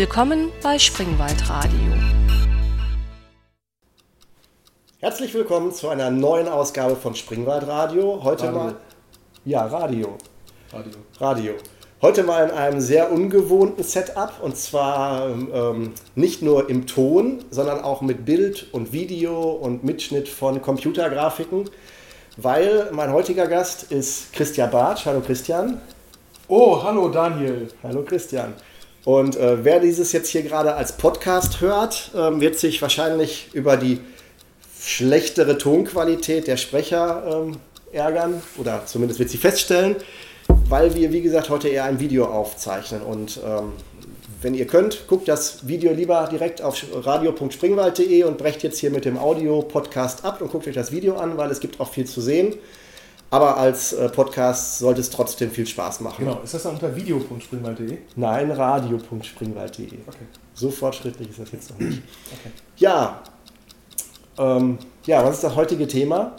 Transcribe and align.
Willkommen 0.00 0.52
bei 0.62 0.78
Springwald 0.78 1.50
Radio. 1.50 1.92
Herzlich 5.00 5.34
willkommen 5.34 5.72
zu 5.72 5.88
einer 5.88 6.08
neuen 6.12 6.46
Ausgabe 6.46 6.94
von 6.94 7.16
Springwald 7.16 7.66
Radio. 7.66 8.22
Heute 8.22 8.44
Radio. 8.44 8.58
mal. 8.60 8.76
Ja, 9.44 9.66
Radio. 9.66 10.16
Radio. 10.72 10.92
Radio. 11.18 11.54
Heute 12.00 12.22
mal 12.22 12.44
in 12.44 12.52
einem 12.52 12.80
sehr 12.80 13.10
ungewohnten 13.10 13.82
Setup 13.82 14.34
und 14.40 14.56
zwar 14.56 15.30
ähm, 15.30 15.94
nicht 16.14 16.42
nur 16.42 16.70
im 16.70 16.86
Ton, 16.86 17.44
sondern 17.50 17.80
auch 17.80 18.00
mit 18.00 18.24
Bild 18.24 18.68
und 18.70 18.92
Video 18.92 19.50
und 19.50 19.82
Mitschnitt 19.82 20.28
von 20.28 20.62
Computergrafiken, 20.62 21.68
weil 22.36 22.88
mein 22.92 23.12
heutiger 23.12 23.48
Gast 23.48 23.90
ist 23.90 24.32
Christian 24.32 24.70
Bartsch. 24.70 25.06
Hallo 25.06 25.22
Christian. 25.22 25.80
Oh, 26.46 26.80
hallo 26.84 27.08
Daniel. 27.08 27.66
Hallo 27.82 28.04
Christian. 28.04 28.54
Und 29.04 29.36
äh, 29.36 29.64
wer 29.64 29.80
dieses 29.80 30.12
jetzt 30.12 30.28
hier 30.28 30.42
gerade 30.42 30.74
als 30.74 30.96
Podcast 30.96 31.60
hört, 31.60 32.10
ähm, 32.16 32.40
wird 32.40 32.58
sich 32.58 32.82
wahrscheinlich 32.82 33.48
über 33.52 33.76
die 33.76 34.00
schlechtere 34.80 35.58
Tonqualität 35.58 36.46
der 36.46 36.56
Sprecher 36.56 37.44
ähm, 37.46 37.56
ärgern 37.92 38.42
oder 38.58 38.82
zumindest 38.86 39.18
wird 39.18 39.30
sie 39.30 39.38
feststellen, 39.38 39.96
weil 40.68 40.94
wir, 40.94 41.12
wie 41.12 41.22
gesagt, 41.22 41.48
heute 41.48 41.68
eher 41.68 41.84
ein 41.84 42.00
Video 42.00 42.26
aufzeichnen. 42.26 43.02
Und 43.02 43.40
ähm, 43.44 43.72
wenn 44.40 44.54
ihr 44.54 44.66
könnt, 44.66 45.08
guckt 45.08 45.26
das 45.26 45.66
Video 45.66 45.92
lieber 45.92 46.28
direkt 46.30 46.62
auf 46.62 46.76
radio.springwald.de 46.92 48.22
und 48.24 48.38
brecht 48.38 48.62
jetzt 48.62 48.78
hier 48.78 48.90
mit 48.90 49.04
dem 49.04 49.18
Audio-Podcast 49.18 50.24
ab 50.24 50.40
und 50.40 50.50
guckt 50.50 50.68
euch 50.68 50.74
das 50.74 50.92
Video 50.92 51.16
an, 51.16 51.36
weil 51.36 51.50
es 51.50 51.60
gibt 51.60 51.80
auch 51.80 51.90
viel 51.90 52.06
zu 52.06 52.20
sehen. 52.20 52.54
Aber 53.30 53.58
als 53.58 53.92
äh, 53.92 54.08
Podcast 54.08 54.78
sollte 54.78 55.02
es 55.02 55.10
trotzdem 55.10 55.50
viel 55.50 55.66
Spaß 55.66 56.00
machen. 56.00 56.24
Genau, 56.24 56.40
ist 56.42 56.54
das 56.54 56.62
dann 56.62 56.74
unter 56.74 56.94
video.springwald.de? 56.96 57.98
Nein, 58.16 58.50
radio.springwald.de. 58.50 59.84
Okay. 59.84 60.18
So 60.54 60.70
fortschrittlich 60.70 61.28
ist 61.28 61.38
das 61.38 61.52
jetzt 61.52 61.70
noch 61.70 61.78
nicht. 61.78 62.02
okay. 62.32 62.50
Ja, 62.76 63.22
ähm, 64.38 64.78
ja, 65.04 65.22
was 65.24 65.36
ist 65.36 65.44
das 65.44 65.56
heutige 65.56 65.86
Thema? 65.86 66.36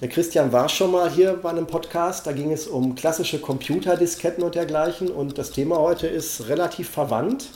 Der 0.00 0.08
Christian 0.08 0.52
war 0.52 0.68
schon 0.68 0.92
mal 0.92 1.10
hier 1.10 1.32
bei 1.32 1.50
einem 1.50 1.66
Podcast, 1.66 2.24
da 2.24 2.30
ging 2.30 2.52
es 2.52 2.68
um 2.68 2.94
klassische 2.94 3.40
Computerdisketten 3.40 4.44
und 4.44 4.54
dergleichen. 4.54 5.08
Und 5.08 5.38
das 5.38 5.50
Thema 5.50 5.78
heute 5.78 6.06
ist 6.06 6.46
relativ 6.48 6.88
verwandt, 6.88 7.48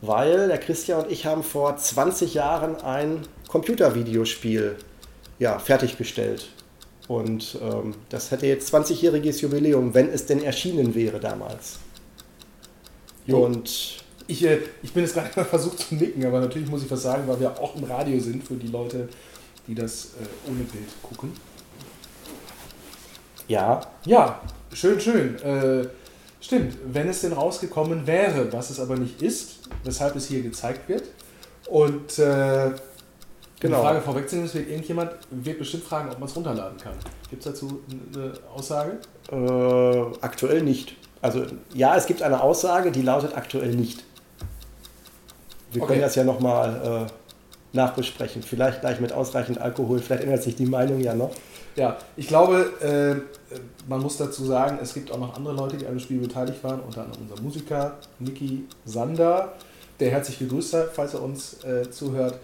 weil 0.00 0.46
der 0.46 0.58
Christian 0.58 1.02
und 1.02 1.10
ich 1.10 1.26
haben 1.26 1.42
vor 1.42 1.76
20 1.76 2.34
Jahren 2.34 2.76
ein 2.82 3.22
Computervideospiel 3.48 4.76
ja, 5.40 5.58
fertiggestellt. 5.58 6.48
Und 7.08 7.58
ähm, 7.62 7.94
das 8.08 8.30
hätte 8.30 8.46
jetzt 8.46 8.74
20-jähriges 8.74 9.40
Jubiläum, 9.40 9.94
wenn 9.94 10.08
es 10.08 10.26
denn 10.26 10.42
erschienen 10.42 10.94
wäre 10.94 11.20
damals. 11.20 11.78
Jo. 13.26 13.44
Und 13.44 14.04
Ich, 14.28 14.44
äh, 14.44 14.58
ich 14.82 14.92
bin 14.92 15.04
jetzt 15.04 15.14
gerade 15.14 15.30
mal 15.36 15.44
versucht 15.48 15.78
zu 15.78 15.94
nicken, 15.94 16.24
aber 16.26 16.40
natürlich 16.40 16.68
muss 16.68 16.82
ich 16.82 16.90
was 16.90 17.02
sagen, 17.02 17.28
weil 17.28 17.38
wir 17.40 17.60
auch 17.60 17.76
im 17.76 17.84
Radio 17.84 18.18
sind 18.18 18.42
für 18.42 18.54
die 18.54 18.68
Leute, 18.68 19.08
die 19.66 19.74
das 19.74 20.06
äh, 20.20 20.50
ohne 20.50 20.64
Bild 20.64 20.88
gucken. 21.02 21.32
ja, 23.48 23.80
Ja, 24.04 24.40
schön, 24.72 25.00
schön. 25.00 25.40
Äh, 25.42 25.88
stimmt, 26.40 26.76
wenn 26.92 27.08
es 27.08 27.20
denn 27.20 27.32
rausgekommen 27.32 28.06
wäre, 28.06 28.52
was 28.52 28.70
es 28.70 28.80
aber 28.80 28.96
nicht 28.96 29.22
ist, 29.22 29.60
weshalb 29.84 30.16
es 30.16 30.26
hier 30.26 30.42
gezeigt 30.42 30.88
wird. 30.88 31.04
Und 31.68 32.18
äh, 32.18 32.70
Genau. 33.60 33.78
die 33.78 33.82
Frage 33.82 34.00
vorwegzunehmen, 34.02 34.48
es 34.48 34.54
wird 34.54 34.68
irgendjemand 34.68 35.12
wird 35.30 35.58
bestimmt 35.58 35.84
fragen, 35.84 36.10
ob 36.10 36.18
man 36.18 36.28
es 36.28 36.36
runterladen 36.36 36.76
kann. 36.78 36.92
Gibt 37.30 37.44
es 37.44 37.52
dazu 37.52 37.80
eine 38.14 38.32
Aussage? 38.54 38.98
Äh, 39.32 40.16
aktuell 40.20 40.62
nicht. 40.62 40.94
Also 41.22 41.44
ja, 41.72 41.96
es 41.96 42.06
gibt 42.06 42.22
eine 42.22 42.42
Aussage, 42.42 42.90
die 42.92 43.02
lautet 43.02 43.34
aktuell 43.36 43.74
nicht. 43.74 44.04
Wir 45.72 45.82
Okay. 45.82 45.92
können 45.92 46.02
das 46.02 46.14
ja 46.14 46.24
nochmal 46.24 47.06
äh, 47.08 47.76
nachbesprechen. 47.76 48.42
Vielleicht 48.42 48.80
gleich 48.82 49.00
mit 49.00 49.12
ausreichend 49.12 49.58
Alkohol. 49.58 49.98
Vielleicht 50.00 50.22
ändert 50.24 50.42
sich 50.42 50.56
die 50.56 50.66
Meinung 50.66 51.00
ja 51.00 51.14
noch. 51.14 51.30
Ja, 51.76 51.96
ich 52.16 52.28
glaube, 52.28 52.72
äh, 52.80 53.56
man 53.88 54.00
muss 54.00 54.16
dazu 54.16 54.44
sagen, 54.44 54.78
es 54.82 54.94
gibt 54.94 55.10
auch 55.12 55.18
noch 55.18 55.34
andere 55.34 55.54
Leute, 55.54 55.76
die 55.76 55.86
an 55.86 55.92
dem 55.94 56.00
Spiel 56.00 56.18
beteiligt 56.20 56.62
waren, 56.64 56.80
unter 56.80 57.02
anderem 57.04 57.22
unser 57.28 57.42
Musiker 57.42 57.96
Niki 58.18 58.64
Sander, 58.84 59.52
der 60.00 60.10
herzlich 60.10 60.38
gegrüßt 60.38 60.74
hat, 60.74 60.90
falls 60.94 61.14
er 61.14 61.22
uns 61.22 61.62
äh, 61.64 61.90
zuhört. 61.90 62.38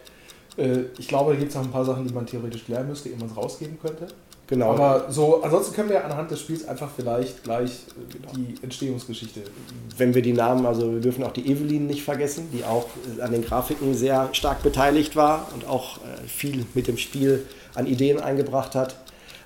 Äh, 0.56 0.84
ich 0.98 1.08
glaube, 1.08 1.32
da 1.32 1.38
gibt 1.38 1.50
es 1.50 1.56
noch 1.56 1.64
ein 1.64 1.70
paar 1.70 1.84
Sachen, 1.84 2.06
die 2.06 2.14
man 2.14 2.26
theoretisch 2.26 2.64
klären 2.64 2.88
müsste, 2.88 3.08
ehe 3.08 3.16
man 3.16 3.28
es 3.28 3.36
rausgeben 3.36 3.78
könnte. 3.80 4.06
Genau. 4.48 4.72
Aber 4.72 5.06
so, 5.10 5.42
ansonsten 5.42 5.74
können 5.74 5.88
wir 5.88 6.04
anhand 6.04 6.30
des 6.30 6.40
Spiels 6.40 6.68
einfach 6.68 6.90
vielleicht 6.94 7.42
gleich 7.42 7.70
äh, 7.70 8.36
die 8.36 8.54
Entstehungsgeschichte. 8.62 9.40
Wenn 9.96 10.14
wir 10.14 10.22
die 10.22 10.32
Namen, 10.32 10.66
also 10.66 10.92
wir 10.92 11.00
dürfen 11.00 11.24
auch 11.24 11.32
die 11.32 11.50
Evelyn 11.50 11.86
nicht 11.86 12.02
vergessen, 12.02 12.48
die 12.52 12.64
auch 12.64 12.86
äh, 13.18 13.22
an 13.22 13.32
den 13.32 13.44
Grafiken 13.44 13.94
sehr 13.94 14.28
stark 14.32 14.62
beteiligt 14.62 15.16
war 15.16 15.48
und 15.54 15.66
auch 15.66 15.98
viel 16.26 16.66
mit 16.74 16.88
dem 16.88 16.98
Spiel 16.98 17.46
an 17.74 17.86
Ideen 17.86 18.20
eingebracht 18.20 18.74
hat. 18.74 18.96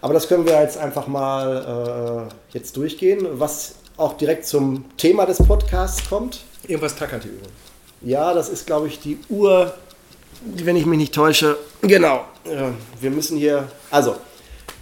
Aber 0.00 0.15
das 0.15 0.28
können 0.28 0.47
wir 0.47 0.61
jetzt 0.61 0.78
einfach 0.78 1.06
mal 1.06 2.28
äh, 2.31 2.55
jetzt 2.55 2.77
durchgehen, 2.77 3.27
was 3.33 3.77
auch 3.97 4.15
direkt 4.15 4.47
zum 4.47 4.84
Thema 4.97 5.27
des 5.27 5.39
Podcasts 5.39 6.09
kommt. 6.09 6.45
Irgendwas 6.66 6.97
tackert 6.97 7.22
hier 7.22 7.33
übrigens. 7.33 7.55
Ja, 8.03 8.34
das 8.34 8.49
ist, 8.49 8.66
glaube 8.66 8.89
ich, 8.89 9.00
die 9.00 9.19
Uhr, 9.31 9.75
wenn 10.42 10.76
ich 10.76 10.86
mich 10.86 10.98
nicht 10.98 11.14
täusche. 11.14 11.56
Genau. 11.82 12.24
Ja, 12.44 12.72
wir 13.00 13.10
müssen 13.10 13.36
hier. 13.36 13.69
Also, 13.91 14.16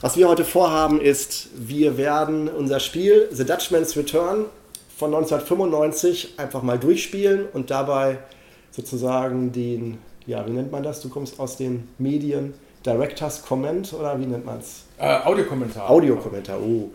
was 0.00 0.16
wir 0.16 0.28
heute 0.28 0.44
vorhaben, 0.44 1.00
ist, 1.00 1.48
wir 1.54 1.96
werden 1.96 2.48
unser 2.48 2.80
Spiel 2.80 3.28
The 3.32 3.44
Dutchman's 3.44 3.96
Return 3.96 4.46
von 4.96 5.14
1995 5.14 6.34
einfach 6.36 6.62
mal 6.62 6.78
durchspielen 6.78 7.46
und 7.52 7.70
dabei 7.70 8.18
sozusagen 8.70 9.52
den, 9.52 9.98
ja, 10.26 10.46
wie 10.46 10.50
nennt 10.50 10.72
man 10.72 10.82
das? 10.82 11.00
Du 11.00 11.08
kommst 11.08 11.38
aus 11.40 11.56
den 11.56 11.88
Medien. 11.98 12.54
Director's 12.84 13.42
Comment 13.42 13.92
oder 13.94 14.18
wie 14.20 14.26
nennt 14.26 14.44
man 14.44 14.58
es? 14.58 14.84
Äh, 14.98 15.20
Audiokommentar. 15.24 15.88
Audiokommentar. 15.88 16.60
Oh. 16.60 16.90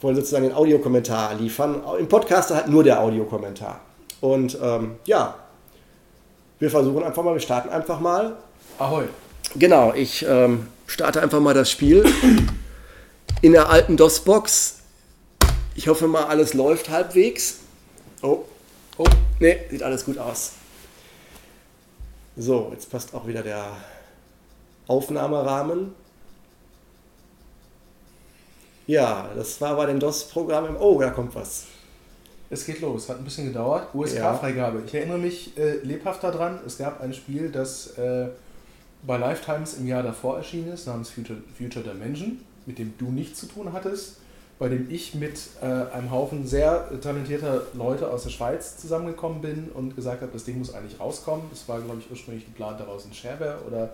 Wollen 0.00 0.16
sozusagen 0.16 0.44
den 0.44 0.54
Audiokommentar 0.54 1.34
liefern. 1.34 1.82
Im 1.98 2.08
Podcast 2.08 2.50
halt 2.50 2.68
nur 2.68 2.82
der 2.82 3.00
Audiokommentar. 3.00 3.80
Und 4.20 4.58
ähm, 4.62 4.92
ja, 5.04 5.34
wir 6.58 6.70
versuchen 6.70 7.02
einfach 7.04 7.22
mal, 7.22 7.34
wir 7.34 7.40
starten 7.40 7.68
einfach 7.68 8.00
mal. 8.00 8.36
Ahoi. 8.78 9.04
Genau, 9.56 9.92
ich 9.94 10.24
ähm, 10.28 10.66
starte 10.86 11.22
einfach 11.22 11.40
mal 11.40 11.54
das 11.54 11.70
Spiel 11.70 12.04
in 13.42 13.52
der 13.52 13.70
alten 13.70 13.96
DOS-Box. 13.96 14.80
Ich 15.74 15.88
hoffe 15.88 16.08
mal, 16.08 16.24
alles 16.24 16.54
läuft 16.54 16.90
halbwegs. 16.90 17.58
Oh, 18.22 18.44
Oh, 18.98 19.06
ne, 19.38 19.60
sieht 19.70 19.82
alles 19.84 20.04
gut 20.04 20.18
aus. 20.18 20.54
So, 22.36 22.70
jetzt 22.72 22.90
passt 22.90 23.14
auch 23.14 23.28
wieder 23.28 23.42
der 23.42 23.76
Aufnahmerahmen. 24.88 25.94
Ja, 28.88 29.30
das 29.36 29.60
war 29.60 29.76
bei 29.76 29.86
dem 29.86 30.00
DOS-Programm. 30.00 30.76
Oh, 30.80 31.00
da 31.00 31.10
kommt 31.10 31.34
was. 31.36 31.66
Es 32.50 32.64
geht 32.64 32.80
los, 32.80 33.08
hat 33.08 33.18
ein 33.18 33.24
bisschen 33.24 33.46
gedauert. 33.46 33.94
USK-Freigabe. 33.94 34.82
Ich 34.86 34.94
erinnere 34.94 35.18
mich 35.18 35.56
äh, 35.58 35.76
lebhaft 35.82 36.24
daran, 36.24 36.60
es 36.66 36.78
gab 36.78 37.00
ein 37.02 37.12
Spiel, 37.12 37.50
das 37.50 37.98
äh, 37.98 38.28
bei 39.02 39.18
Lifetimes 39.18 39.74
im 39.74 39.86
Jahr 39.86 40.02
davor 40.02 40.38
erschienen 40.38 40.72
ist, 40.72 40.86
namens 40.86 41.10
Future, 41.10 41.38
Future 41.56 41.84
Dimension, 41.84 42.38
mit 42.64 42.78
dem 42.78 42.94
du 42.96 43.10
nichts 43.10 43.40
zu 43.40 43.46
tun 43.46 43.72
hattest, 43.72 44.16
bei 44.58 44.68
dem 44.68 44.90
ich 44.90 45.14
mit 45.14 45.38
äh, 45.60 45.66
einem 45.66 46.10
Haufen 46.10 46.46
sehr 46.46 46.88
talentierter 47.00 47.62
Leute 47.74 48.10
aus 48.10 48.24
der 48.24 48.30
Schweiz 48.30 48.78
zusammengekommen 48.78 49.42
bin 49.42 49.68
und 49.74 49.94
gesagt 49.94 50.22
habe, 50.22 50.32
das 50.32 50.44
Ding 50.44 50.58
muss 50.58 50.74
eigentlich 50.74 50.98
rauskommen. 50.98 51.44
Das 51.50 51.68
war, 51.68 51.80
glaube 51.80 52.00
ich, 52.00 52.10
ursprünglich 52.10 52.46
geplant, 52.46 52.80
daraus 52.80 53.04
ein 53.04 53.12
Shareware 53.12 53.58
oder 53.66 53.90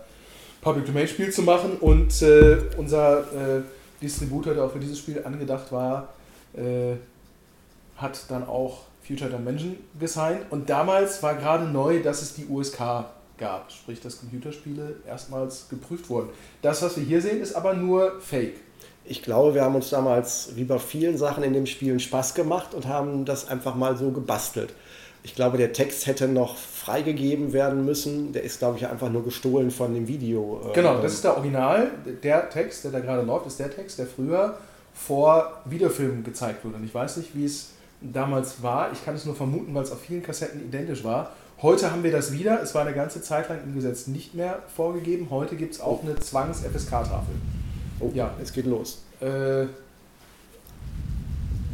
Public 0.61 0.85
Domain 0.85 1.07
Spiel 1.07 1.31
zu 1.31 1.43
machen 1.43 1.77
und 1.79 2.21
äh, 2.21 2.57
unser 2.77 3.19
äh, 3.19 3.61
Distributor, 4.01 4.53
der 4.53 4.63
auch 4.63 4.71
für 4.71 4.79
dieses 4.79 4.97
Spiel 4.97 5.21
angedacht 5.23 5.71
war, 5.71 6.13
äh, 6.55 6.95
hat 7.97 8.29
dann 8.29 8.47
auch 8.47 8.83
Future 9.05 9.29
Dimension 9.29 9.77
gesigned. 9.99 10.45
Und 10.49 10.69
damals 10.69 11.21
war 11.21 11.35
gerade 11.35 11.65
neu, 11.65 12.01
dass 12.01 12.21
es 12.21 12.33
die 12.33 12.47
USK 12.47 13.05
gab, 13.37 13.71
sprich, 13.71 13.99
dass 14.01 14.19
Computerspiele 14.19 14.95
erstmals 15.07 15.67
geprüft 15.69 16.09
wurden. 16.09 16.29
Das, 16.61 16.81
was 16.81 16.97
wir 16.97 17.03
hier 17.03 17.21
sehen, 17.21 17.41
ist 17.41 17.53
aber 17.55 17.73
nur 17.73 18.19
Fake. 18.21 18.55
Ich 19.03 19.21
glaube, 19.21 19.53
wir 19.53 19.63
haben 19.63 19.75
uns 19.75 19.89
damals 19.89 20.49
wie 20.55 20.63
bei 20.63 20.79
vielen 20.79 21.17
Sachen 21.17 21.43
in 21.43 21.53
dem 21.53 21.67
Spiel 21.67 21.91
einen 21.91 21.99
Spaß 21.99 22.33
gemacht 22.33 22.73
und 22.73 22.87
haben 22.87 23.25
das 23.25 23.47
einfach 23.47 23.75
mal 23.75 23.95
so 23.97 24.09
gebastelt. 24.11 24.73
Ich 25.21 25.35
glaube, 25.35 25.57
der 25.57 25.73
Text 25.73 26.07
hätte 26.07 26.27
noch 26.27 26.55
freigegeben 26.55 27.51
werden 27.51 27.85
müssen. 27.85 28.31
Der 28.31 28.43
ist, 28.43 28.59
glaube 28.59 28.77
ich, 28.77 28.87
einfach 28.87 29.09
nur 29.09 29.23
gestohlen 29.23 29.69
von 29.71 29.93
dem 29.93 30.07
Video. 30.07 30.61
äh, 30.69 30.73
Genau, 30.73 31.01
das 31.01 31.13
ist 31.13 31.23
der 31.23 31.35
Original. 31.35 31.91
Der 32.23 32.49
Text, 32.49 32.83
der 32.83 32.91
da 32.91 32.99
gerade 32.99 33.23
läuft, 33.23 33.47
ist 33.47 33.59
der 33.59 33.71
Text, 33.71 33.99
der 33.99 34.07
früher 34.07 34.57
vor 34.93 35.61
Videofilmen 35.65 36.23
gezeigt 36.23 36.63
wurde. 36.63 36.77
Und 36.77 36.85
ich 36.85 36.93
weiß 36.93 37.17
nicht, 37.17 37.35
wie 37.35 37.45
es 37.45 37.71
damals 38.13 38.61
war. 38.63 38.91
Ich 38.91 39.03
kann 39.05 39.15
es 39.15 39.25
nur 39.25 39.35
vermuten, 39.35 39.73
weil 39.73 39.83
es 39.83 39.91
auf 39.91 40.01
vielen 40.01 40.23
Kassetten 40.23 40.61
identisch 40.61 41.03
war. 41.03 41.31
Heute 41.61 41.91
haben 41.91 42.03
wir 42.03 42.11
das 42.11 42.31
wieder. 42.31 42.61
Es 42.61 42.75
war 42.75 42.81
eine 42.81 42.93
ganze 42.93 43.21
Zeit 43.21 43.47
lang 43.49 43.59
im 43.63 43.75
Gesetz 43.75 44.07
nicht 44.07 44.33
mehr 44.33 44.59
vorgegeben. 44.75 45.27
Heute 45.29 45.55
gibt 45.55 45.73
es 45.73 45.81
auch 45.81 46.03
eine 46.03 46.15
Zwangs-FSK-Tafel. 46.15 47.35
Oh, 47.99 48.11
Ja. 48.13 48.31
es 48.41 48.51
geht 48.51 48.65
los. 48.65 49.03
Äh, 49.21 49.65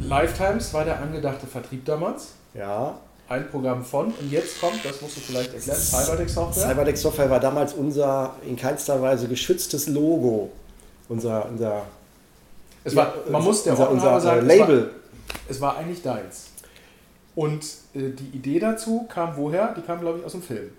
Lifetimes 0.00 0.72
war 0.74 0.84
der 0.84 1.00
angedachte 1.00 1.46
Vertrieb 1.46 1.84
damals. 1.84 2.32
Ja, 2.54 2.98
ein 3.28 3.48
Programm 3.50 3.84
von 3.84 4.06
und 4.06 4.30
jetzt 4.30 4.60
kommt, 4.60 4.84
das 4.84 5.00
musst 5.00 5.16
du 5.16 5.20
vielleicht 5.20 5.54
erklären, 5.54 5.78
Cyberdeck 5.78 6.28
Software. 6.28 6.68
Cyberdeck 6.68 6.98
Software 6.98 7.30
war 7.30 7.40
damals 7.40 7.72
unser 7.72 8.34
in 8.46 8.56
keinster 8.56 9.00
Weise 9.00 9.26
geschütztes 9.26 9.88
Logo. 9.88 10.50
Unser, 11.08 11.46
unser 11.48 11.82
es 12.84 12.94
war, 12.96 13.14
man 13.30 13.42
muss 13.42 13.62
der 13.62 13.72
unser, 13.72 13.90
unser 13.90 14.20
sagen, 14.20 14.46
Label. 14.46 14.90
Es 15.48 15.60
war, 15.60 15.76
eigentlich 15.76 16.02
deins. 16.02 16.50
Und 17.34 17.64
äh, 17.94 18.10
die 18.10 18.36
Idee 18.36 18.58
dazu 18.58 19.06
kam 19.08 19.36
woher? 19.36 19.74
Die 19.74 19.82
kam, 19.82 20.00
glaube 20.00 20.18
ich, 20.18 20.24
aus 20.24 20.32
dem 20.32 20.42
Film. 20.42 20.70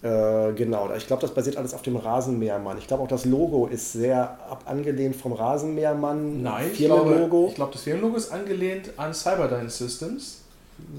Äh, 0.00 0.52
genau, 0.52 0.92
ich 0.96 1.06
glaube, 1.08 1.22
das 1.22 1.34
basiert 1.34 1.56
alles 1.56 1.74
auf 1.74 1.82
dem 1.82 1.96
Rasenmähermann. 1.96 2.78
Ich 2.78 2.86
glaube 2.86 3.02
auch 3.02 3.08
das 3.08 3.24
Logo 3.24 3.66
ist 3.66 3.92
sehr 3.92 4.38
angelehnt 4.64 5.16
vom 5.16 5.32
Rasenmähermann. 5.32 6.42
Nein, 6.42 6.70
ich 6.72 6.78
glaube, 6.78 7.46
ich 7.48 7.54
glaube, 7.56 7.72
das 7.72 7.82
Firmenlogo 7.82 8.16
ist 8.16 8.30
angelehnt 8.30 8.92
an 8.96 9.12
Cyberdyne 9.12 9.70
Systems 9.70 10.42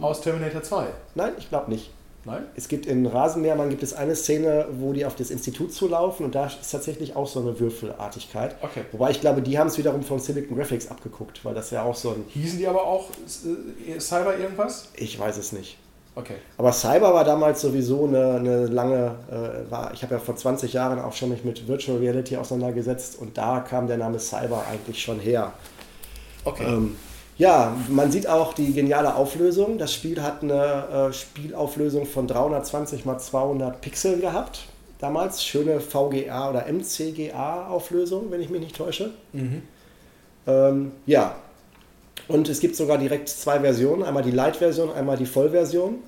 aus 0.01 0.19
Terminator 0.19 0.61
2. 0.61 0.87
Nein, 1.15 1.31
ich 1.37 1.47
glaube 1.47 1.71
nicht. 1.71 1.91
Nein? 2.25 2.43
Es 2.55 2.67
gibt 2.67 2.85
in 2.85 3.05
Rasenmähermann 3.05 3.69
gibt 3.69 3.81
es 3.81 3.93
eine 3.93 4.15
Szene, 4.15 4.67
wo 4.79 4.93
die 4.93 5.05
auf 5.05 5.15
das 5.15 5.29
Institut 5.29 5.73
zulaufen 5.73 6.25
und 6.25 6.35
da 6.35 6.47
ist 6.47 6.69
tatsächlich 6.69 7.15
auch 7.15 7.27
so 7.27 7.39
eine 7.39 7.59
Würfelartigkeit. 7.59 8.55
Okay. 8.61 8.81
Wobei 8.91 9.11
ich 9.11 9.21
glaube, 9.21 9.41
die 9.41 9.57
haben 9.57 9.67
es 9.67 9.77
wiederum 9.77 10.03
von 10.03 10.19
Silicon 10.19 10.57
Graphics 10.57 10.89
abgeguckt, 10.89 11.43
weil 11.45 11.53
das 11.53 11.71
ja 11.71 11.83
auch 11.83 11.95
so 11.95 12.09
ein. 12.09 12.25
Hießen 12.27 12.59
die 12.59 12.67
aber 12.67 12.83
auch 12.83 13.09
äh, 13.87 13.99
Cyber 13.99 14.37
irgendwas? 14.37 14.89
Ich 14.95 15.17
weiß 15.17 15.37
es 15.37 15.53
nicht. 15.53 15.77
Okay. 16.15 16.35
Aber 16.57 16.73
Cyber 16.73 17.13
war 17.13 17.23
damals 17.23 17.61
sowieso 17.61 18.05
eine, 18.05 18.35
eine 18.35 18.65
lange, 18.65 19.15
äh, 19.29 19.71
war, 19.71 19.93
ich 19.93 20.03
habe 20.03 20.15
ja 20.15 20.19
vor 20.19 20.35
20 20.35 20.73
Jahren 20.73 20.99
auch 20.99 21.13
schon 21.13 21.29
mich 21.29 21.45
mit 21.45 21.67
Virtual 21.67 21.97
Reality 21.97 22.35
auseinandergesetzt 22.35 23.17
und 23.19 23.37
da 23.37 23.61
kam 23.61 23.87
der 23.87 23.97
Name 23.97 24.19
Cyber 24.19 24.65
eigentlich 24.69 25.01
schon 25.01 25.19
her. 25.19 25.53
Okay. 26.43 26.65
Ähm, 26.65 26.97
ja, 27.39 27.73
man 27.87 28.11
sieht 28.11 28.27
auch 28.27 28.53
die 28.53 28.73
geniale 28.73 29.15
Auflösung. 29.15 29.77
Das 29.77 29.93
Spiel 29.93 30.21
hat 30.21 30.43
eine 30.43 31.09
äh, 31.09 31.13
Spielauflösung 31.13 32.05
von 32.05 32.27
320 32.27 33.05
x 33.05 33.25
200 33.27 33.79
Pixeln 33.79 34.19
gehabt. 34.19 34.65
Damals 34.99 35.41
schöne 35.41 35.79
VGA 35.79 36.49
oder 36.49 36.65
MCGA-Auflösung, 36.67 38.29
wenn 38.29 38.41
ich 38.41 38.49
mich 38.49 38.59
nicht 38.59 38.75
täusche. 38.75 39.11
Mhm. 39.31 39.63
Ähm, 40.47 40.91
ja, 41.05 41.35
und 42.27 42.49
es 42.49 42.59
gibt 42.59 42.75
sogar 42.75 42.97
direkt 42.97 43.29
zwei 43.29 43.61
Versionen: 43.61 44.03
einmal 44.03 44.23
die 44.23 44.31
Light-Version, 44.31 44.91
einmal 44.91 45.15
die 45.15 45.25
Vollversion. 45.25 45.99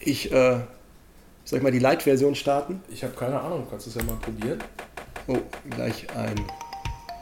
Ich 0.00 0.32
äh, 0.32 0.60
soll 1.44 1.58
ich 1.58 1.62
mal 1.62 1.72
die 1.72 1.78
Light-Version 1.78 2.34
starten? 2.34 2.82
Ich 2.90 3.04
habe 3.04 3.12
keine 3.12 3.38
Ahnung, 3.38 3.64
du 3.64 3.70
kannst 3.70 3.86
es 3.86 3.96
ja 3.96 4.02
mal 4.02 4.16
probieren. 4.16 4.60
Oh, 5.26 5.36
gleich 5.68 6.06
ein. 6.16 6.40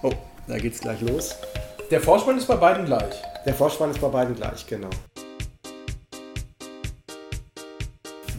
Oh, 0.05 0.13
da 0.47 0.59
geht's 0.59 0.79
gleich 0.79 1.01
los. 1.01 1.35
Der 1.93 2.01
Vorspann 2.01 2.39
ist 2.39 2.47
bei 2.47 2.57
beiden 2.57 2.87
gleich. 2.87 3.21
Der 3.45 3.53
Vorspann 3.53 3.91
ist 3.91 4.01
bei 4.01 4.09
beiden 4.09 4.35
gleich, 4.35 4.67
genau. 4.67 4.89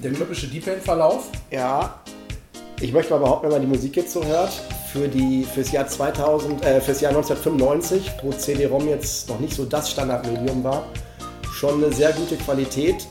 Der 0.03 0.11
typische 0.11 0.47
Deep-End-Verlauf. 0.47 1.29
Ja, 1.51 1.99
ich 2.81 2.91
möchte 2.91 3.13
mal 3.13 3.19
behaupten, 3.19 3.45
wenn 3.45 3.51
man 3.51 3.61
die 3.61 3.67
Musik 3.67 3.95
jetzt 3.95 4.11
so 4.11 4.25
hört, 4.25 4.49
für 4.91 5.07
die, 5.07 5.43
fürs, 5.43 5.71
Jahr 5.71 5.85
2000, 5.85 6.65
äh, 6.65 6.81
fürs 6.81 6.99
Jahr 6.99 7.11
1995, 7.11 8.11
wo 8.23 8.31
CD-ROM 8.31 8.87
jetzt 8.87 9.29
noch 9.29 9.39
nicht 9.39 9.53
so 9.53 9.65
das 9.65 9.91
Standardmedium 9.91 10.63
war, 10.63 10.87
schon 11.53 11.75
eine 11.75 11.93
sehr 11.93 12.11
gute 12.13 12.37
Qualität, 12.37 13.07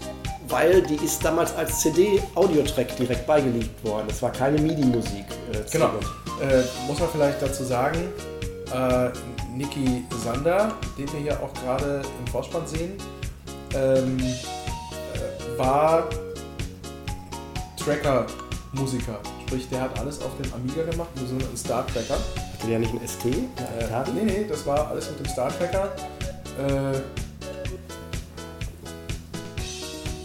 weil 0.48 0.82
die 0.82 0.96
ist 1.04 1.24
damals 1.24 1.54
als 1.54 1.82
CD-Audiotrack 1.82 2.96
direkt 2.96 3.28
beigelegt 3.28 3.84
worden. 3.84 4.08
Es 4.10 4.20
war 4.20 4.32
keine 4.32 4.60
MIDI-Musik. 4.60 5.24
Äh, 5.52 5.70
genau. 5.70 5.90
Äh, 6.40 6.64
muss 6.88 6.98
man 6.98 7.08
vielleicht 7.10 7.40
dazu 7.40 7.62
sagen, 7.62 8.08
äh, 8.72 9.10
Niki 9.56 10.04
Sander, 10.22 10.72
den 10.98 11.12
wir 11.12 11.20
hier 11.20 11.42
auch 11.42 11.52
gerade 11.54 12.02
im 12.18 12.26
Vorspann 12.26 12.66
sehen, 12.66 12.92
ähm, 13.74 14.18
äh, 14.18 15.58
war 15.58 16.08
Tracker-Musiker. 17.76 19.18
Sprich, 19.46 19.68
der 19.68 19.82
hat 19.82 19.98
alles 19.98 20.22
auf 20.22 20.30
dem 20.40 20.52
Amiga 20.54 20.82
gemacht, 20.90 21.10
nur 21.16 21.26
so 21.26 21.34
einen 21.34 21.56
Star 21.56 21.86
Tracker. 21.86 22.14
Hatte 22.14 22.66
der 22.66 22.78
nicht 22.78 22.90
einen 22.90 23.06
ST? 23.06 23.26
Äh, 23.26 23.40
nee, 24.14 24.22
nee, 24.24 24.46
das 24.48 24.64
war 24.66 24.88
alles 24.88 25.10
mit 25.10 25.20
dem 25.20 25.26
Star 25.26 25.50
Tracker. 25.56 25.92
Äh, 26.58 27.00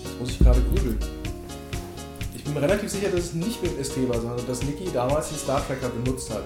das 0.04 0.20
muss 0.20 0.30
ich 0.30 0.40
gerade 0.40 0.62
googeln. 0.62 1.00
Ich 2.36 2.44
bin 2.44 2.54
mir 2.54 2.62
relativ 2.62 2.90
sicher, 2.90 3.10
dass 3.10 3.20
es 3.22 3.34
nicht 3.34 3.62
mit 3.62 3.78
dem 3.78 3.84
ST 3.84 4.08
war, 4.08 4.22
sondern 4.22 4.48
dass 4.48 4.64
Niki 4.64 4.90
damals 4.94 5.30
den 5.30 5.38
Star 5.38 5.66
Tracker 5.68 5.90
benutzt 5.90 6.30
hat 6.30 6.44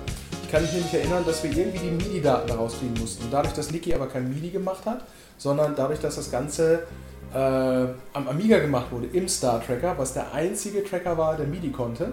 kann 0.51 0.65
ich 0.65 0.73
mich 0.73 0.93
erinnern, 0.93 1.23
dass 1.25 1.41
wir 1.43 1.51
irgendwie 1.55 1.79
die 1.79 1.91
MIDI-Daten 1.91 2.49
daraus 2.49 2.77
kriegen 2.77 2.93
mussten. 2.99 3.25
Dadurch, 3.31 3.53
dass 3.53 3.71
Niki 3.71 3.93
aber 3.93 4.07
kein 4.07 4.29
MIDI 4.29 4.49
gemacht 4.49 4.85
hat, 4.85 5.05
sondern 5.37 5.75
dadurch, 5.75 5.99
dass 5.99 6.15
das 6.17 6.29
Ganze 6.29 6.83
äh, 7.33 7.37
am 7.37 8.27
Amiga 8.27 8.59
gemacht 8.59 8.91
wurde, 8.91 9.07
im 9.07 9.29
Star 9.29 9.63
Tracker, 9.65 9.97
was 9.97 10.13
der 10.13 10.33
einzige 10.33 10.83
Tracker 10.83 11.17
war, 11.17 11.37
der 11.37 11.47
MIDI 11.47 11.71
konnte, 11.71 12.11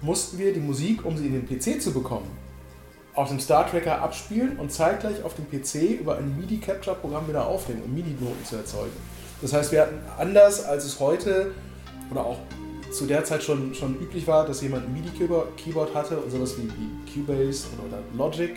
mussten 0.00 0.38
wir 0.38 0.54
die 0.54 0.60
Musik, 0.60 1.04
um 1.04 1.18
sie 1.18 1.26
in 1.26 1.34
den 1.34 1.46
PC 1.46 1.80
zu 1.80 1.92
bekommen, 1.92 2.30
auf 3.14 3.28
dem 3.28 3.38
Star 3.38 3.70
Tracker 3.70 4.00
abspielen 4.00 4.58
und 4.58 4.72
zeitgleich 4.72 5.22
auf 5.22 5.34
dem 5.34 5.48
PC 5.50 6.00
über 6.00 6.16
ein 6.16 6.38
MIDI-Capture-Programm 6.38 7.28
wieder 7.28 7.46
aufnehmen, 7.46 7.82
um 7.84 7.94
MIDI-Noten 7.94 8.44
zu 8.44 8.56
erzeugen. 8.56 8.96
Das 9.42 9.52
heißt, 9.52 9.72
wir 9.72 9.82
hatten 9.82 9.98
anders 10.18 10.64
als 10.64 10.86
es 10.86 11.00
heute 11.00 11.52
oder 12.10 12.24
auch 12.24 12.38
zu 12.94 13.06
der 13.06 13.24
Zeit 13.24 13.42
schon, 13.42 13.74
schon 13.74 13.98
üblich 14.00 14.26
war, 14.26 14.46
dass 14.46 14.62
jemand 14.62 14.86
ein 14.86 14.92
MIDI-Keyboard 14.92 15.94
hatte 15.94 16.18
und 16.18 16.30
sowas 16.30 16.54
wie, 16.58 16.68
Cubase 17.12 17.66
oder 17.86 17.98
Logic 18.16 18.56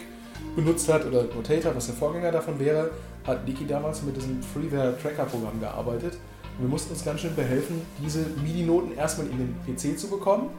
benutzt 0.56 0.92
hat 0.92 1.06
oder 1.06 1.24
Notator, 1.24 1.76
was 1.76 1.88
der 1.88 1.96
Vorgänger 1.96 2.32
davon 2.32 2.60
wäre, 2.60 2.92
hat 3.26 3.46
Niki 3.48 3.66
damals 3.66 4.04
mit 4.04 4.16
diesem 4.16 4.42
Freeware-Tracker-Programm 4.42 5.60
gearbeitet. 5.60 6.18
Und 6.58 6.66
wir 6.66 6.70
mussten 6.70 6.92
uns 6.92 7.04
ganz 7.04 7.22
schön 7.22 7.36
behelfen, 7.36 7.82
diese 8.04 8.26
MIDI-Noten 8.44 8.96
erstmal 8.96 9.28
in 9.28 9.38
den 9.38 9.56
PC 9.66 10.00
zu 10.00 10.08
bekommen. 10.08 10.50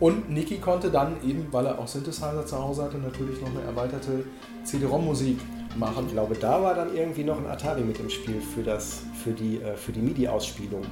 Und 0.00 0.30
Niki 0.30 0.58
konnte 0.58 0.90
dann 0.90 1.16
eben, 1.26 1.46
weil 1.50 1.66
er 1.66 1.78
auch 1.78 1.88
Synthesizer 1.88 2.46
zu 2.46 2.56
Hause 2.56 2.84
hatte, 2.84 2.98
natürlich 2.98 3.40
noch 3.40 3.50
eine 3.50 3.62
erweiterte 3.62 4.24
CD-ROM-Musik 4.62 5.38
machen. 5.76 6.04
Ich 6.06 6.12
glaube, 6.12 6.36
da 6.36 6.62
war 6.62 6.74
dann 6.74 6.94
irgendwie 6.94 7.24
noch 7.24 7.38
ein 7.38 7.46
Atari 7.46 7.82
mit 7.82 7.98
im 7.98 8.08
Spiel 8.08 8.40
für, 8.40 8.62
das, 8.62 9.00
für 9.24 9.30
die, 9.30 9.60
äh, 9.60 9.76
für 9.76 9.90
die 9.90 10.00
MIDI-Ausspielung. 10.00 10.82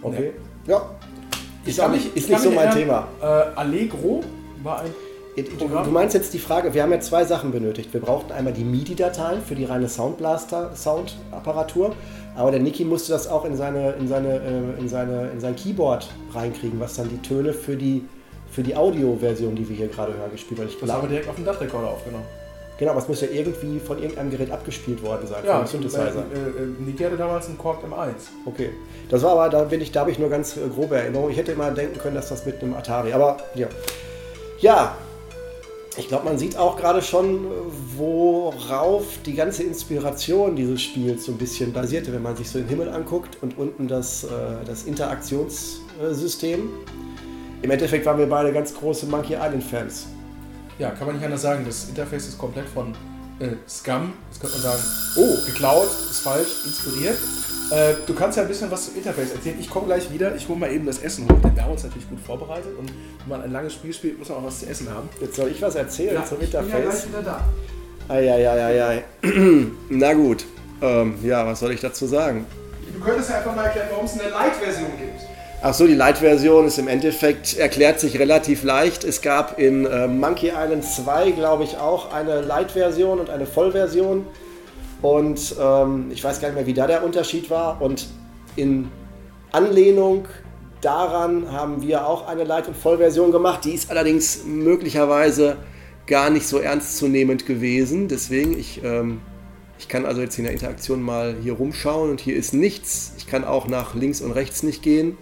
Okay. 0.00 0.32
Ja. 0.66 0.76
ja. 0.76 0.90
Ist, 1.64 1.80
auch 1.80 1.90
nicht, 1.90 2.16
ist 2.16 2.28
nicht 2.28 2.40
so 2.40 2.50
mein 2.50 2.72
Thema. 2.72 3.06
Äh, 3.20 3.24
Allegro 3.24 4.24
war 4.62 4.80
ein. 4.80 4.90
Du 5.34 5.90
meinst 5.90 6.14
jetzt 6.14 6.34
die 6.34 6.38
Frage, 6.38 6.74
wir 6.74 6.82
haben 6.82 6.92
ja 6.92 7.00
zwei 7.00 7.24
Sachen 7.24 7.52
benötigt. 7.52 7.90
Wir 7.94 8.02
brauchten 8.02 8.32
einmal 8.32 8.52
die 8.52 8.64
MIDI-Dateien 8.64 9.40
für 9.40 9.54
die 9.54 9.64
reine 9.64 9.88
Soundblaster-Soundapparatur, 9.88 11.96
aber 12.36 12.50
der 12.50 12.60
Niki 12.60 12.84
musste 12.84 13.12
das 13.12 13.28
auch 13.28 13.46
in, 13.46 13.56
seine, 13.56 13.92
in, 13.92 14.08
seine, 14.08 14.34
äh, 14.34 14.78
in, 14.78 14.90
seine, 14.90 15.30
in 15.30 15.40
sein 15.40 15.56
Keyboard 15.56 16.10
reinkriegen, 16.34 16.78
was 16.80 16.96
dann 16.96 17.08
die 17.08 17.22
Töne 17.26 17.54
für 17.54 17.76
die, 17.76 18.04
für 18.50 18.62
die 18.62 18.76
Audio-Version, 18.76 19.54
die 19.54 19.66
wir 19.66 19.76
hier 19.76 19.88
gerade 19.88 20.12
hören, 20.12 20.30
gespielt 20.30 20.60
hat. 20.60 20.68
Das 20.78 20.92
haben 20.92 21.04
wir 21.04 21.08
direkt 21.08 21.30
auf 21.30 21.36
dem 21.36 21.46
Dachrekorder 21.46 21.88
aufgenommen. 21.88 22.26
Genau, 22.82 22.90
aber 22.94 23.00
es 23.00 23.06
muss 23.06 23.20
ja 23.20 23.28
irgendwie 23.32 23.78
von 23.78 24.02
irgendeinem 24.02 24.32
Gerät 24.32 24.50
abgespielt 24.50 25.04
worden 25.04 25.28
sein, 25.28 25.44
ja, 25.46 25.58
von 25.58 25.68
Synthesizer. 25.68 26.24
Äh, 26.34 26.90
äh, 26.90 27.04
hatte 27.04 27.16
damals 27.16 27.46
einen 27.46 27.56
Korg 27.56 27.78
M1. 27.84 28.14
Okay. 28.44 28.70
Das 29.08 29.22
war 29.22 29.34
aber, 29.38 29.48
da 29.50 29.62
bin 29.62 29.80
ich, 29.80 29.92
da 29.92 30.00
habe 30.00 30.10
ich 30.10 30.18
nur 30.18 30.28
ganz 30.28 30.56
äh, 30.56 30.68
grobe 30.68 30.96
Erinnerungen. 30.96 31.30
Ich 31.30 31.36
hätte 31.36 31.52
immer 31.52 31.70
denken 31.70 32.00
können, 32.00 32.16
dass 32.16 32.30
das 32.30 32.44
mit 32.44 32.60
einem 32.60 32.74
Atari, 32.74 33.12
aber 33.12 33.36
ja. 33.54 33.68
Ja, 34.58 34.96
ich 35.96 36.08
glaube, 36.08 36.24
man 36.24 36.38
sieht 36.38 36.58
auch 36.58 36.76
gerade 36.76 37.02
schon, 37.02 37.46
worauf 37.96 39.04
die 39.24 39.34
ganze 39.34 39.62
Inspiration 39.62 40.56
dieses 40.56 40.82
Spiels 40.82 41.26
so 41.26 41.30
ein 41.30 41.38
bisschen 41.38 41.72
basierte, 41.72 42.12
wenn 42.12 42.22
man 42.22 42.34
sich 42.34 42.50
so 42.50 42.58
den 42.58 42.66
Himmel 42.66 42.88
anguckt 42.88 43.38
und 43.42 43.56
unten 43.58 43.86
das, 43.86 44.24
äh, 44.24 44.28
das 44.66 44.82
Interaktionssystem. 44.82 46.68
Im 47.62 47.70
Endeffekt 47.70 48.06
waren 48.06 48.18
wir 48.18 48.26
beide 48.26 48.52
ganz 48.52 48.74
große 48.74 49.06
Monkey 49.06 49.34
Island-Fans. 49.34 50.08
Ja, 50.82 50.90
kann 50.90 51.06
man 51.06 51.14
nicht 51.14 51.24
anders 51.24 51.42
sagen. 51.42 51.64
Das 51.64 51.88
Interface 51.88 52.26
ist 52.26 52.38
komplett 52.38 52.68
von 52.68 52.92
äh, 53.38 53.50
Scum, 53.68 54.14
das 54.28 54.40
könnte 54.40 54.56
man 54.56 54.62
sagen, 54.62 54.82
oh, 55.14 55.36
geklaut, 55.46 55.86
ist 55.86 56.18
falsch, 56.18 56.48
inspiriert. 56.66 57.16
Äh, 57.70 57.94
du 58.04 58.12
kannst 58.14 58.36
ja 58.36 58.42
ein 58.42 58.48
bisschen 58.48 58.68
was 58.68 58.86
zum 58.86 58.96
Interface 58.96 59.30
erzählen. 59.30 59.60
Ich 59.60 59.70
komme 59.70 59.86
gleich 59.86 60.12
wieder, 60.12 60.34
ich 60.34 60.48
hole 60.48 60.58
mal 60.58 60.72
eben 60.72 60.84
das 60.84 60.98
Essen 60.98 61.30
hoch, 61.30 61.38
denn 61.40 61.54
wir 61.54 61.62
haben 61.62 61.70
uns 61.70 61.84
natürlich 61.84 62.08
gut 62.08 62.18
vorbereitet 62.18 62.76
und 62.76 62.88
wenn 62.88 63.28
man 63.28 63.42
ein 63.42 63.52
langes 63.52 63.74
Spiel 63.74 63.94
spielt, 63.94 64.18
muss 64.18 64.28
man 64.28 64.38
auch 64.38 64.44
was 64.44 64.58
zu 64.58 64.66
essen 64.66 64.90
haben. 64.92 65.08
Jetzt 65.20 65.36
soll 65.36 65.50
ich 65.50 65.62
was 65.62 65.76
erzählen 65.76 66.14
ja, 66.14 66.24
zum 66.24 66.38
ich 66.38 66.46
Interface? 66.46 66.72
Bin 66.72 66.82
ja 66.82 66.90
gleich 66.90 67.08
wieder 67.08 67.22
da. 67.22 67.48
Eieieiei. 68.12 69.04
Na 69.88 70.14
gut. 70.14 70.44
Ähm, 70.80 71.14
ja, 71.22 71.46
was 71.46 71.60
soll 71.60 71.70
ich 71.70 71.80
dazu 71.80 72.06
sagen? 72.06 72.44
Du 72.92 72.98
könntest 72.98 73.30
ja 73.30 73.36
einfach 73.36 73.54
mal 73.54 73.66
erklären, 73.66 73.86
warum 73.92 74.06
es 74.06 74.18
eine 74.18 74.30
Light-Version 74.30 74.90
gibt. 74.98 75.31
Ach 75.64 75.74
so, 75.74 75.86
die 75.86 75.94
Light-Version 75.94 76.66
ist 76.66 76.78
im 76.80 76.88
Endeffekt, 76.88 77.56
erklärt 77.56 78.00
sich 78.00 78.18
relativ 78.18 78.64
leicht. 78.64 79.04
Es 79.04 79.22
gab 79.22 79.60
in 79.60 79.86
äh, 79.86 80.08
Monkey 80.08 80.48
Island 80.48 80.84
2, 80.84 81.30
glaube 81.30 81.62
ich, 81.62 81.78
auch 81.78 82.12
eine 82.12 82.40
Light-Version 82.40 83.20
und 83.20 83.30
eine 83.30 83.46
Vollversion. 83.46 84.26
Und 85.02 85.54
ähm, 85.60 86.10
ich 86.10 86.24
weiß 86.24 86.40
gar 86.40 86.48
nicht 86.48 86.56
mehr, 86.56 86.66
wie 86.66 86.74
da 86.74 86.88
der 86.88 87.04
Unterschied 87.04 87.48
war. 87.48 87.80
Und 87.80 88.08
in 88.56 88.88
Anlehnung 89.52 90.26
daran 90.80 91.52
haben 91.52 91.80
wir 91.80 92.08
auch 92.08 92.26
eine 92.26 92.42
Light- 92.42 92.66
und 92.66 92.76
Vollversion 92.76 93.30
gemacht. 93.30 93.64
Die 93.64 93.74
ist 93.74 93.88
allerdings 93.88 94.42
möglicherweise 94.44 95.58
gar 96.08 96.30
nicht 96.30 96.48
so 96.48 96.58
ernstzunehmend 96.58 97.46
gewesen. 97.46 98.08
Deswegen, 98.08 98.58
ich, 98.58 98.82
ähm, 98.82 99.20
Ich 99.78 99.86
kann 99.86 100.06
also 100.06 100.22
jetzt 100.22 100.36
in 100.38 100.44
der 100.44 100.52
Interaktion 100.52 101.00
mal 101.02 101.36
hier 101.40 101.52
rumschauen 101.52 102.10
und 102.10 102.20
hier 102.20 102.34
ist 102.34 102.52
nichts. 102.52 103.12
Ich 103.16 103.28
kann 103.28 103.44
auch 103.44 103.68
nach 103.68 103.94
links 103.94 104.20
und 104.20 104.32
rechts 104.32 104.64
nicht 104.64 104.82
gehen. 104.82 105.18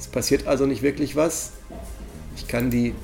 Es 0.00 0.08
passiert 0.08 0.46
also 0.46 0.64
nicht 0.64 0.82
wirklich 0.82 1.14
was. 1.14 1.52
Ich 2.34 2.48
kann 2.48 2.70
die 2.70 2.94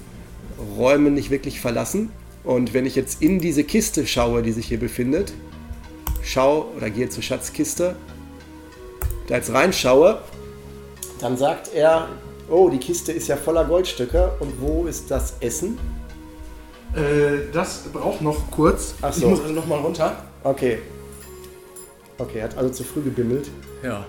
Räume 0.78 1.10
nicht 1.10 1.30
wirklich 1.30 1.60
verlassen. 1.60 2.10
Und 2.42 2.72
wenn 2.72 2.86
ich 2.86 2.96
jetzt 2.96 3.20
in 3.22 3.38
diese 3.38 3.64
Kiste 3.64 4.06
schaue, 4.06 4.42
die 4.42 4.52
sich 4.52 4.66
hier 4.66 4.80
befindet, 4.80 5.34
schaue 6.22 6.64
oder 6.74 6.88
gehe 6.88 7.10
zur 7.10 7.22
Schatzkiste, 7.22 7.96
da 9.28 9.36
jetzt 9.36 9.52
reinschaue, 9.52 10.22
dann 11.20 11.36
sagt 11.36 11.74
er, 11.74 12.08
oh, 12.48 12.70
die 12.70 12.78
Kiste 12.78 13.12
ist 13.12 13.28
ja 13.28 13.36
voller 13.36 13.66
Goldstücke 13.66 14.32
und 14.40 14.58
wo 14.60 14.86
ist 14.86 15.10
das 15.10 15.34
Essen? 15.40 15.78
Äh, 16.94 17.52
das 17.52 17.82
braucht 17.92 18.22
noch 18.22 18.50
kurz. 18.50 18.94
Ach 19.02 19.12
so. 19.12 19.20
Ich 19.20 19.30
muss 19.32 19.40
also 19.40 19.52
noch 19.52 19.66
mal 19.66 19.80
runter. 19.80 20.24
Okay. 20.44 20.78
Okay, 22.16 22.42
hat 22.42 22.56
also 22.56 22.70
zu 22.70 22.84
früh 22.84 23.02
gebimmelt. 23.02 23.50
Ja. 23.82 24.06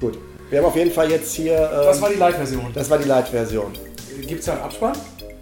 Gut. 0.00 0.18
Wir 0.52 0.58
haben 0.58 0.66
auf 0.66 0.76
jeden 0.76 0.90
Fall 0.90 1.10
jetzt 1.10 1.32
hier. 1.32 1.54
Ähm, 1.54 1.86
Das 1.86 2.02
war 2.02 2.10
die 2.10 2.16
Live-Version. 2.16 2.66
das 2.74 2.90
war 2.90 2.98
die 2.98 3.08
Light-Version. 3.08 3.72
Gibt 4.20 4.40
es 4.40 4.44
da 4.44 4.52
einen 4.52 4.62
Abspann? 4.64 4.92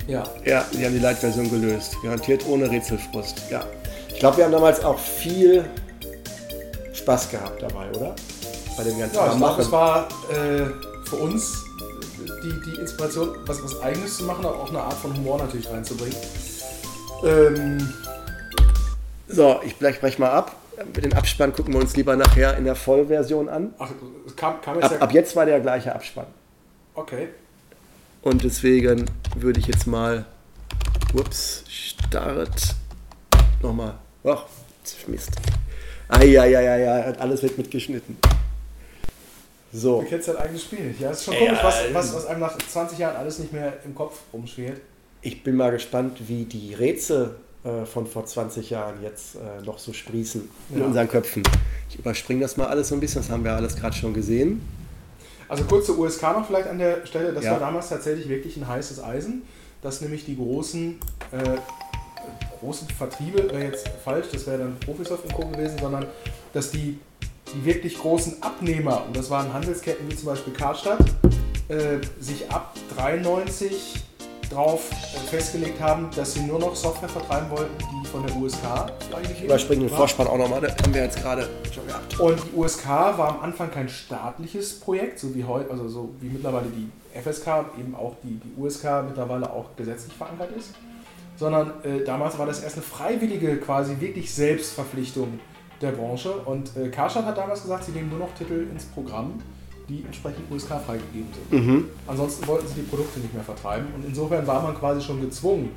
Ja. 0.07 0.23
Ja, 0.45 0.64
die 0.73 0.85
haben 0.87 0.93
die 0.95 1.00
Light-Version 1.00 1.50
gelöst. 1.50 1.97
Garantiert 2.00 2.47
ohne 2.47 2.71
Rätselfrust. 2.71 3.43
Ja. 3.50 3.64
Ich 4.09 4.21
glaube, 4.21 4.37
wir 4.37 4.45
haben 4.45 4.52
damals 4.52 4.85
auch 4.85 4.97
viel 5.00 5.64
Spaß 6.93 7.29
gehabt 7.33 7.61
dabei, 7.61 7.90
oder? 7.90 8.14
Bei 8.76 8.85
dem 8.85 9.00
ganzen 9.00 9.17
Ja, 9.17 9.35
ich 9.35 9.59
es 9.59 9.73
war 9.73 10.07
äh, 10.31 10.67
für 11.09 11.17
uns 11.17 11.64
die, 12.45 12.71
die 12.71 12.81
Inspiration, 12.81 13.31
was, 13.47 13.64
was 13.64 13.83
Eigenes 13.83 14.17
zu 14.19 14.23
machen, 14.23 14.45
aber 14.47 14.61
auch 14.61 14.69
eine 14.69 14.81
Art 14.81 14.95
von 14.95 15.12
Humor 15.17 15.38
natürlich 15.38 15.69
reinzubringen. 15.69 16.17
Ähm, 17.25 17.93
So, 19.26 19.59
ich 19.67 19.76
brech, 19.76 19.99
brech 20.00 20.21
mal 20.21 20.31
ab. 20.31 20.55
Mit 20.95 21.05
den 21.05 21.12
Abspann 21.12 21.52
gucken 21.52 21.75
wir 21.75 21.81
uns 21.81 21.95
lieber 21.97 22.17
nachher 22.17 22.57
in 22.57 22.64
der 22.64 22.75
Vollversion 22.75 23.49
an. 23.49 23.75
ach, 23.79 23.90
kam, 24.41 24.61
kam 24.63 24.79
Ab, 24.79 24.91
ja. 24.91 24.99
ab 24.99 25.13
jetzt 25.13 25.37
war 25.37 25.45
der 25.47 25.61
gleiche 25.61 25.95
Abspann. 25.95 26.27
Okay. 26.95 27.29
Und 28.23 28.43
deswegen 28.43 29.05
würde 29.37 29.61
ich 29.61 29.67
jetzt 29.67 29.87
mal. 29.87 30.25
Ups, 31.15 31.65
Start. 31.69 32.75
Nochmal. 33.63 33.95
Ach, 34.25 34.45
Mist. 35.07 35.33
Eieieiei, 36.09 37.19
alles 37.19 37.43
wird 37.43 37.59
mitgeschnitten. 37.59 38.17
So. 39.73 40.01
Du 40.03 40.09
kennst 40.09 40.29
dein 40.29 40.37
eigenes 40.37 40.63
Spiel 40.65 40.81
nicht. 40.87 41.01
Ja, 41.01 41.11
es 41.11 41.19
ist 41.19 41.25
schon 41.27 41.35
Ja, 41.35 41.41
komisch, 41.41 41.59
was, 41.63 41.85
ähm. 41.87 41.95
was, 41.95 42.15
was 42.15 42.27
einem 42.27 42.41
nach 42.41 42.57
20 42.59 42.99
Jahren 42.99 43.17
alles 43.17 43.39
nicht 43.39 43.53
mehr 43.53 43.75
im 43.85 43.95
Kopf 43.95 44.21
rumschwirrt. 44.33 44.81
Ich 45.23 45.43
bin 45.45 45.57
mal 45.57 45.71
gespannt, 45.71 46.29
wie 46.29 46.45
die 46.45 46.75
Rätsel 46.75 47.37
von 47.85 48.07
vor 48.07 48.25
20 48.25 48.71
Jahren 48.71 49.02
jetzt 49.02 49.35
äh, 49.37 49.62
noch 49.64 49.79
so 49.79 49.93
sprießen 49.93 50.49
in 50.71 50.79
Ja. 50.81 50.87
unseren 50.87 51.09
Köpfen. 51.09 51.43
Ich 51.90 51.99
überspringe 51.99 52.40
das 52.40 52.57
mal 52.57 52.67
alles 52.69 52.88
so 52.88 52.95
ein 52.95 53.00
bisschen, 53.00 53.21
das 53.23 53.31
haben 53.31 53.45
wir 53.45 53.52
alles 53.55 53.76
gerade 53.76 53.95
schon 53.95 54.14
gesehen. 54.14 54.62
Also 55.49 55.64
kurz 55.64 55.87
zur 55.87 55.99
USK 55.99 56.23
noch 56.23 56.47
vielleicht 56.47 56.69
an 56.69 56.79
der 56.79 57.05
Stelle. 57.07 57.33
Das 57.33 57.45
Ja. 57.45 57.52
war 57.52 57.59
damals 57.61 57.88
tatsächlich 57.88 58.29
wirklich 58.29 58.57
ein 58.57 58.67
heißes 58.69 59.02
Eisen, 59.02 59.43
dass 59.83 60.00
nämlich 60.00 60.25
die 60.25 60.37
großen, 60.37 60.99
äh, 61.33 61.59
großen 62.61 62.88
Vertriebe, 62.88 63.50
wäre 63.50 63.64
jetzt 63.64 63.88
falsch, 64.05 64.26
das 64.33 64.47
wäre 64.47 64.59
dann 64.59 64.79
Profisoft 64.79 65.25
und 65.25 65.35
Co. 65.35 65.47
gewesen, 65.49 65.76
sondern 65.81 66.07
dass 66.52 66.71
die, 66.71 66.99
die 67.55 67.64
wirklich 67.64 67.99
großen 67.99 68.43
Abnehmer, 68.43 69.05
und 69.07 69.17
das 69.17 69.29
waren 69.31 69.52
Handelsketten 69.52 70.09
wie 70.11 70.14
zum 70.17 70.26
Beispiel 70.26 70.52
Karstadt, 70.52 71.00
äh, 71.69 71.99
sich 72.21 72.50
ab 72.50 72.75
93 72.97 74.05
drauf 74.50 74.90
äh, 74.90 75.19
festgelegt 75.28 75.80
haben, 75.80 76.09
dass 76.14 76.35
sie 76.35 76.40
nur 76.40 76.59
noch 76.59 76.75
Software 76.75 77.09
vertreiben 77.09 77.50
wollten, 77.50 77.73
die 77.78 78.07
von 78.09 78.26
der 78.26 78.37
USK 78.37 78.59
Überspringen 79.45 79.88
den. 79.88 79.97
Vorspann 79.97 80.26
auch 80.26 80.38
nochmal, 80.38 80.61
das 80.61 80.76
haben 80.76 80.92
wir 80.92 81.04
jetzt 81.04 81.23
gerade 81.23 81.49
schon 81.73 81.87
gehabt. 81.87 82.19
Und 82.19 82.38
die 82.45 82.57
USK 82.57 82.88
war 82.88 83.37
am 83.37 83.40
Anfang 83.40 83.71
kein 83.71 83.88
staatliches 83.88 84.80
Projekt, 84.80 85.19
so 85.19 85.35
wie 85.35 85.45
heute, 85.45 85.71
also 85.71 85.88
so 85.88 86.11
wie 86.21 86.28
mittlerweile 86.28 86.66
die 86.66 86.90
FSK, 87.19 87.47
eben 87.78 87.95
auch 87.95 88.16
die, 88.23 88.40
die 88.40 88.61
USK 88.61 89.04
mittlerweile 89.07 89.50
auch 89.50 89.76
gesetzlich 89.76 90.12
verankert 90.14 90.50
ist, 90.57 90.75
sondern 91.37 91.73
äh, 91.85 92.04
damals 92.04 92.38
war 92.38 92.47
das 92.47 92.62
erst 92.62 92.76
eine 92.76 92.85
freiwillige, 92.85 93.57
quasi 93.59 94.00
wirklich 94.00 94.33
Selbstverpflichtung 94.33 95.40
der 95.80 95.92
Branche. 95.92 96.33
Und 96.33 96.76
äh, 96.76 96.88
Karstadt 96.88 97.25
hat 97.25 97.38
damals 97.38 97.62
gesagt, 97.62 97.85
sie 97.85 97.92
nehmen 97.92 98.11
nur 98.11 98.19
noch 98.19 98.35
Titel 98.35 98.66
ins 98.71 98.85
Programm, 98.85 99.40
die 99.91 100.05
entsprechend 100.05 100.51
USK 100.51 100.69
freigegeben 100.87 101.29
sind. 101.35 101.67
Mhm. 101.67 101.85
Ansonsten 102.07 102.47
wollten 102.47 102.69
sie 102.69 102.75
die 102.75 102.83
Produkte 102.83 103.19
nicht 103.19 103.35
mehr 103.35 103.43
vertreiben. 103.43 103.87
Und 103.95 104.07
insofern 104.07 104.47
war 104.47 104.63
man 104.63 104.75
quasi 104.75 105.01
schon 105.01 105.21
gezwungen, 105.21 105.71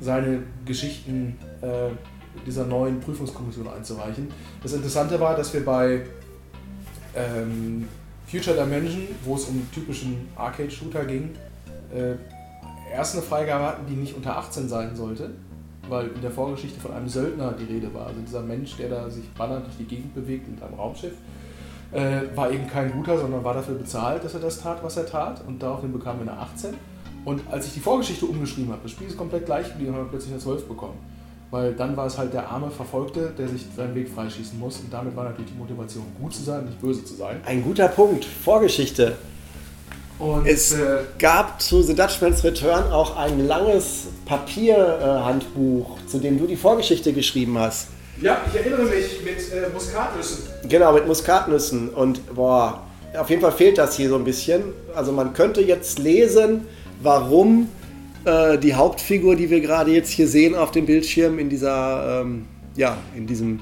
seine 0.00 0.44
Geschichten 0.64 1.36
äh, 1.60 1.90
dieser 2.46 2.64
neuen 2.64 3.00
Prüfungskommission 3.00 3.68
einzureichen. 3.68 4.28
Das 4.62 4.72
Interessante 4.72 5.18
war, 5.18 5.36
dass 5.36 5.52
wir 5.52 5.64
bei 5.64 6.02
ähm, 7.16 7.88
Future 8.30 8.56
Dimension, 8.56 9.08
wo 9.24 9.34
es 9.34 9.44
um 9.46 9.66
typischen 9.72 10.28
Arcade-Shooter 10.36 11.04
ging, 11.04 11.30
äh, 11.92 12.14
erst 12.94 13.14
eine 13.14 13.22
Freigabe 13.22 13.64
hatten, 13.64 13.86
die 13.88 13.96
nicht 13.96 14.14
unter 14.14 14.36
18 14.36 14.68
sein 14.68 14.94
sollte, 14.94 15.30
weil 15.88 16.08
in 16.08 16.22
der 16.22 16.30
Vorgeschichte 16.30 16.78
von 16.78 16.92
einem 16.92 17.08
Söldner 17.08 17.54
die 17.58 17.64
Rede 17.64 17.92
war. 17.92 18.06
Also 18.06 18.20
dieser 18.20 18.42
Mensch, 18.42 18.76
der 18.76 18.88
da 18.88 19.10
sich 19.10 19.28
bannernd 19.30 19.66
durch 19.66 19.78
die 19.78 19.84
Gegend 19.84 20.14
bewegt 20.14 20.48
mit 20.48 20.62
einem 20.62 20.74
Raumschiff, 20.74 21.14
äh, 21.92 22.22
war 22.34 22.50
eben 22.50 22.66
kein 22.66 22.92
guter, 22.92 23.18
sondern 23.18 23.42
war 23.44 23.54
dafür 23.54 23.74
bezahlt, 23.74 24.24
dass 24.24 24.34
er 24.34 24.40
das 24.40 24.60
tat, 24.60 24.82
was 24.82 24.96
er 24.96 25.06
tat. 25.06 25.42
Und 25.46 25.62
daraufhin 25.62 25.92
bekam 25.92 26.16
er 26.16 26.32
eine 26.32 26.40
18. 26.40 26.74
Und 27.24 27.42
als 27.50 27.66
ich 27.66 27.74
die 27.74 27.80
Vorgeschichte 27.80 28.26
umgeschrieben 28.26 28.70
habe, 28.70 28.82
das 28.82 28.92
Spiel 28.92 29.06
ist 29.06 29.16
komplett 29.16 29.46
gleich 29.46 29.68
geblieben, 29.68 29.94
haben 29.94 30.04
wir 30.04 30.10
plötzlich 30.10 30.32
eine 30.32 30.40
12 30.40 30.66
bekommen. 30.66 30.98
Weil 31.50 31.72
dann 31.72 31.96
war 31.96 32.06
es 32.06 32.18
halt 32.18 32.34
der 32.34 32.48
arme 32.48 32.70
Verfolgte, 32.70 33.32
der 33.36 33.48
sich 33.48 33.64
seinen 33.74 33.94
Weg 33.94 34.08
freischießen 34.10 34.58
muss. 34.58 34.78
Und 34.80 34.92
damit 34.92 35.16
war 35.16 35.24
natürlich 35.24 35.50
die 35.50 35.58
Motivation, 35.58 36.04
gut 36.20 36.34
zu 36.34 36.42
sein, 36.42 36.66
nicht 36.66 36.80
böse 36.80 37.04
zu 37.04 37.14
sein. 37.14 37.40
Ein 37.46 37.62
guter 37.62 37.88
Punkt. 37.88 38.24
Vorgeschichte. 38.24 39.16
Und 40.18 40.46
Es 40.46 40.72
äh, 40.72 40.98
gab 41.18 41.62
zu 41.62 41.82
The 41.82 41.94
Dutchman's 41.94 42.42
Return 42.44 42.90
auch 42.92 43.16
ein 43.16 43.46
langes 43.46 44.08
Papierhandbuch, 44.26 45.96
zu 46.06 46.18
dem 46.18 46.38
du 46.38 46.46
die 46.46 46.56
Vorgeschichte 46.56 47.12
geschrieben 47.12 47.56
hast. 47.58 47.88
Ja, 48.20 48.42
ich 48.48 48.58
erinnere 48.58 48.82
mich 48.82 49.22
mit 49.24 49.52
äh, 49.52 49.68
Muskatnüssen. 49.72 50.44
Genau, 50.68 50.92
mit 50.92 51.06
Muskatnüssen. 51.06 51.88
Und 51.90 52.34
boah, 52.34 52.82
auf 53.16 53.30
jeden 53.30 53.42
Fall 53.42 53.52
fehlt 53.52 53.78
das 53.78 53.96
hier 53.96 54.08
so 54.08 54.16
ein 54.16 54.24
bisschen. 54.24 54.62
Also 54.94 55.12
man 55.12 55.32
könnte 55.32 55.60
jetzt 55.60 55.98
lesen, 55.98 56.66
warum 57.02 57.68
äh, 58.24 58.58
die 58.58 58.74
Hauptfigur, 58.74 59.36
die 59.36 59.50
wir 59.50 59.60
gerade 59.60 59.92
jetzt 59.92 60.10
hier 60.10 60.28
sehen 60.28 60.54
auf 60.54 60.70
dem 60.70 60.86
Bildschirm, 60.86 61.38
in 61.38 61.48
dieser, 61.48 62.22
ähm, 62.22 62.46
ja, 62.76 62.98
in 63.16 63.26
diesem 63.26 63.60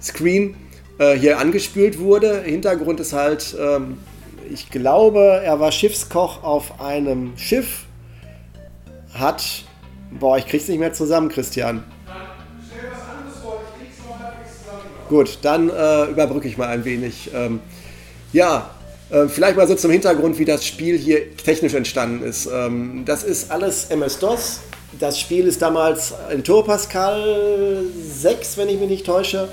Screen, 0.00 0.56
äh, 0.98 1.14
hier 1.14 1.38
angespült 1.38 1.98
wurde. 1.98 2.42
Hintergrund 2.42 3.00
ist 3.00 3.12
halt, 3.12 3.56
ähm, 3.58 3.98
ich 4.50 4.70
glaube, 4.70 5.40
er 5.44 5.60
war 5.60 5.72
Schiffskoch 5.72 6.42
auf 6.42 6.80
einem 6.80 7.36
Schiff, 7.36 7.84
hat, 9.12 9.64
boah, 10.10 10.38
ich 10.38 10.46
krieg's 10.46 10.68
nicht 10.68 10.80
mehr 10.80 10.92
zusammen, 10.92 11.28
Christian. 11.28 11.84
Gut, 15.08 15.38
dann 15.42 15.68
äh, 15.68 16.04
überbrücke 16.06 16.48
ich 16.48 16.56
mal 16.56 16.68
ein 16.68 16.84
wenig. 16.84 17.30
Ähm, 17.34 17.60
ja, 18.32 18.70
äh, 19.10 19.28
vielleicht 19.28 19.56
mal 19.56 19.68
so 19.68 19.74
zum 19.74 19.90
Hintergrund, 19.90 20.38
wie 20.38 20.44
das 20.44 20.64
Spiel 20.64 20.96
hier 20.96 21.36
technisch 21.36 21.74
entstanden 21.74 22.24
ist. 22.24 22.48
Ähm, 22.52 23.04
das 23.04 23.22
ist 23.22 23.50
alles 23.50 23.86
MS-DOS. 23.90 24.60
Das 24.98 25.18
Spiel 25.18 25.46
ist 25.46 25.60
damals 25.60 26.14
in 26.32 26.44
Turbo 26.44 26.68
Pascal 26.68 27.84
6, 28.00 28.56
wenn 28.56 28.68
ich 28.68 28.78
mich 28.78 28.88
nicht 28.88 29.06
täusche, 29.06 29.48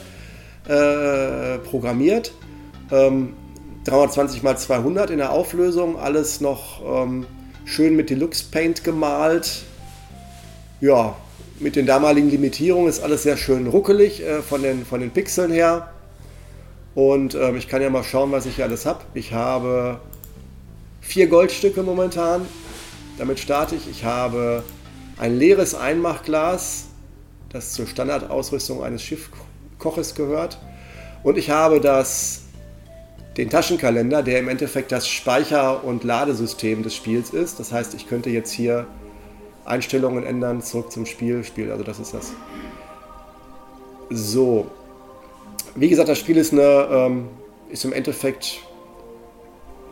äh, 0.67 1.57
programmiert. 1.59 2.31
Ähm, 2.91 3.33
320 3.85 4.43
x 4.43 4.63
200 4.63 5.09
in 5.09 5.17
der 5.17 5.31
Auflösung, 5.31 5.97
alles 5.97 6.39
noch 6.39 6.81
ähm, 6.85 7.25
schön 7.65 7.95
mit 7.95 8.09
Deluxe 8.09 8.45
Paint 8.51 8.83
gemalt. 8.83 9.63
Ja, 10.79 11.15
mit 11.61 11.75
den 11.75 11.85
damaligen 11.85 12.29
Limitierungen 12.29 12.89
ist 12.89 13.01
alles 13.01 13.23
sehr 13.23 13.37
schön 13.37 13.67
ruckelig 13.67 14.21
äh, 14.21 14.41
von, 14.41 14.63
den, 14.63 14.85
von 14.85 14.99
den 14.99 15.11
Pixeln 15.11 15.51
her. 15.51 15.91
Und 16.95 17.35
ähm, 17.35 17.55
ich 17.55 17.67
kann 17.67 17.81
ja 17.81 17.89
mal 17.89 18.03
schauen, 18.03 18.31
was 18.31 18.45
ich 18.45 18.55
hier 18.55 18.65
alles 18.65 18.85
habe. 18.85 19.01
Ich 19.13 19.31
habe 19.31 19.99
vier 20.99 21.27
Goldstücke 21.27 21.83
momentan. 21.83 22.45
Damit 23.17 23.39
starte 23.39 23.75
ich. 23.75 23.89
Ich 23.89 24.03
habe 24.03 24.63
ein 25.17 25.37
leeres 25.37 25.75
Einmachglas, 25.75 26.85
das 27.49 27.73
zur 27.73 27.85
Standardausrüstung 27.85 28.83
eines 28.83 29.03
Schiffkoches 29.03 30.15
gehört. 30.15 30.57
Und 31.23 31.37
ich 31.37 31.51
habe 31.51 31.79
das, 31.79 32.41
den 33.37 33.49
Taschenkalender, 33.49 34.23
der 34.23 34.39
im 34.39 34.49
Endeffekt 34.49 34.91
das 34.91 35.07
Speicher- 35.07 35.83
und 35.83 36.03
Ladesystem 36.03 36.81
des 36.81 36.95
Spiels 36.95 37.29
ist. 37.29 37.59
Das 37.59 37.71
heißt, 37.71 37.93
ich 37.93 38.09
könnte 38.09 38.31
jetzt 38.31 38.51
hier 38.51 38.87
Einstellungen 39.65 40.25
ändern, 40.25 40.61
zurück 40.61 40.91
zum 40.91 41.05
Spiel, 41.05 41.43
Spiel, 41.43 41.71
also 41.71 41.83
das 41.83 41.99
ist 41.99 42.13
das. 42.13 42.33
So. 44.09 44.67
Wie 45.75 45.87
gesagt, 45.87 46.09
das 46.09 46.17
Spiel 46.17 46.37
ist, 46.37 46.51
eine, 46.51 46.87
ähm, 46.91 47.27
ist 47.69 47.85
im 47.85 47.93
Endeffekt 47.93 48.59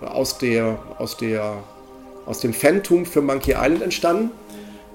aus, 0.02 0.38
der, 0.38 0.80
aus, 0.98 1.18
der, 1.18 1.58
aus 2.26 2.40
dem 2.40 2.54
Phantom 2.54 3.06
für 3.06 3.22
Monkey 3.22 3.52
Island 3.52 3.82
entstanden 3.82 4.32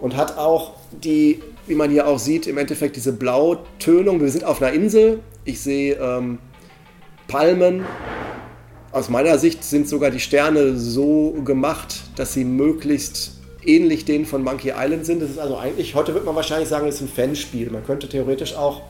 und 0.01 0.17
hat 0.17 0.37
auch 0.37 0.73
die, 0.93 1.43
wie 1.67 1.75
man 1.75 1.91
hier 1.91 2.07
auch 2.07 2.19
sieht, 2.19 2.47
im 2.47 2.59
Endeffekt 2.59 2.97
diese 2.97 3.13
Blautönung. 3.13 4.21
Wir 4.21 4.31
sind 4.31 4.45
auf 4.45 4.61
einer 4.61 4.73
Insel 4.73 5.21
Ich 5.45 5.61
sehe 5.61 5.95
ähm, 5.95 6.39
Palmen. 7.29 7.85
Aus 8.93 9.09
meiner 9.09 9.39
Sicht 9.39 9.65
sind 9.65 9.89
sogar 9.89 10.11
die 10.11 10.21
Sterne 10.21 10.77
so 10.77 11.33
gemacht, 11.45 12.03
dass 12.17 12.35
sie 12.35 12.45
möglichst 12.45 13.34
ähnlich 13.67 14.05
denen 14.05 14.27
von 14.27 14.43
Monkey 14.43 14.73
Island 14.77 15.07
sind. 15.07 15.23
Das 15.23 15.31
ist 15.31 15.39
also 15.39 15.57
eigentlich, 15.57 15.95
heute 15.95 16.15
wird 16.15 16.25
man 16.25 16.35
wahrscheinlich 16.35 16.69
sagen, 16.69 16.87
es 16.87 16.97
ist 16.97 17.03
ein 17.03 17.09
Fanspiel. 17.09 17.71
Man 17.71 17.85
könnte 17.85 18.09
theoretisch 18.09 18.55
auch 18.55 18.83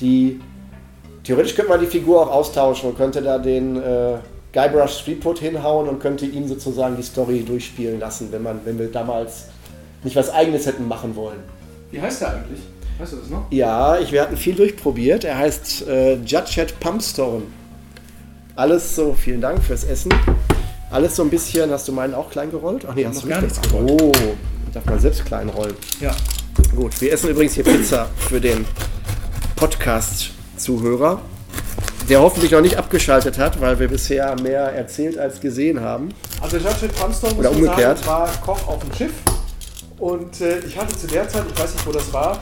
die, 0.00 0.40
theoretisch 1.22 1.54
könnte 1.54 1.70
man 1.70 1.80
die 1.80 1.86
Figur 1.86 2.22
auch 2.22 2.30
austauschen 2.30 2.90
und 2.90 2.96
könnte 2.96 3.22
da 3.22 3.38
den 3.38 3.76
äh, 3.76 4.18
Guybrush 4.52 5.04
Threepwood 5.04 5.38
hinhauen 5.38 5.88
und 5.88 5.98
könnte 6.00 6.26
ihm 6.26 6.46
sozusagen 6.46 6.96
die 6.96 7.02
Story 7.02 7.42
durchspielen 7.42 7.98
lassen, 7.98 8.28
wenn, 8.30 8.42
man, 8.42 8.60
wenn 8.64 8.78
wir 8.78 8.90
damals 8.90 9.46
nicht 10.04 10.16
was 10.16 10.30
Eigenes 10.30 10.66
hätten 10.66 10.86
machen 10.86 11.16
wollen. 11.16 11.40
Wie 11.90 12.00
heißt 12.00 12.20
der 12.20 12.34
eigentlich? 12.34 12.60
Weißt 12.98 13.12
du 13.12 13.16
das 13.16 13.28
noch? 13.28 13.50
Ja, 13.50 13.98
ich, 13.98 14.12
wir 14.12 14.22
hatten 14.22 14.36
viel 14.36 14.54
durchprobiert. 14.54 15.24
Er 15.24 15.38
heißt 15.38 15.88
äh, 15.88 16.14
Judgehead 16.14 16.78
Pumpstone. 16.78 17.42
Alles 18.54 18.94
so, 18.94 19.14
vielen 19.14 19.40
Dank 19.40 19.62
fürs 19.64 19.82
Essen. 19.82 20.12
Alles 20.94 21.16
so 21.16 21.24
ein 21.24 21.30
bisschen, 21.30 21.72
hast 21.72 21.88
du 21.88 21.92
meinen 21.92 22.14
auch 22.14 22.30
klein 22.30 22.52
gerollt? 22.52 22.86
Ach 22.88 22.94
nee, 22.94 23.04
hast 23.04 23.24
du 23.24 23.28
gar 23.28 23.40
nicht 23.40 23.52
nichts 23.52 23.68
gerollt. 23.68 24.00
Oh, 24.00 24.12
darf 24.72 24.84
man 24.84 25.00
selbst 25.00 25.24
klein 25.24 25.48
rollen. 25.48 25.74
Ja. 25.98 26.14
Gut, 26.76 27.00
wir 27.00 27.12
essen 27.12 27.30
übrigens 27.30 27.54
hier 27.54 27.64
Pizza 27.64 28.06
für 28.28 28.40
den 28.40 28.64
Podcast-Zuhörer, 29.56 31.20
der 32.08 32.20
hoffentlich 32.20 32.52
noch 32.52 32.60
nicht 32.60 32.76
abgeschaltet 32.76 33.38
hat, 33.38 33.60
weil 33.60 33.76
wir 33.80 33.88
bisher 33.88 34.40
mehr 34.40 34.72
erzählt 34.72 35.18
als 35.18 35.40
gesehen 35.40 35.80
haben. 35.80 36.10
Also 36.40 36.58
Judge 36.58 36.86
Pumpstone 36.96 37.34
Oder 37.34 37.50
umgekehrt. 37.50 37.98
sagen, 37.98 38.06
war 38.06 38.28
Koch 38.40 38.68
auf 38.68 38.78
dem 38.78 38.94
Schiff. 38.94 39.14
Und 39.98 40.40
äh, 40.42 40.60
ich 40.60 40.78
hatte 40.78 40.96
zu 40.96 41.08
der 41.08 41.28
Zeit, 41.28 41.42
ich 41.52 41.60
weiß 41.60 41.74
nicht, 41.74 41.86
wo 41.88 41.90
das 41.90 42.12
war, 42.12 42.38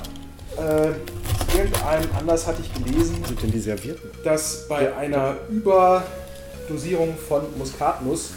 äh, 0.58 1.56
irgendeinem 1.56 2.10
Anlass 2.18 2.46
hatte 2.46 2.60
ich 2.60 2.84
gelesen, 2.84 3.16
Was 3.22 3.28
sind 3.28 3.42
denn 3.44 3.50
die 3.52 3.60
Servierten? 3.60 4.10
dass 4.24 4.68
bei 4.68 4.94
einer 4.94 5.36
Überdosierung 5.48 7.14
von 7.16 7.44
Muskatnuss 7.56 8.32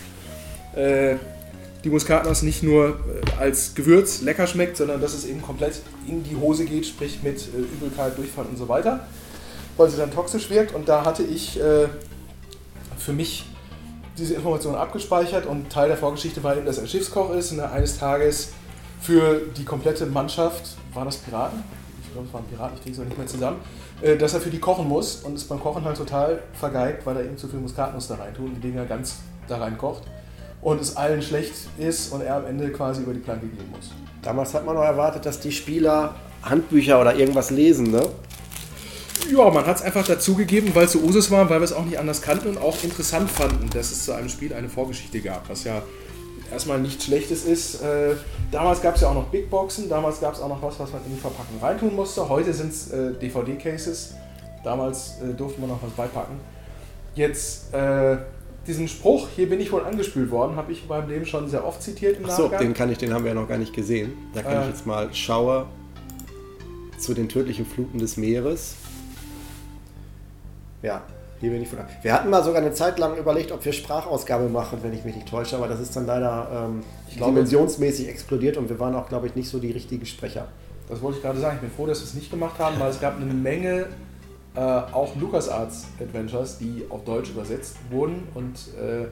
äh, 0.76 1.16
die 1.86 1.92
Muskatnuss 1.92 2.42
nicht 2.42 2.64
nur 2.64 2.90
äh, 2.90 3.40
als 3.40 3.76
Gewürz 3.76 4.22
lecker 4.22 4.48
schmeckt, 4.48 4.76
sondern 4.76 5.00
dass 5.00 5.14
es 5.14 5.26
eben 5.26 5.42
komplett 5.42 5.82
in 6.08 6.24
die 6.24 6.36
Hose 6.36 6.66
geht, 6.66 6.88
sprich 6.88 7.20
mit 7.22 7.38
äh, 7.38 7.60
Übelkeit, 7.60 8.18
Durchfall 8.18 8.46
und 8.46 8.58
so 8.58 8.68
weiter, 8.68 9.08
weil 9.78 9.90
sie 9.90 9.98
dann 9.98 10.12
toxisch 10.12 10.50
wirkt. 10.50 10.74
Und 10.74 10.90
da 10.90 11.06
hatte 11.06 11.24
ich 11.24 11.60
äh, 11.62 11.88
für 12.98 13.14
mich 13.14 13.46
diese 14.18 14.34
Information 14.34 14.76
abgespeichert 14.76 15.46
und 15.46 15.70
Teil 15.70 15.88
der 15.88 15.98
Vorgeschichte 15.98 16.44
war 16.44 16.58
eben, 16.58 16.66
dass 16.66 16.80
er 16.80 16.88
Schiffskoch 16.88 17.32
ist 17.36 17.52
und 17.52 17.60
er 17.60 17.72
eines 17.72 18.00
Tages 18.00 18.54
für 19.00 19.42
die 19.56 19.66
komplette 19.66 20.08
Mannschaft, 20.08 20.78
waren 20.94 21.06
das 21.06 21.18
Piraten? 21.18 21.64
Ich 22.02 22.12
glaube, 22.14 22.28
es 22.28 22.34
waren 22.34 22.46
Piraten, 22.46 22.78
ich 22.78 22.82
kriege 22.82 22.96
es 22.96 23.00
auch 23.00 23.06
nicht 23.06 23.18
mehr 23.18 23.28
zusammen, 23.28 23.58
äh, 24.02 24.18
dass 24.18 24.34
er 24.34 24.42
für 24.42 24.50
die 24.50 24.60
kochen 24.60 24.88
muss 24.88 25.18
und 25.18 25.36
es 25.36 25.44
beim 25.44 25.60
Kochen 25.60 25.84
halt 25.84 25.98
total 25.98 26.42
vergeigt, 26.54 27.06
weil 27.06 27.18
er 27.18 27.26
eben 27.26 27.38
zu 27.38 27.48
viel 27.48 27.60
Muskatnuss 27.60 28.08
da 28.08 28.16
rein 28.16 28.34
tut 28.34 28.48
und 28.48 28.56
die 28.56 28.62
Dinger 28.62 28.86
ganz 28.86 29.18
da 29.48 29.58
rein 29.58 29.78
kocht 29.78 30.02
und 30.66 30.82
es 30.82 30.98
allen 30.98 31.22
schlecht 31.22 31.54
ist 31.78 32.12
und 32.12 32.22
er 32.22 32.38
am 32.38 32.48
Ende 32.48 32.72
quasi 32.72 33.04
über 33.04 33.14
die 33.14 33.20
Planke 33.20 33.46
gehen 33.46 33.70
muss. 33.70 33.92
Damals 34.24 34.52
hat 34.56 34.66
man 34.66 34.74
noch 34.74 34.84
erwartet, 34.84 35.24
dass 35.24 35.40
die 35.40 35.52
Spieler 35.52 36.16
Handbücher 36.42 37.00
oder 37.00 37.16
irgendwas 37.16 37.52
lesen, 37.52 37.92
ne? 37.92 38.02
Ja, 39.32 39.52
man 39.52 39.64
hat 39.64 39.76
es 39.76 39.82
einfach 39.84 40.06
dazugegeben, 40.06 40.74
weil 40.74 40.86
es 40.86 40.94
so 40.94 41.00
Usus 41.00 41.30
war, 41.30 41.48
weil 41.52 41.60
wir 41.60 41.66
es 41.66 41.74
auch 41.74 41.86
nicht 41.86 42.00
anders 42.00 42.20
kannten 42.24 42.48
und 42.48 42.58
auch 42.58 42.76
interessant 42.84 43.30
fanden, 43.30 43.70
dass 43.70 43.92
es 43.92 44.06
zu 44.06 44.14
einem 44.14 44.28
Spiel 44.28 44.56
eine 44.56 44.68
Vorgeschichte 44.68 45.22
gab, 45.22 45.48
was 45.50 45.66
ja 45.66 45.84
erstmal 46.52 46.80
nichts 46.80 47.06
Schlechtes 47.06 47.46
ist. 47.46 47.84
Äh, 47.84 48.16
damals 48.52 48.82
gab 48.82 48.96
es 48.96 49.02
ja 49.02 49.10
auch 49.10 49.14
noch 49.14 49.26
Big 49.26 49.52
Boxen, 49.52 49.88
damals 49.88 50.20
gab 50.20 50.34
es 50.34 50.42
auch 50.42 50.50
noch 50.50 50.62
was, 50.64 50.80
was 50.80 50.92
man 50.92 51.06
in 51.06 51.14
die 51.14 51.22
Verpackung 51.22 51.60
reintun 51.62 51.96
musste. 51.96 52.28
Heute 52.28 52.52
sind 52.52 52.72
es 52.72 52.90
äh, 52.90 53.14
DVD-Cases, 53.14 54.16
damals 54.64 55.18
äh, 55.22 55.32
durfte 55.36 55.62
man 55.62 55.70
noch 55.70 55.84
was 55.84 55.92
beipacken. 55.92 56.40
Jetzt 57.14 57.72
äh, 57.72 58.18
diesen 58.68 58.88
Spruch, 58.88 59.28
hier 59.36 59.48
bin 59.50 59.60
ich 59.60 59.72
wohl 59.72 59.84
angespült 59.84 60.32
worden, 60.32 60.56
habe 60.56 60.72
ich 60.72 60.82
in 60.84 60.88
meinem 60.90 61.10
Leben 61.10 61.26
schon 61.26 61.48
sehr 61.50 61.66
oft 61.66 61.82
zitiert 61.82 62.18
im 62.20 62.26
Achso, 62.26 62.44
Nachgang. 62.44 62.60
den 62.62 62.74
kann 62.74 62.92
ich, 62.92 62.98
den 62.98 63.14
haben 63.14 63.24
wir 63.24 63.34
ja 63.34 63.40
noch 63.40 63.48
gar 63.48 63.58
nicht 63.58 63.74
gesehen. 63.74 64.14
Da 64.34 64.42
kann 64.42 64.58
Äh. 64.58 64.62
ich 64.62 64.68
jetzt 64.70 64.86
mal 64.86 65.14
Schauer 65.14 65.68
zu 66.98 67.14
den 67.14 67.30
tödlichen 67.30 67.66
Fluten 67.66 68.00
des 68.00 68.18
Meeres. 68.18 68.76
Ja, 70.82 71.02
hier 71.40 71.52
bin 71.52 71.62
ich 71.62 71.68
von. 71.68 71.80
Wir 72.02 72.14
hatten 72.14 72.30
mal 72.30 72.44
sogar 72.44 72.62
eine 72.62 72.74
Zeit 72.74 72.98
lang 73.00 73.18
überlegt, 73.18 73.52
ob 73.52 73.64
wir 73.66 73.74
Sprachausgabe 73.74 74.48
machen, 74.50 74.80
wenn 74.82 74.94
ich 74.94 75.04
mich 75.04 75.16
nicht 75.16 75.28
täusche, 75.28 75.56
aber 75.58 75.68
das 75.68 75.80
ist 75.80 75.96
dann 75.96 76.06
leider 76.06 76.48
ähm, 76.70 76.82
glaube- 77.16 77.34
dimensionsmäßig 77.34 78.08
explodiert 78.08 78.58
und 78.58 78.70
wir 78.70 78.80
waren 78.80 78.96
auch, 78.96 79.10
glaube 79.10 79.28
ich, 79.28 79.36
nicht 79.36 79.50
so 79.50 79.60
die 79.60 79.72
richtigen 79.72 80.06
Sprecher. 80.06 80.48
Das 80.88 81.02
wollte 81.02 81.18
ich 81.18 81.24
gerade 81.24 81.40
sagen. 81.40 81.56
Ich 81.56 81.62
bin 81.62 81.72
froh, 81.72 81.88
dass 81.88 82.00
wir 82.00 82.06
es 82.06 82.14
nicht 82.14 82.30
gemacht 82.30 82.60
haben, 82.60 82.80
weil 82.80 82.92
es 82.92 83.00
gab 83.02 83.16
eine 83.20 83.26
Menge 83.34 83.88
äh, 84.56 84.60
auch 84.60 85.16
LucasArts 85.16 85.88
Adventures, 86.00 86.58
die 86.58 86.86
auf 86.90 87.04
Deutsch 87.04 87.30
übersetzt 87.30 87.78
wurden. 87.90 88.28
Und 88.34 88.56
äh, 88.80 89.08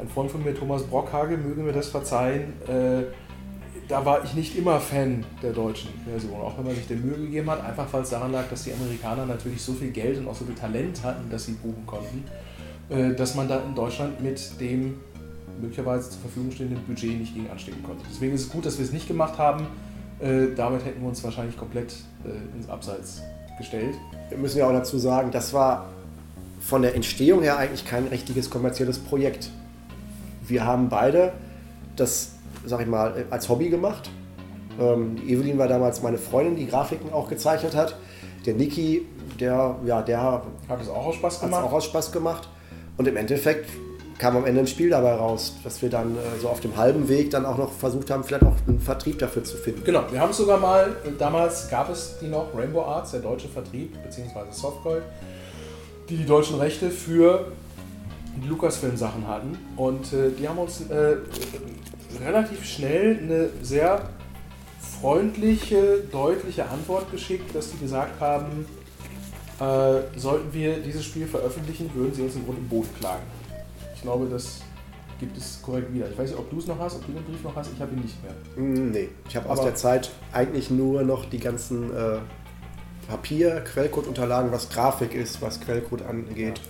ein 0.00 0.08
Freund 0.08 0.30
von 0.30 0.42
mir, 0.42 0.54
Thomas 0.54 0.82
Brockhage, 0.84 1.36
möge 1.36 1.62
mir 1.62 1.72
das 1.72 1.88
verzeihen, 1.88 2.54
äh, 2.68 3.04
da 3.88 4.04
war 4.04 4.24
ich 4.24 4.34
nicht 4.34 4.56
immer 4.56 4.80
Fan 4.80 5.24
der 5.42 5.52
deutschen 5.52 5.90
Version, 6.08 6.40
auch 6.40 6.56
wenn 6.56 6.64
man 6.64 6.74
sich 6.74 6.86
der 6.86 6.96
Mühe 6.96 7.16
gegeben 7.16 7.50
hat, 7.50 7.62
einfach 7.64 7.86
weil 7.92 8.02
es 8.02 8.10
daran 8.10 8.32
lag, 8.32 8.48
dass 8.48 8.64
die 8.64 8.72
Amerikaner 8.72 9.26
natürlich 9.26 9.60
so 9.60 9.74
viel 9.74 9.90
Geld 9.90 10.18
und 10.18 10.28
auch 10.28 10.34
so 10.34 10.44
viel 10.46 10.54
Talent 10.54 11.02
hatten, 11.04 11.28
dass 11.30 11.44
sie 11.44 11.52
buchen 11.52 11.84
konnten, 11.86 12.24
äh, 12.88 13.14
dass 13.14 13.34
man 13.34 13.46
da 13.46 13.60
in 13.60 13.74
Deutschland 13.74 14.22
mit 14.22 14.60
dem 14.60 14.94
möglicherweise 15.60 16.10
zur 16.10 16.20
Verfügung 16.20 16.50
stehenden 16.50 16.82
Budget 16.84 17.18
nicht 17.18 17.34
gegen 17.34 17.48
anstecken 17.50 17.82
konnte. 17.82 18.04
Deswegen 18.10 18.34
ist 18.34 18.42
es 18.42 18.48
gut, 18.48 18.64
dass 18.66 18.78
wir 18.78 18.84
es 18.84 18.92
nicht 18.92 19.06
gemacht 19.06 19.38
haben. 19.38 19.66
Äh, 20.20 20.54
damit 20.56 20.84
hätten 20.84 21.02
wir 21.02 21.08
uns 21.08 21.22
wahrscheinlich 21.22 21.56
komplett 21.56 21.94
äh, 22.24 22.56
ins 22.56 22.68
Abseits 22.68 23.22
gestellt. 23.58 23.94
Wir 24.28 24.38
müssen 24.38 24.58
ja 24.58 24.66
auch 24.66 24.72
dazu 24.72 24.98
sagen, 24.98 25.30
das 25.30 25.52
war 25.52 25.88
von 26.60 26.82
der 26.82 26.94
Entstehung 26.94 27.42
her 27.42 27.58
eigentlich 27.58 27.84
kein 27.84 28.06
richtiges 28.06 28.50
kommerzielles 28.50 28.98
Projekt. 28.98 29.50
Wir 30.46 30.64
haben 30.64 30.88
beide 30.88 31.32
das, 31.96 32.32
sag 32.64 32.80
ich 32.80 32.86
mal, 32.86 33.26
als 33.30 33.48
Hobby 33.48 33.68
gemacht. 33.68 34.10
Ähm, 34.80 35.16
Evelyn 35.26 35.58
war 35.58 35.68
damals 35.68 36.02
meine 36.02 36.18
Freundin, 36.18 36.56
die 36.56 36.66
Grafiken 36.66 37.12
auch 37.12 37.28
gezeichnet 37.28 37.74
hat. 37.74 37.96
Der 38.46 38.54
Niki, 38.54 39.06
der, 39.38 39.76
ja, 39.86 40.02
der 40.02 40.20
hat 40.20 40.80
es 40.80 40.88
auch 40.88 41.06
aus 41.06 41.14
Spaß 41.16 41.34
es 41.34 41.40
gemacht? 41.40 41.64
auch 41.64 41.72
aus 41.72 41.84
Spaß 41.84 42.12
gemacht. 42.12 42.48
Und 42.96 43.08
im 43.08 43.16
Endeffekt 43.16 43.70
kam 44.18 44.36
am 44.36 44.44
Ende 44.44 44.60
ein 44.60 44.66
Spiel 44.66 44.90
dabei 44.90 45.14
raus, 45.14 45.54
dass 45.64 45.82
wir 45.82 45.90
dann 45.90 46.16
äh, 46.16 46.40
so 46.40 46.48
auf 46.48 46.60
dem 46.60 46.76
halben 46.76 47.08
Weg 47.08 47.30
dann 47.30 47.44
auch 47.44 47.58
noch 47.58 47.72
versucht 47.72 48.10
haben, 48.10 48.24
vielleicht 48.24 48.44
auch 48.44 48.54
einen 48.66 48.80
Vertrieb 48.80 49.18
dafür 49.18 49.44
zu 49.44 49.56
finden. 49.56 49.82
Genau, 49.84 50.04
wir 50.10 50.20
haben 50.20 50.30
es 50.30 50.36
sogar 50.36 50.58
mal, 50.58 50.96
damals 51.18 51.68
gab 51.68 51.90
es 51.90 52.18
die 52.20 52.28
noch, 52.28 52.54
Rainbow 52.56 52.82
Arts, 52.82 53.12
der 53.12 53.20
deutsche 53.20 53.48
Vertrieb, 53.48 54.00
beziehungsweise 54.02 54.52
Softgold, 54.52 55.02
die 56.08 56.16
die 56.16 56.26
deutschen 56.26 56.58
Rechte 56.58 56.90
für 56.90 57.52
die 58.36 58.48
Lucasfilm-Sachen 58.48 59.26
hatten. 59.26 59.58
Und 59.76 60.12
äh, 60.12 60.30
die 60.38 60.48
haben 60.48 60.58
uns 60.58 60.82
äh, 60.88 61.16
relativ 62.24 62.64
schnell 62.64 63.18
eine 63.22 63.50
sehr 63.62 64.08
freundliche, 65.00 66.02
deutliche 66.10 66.68
Antwort 66.68 67.10
geschickt, 67.10 67.54
dass 67.54 67.70
die 67.70 67.78
gesagt 67.78 68.20
haben, 68.20 68.66
äh, 69.60 70.18
sollten 70.18 70.52
wir 70.52 70.78
dieses 70.78 71.04
Spiel 71.04 71.26
veröffentlichen, 71.26 71.90
würden 71.94 72.14
sie 72.14 72.22
uns 72.22 72.34
im 72.34 72.44
Grund 72.44 72.58
im 72.58 72.68
Boden 72.68 72.88
klagen. 72.98 73.22
Ich 74.04 74.10
glaube, 74.10 74.26
das 74.26 74.60
gibt 75.18 75.34
es 75.38 75.62
korrekt 75.62 75.90
wieder. 75.94 76.10
Ich 76.10 76.18
weiß 76.18 76.28
nicht, 76.28 76.38
ob 76.38 76.50
du 76.50 76.58
es 76.58 76.66
noch 76.66 76.78
hast, 76.78 76.96
ob 76.96 77.06
du 77.06 77.12
den 77.12 77.24
Brief 77.24 77.42
noch 77.42 77.56
hast, 77.56 77.70
ich 77.74 77.80
habe 77.80 77.92
ihn 77.92 78.02
nicht 78.02 78.16
mehr. 78.22 78.34
Mm, 78.62 78.90
Nee, 78.90 79.08
ich 79.26 79.34
habe 79.34 79.48
aus 79.48 79.62
der 79.62 79.74
Zeit 79.74 80.10
eigentlich 80.30 80.68
nur 80.68 81.02
noch 81.04 81.24
die 81.24 81.38
ganzen 81.38 81.90
äh, 81.96 82.18
Papier, 83.08 83.62
Quellcode-Unterlagen, 83.62 84.52
was 84.52 84.68
Grafik 84.68 85.14
ist, 85.14 85.40
was 85.40 85.58
Quellcode 85.58 86.02
angeht. 86.02 86.60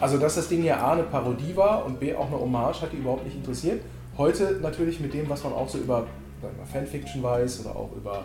Also, 0.00 0.18
dass 0.18 0.34
das 0.34 0.48
Ding 0.48 0.64
ja 0.64 0.78
A 0.78 0.94
eine 0.94 1.04
Parodie 1.04 1.54
war 1.54 1.86
und 1.86 2.00
B 2.00 2.12
auch 2.12 2.26
eine 2.26 2.40
Hommage, 2.40 2.82
hat 2.82 2.92
die 2.92 2.96
überhaupt 2.96 3.24
nicht 3.24 3.36
interessiert. 3.36 3.80
Heute 4.18 4.58
natürlich 4.60 4.98
mit 4.98 5.14
dem, 5.14 5.28
was 5.28 5.44
man 5.44 5.52
auch 5.52 5.68
so 5.68 5.78
über 5.78 6.08
wir, 6.40 6.50
Fanfiction 6.66 7.22
weiß 7.22 7.60
oder 7.60 7.76
auch 7.76 7.90
über 7.96 8.24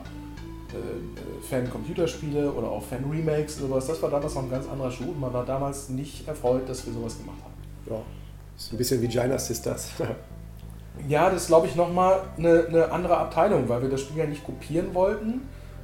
äh, 0.74 0.78
äh, 0.78 1.42
Fan-Computerspiele 1.48 2.52
oder 2.52 2.72
auch 2.72 2.84
Fan-Remakes 2.84 3.60
oder 3.60 3.68
sowas, 3.68 3.86
das 3.86 4.02
war 4.02 4.10
damals 4.10 4.34
noch 4.34 4.42
ein 4.42 4.50
ganz 4.50 4.68
anderer 4.68 4.90
Schuh 4.90 5.10
und 5.12 5.20
man 5.20 5.32
war 5.34 5.46
damals 5.46 5.90
nicht 5.90 6.28
erfreut, 6.28 6.68
dass 6.68 6.88
wir 6.88 6.94
sowas 6.94 7.16
gemacht 7.16 7.38
haben. 7.44 7.54
Ja, 7.96 8.02
ist 8.60 8.74
ein 8.74 8.78
bisschen 8.78 9.02
wie 9.02 9.08
Gina 9.08 9.38
Sisters. 9.38 9.89
Ja, 11.08 11.30
das 11.30 11.43
ist, 11.43 11.48
glaube 11.48 11.65
ich, 11.65 11.78
nochmal 11.78 12.24
eine, 12.38 12.65
eine 12.67 12.91
andere 12.91 13.15
Abteilung, 13.15 13.69
weil 13.69 13.82
wir 13.82 13.89
das 13.89 14.02
Spiel 14.02 14.17
ja 14.17 14.26
nicht 14.26 14.43
kopieren 14.43 14.93
wollten 14.93 15.41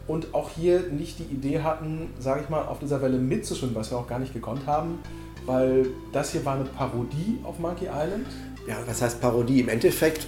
und 0.07 0.33
auch 0.33 0.49
hier 0.49 0.81
nicht 0.91 1.19
die 1.19 1.23
Idee 1.23 1.61
hatten, 1.61 2.09
sage 2.19 2.41
ich 2.43 2.49
mal, 2.49 2.63
auf 2.63 2.79
dieser 2.79 3.01
Welle 3.01 3.17
mitzuschwimmen, 3.17 3.75
was 3.75 3.91
wir 3.91 3.97
auch 3.97 4.07
gar 4.07 4.19
nicht 4.19 4.33
gekonnt 4.33 4.67
haben, 4.67 4.99
weil 5.45 5.88
das 6.11 6.31
hier 6.31 6.43
war 6.43 6.55
eine 6.55 6.65
Parodie 6.65 7.39
auf 7.43 7.59
Monkey 7.59 7.85
Island. 7.85 8.27
ja, 8.67 8.75
was 8.85 9.01
heißt 9.01 9.21
Parodie? 9.21 9.61
Im 9.61 9.69
Endeffekt 9.69 10.27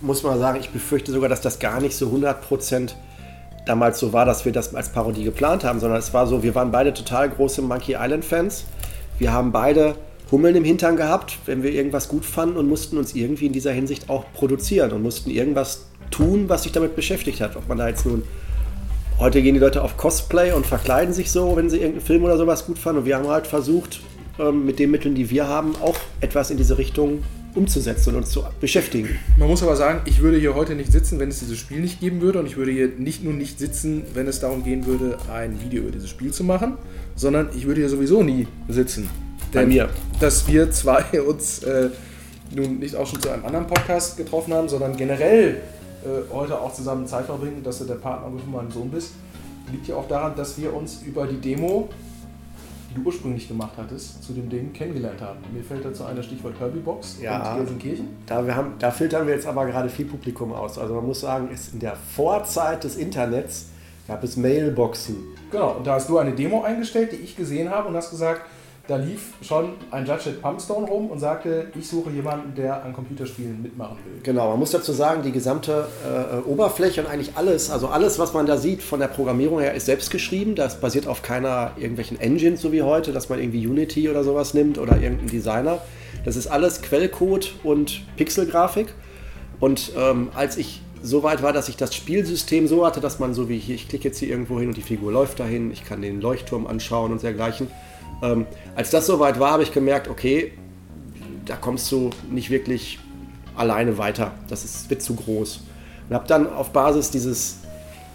muss 0.00 0.22
man 0.22 0.38
sagen, 0.38 0.58
ich 0.58 0.70
befürchte 0.70 1.12
sogar, 1.12 1.28
dass 1.28 1.42
das 1.42 1.58
gar 1.58 1.80
nicht 1.82 1.94
so 1.94 2.06
100% 2.06 2.94
damals 3.66 3.98
so 3.98 4.14
war, 4.14 4.24
dass 4.24 4.46
wir 4.46 4.52
das 4.52 4.74
als 4.74 4.88
Parodie 4.88 5.24
geplant 5.24 5.62
haben, 5.62 5.78
sondern 5.78 5.98
es 5.98 6.14
war 6.14 6.26
so, 6.26 6.42
wir 6.42 6.54
waren 6.54 6.72
beide 6.72 6.94
total 6.94 7.28
große 7.28 7.60
Monkey 7.60 7.96
Island-Fans. 7.98 8.64
Wir 9.18 9.32
haben 9.32 9.52
beide 9.52 9.94
Hummeln 10.32 10.56
im 10.56 10.64
Hintern 10.64 10.96
gehabt, 10.96 11.38
wenn 11.46 11.62
wir 11.62 11.70
irgendwas 11.70 12.08
gut 12.08 12.24
fanden 12.24 12.56
und 12.56 12.68
mussten 12.68 12.96
uns 12.96 13.14
irgendwie 13.14 13.46
in 13.46 13.52
dieser 13.52 13.70
Hinsicht 13.70 14.08
auch 14.08 14.24
produzieren 14.32 14.90
und 14.92 15.02
mussten 15.02 15.30
irgendwas 15.30 15.86
tun, 16.10 16.48
was 16.48 16.64
sich 16.64 16.72
damit 16.72 16.96
beschäftigt 16.96 17.40
hat. 17.40 17.54
Ob 17.54 17.68
man 17.68 17.78
da 17.78 17.88
jetzt 17.88 18.06
nun 18.06 18.22
heute 19.18 19.42
gehen 19.42 19.54
die 19.54 19.60
Leute 19.60 19.82
auf 19.82 19.96
Cosplay 19.96 20.52
und 20.52 20.66
verkleiden 20.66 21.14
sich 21.14 21.30
so, 21.30 21.54
wenn 21.54 21.70
sie 21.70 21.76
irgendeinen 21.76 22.04
Film 22.04 22.24
oder 22.24 22.38
sowas 22.38 22.66
gut 22.66 22.78
fanden. 22.78 23.00
Und 23.00 23.06
wir 23.06 23.16
haben 23.16 23.28
halt 23.28 23.46
versucht, 23.46 24.00
ähm, 24.38 24.64
mit 24.64 24.78
den 24.78 24.90
Mitteln, 24.90 25.14
die 25.14 25.30
wir 25.30 25.46
haben, 25.46 25.76
auch 25.82 25.96
etwas 26.20 26.50
in 26.50 26.56
diese 26.56 26.78
Richtung 26.78 27.22
umzusetzen 27.54 28.10
und 28.10 28.16
uns 28.16 28.30
zu 28.30 28.42
beschäftigen. 28.60 29.18
Man 29.36 29.48
muss 29.48 29.62
aber 29.62 29.76
sagen, 29.76 30.00
ich 30.06 30.22
würde 30.22 30.38
hier 30.38 30.54
heute 30.54 30.74
nicht 30.74 30.90
sitzen, 30.90 31.18
wenn 31.18 31.28
es 31.28 31.40
dieses 31.40 31.58
Spiel 31.58 31.80
nicht 31.80 32.00
geben 32.00 32.22
würde. 32.22 32.38
Und 32.38 32.46
ich 32.46 32.56
würde 32.56 32.72
hier 32.72 32.88
nicht 32.88 33.22
nur 33.22 33.34
nicht 33.34 33.58
sitzen, 33.58 34.04
wenn 34.14 34.26
es 34.26 34.40
darum 34.40 34.64
gehen 34.64 34.86
würde, 34.86 35.18
ein 35.30 35.60
Video 35.60 35.82
über 35.82 35.90
dieses 35.90 36.08
Spiel 36.08 36.32
zu 36.32 36.44
machen, 36.44 36.78
sondern 37.14 37.50
ich 37.54 37.66
würde 37.66 37.82
hier 37.82 37.90
sowieso 37.90 38.22
nie 38.22 38.48
sitzen. 38.68 39.10
Bei 39.52 39.66
mir. 39.66 39.88
Dass 40.20 40.46
wir 40.46 40.70
zwei 40.70 41.22
uns 41.26 41.62
äh, 41.62 41.90
nun 42.54 42.78
nicht 42.78 42.96
auch 42.96 43.06
schon 43.06 43.20
zu 43.20 43.30
einem 43.30 43.44
anderen 43.44 43.66
Podcast 43.66 44.16
getroffen 44.16 44.52
haben, 44.54 44.68
sondern 44.68 44.96
generell 44.96 45.60
äh, 46.04 46.32
heute 46.32 46.58
auch 46.60 46.72
zusammen 46.72 47.06
Zeit 47.06 47.26
verbringen, 47.26 47.62
dass 47.62 47.78
du 47.78 47.84
der 47.84 47.94
Partner 47.94 48.30
von 48.38 48.52
meinem 48.52 48.70
Sohn 48.70 48.90
bist, 48.90 49.12
liegt 49.70 49.86
ja 49.88 49.96
auch 49.96 50.08
daran, 50.08 50.34
dass 50.36 50.58
wir 50.58 50.74
uns 50.74 51.02
über 51.02 51.26
die 51.26 51.40
Demo 51.40 51.88
die 52.92 53.00
du 53.00 53.06
ursprünglich 53.06 53.48
gemacht 53.48 53.72
hattest, 53.76 54.22
zu 54.22 54.32
dem 54.32 54.48
Ding 54.50 54.72
kennengelernt 54.72 55.20
haben. 55.20 55.38
Mir 55.52 55.62
fällt 55.62 55.84
dazu 55.84 56.04
ein 56.04 56.16
das 56.16 56.26
Stichwort 56.26 56.54
Herbie-Box 56.58 57.18
Ja. 57.22 57.52
und 57.52 57.58
Gelsenkirchen. 57.58 58.08
Da, 58.26 58.44
wir 58.46 58.54
haben, 58.54 58.74
da 58.78 58.90
filtern 58.90 59.26
wir 59.26 59.34
jetzt 59.34 59.46
aber 59.46 59.66
gerade 59.66 59.88
viel 59.88 60.06
Publikum 60.06 60.52
aus. 60.52 60.78
Also 60.78 60.94
man 60.94 61.06
muss 61.06 61.20
sagen, 61.20 61.48
es 61.52 61.72
in 61.72 61.78
der 61.78 61.96
Vorzeit 61.96 62.84
des 62.84 62.96
Internets 62.96 63.66
gab 64.06 64.22
es 64.24 64.36
Mailboxen. 64.36 65.16
Genau, 65.50 65.76
und 65.76 65.86
da 65.86 65.94
hast 65.94 66.08
du 66.08 66.18
eine 66.18 66.32
Demo 66.32 66.62
eingestellt, 66.62 67.12
die 67.12 67.16
ich 67.16 67.36
gesehen 67.36 67.70
habe 67.70 67.88
und 67.88 67.96
hast 67.96 68.10
gesagt, 68.10 68.42
da 68.88 68.96
lief 68.96 69.34
schon 69.42 69.74
ein 69.92 70.04
Judge 70.04 70.30
at 70.30 70.42
Pumpstone 70.42 70.86
rum 70.86 71.08
und 71.10 71.20
sagte, 71.20 71.68
ich 71.78 71.88
suche 71.88 72.10
jemanden, 72.10 72.54
der 72.54 72.82
an 72.84 72.92
Computerspielen 72.92 73.62
mitmachen 73.62 73.96
will. 74.04 74.20
Genau, 74.22 74.50
man 74.50 74.58
muss 74.58 74.72
dazu 74.72 74.92
sagen, 74.92 75.22
die 75.22 75.30
gesamte 75.30 75.86
äh, 76.04 76.48
Oberfläche 76.48 77.00
und 77.00 77.06
eigentlich 77.06 77.36
alles, 77.36 77.70
also 77.70 77.88
alles, 77.88 78.18
was 78.18 78.32
man 78.34 78.46
da 78.46 78.56
sieht 78.56 78.82
von 78.82 78.98
der 78.98 79.06
Programmierung 79.06 79.60
her, 79.60 79.74
ist 79.74 79.86
selbst 79.86 80.10
geschrieben. 80.10 80.56
Das 80.56 80.80
basiert 80.80 81.06
auf 81.06 81.22
keiner 81.22 81.72
irgendwelchen 81.76 82.20
Engines, 82.20 82.60
so 82.60 82.72
wie 82.72 82.82
heute, 82.82 83.12
dass 83.12 83.28
man 83.28 83.38
irgendwie 83.38 83.66
Unity 83.66 84.08
oder 84.08 84.24
sowas 84.24 84.52
nimmt 84.52 84.78
oder 84.78 84.96
irgendeinen 85.00 85.30
Designer. 85.30 85.78
Das 86.24 86.34
ist 86.34 86.48
alles 86.48 86.82
Quellcode 86.82 87.54
und 87.62 88.02
Pixelgrafik. 88.16 88.94
Und 89.60 89.92
ähm, 89.96 90.30
als 90.34 90.56
ich 90.56 90.82
so 91.04 91.22
weit 91.22 91.42
war, 91.42 91.52
dass 91.52 91.68
ich 91.68 91.76
das 91.76 91.94
Spielsystem 91.94 92.66
so 92.66 92.84
hatte, 92.84 93.00
dass 93.00 93.20
man 93.20 93.32
so 93.32 93.48
wie 93.48 93.58
hier, 93.58 93.76
ich 93.76 93.88
klicke 93.88 94.08
jetzt 94.08 94.18
hier 94.18 94.28
irgendwo 94.28 94.58
hin 94.58 94.68
und 94.68 94.76
die 94.76 94.82
Figur 94.82 95.12
läuft 95.12 95.38
dahin, 95.40 95.70
ich 95.70 95.84
kann 95.84 96.02
den 96.02 96.20
Leuchtturm 96.20 96.66
anschauen 96.66 97.12
und 97.12 97.22
dergleichen. 97.22 97.68
Ähm, 98.22 98.46
als 98.74 98.90
das 98.90 99.06
soweit 99.06 99.38
war, 99.38 99.52
habe 99.52 99.62
ich 99.62 99.72
gemerkt, 99.72 100.08
okay, 100.08 100.52
da 101.44 101.56
kommst 101.56 101.90
du 101.90 102.10
nicht 102.30 102.50
wirklich 102.50 102.98
alleine 103.56 103.98
weiter. 103.98 104.32
Das 104.48 104.64
ist, 104.64 104.88
wird 104.88 105.02
zu 105.02 105.14
groß. 105.14 105.62
Und 106.08 106.14
habe 106.14 106.26
dann 106.26 106.52
auf 106.52 106.70
Basis 106.70 107.10
dieses, 107.10 107.58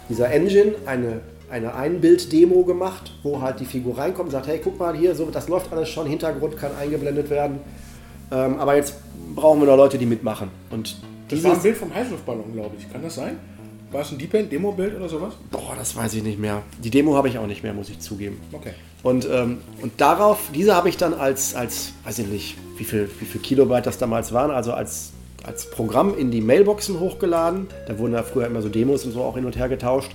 dieser 0.08 0.30
Engine 0.30 0.74
eine, 0.86 1.20
eine 1.50 1.74
Einbild-Demo 1.74 2.64
gemacht, 2.64 3.12
wo 3.22 3.40
halt 3.40 3.60
die 3.60 3.64
Figur 3.64 3.98
reinkommt 3.98 4.28
und 4.28 4.32
sagt, 4.32 4.46
hey, 4.46 4.60
guck 4.62 4.78
mal 4.78 4.96
hier, 4.96 5.14
so, 5.14 5.26
das 5.26 5.48
läuft 5.48 5.72
alles 5.72 5.88
schon, 5.88 6.06
Hintergrund 6.06 6.56
kann 6.56 6.72
eingeblendet 6.78 7.30
werden. 7.30 7.60
Ähm, 8.30 8.58
aber 8.58 8.76
jetzt 8.76 8.94
brauchen 9.34 9.60
wir 9.60 9.66
noch 9.66 9.76
Leute, 9.76 9.98
die 9.98 10.06
mitmachen. 10.06 10.50
Und 10.70 10.96
Das 11.28 11.42
war 11.44 11.52
ein 11.52 11.62
Bild 11.62 11.76
vom 11.76 11.94
Heißluftballon, 11.94 12.52
glaube 12.52 12.76
ich. 12.78 12.90
Kann 12.90 13.02
das 13.02 13.14
sein? 13.14 13.36
War 13.90 14.02
es 14.02 14.12
ein 14.12 14.18
Deep 14.18 14.34
End, 14.34 14.52
Demo-Bild 14.52 14.96
oder 14.96 15.08
sowas? 15.08 15.34
Boah, 15.50 15.74
das 15.76 15.96
weiß 15.96 16.12
ich 16.14 16.22
nicht 16.22 16.38
mehr. 16.38 16.62
Die 16.82 16.90
Demo 16.90 17.16
habe 17.16 17.28
ich 17.28 17.38
auch 17.38 17.46
nicht 17.46 17.62
mehr, 17.62 17.72
muss 17.72 17.88
ich 17.88 18.00
zugeben. 18.00 18.38
Okay. 18.52 18.72
Und, 19.02 19.26
ähm, 19.30 19.58
und 19.80 19.92
darauf, 19.98 20.38
diese 20.54 20.74
habe 20.74 20.90
ich 20.90 20.98
dann 20.98 21.14
als, 21.14 21.54
als, 21.54 21.92
weiß 22.04 22.18
ich 22.18 22.26
nicht, 22.26 22.56
wie 22.76 22.84
viel, 22.84 23.08
wie 23.18 23.24
viel 23.24 23.40
Kilobyte 23.40 23.86
das 23.86 23.96
damals 23.96 24.32
waren, 24.32 24.50
also 24.50 24.72
als, 24.72 25.12
als 25.42 25.70
Programm 25.70 26.18
in 26.18 26.30
die 26.30 26.42
Mailboxen 26.42 27.00
hochgeladen. 27.00 27.68
Da 27.86 27.98
wurden 27.98 28.12
ja 28.12 28.22
früher 28.22 28.46
immer 28.46 28.60
so 28.60 28.68
Demos 28.68 29.06
und 29.06 29.12
so 29.12 29.22
auch 29.22 29.36
hin 29.36 29.46
und 29.46 29.56
her 29.56 29.70
getauscht. 29.70 30.12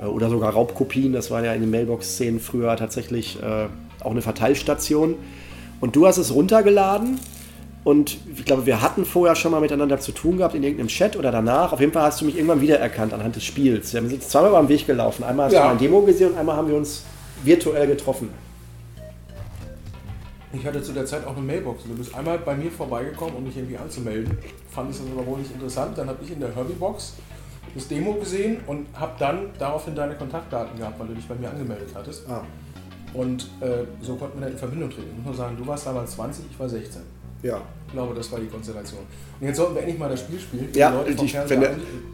Äh, 0.00 0.06
Oder 0.06 0.30
sogar 0.30 0.54
Raubkopien, 0.54 1.12
das 1.12 1.30
war 1.30 1.44
ja 1.44 1.52
in 1.52 1.60
den 1.60 1.70
Mailbox-Szenen 1.70 2.40
früher 2.40 2.74
tatsächlich 2.76 3.38
äh, 3.42 3.66
auch 4.00 4.12
eine 4.12 4.22
Verteilstation. 4.22 5.16
Und 5.80 5.94
du 5.94 6.06
hast 6.06 6.16
es 6.16 6.32
runtergeladen 6.32 7.18
und 7.84 8.16
ich 8.34 8.44
glaube, 8.44 8.64
wir 8.66 8.80
hatten 8.80 9.04
vorher 9.04 9.36
schon 9.36 9.52
mal 9.52 9.60
miteinander 9.60 10.00
zu 10.00 10.12
tun 10.12 10.38
gehabt 10.38 10.54
in 10.54 10.62
irgendeinem 10.62 10.88
Chat 10.88 11.16
oder 11.16 11.30
danach. 11.30 11.72
Auf 11.72 11.80
jeden 11.80 11.92
Fall 11.92 12.02
hast 12.04 12.20
du 12.20 12.24
mich 12.24 12.34
irgendwann 12.36 12.60
wiedererkannt 12.60 13.12
anhand 13.12 13.36
des 13.36 13.44
Spiels. 13.44 13.92
Wir 13.92 14.00
sind 14.00 14.12
jetzt 14.12 14.30
zweimal 14.30 14.62
den 14.62 14.68
Weg 14.70 14.86
gelaufen. 14.86 15.22
Einmal 15.24 15.46
hast 15.46 15.52
Ja. 15.52 15.62
du 15.64 15.68
mein 15.68 15.78
Demo 15.78 16.00
gesehen 16.02 16.30
und 16.32 16.38
einmal 16.38 16.56
haben 16.56 16.68
wir 16.68 16.76
uns 16.76 17.04
virtuell 17.44 17.86
getroffen. 17.86 18.30
Ich 20.52 20.64
hatte 20.64 20.80
zu 20.82 20.92
der 20.92 21.04
Zeit 21.04 21.26
auch 21.26 21.36
eine 21.36 21.44
Mailbox. 21.44 21.82
Du 21.84 21.94
bist 21.96 22.14
einmal 22.14 22.38
bei 22.38 22.54
mir 22.54 22.70
vorbeigekommen, 22.70 23.34
um 23.34 23.44
mich 23.44 23.56
irgendwie 23.56 23.76
anzumelden. 23.76 24.38
Fand 24.70 24.90
das 24.90 25.00
aber 25.00 25.26
wohl 25.26 25.38
nicht 25.40 25.52
interessant. 25.52 25.98
Dann 25.98 26.08
habe 26.08 26.18
ich 26.22 26.30
in 26.30 26.38
der 26.40 26.54
Herbie-Box 26.54 27.14
das 27.74 27.88
Demo 27.88 28.12
gesehen 28.14 28.58
und 28.68 28.86
habe 28.94 29.12
dann 29.18 29.46
daraufhin 29.58 29.96
deine 29.96 30.14
Kontaktdaten 30.14 30.78
gehabt, 30.78 30.98
weil 31.00 31.08
du 31.08 31.14
dich 31.14 31.26
bei 31.26 31.34
mir 31.34 31.50
angemeldet 31.50 31.88
hattest. 31.94 32.22
Ah, 32.30 32.42
Und 33.14 33.48
äh, 33.60 33.84
so 34.00 34.14
konnten 34.14 34.38
wir 34.38 34.42
dann 34.44 34.52
in 34.52 34.58
Verbindung 34.58 34.90
treten. 34.90 35.08
Ich 35.10 35.16
muss 35.16 35.26
nur 35.26 35.34
sagen, 35.34 35.56
du 35.58 35.66
warst 35.66 35.86
damals 35.86 36.12
20, 36.12 36.44
ich 36.52 36.58
war 36.58 36.68
16. 36.68 37.02
ja. 37.44 37.62
Ich 37.86 37.92
glaube, 37.92 38.14
das 38.14 38.32
war 38.32 38.40
die 38.40 38.46
Konstellation. 38.46 39.00
Und 39.40 39.46
jetzt 39.46 39.56
sollten 39.56 39.74
wir 39.76 39.82
endlich 39.82 39.98
mal 40.00 40.08
das 40.08 40.20
Spiel 40.20 40.40
spielen. 40.40 40.68
Ja, 40.74 40.90
die 40.90 40.96
Leute 40.96 41.16
vom 41.16 41.26
ich 41.26 41.36
finde, 41.36 41.66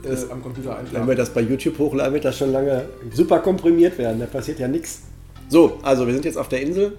äh, 0.04 0.32
am 0.32 0.42
Computer 0.42 0.70
Wenn 0.70 0.76
einschlafen. 0.76 1.08
wir 1.08 1.14
das 1.14 1.30
bei 1.30 1.40
YouTube 1.40 1.78
hochladen, 1.78 2.12
wird 2.12 2.24
das 2.26 2.36
schon 2.36 2.52
lange 2.52 2.86
super 3.14 3.38
komprimiert 3.38 3.96
werden. 3.96 4.20
Da 4.20 4.26
passiert 4.26 4.58
ja 4.58 4.68
nichts. 4.68 5.02
So, 5.48 5.78
also 5.82 6.06
wir 6.06 6.12
sind 6.12 6.26
jetzt 6.26 6.36
auf 6.36 6.48
der 6.48 6.60
Insel. 6.60 6.98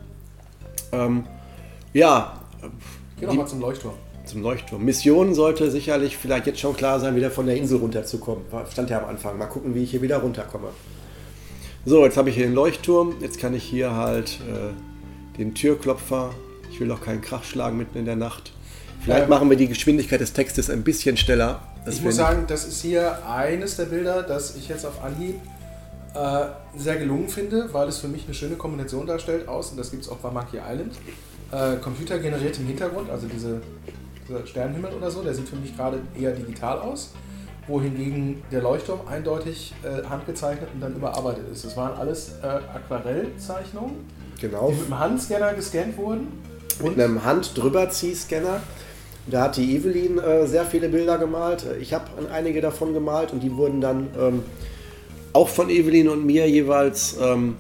Ähm, 0.92 1.26
ja, 1.94 2.40
Geh 3.20 3.28
doch 3.28 3.34
mal 3.34 3.46
zum 3.46 3.62
Leuchtturm. 3.62 3.94
zum 4.26 4.42
Leuchtturm. 4.42 4.84
Mission 4.84 5.36
sollte 5.36 5.70
sicherlich 5.70 6.18
vielleicht 6.18 6.48
jetzt 6.48 6.60
schon 6.60 6.76
klar 6.76 7.00
sein, 7.00 7.16
wieder 7.16 7.30
von 7.30 7.46
der 7.46 7.56
Insel 7.58 7.78
runterzukommen. 7.78 8.44
Stand 8.72 8.90
ja 8.90 9.00
am 9.04 9.10
Anfang. 9.10 9.38
Mal 9.38 9.46
gucken, 9.46 9.76
wie 9.76 9.84
ich 9.84 9.92
hier 9.92 10.02
wieder 10.02 10.18
runterkomme. 10.18 10.70
So, 11.86 12.04
jetzt 12.06 12.18
habe 12.18 12.30
ich 12.30 12.36
hier 12.36 12.46
den 12.46 12.56
Leuchtturm. 12.56 13.16
Jetzt 13.22 13.40
kann 13.40 13.54
ich 13.54 13.64
hier 13.64 13.96
halt 13.96 14.40
äh, 14.42 15.38
den 15.38 15.54
Türklopfer. 15.54 16.32
Ich 16.82 16.88
will 16.88 16.94
auch 16.96 17.02
keinen 17.02 17.22
Krach 17.22 17.44
schlagen 17.44 17.78
mitten 17.78 17.96
in 18.00 18.06
der 18.06 18.16
Nacht. 18.16 18.54
Vielleicht 19.02 19.26
Ähm, 19.26 19.30
machen 19.30 19.48
wir 19.52 19.56
die 19.56 19.68
Geschwindigkeit 19.68 20.20
des 20.20 20.34
Textes 20.34 20.68
ein 20.68 20.82
bisschen 20.84 21.16
schneller. 21.16 21.60
Ich 21.88 22.02
muss 22.02 22.16
sagen, 22.16 22.46
das 22.48 22.66
ist 22.66 22.82
hier 22.82 23.20
eines 23.30 23.76
der 23.76 23.86
Bilder, 23.86 24.24
das 24.24 24.56
ich 24.56 24.68
jetzt 24.68 24.84
auf 24.88 25.04
Anhieb 25.04 25.36
äh, 26.16 26.46
sehr 26.76 26.96
gelungen 26.96 27.30
finde, 27.30 27.72
weil 27.72 27.88
es 27.88 28.00
für 28.00 28.08
mich 28.08 28.26
eine 28.26 28.34
schöne 28.34 28.56
Kombination 28.56 29.06
darstellt 29.06 29.48
aus, 29.48 29.70
und 29.70 29.78
das 29.78 29.92
gibt 29.92 30.02
es 30.02 30.10
auch 30.10 30.18
bei 30.18 30.32
Monkey 30.32 30.58
Island, 30.58 30.96
äh, 31.52 31.76
computergeneriert 31.80 32.58
im 32.58 32.66
Hintergrund, 32.66 33.12
also 33.12 33.28
diese, 33.28 33.62
dieser 34.28 34.48
Sternenhimmel 34.48 34.92
oder 34.94 35.12
so, 35.12 35.22
der 35.22 35.36
sieht 35.36 35.50
für 35.50 35.58
mich 35.58 35.78
gerade 35.78 36.00
eher 36.20 36.32
digital 36.32 36.80
aus, 36.80 37.12
wohingegen 37.68 38.42
der 38.52 38.64
Leuchtturm 38.64 39.02
eindeutig 39.08 39.76
äh, 39.84 40.04
handgezeichnet 40.10 40.70
und 40.74 40.82
dann 40.82 40.96
überarbeitet 40.96 41.44
ist. 41.52 41.64
Das 41.64 41.78
waren 41.78 41.96
alles 42.00 42.32
äh, 42.42 42.48
Aquarellzeichnungen, 42.48 43.98
genau. 44.42 44.72
die 44.72 44.78
mit 44.78 44.88
dem 44.88 44.98
Handscanner 44.98 45.54
gescannt 45.54 45.96
wurden. 45.96 46.50
Mit 46.82 47.00
einem 47.00 47.24
Hand-Drüber-Zieh-Scanner. 47.24 48.62
Da 49.28 49.42
hat 49.44 49.58
die 49.58 49.76
Evelyn 49.76 50.18
äh, 50.18 50.48
sehr 50.48 50.66
viele 50.66 50.90
Bilder 50.90 51.18
gemalt. 51.18 51.66
Äh, 51.66 51.82
Ich 51.82 51.94
habe 51.94 52.06
einige 52.32 52.62
davon 52.62 52.94
gemalt 52.94 53.32
und 53.34 53.42
die 53.42 53.56
wurden 53.56 53.82
dann 53.82 54.08
ähm, 54.20 54.44
auch 55.34 55.48
von 55.48 55.70
Evelyn 55.70 56.10
und 56.10 56.26
mir 56.26 56.50
jeweils 56.50 57.16
ähm, 57.22 57.56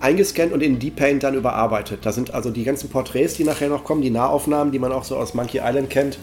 eingescannt 0.00 0.52
und 0.52 0.62
in 0.62 0.78
Deep 0.78 0.96
Paint 0.96 1.22
dann 1.22 1.34
überarbeitet. 1.34 2.00
Da 2.02 2.12
sind 2.12 2.34
also 2.34 2.50
die 2.50 2.64
ganzen 2.64 2.88
Porträts, 2.90 3.34
die 3.34 3.44
nachher 3.44 3.68
noch 3.68 3.84
kommen, 3.84 4.02
die 4.02 4.10
Nahaufnahmen, 4.10 4.72
die 4.72 4.78
man 4.78 4.92
auch 4.92 5.04
so 5.04 5.16
aus 5.16 5.34
Monkey 5.34 5.60
Island 5.62 5.90
kennt. 5.90 6.18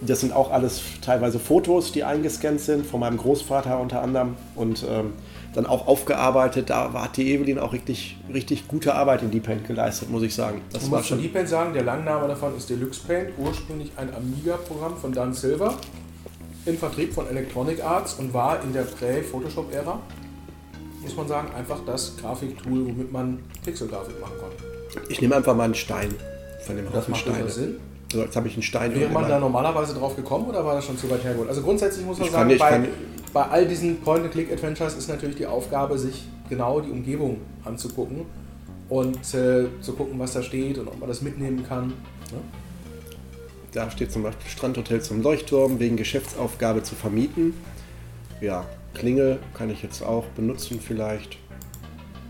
Das 0.00 0.20
sind 0.20 0.32
auch 0.32 0.52
alles 0.52 0.80
teilweise 1.02 1.38
Fotos, 1.38 1.92
die 1.92 2.04
eingescannt 2.04 2.60
sind, 2.60 2.86
von 2.86 3.00
meinem 3.00 3.16
Großvater 3.16 3.80
unter 3.80 4.02
anderem 4.02 4.36
und 4.54 4.84
ähm, 4.88 5.12
dann 5.58 5.66
auch 5.66 5.88
aufgearbeitet. 5.88 6.70
Da 6.70 6.92
hat 6.92 7.16
die 7.16 7.32
Evelyn 7.34 7.58
auch 7.58 7.72
richtig, 7.72 8.16
richtig 8.32 8.68
gute 8.68 8.94
Arbeit 8.94 9.22
in 9.22 9.30
Deep 9.32 9.44
Paint 9.44 9.66
geleistet, 9.66 10.08
muss 10.08 10.22
ich 10.22 10.34
sagen. 10.34 10.60
Das 10.72 10.82
war 10.84 10.98
muss 10.98 11.08
von 11.08 11.16
schon 11.16 11.22
Deep 11.22 11.32
Paint 11.34 11.48
sagen, 11.48 11.74
der 11.74 11.82
Langname 11.82 12.28
davon 12.28 12.56
ist 12.56 12.70
Deluxe 12.70 13.00
Paint, 13.06 13.30
ursprünglich 13.38 13.90
ein 13.96 14.08
Amiga-Programm 14.14 14.96
von 14.96 15.12
Dan 15.12 15.34
Silver, 15.34 15.74
in 16.64 16.78
Vertrieb 16.78 17.12
von 17.12 17.28
Electronic 17.28 17.82
Arts 17.84 18.14
und 18.14 18.32
war 18.32 18.62
in 18.62 18.72
der 18.72 18.82
Prä-Photoshop-Ära, 18.82 19.98
muss 21.02 21.16
man 21.16 21.26
sagen, 21.26 21.48
einfach 21.56 21.80
das 21.84 22.16
Grafiktool, 22.20 22.86
womit 22.86 23.10
man 23.12 23.40
Pixelgrafik 23.64 24.20
machen 24.20 24.34
konnte. 24.38 25.02
Ich 25.08 25.20
nehme 25.20 25.34
einfach 25.36 25.56
mal 25.56 25.64
einen 25.64 25.74
Stein 25.74 26.14
von 26.64 26.76
dem 26.76 26.84
Das 26.86 26.94
Haufen 26.94 27.10
macht 27.12 27.20
Steine. 27.22 27.36
durchaus 27.38 27.54
Sinn. 27.56 27.76
So, 28.12 28.20
jetzt 28.20 28.36
habe 28.36 28.46
ich 28.48 28.54
einen 28.54 28.62
Stein. 28.62 28.94
Wäre 28.94 29.10
man 29.10 29.28
da 29.28 29.38
normalerweise 29.40 29.92
drauf 29.94 30.14
gekommen 30.14 30.46
oder 30.46 30.64
war 30.64 30.74
das 30.76 30.84
schon 30.84 30.96
zu 30.96 31.10
weit 31.10 31.24
hergeholt? 31.24 31.48
Also 31.48 31.62
grundsätzlich 31.62 32.06
muss 32.06 32.18
man 32.18 32.26
Ich 32.28 32.32
sagen, 32.32 32.46
nicht- 32.48 32.58
bei, 32.60 32.88
bei 33.32 33.42
all 33.44 33.66
diesen 33.66 34.00
Point-and-Click-Adventures 34.00 34.94
ist 34.94 35.08
natürlich 35.08 35.36
die 35.36 35.46
Aufgabe, 35.46 35.98
sich 35.98 36.24
genau 36.48 36.80
die 36.80 36.90
Umgebung 36.90 37.38
anzugucken 37.64 38.26
und 38.88 39.16
äh, 39.34 39.66
zu 39.80 39.92
gucken, 39.92 40.18
was 40.18 40.32
da 40.32 40.42
steht 40.42 40.78
und 40.78 40.88
ob 40.88 40.98
man 40.98 41.08
das 41.08 41.22
mitnehmen 41.22 41.64
kann. 41.66 41.88
Ne? 41.88 42.40
Da 43.72 43.90
steht 43.90 44.10
zum 44.12 44.22
Beispiel 44.22 44.50
Strandhotel 44.50 45.02
zum 45.02 45.22
Leuchtturm 45.22 45.78
wegen 45.78 45.96
Geschäftsaufgabe 45.96 46.82
zu 46.82 46.94
vermieten. 46.94 47.54
Ja, 48.40 48.64
Klingel 48.94 49.38
kann 49.54 49.68
ich 49.70 49.82
jetzt 49.82 50.02
auch 50.02 50.24
benutzen 50.36 50.80
vielleicht. 50.80 51.36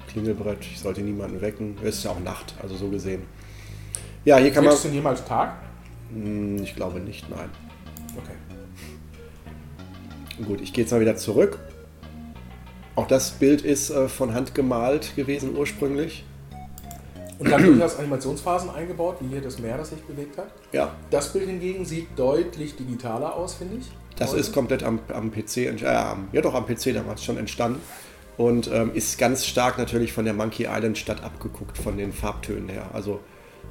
Klingelbrett, 0.09 0.59
ich 0.61 0.81
sollte 0.81 1.03
niemanden 1.03 1.41
wecken. 1.41 1.77
Es 1.83 1.99
ist 1.99 2.05
ja 2.05 2.11
auch 2.11 2.21
Nacht, 2.21 2.55
also 2.63 2.77
so 2.77 2.89
gesehen. 2.89 3.23
Ja, 4.25 4.39
hier 4.39 4.51
kann 4.51 4.65
man. 4.65 4.71
Kriegst 4.73 4.85
du 4.85 4.89
denn 4.89 4.97
jemals 4.97 5.25
Tag? 5.25 5.55
Hm, 6.13 6.63
Ich 6.63 6.75
glaube 6.75 6.99
nicht, 7.01 7.29
nein. 7.31 7.51
Gut, 10.47 10.61
ich 10.61 10.73
gehe 10.73 10.85
jetzt 10.85 10.91
mal 10.93 11.01
wieder 11.01 11.17
zurück 11.17 11.59
Auch 12.95 13.07
das 13.07 13.31
Bild 13.33 13.63
ist 13.63 13.91
äh, 13.91 14.09
von 14.09 14.35
Hand 14.35 14.55
gemalt 14.55 15.15
gewesen 15.17 15.57
ursprünglich. 15.57 16.25
Und 17.39 17.51
dann 17.51 17.65
durchaus 17.65 17.97
Animationsphasen 17.97 18.71
eingebaut, 18.71 19.19
wie 19.21 19.29
hier 19.29 19.41
das 19.41 19.59
Meer, 19.61 19.79
das 19.79 19.91
sich 19.91 20.01
bewegt 20.03 20.37
hat. 20.39 20.49
Ja, 20.73 20.93
Das 21.11 21.33
Bild 21.33 21.47
hingegen 21.47 21.85
sieht 21.85 22.09
deutlich 22.17 22.75
digitaler 22.77 23.35
aus, 23.37 23.55
finde 23.55 23.77
ich. 23.77 23.87
das 24.17 24.31
Heute. 24.31 24.41
ist 24.41 24.53
komplett 24.53 24.83
am, 24.83 24.99
am 25.15 25.31
PC, 25.31 25.57
äh, 25.59 25.77
ja 25.81 26.17
doch 26.43 26.55
am 26.55 26.67
PC 26.67 26.93
damals 26.95 27.25
schon 27.25 27.37
entstanden. 27.37 27.81
Und 28.37 28.71
ähm, 28.73 28.93
ist 28.95 29.19
ganz 29.19 29.45
stark 29.47 29.79
natürlich 29.79 30.13
von 30.13 30.25
der 30.25 30.35
Monkey 30.35 30.67
Island 30.69 30.99
Stadt 30.99 31.23
abgeguckt, 31.25 31.77
von 31.79 31.97
den 31.97 32.13
Farbtönen 32.13 32.69
her. 32.69 32.87
Also 32.93 33.21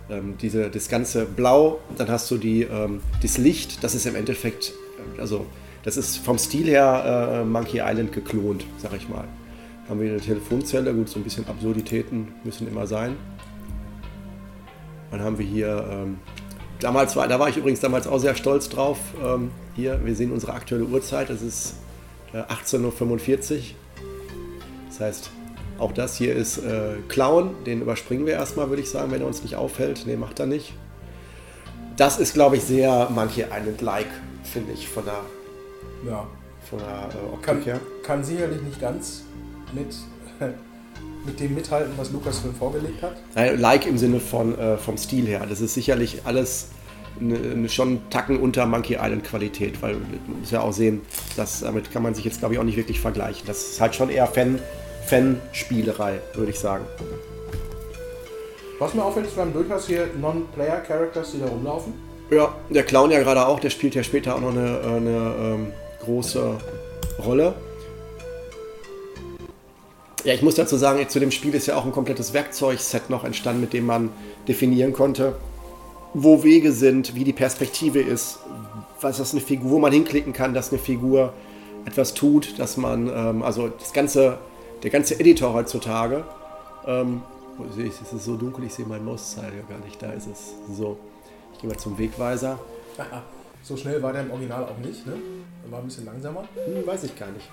ähm, 0.10 0.38
diese, 0.42 0.70
das 0.70 0.90
ganze 0.90 1.26
Blau, 1.26 1.80
dann 1.98 2.10
hast 2.10 2.30
du 2.32 2.38
die, 2.38 2.64
ähm, 2.64 3.02
das 3.22 3.38
Licht, 3.38 3.84
das 3.84 3.96
ist 3.96 4.06
im 4.06 4.16
Endeffekt, 4.16 4.74
äh, 5.16 5.22
also 5.22 5.46
das 5.88 5.96
ist 5.96 6.18
vom 6.18 6.38
Stil 6.38 6.66
her 6.66 7.40
äh, 7.44 7.46
Monkey 7.46 7.78
Island 7.78 8.12
geklont, 8.12 8.66
sag 8.78 8.92
ich 8.94 9.08
mal. 9.08 9.24
Haben 9.88 10.02
wir 10.02 10.10
eine 10.10 10.20
Telefonzelle, 10.20 10.94
gut, 10.94 11.08
so 11.08 11.18
ein 11.18 11.24
bisschen 11.24 11.48
Absurditäten 11.48 12.28
müssen 12.44 12.68
immer 12.68 12.86
sein. 12.86 13.16
Dann 15.12 15.22
haben 15.22 15.38
wir 15.38 15.46
hier, 15.46 15.88
ähm, 15.90 16.20
damals 16.82 17.16
war, 17.16 17.30
da 17.30 17.40
war 17.40 17.48
ich 17.48 17.56
übrigens 17.56 17.80
damals 17.80 18.06
auch 18.06 18.18
sehr 18.18 18.36
stolz 18.36 18.68
drauf. 18.68 18.98
Ähm, 19.24 19.52
hier, 19.78 20.02
wir 20.04 20.14
sehen 20.14 20.34
unsere 20.34 20.56
aktuelle 20.56 20.84
Uhrzeit, 20.84 21.30
das 21.30 21.42
ist 21.42 21.76
äh, 22.34 22.40
18.45 22.40 23.54
Uhr. 23.54 23.62
Das 24.90 25.00
heißt, 25.00 25.30
auch 25.80 25.94
das 25.94 26.18
hier 26.18 26.36
ist 26.36 26.58
äh, 26.58 26.96
Clown, 27.08 27.64
den 27.66 27.82
überspringen 27.82 28.26
wir 28.26 28.34
erstmal, 28.34 28.68
würde 28.68 28.82
ich 28.82 28.90
sagen, 28.90 29.10
wenn 29.14 29.22
er 29.22 29.28
uns 29.28 29.42
nicht 29.42 29.56
auffällt. 29.56 30.06
Ne, 30.06 30.18
macht 30.18 30.38
er 30.42 30.48
nicht. 30.48 30.74
Das 31.96 32.20
ist, 32.20 32.34
glaube 32.34 32.58
ich, 32.58 32.64
sehr 32.64 33.10
Monkey 33.10 33.46
Island-like, 33.50 34.12
finde 34.44 34.74
ich, 34.74 34.90
von 34.90 35.06
der, 35.06 35.22
Ja. 36.06 36.28
von 36.70 36.80
der 36.80 36.88
äh, 36.88 37.42
Kann, 37.42 37.58
Optik 37.58 37.66
her. 37.74 37.80
kann 38.04 38.24
sicherlich 38.24 38.62
nicht 38.62 38.80
ganz 38.82 39.24
mit, 39.74 39.96
mit 41.26 41.40
dem 41.40 41.56
mithalten, 41.56 41.94
was 41.98 42.12
Lucasfilm 42.12 42.56
vorgelegt 42.56 43.02
hat. 43.02 43.16
Nein, 43.36 43.60
Like 43.60 43.86
im 43.88 43.98
Sinne 43.98 44.20
von 44.20 44.58
äh, 44.58 44.78
vom 44.78 44.98
Stil 44.98 45.26
her. 45.28 45.46
Das 45.48 45.62
ist 45.62 45.74
sicherlich 45.74 46.22
alles 46.26 46.70
ne, 47.20 47.68
schon 47.70 47.88
einen 47.88 48.10
Tacken 48.10 48.40
unter 48.40 48.66
Monkey 48.66 48.96
Island 48.96 49.24
Qualität, 49.24 49.82
weil 49.82 49.96
man 49.96 50.40
muss 50.42 50.52
ja 50.52 50.62
auch 50.62 50.74
sehen, 50.74 51.02
dass 51.36 51.62
damit 51.62 51.92
kann 51.92 52.04
man 52.04 52.14
sich 52.14 52.26
jetzt 52.26 52.40
glaube 52.40 52.54
ich 52.54 52.60
auch 52.60 52.64
nicht 52.66 52.78
wirklich 52.78 53.00
vergleichen. 53.00 53.46
Das 53.48 53.62
ist 53.72 53.82
halt 53.82 53.96
schon 53.96 54.10
eher 54.10 54.28
Fan 54.28 54.60
Fanspielerei, 55.08 56.20
würde 56.34 56.52
ich 56.52 56.60
sagen. 56.60 56.86
Was 58.80 58.94
mir 58.94 59.04
auffällt, 59.04 59.26
ist, 59.26 59.36
wir 59.36 59.44
haben 59.44 59.54
durchaus 59.54 59.88
hier 59.88 60.08
Non-Player-Characters, 60.20 61.32
die 61.32 61.40
da 61.40 61.48
rumlaufen. 61.48 61.94
Ja, 62.30 62.54
der 62.70 62.84
Clown 62.84 63.10
ja 63.10 63.20
gerade 63.20 63.48
auch, 63.48 63.60
der 63.60 63.70
spielt 63.70 63.96
ja 63.96 64.04
später 64.04 64.36
auch 64.36 64.42
noch 64.42 64.52
eine, 64.52 64.80
äh, 64.80 64.98
eine 64.98 65.36
ähm, 65.40 65.74
große 66.08 66.58
Rolle. 67.24 67.54
Ja, 70.24 70.34
ich 70.34 70.42
muss 70.42 70.56
dazu 70.56 70.78
sagen, 70.78 71.08
zu 71.08 71.20
dem 71.20 71.32
Spiel 71.32 71.54
ist 71.54 71.68
ja 71.68 71.76
auch 71.76 71.86
ein 71.86 71.92
komplettes 71.92 72.34
Werkzeugset 72.34 73.10
noch 73.10 73.24
entstanden, 73.24 73.62
mit 73.62 73.74
dem 73.74 73.86
man 73.86 74.10
definieren 74.48 74.94
konnte, 74.94 75.36
wo 76.14 76.44
Wege 76.44 76.72
sind, 76.72 77.14
wie 77.16 77.24
die 77.24 77.34
Perspektive 77.34 78.00
ist, 78.02 78.40
was 79.00 79.18
das 79.18 79.34
eine 79.34 79.42
Figur, 79.42 79.72
wo 79.72 79.80
man 79.80 79.92
hinklicken 79.92 80.34
kann, 80.34 80.54
dass 80.54 80.72
eine 80.72 80.80
Figur 80.80 81.34
etwas 81.86 82.14
tut, 82.14 82.58
dass 82.58 82.78
man, 82.78 83.08
ähm, 83.08 83.44
also 83.44 83.68
das 83.68 83.94
ganze, 83.94 84.40
der 84.84 84.90
ganze 84.90 85.20
Editor 85.20 85.54
heutzutage, 85.54 86.24
ähm, 86.86 87.22
wo 87.58 87.72
sehe 87.74 87.86
ich, 87.86 87.94
es 88.02 88.12
ist 88.12 88.26
so 88.26 88.36
dunkel, 88.36 88.66
ich 88.66 88.74
sehe 88.74 88.86
meinen 88.86 89.06
Mauszeiger 89.06 89.64
gar 89.70 89.80
nicht, 89.86 90.02
da 90.02 90.12
ist 90.12 90.28
es. 90.28 90.54
So, 90.76 90.98
ich 91.54 91.60
gehe 91.60 91.70
mal 91.70 91.78
zum 91.78 91.98
Wegweiser. 91.98 92.60
So 93.64 93.76
schnell 93.76 94.02
war 94.02 94.14
der 94.14 94.22
im 94.22 94.32
Original 94.32 94.64
auch 94.64 94.78
nicht, 94.78 95.06
ne? 95.06 95.14
War 95.70 95.80
ein 95.80 95.86
bisschen 95.86 96.06
langsamer. 96.06 96.48
Hm, 96.66 96.86
weiß 96.86 97.04
ich 97.04 97.16
gar 97.18 97.32
nicht. 97.32 97.50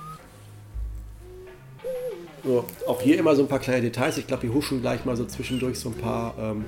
So, 2.45 2.65
auch 2.87 3.01
hier 3.01 3.19
immer 3.19 3.35
so 3.35 3.43
ein 3.43 3.49
paar 3.49 3.59
kleine 3.59 3.83
Details. 3.83 4.19
Ich 4.19 4.27
glaube, 4.27 4.47
die 4.47 4.53
huschen 4.53 4.81
gleich 4.81 5.05
mal 5.05 5.17
so 5.17 5.25
zwischendurch 5.25 5.79
so 5.79 5.89
ein 5.89 5.95
paar 5.95 6.35
ähm, 6.39 6.65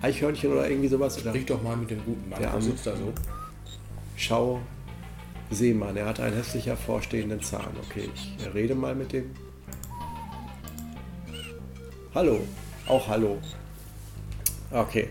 Eichhörnchen 0.00 0.52
oder 0.52 0.68
irgendwie 0.70 0.88
sowas. 0.88 1.20
Oder 1.20 1.34
Riech 1.34 1.46
doch 1.46 1.62
mal 1.62 1.76
mit 1.76 1.90
dem 1.90 2.04
guten 2.04 2.28
Mann. 2.30 2.38
Der 2.38 2.50
Arme. 2.50 2.62
sitzt 2.62 2.86
da 2.86 2.96
so. 2.96 3.12
Schau, 4.16 4.60
Seemann, 5.50 5.96
er 5.96 6.06
hat 6.06 6.20
einen 6.20 6.36
hässlich 6.36 6.66
hervorstehenden 6.66 7.42
Zahn. 7.42 7.70
Okay, 7.88 8.08
ich 8.14 8.54
rede 8.54 8.74
mal 8.74 8.94
mit 8.94 9.12
dem. 9.12 9.30
Hallo, 12.14 12.40
auch 12.86 13.08
hallo. 13.08 13.38
Okay. 14.70 15.08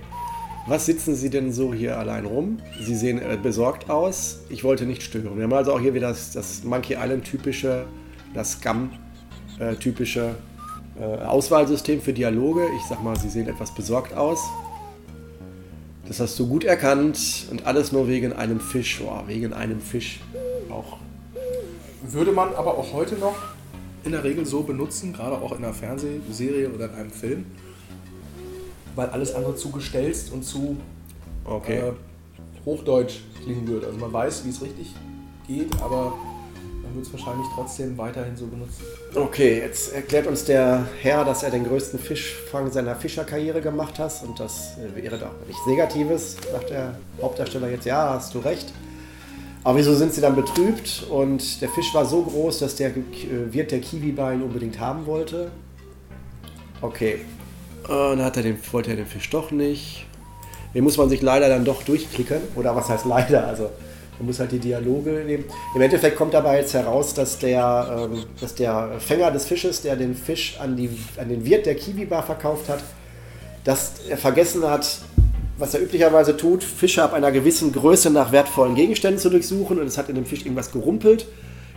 Was 0.67 0.87
sitzen 0.87 1.13
Sie 1.13 1.29
denn 1.29 1.51
so 1.51 1.75
hier 1.75 1.99
allein 1.99 2.25
rum? 2.25 2.57
Sie 2.81 2.95
sehen 2.95 3.19
äh, 3.19 3.37
besorgt 3.41 3.87
aus. 3.87 4.39
Ich 4.49 4.63
wollte 4.63 4.85
nicht 4.85 5.03
stören. 5.03 5.37
Wir 5.37 5.43
haben 5.43 5.53
also 5.53 5.73
auch 5.73 5.79
hier 5.79 5.93
wieder 5.93 6.07
das, 6.07 6.31
das 6.31 6.63
Monkey 6.63 6.95
Island 6.95 7.23
typische, 7.23 7.85
das 8.33 8.53
Scum 8.53 8.89
äh, 9.59 9.73
äh, 9.73 11.03
Auswahlsystem 11.23 12.01
für 12.01 12.13
Dialoge. 12.13 12.65
Ich 12.77 12.85
sag 12.89 13.03
mal, 13.03 13.15
Sie 13.15 13.29
sehen 13.29 13.47
etwas 13.47 13.75
besorgt 13.75 14.15
aus. 14.15 14.39
Das 16.07 16.19
hast 16.19 16.39
du 16.39 16.47
gut 16.47 16.63
erkannt 16.63 17.45
und 17.51 17.67
alles 17.67 17.91
nur 17.91 18.07
wegen 18.07 18.33
einem 18.33 18.59
Fisch. 18.59 18.99
Boah, 18.99 19.23
wegen 19.27 19.53
einem 19.53 19.79
Fisch. 19.79 20.19
Auch. 20.71 20.97
Würde 22.01 22.31
man 22.31 22.55
aber 22.55 22.75
auch 22.75 22.91
heute 22.91 23.15
noch 23.15 23.35
in 24.03 24.13
der 24.13 24.23
Regel 24.23 24.47
so 24.47 24.63
benutzen, 24.63 25.13
gerade 25.13 25.35
auch 25.35 25.51
in 25.51 25.59
einer 25.59 25.73
Fernsehserie 25.73 26.69
oder 26.69 26.85
in 26.85 26.95
einem 26.95 27.11
Film, 27.11 27.45
weil 28.95 29.09
alles 29.09 29.33
andere 29.35 29.55
zu 29.55 29.69
gestelzt 29.71 30.31
und 30.31 30.43
zu 30.43 30.77
Okay. 31.45 31.77
äh, 31.77 31.91
Hochdeutsch 32.65 33.19
klingen 33.43 33.67
würde. 33.67 33.87
Also 33.87 33.99
man 33.99 34.11
weiß, 34.11 34.45
wie 34.45 34.49
es 34.49 34.61
richtig 34.61 34.95
geht, 35.47 35.75
aber 35.81 36.13
man 36.81 36.95
wird 36.95 37.05
es 37.05 37.13
wahrscheinlich 37.13 37.45
trotzdem 37.53 37.95
weiterhin 37.97 38.35
so 38.35 38.47
benutzen. 38.47 38.81
Okay, 39.13 39.59
jetzt 39.59 39.93
erklärt 39.93 40.25
uns 40.25 40.45
der 40.45 40.87
Herr, 41.01 41.23
dass 41.23 41.43
er 41.43 41.51
den 41.51 41.65
größten 41.65 41.99
Fischfang 41.99 42.71
seiner 42.71 42.95
Fischerkarriere 42.95 43.61
gemacht 43.61 43.99
hat. 43.99 44.13
Und 44.27 44.39
das 44.39 44.77
äh, 44.79 44.95
wäre 45.01 45.17
doch 45.19 45.31
nichts 45.47 45.65
Negatives, 45.67 46.37
sagt 46.51 46.71
der 46.71 46.97
Hauptdarsteller 47.21 47.69
jetzt. 47.69 47.85
Ja, 47.85 48.15
hast 48.15 48.33
du 48.33 48.39
recht. 48.39 48.73
Aber 49.63 49.77
wieso 49.79 49.95
sind 49.95 50.13
sie 50.13 50.21
dann 50.21 50.35
betrübt? 50.35 51.05
Und 51.09 51.59
der 51.61 51.69
Fisch 51.69 51.93
war 51.93 52.05
so 52.05 52.21
groß, 52.23 52.59
dass 52.59 52.75
der 52.75 52.89
äh, 52.89 53.01
Wirt 53.51 53.71
der 53.71 53.79
Kiwi-Bar 53.81 54.33
ihn 54.33 54.41
unbedingt 54.43 54.79
haben 54.79 55.05
wollte. 55.05 55.51
Okay. 56.81 57.19
Äh, 57.85 57.87
Dann 57.87 58.23
hat 58.23 58.37
er 58.37 58.43
den, 58.43 58.57
wollte 58.71 58.91
er 58.91 58.97
den 58.97 59.05
Fisch 59.05 59.29
doch 59.29 59.51
nicht. 59.51 60.05
Den 60.73 60.83
muss 60.83 60.97
man 60.97 61.09
sich 61.09 61.21
leider 61.21 61.47
dann 61.47 61.63
doch 61.63 61.83
durchklicken. 61.83 62.41
Oder 62.55 62.75
was 62.75 62.89
heißt 62.89 63.05
leider? 63.05 63.47
Also 63.47 63.69
man 64.17 64.27
muss 64.27 64.39
halt 64.39 64.51
die 64.51 64.59
Dialoge 64.59 65.23
nehmen. 65.25 65.45
Im 65.75 65.81
Endeffekt 65.81 66.15
kommt 66.15 66.33
dabei 66.33 66.59
jetzt 66.59 66.73
heraus, 66.73 67.13
dass 67.13 67.39
der, 67.39 68.09
ähm, 68.11 68.23
dass 68.39 68.55
der 68.55 68.91
Fänger 68.99 69.31
des 69.31 69.45
Fisches, 69.45 69.81
der 69.81 69.95
den 69.95 70.15
Fisch 70.15 70.57
an, 70.59 70.75
die, 70.75 70.89
an 71.17 71.29
den 71.29 71.45
Wirt 71.45 71.65
der 71.65 71.75
Kiwi-Bar 71.75 72.23
verkauft 72.23 72.69
hat, 72.69 72.79
dass 73.63 73.93
er 74.09 74.17
vergessen 74.17 74.63
hat, 74.69 74.99
was 75.57 75.73
er 75.73 75.81
üblicherweise 75.81 76.35
tut, 76.35 76.63
Fische 76.63 77.01
ab 77.03 77.13
einer 77.13 77.31
gewissen 77.31 77.71
Größe 77.71 78.09
nach 78.09 78.31
wertvollen 78.31 78.75
Gegenständen 78.75 79.19
zu 79.19 79.29
durchsuchen 79.29 79.79
und 79.79 79.87
es 79.87 79.97
hat 79.97 80.09
in 80.09 80.15
dem 80.15 80.25
Fisch 80.25 80.41
irgendwas 80.41 80.71
gerumpelt. 80.71 81.25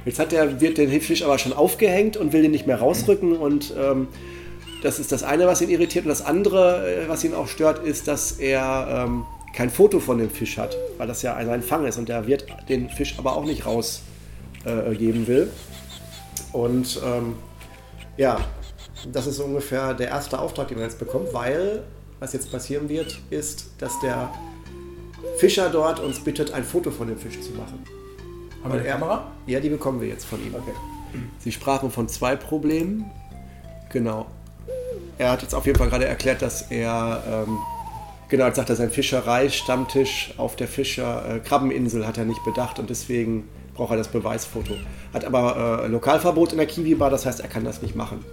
Jetzt 0.04 0.18
hat 0.18 0.32
der 0.32 0.60
Wirt 0.60 0.78
den 0.78 1.00
Fisch 1.00 1.22
aber 1.22 1.38
schon 1.38 1.52
aufgehängt 1.52 2.16
und 2.16 2.32
will 2.32 2.42
den 2.42 2.50
nicht 2.50 2.66
mehr 2.66 2.78
rausrücken 2.78 3.36
und 3.36 3.72
ähm, 3.78 4.08
das 4.82 4.98
ist 4.98 5.12
das 5.12 5.22
eine, 5.22 5.46
was 5.46 5.60
ihn 5.60 5.70
irritiert. 5.70 6.04
Und 6.04 6.10
das 6.10 6.22
andere, 6.24 7.04
äh, 7.04 7.08
was 7.08 7.24
ihn 7.24 7.34
auch 7.34 7.48
stört, 7.48 7.84
ist, 7.84 8.08
dass 8.08 8.32
er 8.32 9.04
ähm, 9.06 9.24
kein 9.54 9.70
Foto 9.70 9.98
von 10.00 10.18
dem 10.18 10.30
Fisch 10.30 10.58
hat, 10.58 10.76
weil 10.98 11.06
das 11.06 11.22
ja 11.22 11.42
sein 11.44 11.62
Fang 11.62 11.86
ist 11.86 11.98
und 11.98 12.08
der 12.08 12.26
Wirt 12.26 12.46
den 12.68 12.88
Fisch 12.90 13.14
aber 13.18 13.36
auch 13.36 13.44
nicht 13.44 13.66
rausgeben 13.66 15.24
äh, 15.24 15.26
will. 15.26 15.50
Und 16.52 17.00
ähm, 17.04 17.34
ja, 18.16 18.38
das 19.12 19.26
ist 19.26 19.36
so 19.36 19.44
ungefähr 19.44 19.94
der 19.94 20.08
erste 20.08 20.38
Auftrag, 20.38 20.68
den 20.68 20.78
man 20.78 20.86
jetzt 20.86 20.98
bekommt, 20.98 21.32
weil 21.32 21.82
was 22.20 22.32
jetzt 22.32 22.50
passieren 22.50 22.88
wird, 22.88 23.20
ist, 23.30 23.70
dass 23.78 23.98
der 24.00 24.30
Fischer 25.38 25.68
dort 25.70 26.00
uns 26.00 26.18
bittet, 26.20 26.52
ein 26.52 26.64
Foto 26.64 26.90
von 26.90 27.06
dem 27.08 27.16
Fisch 27.18 27.40
zu 27.40 27.52
machen. 27.52 27.82
Haben 28.62 28.72
wir 28.72 28.80
eine 28.80 28.88
er- 28.88 28.94
Kamera? 28.94 29.32
Ja, 29.46 29.60
die 29.60 29.68
bekommen 29.68 30.00
wir 30.00 30.08
jetzt 30.08 30.24
von 30.24 30.40
ihm. 30.44 30.54
Okay. 30.54 30.72
Sie 31.38 31.52
sprachen 31.52 31.90
von 31.90 32.08
zwei 32.08 32.34
Problemen. 32.36 33.10
Genau. 33.90 34.26
Er 35.18 35.32
hat 35.32 35.42
jetzt 35.42 35.54
auf 35.54 35.66
jeden 35.66 35.78
Fall 35.78 35.88
gerade 35.88 36.06
erklärt, 36.06 36.42
dass 36.42 36.62
er, 36.70 37.22
ähm, 37.28 37.58
genau, 38.28 38.46
jetzt 38.46 38.56
sagt 38.56 38.70
er, 38.70 38.76
sein 38.76 38.90
Fischerei-Stammtisch 38.90 40.34
auf 40.36 40.54
der 40.54 40.68
Fischer 40.68 41.36
äh, 41.36 41.40
Krabbeninsel 41.40 42.06
hat 42.06 42.18
er 42.18 42.24
nicht 42.24 42.42
bedacht 42.44 42.78
und 42.78 42.88
deswegen 42.88 43.48
braucht 43.74 43.90
er 43.90 43.96
das 43.96 44.08
Beweisfoto. 44.08 44.74
Hat 45.12 45.24
aber 45.24 45.82
äh, 45.84 45.88
Lokalverbot 45.88 46.52
in 46.52 46.58
der 46.58 46.66
Kiwi-Bar, 46.66 47.10
das 47.10 47.26
heißt, 47.26 47.40
er 47.40 47.48
kann 47.48 47.64
das 47.64 47.82
nicht 47.82 47.96
machen. 47.96 48.24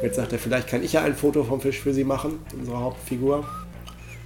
Jetzt 0.00 0.14
sagt 0.14 0.32
er, 0.32 0.38
vielleicht 0.38 0.68
kann 0.68 0.84
ich 0.84 0.92
ja 0.92 1.02
ein 1.02 1.16
Foto 1.16 1.42
vom 1.42 1.60
Fisch 1.60 1.80
für 1.80 1.92
Sie 1.92 2.04
machen, 2.04 2.38
unsere 2.56 2.78
Hauptfigur. 2.78 3.44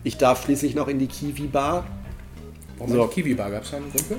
Ich 0.04 0.18
darf 0.18 0.44
schließlich 0.44 0.74
noch 0.74 0.88
in 0.88 0.98
die 0.98 1.06
Kiwi-Bar. 1.06 1.86
Warum 2.76 2.92
So. 2.92 3.06
Kiwi-Bar? 3.06 3.50
Gab 3.50 3.62
es 3.62 3.70
da 3.70 3.78
einen 3.78 3.90
Grund 3.90 4.04
für? 4.04 4.16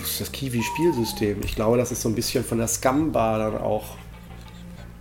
Das 0.00 0.10
ist 0.10 0.20
das 0.20 0.32
Kiwi-Spielsystem. 0.32 1.40
Ich 1.44 1.54
glaube, 1.54 1.78
das 1.78 1.92
ist 1.92 2.02
so 2.02 2.10
ein 2.10 2.14
bisschen 2.14 2.44
von 2.44 2.58
der 2.58 2.68
Scum-Bar 2.68 3.38
dann 3.38 3.58
auch 3.58 3.96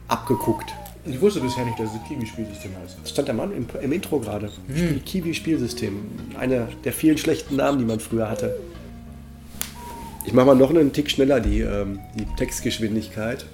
abgeguckt. 0.07 0.73
Ich 1.07 1.21
wusste 1.21 1.39
bisher 1.39 1.65
nicht, 1.65 1.79
dass 1.79 1.89
es 1.93 1.99
Kiwi-Spielsystem 2.07 2.71
heißt. 2.81 2.97
Das 3.01 3.11
stand 3.11 3.27
der 3.27 3.35
Mann 3.35 3.51
im, 3.55 3.67
im 3.81 3.91
Intro 3.91 4.19
gerade. 4.19 4.49
Spiel- 4.69 4.99
Kiwi-Spielsystem. 5.05 5.93
Einer 6.37 6.67
der 6.83 6.93
vielen 6.93 7.17
schlechten 7.17 7.55
Namen, 7.57 7.77
die 7.79 7.85
man 7.85 7.99
früher 7.99 8.29
hatte. 8.29 8.59
Ich 10.25 10.33
mache 10.33 10.47
mal 10.47 10.55
noch 10.55 10.71
einen 10.71 10.91
Tick 10.91 11.09
schneller 11.11 11.39
die, 11.39 11.59
ähm, 11.61 11.99
die 12.15 12.25
Textgeschwindigkeit. 12.37 13.45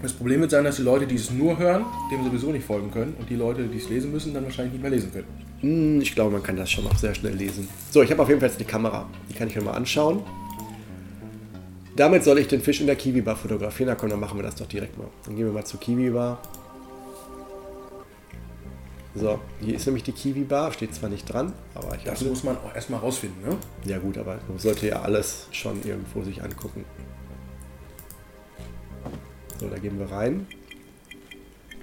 Das 0.00 0.12
Problem 0.12 0.40
wird 0.42 0.50
sein, 0.52 0.64
dass 0.64 0.76
die 0.76 0.82
Leute, 0.82 1.06
die 1.06 1.16
es 1.16 1.30
nur 1.30 1.58
hören, 1.58 1.84
dem 2.12 2.22
sowieso 2.24 2.52
nicht 2.52 2.64
folgen 2.66 2.90
können 2.90 3.14
und 3.18 3.28
die 3.28 3.36
Leute, 3.36 3.64
die 3.64 3.78
es 3.78 3.88
lesen 3.88 4.12
müssen, 4.12 4.34
dann 4.34 4.44
wahrscheinlich 4.44 4.74
nicht 4.74 4.82
mehr 4.82 4.90
lesen 4.90 5.10
können. 5.12 5.26
Hm, 5.60 6.00
Ich 6.02 6.14
glaube, 6.14 6.30
man 6.32 6.42
kann 6.42 6.56
das 6.56 6.70
schon 6.70 6.86
auch 6.86 6.96
sehr 6.96 7.14
schnell 7.14 7.34
lesen. 7.34 7.66
So, 7.90 8.02
ich 8.02 8.10
habe 8.10 8.22
auf 8.22 8.28
jeden 8.28 8.38
Fall 8.40 8.50
jetzt 8.50 8.60
die 8.60 8.64
Kamera. 8.64 9.08
Die 9.30 9.34
kann 9.34 9.48
ich 9.48 9.56
mir 9.56 9.62
mal 9.62 9.72
anschauen. 9.72 10.20
Damit 11.96 12.24
soll 12.24 12.38
ich 12.38 12.48
den 12.48 12.60
Fisch 12.60 12.80
in 12.80 12.86
der 12.86 12.96
Kiwi-Bar 12.96 13.36
fotografieren. 13.36 13.88
Na 13.88 13.94
komm, 13.94 14.10
dann 14.10 14.20
machen 14.20 14.38
wir 14.38 14.42
das 14.42 14.56
doch 14.56 14.66
direkt 14.66 14.98
mal. 14.98 15.06
Dann 15.24 15.36
gehen 15.36 15.46
wir 15.46 15.52
mal 15.52 15.64
zur 15.64 15.78
Kiwi-Bar. 15.78 16.42
So, 19.14 19.38
hier 19.60 19.76
ist 19.76 19.86
nämlich 19.86 20.02
die 20.02 20.10
Kiwi-Bar. 20.10 20.72
Steht 20.72 20.92
zwar 20.92 21.08
nicht 21.08 21.24
dran, 21.32 21.52
aber 21.74 21.94
ich 21.94 22.02
Das 22.02 22.22
muss 22.22 22.42
man 22.42 22.56
auch 22.56 22.74
erstmal 22.74 22.98
rausfinden, 22.98 23.48
ne? 23.48 23.56
Ja 23.84 23.98
gut, 23.98 24.18
aber 24.18 24.40
man 24.48 24.58
sollte 24.58 24.88
ja 24.88 25.02
alles 25.02 25.46
schon 25.52 25.84
irgendwo 25.84 26.22
sich 26.24 26.42
angucken. 26.42 26.84
So, 29.60 29.68
da 29.68 29.78
gehen 29.78 30.00
wir 30.00 30.10
rein. 30.10 30.48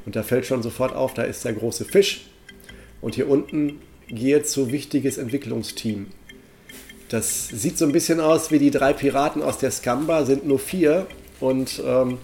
Und 0.06 0.18
da 0.18 0.24
fällt 0.24 0.46
schon 0.46 0.62
sofort 0.62 0.94
auf, 0.94 1.14
da 1.14 1.24
ist 1.24 1.46
der 1.46 1.54
große 1.54 1.86
Fisch. 1.86 2.30
Und 3.00 3.16
hier 3.16 3.30
unten 3.30 3.80
gehe 4.08 4.44
zu 4.44 4.72
wichtiges 4.72 5.18
Entwicklungsteam. 5.18 6.08
Das 7.12 7.50
sieht 7.50 7.78
so 7.78 7.86
ein 7.86 7.92
bisschen 7.92 8.20
aus 8.20 8.52
wie 8.52 8.58
die 8.60 8.72
drei 8.72 8.94
Piraten 8.94 9.42
aus 9.44 9.58
der 9.58 9.70
Scamba, 9.72 10.24
sind 10.26 10.48
nur 10.48 10.60
vier. 10.60 11.08
Und 11.40 11.82
ähm, 11.86 12.18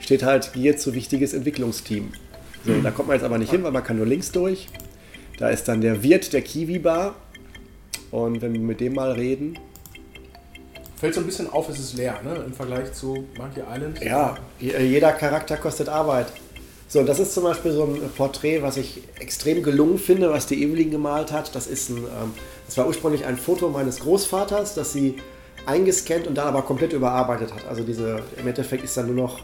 steht 0.00 0.22
halt, 0.22 0.52
gehe 0.54 0.74
zu 0.76 0.92
wichtiges 0.94 1.32
Entwicklungsteam. 1.34 2.12
So, 2.66 2.72
da 2.82 2.90
kommt 2.90 3.08
man 3.08 3.16
jetzt 3.16 3.24
aber 3.24 3.38
nicht 3.38 3.50
hin, 3.50 3.62
weil 3.62 3.72
man 3.72 3.84
kann 3.84 3.96
nur 3.96 4.06
links 4.06 4.32
durch. 4.32 4.68
Da 5.38 5.48
ist 5.50 5.68
dann 5.68 5.80
der 5.80 6.02
Wirt 6.02 6.32
der 6.32 6.42
Kiwi-Bar. 6.42 7.14
Und 8.10 8.40
wenn 8.42 8.52
wir 8.52 8.60
mit 8.60 8.80
dem 8.80 8.94
mal 8.94 9.12
reden, 9.12 9.58
Fällt 10.96 11.12
so 11.14 11.20
ein 11.20 11.26
bisschen 11.26 11.50
auf, 11.50 11.68
es 11.68 11.78
ist 11.78 11.94
leer, 11.94 12.18
ne? 12.24 12.42
Im 12.46 12.54
Vergleich 12.54 12.92
zu 12.92 13.26
Monkey 13.36 13.60
Island. 13.70 14.00
Ja, 14.02 14.36
je- 14.58 14.78
jeder 14.80 15.12
Charakter 15.12 15.56
kostet 15.58 15.88
Arbeit. 15.88 16.28
So, 16.88 17.02
das 17.02 17.18
ist 17.18 17.34
zum 17.34 17.44
Beispiel 17.44 17.72
so 17.72 17.84
ein 17.84 18.10
Porträt, 18.16 18.62
was 18.62 18.76
ich 18.76 19.02
extrem 19.18 19.62
gelungen 19.62 19.98
finde, 19.98 20.30
was 20.30 20.46
die 20.46 20.62
Evelyn 20.62 20.90
gemalt 20.90 21.32
hat. 21.32 21.54
Das 21.54 21.66
ist 21.66 21.90
ein, 21.90 21.98
ähm, 21.98 22.32
das 22.66 22.76
war 22.76 22.86
ursprünglich 22.86 23.24
ein 23.24 23.36
Foto 23.36 23.68
meines 23.68 24.00
Großvaters, 24.00 24.74
das 24.74 24.92
sie 24.92 25.16
eingescannt 25.66 26.26
und 26.26 26.36
dann 26.36 26.46
aber 26.46 26.62
komplett 26.62 26.92
überarbeitet 26.92 27.54
hat. 27.54 27.66
Also 27.68 27.82
diese, 27.82 28.22
im 28.38 28.46
Endeffekt 28.46 28.84
ist 28.84 28.96
dann 28.96 29.06
nur 29.06 29.16
noch, 29.16 29.40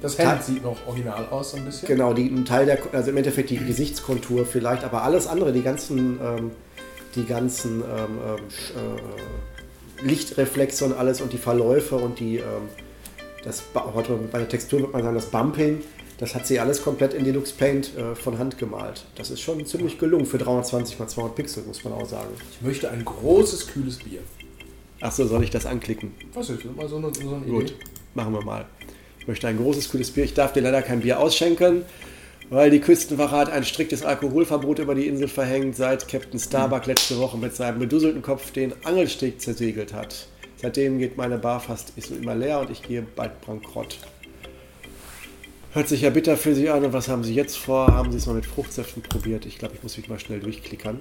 Das 0.00 0.18
Hemd 0.18 0.42
sieht 0.42 0.62
noch 0.64 0.76
original 0.86 1.26
aus, 1.30 1.52
so 1.52 1.56
ein 1.56 1.64
bisschen. 1.64 1.86
genau, 1.86 2.12
die, 2.12 2.26
ein 2.26 2.44
Teil 2.44 2.66
der, 2.66 2.78
also 2.92 3.10
im 3.10 3.16
Endeffekt 3.16 3.50
die 3.50 3.58
Gesichtskontur 3.58 4.44
vielleicht, 4.44 4.84
aber 4.84 5.02
alles 5.02 5.26
andere, 5.26 5.52
die 5.52 5.62
ganzen, 5.62 6.18
ähm, 6.22 6.50
die 7.14 7.24
ganzen 7.24 7.82
ähm, 7.82 8.18
ähm, 8.26 8.38
äh, 10.02 10.06
Lichtreflexe 10.06 10.84
und 10.84 10.94
alles 10.94 11.20
und 11.20 11.32
die 11.32 11.38
Verläufe 11.38 11.96
und 11.96 12.18
die, 12.18 12.38
ähm, 12.38 12.68
das, 13.44 13.62
heute 13.74 14.14
bei 14.30 14.38
der 14.38 14.48
Textur 14.48 14.80
wird 14.80 14.92
man 14.92 15.02
sagen, 15.02 15.14
das 15.14 15.26
Bumping, 15.26 15.82
das 16.22 16.36
hat 16.36 16.46
sie 16.46 16.60
alles 16.60 16.80
komplett 16.84 17.14
in 17.14 17.24
Deluxe 17.24 17.52
Paint 17.52 17.98
äh, 17.98 18.14
von 18.14 18.38
Hand 18.38 18.56
gemalt. 18.56 19.04
Das 19.16 19.28
ist 19.32 19.40
schon 19.40 19.66
ziemlich 19.66 19.98
gelungen 19.98 20.24
für 20.24 20.38
320 20.38 21.00
x 21.00 21.14
200 21.14 21.34
Pixel, 21.34 21.64
muss 21.64 21.82
man 21.82 21.94
auch 21.94 22.08
sagen. 22.08 22.28
Ich 22.52 22.64
möchte 22.64 22.88
ein 22.88 23.04
großes, 23.04 23.66
kühles 23.66 23.98
Bier. 23.98 24.20
Achso, 25.00 25.26
soll 25.26 25.42
ich 25.42 25.50
das 25.50 25.66
anklicken? 25.66 26.14
Was 26.32 26.48
ist? 26.48 26.64
Mal 26.76 26.88
so 26.88 26.98
eine, 26.98 27.12
so 27.12 27.34
eine 27.34 27.44
Gut, 27.44 27.70
Idee. 27.72 27.74
machen 28.14 28.34
wir 28.34 28.44
mal. 28.44 28.66
Ich 29.18 29.26
möchte 29.26 29.48
ein 29.48 29.56
großes, 29.56 29.90
kühles 29.90 30.12
Bier. 30.12 30.22
Ich 30.22 30.32
darf 30.32 30.52
dir 30.52 30.60
leider 30.60 30.82
kein 30.82 31.00
Bier 31.00 31.18
ausschenken, 31.18 31.84
weil 32.50 32.70
die 32.70 32.78
Küstenwache 32.78 33.36
hat 33.36 33.50
ein 33.50 33.64
striktes 33.64 34.04
Alkoholverbot 34.04 34.78
über 34.78 34.94
die 34.94 35.08
Insel 35.08 35.26
verhängt, 35.26 35.74
seit 35.74 36.06
Captain 36.06 36.38
Starbuck 36.38 36.86
letzte 36.86 37.18
Woche 37.18 37.36
mit 37.36 37.56
seinem 37.56 37.80
bedusselten 37.80 38.22
Kopf 38.22 38.52
den 38.52 38.72
Angelsteg 38.84 39.40
zersegelt 39.40 39.92
hat. 39.92 40.28
Seitdem 40.58 41.00
geht 41.00 41.16
meine 41.16 41.38
Bar 41.38 41.58
fast 41.58 41.94
ist 41.96 42.12
immer 42.12 42.36
leer 42.36 42.60
und 42.60 42.70
ich 42.70 42.80
gehe 42.84 43.02
bald 43.02 43.44
bankrott. 43.44 43.98
Hört 45.72 45.88
sich 45.88 46.02
ja 46.02 46.10
bitter 46.10 46.36
für 46.36 46.54
Sie 46.54 46.68
an. 46.68 46.84
Und 46.84 46.92
was 46.92 47.08
haben 47.08 47.24
Sie 47.24 47.34
jetzt 47.34 47.56
vor? 47.56 47.86
Haben 47.86 48.12
Sie 48.12 48.18
es 48.18 48.26
mal 48.26 48.34
mit 48.34 48.44
Fruchtsäften 48.44 49.02
probiert? 49.02 49.46
Ich 49.46 49.58
glaube, 49.58 49.74
ich 49.74 49.82
muss 49.82 49.96
mich 49.96 50.08
mal 50.08 50.18
schnell 50.18 50.40
durchklickern. 50.40 51.00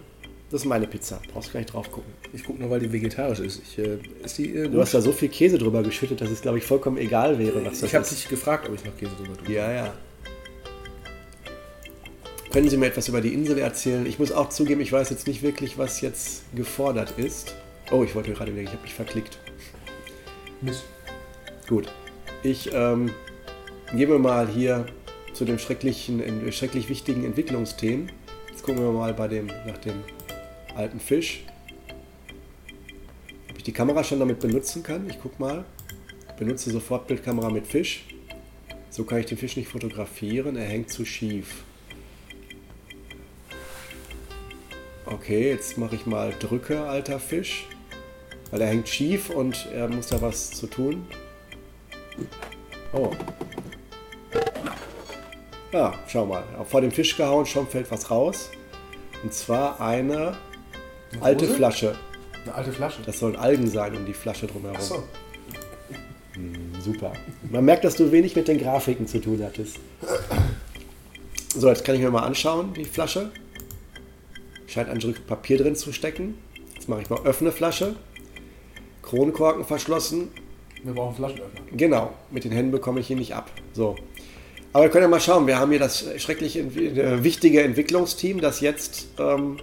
Das 0.49 0.61
ist 0.61 0.65
meine 0.65 0.87
Pizza. 0.87 1.21
Brauchst 1.33 1.51
gar 1.51 1.59
nicht 1.59 1.73
drauf 1.73 1.91
gucken. 1.91 2.11
Ich 2.33 2.43
gucke 2.43 2.59
nur, 2.61 2.69
weil 2.69 2.79
die 2.79 2.91
vegetarisch 2.91 3.39
ist. 3.39 3.61
Ich, 3.63 3.77
äh, 3.79 3.97
ist 4.23 4.37
die, 4.37 4.55
äh, 4.55 4.69
Du 4.69 4.79
hast 4.79 4.93
da 4.93 5.01
so 5.01 5.11
viel 5.11 5.29
Käse 5.29 5.57
drüber 5.57 5.83
geschüttet, 5.83 6.21
dass 6.21 6.29
es, 6.29 6.41
glaube 6.41 6.57
ich, 6.57 6.63
vollkommen 6.63 6.97
egal 6.97 7.37
wäre, 7.37 7.63
was 7.65 7.79
das 7.79 7.89
ich 7.89 7.95
habe 7.95 8.03
ist. 8.03 8.11
dich 8.11 8.29
gefragt, 8.29 8.67
ob 8.67 8.75
ich 8.75 8.83
noch 8.85 8.95
Käse 8.97 9.11
drüber 9.17 9.37
tue. 9.37 9.53
Ja, 9.55 9.71
ja. 9.71 9.93
Können 12.51 12.69
Sie 12.69 12.75
mir 12.75 12.87
etwas 12.87 13.07
über 13.07 13.21
die 13.21 13.33
Insel 13.33 13.57
erzählen? 13.59 14.05
Ich 14.05 14.19
muss 14.19 14.31
auch 14.33 14.49
zugeben, 14.49 14.81
ich 14.81 14.91
weiß 14.91 15.09
jetzt 15.09 15.25
nicht 15.25 15.41
wirklich, 15.41 15.77
was 15.77 16.01
jetzt 16.01 16.43
gefordert 16.53 17.13
ist. 17.17 17.55
Oh, 17.91 18.03
ich 18.03 18.13
wollte 18.13 18.31
gerade 18.33 18.51
wieder, 18.53 18.61
ich 18.63 18.71
habe 18.71 18.81
mich 18.81 18.93
verklickt. 18.93 19.37
Mist. 20.61 20.83
Gut. 21.67 21.87
Ich 22.43 22.69
ähm, 22.73 23.11
gebe 23.93 24.19
mal 24.19 24.47
hier 24.47 24.85
zu 25.33 25.45
den 25.45 25.59
schrecklichen, 25.59 26.51
schrecklich 26.51 26.89
wichtigen 26.89 27.25
Entwicklungsthemen. 27.25 28.11
Jetzt 28.49 28.63
gucken 28.63 28.81
wir 28.83 28.91
mal 28.91 29.13
bei 29.13 29.27
dem, 29.27 29.47
nach 29.47 29.77
dem 29.77 30.03
alten 30.75 30.99
Fisch. 30.99 31.43
Ob 33.49 33.57
ich 33.57 33.63
die 33.63 33.73
Kamera 33.73 34.03
schon 34.03 34.19
damit 34.19 34.39
benutzen 34.39 34.83
kann. 34.83 35.09
Ich 35.09 35.19
guck 35.21 35.39
mal. 35.39 35.65
Benutze 36.37 36.71
sofort 36.71 37.07
Bildkamera 37.07 37.49
mit 37.49 37.67
Fisch. 37.67 38.05
So 38.89 39.03
kann 39.03 39.19
ich 39.19 39.27
den 39.27 39.37
Fisch 39.37 39.57
nicht 39.57 39.67
fotografieren. 39.67 40.55
Er 40.55 40.65
hängt 40.65 40.89
zu 40.89 41.05
schief. 41.05 41.63
Okay, 45.05 45.49
jetzt 45.49 45.77
mache 45.77 45.95
ich 45.95 46.05
mal 46.05 46.33
Drücke, 46.39 46.81
alter 46.81 47.19
Fisch. 47.19 47.67
Weil 48.49 48.61
er 48.61 48.67
hängt 48.67 48.87
schief 48.87 49.29
und 49.29 49.67
er 49.73 49.87
muss 49.87 50.07
da 50.07 50.21
was 50.21 50.51
zu 50.51 50.67
tun. 50.67 51.05
Oh. 52.93 53.11
Ja, 55.71 55.93
schau 56.07 56.25
mal. 56.25 56.43
Vor 56.65 56.81
dem 56.81 56.91
Fisch 56.91 57.15
gehauen, 57.15 57.45
schon 57.45 57.67
fällt 57.67 57.89
was 57.91 58.11
raus. 58.11 58.49
Und 59.23 59.33
zwar 59.33 59.79
eine 59.79 60.35
alte 61.21 61.45
Dose? 61.45 61.57
Flasche. 61.57 61.95
Eine 62.43 62.55
alte 62.55 62.71
Flasche. 62.73 63.01
Das 63.05 63.19
sollen 63.19 63.35
Algen 63.35 63.69
sein 63.69 63.95
um 63.95 64.05
die 64.05 64.13
Flasche 64.13 64.47
drumherum. 64.47 64.75
Achso. 64.75 65.03
Super. 66.83 67.13
Man 67.49 67.65
merkt, 67.65 67.83
dass 67.83 67.95
du 67.95 68.11
wenig 68.11 68.35
mit 68.35 68.47
den 68.47 68.57
Grafiken 68.57 69.07
zu 69.07 69.19
tun 69.21 69.41
hattest. 69.43 69.77
So, 71.53 71.69
jetzt 71.69 71.83
kann 71.83 71.95
ich 71.95 72.01
mir 72.01 72.09
mal 72.09 72.23
anschauen, 72.23 72.73
die 72.73 72.85
Flasche. 72.85 73.31
Scheint 74.67 74.89
ein 74.89 74.99
Stück 74.99 75.27
Papier 75.27 75.57
drin 75.57 75.75
zu 75.75 75.91
stecken. 75.93 76.37
Jetzt 76.73 76.89
mache 76.89 77.01
ich 77.01 77.09
mal 77.09 77.21
öffne 77.25 77.51
Flasche. 77.51 77.95
Kronkorken 79.03 79.65
verschlossen. 79.65 80.29
Wir 80.83 80.93
brauchen 80.93 81.15
Flaschenöffner. 81.15 81.61
Genau, 81.71 82.13
mit 82.31 82.43
den 82.43 82.51
Händen 82.51 82.71
bekomme 82.71 83.01
ich 83.01 83.11
ihn 83.11 83.19
nicht 83.19 83.35
ab. 83.35 83.51
So. 83.73 83.95
Aber 84.73 84.85
wir 84.85 84.89
können 84.89 85.03
ja 85.03 85.09
mal 85.09 85.19
schauen. 85.19 85.47
Wir 85.47 85.59
haben 85.59 85.71
hier 85.71 85.79
das 85.79 86.05
schrecklich 86.17 86.57
äh, 86.57 87.23
wichtige 87.23 87.61
Entwicklungsteam, 87.61 88.39
das 88.39 88.61
jetzt, 88.61 89.07
ähm, 89.19 89.57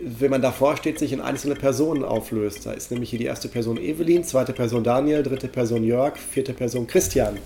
wenn 0.00 0.30
man 0.30 0.40
davor 0.40 0.76
steht, 0.76 0.98
sich 0.98 1.12
in 1.12 1.20
einzelne 1.20 1.54
Personen 1.54 2.04
auflöst. 2.04 2.64
Da 2.64 2.72
ist 2.72 2.90
nämlich 2.90 3.10
hier 3.10 3.18
die 3.18 3.26
erste 3.26 3.48
Person 3.48 3.76
Evelyn, 3.76 4.24
zweite 4.24 4.52
Person 4.52 4.82
Daniel, 4.82 5.22
dritte 5.22 5.48
Person 5.48 5.84
Jörg, 5.84 6.16
vierte 6.16 6.54
Person 6.54 6.86
Christian. 6.86 7.38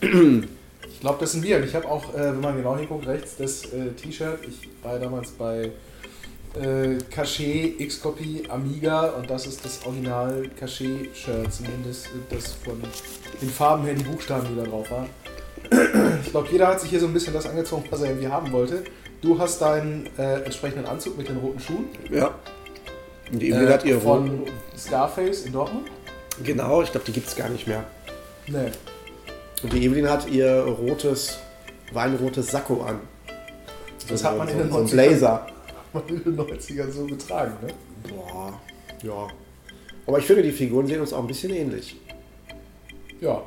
Ich 0.00 1.00
glaube, 1.00 1.18
das 1.20 1.32
sind 1.32 1.44
wir. 1.44 1.58
Und 1.58 1.64
ich 1.64 1.74
habe 1.74 1.88
auch, 1.88 2.12
äh, 2.14 2.32
wenn 2.32 2.40
man 2.40 2.56
genau 2.56 2.76
hinguckt, 2.76 3.06
rechts 3.06 3.36
das 3.36 3.64
äh, 3.66 3.92
T-Shirt. 3.92 4.40
Ich 4.48 4.68
war 4.82 4.94
ja 4.94 4.98
damals 4.98 5.30
bei 5.30 5.70
äh, 6.60 6.98
Cachet, 7.10 7.80
X-Copy, 7.80 8.44
Amiga 8.48 9.10
und 9.10 9.30
das 9.30 9.46
ist 9.46 9.64
das 9.64 9.84
Original 9.86 10.48
Cachet-Shirt, 10.58 11.52
zumindest 11.52 12.08
das 12.30 12.52
von 12.52 12.80
den 13.40 13.50
Farben 13.50 13.84
her, 13.84 13.94
die 13.94 14.02
Buchstaben, 14.02 14.46
die 14.50 14.56
da 14.56 14.64
drauf 14.68 14.90
waren. 14.90 15.08
Ich 16.24 16.30
glaube, 16.30 16.48
jeder 16.50 16.68
hat 16.68 16.80
sich 16.80 16.90
hier 16.90 17.00
so 17.00 17.06
ein 17.06 17.12
bisschen 17.12 17.32
das 17.34 17.46
angezogen, 17.46 17.84
was 17.90 18.00
er 18.02 18.08
irgendwie 18.08 18.28
haben 18.28 18.52
wollte. 18.52 18.84
Du 19.22 19.38
hast 19.38 19.60
deinen 19.60 20.08
äh, 20.18 20.40
entsprechenden 20.42 20.86
Anzug 20.86 21.16
mit 21.16 21.28
den 21.28 21.36
roten 21.38 21.60
Schuhen. 21.60 21.86
Ja. 22.10 22.34
Und 23.32 23.38
die 23.40 23.48
Evelyn 23.50 23.68
hat 23.70 23.84
ihr 23.84 23.96
Äh, 23.96 24.00
von 24.00 24.28
Rot- 24.40 24.48
Scarface 24.76 25.46
in 25.46 25.52
Dortmund. 25.52 25.86
Genau, 26.42 26.82
ich 26.82 26.90
glaube, 26.90 27.06
die 27.06 27.12
gibt 27.12 27.28
es 27.28 27.36
gar 27.36 27.48
nicht 27.48 27.66
mehr. 27.66 27.84
Nee. 28.46 28.70
Und 29.62 29.72
die 29.72 29.84
Evelyn 29.84 30.10
hat 30.10 30.28
ihr 30.28 30.62
rotes, 30.64 31.38
weinrotes 31.92 32.48
Sakko 32.50 32.82
an. 32.82 33.00
Das 34.08 34.20
So- 34.20 34.28
hat 34.28 34.36
man 34.38 34.48
so, 34.48 34.52
in 34.52 34.58
den 34.58 34.70
so 34.70 34.78
ein 34.78 34.84
90ern. 34.86 34.90
Blazer. 34.92 35.46
Man 35.94 36.02
in 36.08 36.24
den 36.24 36.36
90ern 36.36 36.90
so 36.90 37.06
getragen, 37.06 37.52
ne? 37.62 37.72
Boah, 38.12 38.60
ja. 39.02 39.28
Aber 40.06 40.18
ich 40.18 40.26
finde, 40.26 40.42
die 40.42 40.52
Figuren 40.52 40.86
sehen 40.86 41.00
uns 41.00 41.12
auch 41.14 41.20
ein 41.20 41.26
bisschen 41.26 41.50
ähnlich. 41.54 41.96
Ja. 43.20 43.42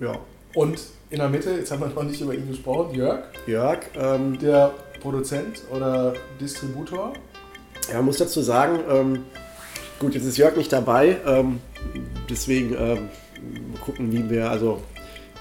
Ja. 0.00 0.18
Und 0.54 0.78
in 1.10 1.18
der 1.18 1.28
Mitte, 1.28 1.52
jetzt 1.52 1.70
haben 1.70 1.80
wir 1.80 1.88
noch 1.88 2.02
nicht 2.02 2.20
über 2.20 2.34
ihn 2.34 2.48
gesprochen, 2.48 2.94
Jörg, 2.94 3.20
Jörg, 3.46 3.80
ähm, 3.94 4.38
der 4.38 4.74
Produzent 5.00 5.62
oder 5.70 6.14
Distributor. 6.40 7.12
ja, 7.88 7.96
man 7.96 8.06
muss 8.06 8.18
dazu 8.18 8.42
sagen, 8.42 8.80
ähm, 8.90 9.24
gut, 9.98 10.14
jetzt 10.14 10.24
ist 10.24 10.36
Jörg 10.36 10.56
nicht 10.56 10.72
dabei, 10.72 11.16
ähm, 11.26 11.60
deswegen 12.28 12.74
ähm, 12.78 13.08
gucken, 13.84 14.12
wie 14.12 14.28
wir, 14.28 14.50
also 14.50 14.82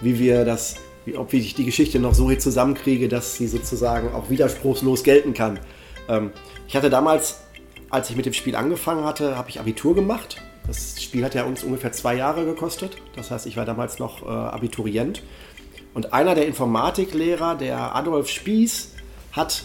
wie 0.01 0.17
wir 0.19 0.45
das, 0.45 0.77
wie, 1.05 1.17
ob 1.17 1.33
ich 1.33 1.55
die 1.55 1.65
Geschichte 1.65 1.99
noch 1.99 2.13
so 2.13 2.29
hier 2.29 2.39
zusammenkriege, 2.39 3.09
dass 3.09 3.35
sie 3.35 3.47
sozusagen 3.47 4.13
auch 4.13 4.29
widerspruchslos 4.29 5.03
gelten 5.03 5.33
kann. 5.33 5.59
Ähm, 6.07 6.31
ich 6.67 6.75
hatte 6.75 6.89
damals, 6.89 7.41
als 7.89 8.09
ich 8.09 8.15
mit 8.15 8.25
dem 8.25 8.33
Spiel 8.33 8.55
angefangen 8.55 9.03
hatte, 9.03 9.37
habe 9.37 9.49
ich 9.49 9.59
Abitur 9.59 9.95
gemacht. 9.95 10.41
Das 10.67 11.01
Spiel 11.01 11.23
hat 11.23 11.33
ja 11.33 11.45
uns 11.45 11.63
ungefähr 11.63 11.93
zwei 11.93 12.15
Jahre 12.15 12.45
gekostet. 12.45 12.97
Das 13.15 13.31
heißt, 13.31 13.47
ich 13.47 13.55
war 13.55 13.65
damals 13.65 13.99
noch 13.99 14.23
äh, 14.23 14.29
Abiturient. 14.29 15.23
Und 15.97 16.13
einer 16.13 16.35
der 16.35 16.45
Informatiklehrer, 16.45 17.55
der 17.55 17.95
Adolf 17.95 18.29
Spieß, 18.29 18.91
hat 19.31 19.63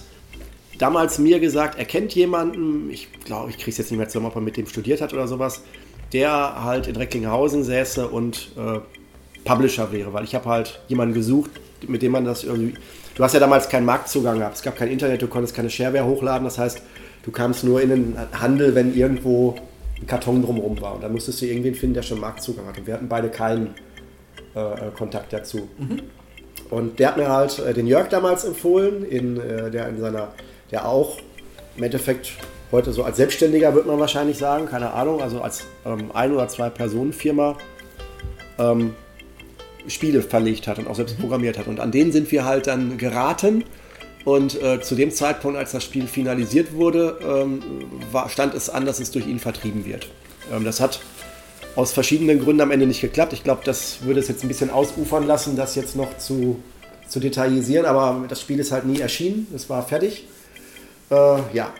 damals 0.79 1.19
mir 1.19 1.41
gesagt, 1.41 1.79
er 1.79 1.85
kennt 1.85 2.15
jemanden, 2.15 2.89
ich 2.89 3.13
glaube, 3.27 3.51
ich 3.51 3.59
kriege 3.59 3.73
es 3.73 3.77
jetzt 3.77 3.91
nicht 3.91 3.99
mehr 3.99 4.09
zusammen, 4.09 4.29
ob 4.29 4.37
er 4.37 4.41
mit 4.41 4.57
dem 4.57 4.67
studiert 4.67 5.03
hat 5.03 5.13
oder 5.13 5.29
sowas, 5.29 5.61
der 6.15 6.65
halt 6.65 6.87
in 6.87 6.97
Recklinghausen 6.97 7.65
säße 7.65 8.09
und 8.09 8.53
äh, 8.57 8.79
Publisher 9.45 9.93
wäre, 9.93 10.15
weil 10.15 10.25
ich 10.25 10.35
habe 10.35 10.49
halt 10.49 10.81
jemanden 10.89 11.13
gesucht, 11.13 11.51
mit 11.87 12.01
dem 12.01 12.13
man 12.13 12.25
das 12.25 12.45
irgendwie. 12.45 12.79
Du 13.15 13.23
hast 13.23 13.35
ja 13.35 13.41
damals 13.41 13.69
keinen 13.69 13.85
Marktzugang 13.85 14.39
gehabt, 14.39 14.57
es 14.57 14.63
gab 14.63 14.79
kein 14.79 14.89
Internet, 14.89 15.21
du 15.21 15.27
konntest 15.27 15.55
keine 15.55 15.69
Shareware 15.69 16.07
hochladen, 16.07 16.45
das 16.45 16.57
heißt, 16.57 16.81
du 17.25 17.31
kamst 17.31 17.63
nur 17.63 17.83
in 17.83 17.91
den 17.91 18.17
Handel, 18.41 18.75
wenn 18.75 18.97
irgendwo 18.97 19.57
ein 20.01 20.07
Karton 20.07 20.43
drumherum 20.43 20.81
war. 20.81 20.95
Und 20.95 21.03
dann 21.03 21.13
musstest 21.13 21.43
du 21.43 21.47
irgendwen 21.47 21.75
finden, 21.75 21.93
der 21.93 22.03
schon 22.03 22.21
Marktzugang 22.21 22.65
hatte. 22.65 22.87
Wir 22.87 22.95
hatten 22.95 23.09
beide 23.09 23.29
keinen 23.29 23.75
äh, 24.55 24.61
äh, 24.61 24.91
Kontakt 24.97 25.31
dazu. 25.35 25.69
Mhm. 25.79 26.01
Und 26.73 26.99
der 26.99 27.09
hat 27.09 27.17
mir 27.19 27.29
halt 27.29 27.59
äh, 27.59 27.75
den 27.75 27.87
Jörg 27.87 28.09
damals 28.09 28.45
empfohlen, 28.45 29.05
in, 29.05 29.39
äh, 29.39 29.71
der 29.71 29.91
in 29.91 30.01
seiner, 30.01 30.29
der 30.71 30.89
auch 30.89 31.19
im 31.77 31.83
Endeffekt 31.83 32.33
heute 32.73 32.95
so 32.95 33.05
als 33.05 33.19
Selbstständiger, 33.19 33.75
wird 33.75 33.85
man 33.85 34.01
wahrscheinlich 34.01 34.39
sagen, 34.39 34.71
keine 34.71 34.95
Ahnung, 34.95 35.21
also 35.21 35.43
als 35.43 35.65
ähm, 35.85 36.11
ein- 36.15 36.33
oder 36.33 36.49
zwei 36.49 36.71
Personen 36.71 37.13
Firma 37.13 37.59
ähm, 38.59 38.95
Spiele 39.87 40.23
verlegt 40.23 40.67
hat 40.67 40.79
und 40.79 40.89
auch 40.89 40.95
selbst 40.95 41.19
mhm. 41.19 41.25
programmiert 41.25 41.59
hat. 41.59 41.67
Und 41.67 41.79
an 41.79 41.93
den 41.93 42.11
sind 42.11 42.33
wir 42.33 42.47
halt 42.47 42.67
dann 42.69 42.97
geraten. 42.97 43.65
Und 44.25 44.63
äh, 44.63 44.81
zu 44.81 44.95
dem 44.95 45.11
Zeitpunkt, 45.11 45.59
als 45.59 45.73
das 45.73 45.85
Spiel 45.85 46.07
finalisiert 46.07 46.73
wurde, 46.73 47.19
ähm, 47.23 47.63
war, 48.13 48.31
stand 48.31 48.55
es 48.55 48.71
an, 48.71 48.87
dass 48.87 48.99
es 48.99 49.11
durch 49.11 49.27
ihn 49.27 49.41
vertrieben 49.41 49.85
wird. 49.85 50.09
Ähm, 50.51 50.65
das 50.65 50.81
hat 50.81 51.01
aus 51.77 51.93
verschiedenen 51.93 52.41
Gründen 52.41 52.61
am 52.61 52.71
Ende 52.71 52.87
nicht 52.87 53.01
geklappt. 53.01 53.33
Ich 53.33 53.45
glaube, 53.45 53.63
das 53.65 54.03
würde 54.03 54.21
es 54.21 54.29
jetzt 54.29 54.45
ein 54.45 54.49
bisschen 54.49 54.71
ausufern 54.71 55.27
lassen, 55.27 55.57
das 55.57 55.75
jetzt 55.75 55.97
noch 55.97 56.19
zu, 56.19 56.63
zu 57.09 57.21
detaillisieren. 57.21 57.87
Aber 57.87 58.27
das 58.29 58.41
Spiel 58.41 58.59
ist 58.59 58.73
halt 58.73 58.85
nie 58.85 59.01
erschienen. 59.01 59.47
Es 59.55 59.69
war 59.71 59.87
fertig. 59.87 60.27
Äh, 61.11 61.15
ja. 61.53 61.73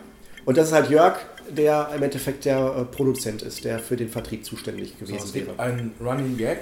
Und 0.45 0.57
das 0.57 0.67
ist 0.67 0.73
halt 0.73 0.89
Jörg, 0.89 1.17
der 1.49 1.89
im 1.95 2.03
Endeffekt 2.03 2.45
der 2.45 2.57
äh, 2.57 2.85
Produzent 2.85 3.41
ist, 3.41 3.63
der 3.63 3.79
für 3.79 3.95
den 3.95 4.09
Vertrieb 4.09 4.45
zuständig 4.45 4.97
gewesen 4.99 5.27
so, 5.27 5.33
wäre. 5.33 5.57
Ein 5.57 5.91
Running 6.01 6.37
Gag 6.37 6.59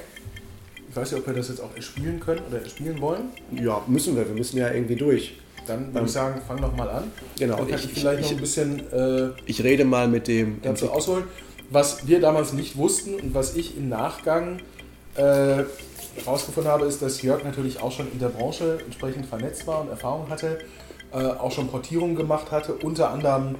ich 0.91 0.97
weiß 0.97 1.11
nicht, 1.13 1.21
ob 1.21 1.27
wir 1.27 1.33
das 1.33 1.47
jetzt 1.47 1.61
auch 1.61 1.73
erspielen 1.73 2.19
können 2.19 2.41
oder 2.49 2.61
erspielen 2.61 2.99
wollen. 2.99 3.29
Ja, 3.55 3.81
müssen 3.87 4.17
wir. 4.17 4.27
Wir 4.27 4.35
müssen 4.35 4.57
ja 4.57 4.69
irgendwie 4.71 4.97
durch. 4.97 5.37
Dann 5.65 5.87
würde 5.87 5.99
ähm, 5.99 6.05
ich 6.05 6.11
sagen, 6.11 6.41
fang 6.45 6.59
doch 6.59 6.75
mal 6.75 6.89
an. 6.89 7.03
Genau. 7.39 7.55
Dann 7.55 7.69
kann 7.69 7.79
ich, 7.79 7.85
ich 7.85 7.99
vielleicht 7.99 8.19
ich, 8.19 8.25
noch 8.25 8.37
ein 8.37 8.41
bisschen. 8.41 8.91
Äh, 8.91 9.29
ich 9.45 9.63
rede 9.63 9.85
mal 9.85 10.09
mit 10.09 10.27
dem. 10.27 10.61
Dazu 10.61 10.91
ausholen. 10.91 11.23
Was 11.71 12.05
wir 12.05 12.19
damals 12.19 12.51
nicht 12.51 12.77
wussten 12.77 13.15
und 13.15 13.33
was 13.33 13.55
ich 13.55 13.77
im 13.77 13.87
Nachgang 13.87 14.59
äh, 15.15 15.63
herausgefunden 16.17 16.69
habe, 16.69 16.85
ist, 16.85 17.01
dass 17.01 17.21
Jörg 17.21 17.45
natürlich 17.45 17.81
auch 17.81 17.93
schon 17.93 18.11
in 18.11 18.19
der 18.19 18.27
Branche 18.27 18.79
entsprechend 18.85 19.25
vernetzt 19.25 19.65
war 19.67 19.79
und 19.81 19.89
Erfahrung 19.89 20.29
hatte, 20.29 20.59
äh, 21.13 21.15
auch 21.15 21.51
schon 21.51 21.69
Portierungen 21.69 22.17
gemacht 22.17 22.51
hatte, 22.51 22.73
unter 22.73 23.09
anderem 23.09 23.55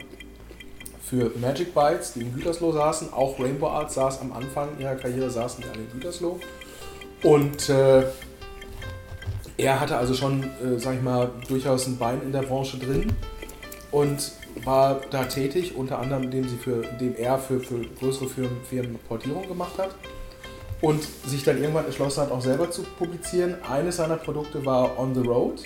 für 1.01 1.31
Magic 1.39 1.73
Bytes, 1.73 2.13
die 2.13 2.21
in 2.21 2.33
Gütersloh 2.33 2.73
saßen, 2.73 3.13
auch 3.13 3.39
Rainbow 3.39 3.67
Arts 3.67 3.95
saß 3.95 4.19
am 4.19 4.33
Anfang 4.33 4.77
ihrer 4.77 4.95
Karriere, 4.95 5.29
saßen 5.29 5.63
die 5.63 5.69
alle 5.69 5.79
in 5.83 5.91
Gütersloh. 5.91 6.37
Und 7.23 7.69
äh, 7.69 8.03
er 9.57 9.79
hatte 9.79 9.95
also 9.95 10.13
schon, 10.15 10.43
äh, 10.43 10.79
sag 10.79 10.95
ich 10.95 11.01
mal, 11.01 11.31
durchaus 11.47 11.87
ein 11.87 11.97
Bein 11.97 12.21
in 12.21 12.31
der 12.33 12.41
Branche 12.41 12.77
drin 12.77 13.13
und 13.91 14.33
war 14.63 15.01
da 15.09 15.25
tätig, 15.25 15.75
unter 15.75 15.99
anderem 15.99 16.23
indem, 16.23 16.47
sie 16.47 16.57
für, 16.57 16.83
indem 16.83 17.15
er 17.15 17.37
für, 17.37 17.59
für 17.59 17.81
größere 17.99 18.27
Firmen, 18.27 18.57
Firmen 18.63 18.99
Portierung 19.07 19.47
gemacht 19.47 19.77
hat 19.77 19.95
und 20.81 21.01
sich 21.25 21.43
dann 21.43 21.61
irgendwann 21.61 21.85
entschlossen 21.85 22.21
hat, 22.21 22.31
auch 22.31 22.41
selber 22.41 22.69
zu 22.71 22.83
publizieren. 22.83 23.55
Eines 23.69 23.97
seiner 23.97 24.17
Produkte 24.17 24.65
war 24.65 24.97
On 24.99 25.13
the 25.13 25.21
Road. 25.21 25.63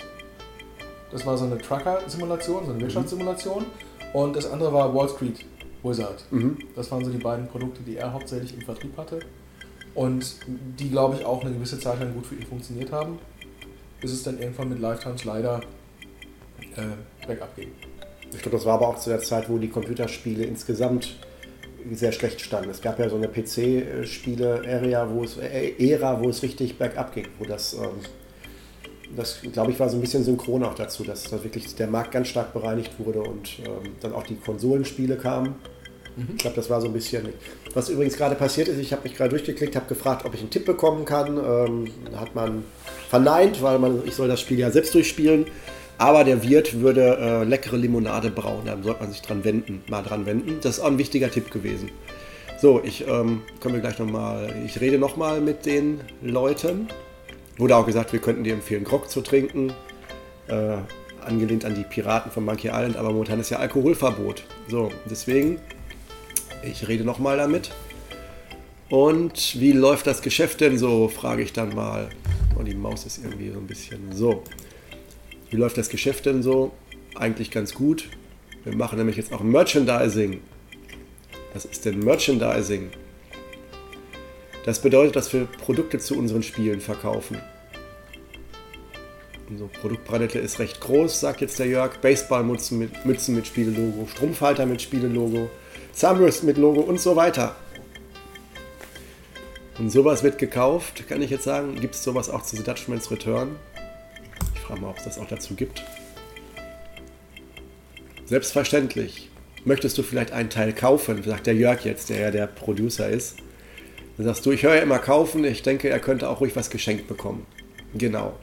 Das 1.10 1.24
war 1.26 1.36
so 1.38 1.46
eine 1.46 1.58
Trucker-Simulation, 1.58 2.64
so 2.64 2.70
eine 2.70 2.74
mhm. 2.74 2.80
Wirtschaftssimulation. 2.82 3.66
Und 4.12 4.36
das 4.36 4.50
andere 4.50 4.72
war 4.72 4.94
Wall 4.94 5.08
Street 5.08 5.44
Wizard. 5.82 6.24
Mhm. 6.30 6.58
Das 6.74 6.90
waren 6.90 7.04
so 7.04 7.10
die 7.10 7.18
beiden 7.18 7.48
Produkte, 7.48 7.82
die 7.82 7.96
er 7.96 8.12
hauptsächlich 8.12 8.54
im 8.54 8.62
Vertrieb 8.62 8.96
hatte 8.96 9.20
und 9.94 10.36
die, 10.78 10.90
glaube 10.90 11.16
ich, 11.16 11.24
auch 11.24 11.42
eine 11.42 11.54
gewisse 11.54 11.80
Zeit 11.80 11.98
lang 12.00 12.12
gut 12.14 12.26
für 12.26 12.34
ihn 12.34 12.46
funktioniert 12.46 12.92
haben, 12.92 13.18
bis 14.00 14.12
es 14.12 14.22
dann 14.22 14.38
irgendwann 14.38 14.68
mit 14.68 14.78
Lifetimes 14.78 15.24
leider 15.24 15.60
äh, 16.76 17.26
bergab 17.26 17.56
ging. 17.56 17.72
Ich 18.32 18.42
glaube, 18.42 18.56
das 18.56 18.66
war 18.66 18.74
aber 18.74 18.88
auch 18.88 18.98
zu 18.98 19.10
der 19.10 19.20
Zeit, 19.20 19.48
wo 19.48 19.58
die 19.58 19.68
Computerspiele 19.68 20.44
insgesamt 20.44 21.16
sehr 21.92 22.12
schlecht 22.12 22.40
standen. 22.40 22.70
Es 22.70 22.80
gab 22.80 22.98
ja 22.98 23.08
so 23.08 23.16
eine 23.16 23.28
PC-Spiele-Area, 23.28 25.08
wo 25.10 25.24
es 25.24 25.36
äh, 25.38 25.72
Ära, 25.78 26.20
wo 26.22 26.28
es 26.28 26.42
richtig 26.42 26.78
bergab 26.78 27.14
ging, 27.14 27.28
wo 27.38 27.44
das, 27.44 27.74
ähm, 27.74 28.00
das 29.16 29.40
glaube 29.52 29.70
ich, 29.70 29.78
war 29.78 29.88
so 29.88 29.96
ein 29.96 30.00
bisschen 30.00 30.24
synchron 30.24 30.64
auch 30.64 30.74
dazu, 30.74 31.04
dass 31.04 31.24
da 31.24 31.42
wirklich 31.42 31.74
der 31.76 31.86
Markt 31.86 32.12
ganz 32.12 32.28
stark 32.28 32.52
bereinigt 32.52 32.92
wurde 32.98 33.20
und 33.20 33.60
ähm, 33.60 33.92
dann 34.00 34.12
auch 34.12 34.24
die 34.24 34.36
Konsolenspiele 34.36 35.16
kamen. 35.16 35.54
Mhm. 36.16 36.28
Ich 36.32 36.38
glaube, 36.38 36.56
das 36.56 36.68
war 36.70 36.80
so 36.80 36.88
ein 36.88 36.92
bisschen. 36.92 37.28
Was 37.74 37.88
übrigens 37.88 38.16
gerade 38.16 38.34
passiert 38.34 38.68
ist, 38.68 38.78
ich 38.78 38.92
habe 38.92 39.02
mich 39.02 39.14
gerade 39.14 39.30
durchgeklickt, 39.30 39.76
habe 39.76 39.86
gefragt, 39.86 40.24
ob 40.24 40.34
ich 40.34 40.40
einen 40.40 40.50
Tipp 40.50 40.64
bekommen 40.64 41.04
kann. 41.04 41.36
Ähm, 41.36 41.90
hat 42.16 42.34
man 42.34 42.64
verneint, 43.08 43.62
weil 43.62 43.78
man, 43.78 44.02
ich 44.06 44.14
soll 44.14 44.28
das 44.28 44.40
Spiel 44.40 44.58
ja 44.58 44.70
selbst 44.70 44.94
durchspielen. 44.94 45.46
Aber 45.98 46.24
der 46.24 46.42
Wirt 46.42 46.80
würde 46.80 47.16
äh, 47.18 47.44
leckere 47.44 47.76
Limonade 47.76 48.30
brauen, 48.30 48.66
dann 48.66 48.82
sollte 48.82 49.00
man 49.00 49.12
sich 49.12 49.22
dran 49.22 49.44
wenden, 49.44 49.82
mal 49.88 50.02
dran 50.02 50.26
wenden. 50.26 50.58
Das 50.60 50.78
ist 50.78 50.80
auch 50.82 50.88
ein 50.88 50.98
wichtiger 50.98 51.30
Tipp 51.30 51.50
gewesen. 51.50 51.90
So, 52.60 52.82
ich 52.84 53.06
ähm, 53.06 53.42
können 53.60 53.74
wir 53.74 53.80
gleich 53.80 53.98
nochmal, 53.98 54.54
ich 54.64 54.80
rede 54.80 54.98
nochmal 54.98 55.40
mit 55.40 55.66
den 55.66 56.00
Leuten. 56.22 56.88
Wurde 57.58 57.76
auch 57.76 57.86
gesagt, 57.86 58.12
wir 58.12 58.20
könnten 58.20 58.44
dir 58.44 58.54
empfehlen, 58.54 58.84
Grog 58.84 59.10
zu 59.10 59.22
trinken. 59.22 59.72
Äh, 60.48 60.76
angelehnt 61.24 61.64
an 61.64 61.74
die 61.74 61.82
Piraten 61.82 62.30
von 62.30 62.44
Monkey 62.44 62.68
Island, 62.68 62.96
aber 62.96 63.10
momentan 63.10 63.40
ist 63.40 63.50
ja 63.50 63.58
Alkoholverbot. 63.58 64.44
So, 64.68 64.92
deswegen 65.10 65.58
ich 66.62 66.88
rede 66.88 67.04
nochmal 67.04 67.36
damit. 67.36 67.70
Und 68.88 69.60
wie 69.60 69.72
läuft 69.72 70.06
das 70.06 70.22
Geschäft 70.22 70.60
denn 70.60 70.78
so, 70.78 71.08
frage 71.08 71.42
ich 71.42 71.52
dann 71.52 71.74
mal. 71.74 72.08
Und 72.54 72.62
oh, 72.62 72.64
die 72.64 72.74
Maus 72.74 73.04
ist 73.04 73.18
irgendwie 73.22 73.50
so 73.50 73.58
ein 73.58 73.66
bisschen 73.66 74.12
so. 74.12 74.42
Wie 75.50 75.56
läuft 75.56 75.78
das 75.78 75.88
Geschäft 75.88 76.26
denn 76.26 76.42
so? 76.42 76.72
Eigentlich 77.14 77.50
ganz 77.50 77.74
gut. 77.74 78.08
Wir 78.64 78.74
machen 78.74 78.98
nämlich 78.98 79.16
jetzt 79.16 79.32
auch 79.32 79.42
Merchandising. 79.42 80.40
Was 81.54 81.64
ist 81.64 81.84
denn 81.84 82.00
Merchandising? 82.00 82.90
Das 84.64 84.80
bedeutet, 84.80 85.14
dass 85.14 85.32
wir 85.32 85.44
Produkte 85.46 85.98
zu 85.98 86.18
unseren 86.18 86.42
Spielen 86.42 86.80
verkaufen. 86.80 87.38
Unsere 89.48 89.68
Produktpalette 89.68 90.40
ist 90.40 90.58
recht 90.58 90.80
groß, 90.80 91.20
sagt 91.20 91.40
jetzt 91.40 91.60
der 91.60 91.66
Jörg. 91.66 91.98
Baseballmützen 91.98 92.78
mit, 92.78 93.06
Mützen 93.06 93.36
mit 93.36 93.46
Spielelogo, 93.46 94.08
Strumpfhalter 94.08 94.66
mit 94.66 94.82
Spielelogo, 94.82 95.48
Zahnbürsten 95.92 96.46
mit 96.46 96.58
Logo 96.58 96.80
und 96.80 97.00
so 97.00 97.14
weiter. 97.14 97.54
Und 99.78 99.90
sowas 99.90 100.24
wird 100.24 100.38
gekauft, 100.38 101.06
kann 101.08 101.22
ich 101.22 101.30
jetzt 101.30 101.44
sagen. 101.44 101.80
Gibt 101.80 101.94
es 101.94 102.02
sowas 102.02 102.28
auch 102.28 102.42
zu 102.42 102.56
The 102.56 102.64
Dutchman's 102.64 103.08
Return? 103.12 103.54
Frage 104.66 104.80
mal, 104.80 104.90
ob 104.90 104.98
es 104.98 105.04
das 105.04 105.18
auch 105.18 105.28
dazu 105.28 105.54
gibt. 105.54 105.82
Selbstverständlich. 108.24 109.30
Möchtest 109.64 109.96
du 109.98 110.02
vielleicht 110.02 110.32
einen 110.32 110.50
Teil 110.50 110.72
kaufen, 110.72 111.22
sagt 111.22 111.46
der 111.46 111.54
Jörg 111.54 111.84
jetzt, 111.84 112.08
der 112.10 112.18
ja 112.18 112.30
der 112.30 112.46
Producer 112.46 113.08
ist. 113.08 113.36
Dann 114.16 114.26
sagst 114.26 114.44
du, 114.46 114.50
ich 114.50 114.62
höre 114.62 114.76
ja 114.76 114.82
immer 114.82 114.98
kaufen, 114.98 115.44
ich 115.44 115.62
denke, 115.62 115.88
er 115.88 116.00
könnte 116.00 116.28
auch 116.28 116.40
ruhig 116.40 116.56
was 116.56 116.70
geschenkt 116.70 117.06
bekommen. 117.06 117.46
Genau. 117.94 118.34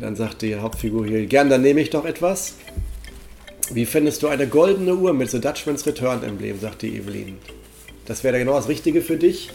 Dann 0.00 0.16
sagt 0.16 0.42
die 0.42 0.56
Hauptfigur 0.56 1.06
hier, 1.06 1.26
gern, 1.26 1.50
dann 1.50 1.62
nehme 1.62 1.80
ich 1.80 1.90
doch 1.90 2.04
etwas. 2.04 2.54
Wie 3.70 3.86
findest 3.86 4.22
du 4.22 4.28
eine 4.28 4.48
goldene 4.48 4.96
Uhr 4.96 5.12
mit 5.12 5.30
The 5.30 5.40
Dutchman's 5.40 5.86
Return 5.86 6.22
Emblem, 6.22 6.58
sagt 6.58 6.82
die 6.82 6.96
Evelyn. 6.96 7.38
Das 8.06 8.24
wäre 8.24 8.38
genau 8.38 8.54
das 8.54 8.68
Richtige 8.68 9.02
für 9.02 9.16
dich. 9.16 9.50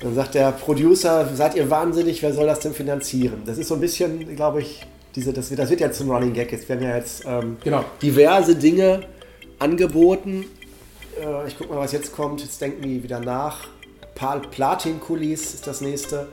Dann 0.00 0.14
sagt 0.14 0.34
der 0.34 0.52
Producer, 0.52 1.28
seid 1.34 1.54
ihr 1.54 1.70
wahnsinnig, 1.70 2.22
wer 2.22 2.32
soll 2.32 2.46
das 2.46 2.60
denn 2.60 2.74
finanzieren? 2.74 3.42
Das 3.46 3.56
ist 3.56 3.68
so 3.68 3.74
ein 3.74 3.80
bisschen, 3.80 4.36
glaube 4.36 4.60
ich, 4.60 4.82
diese, 5.14 5.32
das, 5.32 5.48
das 5.48 5.70
wird 5.70 5.80
ja 5.80 5.90
zum 5.90 6.10
Running 6.10 6.34
Gag. 6.34 6.52
Es 6.52 6.68
werden 6.68 6.82
ja 6.82 6.96
jetzt 6.96 7.24
ähm, 7.26 7.56
genau. 7.64 7.84
diverse 8.02 8.54
Dinge 8.54 9.00
angeboten. 9.58 10.44
Äh, 11.18 11.48
ich 11.48 11.56
gucke 11.56 11.72
mal, 11.72 11.80
was 11.80 11.92
jetzt 11.92 12.14
kommt. 12.14 12.42
Jetzt 12.42 12.60
denken 12.60 12.82
die 12.82 13.02
wieder 13.02 13.20
nach. 13.20 13.68
Platin 14.14 15.00
Kulis 15.00 15.54
ist 15.54 15.66
das 15.66 15.80
nächste, 15.80 16.28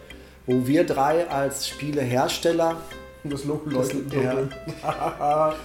wo 0.46 0.68
wir 0.68 0.86
drei 0.86 1.30
als 1.30 1.68
Spielehersteller. 1.68 2.78
Das 3.24 3.46
Logo 3.46 3.70
leuchtet. 3.70 4.14
Ja. 4.14 5.56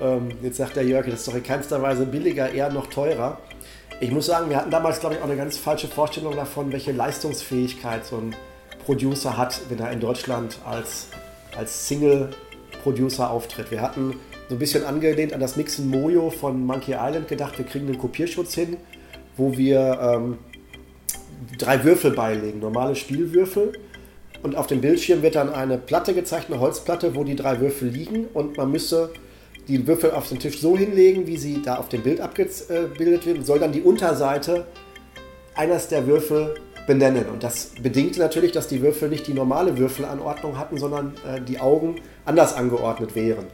Ähm, 0.00 0.30
jetzt 0.42 0.56
sagt 0.56 0.76
der 0.76 0.84
Jörg, 0.84 1.06
das 1.06 1.20
ist 1.20 1.28
doch 1.28 1.34
in 1.34 1.42
keinster 1.42 1.82
Weise 1.82 2.06
billiger, 2.06 2.50
eher 2.50 2.70
noch 2.70 2.88
teurer. 2.88 3.38
Ich 4.02 4.10
muss 4.10 4.26
sagen, 4.26 4.50
wir 4.50 4.56
hatten 4.56 4.72
damals, 4.72 4.98
glaube 4.98 5.14
ich, 5.14 5.20
auch 5.20 5.26
eine 5.26 5.36
ganz 5.36 5.56
falsche 5.56 5.86
Vorstellung 5.86 6.34
davon, 6.34 6.72
welche 6.72 6.90
Leistungsfähigkeit 6.90 8.04
so 8.04 8.16
ein 8.16 8.34
Producer 8.84 9.36
hat, 9.36 9.60
wenn 9.68 9.78
er 9.78 9.92
in 9.92 10.00
Deutschland 10.00 10.58
als, 10.64 11.06
als 11.56 11.86
Single-Producer 11.86 13.30
auftritt. 13.30 13.70
Wir 13.70 13.80
hatten 13.80 14.16
so 14.48 14.56
ein 14.56 14.58
bisschen 14.58 14.82
angelehnt 14.82 15.32
an 15.32 15.38
das 15.38 15.54
Mixen 15.54 15.88
Mojo 15.88 16.30
von 16.30 16.66
Monkey 16.66 16.96
Island 16.98 17.28
gedacht, 17.28 17.56
wir 17.58 17.64
kriegen 17.64 17.86
einen 17.86 17.96
Kopierschutz 17.96 18.54
hin, 18.54 18.76
wo 19.36 19.56
wir 19.56 19.96
ähm, 20.02 20.38
drei 21.56 21.84
Würfel 21.84 22.10
beilegen, 22.10 22.58
normale 22.58 22.96
Spielwürfel. 22.96 23.72
Und 24.42 24.56
auf 24.56 24.66
dem 24.66 24.80
Bildschirm 24.80 25.22
wird 25.22 25.36
dann 25.36 25.54
eine 25.54 25.78
Platte 25.78 26.12
gezeigt, 26.12 26.46
eine 26.50 26.58
Holzplatte, 26.58 27.14
wo 27.14 27.22
die 27.22 27.36
drei 27.36 27.60
Würfel 27.60 27.90
liegen. 27.90 28.26
Und 28.34 28.56
man 28.56 28.72
müsse 28.72 29.10
die 29.68 29.86
Würfel 29.86 30.12
auf 30.12 30.28
den 30.28 30.38
Tisch 30.38 30.60
so 30.60 30.76
hinlegen, 30.76 31.26
wie 31.26 31.36
sie 31.36 31.62
da 31.62 31.76
auf 31.76 31.88
dem 31.88 32.02
Bild 32.02 32.20
abgebildet 32.20 33.26
werden, 33.26 33.44
soll 33.44 33.58
dann 33.58 33.72
die 33.72 33.82
Unterseite 33.82 34.66
eines 35.54 35.88
der 35.88 36.06
Würfel 36.06 36.54
benennen. 36.86 37.26
Und 37.26 37.42
das 37.42 37.72
bedingt 37.80 38.16
natürlich, 38.18 38.52
dass 38.52 38.68
die 38.68 38.82
Würfel 38.82 39.08
nicht 39.08 39.26
die 39.26 39.34
normale 39.34 39.78
Würfelanordnung 39.78 40.58
hatten, 40.58 40.78
sondern 40.78 41.14
äh, 41.26 41.40
die 41.40 41.60
Augen 41.60 41.96
anders 42.24 42.54
angeordnet 42.54 43.14
wären. 43.14 43.46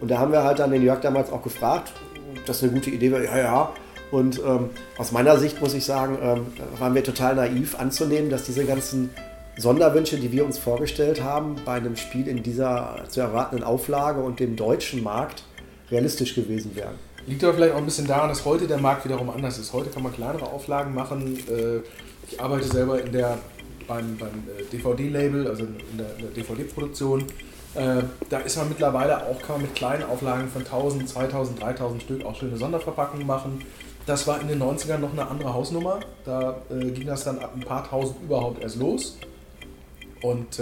Und 0.00 0.10
da 0.10 0.18
haben 0.18 0.32
wir 0.32 0.44
halt 0.44 0.58
dann 0.58 0.70
den 0.70 0.82
Jörg 0.82 1.00
damals 1.00 1.30
auch 1.30 1.42
gefragt, 1.42 1.92
ob 2.36 2.44
das 2.46 2.62
eine 2.62 2.72
gute 2.72 2.90
Idee 2.90 3.10
wäre. 3.10 3.24
Ja, 3.24 3.38
ja. 3.38 3.72
Und 4.10 4.40
ähm, 4.44 4.70
aus 4.96 5.12
meiner 5.12 5.38
Sicht 5.38 5.60
muss 5.60 5.74
ich 5.74 5.84
sagen, 5.84 6.18
ähm, 6.22 6.46
waren 6.78 6.94
wir 6.94 7.04
total 7.04 7.36
naiv 7.36 7.78
anzunehmen, 7.78 8.30
dass 8.30 8.44
diese 8.44 8.64
ganzen 8.64 9.10
Sonderwünsche, 9.56 10.16
die 10.16 10.32
wir 10.32 10.44
uns 10.44 10.58
vorgestellt 10.58 11.22
haben, 11.22 11.56
bei 11.64 11.74
einem 11.74 11.96
Spiel 11.96 12.26
in 12.26 12.42
dieser 12.42 13.04
zu 13.08 13.20
erwartenden 13.20 13.64
Auflage 13.64 14.20
und 14.20 14.40
dem 14.40 14.56
deutschen 14.56 15.02
Markt 15.02 15.44
realistisch 15.90 16.34
gewesen 16.34 16.74
wären. 16.74 16.94
Liegt 17.26 17.44
aber 17.44 17.54
vielleicht 17.54 17.74
auch 17.74 17.78
ein 17.78 17.84
bisschen 17.84 18.06
daran, 18.06 18.28
dass 18.28 18.44
heute 18.44 18.66
der 18.66 18.78
Markt 18.78 19.04
wiederum 19.04 19.30
anders 19.30 19.58
ist. 19.58 19.72
Heute 19.72 19.90
kann 19.90 20.02
man 20.02 20.12
kleinere 20.12 20.46
Auflagen 20.46 20.94
machen. 20.94 21.38
Äh, 21.48 21.80
ich 22.28 22.40
arbeite 22.40 22.66
selber 22.66 23.02
in 23.02 23.12
der, 23.12 23.38
beim, 23.86 24.16
beim 24.16 24.30
äh, 24.58 24.64
DVD-Label, 24.72 25.46
also 25.46 25.64
in 25.64 25.98
der, 25.98 26.06
der 26.06 26.30
DVD-Produktion. 26.30 27.24
Äh, 27.74 28.02
da 28.28 28.38
ist 28.38 28.56
man 28.56 28.68
mittlerweile 28.68 29.26
auch, 29.26 29.40
kann 29.42 29.56
man 29.56 29.62
mit 29.62 29.74
kleinen 29.74 30.04
Auflagen 30.04 30.48
von 30.48 30.62
1000, 30.62 31.08
2000, 31.08 31.60
3000 31.60 32.02
Stück 32.02 32.24
auch 32.24 32.34
schöne 32.34 32.56
Sonderverpackungen 32.56 33.26
machen. 33.26 33.62
Das 34.06 34.26
war 34.26 34.40
in 34.40 34.48
den 34.48 34.60
90ern 34.60 34.98
noch 34.98 35.12
eine 35.12 35.28
andere 35.28 35.52
Hausnummer. 35.52 36.00
Da 36.24 36.62
ging 36.70 37.06
das 37.06 37.22
dann 37.22 37.38
ab 37.38 37.52
ein 37.54 37.60
paar 37.60 37.88
tausend 37.88 38.16
überhaupt 38.24 38.60
erst 38.60 38.76
los. 38.76 39.18
Und 40.22 40.58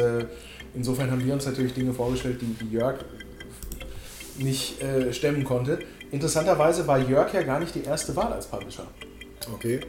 insofern 0.74 1.10
haben 1.10 1.24
wir 1.24 1.32
uns 1.32 1.46
natürlich 1.46 1.72
Dinge 1.72 1.94
vorgestellt, 1.94 2.42
die, 2.42 2.52
die 2.62 2.72
Jörg 2.72 2.98
nicht 4.38 4.82
äh, 4.82 5.12
stemmen 5.12 5.44
konnte. 5.44 5.78
Interessanterweise 6.10 6.86
war 6.86 6.98
Jörg 6.98 7.32
ja 7.34 7.42
gar 7.42 7.60
nicht 7.60 7.74
die 7.74 7.84
erste 7.84 8.14
Wahl 8.16 8.32
als 8.32 8.46
Publisher. 8.46 8.86
Okay. 9.54 9.80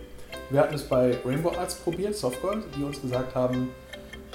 Wir 0.50 0.62
hatten 0.62 0.76
es 0.76 0.84
bei 0.84 1.16
Rainbow 1.26 1.52
Arts 1.52 1.76
probiert, 1.76 2.16
Softgold, 2.16 2.64
die 2.78 2.84
uns 2.84 3.02
gesagt 3.02 3.36
haben, 3.36 3.70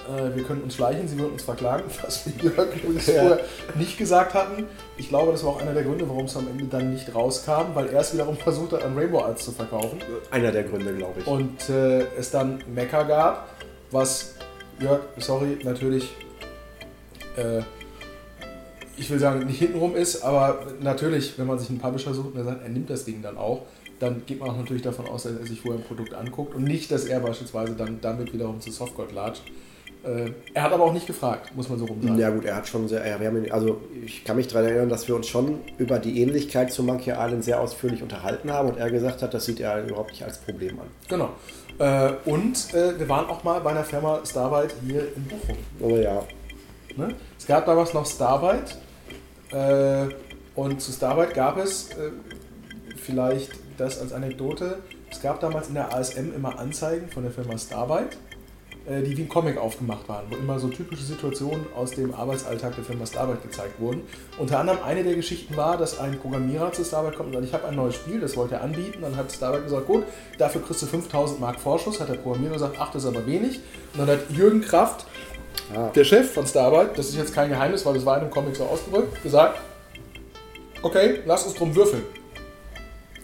äh, 0.08 0.36
wir 0.36 0.44
können 0.44 0.62
uns 0.62 0.74
schleichen, 0.74 1.08
sie 1.08 1.18
würden 1.18 1.32
uns 1.32 1.42
verklagen, 1.42 1.84
was 2.02 2.26
wir 2.26 2.50
Jörg 2.50 2.74
übrigens 2.76 3.06
ja. 3.06 3.14
vorher 3.14 3.40
nicht 3.74 3.98
gesagt 3.98 4.34
hatten. 4.34 4.66
Ich 4.96 5.08
glaube, 5.08 5.32
das 5.32 5.44
war 5.44 5.50
auch 5.50 5.60
einer 5.60 5.72
der 5.72 5.82
Gründe, 5.82 6.08
warum 6.08 6.26
es 6.26 6.36
am 6.36 6.46
Ende 6.48 6.64
dann 6.64 6.92
nicht 6.92 7.14
rauskam, 7.14 7.74
weil 7.74 7.88
er 7.88 8.00
es 8.00 8.12
wiederum 8.12 8.36
versucht 8.44 8.72
hat, 8.72 8.84
an 8.84 8.96
Rainbow 8.96 9.22
Arts 9.22 9.44
zu 9.44 9.52
verkaufen. 9.52 9.98
Einer 10.30 10.52
der 10.52 10.64
Gründe, 10.64 10.94
glaube 10.94 11.20
ich. 11.20 11.26
Und 11.26 11.68
äh, 11.68 12.06
es 12.18 12.30
dann 12.30 12.62
Mecha 12.72 13.02
gab, 13.02 13.48
was 13.90 14.34
Jörg, 14.80 15.00
sorry, 15.18 15.58
natürlich, 15.62 16.12
äh, 17.36 17.62
ich 18.96 19.10
will 19.10 19.18
sagen, 19.18 19.46
nicht 19.46 19.58
hintenrum 19.58 19.96
ist, 19.96 20.22
aber 20.22 20.66
natürlich, 20.80 21.38
wenn 21.38 21.46
man 21.46 21.58
sich 21.58 21.70
einen 21.70 21.78
Publisher 21.78 22.14
sucht 22.14 22.32
und 22.32 22.36
er 22.36 22.44
sagt, 22.44 22.62
er 22.62 22.68
nimmt 22.68 22.90
das 22.90 23.04
Ding 23.04 23.22
dann 23.22 23.36
auch, 23.36 23.62
dann 23.98 24.22
geht 24.26 24.40
man 24.40 24.50
auch 24.50 24.56
natürlich 24.56 24.82
davon 24.82 25.06
aus, 25.06 25.24
dass 25.24 25.32
er 25.32 25.46
sich 25.46 25.60
vorher 25.60 25.80
ein 25.80 25.86
Produkt 25.86 26.14
anguckt 26.14 26.54
und 26.54 26.64
nicht, 26.64 26.90
dass 26.90 27.04
er 27.04 27.20
beispielsweise 27.20 27.74
dann 27.74 28.00
damit 28.00 28.32
wiederum 28.32 28.60
zu 28.60 28.70
Softgold 28.70 29.12
latscht. 29.12 29.42
Äh, 30.04 30.32
er 30.52 30.64
hat 30.64 30.72
aber 30.72 30.84
auch 30.84 30.92
nicht 30.92 31.06
gefragt, 31.06 31.56
muss 31.56 31.68
man 31.68 31.78
so 31.78 31.86
rum 31.86 32.02
sagen. 32.02 32.18
Ja 32.18 32.30
gut, 32.30 32.44
er 32.44 32.56
hat 32.56 32.68
schon 32.68 32.88
sehr, 32.88 33.06
ja, 33.06 33.18
wir 33.18 33.28
haben, 33.28 33.50
also 33.50 33.80
ich 34.04 34.24
kann 34.24 34.36
mich 34.36 34.48
daran 34.48 34.66
erinnern, 34.66 34.88
dass 34.90 35.08
wir 35.08 35.16
uns 35.16 35.26
schon 35.26 35.60
über 35.78 35.98
die 35.98 36.20
Ähnlichkeit 36.20 36.72
zu 36.72 36.82
Monkey 36.82 37.10
Island 37.10 37.44
sehr 37.44 37.60
ausführlich 37.60 38.02
unterhalten 38.02 38.52
haben 38.52 38.68
und 38.68 38.76
er 38.76 38.90
gesagt 38.90 39.22
hat, 39.22 39.32
das 39.32 39.46
sieht 39.46 39.60
er 39.60 39.84
überhaupt 39.84 40.10
nicht 40.10 40.22
als 40.22 40.38
Problem 40.38 40.78
an. 40.80 40.86
Genau. 41.08 41.30
Äh, 41.78 42.12
und 42.26 42.74
äh, 42.74 42.98
wir 42.98 43.08
waren 43.08 43.26
auch 43.26 43.42
mal 43.44 43.60
bei 43.60 43.70
einer 43.70 43.84
Firma 43.84 44.20
Starbite 44.24 44.74
hier 44.86 45.06
in 45.16 45.24
Bochum. 45.24 45.56
Oh 45.80 45.96
ja. 45.96 46.22
Ne? 46.96 47.14
Es 47.38 47.46
gab 47.46 47.64
damals 47.66 47.94
noch 47.94 48.06
Starbite 48.06 48.74
äh, 49.54 50.08
und 50.54 50.80
zu 50.80 50.92
Starbite 50.92 51.32
gab 51.32 51.56
es 51.56 51.90
äh, 51.90 52.10
vielleicht 52.96 53.52
das 53.78 54.00
als 54.00 54.12
Anekdote. 54.12 54.78
Es 55.10 55.20
gab 55.20 55.40
damals 55.40 55.68
in 55.68 55.74
der 55.74 55.94
ASM 55.94 56.34
immer 56.34 56.58
Anzeigen 56.58 57.08
von 57.08 57.22
der 57.22 57.32
Firma 57.32 57.56
Starbite 57.56 58.16
äh, 58.86 59.02
die 59.02 59.16
wie 59.16 59.22
ein 59.22 59.28
Comic 59.30 59.56
aufgemacht 59.56 60.06
waren, 60.10 60.26
wo 60.28 60.36
immer 60.36 60.58
so 60.58 60.68
typische 60.68 61.04
Situationen 61.04 61.64
aus 61.74 61.92
dem 61.92 62.14
Arbeitsalltag 62.14 62.74
der 62.74 62.84
Firma 62.84 63.06
Starbite 63.06 63.48
gezeigt 63.48 63.80
wurden. 63.80 64.02
Unter 64.38 64.58
anderem 64.58 64.80
eine 64.84 65.02
der 65.02 65.14
Geschichten 65.14 65.56
war, 65.56 65.78
dass 65.78 65.98
ein 65.98 66.18
Programmierer 66.18 66.70
zu 66.70 66.84
Starbite 66.84 67.16
kommt 67.16 67.28
und 67.28 67.34
sagt, 67.34 67.46
ich 67.46 67.54
habe 67.54 67.66
ein 67.66 67.76
neues 67.76 67.94
Spiel, 67.94 68.20
das 68.20 68.36
wollte 68.36 68.56
er 68.56 68.62
anbieten. 68.62 68.98
Dann 69.00 69.16
hat 69.16 69.32
Starbite 69.32 69.64
gesagt, 69.64 69.86
gut, 69.86 70.04
dafür 70.36 70.60
kriegst 70.60 70.82
du 70.82 70.86
5000 70.86 71.40
Mark 71.40 71.60
Vorschuss. 71.60 71.98
Hat 71.98 72.10
der 72.10 72.16
Programmierer 72.16 72.54
gesagt, 72.54 72.76
ach, 72.78 72.92
das 72.92 73.04
ist 73.04 73.08
aber 73.08 73.26
wenig. 73.26 73.60
Und 73.94 74.00
dann 74.00 74.08
hat 74.08 74.30
Jürgen 74.30 74.60
Kraft, 74.60 75.06
ah. 75.74 75.88
der 75.94 76.04
Chef 76.04 76.32
von 76.32 76.46
Starbite, 76.46 76.92
das 76.96 77.08
ist 77.08 77.16
jetzt 77.16 77.34
kein 77.34 77.48
Geheimnis, 77.48 77.84
weil 77.84 77.94
das 77.94 78.04
war 78.04 78.16
in 78.16 78.22
einem 78.22 78.30
Comic 78.30 78.56
so 78.56 78.64
ausgedrückt, 78.64 79.22
gesagt, 79.22 79.58
okay, 80.82 81.20
lass 81.26 81.44
uns 81.44 81.54
drum 81.54 81.74
würfeln. 81.74 82.02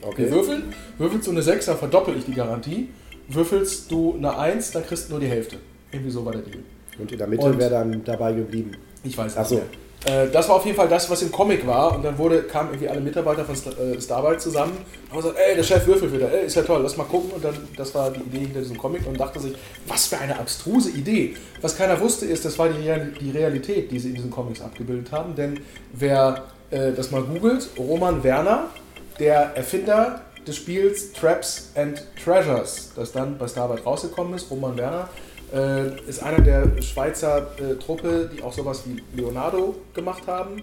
Okay. 0.02 0.24
Wir 0.24 0.30
würfeln, 0.30 0.74
würfelst 0.98 1.26
du 1.26 1.30
eine 1.32 1.42
6, 1.42 1.66
dann 1.66 1.76
verdoppel 1.76 2.16
ich 2.16 2.24
die 2.24 2.34
Garantie 2.34 2.88
würfelst 3.34 3.90
du 3.90 4.14
eine 4.16 4.36
1, 4.36 4.72
dann 4.72 4.84
kriegst 4.84 5.08
du 5.08 5.12
nur 5.12 5.20
die 5.20 5.28
Hälfte. 5.28 5.56
Irgendwie 5.92 6.10
so 6.10 6.24
war 6.24 6.32
der 6.32 6.42
Deal. 6.42 6.58
Und 6.98 7.10
in 7.10 7.18
der 7.18 7.26
Mitte 7.26 7.58
wäre 7.58 7.70
dann 7.70 8.04
dabei 8.04 8.32
geblieben. 8.32 8.72
Ich 9.02 9.16
weiß 9.16 9.36
nicht. 9.36 9.48
So. 9.48 9.56
Äh, 9.56 9.62
das 10.04 10.48
war 10.48 10.56
auf 10.56 10.64
jeden 10.64 10.76
Fall 10.76 10.88
das, 10.88 11.10
was 11.10 11.20
im 11.22 11.30
Comic 11.30 11.66
war. 11.66 11.94
Und 11.94 12.02
dann 12.02 12.16
wurde, 12.16 12.42
kamen 12.42 12.70
irgendwie 12.70 12.88
alle 12.88 13.00
Mitarbeiter 13.00 13.44
von 13.44 13.54
äh, 13.54 14.00
Starbite 14.00 14.38
zusammen 14.38 14.72
und 14.76 15.10
haben 15.10 15.16
gesagt, 15.18 15.38
ey, 15.38 15.56
der 15.56 15.62
Chef 15.62 15.86
würfelt 15.86 16.12
wieder, 16.12 16.32
ey, 16.32 16.46
ist 16.46 16.56
ja 16.56 16.62
toll, 16.62 16.80
lass 16.82 16.96
mal 16.96 17.04
gucken. 17.04 17.30
Und 17.32 17.44
dann, 17.44 17.54
das 17.76 17.94
war 17.94 18.10
die 18.10 18.20
Idee 18.20 18.46
hinter 18.46 18.60
diesem 18.60 18.78
Comic 18.78 19.06
und 19.06 19.20
dachte 19.20 19.40
sich, 19.40 19.54
was 19.86 20.06
für 20.06 20.18
eine 20.18 20.38
abstruse 20.38 20.90
Idee. 20.90 21.36
Was 21.60 21.76
keiner 21.76 22.00
wusste, 22.00 22.24
ist, 22.24 22.44
das 22.44 22.58
war 22.58 22.68
die, 22.68 23.30
Realität, 23.30 23.90
die 23.90 23.98
sie 23.98 24.08
in 24.08 24.14
diesen 24.14 24.30
Comics 24.30 24.62
abgebildet 24.62 25.12
haben. 25.12 25.34
Denn 25.34 25.60
wer 25.92 26.44
äh, 26.70 26.92
das 26.92 27.10
mal 27.10 27.22
googelt, 27.22 27.68
Roman 27.78 28.24
Werner, 28.24 28.70
der 29.18 29.54
Erfinder 29.54 30.22
des 30.46 30.56
Spiels 30.56 31.12
Traps 31.12 31.72
and 31.74 32.02
Treasures, 32.22 32.92
das 32.96 33.12
dann 33.12 33.36
bei 33.36 33.46
Starlight 33.46 33.84
rausgekommen 33.84 34.34
ist. 34.34 34.50
Roman 34.50 34.76
Werner 34.78 35.10
äh, 35.52 36.00
ist 36.08 36.22
einer 36.22 36.40
der 36.40 36.80
Schweizer 36.82 37.48
äh, 37.58 37.74
Truppe, 37.76 38.30
die 38.32 38.42
auch 38.42 38.52
sowas 38.52 38.84
wie 38.86 39.02
Leonardo 39.20 39.74
gemacht 39.94 40.22
haben. 40.26 40.62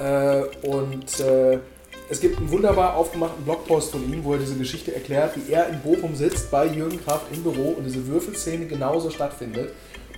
Äh, 0.00 0.42
und 0.66 1.20
äh, 1.20 1.58
es 2.08 2.20
gibt 2.20 2.38
einen 2.38 2.50
wunderbar 2.50 2.96
aufgemachten 2.96 3.44
Blogpost 3.44 3.92
von 3.92 4.12
ihm, 4.12 4.24
wo 4.24 4.34
er 4.34 4.38
diese 4.38 4.56
Geschichte 4.56 4.94
erklärt, 4.94 5.36
wie 5.36 5.52
er 5.52 5.68
in 5.68 5.80
Bochum 5.80 6.14
sitzt 6.14 6.50
bei 6.50 6.66
Jürgen 6.66 7.02
Kraft 7.02 7.26
im 7.32 7.42
Büro 7.42 7.70
und 7.70 7.84
diese 7.84 8.06
Würfelszene 8.06 8.66
genauso 8.66 9.10
stattfindet. 9.10 9.72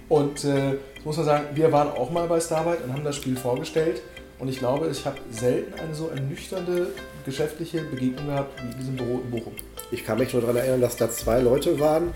Und 0.09 0.45
äh, 0.45 0.79
muss 1.05 1.17
man 1.17 1.27
sagen, 1.27 1.45
wir 1.55 1.73
waren 1.73 1.89
auch 1.89 2.11
mal 2.11 2.27
bei 2.29 2.41
Starlight 2.41 2.83
und 2.85 2.93
haben 2.93 3.05
das 3.05 3.17
Spiel 3.17 3.37
vorgestellt. 3.37 4.03
Und 4.39 4.49
ich 4.49 4.59
glaube, 4.59 4.89
ich 4.89 5.05
habe 5.07 5.17
selten 5.31 5.79
eine 5.81 5.95
so 5.95 6.09
ernüchternde 6.09 6.89
geschäftliche 7.25 7.83
Begegnung 7.83 8.27
gehabt 8.27 8.61
wie 8.63 8.73
in 8.73 8.79
diesem 8.79 8.97
Büro 8.97 9.21
in 9.25 9.31
Bochum. 9.31 9.55
Ich 9.91 10.05
kann 10.05 10.19
mich 10.19 10.33
nur 10.33 10.43
daran 10.43 10.57
erinnern, 10.57 10.81
dass 10.81 10.97
da 10.97 11.11
zwei 11.11 11.41
Leute 11.41 11.81
waren 11.81 12.13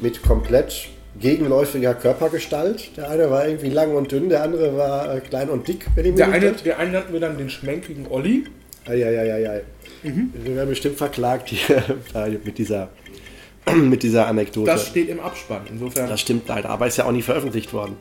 mit 0.00 0.22
komplett 0.22 0.88
gegenläufiger 1.20 1.94
Körpergestalt. 1.94 2.96
Der 2.96 3.10
eine 3.10 3.30
war 3.30 3.46
irgendwie 3.46 3.68
lang 3.68 3.94
und 3.94 4.10
dünn, 4.10 4.28
der 4.28 4.42
andere 4.42 4.76
war 4.76 5.14
äh, 5.14 5.20
klein 5.20 5.50
und 5.50 5.68
dick. 5.68 5.86
Wenn 5.94 6.06
ich 6.06 6.14
der, 6.14 6.30
eine, 6.30 6.52
der 6.52 6.78
eine 6.78 6.92
nannten 6.92 7.12
wir 7.12 7.20
dann 7.20 7.38
den 7.38 7.50
schmenkigen 7.50 8.06
Olli. 8.08 8.44
Eieieiei. 8.86 9.62
Mhm. 10.02 10.32
Wir 10.34 10.56
werden 10.56 10.70
bestimmt 10.70 10.96
verklagt 10.96 11.48
hier 11.48 11.82
mit 12.44 12.58
dieser, 12.58 12.88
mit 13.74 14.02
dieser 14.02 14.26
Anekdote. 14.26 14.66
Das 14.66 14.88
steht 14.88 15.08
im 15.08 15.20
Abspann, 15.20 15.62
insofern. 15.70 16.08
Das 16.08 16.20
stimmt 16.20 16.48
leider, 16.48 16.70
aber 16.70 16.86
ist 16.86 16.96
ja 16.96 17.04
auch 17.04 17.12
nie 17.12 17.22
veröffentlicht 17.22 17.72
worden. 17.72 17.96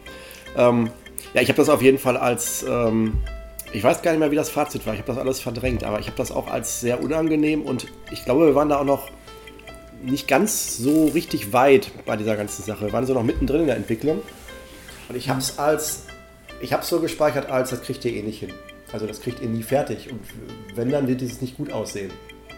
Ähm, 0.57 0.89
ja, 1.33 1.41
ich 1.41 1.49
habe 1.49 1.57
das 1.57 1.69
auf 1.69 1.81
jeden 1.81 1.99
Fall 1.99 2.17
als, 2.17 2.65
ähm, 2.67 3.13
ich 3.71 3.83
weiß 3.83 4.01
gar 4.01 4.11
nicht 4.11 4.19
mehr, 4.19 4.31
wie 4.31 4.35
das 4.35 4.49
Fazit 4.49 4.85
war. 4.85 4.93
Ich 4.93 4.99
habe 4.99 5.11
das 5.11 5.17
alles 5.19 5.39
verdrängt, 5.39 5.83
aber 5.83 5.99
ich 5.99 6.07
habe 6.07 6.17
das 6.17 6.31
auch 6.31 6.47
als 6.49 6.81
sehr 6.81 7.01
unangenehm 7.01 7.61
und 7.61 7.87
ich 8.11 8.25
glaube, 8.25 8.47
wir 8.47 8.55
waren 8.55 8.69
da 8.69 8.79
auch 8.79 8.85
noch 8.85 9.09
nicht 10.03 10.27
ganz 10.27 10.77
so 10.77 11.05
richtig 11.07 11.53
weit 11.53 11.91
bei 12.05 12.17
dieser 12.17 12.35
ganzen 12.35 12.63
Sache. 12.63 12.85
Wir 12.85 12.93
waren 12.93 13.05
so 13.05 13.13
noch 13.13 13.23
mittendrin 13.23 13.61
in 13.61 13.67
der 13.67 13.75
Entwicklung. 13.75 14.21
Und 15.09 15.15
ich 15.15 15.29
habe 15.29 15.39
es 15.39 15.59
als, 15.59 16.03
ich 16.61 16.73
habe 16.73 16.83
es 16.83 16.89
so 16.89 16.99
gespeichert 16.99 17.49
als, 17.49 17.69
das 17.69 17.81
kriegt 17.81 18.03
ihr 18.05 18.13
eh 18.13 18.21
nicht 18.21 18.39
hin. 18.39 18.53
Also 18.91 19.07
das 19.07 19.21
kriegt 19.21 19.41
ihr 19.41 19.49
nie 19.49 19.63
fertig. 19.63 20.11
Und 20.11 20.19
wenn, 20.75 20.89
dann 20.89 21.07
wird 21.07 21.21
es 21.21 21.41
nicht 21.41 21.57
gut 21.57 21.71
aussehen. 21.71 22.11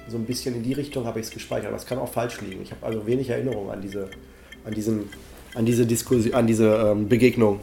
So 0.07 0.17
ein 0.17 0.25
bisschen 0.25 0.55
in 0.55 0.63
die 0.63 0.73
Richtung 0.73 1.05
habe 1.05 1.19
ich 1.19 1.27
es 1.27 1.31
gespeichert. 1.31 1.67
Aber 1.67 1.77
es 1.77 1.85
kann 1.85 1.97
auch 1.97 2.11
falsch 2.11 2.41
liegen. 2.41 2.61
Ich 2.61 2.71
habe 2.71 2.85
also 2.85 3.05
wenig 3.05 3.29
Erinnerung 3.29 3.71
an 3.71 3.81
diese, 3.81 4.09
an 4.65 4.73
diesen, 4.73 5.09
an 5.55 5.65
diese 5.65 5.85
Diskussion, 5.85 6.33
an 6.33 6.47
diese 6.47 6.67
ähm, 6.67 7.07
Begegnung. 7.07 7.59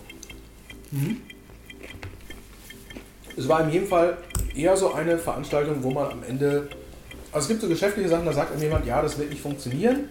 Mhm. 0.91 1.19
Es 3.37 3.49
war 3.49 3.65
in 3.65 3.71
jedem 3.71 3.89
Fall 3.89 4.19
eher 4.55 4.77
so 4.77 4.93
eine 4.93 5.19
Veranstaltung, 5.19 5.83
wo 5.83 5.91
man 5.91 6.11
am 6.11 6.23
Ende. 6.23 6.69
Also 7.33 7.45
es 7.45 7.49
gibt 7.49 7.61
so 7.61 7.69
geschäftliche 7.69 8.09
Sachen, 8.09 8.27
da 8.27 8.33
sagt 8.33 8.61
jemand, 8.61 8.87
ja, 8.87 9.01
das 9.03 9.19
wird 9.19 9.31
nicht 9.31 9.41
funktionieren 9.41 10.09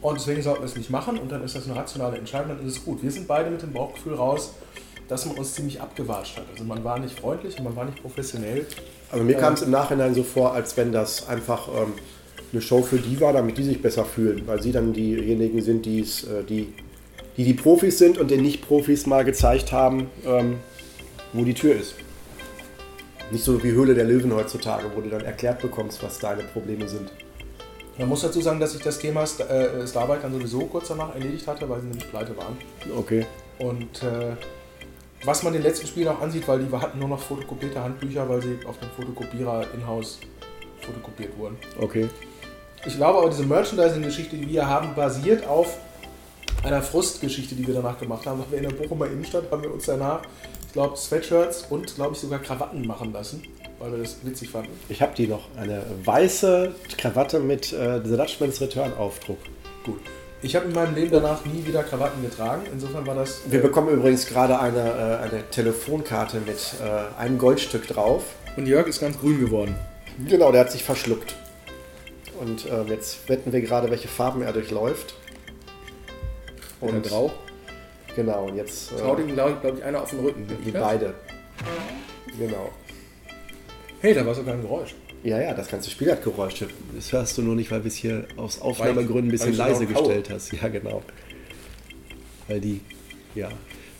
und 0.00 0.18
deswegen 0.18 0.42
sollten 0.42 0.62
wir 0.62 0.66
es 0.66 0.76
nicht 0.76 0.90
machen 0.90 1.18
und 1.18 1.32
dann 1.32 1.42
ist 1.42 1.56
das 1.56 1.66
eine 1.66 1.76
rationale 1.76 2.16
Entscheidung, 2.16 2.56
dann 2.56 2.66
ist 2.66 2.76
es 2.76 2.84
gut. 2.84 3.02
Wir 3.02 3.10
sind 3.10 3.26
beide 3.26 3.50
mit 3.50 3.62
dem 3.62 3.72
Bauchgefühl 3.72 4.14
raus, 4.14 4.54
dass 5.08 5.26
man 5.26 5.36
uns 5.36 5.54
ziemlich 5.54 5.80
abgewatscht 5.80 6.36
hat. 6.36 6.44
Also 6.52 6.64
man 6.64 6.84
war 6.84 6.98
nicht 6.98 7.18
freundlich 7.18 7.58
und 7.58 7.64
man 7.64 7.76
war 7.76 7.84
nicht 7.84 8.00
professionell. 8.00 8.66
Also 9.10 9.24
mir 9.24 9.36
äh, 9.36 9.40
kam 9.40 9.54
es 9.54 9.62
im 9.62 9.70
Nachhinein 9.70 10.14
so 10.14 10.22
vor, 10.22 10.54
als 10.54 10.76
wenn 10.76 10.92
das 10.92 11.28
einfach 11.28 11.68
ähm, 11.68 11.94
eine 12.52 12.62
Show 12.62 12.82
für 12.82 12.98
die 12.98 13.20
war, 13.20 13.32
damit 13.32 13.58
die 13.58 13.64
sich 13.64 13.82
besser 13.82 14.04
fühlen, 14.04 14.42
weil 14.46 14.62
sie 14.62 14.72
dann 14.72 14.92
diejenigen 14.92 15.60
sind, 15.60 15.86
äh, 15.86 16.02
die 16.48 16.72
die 17.36 17.44
die 17.44 17.54
Profis 17.54 17.98
sind 17.98 18.18
und 18.18 18.30
den 18.30 18.42
Nicht-Profis 18.42 19.06
mal 19.06 19.24
gezeigt 19.24 19.72
haben, 19.72 20.08
ähm, 20.24 20.58
wo 21.32 21.44
die 21.44 21.54
Tür 21.54 21.74
ist. 21.74 21.94
Nicht 23.30 23.44
so 23.44 23.62
wie 23.62 23.72
Höhle 23.72 23.94
der 23.94 24.04
Löwen 24.04 24.34
heutzutage, 24.34 24.84
wo 24.94 25.00
du 25.00 25.08
dann 25.08 25.24
erklärt 25.24 25.60
bekommst, 25.60 26.02
was 26.02 26.18
deine 26.18 26.42
Probleme 26.42 26.88
sind. 26.88 27.10
Man 27.98 28.08
muss 28.08 28.22
dazu 28.22 28.40
sagen, 28.40 28.58
dass 28.58 28.74
ich 28.74 28.82
das 28.82 28.98
Thema 28.98 29.22
äh, 29.22 29.86
Starbuck 29.86 30.22
dann 30.22 30.32
sowieso 30.32 30.60
kurz 30.66 30.88
danach 30.88 31.14
erledigt 31.14 31.46
hatte, 31.46 31.68
weil 31.68 31.80
sie 31.80 31.86
nämlich 31.86 32.10
pleite 32.10 32.36
waren. 32.36 32.56
Okay. 32.96 33.24
Und 33.58 34.02
äh, 34.02 34.36
was 35.24 35.42
man 35.42 35.52
den 35.52 35.62
letzten 35.62 35.86
Spielen 35.86 36.08
auch 36.08 36.20
ansieht, 36.20 36.46
weil 36.48 36.58
die 36.58 36.70
hatten 36.72 36.98
nur 36.98 37.08
noch 37.08 37.20
fotokopierte 37.20 37.82
Handbücher, 37.82 38.28
weil 38.28 38.42
sie 38.42 38.58
auf 38.66 38.78
dem 38.78 38.90
Fotokopierer 38.90 39.66
in-house 39.74 40.18
fotokopiert 40.80 41.38
wurden. 41.38 41.56
Okay. 41.80 42.08
Ich 42.84 42.96
glaube 42.96 43.20
aber, 43.20 43.30
diese 43.30 43.44
Merchandising-Geschichte, 43.44 44.36
die 44.36 44.48
wir 44.48 44.68
haben, 44.68 44.94
basiert 44.94 45.46
auf 45.46 45.78
einer 46.62 46.82
Frustgeschichte, 46.82 47.54
die 47.54 47.66
wir 47.66 47.74
danach 47.74 47.98
gemacht 47.98 48.26
haben. 48.26 48.42
Wir 48.50 48.58
in 48.58 48.68
der 48.68 48.74
Bochumer 48.74 49.06
Innenstadt 49.06 49.50
haben 49.50 49.62
wir 49.62 49.72
uns 49.72 49.86
danach, 49.86 50.22
glaube, 50.74 50.96
Sweatshirts 50.96 51.66
und, 51.70 51.94
glaube 51.94 52.14
ich, 52.14 52.20
sogar 52.20 52.40
Krawatten 52.40 52.86
machen 52.86 53.12
lassen, 53.12 53.42
weil 53.78 53.92
wir 53.92 53.98
das 53.98 54.18
witzig 54.22 54.50
fanden. 54.50 54.70
Ich 54.90 55.00
habe 55.00 55.14
die 55.16 55.26
noch. 55.26 55.48
Eine 55.56 55.82
weiße 56.04 56.74
Krawatte 56.98 57.40
mit 57.40 57.72
äh, 57.72 58.00
The 58.04 58.16
Dutchman's 58.16 58.60
Return 58.60 58.92
Aufdruck. 58.94 59.38
Gut. 59.84 60.00
Ich 60.42 60.54
habe 60.54 60.66
in 60.66 60.74
meinem 60.74 60.94
Leben 60.94 61.10
danach 61.12 61.42
nie 61.46 61.64
wieder 61.64 61.82
Krawatten 61.84 62.22
getragen. 62.22 62.64
Insofern 62.70 63.06
war 63.06 63.14
das. 63.14 63.40
Wir 63.46 63.62
bekommen 63.62 63.88
übrigens 63.88 64.26
gerade 64.26 64.58
eine, 64.60 64.80
äh, 64.80 65.24
eine 65.24 65.48
Telefonkarte 65.50 66.40
mit 66.40 66.74
äh, 66.84 67.18
einem 67.18 67.38
Goldstück 67.38 67.88
drauf. 67.88 68.24
Und 68.56 68.66
Jörg 68.66 68.86
ist 68.86 69.00
ganz 69.00 69.18
grün 69.18 69.40
geworden. 69.40 69.74
Genau, 70.28 70.52
der 70.52 70.62
hat 70.62 70.72
sich 70.72 70.84
verschluckt. 70.84 71.34
Und 72.40 72.66
äh, 72.66 72.82
jetzt 72.90 73.28
wetten 73.28 73.52
wir 73.52 73.60
gerade, 73.62 73.90
welche 73.90 74.08
Farben 74.08 74.42
er 74.42 74.52
durchläuft. 74.52 75.14
Und 76.80 77.04
Grau. 77.04 77.32
Genau, 78.16 78.46
und 78.46 78.56
jetzt. 78.56 78.92
Äh, 78.92 79.02
Haut 79.02 79.18
ihm, 79.18 79.34
glaube 79.34 79.56
glaub 79.60 79.76
ich, 79.76 79.84
einer 79.84 80.02
auf 80.02 80.10
den 80.10 80.20
Rücken. 80.20 80.46
die 80.64 80.70
beide. 80.70 81.14
Genau. 82.38 82.70
Hey, 84.00 84.14
da 84.14 84.24
war 84.26 84.34
sogar 84.34 84.54
ein 84.54 84.62
Geräusch. 84.62 84.94
Ja, 85.22 85.40
ja, 85.40 85.54
das 85.54 85.68
ganze 85.68 85.90
Spiel 85.90 86.10
hat 86.10 86.22
Geräusche. 86.22 86.68
Das 86.94 87.10
hörst 87.12 87.38
du 87.38 87.42
nur 87.42 87.54
nicht, 87.54 87.70
weil 87.70 87.82
wir 87.82 87.88
es 87.88 87.94
hier 87.94 88.26
aus 88.36 88.60
Aufnahmegründen 88.60 89.28
ein 89.28 89.30
bisschen 89.30 89.56
leise 89.56 89.86
gestellt 89.86 90.28
hast. 90.30 90.52
Ja, 90.52 90.68
genau. 90.68 91.02
Weil 92.46 92.60
die, 92.60 92.80
ja. 93.34 93.48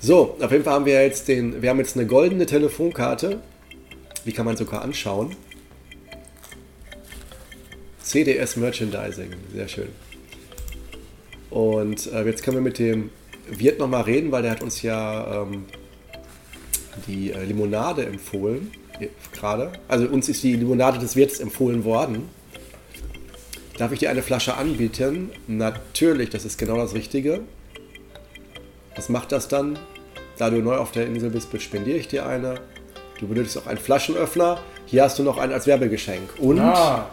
So, 0.00 0.36
auf 0.38 0.52
jeden 0.52 0.64
Fall 0.64 0.74
haben 0.74 0.84
wir 0.84 1.02
jetzt 1.02 1.28
den, 1.28 1.62
wir 1.62 1.70
haben 1.70 1.78
jetzt 1.78 1.96
eine 1.96 2.06
goldene 2.06 2.44
Telefonkarte. 2.44 3.40
Die 4.26 4.32
kann 4.32 4.44
man 4.44 4.58
sogar 4.58 4.82
anschauen. 4.82 5.34
CDS 8.02 8.56
Merchandising, 8.56 9.30
sehr 9.54 9.68
schön. 9.68 9.88
Und 11.48 12.12
äh, 12.12 12.24
jetzt 12.24 12.42
können 12.42 12.58
wir 12.58 12.62
mit 12.62 12.78
dem 12.78 13.10
Wirt 13.48 13.78
nochmal 13.78 14.02
reden, 14.02 14.32
weil 14.32 14.42
der 14.42 14.52
hat 14.52 14.62
uns 14.62 14.82
ja 14.82 15.42
ähm, 15.42 15.64
die 17.06 17.32
äh, 17.32 17.44
Limonade 17.44 18.06
empfohlen, 18.06 18.70
äh, 19.00 19.08
gerade. 19.32 19.72
Also 19.88 20.06
uns 20.06 20.28
ist 20.28 20.42
die 20.42 20.54
Limonade 20.54 20.98
des 20.98 21.16
Wirts 21.16 21.40
empfohlen 21.40 21.84
worden. 21.84 22.28
Darf 23.76 23.90
ich 23.92 23.98
dir 23.98 24.10
eine 24.10 24.22
Flasche 24.22 24.56
anbieten? 24.56 25.30
Natürlich, 25.48 26.30
das 26.30 26.44
ist 26.44 26.58
genau 26.58 26.76
das 26.76 26.94
Richtige. 26.94 27.40
Was 28.94 29.08
macht 29.08 29.32
das 29.32 29.48
dann? 29.48 29.78
Da 30.38 30.50
du 30.50 30.58
neu 30.62 30.76
auf 30.76 30.92
der 30.92 31.06
Insel 31.06 31.30
bist, 31.30 31.48
spendiere 31.60 31.98
ich 31.98 32.08
dir 32.08 32.26
eine. 32.26 32.56
Du 33.18 33.26
benötigst 33.26 33.58
auch 33.58 33.66
einen 33.66 33.78
Flaschenöffner. 33.78 34.60
Hier 34.86 35.02
hast 35.02 35.18
du 35.18 35.22
noch 35.22 35.38
einen 35.38 35.52
als 35.52 35.66
Werbegeschenk. 35.66 36.38
Und 36.38 36.60
Ah, 36.60 37.08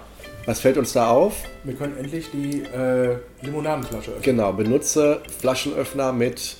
was 0.45 0.59
fällt 0.59 0.77
uns 0.77 0.93
da 0.93 1.09
auf? 1.09 1.35
wir 1.63 1.73
können 1.75 1.97
endlich 1.97 2.29
die 2.31 2.61
äh, 2.61 3.17
Limonadenflasche 3.41 4.11
öffnen. 4.11 4.23
Genau, 4.23 4.53
benutze 4.53 5.21
Flaschenöffner 5.39 6.11
mit. 6.11 6.57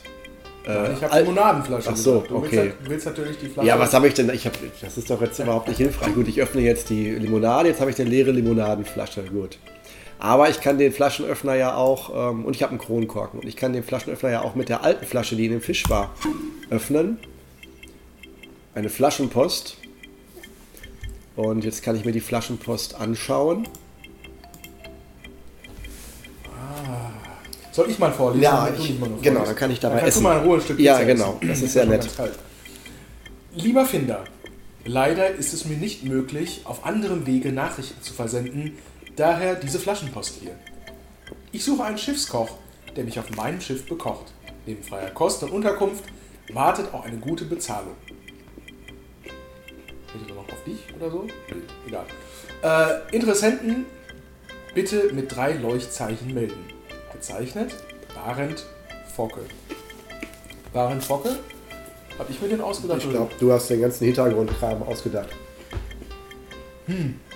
Äh, 0.67 0.93
ich 0.93 1.03
habe 1.03 1.19
Limonadenflasche. 1.21 1.89
Ach 1.91 1.95
so, 1.95 2.23
du 2.27 2.37
okay. 2.37 2.57
Willst, 2.57 2.77
du 2.83 2.89
willst 2.89 3.05
natürlich 3.07 3.37
die 3.39 3.47
Flasche. 3.47 3.67
Ja, 3.67 3.79
was 3.79 3.93
habe 3.93 4.07
ich 4.07 4.13
denn? 4.13 4.29
Ich 4.29 4.45
hab, 4.45 4.53
das 4.81 4.97
ist 4.97 5.09
doch 5.09 5.21
jetzt 5.21 5.39
überhaupt 5.39 5.67
nicht 5.67 5.77
hilfreich. 5.77 6.13
Gut, 6.13 6.27
ich 6.27 6.39
öffne 6.41 6.61
jetzt 6.61 6.89
die 6.89 7.09
Limonade. 7.11 7.69
Jetzt 7.69 7.81
habe 7.81 7.89
ich 7.89 7.99
eine 7.99 8.09
leere 8.09 8.31
Limonadenflasche. 8.31 9.23
Gut. 9.23 9.57
Aber 10.21 10.49
ich 10.49 10.61
kann 10.61 10.77
den 10.77 10.93
Flaschenöffner 10.93 11.55
ja 11.55 11.75
auch, 11.75 12.29
ähm, 12.31 12.45
und 12.45 12.55
ich 12.55 12.61
habe 12.61 12.69
einen 12.69 12.79
Kronkorken, 12.79 13.39
und 13.39 13.47
ich 13.47 13.55
kann 13.55 13.73
den 13.73 13.83
Flaschenöffner 13.83 14.29
ja 14.29 14.41
auch 14.43 14.53
mit 14.53 14.69
der 14.69 14.83
alten 14.83 15.03
Flasche, 15.03 15.35
die 15.35 15.45
in 15.45 15.51
dem 15.51 15.61
Fisch 15.61 15.89
war, 15.89 16.13
öffnen. 16.69 17.17
Eine 18.75 18.89
Flaschenpost. 18.89 19.77
Und 21.35 21.63
jetzt 21.63 21.81
kann 21.83 21.95
ich 21.95 22.05
mir 22.05 22.11
die 22.11 22.19
Flaschenpost 22.19 22.95
anschauen. 22.95 23.67
Soll 27.71 27.89
ich 27.89 27.99
mal 27.99 28.11
vorlesen? 28.11 28.43
Ja, 28.43 28.69
ich- 28.77 28.89
nicht 28.89 28.99
mal 28.99 29.09
genau, 29.21 29.45
dann 29.45 29.55
kann 29.55 29.71
ich 29.71 29.79
dabei 29.79 29.95
dann 29.95 30.03
kannst 30.03 30.17
essen. 30.17 30.23
Du 30.25 30.29
mal 30.29 30.55
ein 30.55 30.61
Stück 30.61 30.79
Ja, 30.79 31.01
genau, 31.03 31.37
essen. 31.39 31.47
das 31.47 31.61
ist 31.61 31.73
sehr 31.73 31.85
nett. 31.85 32.07
Lieber 33.55 33.85
Finder, 33.85 34.25
leider 34.85 35.29
ist 35.29 35.53
es 35.53 35.65
mir 35.65 35.77
nicht 35.77 36.03
möglich, 36.03 36.61
auf 36.65 36.85
anderem 36.85 37.25
Wege 37.25 37.51
Nachrichten 37.53 38.01
zu 38.01 38.13
versenden, 38.13 38.77
daher 39.15 39.55
diese 39.55 39.79
Flaschenpost 39.79 40.35
hier. 40.41 40.55
Ich 41.53 41.63
suche 41.63 41.83
einen 41.85 41.97
Schiffskoch, 41.97 42.57
der 42.95 43.05
mich 43.05 43.17
auf 43.19 43.29
meinem 43.37 43.61
Schiff 43.61 43.85
bekocht. 43.85 44.33
Neben 44.65 44.83
freier 44.83 45.09
Kost 45.11 45.41
und 45.43 45.51
Unterkunft 45.51 46.03
wartet 46.53 46.93
auch 46.93 47.05
eine 47.05 47.17
gute 47.17 47.45
Bezahlung. 47.45 47.95
Bitte 50.13 50.25
doch 50.27 50.35
noch 50.35 50.51
auf 50.51 50.63
dich 50.65 50.79
oder 50.95 51.09
so? 51.09 51.27
Egal. 51.87 52.05
Äh, 52.63 53.15
Interessenten 53.15 53.85
bitte 54.73 55.11
mit 55.13 55.35
drei 55.35 55.53
Leuchtzeichen 55.53 56.33
melden. 56.33 56.65
Gezeichnet 57.13 57.75
Barend 58.13 58.65
Focke. 59.15 59.41
Barend 60.73 61.03
Focke? 61.03 61.35
Hab 62.17 62.29
ich 62.29 62.41
mir 62.41 62.49
den 62.49 62.61
ausgedacht? 62.61 63.03
Ich 63.03 63.09
glaube, 63.09 63.31
du 63.39 63.51
hast 63.51 63.69
den 63.69 63.81
ganzen 63.81 64.05
Hintergrundkram 64.05 64.83
ausgedacht. 64.83 65.29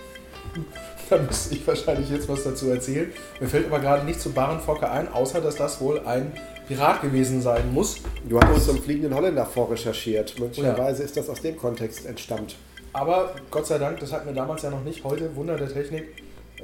Da 1.09 1.19
müsste 1.19 1.53
ich 1.53 1.67
wahrscheinlich 1.67 2.09
jetzt 2.09 2.27
was 2.27 2.43
dazu 2.43 2.69
erzählen. 2.69 3.11
Mir 3.39 3.47
fällt 3.47 3.67
aber 3.67 3.79
gerade 3.79 4.05
nicht 4.05 4.19
zu 4.19 4.31
Barenfocke 4.31 4.89
ein, 4.89 5.11
außer 5.11 5.39
dass 5.39 5.55
das 5.55 5.79
wohl 5.79 5.99
ein 5.99 6.31
Pirat 6.67 7.03
gewesen 7.03 7.41
sein 7.41 7.71
muss. 7.71 7.97
Du 8.27 8.39
hast 8.39 8.65
zum 8.65 8.81
fliegenden 8.81 9.13
Holländer 9.13 9.45
vorrecherchiert. 9.45 10.39
Möglicherweise 10.39 11.03
ist 11.03 11.15
das 11.15 11.29
aus 11.29 11.41
dem 11.41 11.57
Kontext 11.57 12.07
entstammt. 12.07 12.55
Aber 12.95 13.35
Gott 13.51 13.67
sei 13.67 13.77
Dank, 13.77 13.99
das 13.99 14.13
hatten 14.13 14.25
wir 14.27 14.33
damals 14.33 14.61
ja 14.61 14.69
noch 14.69 14.83
nicht. 14.83 15.03
Heute, 15.03 15.35
Wunder 15.35 15.57
der 15.57 15.67
Technik. 15.67 16.03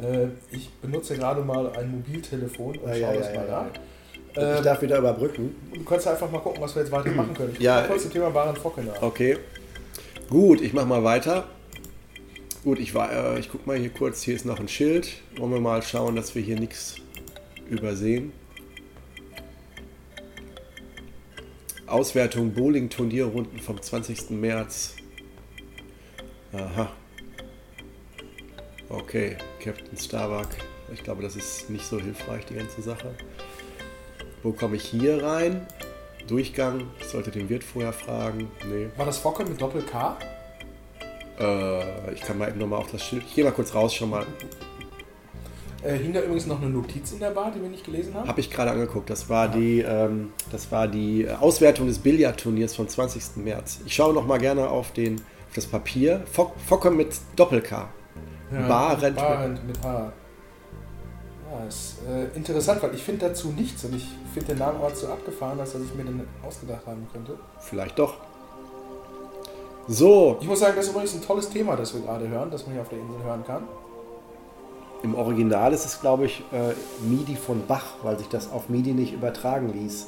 Äh, 0.02 0.28
ich 0.50 0.70
benutze 0.82 1.18
gerade 1.18 1.42
mal 1.42 1.70
ein 1.76 1.92
Mobiltelefon 1.92 2.78
und 2.78 2.90
Ah, 2.90 2.94
schaue 2.94 3.00
ja, 3.02 3.14
das 3.14 3.28
ja, 3.28 3.36
mal 3.36 3.48
ja, 3.48 3.64
nach. 3.64 3.70
ich 4.32 4.38
Ähm, 4.58 4.64
darf 4.64 4.82
wieder 4.82 4.98
überbrücken. 4.98 5.54
du 5.74 5.84
kannst 5.84 6.08
einfach 6.08 6.32
mal 6.32 6.40
gucken, 6.40 6.62
was 6.62 6.74
wir 6.74 6.84
jetzt 6.84 6.92
weiter 6.94 7.12
machen 7.12 7.34
können. 7.34 7.52
Ich 7.54 7.60
Ja, 7.60 7.82
kurz 7.82 8.04
das 8.04 8.14
Thema 8.14 8.30
Barenfocke 8.30 8.82
nach. 8.82 9.02
Okay. 9.02 9.38
Gut, 10.30 10.62
ich 10.62 10.72
mache 10.72 10.86
mal 10.86 11.04
weiter. 11.04 11.44
Gut, 12.64 12.80
ich, 12.80 12.96
war, 12.96 13.12
äh, 13.12 13.40
ich 13.40 13.50
gucke 13.52 13.68
mal 13.68 13.78
hier 13.78 13.90
kurz. 13.90 14.22
Hier 14.24 14.36
ist 14.36 14.46
noch 14.46 14.60
ein 14.62 14.70
Schild. 14.70 15.10
Wollen 15.36 15.52
wir 15.52 15.60
mal 15.60 15.82
schauen, 15.82 16.16
dass 16.16 16.34
wir 16.34 16.42
hier 16.42 16.58
nichts 16.58 16.96
übersehen. 17.70 18.32
Auswertung 21.88 22.54
Bowling-Turnierrunden 22.54 23.60
vom 23.60 23.82
20. 23.82 24.30
März. 24.30 24.96
Aha. 26.54 26.92
Okay, 28.90 29.38
Captain 29.64 29.98
Starbuck. 29.98 30.50
Ich 30.94 31.04
glaube, 31.04 31.22
das 31.24 31.36
ist 31.36 31.70
nicht 31.70 31.86
so 31.86 32.00
hilfreich, 32.00 32.46
die 32.46 32.56
ganze 32.56 32.82
Sache. 32.82 33.16
Wo 34.44 34.52
komme 34.52 34.76
ich 34.76 34.84
hier 34.84 35.24
rein? 35.24 35.66
Durchgang. 36.28 36.88
Ich 37.00 37.08
sollte 37.08 37.32
den 37.32 37.48
Wirt 37.50 37.64
vorher 37.64 37.94
fragen. 37.94 38.50
Nee. 38.68 38.88
War 38.98 39.06
das 39.06 39.18
Focke 39.18 39.46
mit 39.46 39.62
Doppel-K? 39.62 40.18
Äh, 41.40 42.14
ich 42.14 42.22
kann 42.22 42.38
mal 42.38 42.50
eben 42.50 42.60
nochmal 42.60 42.80
auf 42.80 42.92
das 42.92 43.04
Schild. 43.04 43.24
Ich 43.28 43.36
gehe 43.36 43.44
mal 43.44 43.52
kurz 43.52 43.74
raus 43.74 43.94
schon 43.94 44.10
mal. 44.10 44.26
Äh, 45.84 45.98
hing 45.98 46.14
da 46.14 46.22
übrigens 46.22 46.46
noch 46.46 46.62
eine 46.62 46.70
Notiz 46.70 47.12
in 47.12 47.20
der 47.20 47.32
Bar, 47.32 47.52
die 47.56 47.62
wir 47.62 47.70
nicht 47.70 47.86
gelesen 47.86 48.14
haben? 48.14 48.28
Habe 48.28 48.40
ich 48.40 48.52
gerade 48.52 48.72
angeguckt. 48.72 49.10
Das 49.10 49.30
war 49.30 49.48
die, 49.48 49.80
ähm, 49.80 50.32
das 50.52 50.72
war 50.72 50.88
die 50.88 51.28
Auswertung 51.30 51.88
des 51.88 52.00
Billardturniers 52.00 52.76
vom 52.76 52.88
20. 52.88 53.44
März. 53.44 53.80
Ich 53.86 53.96
schaue 53.96 54.14
noch 54.14 54.28
mal 54.28 54.38
gerne 54.38 54.70
auf, 54.70 54.92
den, 54.92 55.22
das 55.56 55.66
Papier. 55.66 56.22
Fock, 56.32 56.54
Focke 56.68 56.92
mit 56.92 57.14
Doppel-K. 57.36 57.90
Barend. 58.68 59.16
Barend 59.16 59.68
mit 59.68 59.82
H. 59.84 60.12
Ja, 61.52 61.66
ist 61.68 61.98
äh, 62.10 62.36
interessant, 62.38 62.82
weil 62.82 62.94
ich 62.96 63.04
finde 63.04 63.28
dazu 63.28 63.50
nichts 63.50 63.84
und 63.84 63.96
ich 63.96 64.08
finde 64.34 64.50
den 64.54 64.60
Namen 64.60 64.78
aber 64.82 64.94
zu 64.94 65.08
abgefahren, 65.12 65.58
dass 65.58 65.76
ich 65.76 65.94
mir 65.96 66.04
den 66.04 66.26
ausgedacht 66.48 66.86
haben 66.88 67.08
könnte. 67.12 67.38
Vielleicht 67.60 68.00
doch. 68.00 68.16
So, 69.88 70.38
Ich 70.40 70.48
muss 70.48 70.60
sagen, 70.60 70.74
das 70.76 70.86
ist 70.86 70.92
übrigens 70.92 71.14
ein 71.16 71.22
tolles 71.22 71.50
Thema, 71.50 71.76
das 71.76 71.94
wir 71.94 72.02
gerade 72.02 72.28
hören, 72.28 72.50
das 72.52 72.66
man 72.66 72.74
hier 72.74 72.82
auf 72.82 72.90
der 72.90 73.00
Insel 73.00 73.24
hören 73.24 73.44
kann. 73.46 73.64
im 75.04 75.16
Original 75.16 75.74
ist 75.74 75.84
es, 75.86 76.00
glaube 76.00 76.26
ich, 76.26 76.44
äh, 76.54 76.74
MIDI 77.04 77.36
von 77.36 77.66
Bach, 77.68 77.96
weil 78.04 78.18
sich 78.18 78.30
das 78.30 78.52
auf 78.52 78.70
MIDI 78.70 78.94
nicht 78.94 79.12
übertragen 79.14 79.74
ließ. 79.74 80.08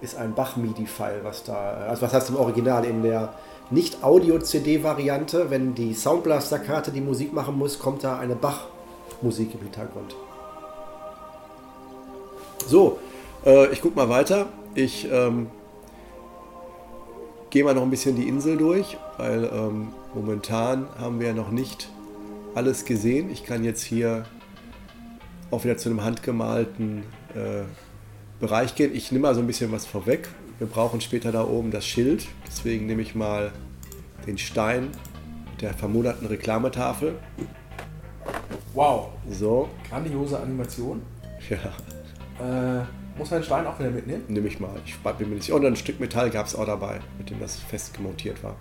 Ist 0.00 0.16
ein 0.16 0.34
Bach-MIDI-File, 0.34 1.20
was 1.24 1.42
da. 1.44 1.54
Also, 1.88 2.02
was 2.02 2.12
heißt 2.14 2.30
im 2.30 2.36
Original? 2.36 2.84
In 2.84 3.02
der 3.02 3.34
Nicht-Audio-CD-Variante, 3.72 5.50
wenn 5.50 5.74
die 5.74 5.94
Soundblaster-Karte 5.94 6.92
die 6.92 7.00
Musik 7.00 7.32
machen 7.32 7.56
muss, 7.56 7.78
kommt 7.78 8.04
da 8.04 8.18
eine 8.18 8.34
Bach-Musik 8.34 9.54
im 9.54 9.60
Hintergrund. 9.60 10.14
So, 12.66 12.98
äh, 13.44 13.72
ich 13.72 13.80
guck 13.80 13.96
mal 13.96 14.08
weiter. 14.08 14.46
Ich 14.74 15.08
ähm, 15.10 15.48
gehe 17.50 17.64
mal 17.64 17.74
noch 17.74 17.82
ein 17.82 17.90
bisschen 17.90 18.14
die 18.16 18.28
Insel 18.28 18.56
durch, 18.56 18.96
weil 19.16 19.44
ähm, 19.44 19.88
momentan 20.14 20.86
haben 20.98 21.18
wir 21.20 21.28
ja 21.28 21.34
noch 21.34 21.50
nicht 21.50 21.90
alles 22.54 22.84
gesehen. 22.84 23.30
Ich 23.30 23.44
kann 23.44 23.64
jetzt 23.64 23.82
hier 23.82 24.24
auch 25.50 25.64
wieder 25.64 25.76
zu 25.76 25.88
einem 25.88 26.04
handgemalten 26.04 27.04
äh, 27.34 27.64
Bereich 28.40 28.74
gehen. 28.74 28.94
Ich 28.94 29.12
nehme 29.12 29.28
mal 29.28 29.34
so 29.34 29.40
ein 29.40 29.46
bisschen 29.46 29.72
was 29.72 29.86
vorweg. 29.86 30.28
Wir 30.62 30.68
brauchen 30.68 31.00
später 31.00 31.32
da 31.32 31.44
oben 31.44 31.72
das 31.72 31.84
Schild. 31.84 32.28
Deswegen 32.46 32.86
nehme 32.86 33.02
ich 33.02 33.16
mal 33.16 33.50
den 34.28 34.38
Stein 34.38 34.90
der 35.60 35.74
vermuteten 35.74 36.24
Reklametafel. 36.28 37.18
Wow, 38.72 39.08
So, 39.28 39.68
grandiose 39.90 40.38
Animation. 40.38 41.02
ja, 41.50 41.56
Äh, 42.78 42.84
muss 43.18 43.32
man 43.32 43.40
den 43.40 43.44
Stein 43.44 43.66
auch 43.66 43.76
wieder 43.80 43.90
mitnehmen? 43.90 44.22
nehme 44.28 44.46
ich 44.46 44.60
mal. 44.60 44.76
Ich 44.86 44.96
bin 44.98 45.30
mir 45.30 45.34
nicht 45.34 45.46
sicher. 45.46 45.56
Und 45.56 45.66
ein 45.66 45.74
Stück 45.74 45.98
Metall 45.98 46.30
gab 46.30 46.46
es 46.46 46.54
auch 46.54 46.66
dabei, 46.66 47.00
mit 47.18 47.28
dem 47.28 47.40
das 47.40 47.56
fest 47.56 47.94
gemontiert 47.94 48.40
war. 48.44 48.54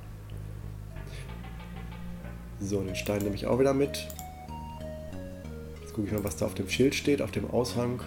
So, 2.60 2.82
den 2.82 2.96
Stein 2.96 3.22
nehme 3.22 3.36
ich 3.36 3.46
auch 3.46 3.60
wieder 3.60 3.76
mit. 3.76 4.08
Jetzt 5.82 5.94
gucke 5.94 6.08
ich 6.08 6.14
mal, 6.14 6.24
was 6.24 6.36
da 6.36 6.48
auf 6.48 6.56
dem 6.56 6.68
Schild 6.68 6.96
steht, 6.96 7.22
auf 7.22 7.30
dem 7.30 7.48
Aushang. 7.52 8.02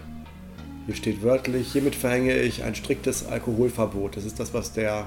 Hier 0.86 0.94
steht 0.94 1.22
wörtlich, 1.22 1.72
hiermit 1.72 1.94
verhänge 1.94 2.36
ich 2.36 2.62
ein 2.62 2.74
striktes 2.74 3.26
Alkoholverbot. 3.26 4.16
Das 4.16 4.24
ist 4.24 4.38
das, 4.38 4.52
was 4.52 4.72
der, 4.72 5.06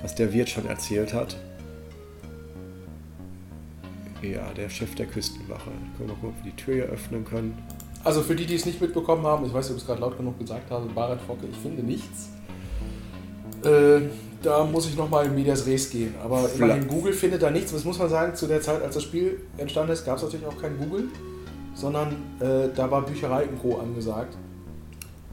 was 0.00 0.14
der 0.14 0.32
Wirt 0.32 0.48
schon 0.48 0.66
erzählt 0.66 1.12
hat. 1.12 1.36
Ja, 4.22 4.52
der 4.56 4.68
Chef 4.68 4.94
der 4.94 5.06
Küstenwache. 5.06 5.70
Können 5.96 5.98
wir 5.98 6.06
mal 6.08 6.14
gucken, 6.14 6.34
ob 6.38 6.44
wir 6.44 6.52
die 6.52 6.56
Tür 6.56 6.74
hier 6.74 6.84
öffnen 6.84 7.24
können. 7.24 7.58
Also 8.04 8.22
für 8.22 8.34
die, 8.34 8.46
die 8.46 8.54
es 8.54 8.64
nicht 8.64 8.80
mitbekommen 8.80 9.26
haben, 9.26 9.44
ich 9.44 9.52
weiß 9.52 9.66
nicht, 9.66 9.72
ob 9.72 9.76
ich 9.76 9.82
es 9.82 9.86
gerade 9.86 10.00
laut 10.00 10.16
genug 10.16 10.38
gesagt 10.38 10.70
habe, 10.70 10.86
Barat 10.86 11.20
Focke, 11.20 11.46
ich 11.50 11.56
finde 11.58 11.82
nichts. 11.82 12.30
Äh, 13.62 14.08
da 14.42 14.64
muss 14.64 14.88
ich 14.88 14.96
nochmal 14.96 15.26
in 15.26 15.34
Medias 15.34 15.66
Res 15.66 15.90
gehen. 15.90 16.14
Aber 16.24 16.48
immerhin, 16.54 16.88
Google 16.88 17.12
findet 17.12 17.42
da 17.42 17.50
nichts. 17.50 17.72
Das 17.72 17.84
muss 17.84 17.98
man 17.98 18.08
sagen, 18.08 18.34
zu 18.34 18.46
der 18.46 18.62
Zeit, 18.62 18.82
als 18.82 18.94
das 18.94 19.02
Spiel 19.02 19.42
entstanden 19.58 19.92
ist, 19.92 20.06
gab 20.06 20.16
es 20.16 20.22
natürlich 20.22 20.46
auch 20.46 20.58
kein 20.58 20.78
Google, 20.78 21.08
sondern 21.74 22.12
äh, 22.40 22.68
da 22.74 22.90
war 22.90 23.02
Bücherei 23.02 23.44
und 23.44 23.60
Co. 23.60 23.78
angesagt. 23.78 24.36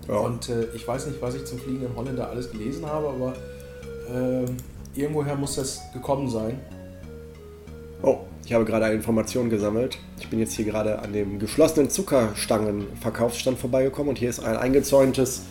Ja. 0.08 0.18
Und 0.18 0.49
äh, 0.49 0.66
ich 0.74 0.88
weiß 0.88 1.08
nicht, 1.08 1.22
was 1.22 1.36
ich 1.36 1.45
zum 1.45 1.60
fliegenden 1.60 1.95
Holländer 1.95 2.30
alles 2.30 2.51
gelesen 2.51 2.86
habe, 2.86 3.10
aber 3.10 3.34
ähm, 4.14 4.58
irgendwoher 4.95 5.36
muss 5.36 5.55
das 5.55 5.82
gekommen 5.93 6.30
sein. 6.30 6.60
Oh, 8.01 8.20
ich 8.45 8.53
habe 8.53 8.64
gerade 8.64 8.86
eine 8.86 8.95
Information 8.95 9.49
gesammelt. 9.49 9.97
Ich 10.20 10.30
bin 10.30 10.39
jetzt 10.39 10.53
hier 10.53 10.66
gerade 10.66 10.99
an 10.99 11.12
dem 11.14 11.39
geschlossenen 11.39 11.89
Zuckerstangen-Verkaufsstand 11.89 13.58
vorbeigekommen 13.58 14.10
und 14.10 14.18
hier 14.18 14.30
ist 14.30 14.39
ein 14.39 14.55
eingezäuntes 14.55 15.43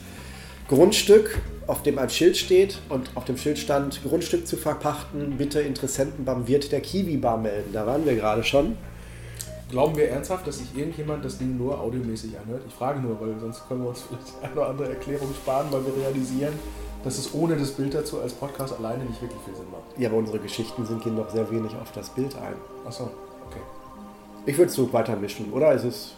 Grundstück, 0.68 1.38
auf 1.66 1.82
dem 1.82 1.98
ein 1.98 2.08
Schild 2.08 2.36
steht 2.36 2.78
und 2.88 3.10
auf 3.14 3.24
dem 3.24 3.36
Schild 3.36 3.58
stand 3.58 4.02
Grundstück 4.02 4.46
zu 4.46 4.56
verpachten, 4.56 5.36
bitte 5.36 5.60
Interessenten 5.60 6.24
beim 6.24 6.46
Wirt 6.48 6.72
der 6.72 6.80
Kiwi-Bar 6.80 7.38
melden. 7.38 7.72
Da 7.72 7.86
waren 7.86 8.06
wir 8.06 8.14
gerade 8.14 8.44
schon. 8.44 8.76
Glauben 9.68 9.96
wir 9.96 10.08
ernsthaft, 10.08 10.46
dass 10.46 10.58
sich 10.58 10.76
irgendjemand 10.76 11.24
das 11.24 11.38
Ding 11.38 11.58
nur 11.58 11.80
audiomäßig 11.80 12.38
anhört? 12.38 12.62
Ich 12.68 12.74
frage 12.74 13.00
nur, 13.00 13.20
weil 13.20 13.34
sonst 13.40 13.66
können 13.66 13.82
wir 13.82 13.88
uns 13.88 14.02
vielleicht 14.02 14.42
eine 14.42 14.52
oder 14.52 14.68
andere 14.68 14.88
Erklärung 14.90 15.28
sparen, 15.34 15.66
weil 15.70 15.84
wir 15.84 15.96
realisieren, 15.96 16.52
dass 17.02 17.18
es 17.18 17.34
ohne 17.34 17.56
das 17.56 17.72
Bild 17.72 17.92
dazu 17.92 18.20
als 18.20 18.32
Podcast 18.32 18.78
alleine 18.78 19.04
nicht 19.04 19.20
wirklich 19.20 19.40
viel 19.42 19.56
Sinn 19.56 19.70
macht. 19.72 19.98
Ja, 19.98 20.08
aber 20.08 20.18
unsere 20.18 20.38
Geschichten 20.38 20.86
sind 20.86 21.02
gehen 21.02 21.16
doch 21.16 21.30
sehr 21.30 21.50
wenig 21.50 21.74
auf 21.74 21.90
das 21.92 22.10
Bild 22.10 22.36
ein. 22.36 22.54
Achso, 22.86 23.10
okay. 23.48 23.60
Ich 24.46 24.56
würde 24.56 24.70
es 24.70 24.76
so 24.76 24.92
weiter 24.92 25.16
mischen, 25.16 25.52
oder? 25.52 25.72
Ist 25.72 25.84
es 25.84 26.14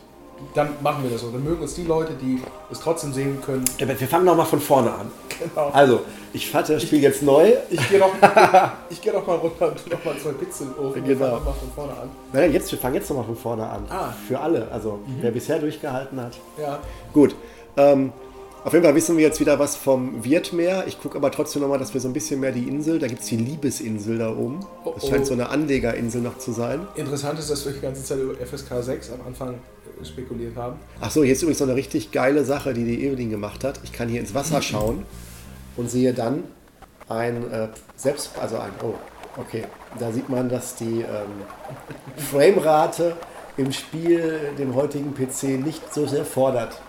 Dann 0.55 0.70
machen 0.82 1.03
wir 1.05 1.11
das 1.11 1.20
so. 1.20 1.30
Dann 1.30 1.43
mögen 1.45 1.62
uns 1.62 1.74
die 1.74 1.84
Leute, 1.84 2.14
die 2.14 2.41
es 2.70 2.80
trotzdem 2.80 3.12
sehen 3.12 3.41
können. 3.45 3.64
Ja, 3.78 3.89
wir 3.89 3.97
fangen 4.09 4.24
nochmal 4.24 4.47
von 4.47 4.61
vorne 4.61 4.91
an. 4.93 5.11
Genau. 5.39 5.68
Also, 5.72 6.01
ich 6.32 6.53
hatte 6.55 6.74
das 6.74 6.82
Spiel 6.82 7.01
jetzt 7.01 7.22
neu. 7.22 7.53
Ich 7.70 7.89
gehe 7.89 7.99
doch, 7.99 8.11
ich 8.91 9.01
geh 9.01 9.11
doch 9.11 9.26
mal 9.26 9.36
runter 9.36 9.68
und 9.68 9.76
tu 9.84 9.91
noch 9.91 10.05
mal 10.05 10.16
zwei 10.18 10.32
Pixel. 10.32 10.68
Wir 10.95 11.03
Genau. 11.03 11.26
fangen 11.30 11.45
mal 11.45 11.53
von 11.53 11.70
vorne 11.74 11.93
an. 11.93 12.11
Nein, 12.32 12.53
jetzt, 12.53 12.70
wir 12.72 12.78
fangen 12.78 12.95
jetzt 12.97 13.09
nochmal 13.09 13.26
von 13.26 13.36
vorne 13.36 13.68
an. 13.68 13.84
Ah. 13.91 14.12
Für 14.26 14.41
alle. 14.41 14.68
Also, 14.72 14.99
wer 15.20 15.30
bisher 15.30 15.59
durchgehalten 15.59 16.20
hat. 16.20 16.32
Ja. 16.61 16.78
Gut. 17.12 17.34
Ähm, 17.76 18.12
auf 18.64 18.72
jeden 18.72 18.84
Fall 18.84 18.94
wissen 18.94 19.16
wir 19.16 19.24
jetzt 19.24 19.40
wieder 19.40 19.59
was 19.59 19.76
vom 19.76 20.24
Wirtmeer. 20.24 20.84
Ich 20.86 21.00
gucke 21.00 21.16
aber 21.16 21.30
trotzdem 21.30 21.62
nochmal, 21.62 21.78
dass 21.78 21.94
wir 21.94 22.00
so 22.00 22.09
ein 22.09 22.12
bisschen 22.12 22.40
mehr 22.40 22.52
die 22.52 22.68
Insel, 22.68 22.98
da 22.98 23.06
gibt 23.06 23.20
es 23.22 23.26
die 23.28 23.36
Liebesinsel 23.36 24.18
da 24.18 24.30
oben. 24.30 24.61
Oh, 24.84 24.92
Das 24.94 25.04
oh. 25.04 25.11
scheint 25.11 25.26
so 25.26 25.32
eine 25.32 25.48
Anlegerinsel 25.48 26.20
noch 26.20 26.38
zu 26.38 26.52
sein. 26.52 26.86
Interessant 26.96 27.38
ist, 27.38 27.50
dass 27.50 27.64
wir 27.64 27.72
die 27.72 27.80
ganze 27.80 28.02
Zeit 28.02 28.18
über 28.18 28.34
FSK 28.34 28.82
6 28.82 29.12
am 29.12 29.26
Anfang 29.26 29.54
äh, 29.54 30.04
spekuliert 30.04 30.56
haben. 30.56 30.76
Ach 31.00 31.11
so, 31.11 31.22
hier 31.22 31.32
ist 31.32 31.42
übrigens 31.42 31.61
noch 31.61 31.68
eine 31.68 31.76
richtig 31.76 32.11
geile 32.11 32.44
Sache, 32.44 32.74
die 32.74 32.84
die 32.84 33.06
Evelyn 33.06 33.30
gemacht 33.30 33.64
hat. 33.64 33.80
Ich 33.84 33.92
kann 33.92 34.09
hier 34.09 34.20
ins 34.20 34.34
Wasser 34.34 34.61
schauen 34.62 35.04
und 35.76 35.90
sehe 35.90 36.12
dann 36.12 36.44
ein 37.09 37.50
äh, 37.50 37.68
selbst, 37.96 38.32
also 38.40 38.59
ein, 38.59 38.70
oh, 38.82 38.94
okay, 39.38 39.64
da 39.98 40.12
sieht 40.12 40.28
man, 40.28 40.48
dass 40.48 40.74
die 40.74 41.00
ähm, 41.00 41.42
Framerate 42.16 43.16
im 43.56 43.72
Spiel 43.72 44.52
dem 44.59 44.74
heutigen 44.74 45.14
PC 45.14 45.64
nicht 45.64 45.92
so 45.92 46.06
sehr 46.06 46.24
fordert. 46.24 46.80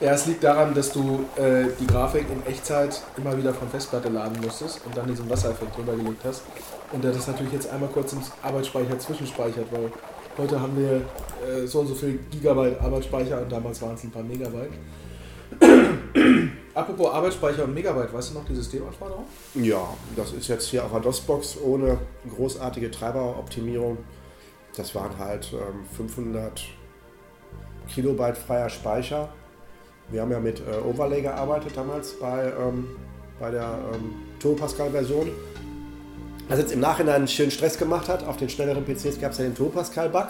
Ja, 0.00 0.12
es 0.12 0.24
liegt 0.24 0.42
daran, 0.42 0.72
dass 0.72 0.92
du 0.92 1.26
äh, 1.36 1.66
die 1.78 1.86
Grafik 1.86 2.24
in 2.30 2.44
Echtzeit 2.46 3.02
immer 3.18 3.36
wieder 3.36 3.52
von 3.52 3.68
Festplatte 3.68 4.08
laden 4.08 4.40
musstest 4.40 4.80
und 4.86 4.96
dann 4.96 5.06
diesen 5.06 5.28
Wassereffekt 5.28 5.76
drüber 5.76 5.94
gelegt 5.94 6.24
hast. 6.24 6.42
Und 6.90 7.04
der 7.04 7.12
das 7.12 7.26
natürlich 7.26 7.52
jetzt 7.52 7.68
einmal 7.70 7.90
kurz 7.90 8.14
im 8.14 8.20
Arbeitsspeicher 8.42 8.98
zwischenspeichert, 8.98 9.66
weil 9.70 9.92
heute 10.38 10.58
haben 10.58 10.74
wir 10.74 11.02
äh, 11.46 11.66
so 11.66 11.80
und 11.80 11.88
so 11.88 11.94
viel 11.94 12.18
Gigabyte 12.30 12.80
Arbeitsspeicher 12.80 13.42
und 13.42 13.52
damals 13.52 13.82
waren 13.82 13.94
es 13.94 14.02
ein 14.02 14.10
paar 14.10 14.22
Megabyte. 14.22 14.72
Apropos 16.74 17.12
Arbeitsspeicher 17.12 17.64
und 17.64 17.74
Megabyte, 17.74 18.14
weißt 18.14 18.30
du 18.30 18.34
noch 18.38 18.46
die 18.46 18.54
Systemanforderung? 18.54 19.26
Ja, 19.54 19.86
das 20.16 20.32
ist 20.32 20.48
jetzt 20.48 20.68
hier 20.68 20.82
auf 20.82 20.92
der 20.92 21.00
DOS-Box 21.00 21.58
ohne 21.62 21.98
großartige 22.34 22.90
Treiberoptimierung. 22.90 23.98
Das 24.74 24.94
waren 24.94 25.18
halt 25.18 25.52
ähm, 25.52 25.84
500 25.94 26.62
Kilobyte 27.86 28.38
freier 28.38 28.70
Speicher. 28.70 29.28
Wir 30.10 30.22
haben 30.22 30.30
ja 30.30 30.40
mit 30.40 30.60
äh, 30.60 30.86
Overlay 30.86 31.22
gearbeitet 31.22 31.72
damals 31.76 32.18
bei, 32.18 32.52
ähm, 32.60 32.88
bei 33.38 33.50
der 33.50 33.78
ähm, 33.94 34.14
Turbo 34.40 34.60
Pascal-Version. 34.62 35.30
Was 36.48 36.58
jetzt 36.58 36.72
im 36.72 36.80
Nachhinein 36.80 37.16
einen 37.16 37.28
schönen 37.28 37.52
Stress 37.52 37.78
gemacht 37.78 38.08
hat. 38.08 38.26
Auf 38.26 38.36
den 38.36 38.48
schnelleren 38.48 38.84
PCs 38.84 39.20
gab 39.20 39.32
es 39.32 39.38
ja 39.38 39.44
den 39.44 39.54
Turbo 39.54 39.78
Pascal-Bug, 39.78 40.28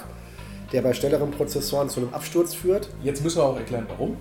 der 0.72 0.82
bei 0.82 0.92
schnelleren 0.92 1.30
Prozessoren 1.30 1.88
zu 1.88 2.00
einem 2.00 2.12
Absturz 2.12 2.54
führt. 2.54 2.90
Jetzt 3.02 3.24
müssen 3.24 3.38
wir 3.38 3.44
auch 3.44 3.56
erklären, 3.56 3.86
warum. 3.88 4.16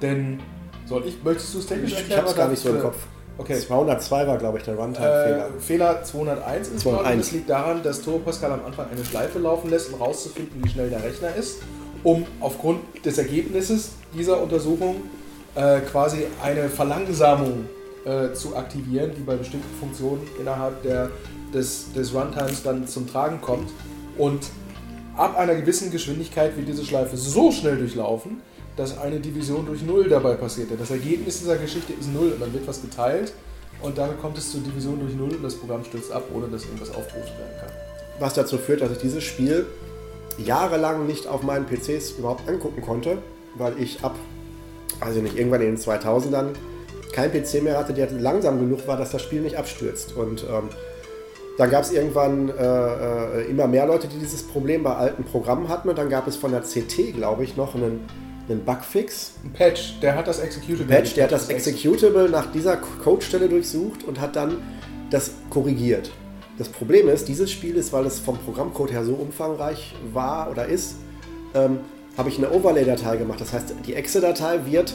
Denn, 0.00 0.38
soll 0.86 1.04
ich, 1.06 1.22
möchtest 1.24 1.54
du 1.54 1.58
es 1.58 1.66
technisch 1.66 1.92
Ich 1.92 1.98
erklären? 1.98 2.20
habe 2.20 2.30
es 2.30 2.36
gar 2.36 2.48
nicht 2.48 2.62
so 2.62 2.70
im 2.70 2.80
Kopf. 2.80 2.96
Okay. 3.38 3.58
202 3.58 4.26
war, 4.26 4.38
glaube 4.38 4.58
ich, 4.58 4.64
der 4.64 4.76
Runtime-Fehler. 4.76 5.46
Äh, 5.48 5.60
Fehler 5.60 6.04
201 6.04 6.68
ist, 6.68 6.82
glaube 6.82 6.98
ich. 6.98 7.02
201. 7.02 7.18
Das 7.26 7.32
liegt 7.32 7.50
daran, 7.50 7.82
dass 7.82 8.02
Turbo 8.02 8.18
Pascal 8.20 8.52
am 8.52 8.64
Anfang 8.64 8.86
eine 8.90 9.04
Schleife 9.04 9.38
laufen 9.40 9.70
lässt, 9.70 9.92
um 9.92 10.00
rauszufinden, 10.00 10.62
wie 10.62 10.68
schnell 10.68 10.90
der 10.90 11.02
Rechner 11.02 11.34
ist, 11.34 11.62
um 12.02 12.26
aufgrund 12.40 12.80
des 13.04 13.18
Ergebnisses 13.18 13.92
dieser 14.16 14.42
Untersuchung 14.42 14.96
äh, 15.54 15.80
quasi 15.80 16.24
eine 16.42 16.68
Verlangsamung 16.68 17.66
äh, 18.04 18.32
zu 18.32 18.56
aktivieren, 18.56 19.12
die 19.16 19.22
bei 19.22 19.36
bestimmten 19.36 19.74
Funktionen 19.78 20.22
innerhalb 20.40 20.82
der, 20.82 21.10
des, 21.52 21.92
des 21.92 22.14
Runtimes 22.14 22.62
dann 22.62 22.86
zum 22.86 23.06
Tragen 23.06 23.40
kommt. 23.40 23.70
Und 24.18 24.46
ab 25.16 25.36
einer 25.38 25.54
gewissen 25.54 25.90
Geschwindigkeit 25.90 26.56
wird 26.56 26.68
diese 26.68 26.84
Schleife 26.84 27.16
so 27.16 27.52
schnell 27.52 27.76
durchlaufen, 27.76 28.40
dass 28.76 28.98
eine 28.98 29.20
Division 29.20 29.66
durch 29.66 29.82
Null 29.82 30.08
dabei 30.08 30.34
passiert. 30.34 30.68
Das 30.78 30.90
Ergebnis 30.90 31.40
dieser 31.40 31.56
Geschichte 31.56 31.92
ist 31.92 32.12
Null 32.12 32.32
und 32.32 32.40
dann 32.40 32.52
wird 32.52 32.66
was 32.66 32.80
geteilt 32.80 33.32
und 33.82 33.98
damit 33.98 34.20
kommt 34.20 34.38
es 34.38 34.50
zur 34.50 34.60
Division 34.62 34.98
durch 34.98 35.14
Null 35.14 35.36
und 35.36 35.42
das 35.42 35.54
Programm 35.54 35.84
stürzt 35.84 36.10
ab, 36.10 36.24
ohne 36.34 36.48
dass 36.48 36.64
irgendwas 36.64 36.88
aufgerufen 36.90 37.36
werden 37.38 37.58
kann. 37.60 37.70
was 38.18 38.34
dazu 38.34 38.56
führt, 38.56 38.80
dass 38.80 38.92
ich 38.92 38.98
dieses 38.98 39.22
Spiel 39.22 39.66
jahrelang 40.38 41.06
nicht 41.06 41.26
auf 41.26 41.42
meinen 41.42 41.66
PCs 41.66 42.12
überhaupt 42.18 42.48
angucken 42.48 42.82
konnte, 42.82 43.18
weil 43.56 43.74
ich 43.78 44.02
ab, 44.04 44.14
also 45.00 45.20
nicht, 45.20 45.36
irgendwann 45.36 45.60
in 45.60 45.74
den 45.74 45.78
2000ern 45.78 46.48
kein 47.12 47.30
PC 47.30 47.62
mehr 47.62 47.78
hatte, 47.78 47.92
der 47.92 48.10
langsam 48.10 48.58
genug 48.58 48.86
war, 48.88 48.96
dass 48.96 49.10
das 49.10 49.22
Spiel 49.22 49.42
nicht 49.42 49.56
abstürzt. 49.58 50.16
Und 50.16 50.44
ähm, 50.44 50.68
dann 51.58 51.70
gab 51.70 51.82
es 51.84 51.92
irgendwann 51.92 52.48
äh, 52.48 52.52
äh, 53.42 53.50
immer 53.50 53.66
mehr 53.66 53.86
Leute, 53.86 54.08
die 54.08 54.18
dieses 54.18 54.42
Problem 54.42 54.82
bei 54.82 54.94
alten 54.94 55.24
Programmen 55.24 55.68
hatten. 55.68 55.88
Und 55.90 55.98
dann 55.98 56.08
gab 56.08 56.26
es 56.26 56.36
von 56.36 56.52
der 56.52 56.62
CT, 56.62 57.14
glaube 57.14 57.44
ich, 57.44 57.56
noch 57.56 57.74
einen, 57.74 58.00
einen 58.48 58.64
Bugfix. 58.64 59.32
Ein 59.44 59.52
Patch, 59.52 60.00
der 60.00 60.16
hat 60.16 60.26
das 60.26 60.38
Executable. 60.38 60.86
Patch, 60.86 61.14
der 61.14 61.24
hat 61.24 61.32
das 61.32 61.50
Ex- 61.50 61.66
Executable 61.66 62.30
nach 62.30 62.50
dieser 62.50 62.78
Codestelle 62.78 63.48
durchsucht 63.50 64.04
und 64.04 64.18
hat 64.18 64.34
dann 64.36 64.56
das 65.10 65.32
korrigiert. 65.50 66.10
Das 66.62 66.70
Problem 66.70 67.08
ist, 67.08 67.26
dieses 67.26 67.50
Spiel 67.50 67.74
ist, 67.74 67.92
weil 67.92 68.06
es 68.06 68.20
vom 68.20 68.38
Programmcode 68.38 68.92
her 68.92 69.04
so 69.04 69.14
umfangreich 69.14 69.96
war 70.12 70.48
oder 70.48 70.66
ist, 70.66 70.94
ähm, 71.54 71.80
habe 72.16 72.28
ich 72.28 72.38
eine 72.38 72.52
Overlay-Datei 72.52 73.16
gemacht. 73.16 73.40
Das 73.40 73.52
heißt, 73.52 73.74
die 73.84 73.94
Exe-Datei 73.96 74.60
wird, 74.64 74.94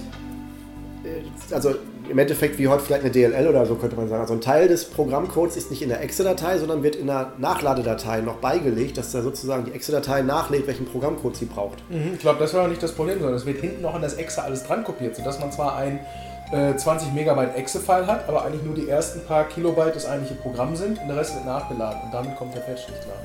äh, 1.03 1.53
also 1.53 1.75
im 2.07 2.17
Endeffekt 2.17 2.57
wie 2.57 2.69
heute 2.69 2.85
vielleicht 2.85 3.01
eine 3.01 3.11
DLL 3.11 3.49
oder 3.49 3.65
so 3.65 3.75
könnte 3.75 3.97
man 3.97 4.07
sagen. 4.07 4.21
Also 4.21 4.33
ein 4.33 4.39
Teil 4.39 4.69
des 4.69 4.85
Programmcodes 4.85 5.57
ist 5.57 5.69
nicht 5.69 5.81
in 5.81 5.89
der 5.89 6.01
Exe-Datei, 6.01 6.57
sondern 6.57 6.83
wird 6.83 6.95
in 6.95 7.07
der 7.07 7.33
Nachladedatei 7.37 8.21
noch 8.21 8.35
beigelegt, 8.35 8.97
dass 8.97 9.11
da 9.11 9.21
sozusagen 9.21 9.65
die 9.65 9.73
Exe-Datei 9.73 10.21
nachlädt, 10.21 10.67
welchen 10.67 10.85
Programmcode 10.85 11.35
sie 11.35 11.45
braucht. 11.47 11.79
Mhm, 11.89 12.13
ich 12.13 12.19
glaube, 12.21 12.39
das 12.39 12.53
war 12.53 12.69
nicht 12.69 12.81
das 12.81 12.93
Problem, 12.93 13.19
sondern 13.19 13.35
es 13.35 13.45
wird 13.45 13.59
hinten 13.59 13.81
noch 13.81 13.93
an 13.93 14.01
das 14.01 14.13
Exe 14.13 14.41
alles 14.41 14.63
dran 14.63 14.85
kopiert, 14.85 15.17
sodass 15.17 15.37
man 15.41 15.51
zwar 15.51 15.75
ein 15.75 15.99
äh, 16.51 16.75
20 16.75 17.13
Megabyte 17.13 17.55
Exe-File 17.55 18.07
hat, 18.07 18.27
aber 18.27 18.45
eigentlich 18.45 18.63
nur 18.63 18.75
die 18.75 18.89
ersten 18.89 19.25
paar 19.25 19.45
Kilobyte 19.45 19.95
das 19.95 20.05
eigentliche 20.05 20.35
Programm 20.35 20.75
sind 20.75 20.99
und 21.01 21.07
der 21.07 21.17
Rest 21.17 21.35
wird 21.35 21.45
nachgeladen 21.45 22.01
und 22.05 22.13
damit 22.13 22.35
kommt 22.35 22.55
der 22.55 22.61
Patch 22.61 22.87
nicht 22.87 23.01
klar. 23.01 23.17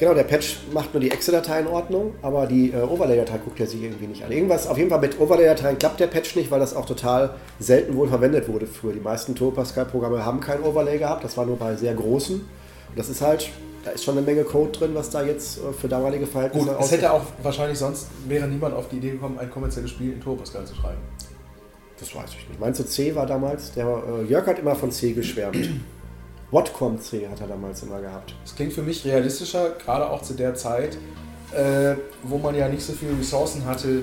Genau, 0.00 0.14
der 0.14 0.24
Patch 0.24 0.60
macht 0.72 0.94
nur 0.94 1.02
die 1.02 1.10
Exe-Datei 1.10 1.60
in 1.60 1.66
Ordnung, 1.66 2.14
aber 2.22 2.46
die 2.46 2.70
äh, 2.70 2.80
Overlay-Datei 2.80 3.36
guckt 3.36 3.60
er 3.60 3.66
sich 3.66 3.82
irgendwie 3.82 4.06
nicht 4.06 4.24
an. 4.24 4.32
Irgendwas, 4.32 4.66
auf 4.66 4.78
jeden 4.78 4.88
Fall 4.88 5.00
mit 5.00 5.20
Overlay-Dateien 5.20 5.78
klappt 5.78 6.00
der 6.00 6.06
Patch 6.06 6.36
nicht, 6.36 6.50
weil 6.50 6.58
das 6.58 6.74
auch 6.74 6.86
total 6.86 7.34
selten 7.58 7.94
wohl 7.94 8.08
verwendet 8.08 8.48
wurde 8.48 8.66
früher. 8.66 8.94
Die 8.94 9.00
meisten 9.00 9.34
Turbo 9.34 9.56
Pascal-Programme 9.56 10.24
haben 10.24 10.40
kein 10.40 10.62
Overlay 10.62 10.96
gehabt, 10.96 11.22
das 11.22 11.36
war 11.36 11.44
nur 11.44 11.58
bei 11.58 11.76
sehr 11.76 11.92
großen. 11.92 12.36
Und 12.36 12.98
das 12.98 13.10
ist 13.10 13.20
halt, 13.20 13.50
da 13.84 13.90
ist 13.90 14.02
schon 14.02 14.16
eine 14.16 14.24
Menge 14.24 14.44
Code 14.44 14.70
drin, 14.70 14.94
was 14.94 15.10
da 15.10 15.22
jetzt 15.22 15.58
äh, 15.58 15.72
für 15.78 15.88
damalige 15.88 16.26
Verhältnisse 16.26 16.68
Gut, 16.68 16.76
es 16.80 16.92
hätte 16.92 17.12
auch 17.12 17.22
wahrscheinlich 17.42 17.78
sonst, 17.78 18.06
wäre 18.26 18.48
niemand 18.48 18.74
auf 18.74 18.88
die 18.88 18.96
Idee 18.96 19.10
gekommen, 19.10 19.38
ein 19.38 19.50
kommerzielles 19.50 19.90
Spiel 19.90 20.14
in 20.14 20.20
Turbo 20.22 20.40
Pascal 20.40 20.64
zu 20.64 20.76
schreiben. 20.76 21.00
Das 22.00 22.14
weiß 22.14 22.30
ich 22.30 22.48
nicht. 22.48 22.58
Meinst 22.58 22.80
du, 22.80 22.84
C 22.84 23.14
war 23.14 23.26
damals? 23.26 23.72
Der, 23.72 23.86
äh, 23.86 24.24
Jörg 24.24 24.46
hat 24.46 24.58
immer 24.58 24.74
von 24.74 24.90
C 24.90 25.12
geschwärmt. 25.12 25.68
Whatcom 26.50 26.98
C 27.00 27.28
hat 27.28 27.40
er 27.40 27.46
damals 27.46 27.82
immer 27.82 28.00
gehabt. 28.00 28.34
Das 28.42 28.56
klingt 28.56 28.72
für 28.72 28.82
mich 28.82 29.04
realistischer, 29.04 29.70
gerade 29.84 30.10
auch 30.10 30.22
zu 30.22 30.34
der 30.34 30.54
Zeit, 30.54 30.96
äh, 31.52 31.94
wo 32.24 32.38
man 32.38 32.56
ja 32.56 32.68
nicht 32.68 32.82
so 32.82 32.92
viele 32.92 33.16
Ressourcen 33.18 33.64
hatte, 33.66 34.02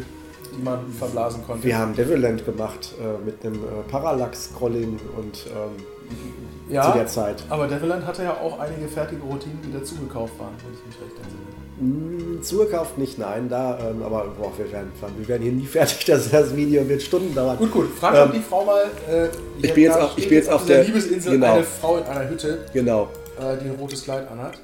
die 0.56 0.64
man 0.64 0.91
verblasen 0.93 1.43
konnte. 1.45 1.64
Wir 1.66 1.78
haben 1.78 1.93
Devilland 1.93 2.45
gemacht 2.45 2.93
äh, 3.02 3.26
mit 3.26 3.45
einem 3.45 3.56
äh, 3.56 3.89
Parallax-Scrolling 3.89 5.00
und 5.18 5.45
ähm, 5.48 6.74
ja, 6.74 6.84
zu 6.84 6.98
der 6.98 7.08
Zeit. 7.08 7.43
aber 7.50 7.68
Devilland 7.68 8.06
hatte 8.06 8.24
ja 8.24 8.34
auch 8.34 8.60
einige 8.60 8.88
fertige 8.88 9.22
Routinen, 9.24 9.60
die 9.62 9.74
dazugekauft 9.74 10.39
waren, 10.39 10.54
wenn 10.64 10.74
ich 10.74 10.86
mich 10.86 11.06
recht 11.06 11.18
entsinne. 11.18 11.47
Mm, 11.80 12.42
Zugekauft 12.42 12.98
nicht, 12.98 13.20
nein, 13.20 13.50
da, 13.50 13.78
ähm, 13.92 14.02
aber 14.02 14.34
boah, 14.40 14.52
wir, 14.58 14.72
werden, 14.72 14.92
wir 15.18 15.28
werden 15.28 15.44
hier 15.44 15.52
nie 15.52 15.66
fertig, 15.68 16.06
das, 16.06 16.30
das 16.30 16.56
Video 16.56 16.88
wird 16.90 17.02
Stunden 17.04 17.34
dauern. 17.36 17.58
Gut, 17.58 17.72
gut. 17.72 17.90
Frag 18.00 18.16
Ähm, 18.16 18.32
die 18.36 18.40
Frau 18.42 18.66
mal. 18.66 18.86
Äh, 19.10 19.28
ich 19.62 19.74
bin 19.74 19.84
jetzt 19.84 19.98
auf- 20.00 20.18
ich 20.18 20.28
bin 20.28 20.38
jetzt 20.38 20.50
auf 20.50 20.66
der- 20.66 20.84
Liebesinsel 20.84 21.34
genau. 21.34 21.54
eine 21.56 21.64
Frau 21.64 21.98
in 21.98 22.04
einer 22.04 22.30
Hütte, 22.30 22.66
Genau. 22.74 23.10
äh, 23.40 23.58
die 23.64 23.70
ein 23.70 23.76
rotes 23.80 24.04
Kleid 24.04 24.28
anhat. 24.32 24.60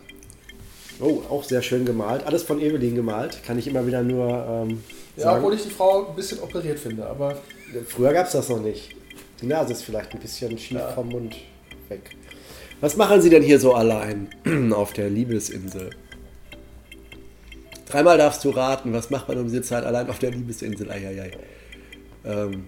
Oh, 1.00 1.22
auch 1.30 1.44
sehr 1.44 1.62
schön 1.62 1.86
gemalt. 1.86 2.26
Alles 2.26 2.44
von 2.44 2.60
Evelyn 2.62 2.96
gemalt. 2.96 3.40
Kann 3.46 3.58
ich 3.60 3.68
immer 3.68 3.86
wieder 3.86 4.02
nur 4.04 4.28
ähm, 4.68 4.84
Ja, 5.18 5.24
sagen. 5.24 5.38
obwohl 5.40 5.56
ich 5.56 5.64
die 5.64 5.70
Frau 5.72 6.08
ein 6.10 6.16
bisschen 6.16 6.40
operiert 6.40 6.80
finde, 6.80 7.06
aber 7.08 7.36
Früher 7.88 8.14
gab 8.14 8.28
es 8.28 8.34
das 8.34 8.50
noch 8.50 8.62
nicht. 8.62 8.96
Die 9.42 9.48
Nase 9.48 9.74
ist 9.74 9.84
vielleicht 9.84 10.14
ein 10.14 10.20
bisschen 10.20 10.56
schief 10.60 10.78
Ja. 10.78 10.90
vom 10.92 11.10
Mund 11.10 11.36
weg. 11.90 12.02
Was 12.82 12.96
machen 12.98 13.20
Sie 13.22 13.30
denn 13.32 13.42
hier 13.42 13.60
so 13.60 13.74
allein 13.74 14.30
auf 14.76 14.94
der 14.94 15.10
Liebesinsel? 15.10 15.90
Dreimal 17.94 18.18
darfst 18.18 18.44
du 18.44 18.50
raten, 18.50 18.92
was 18.92 19.12
macht 19.12 19.28
man 19.28 19.38
um 19.38 19.46
diese 19.46 19.62
Zeit 19.62 19.84
allein 19.84 20.10
auf 20.10 20.18
der 20.18 20.32
Liebesinsel? 20.32 20.90
Eieiei. 20.90 21.30
Ähm, 22.26 22.66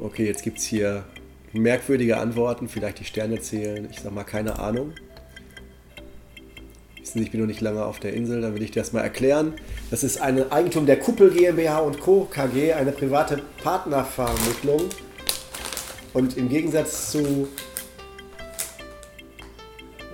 okay, 0.00 0.24
jetzt 0.24 0.42
gibt 0.42 0.56
es 0.56 0.64
hier 0.64 1.04
merkwürdige 1.52 2.16
Antworten, 2.16 2.66
vielleicht 2.66 3.00
die 3.00 3.04
Sterne 3.04 3.38
zählen. 3.38 3.86
Ich 3.90 4.00
sag 4.00 4.14
mal, 4.14 4.24
keine 4.24 4.58
Ahnung. 4.58 4.94
Ich 7.02 7.30
bin 7.30 7.40
noch 7.40 7.46
nicht 7.46 7.60
lange 7.60 7.84
auf 7.84 8.00
der 8.00 8.14
Insel, 8.14 8.40
dann 8.40 8.54
will 8.54 8.62
ich 8.62 8.70
dir 8.70 8.80
das 8.80 8.94
mal 8.94 9.02
erklären. 9.02 9.52
Das 9.90 10.02
ist 10.02 10.22
ein 10.22 10.50
Eigentum 10.50 10.86
der 10.86 11.00
Kuppel 11.00 11.32
GmbH 11.32 11.80
und 11.80 12.00
Co. 12.00 12.24
KG, 12.24 12.72
eine 12.72 12.92
private 12.92 13.42
Partnervermittlung. 13.62 14.88
Und 16.14 16.38
im 16.38 16.48
Gegensatz 16.48 17.10
zu. 17.12 17.48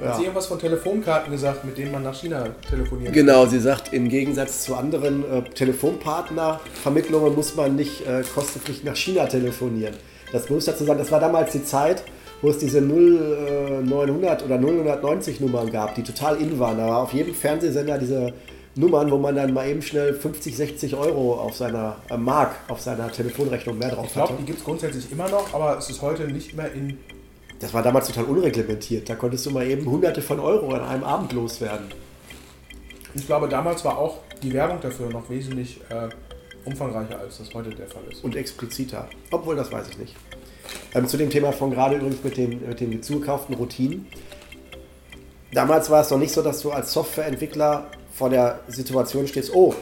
Hat 0.08 0.16
sie 0.16 0.22
irgendwas 0.22 0.46
von 0.46 0.58
Telefonkarten 0.58 1.32
gesagt, 1.32 1.64
mit 1.64 1.78
denen 1.78 1.92
man 1.92 2.02
nach 2.02 2.14
China 2.14 2.46
telefoniert. 2.68 3.12
Genau, 3.12 3.46
sie 3.46 3.60
sagt, 3.60 3.92
im 3.92 4.08
Gegensatz 4.08 4.64
zu 4.64 4.74
anderen 4.74 5.24
äh, 5.30 5.42
Telefonpartnervermittlungen 5.50 7.34
muss 7.34 7.54
man 7.56 7.76
nicht 7.76 8.06
äh, 8.06 8.22
kostenpflichtig 8.34 8.84
nach 8.84 8.96
China 8.96 9.26
telefonieren. 9.26 9.94
Das 10.32 10.48
muss 10.48 10.64
dazu 10.64 10.84
sagen, 10.84 10.98
das 10.98 11.10
war 11.12 11.20
damals 11.20 11.52
die 11.52 11.64
Zeit, 11.64 12.02
wo 12.40 12.48
es 12.50 12.58
diese 12.58 12.80
0900 12.80 14.44
oder 14.44 14.58
090 14.58 15.40
Nummern 15.40 15.70
gab, 15.70 15.94
die 15.94 16.02
total 16.02 16.36
in 16.40 16.58
waren. 16.58 16.78
Da 16.78 16.86
war 16.88 17.02
auf 17.02 17.12
jedem 17.12 17.34
Fernsehsender 17.34 17.98
diese 17.98 18.32
Nummern, 18.74 19.10
wo 19.10 19.18
man 19.18 19.36
dann 19.36 19.52
mal 19.52 19.68
eben 19.68 19.82
schnell 19.82 20.14
50, 20.14 20.56
60 20.56 20.96
Euro 20.96 21.34
auf 21.34 21.54
seiner 21.56 21.96
äh, 22.10 22.16
Mark 22.16 22.52
auf 22.68 22.80
seiner 22.80 23.12
Telefonrechnung 23.12 23.76
mehr 23.78 23.90
drauf 23.90 24.06
Ich 24.06 24.12
glaube, 24.14 24.30
hatte. 24.30 24.40
die 24.40 24.46
gibt 24.46 24.58
es 24.60 24.64
grundsätzlich 24.64 25.12
immer 25.12 25.28
noch, 25.28 25.52
aber 25.52 25.76
es 25.78 25.90
ist 25.90 26.00
heute 26.00 26.24
nicht 26.24 26.56
mehr 26.56 26.72
in. 26.72 26.98
Das 27.62 27.72
war 27.72 27.82
damals 27.82 28.08
total 28.08 28.24
unreglementiert. 28.24 29.08
Da 29.08 29.14
konntest 29.14 29.46
du 29.46 29.50
mal 29.52 29.64
eben 29.64 29.86
hunderte 29.86 30.20
von 30.20 30.40
Euro 30.40 30.74
an 30.74 30.82
einem 30.82 31.04
Abend 31.04 31.32
loswerden. 31.32 31.86
Ich 33.14 33.24
glaube, 33.24 33.48
damals 33.48 33.84
war 33.84 33.98
auch 33.98 34.18
die 34.42 34.52
Werbung 34.52 34.80
dafür 34.80 35.08
noch 35.10 35.30
wesentlich 35.30 35.80
äh, 35.88 36.08
umfangreicher, 36.64 37.20
als 37.20 37.38
das 37.38 37.54
heute 37.54 37.70
der 37.70 37.86
Fall 37.86 38.02
ist. 38.10 38.24
und 38.24 38.34
expliziter. 38.34 39.08
Obwohl, 39.30 39.54
das 39.54 39.70
weiß 39.70 39.88
ich 39.90 39.98
nicht. 39.98 40.16
Ähm, 40.92 41.06
zu 41.06 41.16
dem 41.16 41.30
Thema 41.30 41.52
von 41.52 41.70
gerade 41.70 41.96
übrigens 41.96 42.24
mit 42.24 42.36
den, 42.36 42.68
mit 42.68 42.80
den 42.80 43.00
zugekauften 43.00 43.54
Routinen. 43.54 44.06
Damals 45.52 45.88
war 45.88 46.00
es 46.00 46.10
noch 46.10 46.18
nicht 46.18 46.32
so, 46.32 46.42
dass 46.42 46.62
du 46.62 46.72
als 46.72 46.92
Softwareentwickler 46.92 47.86
vor 48.12 48.28
der 48.28 48.60
Situation 48.66 49.28
stehst, 49.28 49.54
oh, 49.54 49.72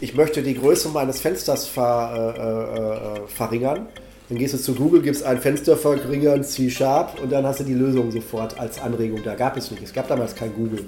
ich 0.00 0.14
möchte 0.14 0.42
die 0.42 0.54
Größe 0.54 0.90
meines 0.90 1.20
Fensters 1.20 1.66
ver, 1.66 2.34
äh, 2.36 3.20
äh, 3.20 3.24
äh, 3.24 3.28
verringern. 3.28 3.88
Dann 4.28 4.38
gehst 4.38 4.54
du 4.54 4.58
zu 4.58 4.74
Google, 4.74 5.02
gibst 5.02 5.22
ein 5.22 5.38
Fenster 5.38 5.76
verringern, 5.76 6.42
C-Sharp 6.42 7.20
und 7.22 7.30
dann 7.30 7.44
hast 7.44 7.60
du 7.60 7.64
die 7.64 7.74
Lösung 7.74 8.10
sofort 8.10 8.58
als 8.58 8.80
Anregung. 8.80 9.20
Da 9.22 9.34
gab 9.34 9.56
es 9.56 9.70
nicht. 9.70 9.82
Es 9.82 9.92
gab 9.92 10.08
damals 10.08 10.34
kein 10.34 10.54
Google. 10.54 10.86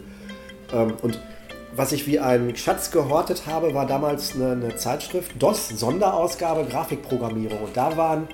Ähm, 0.73 0.95
und 1.03 1.21
was 1.75 1.93
ich 1.93 2.07
wie 2.07 2.19
ein 2.19 2.57
Schatz 2.57 2.91
gehortet 2.91 3.47
habe, 3.47 3.75
war 3.75 3.87
damals 3.87 4.35
eine, 4.35 4.53
eine 4.53 4.77
Zeitschrift, 4.77 5.33
DOS, 5.39 5.69
Sonderausgabe 5.69 6.65
Grafikprogrammierung. 6.65 7.59
Und 7.59 7.77
da 7.77 7.95
waren 7.99 8.29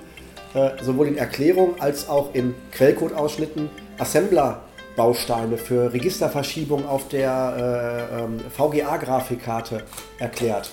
äh, 0.53 0.81
sowohl 0.81 1.07
in 1.07 1.17
Erklärung 1.17 1.75
als 1.79 2.07
auch 2.07 2.33
in 2.33 2.55
Quellcode-Ausschnitten 2.71 3.69
Assembler-Bausteine 3.97 5.57
für 5.57 5.91
Registerverschiebung 5.91 6.87
auf 6.87 7.09
der 7.09 8.07
äh, 8.13 8.23
ähm, 8.23 8.39
VGA-Grafikkarte 8.55 9.83
erklärt. 10.19 10.71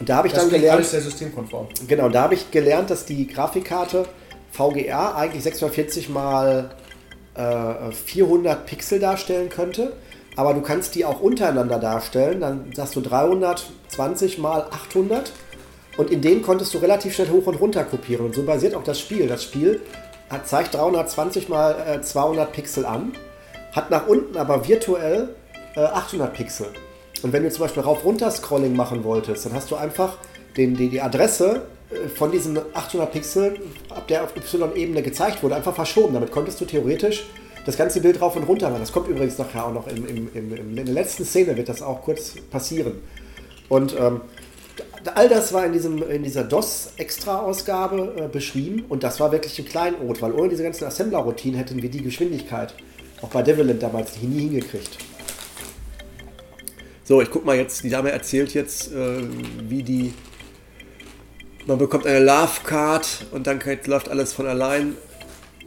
Und 0.00 0.08
da 0.08 0.16
habe 0.16 0.28
ich 0.28 0.34
Das 0.34 0.42
dann 0.42 0.50
gelernt, 0.50 0.76
alles 0.76 0.90
sehr 0.90 1.00
systemkonform. 1.00 1.68
Genau, 1.86 2.08
da 2.08 2.22
habe 2.22 2.34
ich 2.34 2.50
gelernt, 2.50 2.90
dass 2.90 3.04
die 3.04 3.26
Grafikkarte 3.26 4.06
VGA 4.50 5.14
eigentlich 5.14 5.42
640 5.42 6.08
mal 6.08 6.70
äh, 7.34 7.92
400 7.92 8.66
Pixel 8.66 8.98
darstellen 8.98 9.48
könnte. 9.48 9.92
Aber 10.36 10.54
du 10.54 10.62
kannst 10.62 10.94
die 10.94 11.04
auch 11.04 11.20
untereinander 11.20 11.78
darstellen. 11.78 12.40
Dann 12.40 12.72
sagst 12.74 12.96
du 12.96 13.00
320 13.00 14.38
mal 14.38 14.62
800. 14.70 15.32
Und 15.96 16.10
in 16.10 16.20
denen 16.20 16.42
konntest 16.42 16.74
du 16.74 16.78
relativ 16.78 17.14
schnell 17.14 17.30
hoch 17.30 17.46
und 17.46 17.54
runter 17.54 17.84
kopieren. 17.84 18.26
Und 18.26 18.34
so 18.34 18.42
basiert 18.42 18.74
auch 18.74 18.82
das 18.82 18.98
Spiel. 18.98 19.28
Das 19.28 19.44
Spiel 19.44 19.80
hat, 20.28 20.48
zeigt 20.48 20.74
320 20.74 21.48
mal 21.48 21.76
äh, 21.86 22.02
200 22.02 22.52
Pixel 22.52 22.84
an, 22.84 23.12
hat 23.72 23.90
nach 23.90 24.06
unten 24.06 24.36
aber 24.36 24.66
virtuell 24.66 25.34
äh, 25.76 25.80
800 25.80 26.32
Pixel. 26.32 26.66
Und 27.24 27.32
wenn 27.32 27.42
du 27.42 27.50
zum 27.50 27.62
Beispiel 27.62 27.82
rauf-runter-Scrolling 27.82 28.76
machen 28.76 29.02
wolltest, 29.02 29.46
dann 29.46 29.54
hast 29.54 29.70
du 29.70 29.76
einfach 29.76 30.18
den, 30.58 30.76
die, 30.76 30.90
die 30.90 31.00
Adresse 31.00 31.62
äh, 31.90 32.08
von 32.08 32.30
diesen 32.30 32.58
800 32.74 33.10
Pixeln, 33.10 33.56
ab 33.88 34.06
der 34.08 34.24
auf 34.24 34.36
Y-Ebene 34.36 35.00
gezeigt 35.00 35.42
wurde, 35.42 35.56
einfach 35.56 35.74
verschoben. 35.74 36.12
Damit 36.12 36.30
konntest 36.30 36.60
du 36.60 36.66
theoretisch 36.66 37.24
das 37.64 37.78
ganze 37.78 38.02
Bild 38.02 38.20
rauf 38.20 38.36
und 38.36 38.42
runter 38.42 38.68
machen. 38.68 38.80
Das 38.80 38.92
kommt 38.92 39.08
übrigens 39.08 39.38
nachher 39.38 39.64
auch 39.64 39.72
noch 39.72 39.86
im, 39.86 40.06
im, 40.06 40.28
im, 40.34 40.76
in 40.76 40.84
der 40.84 40.94
letzten 40.94 41.24
Szene, 41.24 41.56
wird 41.56 41.70
das 41.70 41.80
auch 41.80 42.02
kurz 42.02 42.34
passieren. 42.50 42.92
Und 43.70 43.96
ähm, 43.98 44.20
all 45.14 45.30
das 45.30 45.54
war 45.54 45.64
in, 45.64 45.72
diesem, 45.72 46.02
in 46.02 46.24
dieser 46.24 46.44
DOS-Extra-Ausgabe 46.44 48.12
äh, 48.18 48.28
beschrieben 48.28 48.84
und 48.90 49.02
das 49.02 49.18
war 49.18 49.32
wirklich 49.32 49.58
ein 49.58 49.64
Kleinod, 49.64 50.20
weil 50.20 50.32
ohne 50.32 50.50
diese 50.50 50.62
ganzen 50.62 50.84
Assembler-Routinen 50.84 51.56
hätten 51.56 51.80
wir 51.80 51.90
die 51.90 52.02
Geschwindigkeit 52.02 52.74
auch 53.22 53.28
bei 53.28 53.40
Devilland 53.40 53.82
damals 53.82 54.20
nie 54.20 54.40
hingekriegt. 54.40 54.98
So, 57.06 57.20
ich 57.20 57.30
guck 57.30 57.44
mal 57.44 57.54
jetzt, 57.54 57.84
die 57.84 57.90
Dame 57.90 58.10
erzählt 58.12 58.54
jetzt, 58.54 58.90
äh, 58.90 59.22
wie 59.68 59.82
die. 59.82 60.14
Man 61.66 61.78
bekommt 61.78 62.06
eine 62.06 62.24
Love 62.24 62.60
Card 62.64 63.26
und 63.30 63.46
dann 63.46 63.60
läuft 63.86 64.08
alles 64.08 64.32
von 64.32 64.46
allein, 64.46 64.94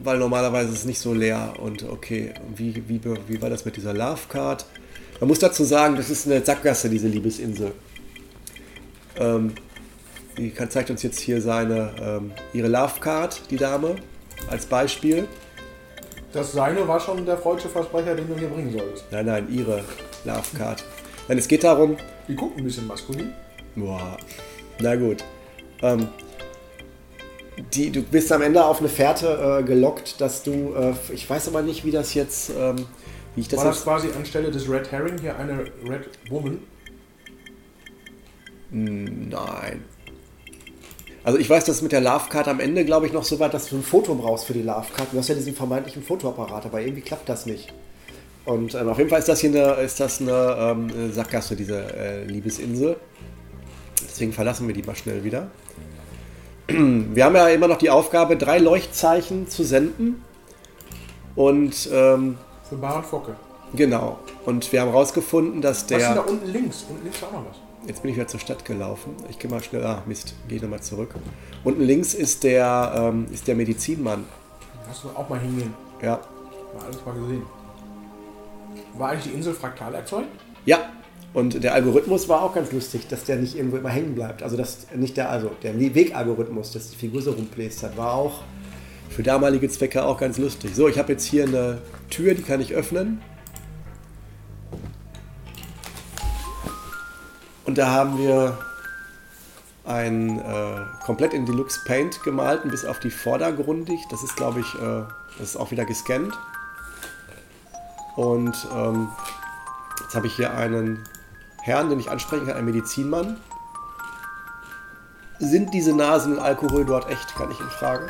weil 0.00 0.18
normalerweise 0.18 0.70
ist 0.70 0.78
es 0.80 0.84
nicht 0.84 0.98
so 0.98 1.14
leer. 1.14 1.54
Und 1.60 1.84
okay, 1.84 2.34
wie, 2.56 2.82
wie, 2.88 3.00
wie 3.28 3.42
war 3.42 3.50
das 3.50 3.64
mit 3.64 3.76
dieser 3.76 3.94
Love 3.94 4.22
Card? 4.28 4.66
Man 5.20 5.28
muss 5.28 5.38
dazu 5.38 5.62
sagen, 5.64 5.96
das 5.96 6.10
ist 6.10 6.26
eine 6.26 6.44
Sackgasse, 6.44 6.88
diese 6.88 7.06
Liebesinsel. 7.06 7.72
Ähm, 9.16 9.52
die 10.36 10.50
kann, 10.50 10.70
zeigt 10.70 10.90
uns 10.90 11.02
jetzt 11.02 11.20
hier 11.20 11.40
seine, 11.40 11.94
ähm, 12.00 12.32
ihre 12.52 12.68
Love 12.68 13.00
Card, 13.00 13.42
die 13.50 13.56
Dame, 13.56 13.96
als 14.48 14.66
Beispiel. 14.66 15.26
Das 16.32 16.52
seine 16.52 16.86
war 16.86 17.00
schon 17.00 17.24
der 17.24 17.38
freudsche 17.38 17.68
Versprecher, 17.68 18.14
den 18.14 18.28
du 18.28 18.36
hier 18.36 18.48
bringen 18.48 18.72
solltest. 18.72 19.04
Nein, 19.10 19.26
nein, 19.26 19.48
ihre 19.50 19.82
Love 20.24 20.56
Card. 20.56 20.84
Nein, 21.28 21.38
es 21.38 21.46
geht 21.46 21.62
darum, 21.62 21.96
Die 22.26 22.34
guckt 22.34 22.58
ein 22.58 22.64
bisschen 22.64 22.86
maskulin. 22.86 23.32
Boah, 23.76 24.16
na 24.80 24.96
gut. 24.96 25.22
Ähm, 25.82 26.08
die, 27.74 27.90
du 27.90 28.02
bist 28.02 28.32
am 28.32 28.42
Ende 28.42 28.64
auf 28.64 28.80
eine 28.80 28.88
Fährte 28.88 29.60
äh, 29.60 29.62
gelockt, 29.62 30.20
dass 30.20 30.42
du, 30.42 30.74
äh, 30.74 30.94
ich 31.12 31.28
weiß 31.28 31.48
aber 31.48 31.62
nicht, 31.62 31.84
wie 31.84 31.90
das 31.90 32.14
jetzt, 32.14 32.50
ähm, 32.50 32.86
wie 33.34 33.42
ich 33.42 33.48
das 33.48 33.58
war 33.58 33.66
das 33.66 33.76
jetzt, 33.76 33.84
quasi 33.84 34.08
anstelle 34.16 34.50
des 34.50 34.68
Red 34.68 34.90
Herring 34.90 35.18
hier 35.18 35.36
eine 35.36 35.64
Red 35.86 36.08
Woman? 36.30 36.60
nein. 38.70 39.84
Also 41.24 41.38
ich 41.38 41.48
weiß, 41.48 41.64
dass 41.64 41.82
mit 41.82 41.92
der 41.92 42.00
Love 42.00 42.28
Card 42.30 42.48
am 42.48 42.60
Ende, 42.60 42.84
glaube 42.84 43.06
ich, 43.06 43.12
noch 43.12 43.24
so 43.24 43.38
weit, 43.38 43.52
dass 43.52 43.68
du 43.68 43.76
ein 43.76 43.82
Foto 43.82 44.14
brauchst 44.14 44.46
für 44.46 44.52
die 44.52 44.62
Love 44.62 44.86
Card. 44.94 45.08
Du 45.12 45.18
hast 45.18 45.28
ja 45.28 45.34
diesen 45.34 45.54
vermeintlichen 45.54 46.02
Fotoapparat, 46.02 46.66
aber 46.66 46.80
irgendwie 46.80 47.02
klappt 47.02 47.28
das 47.28 47.44
nicht. 47.44 47.72
Und 48.48 48.74
ähm, 48.74 48.88
auf 48.88 48.96
jeden 48.96 49.10
Fall 49.10 49.18
ist 49.18 49.28
das 49.28 49.40
hier 49.40 49.50
eine, 49.50 49.82
ist 49.82 50.00
das 50.00 50.22
eine 50.22 50.56
ähm, 50.58 51.12
Sackgasse, 51.12 51.54
diese 51.54 51.82
äh, 51.94 52.24
Liebesinsel. 52.24 52.96
Deswegen 54.02 54.32
verlassen 54.32 54.66
wir 54.66 54.74
die 54.74 54.82
mal 54.82 54.96
schnell 54.96 55.22
wieder. 55.22 55.50
Wir 56.68 57.24
haben 57.26 57.34
ja 57.34 57.48
immer 57.48 57.68
noch 57.68 57.76
die 57.76 57.90
Aufgabe, 57.90 58.38
drei 58.38 58.58
Leuchtzeichen 58.58 59.48
zu 59.48 59.64
senden. 59.64 60.24
Und 61.36 61.90
ähm, 61.92 62.38
Für 62.66 62.76
Baran 62.76 63.04
Focke. 63.04 63.36
genau. 63.74 64.18
Und 64.46 64.72
wir 64.72 64.80
haben 64.80 64.90
herausgefunden, 64.92 65.60
dass 65.60 65.76
Was 65.76 65.82
ist 65.82 65.90
denn 65.90 66.00
da 66.00 66.14
der. 66.14 66.28
unten 66.28 66.46
links? 66.46 66.86
Unten 66.88 67.04
links 67.04 67.20
war 67.20 67.28
auch 67.28 67.32
noch 67.34 67.46
was. 67.50 67.56
Jetzt 67.86 68.00
bin 68.02 68.10
ich 68.10 68.16
wieder 68.16 68.28
zur 68.28 68.40
Stadt 68.40 68.64
gelaufen. 68.64 69.14
Ich 69.28 69.38
gehe 69.38 69.50
mal 69.50 69.62
schnell. 69.62 69.84
Ah, 69.84 70.02
Mist, 70.06 70.34
gehe 70.48 70.60
nochmal 70.60 70.80
zurück. 70.80 71.14
Unten 71.64 71.82
links 71.82 72.14
ist 72.14 72.44
der, 72.44 72.92
ähm, 72.96 73.26
ist 73.30 73.46
der 73.46 73.54
Medizinmann. 73.56 74.24
Hast 74.88 75.04
du 75.04 75.08
auch 75.08 75.28
mal 75.28 75.38
hingehen. 75.38 75.74
Ja. 76.02 76.18
Mal 76.74 76.86
alles 76.86 77.04
mal 77.04 77.14
gesehen. 77.14 77.57
War 78.98 79.10
eigentlich 79.10 79.32
die 79.32 79.36
Insel 79.36 79.54
fraktal 79.54 79.94
erzeugt? 79.94 80.28
Ja. 80.64 80.78
Und 81.34 81.62
der 81.62 81.74
Algorithmus 81.74 82.28
war 82.28 82.42
auch 82.42 82.54
ganz 82.54 82.72
lustig, 82.72 83.06
dass 83.06 83.24
der 83.24 83.36
nicht 83.36 83.56
irgendwo 83.56 83.76
immer 83.76 83.90
hängen 83.90 84.14
bleibt. 84.14 84.42
Also 84.42 84.56
dass 84.56 84.86
nicht 84.94 85.16
der, 85.16 85.30
also 85.30 85.50
der 85.62 85.78
Wegalgorithmus, 85.78 86.72
dass 86.72 86.90
die 86.90 86.96
Figur 86.96 87.22
so 87.22 87.32
rumbläst 87.32 87.82
hat, 87.82 87.96
war 87.96 88.14
auch 88.14 88.42
für 89.10 89.22
damalige 89.22 89.68
Zwecke 89.68 90.04
auch 90.04 90.18
ganz 90.18 90.38
lustig. 90.38 90.74
So, 90.74 90.88
ich 90.88 90.98
habe 90.98 91.12
jetzt 91.12 91.24
hier 91.24 91.44
eine 91.44 91.80
Tür, 92.10 92.34
die 92.34 92.42
kann 92.42 92.60
ich 92.60 92.74
öffnen. 92.74 93.20
Und 97.66 97.78
da 97.78 97.88
haben 97.88 98.18
wir 98.18 98.58
ein 99.84 100.38
äh, 100.38 100.76
komplett 101.04 101.34
in 101.34 101.46
Deluxe 101.46 101.80
Paint 101.86 102.22
gemalten, 102.22 102.70
bis 102.70 102.84
auf 102.84 102.98
die 103.00 103.10
vordergrundig. 103.10 104.00
Das 104.10 104.22
ist, 104.22 104.36
glaube 104.36 104.60
ich, 104.60 104.74
äh, 104.74 105.04
das 105.38 105.50
ist 105.50 105.56
auch 105.56 105.70
wieder 105.70 105.84
gescannt. 105.84 106.32
Und 108.18 108.66
ähm, 108.74 109.12
jetzt 110.00 110.16
habe 110.16 110.26
ich 110.26 110.34
hier 110.34 110.52
einen 110.52 111.04
Herrn, 111.62 111.88
den 111.88 112.00
ich 112.00 112.10
ansprechen 112.10 112.48
kann, 112.48 112.56
einen 112.56 112.66
Medizinmann. 112.66 113.36
Sind 115.38 115.72
diese 115.72 115.94
Nasen 115.94 116.32
und 116.32 116.40
Alkohol 116.40 116.84
dort 116.84 117.08
echt, 117.08 117.36
kann 117.36 117.48
ich 117.52 117.60
ihn 117.60 117.70
fragen. 117.70 118.08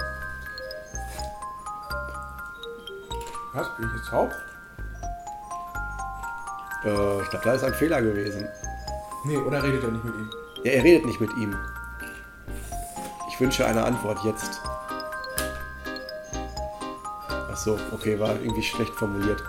Was? 3.53 3.77
Bin 3.77 3.87
ich 3.87 3.97
jetzt 3.99 4.09
taub? 4.09 4.33
Äh, 6.85 7.23
ich 7.23 7.29
glaube, 7.29 7.45
da 7.45 7.53
ist 7.53 7.65
ein 7.65 7.75
Fehler 7.75 8.01
gewesen. 8.01 8.49
Nee, 9.25 9.37
oder 9.37 9.63
redet 9.63 9.85
er 9.85 9.91
nicht 9.91 10.05
mit 10.07 10.15
ihm? 10.15 10.31
Ja, 10.65 10.73
er 10.73 10.85
redet 10.85 11.05
nicht 11.05 11.21
mit 11.21 11.37
ihm. 11.37 11.55
Ich 13.29 13.39
wünsche 13.39 13.67
eine 13.67 13.85
Antwort 13.85 14.25
jetzt. 14.25 14.63
Ach 17.29 17.57
so, 17.59 17.79
okay, 17.93 18.19
war 18.19 18.31
irgendwie 18.41 18.63
schlecht 18.63 18.95
formuliert. 18.95 19.45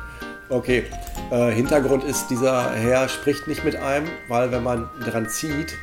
Okay, 0.52 0.86
äh, 1.30 1.52
Hintergrund 1.52 2.04
ist, 2.04 2.28
dieser 2.28 2.72
Herr 2.72 3.08
spricht 3.08 3.47
nicht 3.47 3.64
mit 3.64 3.76
einem, 3.76 4.08
weil 4.30 4.52
wenn 4.52 4.64
man 4.64 4.89
dran 5.06 5.30
zieht, 5.30 5.78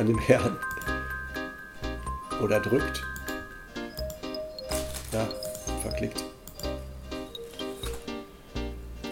an 0.00 0.08
dem 0.08 0.18
Herrn, 0.18 0.58
oder 2.42 2.58
drückt, 2.58 3.04
ja, 5.12 5.28
verklickt, 5.80 6.24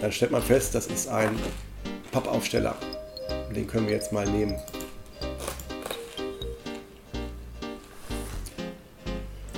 dann 0.01 0.11
stellt 0.11 0.31
man 0.31 0.41
fest, 0.41 0.75
das 0.75 0.87
ist 0.87 1.07
ein 1.07 1.39
Pappaufsteller. 2.11 2.75
Den 3.55 3.65
können 3.65 3.87
wir 3.87 3.93
jetzt 3.93 4.11
mal 4.11 4.27
nehmen. 4.27 4.59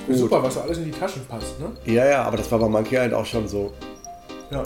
Gut. 0.06 0.18
Super, 0.18 0.44
was 0.44 0.54
da 0.54 0.62
alles 0.62 0.78
in 0.78 0.86
die 0.86 0.92
Taschen 0.92 1.26
passt, 1.26 1.60
ne? 1.60 1.72
Ja, 1.86 2.06
ja, 2.06 2.24
aber 2.24 2.38
das 2.38 2.52
war 2.52 2.60
bei 2.60 2.68
Monkey 2.68 2.96
Island 2.96 3.16
auch 3.16 3.26
schon 3.26 3.48
so. 3.48 3.74
Ja. 4.52 4.64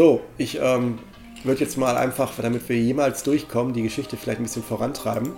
So, 0.00 0.22
ich 0.38 0.58
ähm, 0.58 0.98
würde 1.44 1.60
jetzt 1.60 1.76
mal 1.76 1.98
einfach, 1.98 2.32
damit 2.40 2.66
wir 2.70 2.78
jemals 2.78 3.22
durchkommen, 3.22 3.74
die 3.74 3.82
Geschichte 3.82 4.16
vielleicht 4.16 4.40
ein 4.40 4.44
bisschen 4.44 4.62
vorantreiben. 4.62 5.34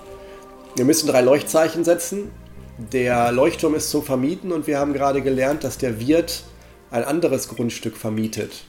Wir 0.77 0.85
müssen 0.85 1.09
drei 1.09 1.21
Leuchtzeichen 1.21 1.83
setzen. 1.83 2.31
Der 2.79 3.33
Leuchtturm 3.33 3.75
ist 3.75 3.91
zum 3.91 4.05
Vermieten 4.05 4.53
und 4.53 4.69
wir 4.69 4.79
haben 4.79 4.93
gerade 4.93 5.21
gelernt, 5.21 5.65
dass 5.65 5.79
der 5.79 5.99
Wirt 5.99 6.45
ein 6.93 7.03
anderes 7.03 7.49
Grundstück 7.49 7.97
vermietet. 7.97 8.63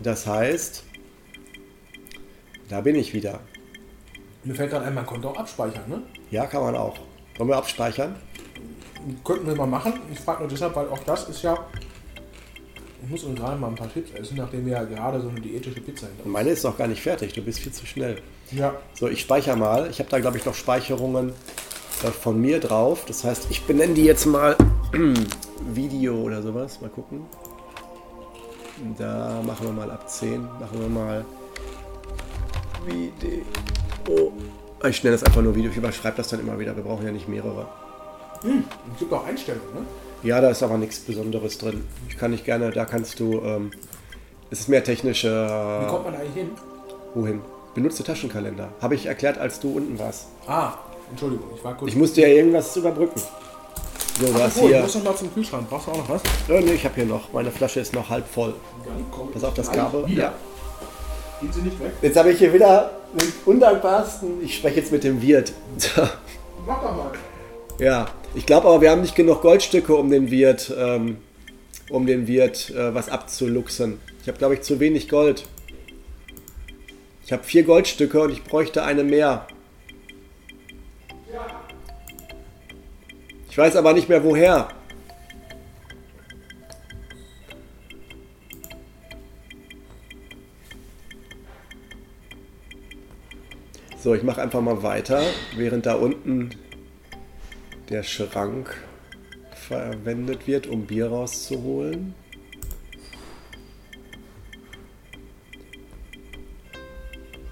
Das 0.00 0.24
heißt, 0.24 0.84
da 2.68 2.80
bin 2.80 2.94
ich 2.94 3.12
wieder. 3.12 3.40
Mir 4.44 4.54
fällt 4.54 4.70
gerade 4.70 4.84
ein, 4.84 4.94
man 4.94 5.04
konnte 5.04 5.26
auch 5.26 5.36
abspeichern, 5.36 5.88
ne? 5.88 6.02
Ja, 6.30 6.46
kann 6.46 6.62
man 6.62 6.76
auch. 6.76 6.96
Wollen 7.38 7.50
wir 7.50 7.56
abspeichern? 7.56 8.14
Könnten 9.24 9.46
wir 9.46 9.56
mal 9.56 9.66
machen. 9.66 9.94
Ich 10.12 10.20
frage 10.20 10.40
nur 10.40 10.48
deshalb, 10.48 10.76
weil 10.76 10.88
auch 10.88 11.02
das 11.04 11.28
ist 11.28 11.42
ja. 11.42 11.58
Ich 13.02 13.10
muss 13.10 13.24
uns 13.24 13.38
gerade 13.38 13.60
mal 13.60 13.68
ein 13.68 13.74
paar 13.74 13.92
Tipps 13.92 14.10
essen, 14.12 14.36
nachdem 14.36 14.66
wir 14.66 14.72
ja 14.72 14.84
gerade 14.84 15.20
so 15.20 15.28
eine 15.28 15.40
diätische 15.40 15.80
Pizza 15.80 16.06
hinter 16.08 16.28
Meine 16.28 16.50
ist 16.50 16.64
noch 16.64 16.76
gar 16.76 16.88
nicht 16.88 17.00
fertig, 17.00 17.32
du 17.32 17.42
bist 17.42 17.60
viel 17.60 17.72
zu 17.72 17.86
schnell. 17.86 18.20
Ja. 18.50 18.74
So, 18.94 19.08
ich 19.08 19.20
speichere 19.20 19.56
mal. 19.56 19.88
Ich 19.90 19.98
habe 20.00 20.10
da, 20.10 20.18
glaube 20.18 20.38
ich, 20.38 20.44
noch 20.44 20.54
Speicherungen 20.54 21.30
äh, 22.02 22.06
von 22.08 22.40
mir 22.40 22.60
drauf. 22.60 23.04
Das 23.06 23.24
heißt, 23.24 23.48
ich 23.50 23.64
benenne 23.64 23.94
die 23.94 24.04
jetzt 24.04 24.26
mal 24.26 24.56
Video 25.72 26.16
oder 26.16 26.42
sowas. 26.42 26.80
Mal 26.80 26.90
gucken. 26.90 27.26
Da 28.96 29.42
machen 29.44 29.66
wir 29.66 29.72
mal 29.72 29.90
ab 29.90 30.08
10. 30.08 30.42
Machen 30.42 30.80
wir 30.80 30.88
mal 30.88 31.24
Video. 32.86 34.32
Ich 34.88 35.02
nenne 35.04 35.16
das 35.16 35.24
einfach 35.24 35.42
nur 35.42 35.54
Video. 35.54 35.70
Ich 35.70 35.76
überschreibe 35.76 36.16
das 36.16 36.28
dann 36.28 36.40
immer 36.40 36.58
wieder. 36.58 36.74
Wir 36.74 36.82
brauchen 36.82 37.04
ja 37.04 37.12
nicht 37.12 37.28
mehrere. 37.28 37.68
Es 38.92 38.98
gibt 38.98 39.12
auch 39.12 39.26
Einstellungen, 39.26 39.74
ne? 39.74 39.80
Ja, 40.22 40.40
da 40.40 40.50
ist 40.50 40.62
aber 40.62 40.78
nichts 40.78 40.98
Besonderes 41.00 41.58
drin. 41.58 41.84
Ich 42.08 42.18
kann 42.18 42.32
nicht 42.32 42.44
gerne, 42.44 42.70
da 42.70 42.84
kannst 42.84 43.20
du. 43.20 43.40
Ähm, 43.44 43.70
es 44.50 44.60
ist 44.60 44.68
mehr 44.68 44.82
technische. 44.82 45.28
Wie 45.28 45.86
kommt 45.86 46.04
man 46.04 46.14
da 46.14 46.20
eigentlich 46.20 46.34
hin? 46.34 46.50
Wohin? 47.14 47.40
Benutze 47.74 48.02
Taschenkalender. 48.02 48.70
Habe 48.80 48.94
ich 48.94 49.06
erklärt, 49.06 49.38
als 49.38 49.60
du 49.60 49.70
unten 49.76 49.98
warst. 49.98 50.26
Ah, 50.46 50.72
Entschuldigung, 51.10 51.46
ich 51.54 51.62
war 51.62 51.76
kurz. 51.76 51.90
Ich 51.90 51.96
musste 51.96 52.22
ja 52.22 52.28
irgendwas 52.28 52.76
überbrücken. 52.76 53.20
So, 54.18 54.26
du 54.26 54.38
ich 54.46 54.54
hier. 54.54 54.80
muss 54.80 54.94
noch 54.96 55.04
mal 55.04 55.14
zum 55.16 55.32
Kühlschrank. 55.32 55.68
Brauchst 55.70 55.86
du 55.86 55.92
auch 55.92 55.98
noch 55.98 56.08
was? 56.08 56.22
Oh, 56.48 56.58
nee, 56.60 56.72
ich 56.72 56.84
habe 56.84 56.96
hier 56.96 57.04
noch. 57.04 57.32
Meine 57.32 57.52
Flasche 57.52 57.78
ist 57.78 57.94
noch 57.94 58.08
halb 58.08 58.26
voll. 58.26 58.54
Pass 59.32 59.44
auf 59.44 59.54
das 59.54 59.70
Kabel. 59.70 60.10
Ja. 60.10 60.32
Gehen 61.40 61.52
Sie 61.52 61.60
nicht 61.62 61.78
weg? 61.78 61.92
Jetzt 62.02 62.16
habe 62.16 62.32
ich 62.32 62.38
hier 62.38 62.52
wieder 62.52 62.90
den 63.14 63.32
undankbarsten. 63.46 64.42
Ich 64.42 64.56
spreche 64.56 64.80
jetzt 64.80 64.90
mit 64.90 65.04
dem 65.04 65.22
Wirt. 65.22 65.52
Mach 66.66 66.82
doch 66.82 66.96
mal. 66.96 67.12
Ja, 67.78 68.06
ich 68.34 68.46
glaube 68.46 68.68
aber, 68.68 68.80
wir 68.80 68.90
haben 68.90 69.02
nicht 69.02 69.14
genug 69.14 69.42
Goldstücke, 69.42 69.94
um 69.94 70.10
den 70.10 70.30
Wirt, 70.30 70.72
ähm, 70.76 71.18
um 71.90 72.06
den 72.06 72.26
Wirt 72.26 72.70
äh, 72.70 72.94
was 72.94 73.08
abzuluxen. 73.08 74.00
Ich 74.22 74.28
habe, 74.28 74.38
glaube 74.38 74.54
ich, 74.54 74.62
zu 74.62 74.80
wenig 74.80 75.08
Gold. 75.08 75.44
Ich 77.24 77.32
habe 77.32 77.44
vier 77.44 77.62
Goldstücke 77.62 78.20
und 78.22 78.32
ich 78.32 78.42
bräuchte 78.42 78.82
eine 78.82 79.04
mehr. 79.04 79.46
Ich 83.50 83.58
weiß 83.58 83.76
aber 83.76 83.92
nicht 83.92 84.08
mehr 84.08 84.24
woher. 84.24 84.68
So, 94.00 94.14
ich 94.14 94.22
mache 94.22 94.40
einfach 94.40 94.60
mal 94.60 94.82
weiter, 94.82 95.22
während 95.56 95.84
da 95.84 95.96
unten 95.96 96.50
der 97.88 98.02
Schrank 98.02 98.76
verwendet 99.68 100.46
wird, 100.46 100.66
um 100.66 100.86
Bier 100.86 101.08
rauszuholen. 101.08 102.14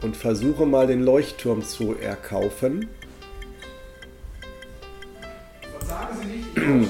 Und 0.03 0.17
versuche 0.17 0.67
mal 0.67 0.87
den 0.87 1.03
Leuchtturm 1.03 1.63
zu 1.63 1.97
erkaufen. 1.97 2.89
Sagen 5.81 6.17
Sie 6.21 6.27
nicht, 6.27 6.87
ich. 6.87 6.89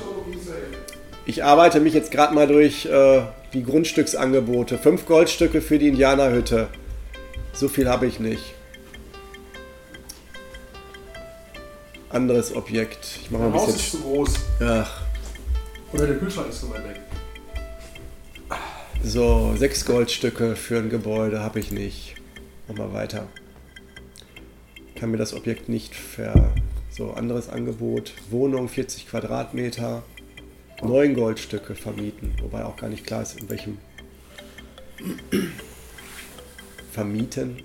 Ich 1.28 1.44
arbeite 1.44 1.80
mich 1.80 1.94
jetzt 1.94 2.10
gerade 2.10 2.34
mal 2.34 2.46
durch 2.46 2.86
äh, 2.86 3.22
die 3.52 3.64
Grundstücksangebote. 3.64 4.78
Fünf 4.78 5.06
Goldstücke 5.06 5.60
für 5.60 5.78
die 5.78 5.88
Indianerhütte. 5.88 6.68
So 7.52 7.68
viel 7.68 7.88
habe 7.88 8.06
ich 8.06 8.20
nicht. 8.20 8.55
Anderes 12.10 12.54
Objekt. 12.54 13.18
Ich 13.22 13.30
mache 13.30 13.42
mal 13.42 13.48
ein 13.48 13.54
Haus 13.54 13.68
ist 13.68 13.74
bisschen. 13.76 14.00
zu 14.00 14.06
groß. 14.06 14.34
Ach, 14.60 15.02
Oder 15.92 16.06
der 16.06 16.16
Kühlschrank 16.18 16.48
ist 16.48 16.60
zu 16.60 16.70
weit 16.70 16.84
weg. 16.88 17.00
so, 19.02 19.54
sechs 19.56 19.84
Goldstücke 19.84 20.56
für 20.56 20.78
ein 20.78 20.88
Gebäude 20.90 21.40
habe 21.40 21.58
ich 21.60 21.70
nicht. 21.72 22.14
Mach 22.68 22.76
mal 22.76 22.92
weiter. 22.92 23.26
Kann 24.94 25.10
mir 25.10 25.16
das 25.18 25.34
Objekt 25.34 25.68
nicht 25.68 25.94
ver. 25.94 26.52
So, 26.90 27.12
anderes 27.12 27.48
Angebot. 27.48 28.12
Wohnung 28.30 28.68
40 28.68 29.08
Quadratmeter. 29.08 30.02
Neun 30.82 31.14
Goldstücke 31.14 31.74
vermieten. 31.74 32.34
Wobei 32.40 32.64
auch 32.64 32.76
gar 32.76 32.88
nicht 32.88 33.06
klar 33.06 33.22
ist, 33.22 33.38
in 33.40 33.48
welchem. 33.50 33.78
Vermieten. 36.92 37.62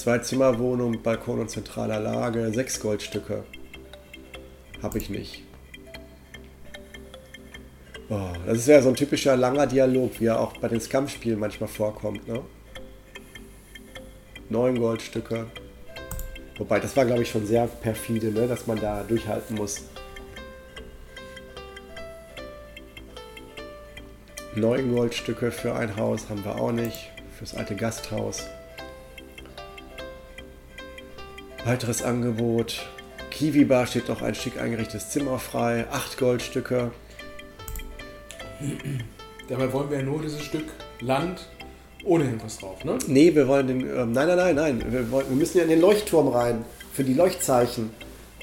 Zwei-Zimmer-Wohnung, 0.00 1.02
Balkon 1.02 1.40
und 1.40 1.50
zentraler 1.50 2.00
Lage, 2.00 2.50
sechs 2.54 2.80
Goldstücke. 2.80 3.44
Habe 4.82 4.96
ich 4.96 5.10
nicht. 5.10 5.42
Oh, 8.08 8.30
das 8.46 8.60
ist 8.60 8.68
ja 8.68 8.80
so 8.80 8.88
ein 8.88 8.94
typischer 8.94 9.36
langer 9.36 9.66
Dialog, 9.66 10.18
wie 10.18 10.24
er 10.24 10.40
auch 10.40 10.56
bei 10.56 10.68
den 10.68 10.80
Scum-Spielen 10.80 11.38
manchmal 11.38 11.68
vorkommt. 11.68 12.26
Ne? 12.26 12.40
Neun 14.48 14.78
Goldstücke. 14.78 15.48
Wobei, 16.56 16.80
das 16.80 16.96
war 16.96 17.04
glaube 17.04 17.20
ich 17.20 17.28
schon 17.28 17.44
sehr 17.44 17.66
perfide, 17.66 18.32
ne? 18.32 18.48
dass 18.48 18.66
man 18.66 18.80
da 18.80 19.02
durchhalten 19.02 19.56
muss. 19.56 19.82
Neun 24.56 24.94
Goldstücke 24.94 25.52
für 25.52 25.74
ein 25.74 25.94
Haus 25.96 26.30
haben 26.30 26.42
wir 26.42 26.56
auch 26.58 26.72
nicht. 26.72 27.10
Fürs 27.38 27.54
alte 27.54 27.76
Gasthaus. 27.76 28.46
Weiteres 31.64 32.02
Angebot. 32.02 32.86
Kiwi 33.30 33.64
Bar 33.64 33.86
steht 33.86 34.08
noch 34.08 34.22
ein 34.22 34.34
schick 34.34 34.58
eingerichtetes 34.58 35.10
Zimmer 35.10 35.38
frei. 35.38 35.86
Acht 35.90 36.18
Goldstücke. 36.18 36.90
Dabei 39.48 39.72
wollen 39.72 39.90
wir 39.90 39.98
ja 39.98 40.02
nur 40.02 40.22
dieses 40.22 40.42
Stück 40.42 40.64
Land 41.00 41.48
ohne 42.04 42.24
irgendwas 42.24 42.58
drauf, 42.58 42.82
ne? 42.84 42.98
Nee, 43.06 43.34
wir 43.34 43.46
wollen 43.46 43.66
den. 43.66 43.80
Ähm, 43.80 44.12
nein, 44.12 44.26
nein, 44.26 44.36
nein, 44.36 44.54
nein. 44.54 44.84
Wir, 44.88 45.10
wollen, 45.10 45.28
wir 45.28 45.36
müssen 45.36 45.58
ja 45.58 45.64
in 45.64 45.70
den 45.70 45.80
Leuchtturm 45.80 46.28
rein. 46.28 46.64
Für 46.94 47.04
die 47.04 47.14
Leuchtzeichen. 47.14 47.90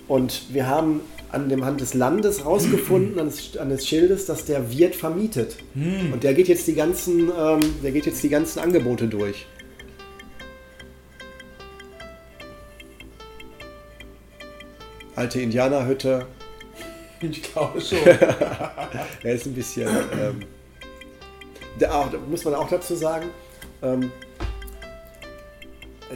Und 0.07 0.53
wir 0.53 0.67
haben 0.67 1.01
an 1.31 1.49
dem 1.49 1.65
Hand 1.65 1.81
des 1.81 1.95
Landes 1.95 2.45
rausgefunden, 2.45 3.19
an 3.19 3.27
des, 3.27 3.57
an 3.57 3.69
des 3.69 3.87
Schildes, 3.87 4.27
dass 4.27 4.45
der 4.45 4.71
Wirt 4.71 4.95
vermietet. 4.95 5.57
Hm. 5.73 6.13
Und 6.13 6.23
der 6.23 6.35
geht 6.35 6.47
jetzt 6.47 6.67
die 6.67 6.75
ganzen, 6.75 7.31
ähm, 7.35 7.61
der 7.83 7.91
geht 7.91 8.05
jetzt 8.05 8.21
die 8.21 8.29
ganzen 8.29 8.59
Angebote 8.59 9.07
durch. 9.07 9.47
Alte 15.17 15.41
Indianerhütte. 15.41 16.27
Ich 17.19 17.41
glaube 17.41 17.81
schon. 17.81 17.97
Er 19.23 19.33
ist 19.33 19.47
ein 19.47 19.53
bisschen. 19.53 19.87
Ähm, 19.87 20.43
da, 21.79 21.91
auch, 21.91 22.11
da 22.11 22.19
muss 22.19 22.45
man 22.45 22.53
auch 22.53 22.69
dazu 22.69 22.95
sagen, 22.95 23.25
ähm, 23.81 24.11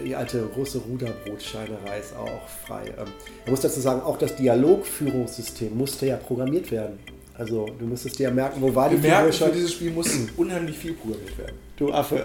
die 0.06 0.16
alte 0.16 0.43
russe 0.56 0.78
Ruderbrotscheinerei 0.78 1.99
ist 1.99 2.16
auch 2.16 2.47
frei. 2.68 2.86
Ähm, 2.89 3.08
man 3.45 3.52
muss 3.52 3.62
dazu 3.62 3.80
sagen, 3.82 4.02
auch 4.02 4.20
das 4.20 4.36
Dialogführungssystem 4.36 5.76
musste 5.76 6.06
ja 6.06 6.18
programmiert 6.18 6.72
werden. 6.72 6.99
Also 7.36 7.66
du 7.66 7.88
musstest 7.88 8.20
dir 8.20 8.26
ja 8.26 8.32
merken, 8.32 8.62
wo 8.62 8.74
war 8.76 8.89
die 8.89 9.02
Wir 9.02 9.10
merken, 9.10 9.34
Figur 9.34 9.47
für 9.47 9.54
dieses 9.54 9.74
Spiel 9.74 9.91
muss 9.91 10.16
unheimlich 10.38 10.78
viel 10.78 10.93
programmiert 10.93 11.38
werden. 11.39 11.56
Du 11.76 11.91
Affe. 11.91 12.24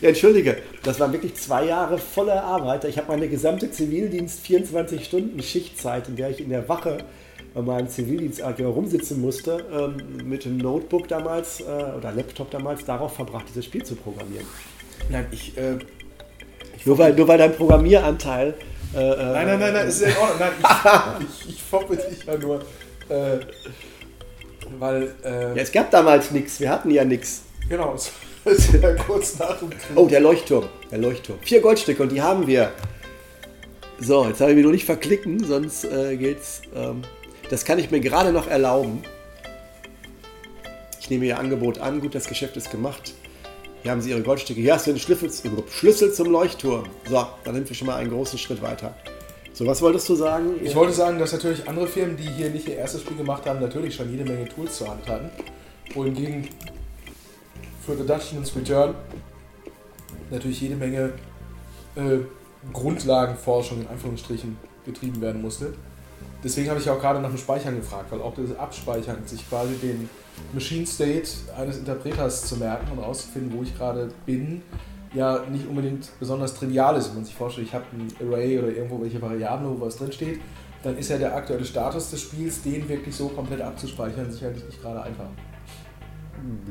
Ja, 0.00 0.08
entschuldige, 0.08 0.58
das 0.82 0.98
waren 1.00 1.12
wirklich 1.12 1.34
zwei 1.34 1.66
Jahre 1.66 1.98
voller 1.98 2.42
Arbeit. 2.42 2.84
Ich 2.84 2.96
habe 2.98 3.08
meine 3.08 3.28
gesamte 3.28 3.70
Zivildienst 3.70 4.40
24 4.40 5.04
Stunden 5.04 5.42
Schichtzeit, 5.42 6.08
in 6.08 6.16
der 6.16 6.30
ich 6.30 6.40
in 6.40 6.50
der 6.50 6.68
Wache 6.68 6.98
bei 7.54 7.62
meinem 7.62 7.88
Zivildienstarbeitgeber 7.88 8.68
rumsitzen 8.70 9.20
musste, 9.20 9.64
ähm, 9.72 10.28
mit 10.28 10.44
dem 10.44 10.56
Notebook 10.58 11.08
damals 11.08 11.60
äh, 11.60 11.64
oder 11.64 12.12
Laptop 12.12 12.50
damals 12.50 12.84
darauf 12.84 13.14
verbracht, 13.14 13.46
dieses 13.48 13.64
Spiel 13.64 13.82
zu 13.82 13.96
programmieren. 13.96 14.46
Nein, 15.08 15.26
ich. 15.32 15.56
Äh, 15.58 15.78
Nur 16.84 16.96
weil, 16.98 17.12
nur 17.14 17.26
weil 17.28 17.38
dein 17.38 17.54
Programmieranteil. 17.54 18.54
Äh, 18.94 18.98
nein, 18.98 19.46
nein, 19.46 19.60
nein, 19.60 19.72
nein, 19.74 19.88
ist 19.88 20.00
ja 20.02 20.08
in 20.08 20.16
Ordnung. 20.16 20.38
Nein, 20.38 20.52
ich, 21.20 21.48
ich, 21.48 21.54
ich 21.56 21.62
foppe 21.62 21.96
dich 21.96 22.24
ja 22.24 22.36
nur. 22.38 22.60
Äh, 23.08 23.38
weil. 24.78 25.14
Äh, 25.24 25.56
Ja, 25.56 25.62
es 25.62 25.72
gab 25.72 25.90
damals 25.90 26.30
nichts, 26.30 26.60
wir 26.60 26.70
hatten 26.70 26.90
ja 26.90 27.04
nichts. 27.04 27.42
Genau, 27.68 27.96
ja 28.44 28.94
kurz 28.94 29.38
nach 29.38 29.58
dem 29.58 29.70
Krieg. 29.70 29.96
Oh, 29.96 30.06
der 30.06 30.20
Leuchtturm. 30.20 30.64
Der 30.90 30.98
Leuchtturm. 30.98 31.38
Vier 31.42 31.60
Goldstücke 31.60 32.02
und 32.02 32.10
die 32.10 32.22
haben 32.22 32.46
wir. 32.46 32.72
So, 34.00 34.26
jetzt 34.26 34.40
habe 34.40 34.52
ich 34.52 34.56
mich 34.56 34.64
nur 34.64 34.72
nicht 34.72 34.86
verklicken, 34.86 35.44
sonst 35.44 35.84
äh, 35.84 36.16
geht's. 36.16 36.62
Ähm, 36.74 37.02
das 37.50 37.64
kann 37.64 37.78
ich 37.78 37.90
mir 37.90 38.00
gerade 38.00 38.32
noch 38.32 38.46
erlauben. 38.46 39.02
Ich 41.00 41.10
nehme 41.10 41.26
Ihr 41.26 41.38
Angebot 41.38 41.78
an. 41.78 42.00
Gut, 42.00 42.14
das 42.14 42.26
Geschäft 42.26 42.56
ist 42.56 42.70
gemacht. 42.70 43.14
Hier 43.82 43.90
haben 43.90 44.00
Sie 44.00 44.10
Ihre 44.10 44.22
Goldstücke. 44.22 44.60
Hier 44.60 44.74
hast 44.74 44.86
du 44.86 44.92
den 44.92 45.00
Schlüssel, 45.00 45.30
Schlüssel 45.70 46.12
zum 46.12 46.30
Leuchtturm. 46.30 46.84
So, 47.08 47.26
dann 47.44 47.54
sind 47.54 47.68
wir 47.68 47.76
schon 47.76 47.88
mal 47.88 47.96
einen 47.96 48.10
großen 48.10 48.38
Schritt 48.38 48.62
weiter. 48.62 48.94
So, 49.52 49.66
was 49.66 49.82
wolltest 49.82 50.08
du 50.08 50.14
sagen? 50.14 50.54
Ich 50.62 50.74
wollte 50.74 50.92
sagen, 50.92 51.18
dass 51.18 51.32
natürlich 51.32 51.68
andere 51.68 51.86
Firmen, 51.86 52.16
die 52.16 52.28
hier 52.28 52.50
nicht 52.50 52.68
ihr 52.68 52.76
erstes 52.76 53.02
Spiel 53.02 53.16
gemacht 53.16 53.44
haben, 53.46 53.60
natürlich 53.60 53.94
schon 53.94 54.10
jede 54.10 54.24
Menge 54.24 54.48
Tools 54.48 54.78
zur 54.78 54.88
Hand 54.88 55.06
hatten. 55.08 55.30
Wohingegen 55.92 56.48
für 57.84 57.96
The 57.96 58.06
Dutchman's 58.06 58.54
Return 58.54 58.94
natürlich 60.30 60.60
jede 60.60 60.76
Menge 60.76 61.12
äh, 61.96 62.18
Grundlagenforschung 62.72 63.80
in 63.80 63.88
Anführungsstrichen 63.88 64.56
betrieben 64.84 65.20
werden 65.20 65.42
musste. 65.42 65.74
Deswegen 66.42 66.70
habe 66.70 66.80
ich 66.80 66.88
auch 66.88 67.00
gerade 67.00 67.20
nach 67.20 67.28
dem 67.28 67.38
Speichern 67.38 67.76
gefragt, 67.76 68.10
weil 68.10 68.20
auch 68.20 68.34
das 68.34 68.56
Abspeichern, 68.56 69.18
sich 69.26 69.46
quasi 69.48 69.74
den 69.74 70.08
Machine 70.52 70.86
State 70.86 71.28
eines 71.56 71.78
Interpreters 71.78 72.46
zu 72.46 72.56
merken 72.56 72.90
und 72.92 72.98
herauszufinden, 72.98 73.52
wo 73.56 73.62
ich 73.62 73.76
gerade 73.76 74.10
bin, 74.24 74.62
ja 75.12 75.44
nicht 75.50 75.66
unbedingt 75.66 76.08
besonders 76.18 76.54
trivial 76.54 76.96
ist. 76.96 77.08
Wenn 77.08 77.16
man 77.16 77.24
sich 77.24 77.34
vorstellt, 77.34 77.66
ich 77.66 77.74
habe 77.74 77.84
ein 77.92 78.08
Array 78.26 78.58
oder 78.58 78.68
irgendwo 78.68 79.00
welche 79.02 79.20
Variable, 79.20 79.68
wo 79.68 79.86
was 79.86 79.96
drin 79.96 80.12
steht, 80.12 80.40
dann 80.82 80.96
ist 80.96 81.10
ja 81.10 81.18
der 81.18 81.34
aktuelle 81.34 81.64
Status 81.64 82.10
des 82.10 82.22
Spiels, 82.22 82.62
den 82.62 82.88
wirklich 82.88 83.14
so 83.14 83.28
komplett 83.28 83.60
abzuspeichern, 83.60 84.30
sicherlich 84.30 84.64
nicht 84.64 84.80
gerade 84.80 85.02
einfach. 85.02 85.28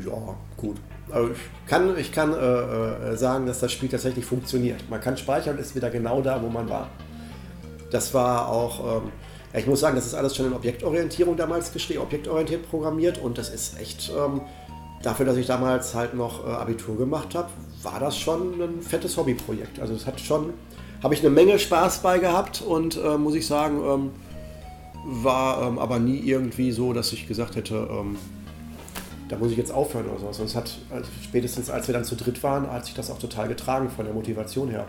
Ja, 0.05 0.36
gut. 0.57 0.78
Aber 1.11 1.32
ich 1.32 1.67
kann, 1.67 1.97
ich 1.97 2.11
kann 2.11 2.34
äh, 2.34 3.11
äh, 3.11 3.17
sagen, 3.17 3.45
dass 3.45 3.59
das 3.59 3.72
Spiel 3.72 3.89
tatsächlich 3.89 4.26
funktioniert. 4.26 4.89
Man 4.89 5.01
kann 5.01 5.17
speichern 5.17 5.55
und 5.55 5.61
ist 5.61 5.76
wieder 5.76 5.89
genau 5.89 6.22
da, 6.22 6.41
wo 6.41 6.49
man 6.49 6.70
war. 6.70 6.89
Das 7.91 8.13
war 8.13 8.49
auch, 8.49 8.97
ähm, 8.97 9.11
ich 9.53 9.65
muss 9.65 9.80
sagen, 9.80 9.95
das 9.95 10.05
ist 10.05 10.13
alles 10.13 10.36
schon 10.36 10.45
in 10.45 10.53
Objektorientierung 10.53 11.36
damals 11.36 11.72
geschrieben, 11.72 12.01
objektorientiert 12.01 12.70
programmiert 12.70 13.17
und 13.17 13.38
das 13.38 13.49
ist 13.49 13.80
echt, 13.80 14.11
ähm, 14.15 14.41
dafür, 15.01 15.26
dass 15.26 15.38
ich 15.38 15.47
damals 15.47 15.95
halt 15.95 16.13
noch 16.13 16.45
äh, 16.45 16.51
Abitur 16.51 16.97
gemacht 16.97 17.36
habe, 17.36 17.49
war 17.84 17.99
das 17.99 18.17
schon 18.17 18.61
ein 18.61 18.82
fettes 18.82 19.17
Hobbyprojekt. 19.17 19.80
Also 19.80 19.93
es 19.93 20.05
hat 20.05 20.20
schon, 20.20 20.53
habe 21.01 21.13
ich 21.13 21.22
eine 21.22 21.30
Menge 21.30 21.57
Spaß 21.57 21.99
bei 21.99 22.19
gehabt 22.19 22.61
und 22.61 22.98
äh, 22.98 23.18
muss 23.18 23.35
ich 23.35 23.48
sagen, 23.48 23.81
ähm, 23.84 24.11
war 25.06 25.68
ähm, 25.68 25.80
aber 25.80 25.99
nie 25.99 26.19
irgendwie 26.19 26.72
so, 26.72 26.93
dass 26.93 27.14
ich 27.14 27.27
gesagt 27.27 27.56
hätte, 27.56 27.88
ähm, 27.89 28.18
da 29.30 29.38
muss 29.38 29.51
ich 29.51 29.57
jetzt 29.57 29.72
aufhören 29.72 30.10
oder 30.10 30.19
sowas. 30.19 30.39
Und 30.39 30.45
es 30.47 30.56
hat 30.56 30.77
also 30.89 31.10
spätestens, 31.23 31.69
als 31.69 31.88
wir 31.88 31.93
dann 31.93 32.03
zu 32.03 32.15
dritt 32.15 32.43
waren, 32.43 32.69
hat 32.69 32.85
sich 32.85 32.95
das 32.95 33.10
auch 33.10 33.19
total 33.19 33.47
getragen 33.47 33.89
von 33.89 34.06
der 34.06 34.14
Motivation 34.14 34.69
her. 34.69 34.85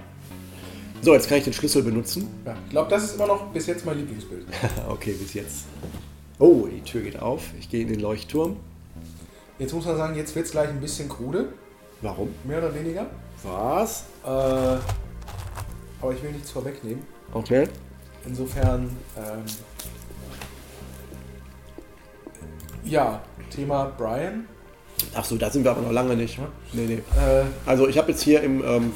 So, 1.02 1.14
jetzt 1.14 1.28
kann 1.28 1.38
ich 1.38 1.44
den 1.44 1.52
Schlüssel 1.52 1.82
benutzen. 1.82 2.28
Ja, 2.44 2.54
ich 2.64 2.70
glaube, 2.70 2.90
das 2.90 3.04
ist 3.04 3.14
immer 3.14 3.26
noch 3.26 3.46
bis 3.52 3.66
jetzt 3.66 3.86
mein 3.86 3.98
Lieblingsbild. 3.98 4.46
okay, 4.88 5.12
bis 5.12 5.34
jetzt. 5.34 5.64
Oh, 6.38 6.66
die 6.66 6.80
Tür 6.82 7.02
geht 7.02 7.20
auf. 7.20 7.42
Ich 7.58 7.70
gehe 7.70 7.82
in 7.82 7.88
den 7.88 8.00
Leuchtturm. 8.00 8.56
Jetzt 9.58 9.74
muss 9.74 9.84
man 9.84 9.96
sagen, 9.96 10.16
jetzt 10.16 10.34
wird 10.34 10.46
es 10.46 10.52
gleich 10.52 10.70
ein 10.70 10.80
bisschen 10.80 11.08
krude, 11.08 11.52
Warum? 12.00 12.30
mehr 12.44 12.58
oder 12.58 12.74
weniger. 12.74 13.06
Was? 13.42 14.04
Äh, 14.24 14.28
aber 14.28 16.12
ich 16.14 16.22
will 16.22 16.32
nichts 16.32 16.50
vorwegnehmen. 16.50 17.02
Okay. 17.32 17.68
Insofern, 18.26 18.90
ähm, 19.16 19.44
ja, 22.84 23.22
Thema 23.50 23.92
Brian. 23.96 24.46
Achso, 25.14 25.36
da 25.36 25.50
sind 25.50 25.64
wir 25.64 25.70
aber 25.70 25.82
noch 25.82 25.92
lange 25.92 26.16
nicht. 26.16 26.38
Nee, 26.72 26.86
nee. 26.86 26.94
Äh, 27.18 27.44
Also 27.66 27.88
ich 27.88 27.98
habe 27.98 28.10
jetzt 28.10 28.22
hier 28.22 28.42
im, 28.42 28.62
ähm, 28.64 28.92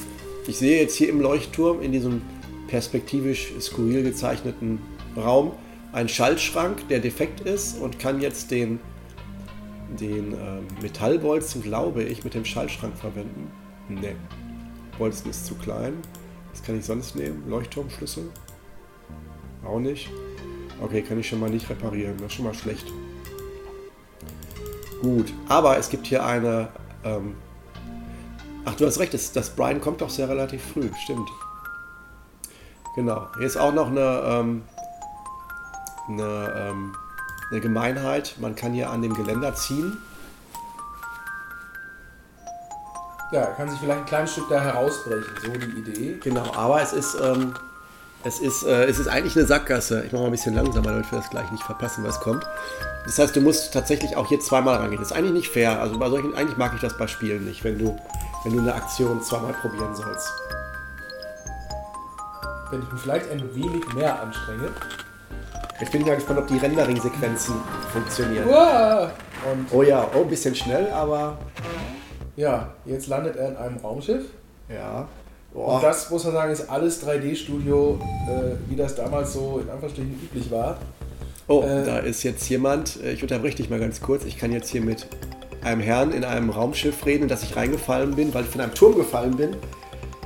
ich 0.46 0.58
sehe 0.58 0.80
jetzt 0.80 0.96
hier 0.96 1.08
im 1.08 1.20
Leuchtturm 1.20 1.80
in 1.82 1.92
diesem 1.92 2.22
perspektivisch 2.68 3.52
skurril 3.60 4.02
gezeichneten 4.02 4.80
Raum 5.16 5.52
einen 5.92 6.08
Schaltschrank, 6.08 6.88
der 6.88 6.98
defekt 6.98 7.40
ist 7.40 7.80
und 7.80 7.98
kann 7.98 8.20
jetzt 8.20 8.50
den, 8.50 8.80
den 10.00 10.32
ähm, 10.32 10.66
Metallbolzen, 10.82 11.62
glaube 11.62 12.02
ich, 12.02 12.24
mit 12.24 12.34
dem 12.34 12.44
Schaltschrank 12.44 12.96
verwenden. 12.96 13.50
Nee. 13.88 14.16
Bolzen 14.98 15.30
ist 15.30 15.46
zu 15.46 15.54
klein. 15.54 15.94
Was 16.50 16.62
kann 16.62 16.78
ich 16.78 16.84
sonst 16.84 17.16
nehmen? 17.16 17.44
Leuchtturmschlüssel? 17.48 18.24
Auch 19.64 19.80
nicht. 19.80 20.10
Okay, 20.80 21.02
kann 21.02 21.18
ich 21.18 21.28
schon 21.28 21.40
mal 21.40 21.50
nicht 21.50 21.68
reparieren. 21.70 22.16
Das 22.18 22.26
ist 22.26 22.34
schon 22.34 22.44
mal 22.44 22.54
schlecht. 22.54 22.86
Gut, 25.04 25.34
aber 25.50 25.76
es 25.76 25.90
gibt 25.90 26.06
hier 26.06 26.24
eine. 26.24 26.68
Ähm, 27.04 27.36
ach, 28.64 28.74
du 28.74 28.86
hast 28.86 28.98
recht, 28.98 29.12
das, 29.12 29.32
das 29.32 29.50
Brian 29.50 29.78
kommt 29.78 30.00
doch 30.00 30.08
sehr 30.08 30.30
relativ 30.30 30.64
früh, 30.72 30.88
stimmt. 31.02 31.28
Genau. 32.96 33.26
Hier 33.36 33.46
ist 33.46 33.58
auch 33.58 33.74
noch 33.74 33.88
eine, 33.88 34.22
ähm, 34.24 34.62
eine, 36.08 36.70
ähm, 36.70 36.96
eine 37.50 37.60
Gemeinheit. 37.60 38.36
Man 38.40 38.56
kann 38.56 38.72
hier 38.72 38.88
an 38.88 39.02
dem 39.02 39.12
Geländer 39.12 39.54
ziehen. 39.54 39.98
ja, 43.30 43.44
kann 43.46 43.68
sich 43.68 43.80
vielleicht 43.80 43.98
ein 43.98 44.06
kleines 44.06 44.32
Stück 44.32 44.48
da 44.48 44.60
herausbrechen, 44.60 45.34
so 45.42 45.50
die 45.50 45.80
Idee. 45.80 46.18
Genau, 46.22 46.54
aber 46.54 46.80
es 46.80 46.94
ist, 46.94 47.14
ähm, 47.20 47.52
es 48.24 48.38
ist, 48.40 48.62
äh, 48.64 48.84
es 48.86 48.98
ist 48.98 49.08
eigentlich 49.08 49.36
eine 49.36 49.46
Sackgasse. 49.46 50.04
Ich 50.06 50.12
mache 50.12 50.22
mal 50.22 50.28
ein 50.28 50.32
bisschen 50.32 50.54
langsamer, 50.54 50.90
damit 50.92 51.10
wir 51.12 51.18
das 51.18 51.30
gleich 51.30 51.50
nicht 51.52 51.62
verpassen, 51.62 52.04
was 52.04 52.20
kommt. 52.20 52.44
Das 53.04 53.18
heißt, 53.18 53.36
du 53.36 53.40
musst 53.40 53.72
tatsächlich 53.72 54.16
auch 54.16 54.28
hier 54.28 54.40
zweimal 54.40 54.76
rangehen. 54.76 55.00
Das 55.00 55.10
ist 55.10 55.16
eigentlich 55.16 55.32
nicht 55.34 55.48
fair. 55.48 55.80
Also 55.80 55.98
bei 55.98 56.08
solchen, 56.08 56.34
eigentlich 56.34 56.56
mag 56.56 56.72
ich 56.74 56.80
das 56.80 56.96
bei 56.96 57.06
Spielen 57.06 57.44
nicht, 57.44 57.62
wenn 57.64 57.78
du, 57.78 57.96
wenn 58.44 58.54
du 58.54 58.60
eine 58.60 58.74
Aktion 58.74 59.22
zweimal 59.22 59.52
probieren 59.52 59.94
sollst. 59.94 60.28
wenn 62.70 62.82
ich 62.82 62.90
mich 62.92 63.02
vielleicht 63.02 63.30
ein 63.30 63.54
wenig 63.54 63.92
mehr 63.94 64.20
anstrenge. 64.20 64.70
Jetzt 65.80 65.92
bin 65.92 66.00
ich 66.00 66.06
mal 66.06 66.14
gespannt, 66.14 66.38
ob 66.38 66.46
die 66.46 66.56
Rendering-Sequenzen 66.56 67.54
funktionieren. 67.92 68.48
Und 68.48 69.66
Oh 69.70 69.82
ja, 69.82 70.08
oh, 70.14 70.22
ein 70.22 70.28
bisschen 70.28 70.54
schnell, 70.54 70.90
aber 70.90 71.36
ja, 72.36 72.68
jetzt 72.86 73.06
landet 73.08 73.36
er 73.36 73.48
in 73.50 73.56
einem 73.56 73.76
Raumschiff. 73.76 74.24
ja. 74.68 75.06
Oh, 75.54 75.76
Und 75.76 75.82
das 75.84 76.10
muss 76.10 76.24
man 76.24 76.32
sagen, 76.32 76.52
ist 76.52 76.68
alles 76.68 77.06
3D-Studio, 77.06 77.98
äh, 78.28 78.56
wie 78.68 78.74
das 78.76 78.96
damals 78.96 79.32
so 79.34 79.60
in 79.62 79.70
Anführungsstrichen 79.70 80.12
üblich 80.24 80.50
war. 80.50 80.78
oh 81.46 81.62
äh, 81.62 81.84
da 81.84 81.98
ist 81.98 82.24
jetzt 82.24 82.48
jemand, 82.48 83.00
äh, 83.02 83.12
ich 83.12 83.22
unterbreche 83.22 83.58
dich 83.58 83.70
mal 83.70 83.78
ganz 83.78 84.00
kurz, 84.00 84.24
ich 84.24 84.36
kann 84.36 84.50
jetzt 84.52 84.68
hier 84.70 84.80
mit 84.80 85.06
einem 85.62 85.80
Herrn 85.80 86.12
in 86.12 86.24
einem 86.24 86.50
Raumschiff 86.50 87.06
reden, 87.06 87.22
in 87.24 87.28
das 87.28 87.42
ich 87.44 87.54
reingefallen 87.56 88.16
bin, 88.16 88.34
weil 88.34 88.42
ich 88.44 88.50
von 88.50 88.60
einem 88.60 88.74
Turm 88.74 88.96
gefallen 88.96 89.36
bin. 89.36 89.56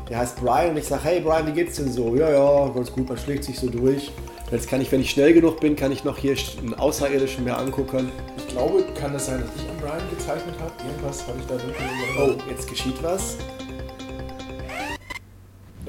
Der 0.09 0.19
heißt 0.19 0.37
Brian 0.41 0.71
und 0.71 0.79
ich 0.79 0.87
sage, 0.87 1.05
hey 1.05 1.21
Brian, 1.21 1.47
wie 1.47 1.53
geht's 1.53 1.77
denn 1.77 1.93
so? 1.93 2.17
Ja, 2.17 2.31
ja, 2.31 2.69
ganz 2.75 2.91
gut, 2.91 3.07
man 3.09 3.19
schlägt 3.19 3.45
sich 3.45 3.59
so 3.59 3.69
durch. 3.69 4.11
Jetzt 4.51 4.67
kann 4.71 4.81
ich, 4.81 4.91
wenn 4.91 5.03
ich 5.03 5.11
schnell 5.11 5.35
genug 5.35 5.61
bin, 5.61 5.77
kann 5.77 5.93
ich 5.93 6.05
noch 6.05 6.17
hier 6.17 6.35
einen 6.63 6.73
Außerirdischen 6.73 7.45
mir 7.45 7.59
angucken. 7.59 8.11
Ich 8.39 8.49
glaube, 8.49 8.83
kann 8.99 9.15
es 9.15 9.27
sein, 9.27 9.41
dass 9.43 9.51
ich 9.63 9.69
an 9.69 9.77
Brian 9.79 10.01
gezeichnet 10.09 10.55
habe? 10.59 10.73
Irgendwas 10.89 11.27
habe 11.27 11.39
ich 11.39 11.47
da 11.47 11.57
dunkel 11.57 11.77
in 12.17 12.23
Oh, 12.23 12.51
jetzt 12.51 12.67
geschieht 12.67 12.95
was. 13.03 13.37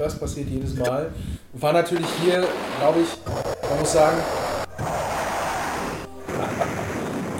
Das 0.00 0.18
passiert 0.18 0.48
jedes 0.48 0.74
Mal. 0.76 1.12
War 1.52 1.72
natürlich 1.74 2.08
hier, 2.24 2.42
glaube 2.78 3.00
ich, 3.00 3.08
man 3.68 3.80
muss 3.80 3.92
sagen, 3.92 4.16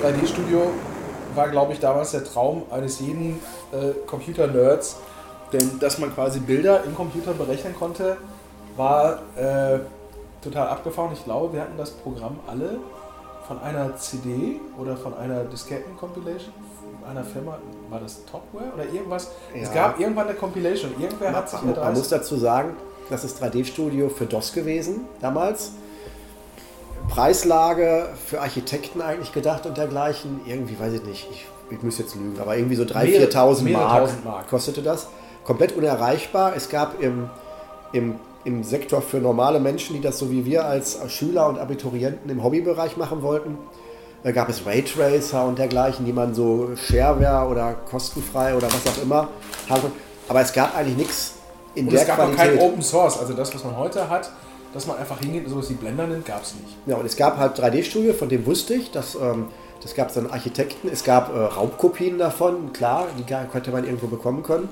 3D-Studio 0.02 0.70
war, 1.34 1.48
glaube 1.48 1.72
ich, 1.72 1.80
damals 1.80 2.10
der 2.10 2.22
Traum 2.22 2.64
eines 2.70 3.00
jeden 3.00 3.40
äh, 3.72 3.92
Computer-Nerds. 4.06 4.98
Denn 5.54 5.78
dass 5.78 5.98
man 5.98 6.14
quasi 6.14 6.40
Bilder 6.40 6.84
im 6.84 6.94
Computer 6.94 7.32
berechnen 7.32 7.74
konnte, 7.74 8.18
war 8.76 9.20
äh, 9.36 9.78
total 10.42 10.68
abgefahren. 10.68 11.14
Ich 11.14 11.24
glaube, 11.24 11.54
wir 11.54 11.62
hatten 11.62 11.78
das 11.78 11.92
Programm 11.92 12.40
alle 12.46 12.76
von 13.48 13.58
einer 13.62 13.96
CD 13.96 14.60
oder 14.78 14.98
von 14.98 15.16
einer 15.16 15.44
Disketten-Compilation 15.44 16.52
einer 17.08 17.24
Firma, 17.24 17.56
war 17.90 18.00
das 18.00 18.24
Topware 18.24 18.72
oder 18.74 18.84
irgendwas? 18.84 19.30
Es 19.54 19.68
Ja. 19.68 19.74
gab 19.74 20.00
irgendwann 20.00 20.28
eine 20.28 20.36
Compilation. 20.36 20.92
Irgendwer 21.00 21.32
hat 21.34 21.50
sich 21.50 21.60
Man, 21.62 21.74
man 21.74 21.94
muss 21.94 22.08
dazu 22.08 22.36
sagen, 22.36 22.76
das 23.08 23.24
ist 23.24 23.42
3D-Studio 23.42 24.08
für 24.08 24.26
DOS 24.26 24.52
gewesen 24.52 25.02
damals. 25.20 25.72
Preislage 27.08 28.08
für 28.26 28.40
Architekten 28.40 29.00
eigentlich 29.00 29.32
gedacht 29.32 29.66
und 29.66 29.76
dergleichen. 29.76 30.40
Irgendwie, 30.46 30.78
weiß 30.78 30.92
ich 30.94 31.02
nicht, 31.04 31.28
ich, 31.30 31.46
ich 31.70 31.82
muss 31.82 31.98
jetzt 31.98 32.14
lügen, 32.14 32.38
aber 32.40 32.56
irgendwie 32.56 32.76
so 32.76 32.84
3.000, 32.84 33.04
Mehrere- 33.04 33.26
4.000 33.30 33.62
mehrere 33.62 33.82
Mark, 33.88 34.24
Mark. 34.24 34.48
kostete 34.48 34.82
das. 34.82 35.08
Komplett 35.44 35.76
unerreichbar. 35.76 36.52
Es 36.54 36.68
gab 36.68 37.00
im, 37.02 37.28
im, 37.92 38.16
im 38.44 38.62
Sektor 38.62 39.02
für 39.02 39.16
normale 39.18 39.58
Menschen, 39.58 39.96
die 39.96 40.00
das 40.02 40.18
so 40.18 40.30
wie 40.30 40.44
wir 40.44 40.66
als 40.66 40.98
Schüler 41.08 41.48
und 41.48 41.58
Abiturienten 41.58 42.30
im 42.30 42.44
Hobbybereich 42.44 42.96
machen 42.96 43.22
wollten, 43.22 43.58
da 44.22 44.32
gab 44.32 44.48
es 44.48 44.66
Raytracer 44.66 45.44
und 45.46 45.58
dergleichen, 45.58 46.04
die 46.04 46.12
man 46.12 46.34
so 46.34 46.70
Shareware 46.76 47.48
oder 47.48 47.74
kostenfrei 47.90 48.54
oder 48.54 48.68
was 48.68 48.86
auch 48.98 49.02
immer 49.02 49.28
haben 49.68 49.80
konnte. 49.80 49.96
Aber 50.28 50.40
es 50.40 50.52
gab 50.52 50.76
eigentlich 50.76 50.96
nichts 50.96 51.34
in 51.74 51.86
Und 51.86 51.92
der 51.92 52.02
es 52.02 52.06
gab 52.06 52.18
auch 52.18 52.32
Qualität. 52.32 52.58
kein 52.58 52.68
Open 52.68 52.82
Source, 52.82 53.18
also 53.18 53.32
das, 53.32 53.54
was 53.54 53.64
man 53.64 53.76
heute 53.76 54.08
hat, 54.08 54.30
dass 54.72 54.86
man 54.86 54.98
einfach 54.98 55.18
hingeht 55.18 55.44
und 55.44 55.50
sowas 55.50 55.70
wie 55.70 55.74
Blender 55.74 56.06
nimmt, 56.06 56.26
gab 56.26 56.42
es 56.42 56.54
nicht. 56.54 56.76
Ja, 56.86 56.96
und 56.96 57.06
es 57.06 57.16
gab 57.16 57.38
halt 57.38 57.58
3D-Studio, 57.58 58.12
von 58.12 58.28
dem 58.28 58.46
wusste 58.46 58.74
ich, 58.74 58.90
dass, 58.90 59.14
ähm, 59.14 59.48
das 59.82 59.94
gab 59.94 60.08
es 60.08 60.14
dann 60.14 60.30
Architekten, 60.30 60.88
es 60.88 61.02
gab 61.02 61.34
äh, 61.34 61.38
Raubkopien 61.38 62.18
davon, 62.18 62.72
klar, 62.72 63.06
die 63.18 63.24
konnte 63.50 63.70
man 63.70 63.84
irgendwo 63.84 64.06
bekommen 64.06 64.42
können. 64.42 64.68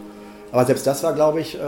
Aber 0.50 0.64
selbst 0.64 0.86
das 0.86 1.02
war, 1.02 1.12
glaube 1.12 1.40
ich, 1.40 1.56
äh, 1.56 1.60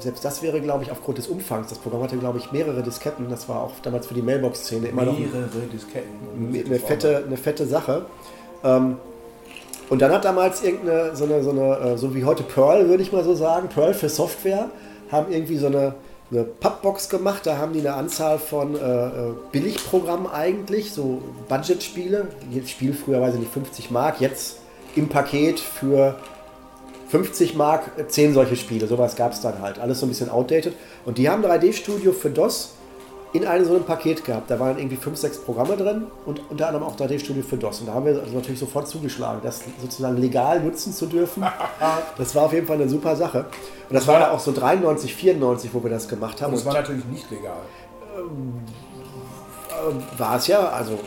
selbst 0.00 0.24
das 0.24 0.42
wäre, 0.42 0.60
glaube 0.60 0.82
ich, 0.82 0.90
aufgrund 0.90 1.18
des 1.18 1.28
Umfangs. 1.28 1.68
Das 1.68 1.78
Programm 1.78 2.02
hatte, 2.02 2.16
glaube 2.16 2.38
ich, 2.38 2.50
mehrere 2.50 2.82
Disketten. 2.82 3.28
Das 3.30 3.48
war 3.48 3.62
auch 3.62 3.72
damals 3.82 4.08
für 4.08 4.14
die 4.14 4.22
Mailbox-Szene 4.22 4.88
immer 4.88 5.04
noch 5.04 5.18
Mehrere 5.18 5.48
Disketten. 5.72 6.64
eine 6.66 6.78
fette, 6.80 7.24
eine 7.26 7.36
fette 7.36 7.66
Sache. 7.66 8.06
Ähm, 8.64 8.96
und 9.88 10.02
dann 10.02 10.12
hat 10.12 10.24
damals 10.24 10.64
irgendeine, 10.64 11.14
so 11.14 11.24
eine, 11.24 11.42
so 11.42 11.50
eine, 11.50 11.78
äh, 11.78 11.98
so 11.98 12.14
wie 12.14 12.24
heute 12.24 12.42
Perl, 12.42 12.88
würde 12.88 13.02
ich 13.02 13.12
mal 13.12 13.22
so 13.22 13.34
sagen, 13.34 13.68
Perl 13.68 13.94
für 13.94 14.08
Software, 14.08 14.70
haben 15.12 15.30
irgendwie 15.30 15.58
so 15.58 15.66
eine, 15.66 15.94
eine 16.32 16.42
Pappbox 16.42 17.08
gemacht. 17.08 17.42
Da 17.46 17.58
haben 17.58 17.72
die 17.72 17.80
eine 17.80 17.94
Anzahl 17.94 18.38
von 18.38 18.74
äh, 18.74 18.78
äh, 18.78 19.32
Billigprogrammen 19.52 20.26
eigentlich, 20.26 20.92
so 20.92 21.22
Budgetspiele. 21.48 22.28
Jedes 22.50 22.70
Spiel 22.70 22.94
früher, 22.94 23.20
weiß 23.20 23.34
ich 23.34 23.40
nicht, 23.40 23.52
50 23.52 23.90
Mark, 23.92 24.20
jetzt 24.20 24.58
im 24.96 25.08
Paket 25.08 25.60
für 25.60 26.16
50 27.14 27.54
Mark, 27.54 27.92
äh, 27.96 28.08
10 28.08 28.34
solche 28.34 28.56
Spiele. 28.56 28.88
Sowas 28.88 29.14
gab 29.14 29.30
es 29.30 29.40
dann 29.40 29.62
halt. 29.62 29.78
Alles 29.78 30.00
so 30.00 30.06
ein 30.06 30.08
bisschen 30.08 30.30
outdated. 30.30 30.74
Und 31.04 31.16
die 31.16 31.30
haben 31.30 31.44
3D-Studio 31.44 32.10
für 32.12 32.28
DOS 32.28 32.74
in 33.32 33.46
einem 33.46 33.64
so 33.64 33.76
einem 33.76 33.84
Paket 33.84 34.24
gehabt. 34.24 34.50
Da 34.50 34.58
waren 34.58 34.78
irgendwie 34.78 34.96
5, 34.96 35.16
6 35.16 35.38
Programme 35.38 35.76
drin 35.76 36.08
und 36.26 36.40
unter 36.50 36.66
anderem 36.66 36.84
auch 36.84 36.96
3D-Studio 36.96 37.44
für 37.44 37.56
DOS. 37.56 37.80
Und 37.80 37.86
da 37.86 37.94
haben 37.94 38.06
wir 38.06 38.20
also 38.20 38.34
natürlich 38.34 38.58
sofort 38.58 38.88
zugeschlagen, 38.88 39.38
das 39.44 39.60
sozusagen 39.80 40.16
legal 40.16 40.60
nutzen 40.60 40.92
zu 40.92 41.06
dürfen. 41.06 41.44
Das 42.18 42.34
war 42.34 42.44
auf 42.44 42.52
jeden 42.52 42.66
Fall 42.66 42.76
eine 42.76 42.88
super 42.88 43.14
Sache. 43.14 43.46
Und 43.88 43.94
das 43.94 44.08
war 44.08 44.18
ja 44.18 44.30
auch 44.32 44.40
so 44.40 44.50
93, 44.50 45.14
94, 45.14 45.72
wo 45.72 45.82
wir 45.84 45.90
das 45.90 46.08
gemacht 46.08 46.42
haben. 46.42 46.52
Und 46.52 46.58
es 46.58 46.62
Und 46.62 46.72
war 46.72 46.80
natürlich 46.80 47.04
nicht 47.04 47.30
legal. 47.30 47.58
war 50.18 50.36
es 50.36 50.46
ja, 50.48 50.68
also, 50.68 50.98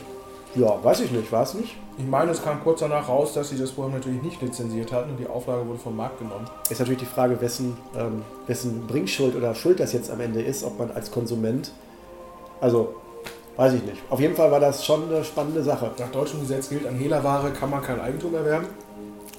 ja, 0.55 0.81
weiß 0.81 1.01
ich 1.01 1.11
nicht, 1.11 1.29
war 1.31 1.43
es 1.43 1.53
nicht? 1.53 1.75
Ich 1.99 2.05
meine, 2.05 2.29
es 2.29 2.43
kam 2.43 2.63
kurz 2.63 2.81
danach 2.81 3.09
raus, 3.09 3.33
dass 3.33 3.49
sie 3.49 3.57
das 3.57 3.71
Programm 3.71 3.93
natürlich 3.93 4.21
nicht 4.21 4.39
lizenziert 4.39 4.91
hatten 4.91 5.09
und 5.09 5.17
die 5.17 5.25
Auflage 5.25 5.67
wurde 5.67 5.79
vom 5.79 5.95
Markt 5.95 6.19
genommen. 6.19 6.45
Ist 6.69 6.79
natürlich 6.79 6.99
die 6.99 7.07
Frage, 7.07 7.41
wessen, 7.41 7.75
ähm, 7.97 8.21
wessen 8.45 8.85
Bringschuld 8.85 9.35
oder 9.35 9.55
Schuld 9.55 9.79
das 9.79 9.93
jetzt 9.93 10.11
am 10.11 10.21
Ende 10.21 10.41
ist, 10.41 10.63
ob 10.63 10.77
man 10.77 10.91
als 10.91 11.09
Konsument. 11.09 11.71
Also, 12.61 12.93
weiß 13.55 13.73
ich 13.73 13.83
nicht. 13.83 13.97
Auf 14.11 14.19
jeden 14.19 14.35
Fall 14.35 14.51
war 14.51 14.59
das 14.59 14.85
schon 14.85 15.09
eine 15.09 15.23
spannende 15.23 15.63
Sache. 15.63 15.89
Nach 15.97 16.11
deutschem 16.11 16.41
Gesetz 16.41 16.69
gilt, 16.69 16.85
an 16.85 16.95
Hehlerware 16.95 17.49
kann 17.49 17.71
man 17.71 17.81
kein 17.81 17.99
Eigentum 17.99 18.35
erwerben. 18.35 18.67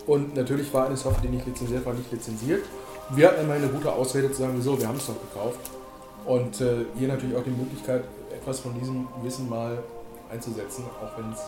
Und 0.09 0.35
natürlich 0.35 0.75
war 0.75 0.87
eine 0.87 0.97
Software, 0.97 1.23
die 1.31 1.37
nicht 1.37 1.47
lizenziert 1.47 1.87
war, 1.87 1.95
nicht 1.95 2.11
lizenziert. 2.11 2.65
Wir 3.11 3.29
hatten 3.29 3.43
immer 3.43 3.55
eine 3.55 3.69
gute 3.69 3.93
Ausrede 3.93 4.33
zu 4.33 4.43
sagen, 4.43 4.55
wieso, 4.57 4.77
wir 4.81 4.89
haben 4.89 4.99
es 4.99 5.07
doch 5.07 5.21
gekauft. 5.21 5.61
Und 6.27 6.61
äh, 6.61 6.87
hier 6.99 7.07
natürlich 7.07 7.37
auch 7.37 7.45
die 7.45 7.51
Möglichkeit, 7.51 8.03
etwas 8.35 8.59
von 8.59 8.75
diesem 8.75 9.07
Wissen 9.23 9.49
mal 9.49 9.79
einzusetzen, 10.31 10.85
auch 11.01 11.17
wenn 11.17 11.33
es 11.33 11.41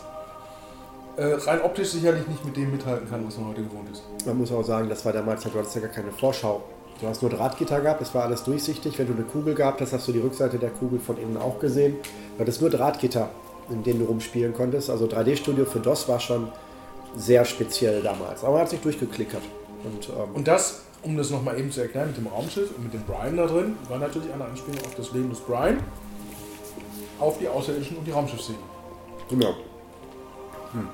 äh, 1.17 1.33
rein 1.33 1.61
optisch 1.61 1.89
sicherlich 1.89 2.27
nicht 2.27 2.43
mit 2.45 2.55
dem 2.55 2.71
mithalten 2.71 3.09
kann, 3.09 3.25
was 3.25 3.37
man 3.37 3.49
heute 3.49 3.63
gewohnt 3.63 3.89
ist. 3.91 4.03
Man 4.25 4.37
muss 4.37 4.51
auch 4.51 4.63
sagen, 4.63 4.89
das 4.89 5.03
war 5.05 5.13
damals, 5.13 5.43
du 5.43 5.49
hattest 5.53 5.75
ja 5.75 5.81
gar 5.81 5.89
keine 5.89 6.11
Vorschau. 6.11 6.63
Du 6.99 7.07
hast 7.07 7.21
nur 7.21 7.31
Drahtgitter 7.31 7.81
gehabt, 7.81 8.01
es 8.01 8.13
war 8.13 8.25
alles 8.25 8.43
durchsichtig. 8.43 8.97
Wenn 8.99 9.07
du 9.07 9.13
eine 9.13 9.23
Kugel 9.23 9.55
gehabt 9.55 9.81
hast, 9.81 9.91
hast 9.91 10.07
du 10.07 10.11
die 10.11 10.19
Rückseite 10.19 10.59
der 10.59 10.69
Kugel 10.69 10.99
von 10.99 11.17
innen 11.17 11.37
auch 11.37 11.59
gesehen. 11.59 11.95
Du 12.35 12.41
hattest 12.41 12.61
nur 12.61 12.69
Drahtgitter, 12.69 13.29
in 13.69 13.83
denen 13.83 13.99
du 13.99 14.05
rumspielen 14.05 14.53
konntest. 14.53 14.89
Also 14.89 15.05
3D-Studio 15.05 15.65
für 15.65 15.79
DOS 15.79 16.07
war 16.07 16.19
schon 16.19 16.49
sehr 17.15 17.43
speziell 17.45 18.01
damals. 18.01 18.43
Aber 18.43 18.53
man 18.53 18.61
hat 18.61 18.69
sich 18.69 18.81
durchgeklickert. 18.81 19.41
Und, 19.83 20.09
ähm, 20.09 20.35
Und 20.35 20.47
das, 20.47 20.83
um 21.01 21.17
das 21.17 21.31
nochmal 21.31 21.59
eben 21.59 21.71
zu 21.71 21.81
erklären, 21.81 22.09
mit 22.09 22.17
dem 22.17 22.27
Raumschiff 22.27 22.69
und 22.77 22.83
mit 22.83 22.93
dem 22.93 23.01
Brian 23.03 23.35
da 23.35 23.47
drin, 23.47 23.75
war 23.89 23.97
natürlich 23.97 24.31
eine 24.31 24.45
Anspielung 24.45 24.81
auf 24.85 24.93
das 24.95 25.11
Leben 25.11 25.29
des 25.31 25.39
Brian, 25.39 25.79
auf 27.19 27.39
die 27.39 27.47
Außerirdischen 27.47 27.97
und 27.97 28.05
die 28.05 28.11
Raumschiffszene. 28.11 28.57
genau. 29.29 29.55
Hm. 30.73 30.87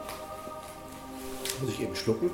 Muss 1.62 1.72
ich 1.72 1.82
eben 1.82 1.96
schlucken. 1.96 2.30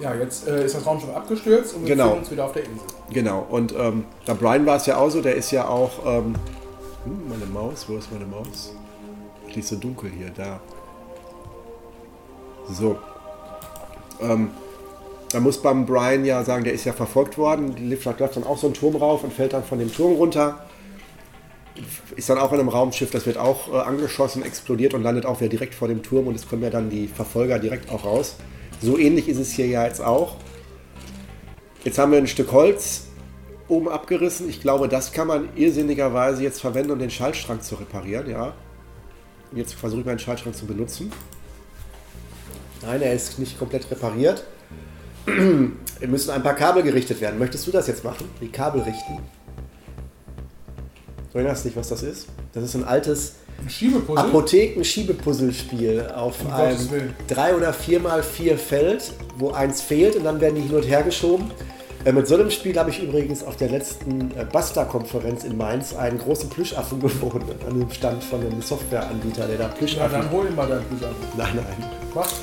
Ja, 0.00 0.14
jetzt 0.14 0.48
äh, 0.48 0.64
ist 0.64 0.74
das 0.74 0.84
Raumschiff 0.86 1.14
abgestürzt 1.14 1.74
und 1.74 1.82
wir 1.86 1.94
Genau. 1.94 2.14
uns 2.14 2.30
wieder 2.30 2.44
auf 2.46 2.52
der 2.52 2.64
Insel. 2.64 2.86
Genau, 3.10 3.46
und 3.48 3.72
ähm, 3.78 4.04
bei 4.26 4.34
Brian 4.34 4.66
war 4.66 4.76
es 4.76 4.86
ja 4.86 4.96
auch 4.96 5.10
so, 5.10 5.22
der 5.22 5.36
ist 5.36 5.50
ja 5.52 5.68
auch. 5.68 6.04
Ähm, 6.04 6.34
hm, 7.04 7.28
meine 7.28 7.46
Maus, 7.46 7.88
wo 7.88 7.96
ist 7.96 8.10
meine 8.12 8.26
Maus? 8.26 8.74
Die 9.54 9.60
ist 9.60 9.68
so 9.68 9.76
dunkel 9.76 10.10
hier, 10.10 10.30
da. 10.30 10.58
So. 12.68 12.98
Ähm, 14.20 14.50
da 15.30 15.40
muss 15.40 15.58
beim 15.60 15.86
Brian 15.86 16.24
ja 16.24 16.42
sagen, 16.44 16.64
der 16.64 16.72
ist 16.72 16.84
ja 16.84 16.92
verfolgt 16.92 17.38
worden. 17.38 17.74
Die 17.76 17.88
läuft 17.88 18.18
läuft 18.18 18.36
dann 18.36 18.44
auch 18.44 18.58
so 18.58 18.66
einen 18.68 18.74
Turm 18.74 18.96
rauf 18.96 19.22
und 19.22 19.32
fällt 19.32 19.52
dann 19.52 19.64
von 19.64 19.78
dem 19.78 19.92
Turm 19.92 20.14
runter. 20.14 20.64
Ist 22.14 22.30
dann 22.30 22.38
auch 22.38 22.52
in 22.52 22.60
einem 22.60 22.68
Raumschiff, 22.68 23.10
das 23.10 23.26
wird 23.26 23.36
auch 23.36 23.72
äh, 23.72 23.76
angeschossen, 23.78 24.42
explodiert 24.44 24.94
und 24.94 25.02
landet 25.02 25.26
auch 25.26 25.40
wieder 25.40 25.50
direkt 25.50 25.74
vor 25.74 25.88
dem 25.88 26.02
Turm 26.02 26.28
und 26.28 26.34
es 26.34 26.48
kommen 26.48 26.62
ja 26.62 26.70
dann 26.70 26.88
die 26.88 27.08
Verfolger 27.08 27.58
direkt 27.58 27.90
auch 27.90 28.04
raus. 28.04 28.36
So 28.80 28.98
ähnlich 28.98 29.28
ist 29.28 29.38
es 29.38 29.52
hier 29.52 29.66
ja 29.66 29.84
jetzt 29.84 30.00
auch. 30.00 30.36
Jetzt 31.82 31.98
haben 31.98 32.12
wir 32.12 32.18
ein 32.18 32.26
Stück 32.26 32.52
Holz 32.52 33.08
oben 33.68 33.88
abgerissen. 33.88 34.48
Ich 34.48 34.60
glaube, 34.60 34.88
das 34.88 35.12
kann 35.12 35.26
man 35.26 35.48
irrsinnigerweise 35.56 36.42
jetzt 36.42 36.60
verwenden, 36.60 36.92
um 36.92 36.98
den 36.98 37.10
Schaltschrank 37.10 37.62
zu 37.62 37.74
reparieren. 37.76 38.28
Ja. 38.30 38.54
Jetzt 39.52 39.74
versuche 39.74 40.00
ich 40.00 40.06
meinen 40.06 40.18
Schaltschrank 40.18 40.54
zu 40.54 40.66
benutzen. 40.66 41.12
Nein, 42.82 43.02
er 43.02 43.14
ist 43.14 43.38
nicht 43.38 43.58
komplett 43.58 43.90
repariert. 43.90 44.44
Es 46.00 46.10
müssen 46.10 46.30
ein 46.30 46.42
paar 46.42 46.54
Kabel 46.54 46.82
gerichtet 46.82 47.20
werden. 47.20 47.38
Möchtest 47.38 47.66
du 47.66 47.70
das 47.70 47.86
jetzt 47.86 48.04
machen? 48.04 48.28
Die 48.40 48.48
Kabel 48.48 48.82
richten? 48.82 49.20
Du 51.34 51.38
erinnerst 51.40 51.64
dich, 51.64 51.74
was 51.76 51.88
das 51.88 52.02
ist? 52.04 52.28
Das 52.52 52.62
ist 52.62 52.76
ein 52.76 52.84
altes 52.84 53.32
Ein 53.60 53.68
Schiebepuzzle? 53.68 54.22
Apotheken-Schiebepuzzlespiel 54.24 56.06
auf 56.14 56.40
Um 56.42 56.52
einem 56.52 56.70
Gottes 56.76 56.90
Willen. 56.92 57.14
3 57.26 57.54
oder 57.56 57.72
4 57.72 57.98
mal 58.00 58.22
4 58.22 58.56
Feld, 58.56 59.10
wo 59.36 59.50
eins 59.50 59.80
fehlt 59.82 60.14
und 60.14 60.22
dann 60.22 60.40
werden 60.40 60.54
die 60.54 60.60
hin 60.62 60.76
und 60.76 60.84
her 60.84 61.02
geschoben. 61.02 61.50
Äh, 62.04 62.12
mit 62.12 62.28
so 62.28 62.36
einem 62.36 62.52
Spiel 62.52 62.78
habe 62.78 62.90
ich 62.90 63.02
übrigens 63.02 63.42
auf 63.42 63.56
der 63.56 63.68
letzten 63.70 64.30
äh, 64.38 64.44
Basta-Konferenz 64.52 65.42
in 65.42 65.56
Mainz 65.56 65.92
einen 65.92 66.18
großen 66.18 66.48
Plüschaffen 66.50 67.00
gewonnen 67.00 67.46
an 67.68 67.80
dem 67.80 67.90
Stand 67.90 68.22
von 68.22 68.40
einem 68.40 68.62
Softwareanbieter, 68.62 69.48
der 69.48 69.58
da 69.58 69.66
Plüschaffen. 69.68 70.12
dann 70.20 70.30
hol 70.30 70.46
ihn 70.46 70.54
mal 70.54 70.68
deinen 70.68 70.84
Plüschaffen. 70.84 71.16
nein, 71.36 71.48
nein. 71.56 71.90
Was? 72.14 72.34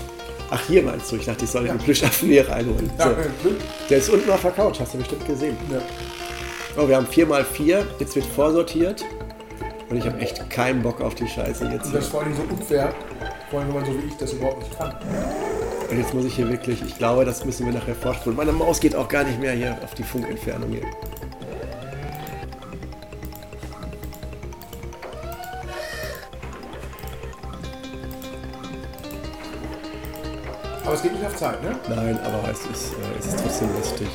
Ach, 0.50 0.60
hier 0.68 0.84
meinst 0.84 1.10
du? 1.10 1.16
Ich 1.16 1.24
dachte, 1.26 1.46
ich 1.46 1.52
soll 1.52 1.66
Ja. 1.66 1.72
den 1.74 1.80
Plüschaffen 1.80 2.28
hier 2.28 2.46
reinholen. 2.50 2.92
Ja, 3.00 3.06
So. 3.42 3.50
Der 3.90 3.98
ist 4.00 4.10
unten 4.10 4.30
auf 4.30 4.42
der 4.42 4.52
Couch, 4.52 4.82
hast 4.82 4.94
du 4.94 4.98
bestimmt 4.98 5.26
gesehen. 5.26 5.56
ja. 5.72 5.78
Oh, 6.78 6.88
wir 6.88 6.96
haben 6.96 7.06
4x4, 7.06 7.84
jetzt 8.00 8.16
wird 8.16 8.26
vorsortiert. 8.26 9.04
Und 9.90 9.98
ich 9.98 10.06
habe 10.06 10.20
echt 10.20 10.50
keinen 10.50 10.82
Bock 10.82 11.02
auf 11.02 11.16
die 11.16 11.28
Scheiße 11.28 11.66
jetzt. 11.66 11.88
Und 11.88 11.96
das 11.96 12.06
ist 12.06 12.12
vor 12.12 12.22
allem 12.22 12.34
so 12.34 12.44
unfair. 12.44 12.94
Vor 13.50 13.60
allem, 13.60 13.70
wenn 13.70 13.82
man 13.82 13.86
so 13.86 13.92
wie 13.92 14.08
ich 14.08 14.16
das 14.16 14.32
überhaupt 14.32 14.60
nicht 14.60 14.78
kann. 14.78 14.96
Und 15.90 15.98
jetzt 15.98 16.14
muss 16.14 16.24
ich 16.24 16.34
hier 16.34 16.50
wirklich, 16.50 16.82
ich 16.82 16.98
glaube, 16.98 17.26
das 17.26 17.44
müssen 17.44 17.66
wir 17.66 17.74
nachher 17.74 17.94
vorspulen. 17.94 18.38
Meine 18.38 18.54
Maus 18.54 18.80
geht 18.80 18.96
auch 18.96 19.10
gar 19.10 19.26
nicht 19.26 19.38
mehr 19.42 19.52
hier 19.52 19.78
auf 19.84 19.94
die 19.96 20.04
Funkentfernung 20.04 20.72
hier. 20.72 20.84
Aber 30.86 30.94
es 30.94 31.02
geht 31.02 31.14
nicht 31.14 31.26
auf 31.26 31.36
Zeit, 31.36 31.62
ne? 31.62 31.76
Nein, 31.90 32.18
aber 32.24 32.50
es 32.50 32.60
ist, 32.66 32.94
äh, 32.94 33.20
es 33.20 33.26
ist 33.26 33.40
trotzdem 33.42 33.74
lustig. 33.76 34.08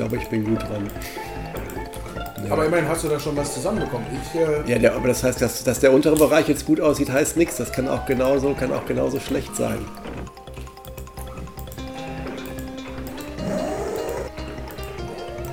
Glaube, 0.00 0.16
ich 0.16 0.28
bin 0.30 0.44
gut 0.44 0.62
dran. 0.62 0.88
Ja. 2.46 2.52
Aber 2.52 2.64
immerhin 2.64 2.88
hast 2.88 3.04
du 3.04 3.08
da 3.08 3.20
schon 3.20 3.36
was 3.36 3.52
zusammenbekommen. 3.52 4.06
Ich, 4.12 4.40
äh, 4.40 4.72
Ja, 4.72 4.78
der, 4.78 4.94
aber 4.94 5.08
das 5.08 5.22
heißt, 5.22 5.42
dass, 5.42 5.62
dass 5.62 5.78
der 5.80 5.92
untere 5.92 6.16
Bereich 6.16 6.48
jetzt 6.48 6.64
gut 6.64 6.80
aussieht, 6.80 7.10
heißt 7.10 7.36
nichts. 7.36 7.58
Das 7.58 7.70
kann 7.70 7.86
auch 7.86 8.06
genauso, 8.06 8.54
kann 8.54 8.72
auch 8.72 8.86
genauso 8.86 9.20
schlecht 9.20 9.54
sein. 9.54 9.78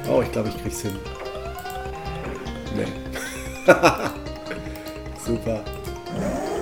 Oh, 0.10 0.22
ich 0.22 0.32
glaube, 0.32 0.48
ich 0.48 0.64
krieg's 0.64 0.80
hin. 0.80 0.96
Nee. 2.74 2.86
Super. 5.26 5.66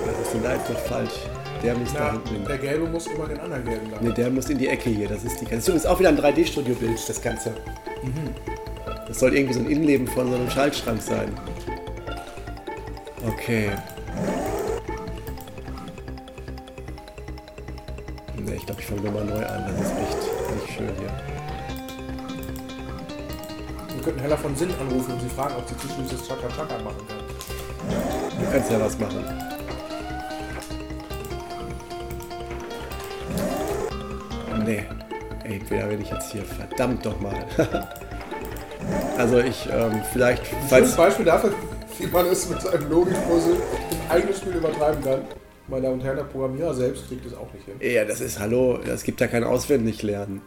Was 0.04 0.26
ist 0.26 0.34
denn 0.34 0.42
noch 0.42 0.80
falsch? 0.80 1.20
Der 1.62 1.74
muss 1.74 1.92
da 1.92 1.98
na, 2.00 2.12
hinten 2.12 2.28
hin. 2.28 2.44
der 2.46 2.58
Gelbe 2.58 2.86
muss 2.86 3.06
immer 3.06 3.26
den 3.26 3.40
anderen 3.40 3.64
Gelben 3.64 3.90
lang. 3.90 4.00
Nee, 4.02 4.12
der 4.12 4.30
muss 4.30 4.48
in 4.50 4.58
die 4.58 4.68
Ecke 4.68 4.90
hier. 4.90 5.08
Das 5.08 5.24
ist 5.24 5.40
die 5.40 5.46
Das 5.46 5.68
ist 5.68 5.86
auch 5.86 5.98
wieder 5.98 6.10
ein 6.10 6.18
3D-Studio-Bild, 6.18 7.08
das 7.08 7.20
Ganze. 7.22 7.54
Das 9.08 9.18
soll 9.18 9.34
irgendwie 9.34 9.54
so 9.54 9.60
ein 9.60 9.70
Innenleben 9.70 10.06
von 10.06 10.28
so 10.30 10.36
einem 10.36 10.50
Schaltschrank 10.50 11.00
sein. 11.00 11.32
Okay. 13.26 13.70
Ne, 18.36 18.54
ich 18.54 18.66
glaube, 18.66 18.80
ich 18.80 18.86
fange 18.86 19.00
nochmal 19.02 19.24
neu 19.24 19.44
an. 19.46 19.64
Das 19.66 19.86
ist 19.86 19.92
echt 19.98 20.18
nicht 20.54 20.76
schön 20.76 20.90
hier. 20.98 21.10
Wir 23.94 24.02
könnten 24.04 24.20
Hella 24.20 24.36
von 24.36 24.54
Sinn 24.54 24.70
anrufen 24.80 25.12
und 25.14 25.20
sie 25.22 25.28
fragen, 25.28 25.54
ob 25.56 25.68
sie 25.68 25.76
zwischendurch 25.78 26.10
das 26.10 26.28
Chaka 26.28 26.48
Chaka 26.54 26.78
machen 26.82 27.02
kann. 27.08 27.16
Du 28.38 28.52
kannst 28.52 28.70
ja 28.70 28.80
was 28.80 28.98
machen. 28.98 29.24
Nee. 34.66 34.82
Ey, 35.44 35.60
wer 35.68 35.86
bin 35.86 36.02
ich 36.02 36.10
jetzt 36.10 36.32
hier? 36.32 36.42
Verdammt 36.42 37.06
doch 37.06 37.20
mal. 37.20 37.36
also 39.16 39.38
ich, 39.38 39.68
ähm, 39.72 40.02
vielleicht, 40.12 40.42
Ein 40.52 40.68
falls... 40.68 40.96
Beispiel 40.96 41.24
dafür, 41.24 41.54
wie 41.98 42.06
man 42.08 42.26
es 42.26 42.48
mit 42.50 42.60
seinem 42.60 42.90
Logikpuzzle 42.90 43.54
im 43.54 44.10
eigenen 44.10 44.34
Spiel 44.34 44.54
übertreiben 44.54 45.04
kann. 45.04 45.20
Meine 45.68 45.82
Damen 45.82 45.94
und 45.94 46.04
Herren, 46.04 46.16
der 46.16 46.24
Programmierer 46.24 46.74
selbst 46.74 47.06
kriegt 47.06 47.24
es 47.26 47.34
auch 47.34 47.52
nicht 47.52 47.64
hin. 47.64 47.74
Ja, 47.80 48.04
das 48.04 48.20
ist, 48.20 48.40
hallo, 48.40 48.80
es 48.80 49.04
gibt 49.04 49.20
ja 49.20 49.28
kein 49.28 49.44
Auswendiglernen. 49.44 50.42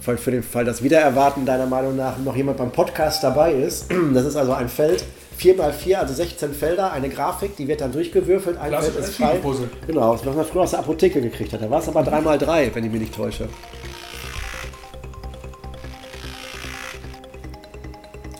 Für 0.00 0.18
für 0.18 0.30
den 0.30 0.42
Fall, 0.42 0.64
dass 0.64 0.82
Wiedererwarten 0.82 1.44
deiner 1.44 1.66
Meinung 1.66 1.96
nach 1.96 2.18
noch 2.18 2.36
jemand 2.36 2.58
beim 2.58 2.70
Podcast 2.72 3.22
dabei 3.24 3.52
ist, 3.52 3.86
das 4.14 4.26
ist 4.26 4.36
also 4.36 4.52
ein 4.52 4.68
Feld, 4.68 5.04
4x4, 5.38 5.94
also 5.94 6.14
16 6.14 6.52
Felder, 6.52 6.92
eine 6.92 7.08
Grafik, 7.08 7.56
die 7.56 7.68
wird 7.68 7.80
dann 7.80 7.92
durchgewürfelt, 7.92 8.58
ein 8.58 8.72
Feld 8.72 8.96
ist 8.96 9.16
frei. 9.16 9.32
Schiebepuzzle. 9.32 9.70
Genau, 9.86 10.12
das 10.12 10.26
was 10.26 10.34
man 10.34 10.44
früher 10.44 10.62
aus 10.62 10.70
der 10.70 10.80
Apotheke 10.80 11.20
gekriegt 11.20 11.52
hat. 11.52 11.62
Da 11.62 11.70
war 11.70 11.80
es 11.80 11.88
aber 11.88 12.00
3x3, 12.00 12.74
wenn 12.74 12.84
ich 12.84 12.90
mich 12.90 13.00
nicht 13.00 13.14
täusche. 13.14 13.48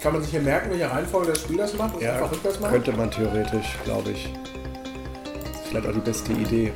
Kann 0.03 0.13
man 0.13 0.23
sich 0.23 0.31
hier 0.31 0.41
merken, 0.41 0.71
welche 0.71 0.91
Reihenfolge 0.91 1.33
das 1.33 1.41
Spiel 1.41 1.57
das 1.57 1.75
macht? 1.75 1.97
Einfach 1.97 2.31
rückwärts 2.31 2.61
machen? 2.61 2.73
könnte 2.73 2.93
man 2.93 3.11
theoretisch, 3.11 3.77
glaube 3.85 4.11
ich. 4.11 4.29
Das 5.43 5.69
vielleicht 5.69 5.87
auch 5.87 5.93
die 5.93 6.01
beste 6.01 6.33
Idee. 6.33 6.73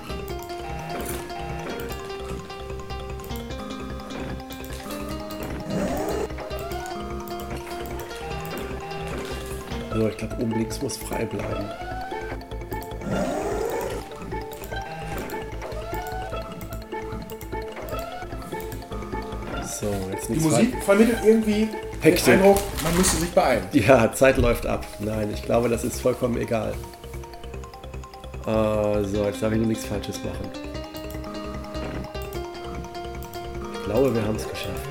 Ich 10.12 10.18
glaube, 10.18 10.36
oben 10.42 10.52
links 10.52 10.80
muss 10.80 10.96
frei 10.96 11.24
bleiben. 11.24 11.68
So, 19.64 19.86
jetzt 20.12 20.28
Die 20.28 20.34
Musik 20.40 20.82
vermittelt 20.84 21.18
irgendwie 21.24 21.68
Hektik. 22.00 22.24
den 22.24 22.34
Eindruck, 22.34 22.58
man 22.82 22.96
müsste 22.96 23.16
sich 23.18 23.30
beeilen. 23.30 23.64
ja, 23.72 24.12
Zeit 24.12 24.36
läuft 24.38 24.66
ab. 24.66 24.84
Nein, 24.98 25.30
ich 25.32 25.42
glaube, 25.42 25.68
das 25.68 25.84
ist 25.84 26.00
vollkommen 26.00 26.36
egal. 26.40 26.72
Äh, 28.46 29.04
so, 29.04 29.24
jetzt 29.24 29.42
darf 29.42 29.52
ich 29.52 29.58
nur 29.58 29.66
nichts 29.68 29.84
Falsches 29.84 30.18
machen. 30.24 30.48
Ich 33.74 33.84
glaube, 33.84 34.14
wir 34.14 34.22
haben 34.22 34.36
es 34.36 34.48
geschafft. 34.48 34.88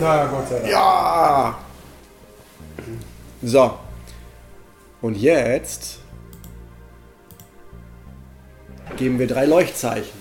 Na 0.00 0.26
Gott 0.26 0.48
sei 0.48 0.58
Dank. 0.58 0.70
Ja! 0.70 1.58
So. 3.46 3.78
Und 5.02 5.16
jetzt 5.16 6.00
geben 8.96 9.20
wir 9.20 9.28
drei 9.28 9.46
Leuchtzeichen. 9.46 10.18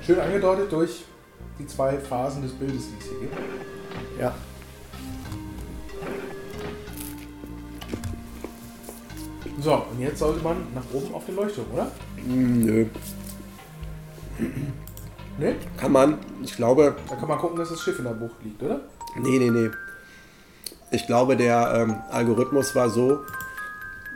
Schön 0.00 0.18
angedeutet 0.18 0.72
durch 0.72 1.04
die 1.58 1.66
zwei 1.66 1.98
Phasen 1.98 2.40
des 2.40 2.52
Bildes, 2.52 2.84
die 2.88 3.04
es 3.04 3.10
hier 3.10 3.20
gibt. 3.20 3.36
Ja. 4.18 4.34
So, 9.60 9.74
und 9.74 10.00
jetzt 10.00 10.20
sollte 10.20 10.42
man 10.42 10.56
nach 10.74 10.84
oben 10.94 11.12
auf 11.12 11.26
den 11.26 11.36
Leuchtturm, 11.36 11.66
oder? 11.70 11.92
Hm, 12.16 12.64
Nö. 12.64 12.86
Ne? 15.38 15.54
Kann 15.76 15.92
man. 15.92 16.18
Ich 16.42 16.56
glaube, 16.56 16.96
Da 17.08 17.14
kann 17.14 17.28
man 17.28 17.38
gucken, 17.38 17.56
dass 17.56 17.68
das 17.68 17.80
Schiff 17.80 17.98
in 17.98 18.04
der 18.04 18.12
Bucht 18.12 18.42
liegt, 18.42 18.62
oder? 18.62 18.80
Nee, 19.16 19.38
nee, 19.38 19.50
nee. 19.50 19.70
Ich 20.90 21.06
glaube, 21.06 21.36
der 21.36 21.72
ähm, 21.74 21.96
Algorithmus 22.10 22.74
war 22.74 22.90
so, 22.90 23.20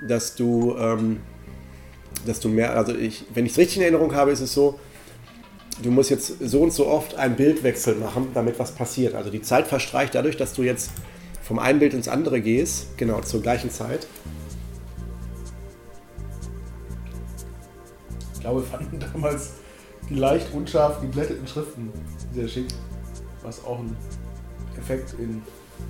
dass 0.07 0.35
du, 0.35 0.75
ähm, 0.79 1.21
dass 2.27 2.41
du 2.41 2.49
mehr, 2.49 2.77
also 2.77 2.95
ich, 2.95 3.27
wenn 3.35 3.47
ich 3.47 3.53
es 3.53 3.59
richtig 3.59 3.77
in 3.77 3.83
Erinnerung 3.83 4.15
habe, 4.15 4.33
ist 4.33 4.41
es 4.41 4.53
so, 4.53 4.81
du 5.83 5.91
musst 5.91 6.11
jetzt 6.11 6.39
so 6.41 6.63
und 6.63 6.73
so 6.73 6.89
oft 6.89 7.15
einen 7.17 7.37
Bildwechsel 7.37 7.95
machen, 7.97 8.29
damit 8.35 8.59
was 8.59 8.73
passiert. 8.73 9.15
Also 9.15 9.31
die 9.31 9.43
Zeit 9.43 9.69
verstreicht 9.69 10.15
dadurch, 10.15 10.37
dass 10.37 10.55
du 10.55 10.63
jetzt 10.63 10.91
vom 11.43 11.59
einen 11.59 11.79
Bild 11.79 11.95
ins 11.95 12.09
andere 12.09 12.41
gehst, 12.41 12.97
genau 12.97 13.21
zur 13.21 13.43
gleichen 13.43 13.71
Zeit. 13.71 14.07
Ich 18.35 18.41
glaube, 18.41 18.61
wir 18.63 18.67
fanden 18.67 18.99
damals 18.99 19.53
die 20.13 20.19
leicht 20.19 20.53
unscharf 20.53 21.01
geblätteten 21.01 21.47
Schriften 21.47 21.93
sehr 22.33 22.49
schick. 22.49 22.69
Was 23.43 23.65
auch 23.65 23.79
ein 23.79 23.97
Effekt 24.79 25.15
in. 25.19 25.43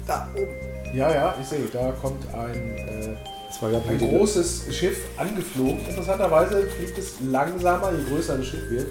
Da 0.06 0.28
oben. 0.34 0.96
Ja, 0.96 1.12
ja, 1.12 1.34
ich 1.40 1.46
sehe, 1.46 1.64
da 1.72 1.92
kommt 1.92 2.26
ein, 2.34 2.54
äh, 2.54 3.14
Das 3.48 3.60
war 3.60 3.70
gerade 3.70 3.88
ein 3.88 3.98
großes 3.98 4.74
Schiff 4.74 4.98
angeflogen. 5.16 5.78
Interessanterweise 5.86 6.62
fliegt 6.66 6.98
es 6.98 7.20
langsamer, 7.20 7.92
je 7.92 8.04
größer 8.10 8.38
das 8.38 8.46
Schiff 8.46 8.70
wird. 8.70 8.88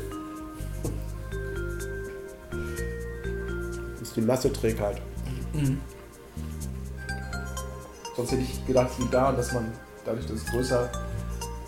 Das 3.94 4.02
ist 4.02 4.16
die 4.16 4.22
Masseträgheit. 4.22 5.02
Sonst 8.16 8.32
hätte 8.32 8.42
ich 8.42 8.66
gedacht, 8.66 8.90
es 8.92 9.00
liegt 9.00 9.14
daran, 9.14 9.36
dass 9.36 9.54
man 9.54 9.72
dadurch, 10.06 10.26
dass 10.26 10.38
es 10.38 10.46
größer 10.46 10.90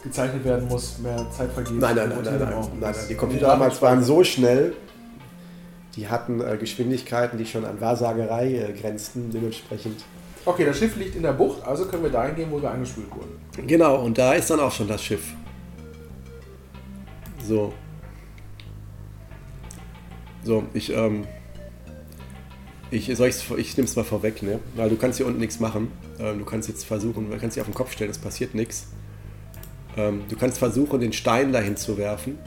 gezeichnet 0.04 0.44
werden 0.44 0.68
muss, 0.68 1.00
mehr 1.00 1.26
Zeit 1.36 1.52
vergeht. 1.52 1.80
Nein, 1.80 1.96
nein, 1.96 2.10
nein, 2.10 2.24
nein, 2.24 2.68
nein, 2.80 2.96
Die 3.10 3.16
Computer 3.16 3.48
damals 3.48 3.82
waren 3.82 4.04
so 4.04 4.24
schnell, 4.24 4.74
die 5.96 6.08
hatten 6.08 6.42
äh, 6.42 6.58
Geschwindigkeiten, 6.58 7.38
die 7.38 7.46
schon 7.46 7.66
an 7.66 7.80
Wahrsagerei 7.80 8.54
äh, 8.54 8.74
grenzten. 8.74 9.32
Dementsprechend 9.32 10.04
Okay, 10.46 10.66
das 10.66 10.78
Schiff 10.78 10.98
liegt 10.98 11.16
in 11.16 11.24
der 11.24 11.32
Bucht, 11.32 11.66
also 11.66 11.86
können 11.86 12.04
wir 12.04 12.10
dahin 12.10 12.36
gehen, 12.36 12.52
wo 12.52 12.62
wir 12.62 12.70
angespült 12.70 13.10
wurden. 13.12 13.40
Genau, 13.66 14.04
und 14.04 14.18
da 14.18 14.34
ist 14.34 14.50
dann 14.50 14.60
auch 14.60 14.72
schon 14.72 14.88
das 14.90 15.02
Schiff. 15.02 15.34
So. 17.46 17.74
So, 20.44 20.64
ich, 20.74 20.92
ähm, 20.92 21.26
ich, 22.92 23.16
soll 23.16 23.30
ich's, 23.30 23.46
ich 23.56 23.78
nehme 23.78 23.88
es 23.88 23.96
mal 23.96 24.04
vorweg, 24.04 24.44
ne? 24.44 24.60
Weil 24.76 24.90
du 24.90 24.98
kannst 24.98 25.18
hier 25.18 25.26
unten 25.26 25.40
nichts 25.40 25.62
machen. 25.62 25.92
Ähm, 26.20 26.40
du 26.40 26.46
kannst 26.46 26.68
jetzt 26.68 26.84
versuchen, 26.84 27.32
du 27.32 27.38
kannst 27.38 27.56
dich 27.56 27.62
auf 27.62 27.68
den 27.68 27.74
Kopf 27.74 27.94
stellen, 27.94 28.12
es 28.12 28.18
passiert 28.18 28.54
nichts. 28.54 28.88
Ähm, 29.98 30.24
du 30.30 30.36
kannst 30.36 30.58
versuchen, 30.58 31.00
den 31.00 31.14
Stein 31.14 31.52
dahin 31.54 31.78
zu 31.78 31.98
werfen. 31.98 32.38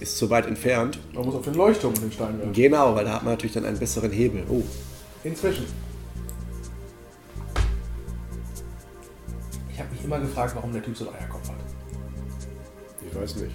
Ist 0.00 0.18
zu 0.18 0.28
weit 0.30 0.46
entfernt. 0.46 0.98
Man 1.14 1.24
muss 1.24 1.34
auf 1.34 1.44
den 1.44 1.54
Leuchtturm 1.54 1.94
den 1.94 2.10
Stein 2.12 2.38
werfen. 2.38 2.52
Genau, 2.52 2.94
weil 2.94 3.04
da 3.04 3.12
hat 3.14 3.22
man 3.22 3.34
natürlich 3.34 3.54
dann 3.54 3.64
einen 3.64 3.78
besseren 3.78 4.10
Hebel. 4.10 4.44
Oh, 4.50 4.62
Inzwischen. 5.22 5.64
Ich 9.72 9.78
habe 9.80 9.90
mich 9.90 10.04
immer 10.04 10.20
gefragt, 10.20 10.54
warum 10.54 10.72
der 10.72 10.82
Typ 10.82 10.96
so 10.96 11.08
einen 11.08 11.16
Eierkopf 11.16 11.48
hat. 11.48 11.56
ich 13.08 13.14
weiß 13.16 13.36
nicht. 13.36 13.54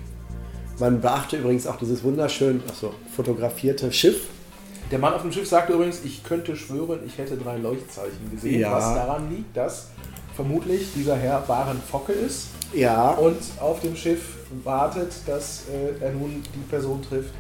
Man 0.80 1.02
beachte 1.02 1.38
übrigens 1.38 1.68
auch 1.68 1.76
dieses 1.78 2.04
wunderschön, 2.04 2.62
achso, 2.68 2.94
fotografierte 3.16 3.92
Schiff. 3.92 4.28
Der 4.92 4.98
Mann 5.00 5.14
auf 5.14 5.22
dem 5.22 5.32
Schiff 5.32 5.48
sagte 5.48 5.74
übrigens, 5.74 6.04
ich 6.04 6.24
könnte 6.24 6.56
schwören, 6.56 7.02
ich 7.06 7.18
hätte 7.18 7.38
drei 7.38 7.58
Leuchtzeichen 7.58 8.32
gesehen, 8.32 8.62
Ja. 8.62 8.72
was 8.72 8.84
daran 8.96 9.30
liegt, 9.30 9.56
dass 9.56 9.90
vermutlich 10.44 10.94
dieser 10.96 11.18
Herr 11.18 11.42
Baren 11.42 11.82
Focke 11.82 12.14
ist 12.14 12.48
Ja, 12.74 13.12
und 13.12 13.36
auf 13.60 13.82
dem 13.82 13.94
Schiff 13.94 14.38
wartet, 14.64 15.12
dass 15.26 15.66
äh, 15.68 16.02
er 16.02 16.14
nun 16.14 16.42
die 16.56 16.60
Person 16.70 17.02
trifft, 17.02 17.34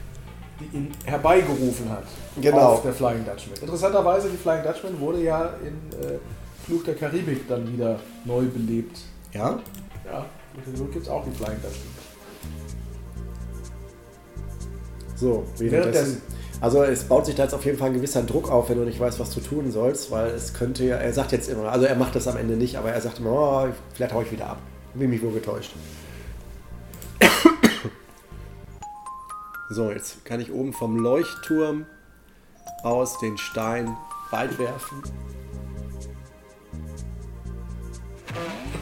die 0.60 0.76
ihn 0.76 0.92
herbeigerufen 1.06 1.90
hat 1.90 2.04
Genau. 2.42 2.74
auf 2.74 2.82
der 2.82 2.92
Flying 2.92 3.24
Dutchman. 3.26 3.56
Interessanterweise, 3.62 4.28
die 4.30 4.36
Flying 4.36 4.64
Dutchman 4.64 5.00
wurde 5.00 5.24
ja 5.24 5.54
in 5.64 5.98
äh, 5.98 6.18
Fluch 6.66 6.84
der 6.84 6.96
Karibik 6.96 7.48
dann 7.48 7.72
wieder 7.72 7.98
neu 8.26 8.44
belebt. 8.44 9.00
ja. 9.34 9.60
Ja, 10.06 10.26
und 10.66 10.76
so 10.78 10.86
gibt 10.86 11.06
es 11.06 11.10
auch 11.10 11.24
die 11.24 11.32
Flying 11.32 11.58
Dutchman. 11.62 11.94
So, 15.16 15.46
währenddessen. 15.58 16.22
Also 16.62 16.84
es 16.84 17.06
baut 17.06 17.26
sich 17.26 17.36
da 17.36 17.44
jetzt 17.44 17.54
auf 17.54 17.64
jeden 17.64 17.78
Fall 17.78 17.90
ein 17.90 17.94
gewisser 17.94 18.24
Druck 18.24 18.52
auf, 18.52 18.70
wenn 18.70 18.78
du 18.78 18.84
nicht 18.84 19.00
weißt, 19.00 19.20
was 19.20 19.34
du 19.34 19.40
tun 19.40 19.72
sollst, 19.72 20.12
weil 20.12 20.32
es 20.32 20.54
könnte 20.54 20.84
ja, 20.84 20.98
er 20.98 21.14
sagt 21.14 21.32
jetzt 21.32 21.50
immer, 21.50 21.72
also 21.72 21.86
er 21.86 21.96
macht 21.96 22.16
das 22.16 22.28
am 22.28 22.36
Ende 22.36 22.56
nicht, 22.56 22.78
aber 22.78 22.92
er 22.92 23.00
sagt 23.00 23.20
immer, 23.20 23.32
oh, 23.32 23.68
vielleicht 23.94 24.14
hau 24.14 24.22
ich 24.22 24.32
wieder 24.32 24.48
ab. 24.48 24.58
Bin 24.94 25.10
mich 25.10 25.22
wohl 25.22 25.32
getäuscht. 25.32 25.72
So, 29.72 29.92
jetzt 29.92 30.26
kann 30.26 30.42
ich 30.42 30.52
oben 30.52 30.74
vom 30.74 30.98
Leuchtturm 30.98 31.86
aus 32.82 33.20
den 33.20 33.38
Stein 33.38 33.96
weit 34.32 34.58
werfen. 34.58 35.04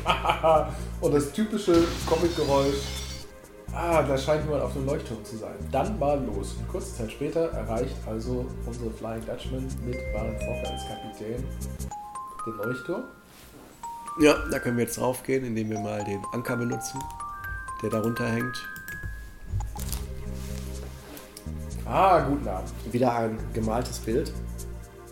Und 1.02 1.14
das 1.14 1.34
typische 1.34 1.84
Comic-Geräusch, 2.06 2.97
ah, 3.78 4.02
da 4.02 4.18
scheint 4.18 4.44
jemand 4.44 4.64
auf 4.64 4.74
dem 4.74 4.86
Leuchtturm 4.86 5.24
zu 5.24 5.38
sein. 5.38 5.56
Dann 5.72 5.98
mal 6.00 6.24
los. 6.24 6.56
Und 6.60 6.68
kurze 6.68 6.96
Zeit 6.96 7.12
später 7.12 7.52
erreicht 7.52 7.96
also 8.08 8.46
unsere 8.66 8.90
Flying 8.92 9.26
Dutchman 9.26 9.68
mit 9.86 9.98
Baron 10.14 10.36
Fokker 10.40 10.72
als 10.72 10.82
Kapitän 10.88 11.44
den 12.46 12.58
Leuchtturm. 12.58 13.04
Ja, 14.20 14.36
da 14.50 14.60
können 14.60 14.78
wir 14.78 14.86
jetzt 14.86 14.98
draufgehen, 14.98 15.46
indem 15.46 15.70
wir 15.70 15.80
mal 15.80 16.04
den 16.04 16.22
Anker 16.34 16.58
benutzen, 16.58 17.00
der 17.84 17.92
darunter 17.92 18.28
hängt. 18.28 18.68
Ah, 21.86 22.20
guten 22.22 22.48
Abend. 22.48 22.72
Wieder 22.92 23.16
ein 23.16 23.38
gemaltes 23.54 24.00
Bild. 24.00 24.34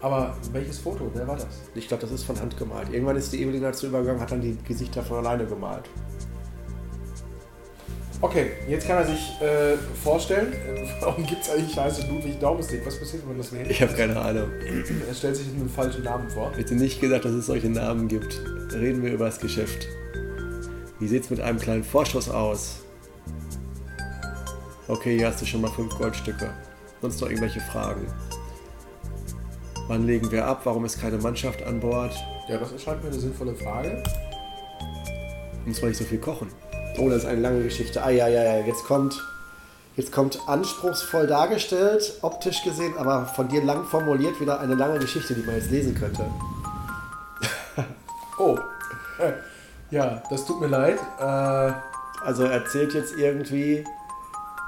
Aber 0.01 0.35
welches 0.51 0.79
Foto? 0.79 1.09
Wer 1.13 1.27
war 1.27 1.35
das? 1.35 1.47
Ich 1.73 1.87
glaube, 1.87 2.01
das 2.01 2.11
ist 2.11 2.23
von 2.23 2.39
Hand 2.39 2.57
gemalt. 2.57 2.89
Irgendwann 2.91 3.15
ist 3.15 3.31
die 3.31 3.41
Evelyn 3.41 3.61
dazu 3.61 3.87
übergegangen, 3.87 4.21
hat 4.21 4.31
dann 4.31 4.41
die 4.41 4.57
Gesichter 4.63 5.03
von 5.03 5.17
alleine 5.17 5.45
gemalt. 5.45 5.89
Okay, 8.26 8.47
jetzt 8.68 8.88
kann 8.88 8.97
er 8.97 9.06
sich 9.06 9.39
äh, 9.39 9.77
vorstellen, 10.03 10.52
warum 10.99 11.23
gibt 11.27 11.43
es 11.43 11.49
eigentlich 11.52 11.77
heiße 11.77 12.07
Ludwig 12.07 12.39
Daumestick? 12.39 12.84
Was 12.84 12.97
passiert, 12.99 13.22
wenn 13.30 13.38
das 13.38 13.53
wählt? 13.53 13.69
Ich 13.69 13.80
habe 13.84 13.93
keine 13.93 14.19
Ahnung. 14.19 14.49
Er 15.07 15.14
stellt 15.14 15.35
sich 15.35 15.45
einen 15.49 15.69
falschen 15.69 16.03
Namen 16.03 16.27
vor. 16.31 16.52
Hätte 16.56 16.73
nicht 16.73 16.99
gedacht, 16.99 17.23
dass 17.23 17.34
es 17.34 17.45
solche 17.45 17.69
Namen 17.69 18.07
gibt. 18.07 18.41
Reden 18.73 19.03
wir 19.03 19.14
über 19.14 19.26
das 19.26 19.39
Geschäft. 19.39 19.88
Wie 20.97 21.07
sieht's 21.07 21.30
mit 21.30 21.39
einem 21.39 21.60
kleinen 21.60 21.84
Vorschuss 21.84 22.27
aus? 22.27 22.80
Okay, 24.88 25.18
hier 25.18 25.27
hast 25.27 25.43
du 25.43 25.45
schon 25.45 25.61
mal 25.61 25.69
fünf 25.69 25.95
Goldstücke. 25.95 26.49
Sonst 27.03 27.22
noch 27.22 27.27
irgendwelche 27.27 27.60
Fragen? 27.60 28.07
Wann 29.88 30.07
legen 30.07 30.31
wir 30.31 30.47
ab? 30.47 30.61
Warum 30.64 30.84
ist 30.85 30.99
keine 30.99 31.19
Mannschaft 31.19 31.61
an 31.61 31.80
Bord? 31.80 32.15
Ja, 32.49 32.57
das 32.57 32.72
erscheint 32.72 33.03
mir 33.03 33.10
eine 33.10 33.19
sinnvolle 33.19 33.53
Frage. 33.53 34.02
Muss 35.64 35.80
man 35.80 35.89
nicht 35.89 35.99
so 35.99 36.06
viel 36.06 36.18
kochen? 36.18 36.47
Oh, 36.97 37.09
das 37.09 37.19
ist 37.19 37.26
eine 37.26 37.41
lange 37.41 37.63
Geschichte. 37.63 38.03
Ah, 38.03 38.09
ja, 38.09 38.27
ja, 38.27 38.43
ja. 38.43 38.65
Jetzt 38.65 38.85
kommt, 38.85 39.22
jetzt 39.95 40.11
kommt 40.11 40.39
anspruchsvoll 40.47 41.27
dargestellt, 41.27 42.13
optisch 42.22 42.63
gesehen, 42.63 42.97
aber 42.97 43.26
von 43.26 43.47
dir 43.47 43.63
lang 43.63 43.84
formuliert 43.85 44.39
wieder 44.39 44.59
eine 44.59 44.76
lange 44.76 44.99
Geschichte, 44.99 45.34
die 45.34 45.43
man 45.43 45.55
jetzt 45.55 45.72
lesen 45.72 45.95
könnte. 45.95 46.26
Oh, 48.38 48.59
ja, 49.91 50.22
das 50.30 50.45
tut 50.45 50.59
mir 50.59 50.67
leid. 50.67 50.99
Äh, 51.19 51.72
Also 52.26 52.43
er 52.43 52.51
erzählt 52.51 52.93
jetzt 52.93 53.15
irgendwie. 53.15 53.85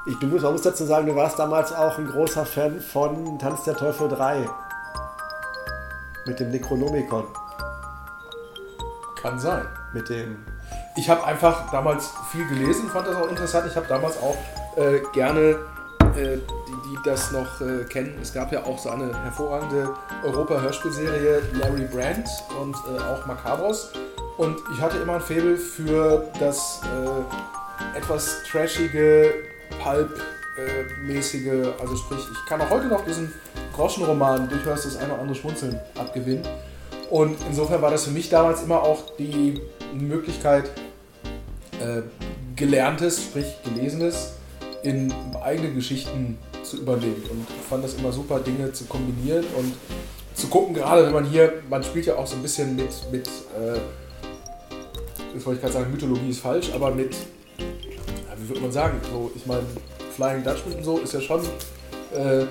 Ich, 0.05 0.17
du 0.19 0.27
musst, 0.27 0.43
man 0.43 0.53
muss 0.53 0.61
dazu 0.61 0.85
sagen, 0.85 1.05
du 1.07 1.15
warst 1.17 1.37
damals 1.37 1.73
auch 1.73 1.97
ein 1.97 2.07
großer 2.07 2.45
Fan 2.45 2.79
von 2.79 3.37
Tanz 3.39 3.63
der 3.63 3.75
Teufel 3.75 4.07
3. 4.07 4.47
Mit 6.27 6.39
dem 6.39 6.51
Necronomicon. 6.51 7.25
kann 9.21 9.37
sein. 9.37 9.65
Mit 9.93 10.07
dem. 10.07 10.37
Ich 10.97 11.11
habe 11.11 11.23
einfach 11.25 11.69
damals 11.69 12.11
viel 12.31 12.47
gelesen, 12.47 12.89
fand 12.89 13.07
das 13.07 13.15
auch 13.15 13.29
interessant. 13.29 13.67
Ich 13.69 13.75
habe 13.75 13.85
damals 13.87 14.17
auch 14.17 14.35
äh, 14.75 14.99
gerne, 15.13 15.59
äh, 16.15 16.37
die, 16.67 16.89
die 16.89 16.97
das 17.05 17.31
noch 17.31 17.61
äh, 17.61 17.83
kennen, 17.83 18.17
es 18.19 18.33
gab 18.33 18.51
ja 18.51 18.63
auch 18.63 18.79
so 18.79 18.89
eine 18.89 19.13
hervorragende 19.23 19.93
Europa-Hörspielserie 20.23 21.43
Larry 21.53 21.85
Brandt 21.85 22.27
und 22.59 22.75
äh, 22.75 22.99
auch 22.99 23.27
Macabros. 23.27 23.91
Und 24.37 24.57
ich 24.73 24.81
hatte 24.81 24.97
immer 24.97 25.15
ein 25.15 25.21
Faible 25.21 25.55
für 25.55 26.31
das 26.39 26.81
äh, 26.83 27.97
etwas 27.97 28.41
trashige, 28.49 29.35
Pulp-mäßige, 29.83 31.75
also 31.79 31.95
sprich, 31.95 32.19
ich 32.19 32.49
kann 32.49 32.59
auch 32.59 32.71
heute 32.71 32.87
noch 32.87 33.05
diesen 33.05 33.31
Groschenroman 33.75 34.49
durchaus 34.49 34.83
das 34.83 34.97
eine 34.97 35.13
oder 35.13 35.21
andere 35.21 35.35
Schmunzeln 35.35 35.79
abgewinnen. 35.95 36.47
Und 37.11 37.37
insofern 37.47 37.83
war 37.83 37.91
das 37.91 38.05
für 38.05 38.11
mich 38.11 38.29
damals 38.29 38.63
immer 38.63 38.81
auch 38.81 39.15
die 39.17 39.61
Möglichkeit, 39.93 40.69
äh, 41.79 42.01
Gelerntes, 42.55 43.21
sprich 43.21 43.45
Gelesenes, 43.63 44.33
in 44.83 45.13
eigene 45.43 45.73
Geschichten 45.73 46.37
zu 46.63 46.77
übernehmen. 46.77 47.23
Und 47.29 47.47
ich 47.49 47.65
fand 47.67 47.83
das 47.83 47.95
immer 47.95 48.11
super, 48.11 48.39
Dinge 48.39 48.71
zu 48.71 48.85
kombinieren 48.85 49.45
und 49.57 49.73
zu 50.33 50.47
gucken, 50.47 50.73
gerade 50.73 51.05
wenn 51.05 51.13
man 51.13 51.25
hier, 51.25 51.53
man 51.69 51.83
spielt 51.83 52.05
ja 52.05 52.15
auch 52.15 52.27
so 52.27 52.35
ein 52.35 52.41
bisschen 52.41 52.75
mit, 52.75 52.91
mit 53.11 53.27
äh, 53.27 53.79
jetzt 55.33 55.45
wollte 55.45 55.57
ich 55.57 55.61
gerade 55.61 55.73
sagen, 55.73 55.91
Mythologie 55.91 56.29
ist 56.29 56.39
falsch, 56.39 56.71
aber 56.73 56.91
mit, 56.91 57.13
ja, 57.13 58.33
wie 58.37 58.49
würde 58.49 58.61
man 58.61 58.71
sagen, 58.71 58.99
so, 59.11 59.31
ich 59.35 59.45
meine, 59.45 59.63
Flying 60.15 60.43
Dutchman 60.43 60.75
und 60.75 60.83
so 60.83 60.97
ist 60.97 61.13
ja 61.13 61.21
schon 61.21 61.41
äh, 62.15 62.45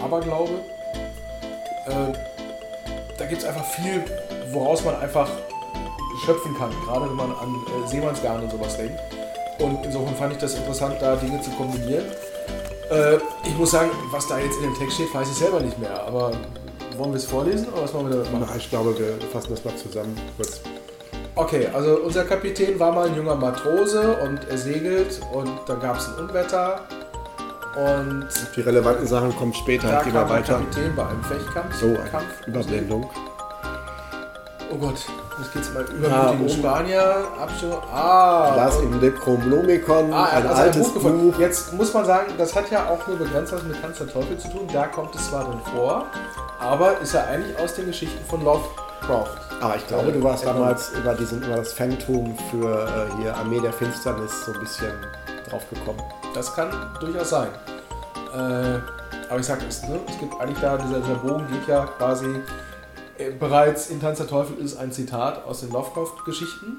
Aberglaube. 0.00 0.52
Äh, 1.86 2.12
da 3.18 3.26
gibt 3.26 3.42
es 3.42 3.48
einfach 3.48 3.64
viel, 3.64 4.04
woraus 4.52 4.84
man 4.84 4.96
einfach 4.96 5.28
schöpfen 6.24 6.56
kann, 6.58 6.70
gerade 6.84 7.08
wenn 7.08 7.16
man 7.16 7.30
an 7.30 7.54
äh, 7.84 7.88
Seemannsgarn 7.88 8.42
und 8.42 8.50
sowas 8.50 8.76
denkt. 8.76 8.98
Und 9.58 9.84
insofern 9.84 10.14
fand 10.16 10.32
ich 10.32 10.38
das 10.38 10.54
interessant, 10.54 10.96
da 11.00 11.16
Dinge 11.16 11.40
zu 11.40 11.50
kombinieren. 11.52 12.04
Äh, 12.90 13.16
ich 13.44 13.56
muss 13.56 13.70
sagen, 13.70 13.90
was 14.10 14.26
da 14.26 14.38
jetzt 14.38 14.56
in 14.56 14.64
dem 14.64 14.74
Text 14.74 14.94
steht, 14.94 15.14
weiß 15.14 15.28
ich 15.28 15.36
selber 15.36 15.60
nicht 15.60 15.78
mehr. 15.78 16.02
Aber 16.02 16.32
wollen 16.96 17.12
wir 17.12 17.16
es 17.18 17.24
vorlesen 17.24 17.68
oder 17.72 17.82
was 17.84 17.94
wollen 17.94 18.10
wir 18.10 18.22
da 18.22 18.30
machen? 18.38 18.54
Ich 18.56 18.68
glaube, 18.68 18.98
wir 18.98 19.14
fassen 19.32 19.50
das 19.50 19.64
mal 19.64 19.76
zusammen. 19.76 20.16
Kurz. 20.36 20.60
Okay, 21.36 21.68
also 21.72 22.00
unser 22.04 22.24
Kapitän 22.24 22.78
war 22.78 22.92
mal 22.92 23.06
ein 23.06 23.14
junger 23.16 23.36
Matrose 23.36 24.16
und 24.24 24.40
er 24.50 24.58
segelt 24.58 25.20
und 25.32 25.50
dann 25.66 25.80
gab 25.80 25.96
es 25.98 26.08
ein 26.08 26.24
Unwetter 26.24 26.80
und 27.76 28.26
Die 28.56 28.60
relevanten 28.62 29.06
Sachen 29.06 29.34
kommen 29.36 29.54
später. 29.54 29.88
da 29.88 30.02
Gehen 30.02 30.12
wir 30.12 30.28
weiter. 30.28 30.54
Kapitän 30.54 30.94
bei 30.96 31.06
einem 31.06 31.22
Fechtkampf. 31.22 31.74
So, 31.76 31.94
Kampf, 32.10 32.46
Überblendung. 32.46 33.08
Oh 34.72 34.76
Gott, 34.76 34.94
jetzt 35.40 35.52
geht's 35.52 35.72
mal 35.74 35.84
Ah, 35.84 35.92
übermütigen 35.92 36.40
oben. 36.40 36.48
Spanier, 36.48 37.24
Abschau. 37.40 37.82
Ah, 37.92 38.54
Das 38.56 38.76
und- 38.76 38.84
im 38.92 39.00
Necronomicon, 39.00 40.12
Ah, 40.12 40.24
ein 40.26 40.36
also 40.36 40.48
ein 40.48 40.54
altes 40.60 40.86
Buch 40.88 40.94
gefunden. 40.94 41.30
Buch. 41.32 41.38
Jetzt 41.40 41.72
muss 41.72 41.92
man 41.92 42.04
sagen, 42.04 42.32
das 42.38 42.54
hat 42.54 42.70
ja 42.70 42.88
auch 42.88 43.04
nur 43.08 43.16
begrenzt 43.18 43.52
was 43.52 43.62
mit 43.64 43.80
Tanz 43.82 43.98
der 43.98 44.06
Teufel 44.08 44.38
zu 44.38 44.48
tun. 44.48 44.68
Da 44.72 44.86
kommt 44.86 45.14
es 45.14 45.28
zwar 45.28 45.44
drin 45.44 45.60
vor, 45.74 46.06
aber 46.60 46.98
ist 47.00 47.14
ja 47.14 47.24
eigentlich 47.24 47.58
aus 47.58 47.74
den 47.74 47.86
Geschichten 47.86 48.24
von 48.26 48.44
Lovecraft. 48.44 49.36
Aber 49.60 49.76
ich 49.76 49.86
glaube, 49.88 50.12
du 50.12 50.22
warst 50.22 50.44
Äh, 50.44 50.46
damals 50.46 50.90
über, 50.92 51.14
diesen, 51.14 51.42
über 51.42 51.56
das 51.56 51.72
Phantom 51.72 52.34
für 52.50 52.84
äh, 52.86 53.20
hier 53.20 53.36
Armee 53.36 53.60
der 53.60 53.72
Finsternis 53.72 54.44
so 54.46 54.52
ein 54.52 54.60
bisschen 54.60 54.92
drauf 55.50 55.62
gekommen. 55.68 56.00
Das 56.32 56.54
kann 56.54 56.68
durchaus 57.00 57.30
sein. 57.30 57.48
Äh, 58.32 58.78
Aber 59.28 59.38
ich 59.40 59.46
sag 59.46 59.58
es, 59.68 59.82
ne? 59.82 59.98
es 60.08 60.18
gibt 60.18 60.40
eigentlich 60.40 60.58
da, 60.60 60.76
dieser, 60.76 60.98
dieser 61.00 61.14
Bogen 61.16 61.46
geht 61.52 61.66
ja 61.68 61.86
quasi 61.98 62.26
äh, 62.26 62.40
bereits 63.38 63.90
in 63.90 64.00
Tanz 64.00 64.18
der 64.18 64.26
Teufel 64.26 64.56
ist 64.58 64.76
ein 64.76 64.92
Zitat 64.92 65.44
aus 65.44 65.60
den 65.60 65.70
Lovecraft-Geschichten. 65.70 66.78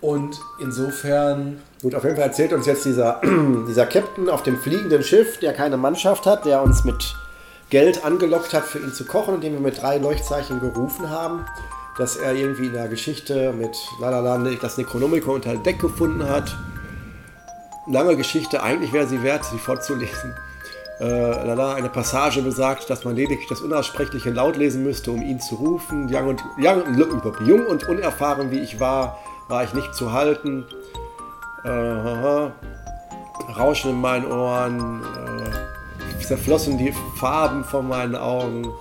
Und 0.00 0.38
insofern. 0.60 1.62
Gut, 1.80 1.94
auf 1.94 2.04
jeden 2.04 2.16
Fall 2.16 2.26
erzählt 2.26 2.52
uns 2.52 2.66
jetzt 2.66 2.84
dieser, 2.84 3.20
dieser 3.68 3.86
Captain 3.86 4.28
auf 4.28 4.42
dem 4.42 4.58
fliegenden 4.58 5.02
Schiff, 5.02 5.38
der 5.38 5.54
keine 5.54 5.76
Mannschaft 5.76 6.26
hat, 6.26 6.44
der 6.44 6.62
uns 6.62 6.84
mit 6.84 7.14
Geld 7.70 8.04
angelockt 8.04 8.52
hat, 8.52 8.64
für 8.64 8.78
ihn 8.78 8.92
zu 8.92 9.04
kochen, 9.06 9.36
indem 9.36 9.54
wir 9.54 9.60
mit 9.60 9.80
drei 9.80 9.96
Leuchtzeichen 9.96 10.60
gerufen 10.60 11.08
haben, 11.08 11.46
dass 11.96 12.16
er 12.16 12.34
irgendwie 12.34 12.66
in 12.66 12.74
der 12.74 12.88
Geschichte 12.88 13.52
mit 13.52 13.76
lalala 14.00 14.38
das 14.60 14.76
Necronomicon 14.76 15.36
unter 15.36 15.56
Deck 15.56 15.78
gefunden 15.78 16.28
hat. 16.28 16.54
Lange 17.86 18.16
Geschichte, 18.16 18.62
eigentlich 18.62 18.92
wäre 18.92 19.06
sie 19.06 19.22
wert, 19.22 19.44
sie 19.44 19.58
vorzulesen. 19.58 20.34
Äh, 21.00 21.04
lala, 21.04 21.74
eine 21.74 21.88
Passage 21.88 22.40
besagt, 22.42 22.88
dass 22.88 23.04
man 23.04 23.16
lediglich 23.16 23.48
das 23.48 23.60
Unaussprechliche 23.60 24.30
laut 24.30 24.56
lesen 24.56 24.84
müsste, 24.84 25.10
um 25.10 25.22
ihn 25.22 25.40
zu 25.40 25.56
rufen. 25.56 26.08
Jung 26.08 26.28
und, 26.28 26.44
jung, 26.56 27.36
jung 27.44 27.66
und 27.66 27.88
unerfahren 27.88 28.50
wie 28.50 28.60
ich 28.60 28.78
war, 28.78 29.18
war 29.48 29.64
ich 29.64 29.74
nicht 29.74 29.94
zu 29.94 30.12
halten. 30.12 30.64
Äh, 31.64 32.50
Rauschen 33.56 33.90
in 33.90 34.00
meinen 34.00 34.30
Ohren, 34.30 35.02
äh, 35.02 36.20
zerflossen 36.24 36.78
die 36.78 36.94
Farben 37.18 37.64
von 37.64 37.88
meinen 37.88 38.16
Augen. 38.16 38.72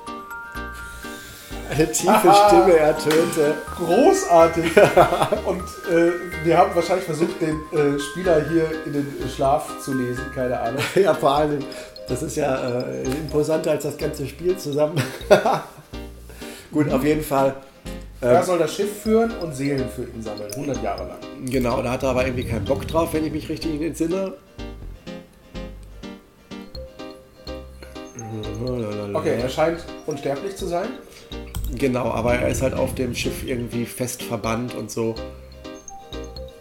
Eine 1.70 1.92
tiefe 1.92 2.34
Stimme 2.48 2.78
ertönte. 2.78 3.56
Großartig! 3.76 4.66
Und 5.46 5.64
äh, 5.92 6.12
wir 6.44 6.58
haben 6.58 6.76
wahrscheinlich 6.76 7.06
versucht, 7.06 7.42
den 7.42 7.62
äh, 7.72 8.00
Spieler 8.00 8.42
hier 8.48 8.70
in 8.86 8.94
den 8.94 9.30
Schlaf 9.36 9.80
zu 9.80 9.94
lesen, 9.94 10.26
keine 10.36 10.60
Ahnung. 10.60 10.82
ja, 10.96 11.14
vor 11.14 11.32
allem, 11.32 11.60
das 12.08 12.24
ist 12.24 12.36
ja 12.38 12.80
äh, 12.82 13.04
imposanter 13.04 13.72
als 13.72 13.84
das 13.84 13.98
ganze 13.98 14.28
Spiel 14.28 14.58
zusammen. 14.58 15.02
Gut, 16.72 16.92
auf 16.92 17.04
jeden 17.04 17.24
Fall. 17.24 17.56
Er 18.22 18.42
soll 18.44 18.58
das 18.58 18.74
Schiff 18.74 19.02
führen 19.02 19.32
und 19.42 19.54
Seelen 19.54 19.90
für 19.90 20.04
ihn 20.04 20.22
sammeln, 20.22 20.50
100 20.54 20.82
Jahre 20.82 21.08
lang. 21.08 21.18
Genau, 21.46 21.82
da 21.82 21.92
hat 21.92 22.04
er 22.04 22.10
aber 22.10 22.26
irgendwie 22.26 22.46
keinen 22.46 22.64
Bock 22.64 22.88
drauf, 22.88 23.10
wenn 23.14 23.26
ich 23.26 23.34
mich 23.34 23.50
richtig 23.50 23.82
entsinne. 23.82 24.34
Okay, 29.14 29.40
er 29.42 29.50
scheint 29.50 29.84
unsterblich 30.06 30.56
zu 30.56 30.68
sein. 30.68 30.88
Genau, 31.78 32.06
aber 32.12 32.36
er 32.36 32.50
ist 32.50 32.62
halt 32.62 32.74
auf 32.74 32.96
dem 32.96 33.14
Schiff 33.16 33.46
irgendwie 33.46 33.86
fest 33.86 34.24
verbannt 34.24 34.74
und 34.76 34.90
so. 34.92 35.16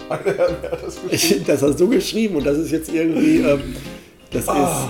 das, 0.25 0.99
Ich, 1.11 1.43
das 1.45 1.63
hast 1.63 1.81
du 1.81 1.89
geschrieben 1.89 2.37
und 2.37 2.45
das 2.45 2.59
ist 2.59 2.71
jetzt 2.73 2.93
irgendwie, 2.93 3.39
ähm, 3.39 3.77
das 4.31 4.49
Ah. 4.49 4.65
ist 4.65 4.89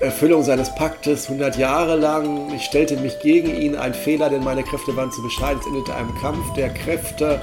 Erfüllung 0.00 0.44
seines 0.44 0.72
Paktes 0.74 1.24
100 1.24 1.56
Jahre 1.56 1.96
lang. 1.96 2.52
Ich 2.54 2.64
stellte 2.64 2.96
mich 2.98 3.18
gegen 3.20 3.54
ihn, 3.60 3.74
ein 3.74 3.94
Fehler, 3.94 4.30
denn 4.30 4.44
meine 4.44 4.62
Kräfte 4.62 4.94
waren 4.96 5.10
zu 5.10 5.22
bescheiden. 5.22 5.58
Es 5.60 5.66
endete 5.66 5.94
einem 5.94 6.14
Kampf 6.20 6.52
der 6.54 6.68
Kräfte, 6.68 7.40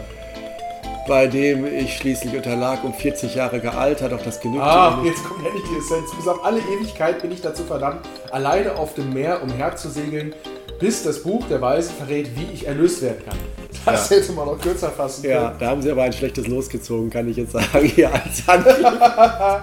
bei 1.08 1.28
dem 1.28 1.66
ich 1.66 1.98
schließlich 1.98 2.34
unterlag, 2.34 2.84
um 2.84 2.94
40 2.94 3.36
Jahre 3.36 3.60
gealtert, 3.60 4.14
doch 4.14 4.22
das 4.24 4.40
genügte 4.40 4.66
Ah, 4.66 5.00
jetzt 5.04 5.24
kommt 5.26 5.46
endlich 5.46 5.66
die 5.70 5.78
Essenz. 5.78 6.16
Bis 6.16 6.28
auf 6.28 6.44
alle 6.46 6.60
Ewigkeit 6.60 7.22
bin 7.22 7.32
ich 7.32 7.42
dazu 7.42 7.64
verdammt, 7.64 8.08
alleine 8.32 8.78
auf 8.78 8.94
dem 8.94 9.14
Meer 9.14 9.44
umherzusegeln, 9.44 10.34
bis 10.80 11.04
das 11.04 11.24
Buch 11.24 11.46
der 11.50 11.62
Weisen 11.62 11.94
verrät, 11.96 12.30
wie 12.38 12.48
ich 12.54 12.66
erlöst 12.66 13.02
werden 13.02 13.22
kann. 13.26 13.38
Das 13.86 14.10
hätte 14.10 14.32
man 14.32 14.48
noch 14.48 14.60
kürzer 14.60 14.90
fassen 14.90 15.24
können. 15.24 15.34
Ja, 15.34 15.54
da 15.60 15.68
haben 15.68 15.82
sie 15.82 15.92
aber 15.92 16.04
ein 16.04 16.14
schlechtes 16.14 16.48
Los 16.48 16.70
gezogen, 16.70 17.10
kann 17.10 17.30
ich 17.30 17.36
jetzt 17.38 17.52
sagen, 17.52 17.86
hier 17.96 18.12
als 18.14 18.48
Antrieb. 18.48 18.86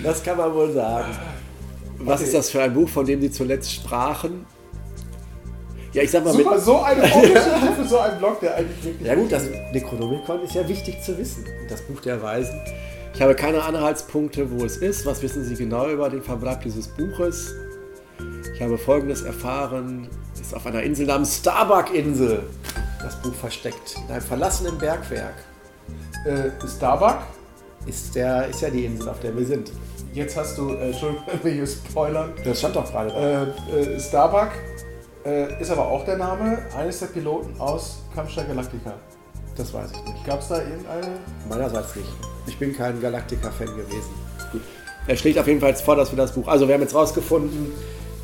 Das 0.00 0.22
kann 0.22 0.36
man 0.36 0.54
wohl 0.54 0.72
sagen. 0.72 1.08
Was 2.00 2.20
Okay. 2.20 2.24
ist 2.24 2.34
das 2.34 2.50
für 2.50 2.62
ein 2.62 2.74
Buch, 2.74 2.88
von 2.88 3.06
dem 3.06 3.20
sie 3.20 3.30
zuletzt 3.30 3.72
sprachen? 3.72 4.46
Ja, 5.92 6.02
ich 6.02 6.10
sag 6.10 6.24
mal 6.24 6.34
mit. 6.34 6.44
Super, 6.44 6.60
so 6.60 6.80
eine 6.82 7.06
Vorgeschichte 7.06 7.72
für 7.76 7.88
so 7.88 7.98
einen 7.98 8.18
Blog, 8.18 8.40
der 8.40 8.56
eigentlich 8.56 8.84
wirklich. 8.84 9.06
Ja 9.08 9.14
gut, 9.14 9.32
das 9.32 9.44
Necronomicon 9.72 10.42
ist 10.42 10.54
ja 10.54 10.68
wichtig 10.68 11.02
zu 11.02 11.16
wissen. 11.16 11.44
Das 11.70 11.80
Buch 11.82 12.00
der 12.00 12.20
Weisen. 12.22 12.60
Ich 13.14 13.22
habe 13.22 13.34
keine 13.34 13.62
Anhaltspunkte, 13.62 14.50
wo 14.50 14.64
es 14.66 14.76
ist. 14.76 15.06
Was 15.06 15.22
wissen 15.22 15.42
Sie 15.42 15.54
genau 15.54 15.88
über 15.88 16.10
den 16.10 16.22
Verbleib 16.22 16.62
dieses 16.62 16.88
Buches? 16.88 17.54
Ich 18.54 18.60
habe 18.60 18.76
Folgendes 18.76 19.22
erfahren. 19.22 20.08
Es 20.34 20.40
ist 20.42 20.54
auf 20.54 20.66
einer 20.66 20.82
Insel 20.82 21.06
namens 21.06 21.36
Starbuck-Insel 21.38 22.42
das 23.02 23.16
Buch 23.22 23.34
versteckt. 23.34 23.96
In 24.06 24.12
einem 24.12 24.20
verlassenen 24.22 24.76
Bergwerk. 24.76 25.34
Äh, 26.26 26.50
Starbuck, 26.68 27.18
Ist, 27.86 28.14
der, 28.14 28.48
ist 28.48 28.60
ja 28.60 28.68
die 28.68 28.84
Insel, 28.84 29.08
auf 29.08 29.20
der 29.20 29.34
wir 29.36 29.46
sind. 29.46 29.70
Jetzt 30.16 30.36
hast 30.36 30.58
du, 30.58 30.70
äh, 30.70 30.86
Entschuldigung, 30.86 31.24
wenn 31.42 31.54
hier 31.54 31.66
spoilern. 31.66 32.32
Das 32.42 32.58
stand 32.58 32.74
doch 32.74 32.90
gerade 32.90 33.10
da. 33.10 33.76
Äh, 33.76 33.80
äh, 33.80 34.00
Starbuck 34.00 34.50
äh, 35.24 35.60
ist 35.60 35.70
aber 35.70 35.86
auch 35.86 36.04
der 36.04 36.16
Name 36.16 36.58
eines 36.76 36.98
der 37.00 37.06
Piloten 37.06 37.54
aus 37.60 37.98
Kampfstein 38.14 38.48
Galactica. 38.48 38.94
Das 39.56 39.72
weiß 39.72 39.90
ich 39.92 40.12
nicht. 40.12 40.24
Gab 40.26 40.40
es 40.40 40.48
da 40.48 40.58
irgendeine? 40.58 41.18
Meinerseits 41.48 41.96
nicht. 41.96 42.08
Ich 42.46 42.58
bin 42.58 42.76
kein 42.76 43.00
Galactica-Fan 43.00 43.68
gewesen. 43.68 44.10
Gut. 44.52 44.62
Er 45.06 45.16
schlägt 45.16 45.38
auf 45.38 45.46
jeden 45.46 45.60
Fall 45.60 45.74
vor, 45.76 45.96
dass 45.96 46.10
wir 46.10 46.16
das 46.16 46.32
Buch. 46.32 46.46
Also, 46.48 46.66
wir 46.66 46.74
haben 46.74 46.82
jetzt 46.82 46.94
rausgefunden, 46.94 47.72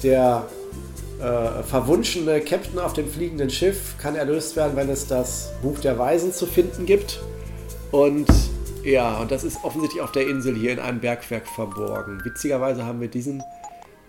der 0.03 0.45
äh, 1.21 1.63
verwunschene 1.63 2.41
Captain 2.41 2.79
auf 2.79 2.93
dem 2.93 3.09
fliegenden 3.09 3.49
Schiff 3.49 3.95
kann 3.99 4.15
erlöst 4.15 4.57
werden, 4.57 4.77
wenn 4.77 4.91
es 4.91 5.07
das 5.07 5.53
Buch 5.63 5.79
der 5.79 5.99
Weisen 5.99 6.33
zu 6.33 6.47
finden 6.47 6.85
gibt. 6.85 7.21
Und 7.93 8.29
ja, 8.85 9.19
und 9.19 9.31
das 9.31 9.45
ist 9.45 9.63
offensichtlich 9.65 10.03
auf 10.03 10.13
der 10.13 10.27
Insel 10.29 10.55
hier 10.57 10.73
in 10.73 10.79
einem 10.79 11.01
Bergwerk 11.01 11.47
verborgen. 11.47 12.21
Witzigerweise 12.25 12.85
haben 12.85 13.01
wir 13.01 13.09
diesen 13.09 13.43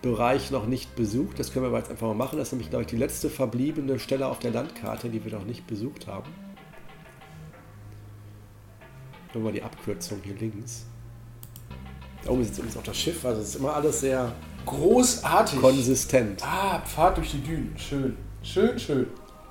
Bereich 0.01 0.51
noch 0.51 0.65
nicht 0.65 0.95
besucht. 0.95 1.39
Das 1.39 1.53
können 1.53 1.65
wir 1.65 1.69
aber 1.69 1.79
jetzt 1.79 1.89
einfach 1.91 2.07
mal 2.07 2.13
machen. 2.13 2.37
Das 2.37 2.49
ist 2.49 2.51
nämlich, 2.53 2.69
glaube 2.69 2.83
ich, 2.83 2.89
die 2.89 2.97
letzte 2.97 3.29
verbliebene 3.29 3.99
Stelle 3.99 4.27
auf 4.27 4.39
der 4.39 4.51
Landkarte, 4.51 5.09
die 5.09 5.23
wir 5.23 5.31
noch 5.31 5.45
nicht 5.45 5.65
besucht 5.67 6.07
haben. 6.07 6.29
Nur 9.33 9.43
mal 9.43 9.53
die 9.53 9.63
Abkürzung 9.63 10.19
hier 10.23 10.35
links. 10.35 10.85
Da 12.23 12.31
oben 12.31 12.41
ist 12.41 12.49
jetzt 12.49 12.57
übrigens 12.59 12.77
auch 12.77 12.83
das 12.83 12.97
Schiff, 12.97 13.25
also 13.25 13.41
es 13.41 13.49
ist 13.49 13.55
immer 13.55 13.73
alles 13.73 13.99
sehr 13.99 14.33
Großartig. 14.65 15.59
konsistent. 15.59 16.41
ah, 16.45 16.79
Pfad 16.85 17.17
durch 17.17 17.31
die 17.31 17.41
Dünen. 17.41 17.73
Schön. 17.77 18.15
Schön, 18.43 18.77
schön. 18.79 19.07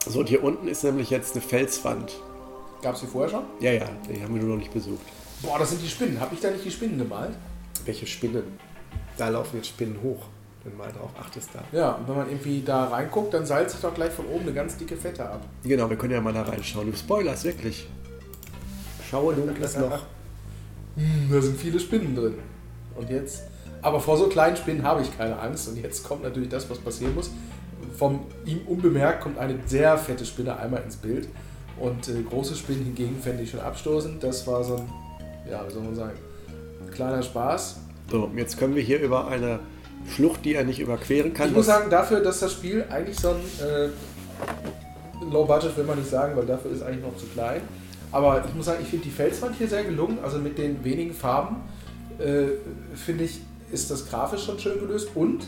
So, 0.06 0.20
und 0.20 0.28
hier 0.28 0.42
unten 0.42 0.68
ist 0.68 0.84
nämlich 0.84 1.10
jetzt 1.10 1.34
eine 1.34 1.42
Felswand. 1.42 2.12
Gab 2.82 2.96
es 2.96 3.00
die 3.00 3.06
vorher 3.06 3.30
schon? 3.30 3.44
Ja, 3.60 3.72
ja, 3.72 3.86
die 4.08 4.20
haben 4.20 4.34
wir 4.34 4.42
nur 4.42 4.56
noch 4.56 4.58
nicht 4.58 4.74
besucht. 4.74 5.06
Boah, 5.40 5.58
das 5.58 5.70
sind 5.70 5.82
die 5.82 5.88
Spinnen. 5.88 6.20
Hab 6.20 6.32
ich 6.32 6.40
da 6.40 6.50
nicht 6.50 6.64
die 6.64 6.70
Spinnen 6.70 6.98
gemalt? 6.98 7.34
Welche 7.84 8.06
Spinnen? 8.06 8.42
Da 9.16 9.28
laufen 9.28 9.56
jetzt 9.56 9.68
Spinnen 9.68 9.96
hoch, 10.02 10.26
wenn 10.64 10.76
mal 10.76 10.90
drauf 10.90 11.10
achtest 11.18 11.50
da. 11.54 11.62
Ja, 11.76 11.92
und 11.92 12.08
wenn 12.08 12.16
man 12.16 12.28
irgendwie 12.28 12.60
da 12.62 12.86
reinguckt, 12.86 13.34
dann 13.34 13.46
seilt 13.46 13.70
sich 13.70 13.80
doch 13.80 13.94
gleich 13.94 14.12
von 14.12 14.26
oben 14.26 14.42
eine 14.42 14.52
ganz 14.52 14.76
dicke 14.76 14.96
Fette 14.96 15.24
ab. 15.24 15.42
Genau, 15.62 15.88
wir 15.88 15.96
können 15.96 16.12
ja 16.12 16.20
mal 16.20 16.32
da 16.32 16.42
reinschauen. 16.42 16.90
Du 16.90 16.96
spoilerst 16.96 17.44
wirklich. 17.44 17.86
Schaue 19.08 19.34
dunkles 19.34 19.76
Loch. 19.76 20.00
Hm, 20.96 21.28
da 21.30 21.40
sind 21.40 21.58
viele 21.58 21.78
Spinnen 21.78 22.16
drin. 22.16 22.34
Und 22.96 23.10
jetzt. 23.10 23.44
Aber 23.80 24.00
vor 24.00 24.16
so 24.16 24.26
kleinen 24.26 24.56
Spinnen 24.56 24.82
habe 24.82 25.02
ich 25.02 25.16
keine 25.16 25.38
Angst. 25.38 25.68
Und 25.68 25.76
jetzt 25.76 26.02
kommt 26.02 26.24
natürlich 26.24 26.48
das, 26.48 26.68
was 26.68 26.78
passieren 26.78 27.14
muss. 27.14 27.30
Vom 27.96 28.26
ihm 28.44 28.60
unbemerkt 28.66 29.20
kommt 29.22 29.38
eine 29.38 29.58
sehr 29.66 29.96
fette 29.98 30.24
Spinne 30.24 30.56
einmal 30.56 30.82
ins 30.82 30.96
Bild. 30.96 31.28
Und 31.78 32.08
äh, 32.08 32.22
große 32.22 32.54
Spinnen 32.54 32.84
hingegen 32.84 33.20
fände 33.20 33.42
ich 33.42 33.50
schon 33.50 33.60
abstoßend. 33.60 34.22
Das 34.22 34.46
war 34.46 34.62
so 34.62 34.76
ein, 34.76 34.88
ja, 35.50 35.66
wie 35.66 35.72
soll 35.72 35.82
man 35.82 35.94
sagen, 35.94 36.18
kleiner 36.92 37.22
Spaß. 37.22 37.80
So, 38.10 38.30
jetzt 38.36 38.58
können 38.58 38.74
wir 38.74 38.82
hier 38.82 39.00
über 39.00 39.28
eine 39.28 39.60
Schlucht, 40.08 40.44
die 40.44 40.54
er 40.54 40.64
nicht 40.64 40.80
überqueren 40.80 41.32
kann. 41.32 41.48
Ich 41.48 41.54
muss 41.54 41.66
sagen, 41.66 41.90
dafür, 41.90 42.20
dass 42.20 42.40
das 42.40 42.52
Spiel 42.52 42.84
eigentlich 42.90 43.18
so 43.18 43.30
ein 43.30 43.66
äh, 43.66 43.88
Low 45.30 45.44
Budget 45.44 45.76
will 45.76 45.84
man 45.84 45.98
nicht 45.98 46.10
sagen, 46.10 46.36
weil 46.36 46.46
dafür 46.46 46.72
ist 46.72 46.82
eigentlich 46.82 47.04
noch 47.04 47.16
zu 47.16 47.26
klein. 47.26 47.60
Aber 48.10 48.44
ich 48.46 48.54
muss 48.54 48.66
sagen, 48.66 48.80
ich 48.82 48.88
finde 48.88 49.04
die 49.04 49.10
Felswand 49.10 49.56
hier 49.56 49.68
sehr 49.68 49.84
gelungen. 49.84 50.18
Also 50.22 50.38
mit 50.38 50.58
den 50.58 50.84
wenigen 50.84 51.14
Farben 51.14 51.56
äh, 52.18 52.48
finde 52.94 53.24
ich, 53.24 53.40
ist 53.70 53.90
das 53.90 54.08
grafisch 54.08 54.44
schon 54.44 54.58
schön 54.58 54.78
gelöst. 54.78 55.08
Und 55.14 55.46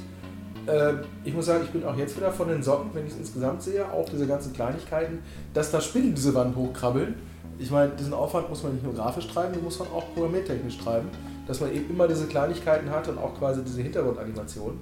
äh, 0.67 0.95
ich 1.25 1.35
muss 1.35 1.47
sagen, 1.47 1.65
ich 1.65 1.71
bin 1.71 1.85
auch 1.85 1.97
jetzt 1.97 2.17
wieder 2.17 2.33
von 2.33 2.49
den 2.49 2.63
Socken, 2.63 2.91
wenn 2.95 3.07
ich 3.07 3.13
es 3.13 3.19
insgesamt 3.19 3.63
sehe, 3.63 3.91
auch 3.91 4.09
diese 4.09 4.27
ganzen 4.27 4.53
Kleinigkeiten, 4.53 5.21
dass 5.53 5.71
da 5.71 5.81
Spinnen 5.81 6.15
diese 6.15 6.35
Wand 6.35 6.57
hochkrabbeln. 6.57 7.15
Ich 7.59 7.71
meine, 7.71 7.93
diesen 7.99 8.13
Aufwand 8.15 8.49
muss 8.49 8.63
man 8.63 8.73
nicht 8.73 8.85
nur 8.85 8.95
grafisch 8.95 9.29
treiben, 9.29 9.53
den 9.53 9.63
muss 9.63 9.79
man 9.79 9.89
auch 9.89 10.13
programmiertechnisch 10.15 10.79
treiben. 10.79 11.09
Dass 11.47 11.61
man 11.61 11.73
eben 11.75 11.91
immer 11.91 12.09
diese 12.09 12.27
Kleinigkeiten 12.27 12.91
hat 12.91 13.07
und 13.09 13.19
auch 13.19 13.39
quasi 13.39 13.63
diese 13.63 13.83
Hintergrundanimation. 13.83 14.79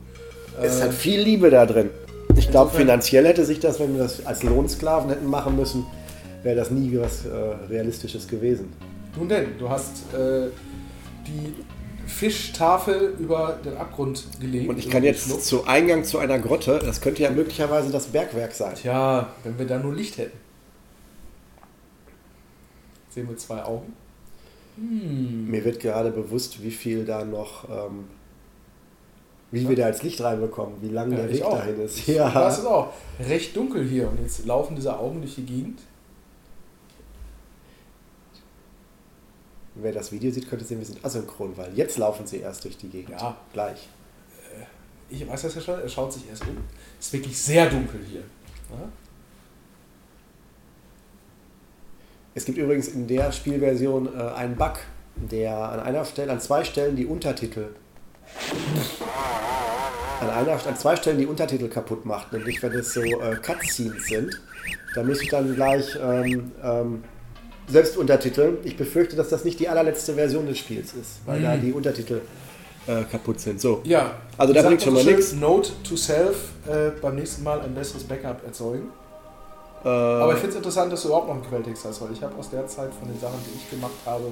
Es 0.63 0.81
Äh, 0.81 0.85
hat 0.85 0.95
viel 0.95 1.21
Liebe 1.21 1.51
da 1.51 1.67
drin. 1.67 1.91
Ich 2.37 2.51
glaube, 2.51 2.71
finanziell 2.71 3.27
hätte 3.27 3.45
sich 3.45 3.61
das, 3.61 3.79
wenn 3.81 3.95
wir 3.95 4.05
das 4.05 4.25
als 4.25 4.43
Lohnsklaven 4.43 5.11
hätten 5.11 5.27
machen 5.27 5.57
müssen, 5.57 5.85
wäre 6.43 6.57
das 6.57 6.71
nie 6.71 6.97
was 6.99 7.27
äh, 7.27 7.29
Realistisches 7.69 8.27
gewesen. 8.29 8.73
Nun 9.19 9.29
denn, 9.29 9.59
du 9.59 9.69
hast 9.69 10.13
äh, 10.15 10.49
die 11.27 11.55
Fischtafel 12.07 13.15
über 13.19 13.59
den 13.65 13.77
Abgrund 13.77 14.25
gelegt. 14.41 14.69
Und 14.69 14.79
ich 14.79 14.91
kann 14.91 15.03
jetzt 15.05 15.25
Schlucht. 15.27 15.45
zu 15.45 15.65
Eingang 15.67 16.05
zu 16.05 16.19
einer 16.19 16.39
Grotte, 16.39 16.79
das 16.79 17.01
könnte 17.01 17.23
ja 17.23 17.31
möglicherweise 17.31 17.91
das 17.91 18.07
Bergwerk 18.07 18.53
sein. 18.53 18.75
Tja, 18.75 19.29
wenn 19.45 19.59
wir 19.59 19.67
da 19.67 19.79
nur 19.79 19.95
Licht 19.95 20.19
hätten. 20.19 20.37
Sehen 23.11 23.29
wir 23.29 23.37
zwei 23.37 23.63
Augen? 23.65 23.93
Hm. 24.77 25.51
Mir 25.51 25.65
wird 25.65 25.81
gerade 25.81 26.11
bewusst, 26.11 26.63
wie 26.63 26.71
viel 26.71 27.05
da 27.05 27.25
noch 27.25 27.69
ähm, 27.69 28.05
Wie 29.51 29.69
wir 29.69 29.77
da 29.77 29.85
als 29.85 30.03
Licht 30.03 30.21
reinbekommen, 30.23 30.77
wie 30.81 30.89
lang 30.89 31.11
Ja, 31.11 31.19
der 31.19 31.31
Weg 31.33 31.43
auch. 31.43 31.59
dahin 31.59 31.79
ist. 31.81 32.07
Ja. 32.07 32.29
Ja. 32.29 32.31
Das 32.45 32.59
ist 32.61 32.65
auch 32.67 32.93
recht 33.21 33.55
dunkel 33.55 33.85
hier 33.87 34.09
und 34.09 34.19
jetzt 34.23 34.47
laufen 34.47 34.75
diese 34.77 34.99
Augen 34.99 35.21
durch 35.21 35.35
die 35.35 35.45
Gegend. 35.45 35.81
Wer 39.75 39.93
das 39.93 40.13
Video 40.13 40.31
sieht, 40.31 40.49
könnte 40.49 40.65
sehen, 40.65 40.79
wir 40.79 40.87
sind 40.87 41.05
asynchron, 41.05 41.57
weil 41.57 41.73
jetzt 41.75 41.97
laufen 41.99 42.27
sie 42.27 42.39
erst 42.39 42.65
durch 42.65 42.77
die 42.77 42.89
Gegend. 42.89 43.21
Ja. 43.21 43.37
Gleich. 43.53 43.89
Ich 45.09 45.27
weiß 45.29 45.43
das 45.43 45.55
ja 45.55 45.61
schon, 45.61 45.81
er 45.81 45.89
schaut 45.89 46.13
sich 46.13 46.29
erst 46.29 46.43
um. 46.47 46.57
Es 46.99 47.07
ist 47.07 47.13
wirklich 47.13 47.39
sehr 47.39 47.69
dunkel 47.69 48.01
hier. 48.09 48.21
Ja? 48.21 48.89
Es 52.35 52.45
gibt 52.45 52.57
übrigens 52.57 52.89
in 52.89 53.07
der 53.07 53.31
Spielversion 53.31 54.09
äh, 54.15 54.23
einen 54.33 54.57
Bug, 54.57 54.79
der 55.17 55.55
an 55.55 55.81
einer 55.81 56.05
Stelle, 56.05 56.33
an 56.33 56.41
zwei 56.41 56.65
Stellen 56.65 56.97
die 56.97 57.05
Untertitel 57.05 57.75
an 60.21 60.31
einer, 60.31 60.53
an 60.53 60.77
zwei 60.77 60.97
Stellen 60.97 61.19
die 61.19 61.27
Untertitel 61.27 61.69
kaputt 61.69 62.05
macht, 62.05 62.33
nämlich 62.33 62.63
wenn 62.63 62.73
es 62.73 62.95
so 62.95 63.03
äh, 63.03 63.37
Cutscenes 63.37 64.07
sind. 64.07 64.41
Da 64.95 65.03
muss 65.03 65.21
ich 65.21 65.29
dann 65.29 65.55
gleich 65.55 65.99
ähm, 66.01 66.53
ähm, 66.63 67.05
selbst 67.69 67.97
untertiteln. 67.97 68.59
Ich 68.65 68.77
befürchte, 68.77 69.17
dass 69.17 69.29
das 69.29 69.45
nicht 69.45 69.59
die 69.61 69.69
allerletzte 69.69 70.15
Version 70.15 70.47
des 70.47 70.59
Spiels 70.59 70.93
ist, 70.95 71.21
weil 71.27 71.41
da 71.43 71.57
die 71.57 71.73
Untertitel 71.73 72.21
äh, 72.87 73.03
kaputt 73.05 73.39
sind. 73.41 73.61
So. 73.61 73.81
Ja, 73.85 74.13
Also 74.37 74.53
da 74.53 74.63
bringt 74.63 74.83
schon 74.83 74.95
mal 74.95 75.05
nichts. 75.05 75.33
Note 75.35 75.71
to 75.89 75.97
self, 75.97 76.37
äh, 76.67 76.91
beim 77.01 77.15
nächsten 77.15 77.43
Mal 77.45 77.61
ein 77.61 77.75
besseres 77.75 78.03
Backup 78.05 78.45
erzeugen. 78.45 78.89
Äh, 79.85 79.89
Aber 79.89 80.33
ich 80.33 80.39
finde 80.39 80.51
es 80.51 80.57
interessant, 80.57 80.93
dass 80.93 81.03
du 81.03 81.09
überhaupt 81.09 81.29
noch 81.29 81.35
einen 81.35 81.45
Quelltext 81.45 81.85
hast, 81.85 82.01
weil 82.03 82.13
ich 82.13 82.23
habe 82.23 82.35
aus 82.39 82.51
der 82.51 82.67
Zeit 82.67 82.91
von 82.99 83.09
den 83.09 83.19
Sachen, 83.21 83.39
die 83.47 83.57
ich 83.57 83.71
gemacht 83.71 83.93
habe, 84.07 84.25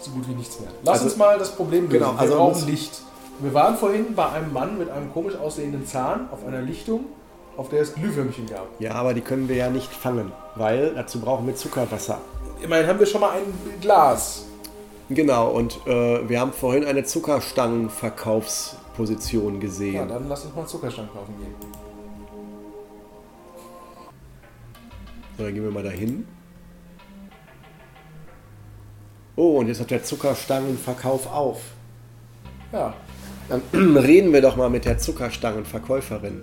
so 0.00 0.10
gut 0.10 0.28
wie 0.28 0.34
nichts 0.34 0.60
mehr. 0.60 0.70
Lass 0.84 0.94
Also- 0.94 1.04
uns 1.06 1.16
mal 1.16 1.38
das 1.38 1.50
Problem 1.52 1.84
lösen. 1.84 1.98
Genau, 1.98 2.12
Wir 2.14 2.20
also 2.20 2.34
brauchen 2.36 2.52
muss- 2.60 2.66
Licht. 2.66 3.00
Wir 3.40 3.52
waren 3.54 3.76
vorhin 3.76 4.14
bei 4.14 4.30
einem 4.30 4.52
Mann 4.52 4.78
mit 4.78 4.88
einem 4.90 5.12
komisch 5.12 5.34
aussehenden 5.36 5.86
Zahn 5.86 6.28
auf 6.32 6.46
einer 6.46 6.62
Lichtung, 6.62 7.04
auf 7.56 7.68
der 7.68 7.82
es 7.82 7.94
Glühwürmchen 7.94 8.46
gab. 8.48 8.66
ja, 8.78 8.92
aber 8.92 9.12
die 9.14 9.20
können 9.20 9.48
wir 9.48 9.56
ja 9.56 9.68
nicht 9.70 9.92
fangen, 9.92 10.32
weil 10.56 10.94
dazu 10.94 11.20
brauchen 11.20 11.46
wir 11.46 11.54
Zuckerwasser. 11.54 12.18
Immerhin 12.62 12.86
haben 12.86 12.98
wir 12.98 13.06
schon 13.06 13.20
mal 13.20 13.32
ein 13.32 13.52
Glas. 13.80 14.46
Genau, 15.08 15.50
und 15.50 15.78
äh, 15.86 16.28
wir 16.28 16.40
haben 16.40 16.52
vorhin 16.52 16.84
eine 16.84 17.04
Zuckerstangenverkaufsposition 17.04 19.60
gesehen. 19.60 19.94
Ja, 19.94 20.04
dann 20.04 20.28
lass 20.28 20.44
uns 20.44 20.56
mal 20.56 20.66
Zuckerstangen 20.66 21.12
kaufen 21.12 21.36
gehen. 21.38 21.54
So, 25.38 25.44
dann 25.44 25.54
gehen 25.54 25.62
wir 25.62 25.70
mal 25.70 25.84
dahin. 25.84 26.26
Oh, 29.36 29.58
und 29.58 29.68
jetzt 29.68 29.80
hat 29.80 29.90
der 29.90 30.02
Zuckerstangenverkauf 30.02 31.30
auf. 31.30 31.60
Ja, 32.72 32.94
Dann 33.48 33.62
reden 33.96 34.32
wir 34.32 34.40
doch 34.40 34.56
mal 34.56 34.70
mit 34.70 34.86
der 34.86 34.98
Zuckerstangenverkäuferin. 34.98 36.42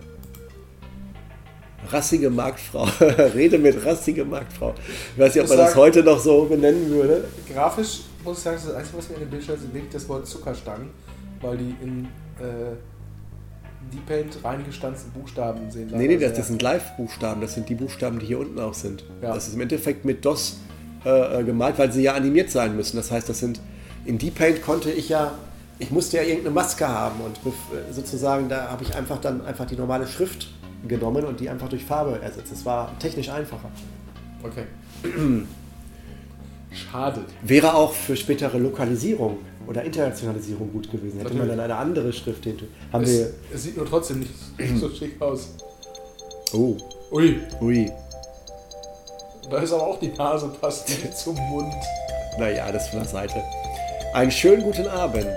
Rassige 1.90 2.30
Marktfrau. 2.30 2.84
Rede 3.36 3.58
mit 3.58 3.84
rassige 3.86 4.26
Marktfrau. 4.26 4.74
Ich 5.16 5.22
weiß 5.22 5.36
nicht, 5.36 5.44
ob 5.44 5.50
man 5.50 5.58
das 5.60 5.76
heute 5.76 6.04
noch 6.04 6.20
so 6.20 6.46
benennen 6.46 6.90
würde. 6.90 7.26
grafisch 7.52 8.02
muss 8.24 8.38
ich 8.38 8.44
sagen, 8.44 8.58
das 8.66 8.74
Einzige, 8.74 8.98
was 8.98 9.10
mir 9.10 9.16
in 9.16 9.22
den 9.22 9.30
Bildschirm 9.30 9.56
ist, 9.56 9.74
wirklich 9.74 9.92
das 9.92 10.08
Wort 10.08 10.26
Zuckerstangen, 10.28 10.90
weil 11.42 11.58
die 11.58 11.76
in 11.82 12.06
äh, 12.40 12.76
Deep 13.92 14.06
Paint 14.06 14.38
reingestanzten 14.44 15.12
Buchstaben 15.12 15.70
sehen. 15.70 15.90
Nee, 15.94 16.08
nee, 16.08 16.14
das, 16.16 16.22
sehr- 16.30 16.38
das 16.38 16.48
sind 16.48 16.62
Live-Buchstaben. 16.62 17.42
Das 17.42 17.54
sind 17.54 17.68
die 17.68 17.76
Buchstaben, 17.76 18.20
die 18.20 18.26
hier 18.28 18.40
unten 18.40 18.60
auch 18.60 18.74
sind. 18.74 19.04
Ja. 19.22 19.34
Das 19.34 19.48
ist 19.48 19.56
im 19.56 19.62
Endeffekt 19.62 20.06
mit 20.06 20.24
DOS 20.24 20.58
äh, 21.06 21.42
äh, 21.42 21.44
gemalt, 21.44 21.78
weil 21.78 21.92
sie 21.92 22.02
ja 22.04 22.14
animiert 22.14 22.50
sein 22.50 22.76
müssen. 22.78 22.96
Das 22.96 23.12
heißt, 23.12 23.28
das 23.28 23.40
sind 23.40 23.60
in 24.06 24.18
Deep 24.18 24.36
Paint 24.36 24.62
konnte 24.62 24.90
ich 24.92 25.10
ja, 25.10 25.34
ich 25.80 25.92
musste 25.92 26.18
ja 26.18 26.24
irgendeine 26.24 26.54
Maske 26.56 26.88
haben 26.88 27.20
und 27.22 27.40
sozusagen 27.92 28.48
da 28.50 28.70
habe 28.70 28.84
ich 28.84 28.96
einfach 28.96 29.20
dann 29.20 29.46
einfach 29.46 29.66
die 29.66 29.76
normale 29.76 30.08
Schrift 30.08 30.48
genommen 30.88 31.24
und 31.26 31.40
die 31.40 31.50
einfach 31.50 31.70
durch 31.70 31.84
Farbe 31.84 32.20
ersetzt. 32.22 32.52
Das 32.52 32.66
war 32.66 32.98
technisch 33.00 33.30
einfacher. 33.30 33.70
Okay. 34.44 34.64
Schade. 36.72 37.22
Wäre 37.44 37.76
auch 37.76 37.94
für 37.94 38.16
spätere 38.16 38.58
Lokalisierung 38.58 39.38
oder 39.68 39.84
Internationalisierung 39.84 40.72
gut 40.72 40.92
gewesen. 40.92 41.20
Hätte 41.20 41.30
man 41.36 41.48
Natürlich. 41.48 41.50
dann 41.58 41.60
eine 41.72 41.76
andere 41.76 42.12
Schrift 42.12 42.44
hinter. 42.44 42.66
Haben 42.92 43.04
Es, 43.04 43.10
wir. 43.12 43.30
es 43.54 43.64
sieht 43.64 43.78
nur 43.78 43.86
trotzdem 43.88 44.20
nicht 44.20 44.32
so 44.80 44.90
schick 44.90 45.22
aus. 45.22 45.50
Oh, 46.54 46.76
Ui, 47.12 47.40
ui. 47.62 47.92
da 49.50 49.58
ist 49.60 49.72
aber 49.72 49.86
auch 49.88 50.00
die 50.00 50.10
Nase 50.10 50.52
passt 50.60 50.90
nicht 50.90 51.16
zum 51.18 51.36
Mund. 51.36 51.74
Naja, 52.40 52.72
das 52.72 52.90
von 52.90 53.00
der 53.00 53.08
Seite. 53.08 53.36
Einen 54.16 54.32
schönen 54.32 54.64
guten 54.64 54.88
Abend. 54.88 55.28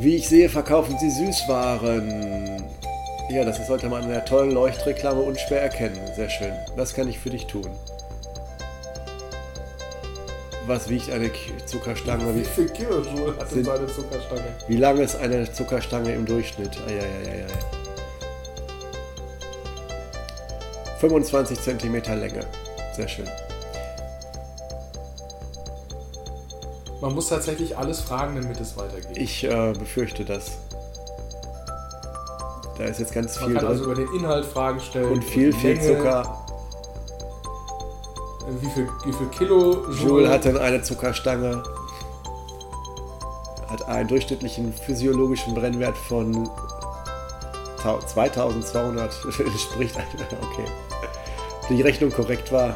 Wie 0.00 0.16
ich 0.16 0.28
sehe, 0.28 0.48
verkaufen 0.48 0.96
Sie 0.98 1.10
Süßwaren. 1.10 2.62
Ja, 3.30 3.44
das 3.44 3.66
sollte 3.66 3.88
man 3.88 4.04
in 4.04 4.10
der 4.10 4.24
tollen 4.24 4.52
Leuchtreklame 4.52 5.20
unschwer 5.20 5.60
erkennen. 5.60 5.98
Sehr 6.16 6.30
schön. 6.30 6.52
Was 6.76 6.94
kann 6.94 7.08
ich 7.08 7.18
für 7.18 7.30
dich 7.30 7.46
tun? 7.46 7.66
Was 10.66 10.88
wiegt 10.88 11.10
eine 11.10 11.30
Zuckerstange? 11.66 12.34
Wie 12.34 12.40
Wie, 12.40 12.44
viel 12.44 12.68
Kilojoule 12.68 13.32
hat 13.38 13.40
denn 13.40 13.48
Sind- 13.48 13.64
seine 13.66 13.86
Zuckerstange? 13.86 14.42
wie 14.68 14.76
lang 14.76 14.98
ist 14.98 15.16
eine 15.16 15.50
Zuckerstange 15.50 16.12
im 16.14 16.24
Durchschnitt? 16.26 16.78
Eieieiei. 16.86 17.46
25 21.00 21.60
cm 21.60 21.94
Länge. 22.20 22.40
Sehr 22.94 23.08
schön. 23.08 23.28
Man 27.00 27.14
muss 27.14 27.28
tatsächlich 27.28 27.76
alles 27.78 28.00
fragen, 28.00 28.34
damit 28.40 28.60
es 28.60 28.76
weitergeht. 28.76 29.16
Ich 29.16 29.44
äh, 29.44 29.72
befürchte 29.78 30.24
das. 30.24 30.58
Da 32.76 32.84
ist 32.84 33.00
jetzt 33.00 33.12
ganz 33.12 33.38
Man 33.40 33.50
viel 33.50 33.56
kann 33.58 33.66
also 33.66 33.84
drin. 33.84 33.92
über 33.92 34.02
den 34.12 34.20
Inhalt 34.20 34.44
Fragen 34.46 34.80
stellen. 34.80 35.12
Und 35.12 35.24
viel, 35.24 35.52
viel 35.52 35.74
Länge, 35.74 35.96
Zucker. 35.96 36.44
Wie 38.60 38.70
viel, 38.70 38.88
wie 39.04 39.12
viel 39.12 39.26
Kilojoule? 39.28 39.94
Joule 39.94 40.28
hat 40.30 40.44
dann 40.44 40.56
eine 40.56 40.82
Zuckerstange. 40.82 41.62
Hat 43.68 43.86
einen 43.88 44.08
durchschnittlichen 44.08 44.72
physiologischen 44.72 45.54
Brennwert 45.54 45.96
von 45.96 46.48
tau- 47.82 47.98
2200. 47.98 49.12
Spricht. 49.58 49.96
Okay. 49.96 50.64
Die 51.68 51.82
Rechnung 51.82 52.10
korrekt 52.10 52.50
war. 52.50 52.74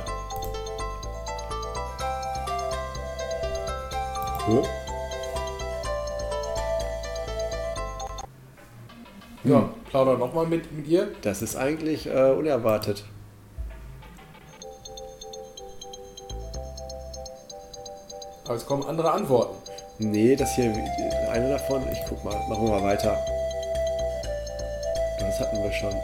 Hm? 4.46 4.64
Ja, 9.44 9.68
plauder 9.88 10.18
nochmal 10.18 10.46
mit, 10.46 10.72
mit 10.72 10.86
ihr. 10.86 11.08
Das 11.22 11.42
ist 11.42 11.56
eigentlich 11.56 12.06
äh, 12.06 12.30
unerwartet. 12.30 13.04
Aber 18.44 18.54
es 18.54 18.66
kommen 18.66 18.84
andere 18.84 19.12
Antworten. 19.12 19.54
Nee, 19.98 20.36
das 20.36 20.54
hier, 20.56 20.72
eine 21.30 21.48
davon, 21.48 21.82
ich 21.92 21.98
guck 22.08 22.24
mal, 22.24 22.34
machen 22.48 22.64
wir 22.64 22.70
mal 22.70 22.82
weiter. 22.82 23.16
Das 25.18 25.40
hatten 25.40 25.62
wir 25.62 25.72
schon. 25.72 25.94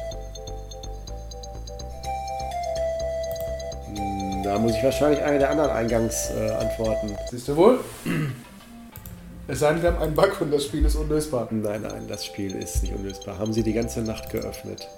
Da 4.48 4.58
muss 4.58 4.74
ich 4.74 4.82
wahrscheinlich 4.82 5.22
eine 5.22 5.38
der 5.38 5.50
anderen 5.50 5.70
Eingangsantworten. 5.70 6.48
Äh, 6.48 6.52
antworten. 6.52 7.18
Siehst 7.30 7.48
du 7.48 7.56
wohl? 7.56 7.80
Es 9.46 9.58
sei 9.58 9.74
denn, 9.74 9.82
wir 9.82 9.92
haben 9.92 10.02
einen 10.02 10.14
Bug 10.14 10.40
und 10.40 10.50
das 10.50 10.64
Spiel 10.64 10.86
ist 10.86 10.94
unlösbar. 10.94 11.48
nein, 11.50 11.82
nein, 11.82 12.06
das 12.08 12.24
Spiel 12.24 12.54
ist 12.56 12.82
nicht 12.82 12.94
unlösbar. 12.94 13.38
Haben 13.38 13.52
sie 13.52 13.62
die 13.62 13.74
ganze 13.74 14.00
Nacht 14.00 14.30
geöffnet. 14.30 14.88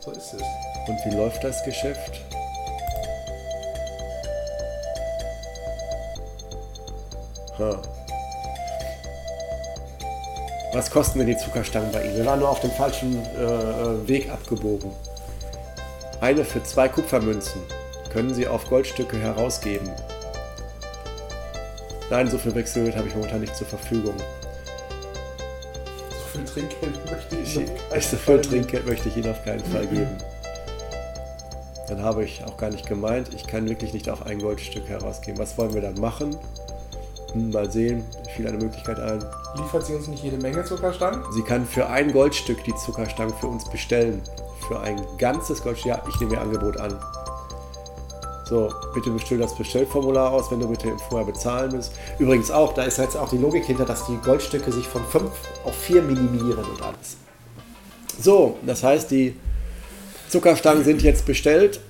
So 0.00 0.12
ist 0.12 0.32
es. 0.32 0.42
Und 0.88 0.98
wie 1.04 1.14
läuft 1.14 1.44
das 1.44 1.62
Geschäft? 1.62 2.22
Ha. 7.58 7.82
Was 10.72 10.90
kosten 10.90 11.18
denn 11.18 11.28
die 11.28 11.36
Zuckerstangen 11.36 11.92
bei 11.92 12.02
Ihnen? 12.02 12.16
Wir 12.16 12.24
waren 12.24 12.40
nur 12.40 12.48
auf 12.48 12.60
dem 12.60 12.70
falschen 12.70 13.22
äh, 13.36 13.44
äh, 13.44 14.08
Weg 14.08 14.30
abgebogen. 14.30 14.90
Eine 16.20 16.44
für 16.44 16.62
zwei 16.62 16.86
Kupfermünzen. 16.88 17.62
Können 18.12 18.34
Sie 18.34 18.46
auf 18.46 18.68
Goldstücke 18.68 19.16
herausgeben? 19.16 19.88
Nein, 22.10 22.28
so 22.28 22.36
viel 22.36 22.54
Wechselgeld 22.54 22.94
habe 22.96 23.08
ich 23.08 23.14
momentan 23.14 23.40
nicht 23.40 23.56
zur 23.56 23.66
Verfügung. 23.66 24.14
So 26.10 26.38
viel 26.38 26.44
Trinkgeld 26.44 27.10
möchte 27.10 27.36
ich 27.36 27.56
Ich, 27.56 27.68
noch 27.68 27.88
keinen 27.88 28.00
so 28.02 28.16
viel 28.16 28.40
Trinkgeld 28.42 28.86
möchte 28.86 29.08
ich 29.08 29.16
Ihnen 29.16 29.30
auf 29.30 29.42
keinen 29.44 29.64
Fall 29.64 29.86
geben. 29.86 30.18
Dann 31.88 32.02
habe 32.02 32.24
ich 32.24 32.44
auch 32.44 32.56
gar 32.58 32.70
nicht 32.70 32.86
gemeint, 32.86 33.32
ich 33.34 33.46
kann 33.46 33.66
wirklich 33.68 33.94
nicht 33.94 34.10
auf 34.10 34.26
ein 34.26 34.40
Goldstück 34.40 34.88
herausgeben. 34.88 35.38
Was 35.38 35.56
wollen 35.56 35.72
wir 35.72 35.80
dann 35.80 35.98
machen? 35.98 36.36
Hm, 37.32 37.50
mal 37.50 37.70
sehen, 37.70 38.04
fiel 38.36 38.46
eine 38.46 38.58
Möglichkeit 38.58 39.00
ein. 39.00 39.24
Liefert 39.56 39.86
sie 39.86 39.94
uns 39.94 40.06
nicht 40.06 40.22
jede 40.22 40.36
Menge 40.36 40.64
Zuckerstangen? 40.64 41.22
Sie 41.32 41.42
kann 41.42 41.64
für 41.64 41.88
ein 41.88 42.12
Goldstück 42.12 42.62
die 42.64 42.74
Zuckerstangen 42.74 43.34
für 43.40 43.46
uns 43.46 43.68
bestellen. 43.70 44.20
Für 44.70 44.78
ein 44.78 45.04
ganzes 45.18 45.64
Goldstück. 45.64 45.90
Ja, 45.90 46.02
ich 46.08 46.20
nehme 46.20 46.34
Ihr 46.34 46.40
Angebot 46.40 46.76
an. 46.76 46.96
So, 48.48 48.72
bitte 48.94 49.10
bestell 49.10 49.38
das 49.38 49.56
Bestellformular 49.56 50.30
aus, 50.30 50.48
wenn 50.52 50.60
du 50.60 50.68
bitte 50.68 50.96
vorher 51.08 51.26
bezahlen 51.26 51.74
musst. 51.74 51.92
Übrigens 52.20 52.52
auch, 52.52 52.72
da 52.72 52.84
ist 52.84 52.98
jetzt 52.98 53.16
auch 53.16 53.28
die 53.28 53.38
Logik 53.38 53.64
hinter, 53.64 53.84
dass 53.84 54.06
die 54.06 54.16
Goldstücke 54.18 54.70
sich 54.70 54.86
von 54.86 55.04
5 55.04 55.28
auf 55.64 55.74
4 55.74 56.02
minimieren 56.02 56.64
und 56.64 56.82
alles. 56.82 57.16
So, 58.20 58.58
das 58.64 58.84
heißt, 58.84 59.10
die 59.10 59.34
Zuckerstangen 60.28 60.84
sind 60.84 61.02
jetzt 61.02 61.26
bestellt. 61.26 61.80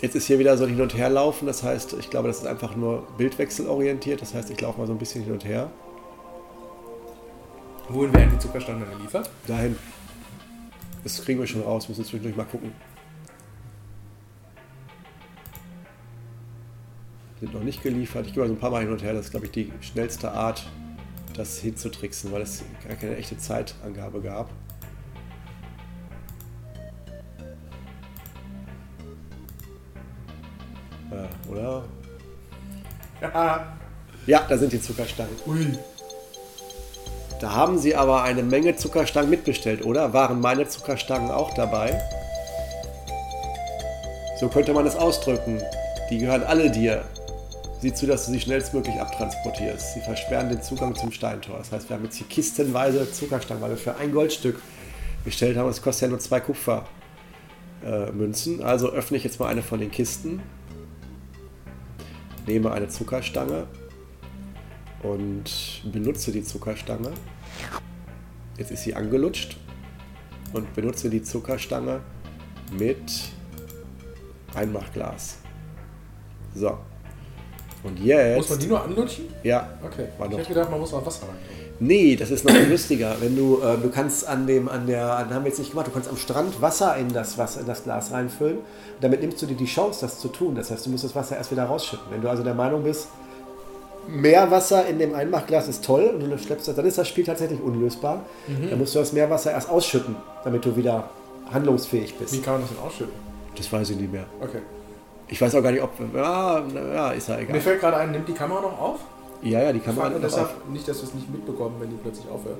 Jetzt 0.00 0.16
ist 0.16 0.26
hier 0.26 0.40
wieder 0.40 0.56
so 0.56 0.64
ein 0.64 0.70
Hin- 0.70 0.80
und 0.80 0.96
Herlaufen. 0.96 1.46
Das 1.46 1.62
heißt, 1.62 1.92
ich 2.00 2.10
glaube, 2.10 2.26
das 2.26 2.38
ist 2.38 2.48
einfach 2.48 2.74
nur 2.74 3.06
bildwechselorientiert. 3.16 4.20
Das 4.20 4.34
heißt, 4.34 4.50
ich 4.50 4.60
laufe 4.60 4.80
mal 4.80 4.88
so 4.88 4.92
ein 4.92 4.98
bisschen 4.98 5.22
hin 5.22 5.34
und 5.34 5.44
her. 5.44 5.70
Wohin 7.88 8.12
werden 8.12 8.30
die 8.32 8.38
Zuckerstangen 8.40 8.90
geliefert? 8.90 9.30
Dahin. 9.46 9.76
Das 11.02 11.22
kriegen 11.24 11.40
wir 11.40 11.46
schon 11.46 11.62
raus. 11.62 11.88
Müssen 11.88 12.04
zwischendurch 12.04 12.36
mal 12.36 12.44
gucken. 12.44 12.72
Sind 17.40 17.54
noch 17.54 17.62
nicht 17.62 17.82
geliefert. 17.82 18.26
Ich 18.26 18.34
gehe 18.34 18.42
mal 18.42 18.48
so 18.48 18.54
ein 18.54 18.60
paar 18.60 18.70
Mal 18.70 18.82
hin 18.82 18.92
und 18.92 19.02
her. 19.02 19.12
Das 19.12 19.26
ist, 19.26 19.30
glaube 19.32 19.46
ich, 19.46 19.52
die 19.52 19.72
schnellste 19.80 20.30
Art, 20.30 20.64
das 21.34 21.58
hinzutricksen, 21.58 22.30
weil 22.30 22.42
es 22.42 22.62
gar 22.86 22.96
keine 22.96 23.16
echte 23.16 23.36
Zeitangabe 23.36 24.20
gab. 24.20 24.50
Ja, 31.10 31.28
oder? 31.50 31.84
Ja. 33.20 33.76
Ja, 34.26 34.46
da 34.48 34.56
sind 34.56 34.72
die 34.72 34.80
Zuckerstangen. 34.80 35.34
Ui. 35.46 35.76
Da 37.42 37.52
haben 37.52 37.76
sie 37.76 37.94
aber 37.96 38.22
eine 38.22 38.44
Menge 38.44 38.76
Zuckerstangen 38.76 39.28
mitbestellt, 39.28 39.84
oder? 39.84 40.12
Waren 40.12 40.38
meine 40.38 40.68
Zuckerstangen 40.68 41.32
auch 41.32 41.52
dabei? 41.54 42.00
So 44.38 44.48
könnte 44.48 44.72
man 44.72 44.86
es 44.86 44.94
ausdrücken. 44.94 45.60
Die 46.08 46.18
gehören 46.18 46.44
alle 46.44 46.70
dir. 46.70 47.02
Sieh 47.80 47.92
zu, 47.92 48.06
dass 48.06 48.26
du 48.26 48.32
sie 48.32 48.40
schnellstmöglich 48.40 48.94
abtransportierst. 48.94 49.94
Sie 49.94 50.00
versperren 50.02 50.50
den 50.50 50.62
Zugang 50.62 50.94
zum 50.94 51.10
Steintor. 51.10 51.58
Das 51.58 51.72
heißt, 51.72 51.88
wir 51.88 51.96
haben 51.96 52.04
jetzt 52.04 52.14
hier 52.14 52.28
kistenweise 52.28 53.10
Zuckerstangen, 53.10 53.60
weil 53.60 53.70
wir 53.70 53.76
für 53.76 53.96
ein 53.96 54.12
Goldstück 54.12 54.62
bestellt 55.24 55.56
haben. 55.56 55.68
Es 55.68 55.82
kostet 55.82 56.02
ja 56.02 56.08
nur 56.10 56.20
zwei 56.20 56.38
Kupfermünzen. 56.38 58.62
also 58.62 58.90
öffne 58.90 59.16
ich 59.16 59.24
jetzt 59.24 59.40
mal 59.40 59.48
eine 59.48 59.62
von 59.62 59.80
den 59.80 59.90
Kisten. 59.90 60.40
Nehme 62.46 62.70
eine 62.70 62.86
Zuckerstange 62.86 63.66
und 65.02 65.82
benutze 65.92 66.32
die 66.32 66.42
Zuckerstange. 66.42 67.12
Jetzt 68.58 68.70
ist 68.70 68.82
sie 68.84 68.94
angelutscht 68.94 69.56
und 70.52 70.72
benutze 70.74 71.10
die 71.10 71.22
Zuckerstange 71.22 72.00
mit 72.78 73.02
Einmachglas. 74.54 75.38
So. 76.54 76.78
Und 77.82 77.98
Muss 77.98 78.06
jetzt. 78.06 78.50
man 78.50 78.58
die 78.60 78.66
nur 78.66 78.84
anlutschen? 78.84 79.24
Ja. 79.42 79.68
Okay. 79.84 80.06
War 80.18 80.30
Ich 80.30 80.38
hätte 80.38 80.48
gedacht, 80.48 80.70
man 80.70 80.78
muss 80.78 80.94
auch 80.94 81.04
Wasser 81.04 81.26
rein. 81.26 81.36
Nee, 81.80 82.14
das 82.14 82.30
ist 82.30 82.44
noch 82.44 82.54
lustiger. 82.68 83.16
Wenn 83.20 83.34
du, 83.34 83.60
äh, 83.60 83.76
du 83.76 83.90
kannst 83.90 84.28
an 84.28 84.46
dem, 84.46 84.68
an 84.68 84.86
der, 84.86 85.16
an, 85.16 85.34
haben 85.34 85.42
wir 85.42 85.48
jetzt 85.48 85.58
nicht 85.58 85.70
gemacht, 85.70 85.88
du 85.88 85.90
kannst 85.90 86.08
am 86.08 86.16
Strand 86.16 86.60
Wasser 86.62 86.96
in 86.96 87.12
das, 87.12 87.38
Wasser, 87.38 87.60
in 87.60 87.66
das 87.66 87.82
Glas 87.82 88.12
reinfüllen. 88.12 88.58
Damit 89.00 89.20
nimmst 89.20 89.42
du 89.42 89.46
dir 89.46 89.56
die 89.56 89.64
Chance, 89.64 90.02
das 90.02 90.20
zu 90.20 90.28
tun. 90.28 90.54
Das 90.54 90.70
heißt, 90.70 90.86
du 90.86 90.90
musst 90.90 91.02
das 91.02 91.16
Wasser 91.16 91.36
erst 91.36 91.50
wieder 91.50 91.64
rausschütten. 91.64 92.06
Wenn 92.10 92.22
du 92.22 92.28
also 92.28 92.44
der 92.44 92.54
Meinung 92.54 92.84
bist, 92.84 93.08
mehr 94.08 94.50
Wasser 94.50 94.86
in 94.86 94.98
dem 94.98 95.14
Einmachglas 95.14 95.68
ist 95.68 95.84
toll 95.84 96.12
und 96.14 96.20
du 96.20 96.38
schleppst 96.38 96.68
das, 96.68 96.76
dann 96.76 96.86
ist 96.86 96.98
das 96.98 97.08
Spiel 97.08 97.24
tatsächlich 97.24 97.60
unlösbar. 97.60 98.24
Dann 98.46 98.78
musst 98.78 98.94
du 98.94 98.98
das 98.98 99.12
Meerwasser 99.12 99.52
erst 99.52 99.70
ausschütten, 99.70 100.16
damit 100.44 100.64
du 100.64 100.76
wieder 100.76 101.10
handlungsfähig 101.52 102.14
Wie 102.14 102.24
bist. 102.24 102.44
kann 102.44 102.54
man 102.54 102.62
das 102.62 102.70
denn 102.70 102.78
ausschütten? 102.78 103.14
Das 103.56 103.72
weiß 103.72 103.90
ich 103.90 103.96
nicht 103.96 104.12
mehr. 104.12 104.24
Okay. 104.40 104.60
Ich 105.28 105.40
weiß 105.40 105.54
auch 105.54 105.62
gar 105.62 105.72
nicht, 105.72 105.82
ob. 105.82 105.90
Ja, 106.14 106.62
ja 106.94 107.10
ist 107.12 107.28
ja 107.28 107.38
egal. 107.38 107.54
Mir 107.54 107.60
fällt 107.60 107.80
gerade 107.80 107.96
ein, 107.96 108.10
nimmt 108.10 108.28
die 108.28 108.34
Kamera 108.34 108.60
noch 108.60 108.78
auf? 108.78 109.00
Ja, 109.42 109.62
ja, 109.62 109.72
die 109.72 109.80
man 109.86 109.94
nur 109.94 110.04
noch 110.04 110.14
auf. 110.14 110.20
deshalb 110.22 110.68
nicht, 110.70 110.86
dass 110.86 110.98
wir 110.98 111.08
es 111.08 111.14
nicht 111.14 111.30
mitbekommen, 111.30 111.76
wenn 111.80 111.90
die 111.90 111.96
plötzlich 111.96 112.28
aufhört. 112.30 112.58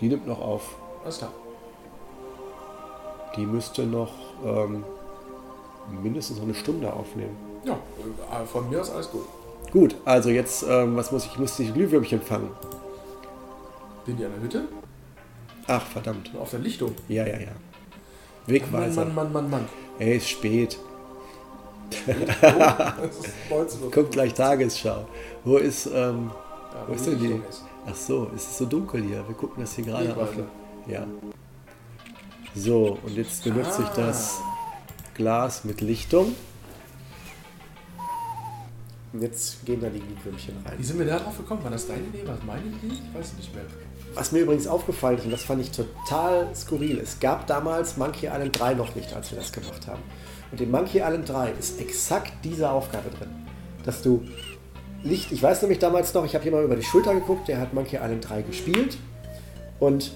Die 0.00 0.08
nimmt 0.08 0.26
noch 0.26 0.40
auf. 0.40 0.76
Alles 1.02 1.18
klar. 1.18 1.30
Die 3.36 3.46
müsste 3.46 3.84
noch 3.84 4.12
ähm, 4.44 4.84
mindestens 6.02 6.38
noch 6.38 6.44
eine 6.44 6.54
Stunde 6.54 6.92
aufnehmen. 6.92 7.36
Ja, 7.64 7.74
äh, 7.74 8.46
von 8.46 8.68
mir 8.68 8.80
aus 8.80 8.90
alles 8.90 9.10
gut. 9.10 9.26
Gut, 9.72 9.96
also 10.04 10.28
jetzt, 10.30 10.64
ähm, 10.68 10.96
was 10.96 11.10
muss 11.12 11.24
ich? 11.24 11.32
Ich 11.32 11.38
muss 11.38 11.56
die 11.56 11.72
Glühwürmchen 11.72 12.20
fangen. 12.20 12.50
Sind 14.06 14.18
die 14.18 14.24
an 14.24 14.32
der 14.34 14.42
Hütte? 14.42 14.64
Ach, 15.66 15.86
verdammt. 15.86 16.30
Auf 16.38 16.50
der 16.50 16.58
Lichtung. 16.60 16.94
Ja, 17.08 17.26
ja, 17.26 17.38
ja. 17.38 17.46
Mann, 17.46 17.54
Wegweiser. 18.46 19.04
Mann, 19.06 19.14
Mann, 19.14 19.32
Mann, 19.32 19.50
Mann. 19.50 19.68
Ey, 19.98 20.16
ist 20.16 20.28
spät. 20.28 20.78
Das 22.40 23.18
ist 23.18 23.34
19 23.50 23.82
Uhr. 23.82 23.90
Guck 23.90 24.10
gleich 24.10 24.32
Tagesschau. 24.34 25.06
Wo 25.44 25.56
ist, 25.58 25.86
ähm, 25.86 26.30
Ja, 26.72 26.84
wo 26.88 26.94
ist 26.94 27.06
denn 27.06 27.18
die? 27.18 27.40
Ist. 27.48 27.64
Ach 27.86 27.94
so, 27.94 28.30
es 28.34 28.42
ist 28.44 28.58
so 28.58 28.64
dunkel 28.66 29.02
hier. 29.02 29.22
Wir 29.28 29.34
gucken 29.34 29.62
das 29.62 29.74
hier 29.74 29.84
gerade 29.84 30.16
auf. 30.16 30.30
Ja. 30.86 31.06
So, 32.54 32.98
und 33.04 33.14
jetzt 33.16 33.44
benutze 33.44 33.82
ich 33.82 33.88
Ah. 33.88 33.92
das 33.96 34.38
Glas 35.14 35.64
mit 35.64 35.80
Lichtung. 35.80 36.34
Und 39.12 39.20
jetzt 39.20 39.64
gehen 39.66 39.80
da 39.80 39.88
die 39.88 40.00
Glühwürmchen 40.00 40.54
rein. 40.64 40.74
Wie 40.78 40.82
sind 40.82 40.98
wir 40.98 41.06
da 41.06 41.18
drauf 41.18 41.36
gekommen? 41.36 41.62
War 41.62 41.70
das 41.70 41.86
deine 41.86 42.02
Idee? 42.02 42.26
War 42.26 42.36
das 42.36 42.44
meine 42.44 42.62
Idee? 42.62 42.94
Ich 42.94 43.14
weiß 43.14 43.26
es 43.26 43.36
nicht 43.36 43.54
mehr. 43.54 43.64
Was 44.14 44.32
mir 44.32 44.40
übrigens 44.40 44.66
aufgefallen 44.66 45.18
ist, 45.18 45.24
und 45.24 45.30
das 45.30 45.42
fand 45.42 45.60
ich 45.60 45.70
total 45.70 46.48
skurril, 46.54 46.98
es 46.98 47.20
gab 47.20 47.46
damals 47.46 47.96
Monkey 47.96 48.26
Island 48.26 48.58
3 48.58 48.74
noch 48.74 48.94
nicht, 48.94 49.12
als 49.14 49.30
wir 49.30 49.38
das 49.38 49.52
gemacht 49.52 49.86
haben. 49.86 50.02
Und 50.50 50.60
in 50.60 50.70
Monkey 50.70 50.98
Island 50.98 51.28
3 51.28 51.52
ist 51.58 51.80
exakt 51.80 52.32
diese 52.44 52.70
Aufgabe 52.70 53.10
drin. 53.10 53.30
Dass 53.84 54.02
du 54.02 54.22
Licht, 55.02 55.32
ich 55.32 55.42
weiß 55.42 55.62
nämlich 55.62 55.78
damals 55.78 56.14
noch, 56.14 56.24
ich 56.24 56.34
habe 56.34 56.44
jemand 56.44 56.64
über 56.64 56.76
die 56.76 56.82
Schulter 56.82 57.14
geguckt, 57.14 57.48
der 57.48 57.58
hat 57.58 57.74
Monkey 57.74 57.96
Island 57.96 58.28
3 58.28 58.42
gespielt. 58.42 58.96
Und 59.80 60.12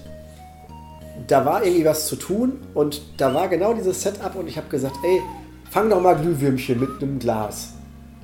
da 1.27 1.45
war 1.45 1.63
irgendwie 1.63 1.85
was 1.85 2.07
zu 2.07 2.15
tun 2.15 2.61
und 2.73 3.01
da 3.17 3.33
war 3.33 3.47
genau 3.47 3.73
dieses 3.73 4.01
Setup 4.01 4.35
und 4.35 4.47
ich 4.47 4.57
habe 4.57 4.69
gesagt, 4.69 4.95
ey, 5.03 5.21
fang 5.69 5.89
doch 5.89 6.01
mal 6.01 6.15
Glühwürmchen 6.15 6.79
mit 6.79 7.01
einem 7.01 7.19
Glas. 7.19 7.73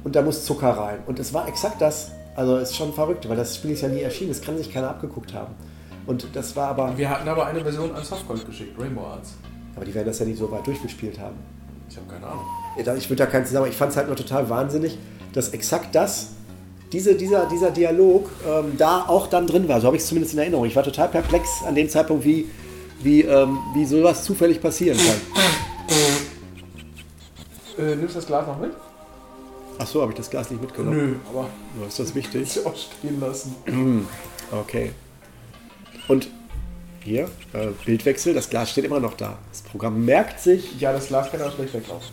Und 0.04 0.16
da 0.16 0.22
muss 0.22 0.46
Zucker 0.46 0.70
rein. 0.70 1.00
Und 1.06 1.20
es 1.20 1.34
war 1.34 1.48
exakt 1.48 1.82
das. 1.82 2.12
Also 2.36 2.58
ist 2.58 2.76
schon 2.76 2.94
verrückt, 2.94 3.30
weil 3.30 3.38
das 3.38 3.56
Spiel 3.56 3.72
ist 3.72 3.82
ja 3.82 3.88
nie 3.90 4.02
erschienen, 4.02 4.30
das 4.30 4.42
kann 4.42 4.58
sich 4.58 4.74
keiner 4.74 4.90
abgeguckt 4.90 5.34
haben. 5.34 5.54
Und 6.06 6.26
das 6.34 6.56
war 6.56 6.70
aber, 6.70 6.98
Wir 6.98 7.10
hatten 7.10 7.28
aber 7.30 7.46
eine 7.46 7.62
Version 7.62 7.94
an 7.96 8.04
Softgold 8.04 8.46
geschickt, 8.46 8.78
Rainbow 8.80 9.06
Arts. 9.06 9.36
aber 9.76 9.86
die 9.86 9.94
werden 9.94 10.08
das 10.08 10.20
ja 10.20 10.26
nicht 10.26 10.40
so 10.40 10.52
weit 10.52 10.66
durchgespielt 10.66 11.20
haben. 11.20 11.36
Ich 11.90 11.96
habe 11.96 12.08
keine 12.08 12.26
Ahnung. 12.26 12.44
Ich 12.98 13.10
würde 13.10 13.24
da 13.24 13.26
keinen 13.28 13.46
Zusammenhang, 13.46 13.72
ich 13.72 13.78
fand 13.78 13.92
es 13.92 13.98
halt 13.98 14.08
nur 14.08 14.16
total 14.16 14.50
wahnsinnig, 14.50 14.98
dass 15.34 15.50
exakt 15.50 15.94
das, 15.94 16.30
diese, 16.92 17.16
dieser, 17.16 17.46
dieser 17.46 17.72
Dialog 17.72 18.30
ähm, 18.48 18.74
da 18.78 19.06
auch 19.08 19.28
dann 19.28 19.46
drin 19.48 19.68
war. 19.68 19.80
So 19.80 19.88
habe 19.88 19.96
ich 19.96 20.02
es 20.02 20.10
zumindest 20.10 20.34
in 20.34 20.40
Erinnerung. 20.40 20.66
Ich 20.66 20.76
war 20.76 20.84
total 20.84 21.10
perplex 21.10 21.64
an 21.68 21.76
dem 21.76 21.88
Zeitpunkt, 21.88 22.26
wie, 22.26 22.50
wie, 23.02 23.22
ähm, 23.22 23.60
wie 23.76 23.86
sowas 23.86 24.24
zufällig 24.24 24.60
passieren 24.60 24.98
kann. 24.98 25.22
Äh, 27.78 27.96
nimmst 27.96 28.16
du 28.16 28.20
das 28.20 28.28
Glas 28.28 28.48
noch 28.48 28.60
mit? 28.60 28.72
Ach 29.80 29.88
so, 29.88 30.02
habe 30.02 30.12
ich 30.12 30.18
das 30.18 30.30
Glas 30.30 30.50
nicht 30.52 30.62
mitgenommen? 30.62 30.96
Nö, 31.12 31.16
aber 31.30 31.50
Oh, 31.82 31.86
Ist 31.88 32.00
das 32.00 32.14
wichtig? 32.16 32.42
ich 32.58 32.66
auch 32.66 32.76
stehen 32.76 33.20
lassen. 33.20 33.56
Okay. 34.52 34.92
Und 36.08 36.30
hier, 37.04 37.30
äh, 37.54 37.68
Bildwechsel, 37.86 38.34
das 38.34 38.50
Glas 38.50 38.72
steht 38.72 38.86
immer 38.86 39.00
noch 39.00 39.16
da. 39.16 39.38
Das 39.52 39.62
Programm 39.64 40.06
merkt 40.06 40.40
sich. 40.40 40.80
Ja, 40.80 40.94
das 40.94 41.08
Glas 41.08 41.32
kann 41.32 41.42
auch 41.42 41.54
schlecht 41.54 41.74
weglaufen. 41.74 42.12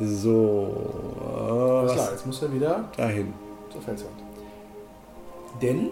So, 0.00 1.80
Alles 1.82 1.92
äh, 1.92 1.94
klar, 1.94 2.10
jetzt 2.12 2.26
muss 2.26 2.42
er 2.42 2.52
wieder 2.52 2.84
dahin. 2.96 3.32
zur 3.70 3.82
Felswand. 3.82 4.14
Denn 5.60 5.90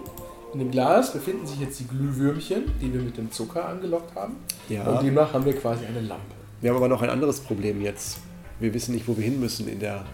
in 0.53 0.59
dem 0.59 0.71
Glas 0.71 1.13
befinden 1.13 1.45
sich 1.45 1.59
jetzt 1.59 1.79
die 1.79 1.87
Glühwürmchen, 1.87 2.63
die 2.81 2.93
wir 2.93 3.01
mit 3.01 3.17
dem 3.17 3.31
Zucker 3.31 3.67
angelockt 3.67 4.15
haben. 4.15 4.35
Ja. 4.69 4.83
Und 4.83 5.03
demnach 5.03 5.33
haben 5.33 5.45
wir 5.45 5.55
quasi 5.55 5.85
eine 5.85 6.01
Lampe. 6.01 6.35
Wir 6.59 6.69
haben 6.69 6.77
aber 6.77 6.89
noch 6.89 7.01
ein 7.01 7.09
anderes 7.09 7.39
Problem 7.39 7.81
jetzt. 7.81 8.19
Wir 8.59 8.73
wissen 8.73 8.93
nicht, 8.93 9.07
wo 9.07 9.15
wir 9.17 9.23
hin 9.23 9.39
müssen 9.39 9.67
in 9.67 9.79
der, 9.79 10.05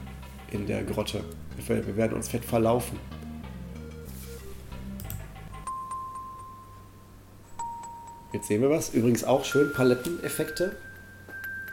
in 0.51 0.67
der 0.67 0.83
Grotte. 0.83 1.21
Wir, 1.65 1.97
werden 1.97 2.13
uns 2.13 2.29
fett 2.29 2.45
verlaufen. 2.45 2.99
Jetzt 8.31 8.47
sehen 8.47 8.61
wir 8.61 8.69
was. 8.69 8.93
Übrigens 8.93 9.23
auch 9.23 9.43
schön 9.43 9.73
Paletteneffekte. 9.73 10.75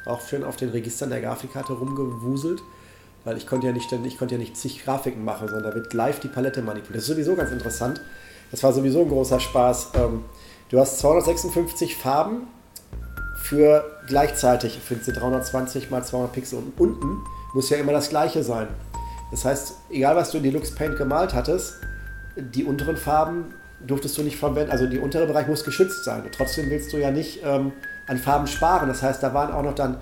Auch 0.06 0.26
schön 0.26 0.42
auf 0.42 0.56
den 0.56 0.70
Registern 0.70 1.10
der 1.10 1.20
Grafikkarte 1.20 1.74
rumgewuselt. 1.74 2.62
Weil 3.24 3.36
ich 3.36 3.46
konnte 3.46 3.66
ja 3.66 3.72
nicht, 3.72 3.92
ich 3.92 4.18
konnte 4.18 4.34
ja 4.34 4.38
nicht 4.38 4.56
zig 4.56 4.84
Grafiken 4.84 5.24
machen, 5.24 5.48
sondern 5.48 5.70
da 5.70 5.74
wird 5.74 5.92
live 5.92 6.20
die 6.20 6.28
Palette 6.28 6.62
manipuliert. 6.62 6.96
Das 6.96 7.04
ist 7.04 7.14
sowieso 7.14 7.36
ganz 7.36 7.50
interessant. 7.52 8.00
Das 8.54 8.62
war 8.62 8.72
sowieso 8.72 9.02
ein 9.02 9.08
großer 9.08 9.40
Spaß. 9.40 9.90
Ähm, 9.94 10.22
Du 10.70 10.80
hast 10.80 10.98
256 10.98 11.96
Farben 11.96 12.48
für 13.36 13.84
gleichzeitig, 14.08 14.78
für 14.78 14.96
diese 14.96 15.12
320 15.12 15.90
mal 15.90 16.02
200 16.02 16.32
Pixel 16.32 16.58
und 16.58 16.80
unten 16.80 17.22
muss 17.52 17.70
ja 17.70 17.76
immer 17.76 17.92
das 17.92 18.08
gleiche 18.08 18.42
sein. 18.42 18.66
Das 19.30 19.44
heißt, 19.44 19.74
egal 19.90 20.16
was 20.16 20.30
du 20.30 20.38
in 20.38 20.42
Deluxe 20.42 20.74
Paint 20.74 20.96
gemalt 20.96 21.34
hattest, 21.34 21.74
die 22.36 22.64
unteren 22.64 22.96
Farben 22.96 23.54
durftest 23.86 24.18
du 24.18 24.22
nicht 24.22 24.36
verwenden, 24.36 24.72
also 24.72 24.86
der 24.86 25.02
untere 25.02 25.26
Bereich 25.26 25.46
muss 25.46 25.64
geschützt 25.64 26.02
sein. 26.02 26.24
Trotzdem 26.32 26.70
willst 26.70 26.92
du 26.92 26.96
ja 26.96 27.10
nicht 27.10 27.40
ähm, 27.44 27.72
an 28.08 28.18
Farben 28.18 28.46
sparen. 28.46 28.88
Das 28.88 29.02
heißt, 29.02 29.22
da 29.22 29.32
waren 29.32 29.52
auch 29.52 29.62
noch 29.62 29.74
dann 29.74 29.98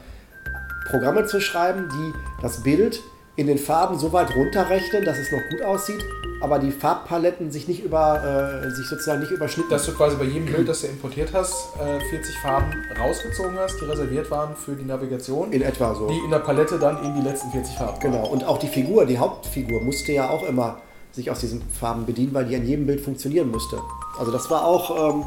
Programme 0.89 1.27
zu 1.27 1.41
schreiben, 1.41 1.89
die 1.93 2.12
das 2.41 2.62
Bild 2.62 3.03
in 3.36 3.46
den 3.46 3.59
Farben 3.59 3.98
so 3.98 4.12
weit 4.12 4.34
runterrechnen, 4.36 5.04
dass 5.04 5.18
es 5.18 5.32
noch 5.32 5.40
gut 5.50 5.62
aussieht, 5.62 6.04
aber 6.40 6.59
die 6.59 6.70
Farbpaletten 6.70 7.50
sich 7.50 7.66
nicht 7.66 7.82
über 7.82 8.62
äh, 8.64 8.70
sich 8.70 8.86
sozusagen 8.86 9.20
nicht 9.20 9.30
überschnitten. 9.30 9.70
Dass 9.70 9.86
du 9.86 9.92
quasi 9.92 10.16
bei 10.16 10.24
jedem 10.24 10.46
Bild, 10.46 10.68
das 10.68 10.82
du 10.82 10.88
importiert 10.88 11.30
hast, 11.32 11.54
äh, 11.76 12.00
40 12.10 12.36
Farben 12.38 12.72
rausgezogen 12.98 13.56
hast, 13.59 13.80
die 13.80 13.84
reserviert 13.86 14.30
waren 14.30 14.54
für 14.54 14.72
die 14.72 14.84
Navigation. 14.84 15.52
In 15.52 15.62
etwa 15.62 15.94
so. 15.94 16.09
Die 16.09 16.18
in 16.18 16.30
der 16.30 16.40
Palette 16.40 16.78
dann 16.78 17.02
eben 17.02 17.14
die 17.14 17.26
letzten 17.26 17.50
40 17.50 17.74
Farben. 17.76 18.00
Genau. 18.00 18.26
Und 18.26 18.44
auch 18.44 18.59
die 18.59 18.68
Figur, 18.68 19.06
die 19.06 19.18
Hauptfigur, 19.18 19.80
musste 19.80 20.12
ja 20.12 20.28
auch 20.28 20.42
immer 20.42 20.82
sich 21.12 21.30
aus 21.30 21.40
diesen 21.40 21.62
Farben 21.62 22.06
bedienen, 22.06 22.34
weil 22.34 22.47
die 22.47 22.56
an 22.56 22.66
jedem 22.66 22.86
Bild 22.86 23.01
funktionieren 23.01 23.51
musste. 23.51 23.78
Also 24.18 24.32
das 24.32 24.51
war 24.51 24.64
auch, 24.64 25.10
ähm, 25.10 25.24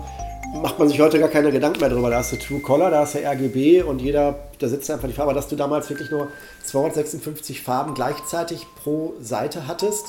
macht 0.62 0.80
man 0.80 0.88
sich 0.88 1.00
heute 1.00 1.20
gar 1.20 1.30
keine 1.30 1.52
Gedanken 1.52 1.80
mehr 1.80 1.90
drüber. 1.90 2.10
Da 2.10 2.18
hast 2.18 2.32
du 2.32 2.38
True 2.38 2.60
Color, 2.60 2.90
da 2.90 3.02
hast 3.02 3.16
du 3.16 3.20
RGB 3.20 3.84
und 3.84 4.02
jeder, 4.02 4.40
da 4.60 4.68
sitzt 4.68 4.90
einfach 4.90 5.08
die 5.08 5.14
Farbe. 5.14 5.34
Dass 5.34 5.48
du 5.48 5.56
damals 5.56 5.90
wirklich 5.90 6.10
nur 6.12 6.30
256 6.64 7.62
Farben 7.62 7.94
gleichzeitig 7.94 8.66
pro 8.84 9.14
Seite 9.20 9.68
hattest. 9.68 10.08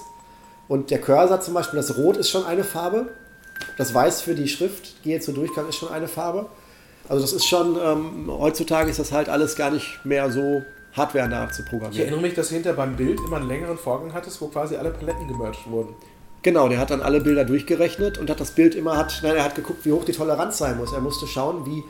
Und 0.69 0.91
der 0.91 1.01
Cursor 1.01 1.41
zum 1.41 1.55
Beispiel, 1.55 1.77
das 1.77 1.97
Rot 1.97 2.17
ist 2.17 2.31
schon 2.31 2.45
eine 2.45 2.65
Farbe. 2.65 3.09
Das 3.79 3.95
Weiß 3.95 4.23
für 4.23 4.35
die 4.35 4.49
Schrift, 4.49 5.05
die 5.05 5.11
jetzt 5.11 5.27
so 5.27 5.33
durchkam, 5.33 5.69
ist 5.69 5.77
schon 5.77 5.91
eine 5.91 6.09
Farbe. 6.09 6.47
Also 7.09 7.23
das 7.23 7.33
ist 7.33 7.47
schon, 7.47 7.79
ähm, 7.81 8.27
heutzutage 8.29 8.91
ist 8.91 8.99
das 8.99 9.13
halt 9.13 9.29
alles 9.29 9.55
gar 9.55 9.71
nicht 9.71 10.05
mehr 10.05 10.31
so 10.31 10.63
hardware-nah 10.97 11.51
zu 11.51 11.63
Ich 11.91 12.01
erinnere 12.01 12.21
mich, 12.21 12.35
dass 12.35 12.49
du 12.49 12.55
hinter 12.55 12.73
beim 12.73 12.97
Bild 12.97 13.21
immer 13.21 13.37
einen 13.37 13.49
längeren 13.49 13.77
Vorgang 13.77 14.15
hattest, 14.15 14.41
wo 14.41 14.49
quasi 14.49 14.77
alle 14.77 14.91
Paletten 14.91 15.29
gemerged 15.29 15.71
wurden. 15.71 15.95
Genau, 16.43 16.69
der 16.69 16.79
hat 16.79 16.91
dann 16.91 17.03
alle 17.03 17.21
Bilder 17.21 17.45
durchgerechnet 17.45 18.19
und 18.19 18.31
hat 18.31 18.41
das 18.41 18.53
Bild 18.53 18.75
immer, 18.75 18.97
hat, 18.97 19.21
nein, 19.23 19.37
er 19.37 19.45
hat 19.45 19.55
geguckt, 19.55 19.85
wie 19.85 19.93
hoch 19.93 20.05
die 20.05 20.13
Toleranz 20.13 20.59
sein 20.59 20.77
muss. 20.79 20.93
Er 20.93 21.01
musste 21.01 21.27
schauen, 21.27 21.67
wie, 21.67 21.83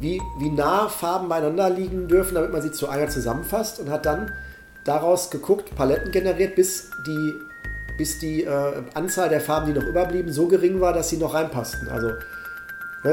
wie, 0.00 0.20
wie 0.38 0.50
nah 0.50 0.88
Farben 0.88 1.28
beieinander 1.28 1.70
liegen 1.70 2.08
dürfen, 2.08 2.34
damit 2.34 2.52
man 2.52 2.62
sie 2.62 2.72
zu 2.72 2.88
einer 2.88 3.08
zusammenfasst 3.08 3.80
und 3.80 3.90
hat 3.90 4.04
dann 4.04 4.32
daraus 4.84 5.30
geguckt, 5.30 5.74
Paletten 5.76 6.10
generiert, 6.10 6.56
bis 6.56 6.90
die, 7.06 7.34
bis 7.96 8.18
die 8.18 8.42
äh, 8.42 8.82
Anzahl 8.94 9.28
der 9.28 9.40
Farben, 9.40 9.72
die 9.72 9.78
noch 9.78 9.86
überblieben, 9.86 10.32
so 10.32 10.48
gering 10.48 10.80
war, 10.80 10.92
dass 10.92 11.08
sie 11.08 11.16
noch 11.16 11.34
reinpassten. 11.34 11.88
Also, 11.88 12.10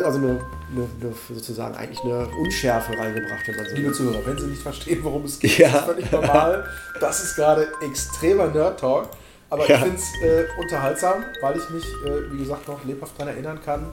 also 0.02 0.18
eine, 0.20 0.28
eine, 0.72 0.88
eine, 1.02 1.14
sozusagen 1.36 1.76
eigentlich 1.76 2.00
eine 2.04 2.28
Unschärfe 2.40 2.98
reingebracht, 2.98 3.46
wenn 3.48 3.56
man 3.58 3.66
so 3.66 3.76
Liebe. 3.76 3.92
Zuhörer, 3.92 4.26
wenn 4.26 4.38
Sie 4.38 4.48
nicht 4.48 4.62
verstehen, 4.62 5.00
worum 5.04 5.26
es 5.26 5.40
geht, 5.40 5.58
Ja. 5.58 5.70
das 5.70 5.80
ist 5.82 5.86
völlig 5.88 6.12
normal. 6.12 6.66
Das 7.02 7.24
ist 7.24 7.36
gerade 7.36 7.68
extremer 7.82 8.48
Nerd-Talk. 8.48 9.10
Aber 9.50 9.68
Ja. 9.70 9.76
ich 9.76 9.82
finde 9.84 9.98
es 9.98 10.22
äh, 10.24 10.46
unterhaltsam, 10.60 11.24
weil 11.42 11.58
ich 11.58 11.70
mich, 11.70 11.84
äh, 11.84 12.32
wie 12.32 12.38
gesagt, 12.40 12.68
noch 12.68 12.84
lebhaft 12.86 13.14
daran 13.20 13.34
erinnern 13.34 13.60
kann, 13.64 13.86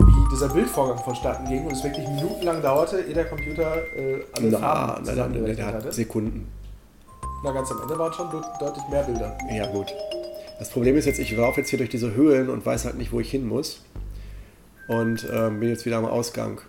wie 0.00 0.34
dieser 0.34 0.48
Bildvorgang 0.50 0.98
vonstatten 0.98 1.48
ging 1.48 1.64
und 1.64 1.72
es 1.72 1.82
wirklich 1.82 2.06
minutenlang 2.06 2.60
dauerte, 2.60 3.00
ehe 3.00 3.14
der 3.14 3.24
Computer 3.24 3.76
äh, 3.96 4.18
alle 4.36 4.48
Na, 4.50 4.58
Farben 4.58 4.86
nein, 4.86 4.96
nein, 4.96 5.04
nein, 5.04 5.04
zusammengerechnet 5.06 5.66
hatte. 5.74 5.92
Sekunden. 5.92 6.48
Na, 7.42 7.52
ganz 7.52 7.70
am 7.70 7.80
Ende 7.82 7.98
waren 7.98 8.12
schon 8.12 8.26
deut- 8.30 8.60
deutlich 8.60 8.84
mehr 8.90 9.02
Bilder. 9.04 9.38
Ja, 9.50 9.66
gut. 9.72 9.86
Das 10.58 10.68
Problem 10.70 10.96
ist 10.96 11.04
jetzt, 11.06 11.20
ich 11.20 11.30
laufe 11.36 11.60
jetzt 11.60 11.70
hier 11.70 11.78
durch 11.78 11.88
diese 11.90 12.12
Höhlen 12.14 12.50
und 12.50 12.66
weiß 12.66 12.84
halt 12.84 12.98
nicht, 12.98 13.12
wo 13.12 13.20
ich 13.20 13.30
hin 13.30 13.46
muss. 13.48 13.80
Und 14.88 15.28
ähm, 15.30 15.60
bin 15.60 15.68
jetzt 15.68 15.86
wieder 15.86 15.98
am 15.98 16.06
Ausgang. 16.06 16.60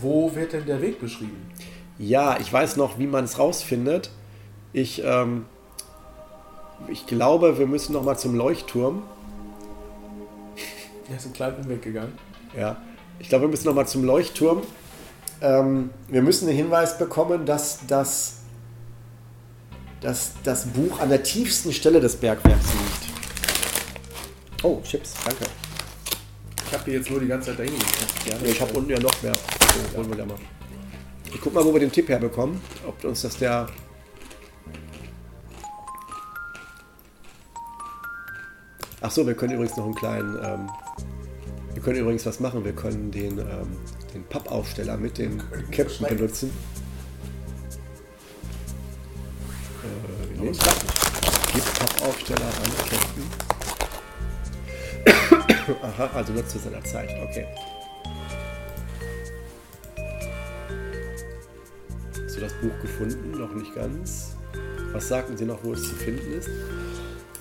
Wo 0.00 0.34
wird 0.34 0.52
denn 0.52 0.66
der 0.66 0.82
Weg 0.82 1.00
beschrieben? 1.00 1.50
Ja, 1.98 2.38
ich 2.40 2.52
weiß 2.52 2.76
noch, 2.76 2.98
wie 2.98 3.06
man 3.06 3.24
es 3.24 3.38
rausfindet. 3.38 4.10
Ich, 4.72 5.02
ähm, 5.04 5.46
ich 6.88 7.06
glaube, 7.06 7.58
wir 7.58 7.66
müssen 7.66 7.92
noch 7.92 8.02
mal 8.02 8.18
zum 8.18 8.34
Leuchtturm. 8.34 9.04
Er 11.08 11.16
ist 11.16 11.24
einen 11.24 11.34
kleinen 11.34 11.56
Umweg 11.58 11.82
gegangen. 11.82 12.18
Ja, 12.58 12.76
ich 13.20 13.28
glaube, 13.28 13.44
wir 13.44 13.48
müssen 13.48 13.66
noch 13.66 13.74
mal 13.74 13.86
zum 13.86 14.04
Leuchtturm. 14.04 14.62
Ähm, 15.40 15.90
wir 16.08 16.22
müssen 16.22 16.46
den 16.48 16.56
Hinweis 16.56 16.98
bekommen, 16.98 17.46
dass 17.46 17.86
das, 17.86 18.38
dass 20.00 20.32
das 20.42 20.66
Buch 20.66 20.98
an 20.98 21.10
der 21.10 21.22
tiefsten 21.22 21.72
Stelle 21.72 22.00
des 22.00 22.16
Bergwerks 22.16 22.66
liegt. 22.72 23.14
Oh, 24.64 24.80
Chips, 24.82 25.14
danke. 25.24 25.44
Ich 26.74 26.80
habe 26.80 26.90
hier 26.90 26.98
jetzt 26.98 27.08
nur 27.08 27.20
die 27.20 27.28
ganze 27.28 27.50
Zeit 27.50 27.60
dahin 27.60 27.72
geguckt. 27.72 28.14
Ja, 28.26 28.36
ich 28.50 28.60
habe 28.60 28.72
unten 28.72 28.90
ja 28.90 28.98
noch 28.98 29.22
mehr. 29.22 29.32
So, 29.32 29.96
holen 29.96 30.08
wir 30.08 30.16
da 30.16 30.26
mal. 30.26 30.36
Ich 31.32 31.40
guck 31.40 31.54
mal, 31.54 31.64
wo 31.64 31.72
wir 31.72 31.78
den 31.78 31.92
Tipp 31.92 32.08
herbekommen. 32.08 32.60
Ob 32.84 33.04
uns 33.04 33.22
das 33.22 33.36
der. 33.36 33.68
Ach 39.00 39.10
so, 39.12 39.24
wir 39.24 39.34
können 39.34 39.52
übrigens 39.52 39.76
noch 39.76 39.84
einen 39.84 39.94
kleinen. 39.94 40.36
Ähm, 40.42 40.68
wir 41.74 41.80
können 41.80 42.00
übrigens 42.00 42.26
was 42.26 42.40
machen. 42.40 42.64
Wir 42.64 42.72
können 42.72 43.12
den, 43.12 43.38
ähm, 43.38 43.76
den 44.12 44.24
Pappaufsteller 44.24 44.96
mit 44.96 45.16
dem 45.16 45.40
Captain 45.70 46.08
benutzen. 46.08 46.50
Äh. 50.42 50.52
Gib 51.52 51.64
Pappaufsteller 51.78 52.46
an 52.46 52.72
Captain. 52.90 53.44
Aha, 55.82 56.10
also 56.14 56.32
nutzt 56.32 56.50
zu 56.50 56.58
seiner 56.58 56.82
Zeit. 56.84 57.08
Okay. 57.28 57.46
Hast 62.24 62.36
du 62.36 62.40
das 62.40 62.52
Buch 62.54 62.80
gefunden? 62.82 63.30
Noch 63.32 63.52
nicht 63.54 63.74
ganz. 63.74 64.36
Was 64.92 65.08
sagten 65.08 65.36
Sie 65.36 65.44
noch, 65.44 65.62
wo 65.64 65.72
es 65.72 65.82
zu 65.82 65.94
finden 65.94 66.32
ist? 66.38 66.48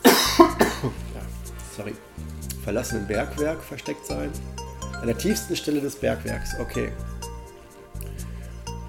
ja, 0.05 1.21
sorry. 1.75 1.93
Verlassenen 2.63 3.07
Bergwerk 3.07 3.61
versteckt 3.61 4.05
sein. 4.05 4.29
An 5.01 5.07
der 5.07 5.17
tiefsten 5.17 5.55
Stelle 5.55 5.81
des 5.81 5.95
Bergwerks. 5.95 6.51
Okay. 6.59 6.91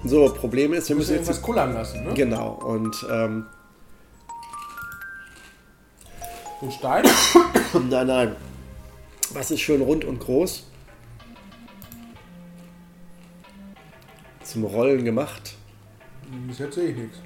So, 0.05 0.29
Problem 0.33 0.73
ist, 0.73 0.87
wir 0.87 0.95
müssen 0.95 1.17
müssen 1.17 1.31
jetzt. 1.31 1.41
kullern 1.41 1.73
lassen, 1.73 2.03
ne? 2.03 2.13
Genau, 2.13 2.49
und 2.53 2.95
ähm, 3.11 3.47
Den 6.61 6.71
Stein. 6.71 7.03
Nein, 7.89 8.07
nein. 8.07 8.35
Was 9.33 9.51
ist 9.51 9.61
schön 9.61 9.81
rund 9.81 10.05
und 10.05 10.19
groß? 10.19 10.67
Zum 14.43 14.63
Rollen 14.63 15.03
gemacht? 15.03 15.55
Bis 16.47 16.59
jetzt 16.59 16.75
sehe 16.75 16.89
ich 16.89 16.97
nichts. 16.97 17.17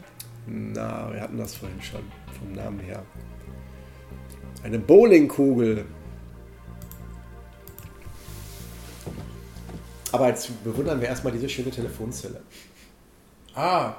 Na, 0.48 1.12
wir 1.14 1.22
hatten 1.22 1.38
das 1.38 1.56
vorhin 1.56 1.82
schon 1.82 2.02
vom 2.40 2.54
Namen 2.54 2.80
her. 2.80 3.04
Eine 4.64 4.80
Bowlingkugel. 4.80 5.86
Aber 10.12 10.28
jetzt 10.30 10.64
bewundern 10.64 11.00
wir 11.00 11.08
erstmal 11.08 11.34
diese 11.34 11.48
schöne 11.48 11.70
Telefonzelle. 11.70 12.42
Ah, 13.54 13.94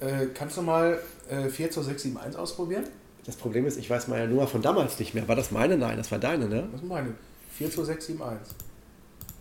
äh, 0.00 0.26
kannst 0.32 0.56
du 0.56 0.62
mal 0.62 1.00
äh, 1.28 1.48
4 1.48 1.70
zu 1.70 1.82
6, 1.82 2.02
7, 2.02 2.18
1 2.18 2.36
ausprobieren? 2.36 2.84
Das 3.24 3.36
Problem 3.36 3.66
ist, 3.66 3.78
ich 3.78 3.88
weiß 3.88 4.08
meine 4.08 4.28
Nummer 4.28 4.46
von 4.46 4.60
damals 4.60 4.98
nicht 4.98 5.14
mehr. 5.14 5.26
War 5.26 5.36
das 5.36 5.50
meine? 5.50 5.76
Nein, 5.76 5.96
das 5.96 6.10
war 6.10 6.18
deine, 6.18 6.46
ne? 6.46 6.68
Was 6.72 6.82
meine 6.82 7.08
ich? 7.10 7.14
4 7.56 7.70
zu 7.70 7.84
6, 7.84 8.06
7, 8.06 8.22
1. 8.22 8.54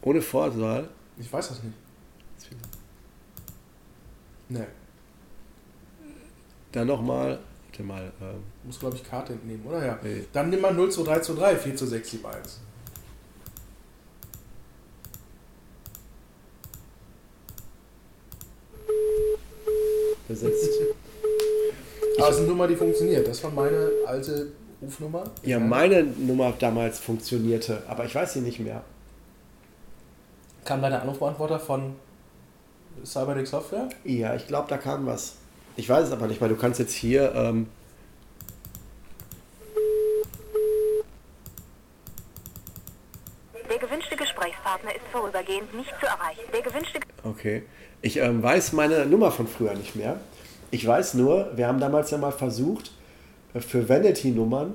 Ohne 0.02 0.22
Vorwahl. 0.22 0.88
Ich 1.18 1.32
weiß 1.32 1.50
das 1.50 1.64
nicht. 1.64 1.76
Ne, 4.50 4.68
Dann 6.72 6.88
nochmal. 6.88 7.40
Warte 7.68 7.84
mal. 7.84 8.12
Ähm, 8.22 8.44
muss 8.64 8.80
glaube 8.80 8.96
ich 8.96 9.04
Karte 9.04 9.34
entnehmen, 9.34 9.66
oder? 9.66 9.84
Ja. 9.84 9.98
Nee. 10.04 10.26
Dann 10.32 10.50
nimm 10.50 10.62
mal 10.62 10.74
0 10.74 10.92
zu 10.92 11.04
3 11.04 11.20
zu 11.20 11.34
3, 11.34 11.56
4 11.56 11.76
zu 11.76 11.88
6, 11.88 12.12
7, 12.12 12.26
1. 12.26 12.60
besetzt. 20.34 20.70
Aber 22.18 22.30
es 22.30 22.36
ist 22.36 22.42
eine 22.42 22.50
Nummer, 22.50 22.68
die 22.68 22.76
funktioniert. 22.76 23.28
Das 23.28 23.44
war 23.44 23.52
meine 23.52 23.90
alte 24.06 24.52
Rufnummer. 24.82 25.24
Ja, 25.44 25.60
meine 25.60 26.04
Nummer 26.04 26.54
damals 26.60 27.00
funktionierte, 27.00 27.84
aber 27.88 28.06
ich 28.06 28.14
weiß 28.14 28.34
sie 28.34 28.42
nicht 28.42 28.60
mehr. 28.60 28.84
Kam 30.66 30.82
dein 30.82 30.94
Anrufbeantworter 30.94 31.60
von 31.60 31.96
Cyberdeck 33.04 33.48
Software? 33.48 33.90
Ja, 34.04 34.36
ich 34.36 34.48
glaube, 34.48 34.68
da 34.70 34.78
kam 34.78 35.06
was. 35.06 35.36
Ich 35.76 35.90
weiß 35.90 36.08
es 36.08 36.12
aber 36.12 36.28
nicht, 36.28 36.40
weil 36.40 36.50
du 36.50 36.56
kannst 36.56 36.80
jetzt 36.80 36.94
hier. 36.94 37.34
Ähm, 37.36 37.68
Der 43.70 43.80
gewünschte 43.80 44.16
Gesprächspartner 44.16 44.92
ist 44.92 45.02
vorübergehend 45.12 45.74
nicht 45.74 45.90
zu 46.00 46.06
erreichen. 46.06 46.42
Der 46.54 46.62
gewünschte 46.62 47.00
okay. 47.24 47.64
Ich 48.04 48.18
ähm, 48.18 48.44
weiß 48.44 48.74
meine 48.74 49.06
Nummer 49.08 49.32
von 49.32 49.48
früher 49.48 49.74
nicht 49.74 49.96
mehr. 49.96 50.20
Ich 50.74 50.86
weiß 50.88 51.14
nur, 51.14 51.52
wir 51.56 51.68
haben 51.68 51.80
damals 51.80 52.10
ja 52.10 52.18
mal 52.18 52.32
versucht, 52.32 52.90
äh, 53.54 53.60
für 53.60 53.88
Vanity-Nummern 53.88 54.74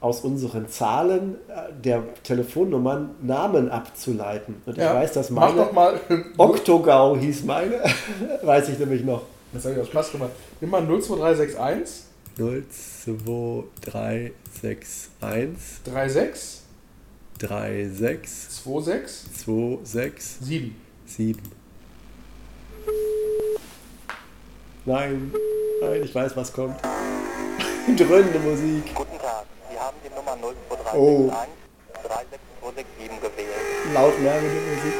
aus 0.00 0.22
unseren 0.22 0.68
Zahlen 0.68 1.36
äh, 1.46 1.72
der 1.80 2.02
Telefonnummern 2.24 3.10
Namen 3.22 3.70
abzuleiten. 3.70 4.56
Und 4.66 4.76
ich 4.76 4.82
weiß, 4.82 5.12
dass 5.12 5.30
Mach 5.30 5.42
meine 5.42 5.66
doch 5.66 5.72
mal. 5.72 6.00
Oktogau 6.38 7.16
hieß 7.16 7.44
meine. 7.44 7.84
weiß 8.42 8.70
ich 8.70 8.80
nämlich 8.80 9.04
noch. 9.04 9.22
Das 9.52 9.64
habe 9.64 9.76
ich 9.76 9.82
aus 9.82 9.86
Spaß 9.86 10.10
gemacht. 10.10 10.32
Nimm 10.60 10.70
mal 10.70 10.84
02361 10.84 12.06
02361 12.36 14.32
36 14.60 16.62
36 17.38 17.94
26 17.94 19.38
26 19.38 20.36
7. 20.40 20.74
Sieben. 21.06 21.62
Nein, 24.84 25.32
nein, 25.80 26.02
ich 26.02 26.14
weiß, 26.14 26.36
was 26.36 26.52
kommt. 26.52 26.76
Dröhnende 27.96 28.38
Musik. 28.40 28.94
Guten 28.94 29.18
Tag, 29.18 29.44
Sie 29.70 29.78
haben 29.78 29.96
die 30.04 30.08
Nummer 30.14 30.36
02361 30.40 30.94
Oh. 30.94 31.30
36267 32.02 33.20
gewählt. 33.20 33.94
Laut 33.94 34.12
lärmende 34.20 34.54
Musik. 34.54 34.92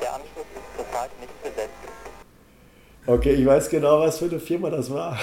Der 0.00 0.14
Anschluss 0.14 0.46
ist 0.54 0.76
zurzeit 0.76 1.10
nicht 1.20 1.42
besetzt. 1.42 1.70
Okay, 3.06 3.32
ich 3.34 3.46
weiß 3.46 3.68
genau, 3.70 4.00
was 4.00 4.18
für 4.18 4.26
eine 4.26 4.40
Firma 4.40 4.70
das 4.70 4.90
war. 4.92 5.18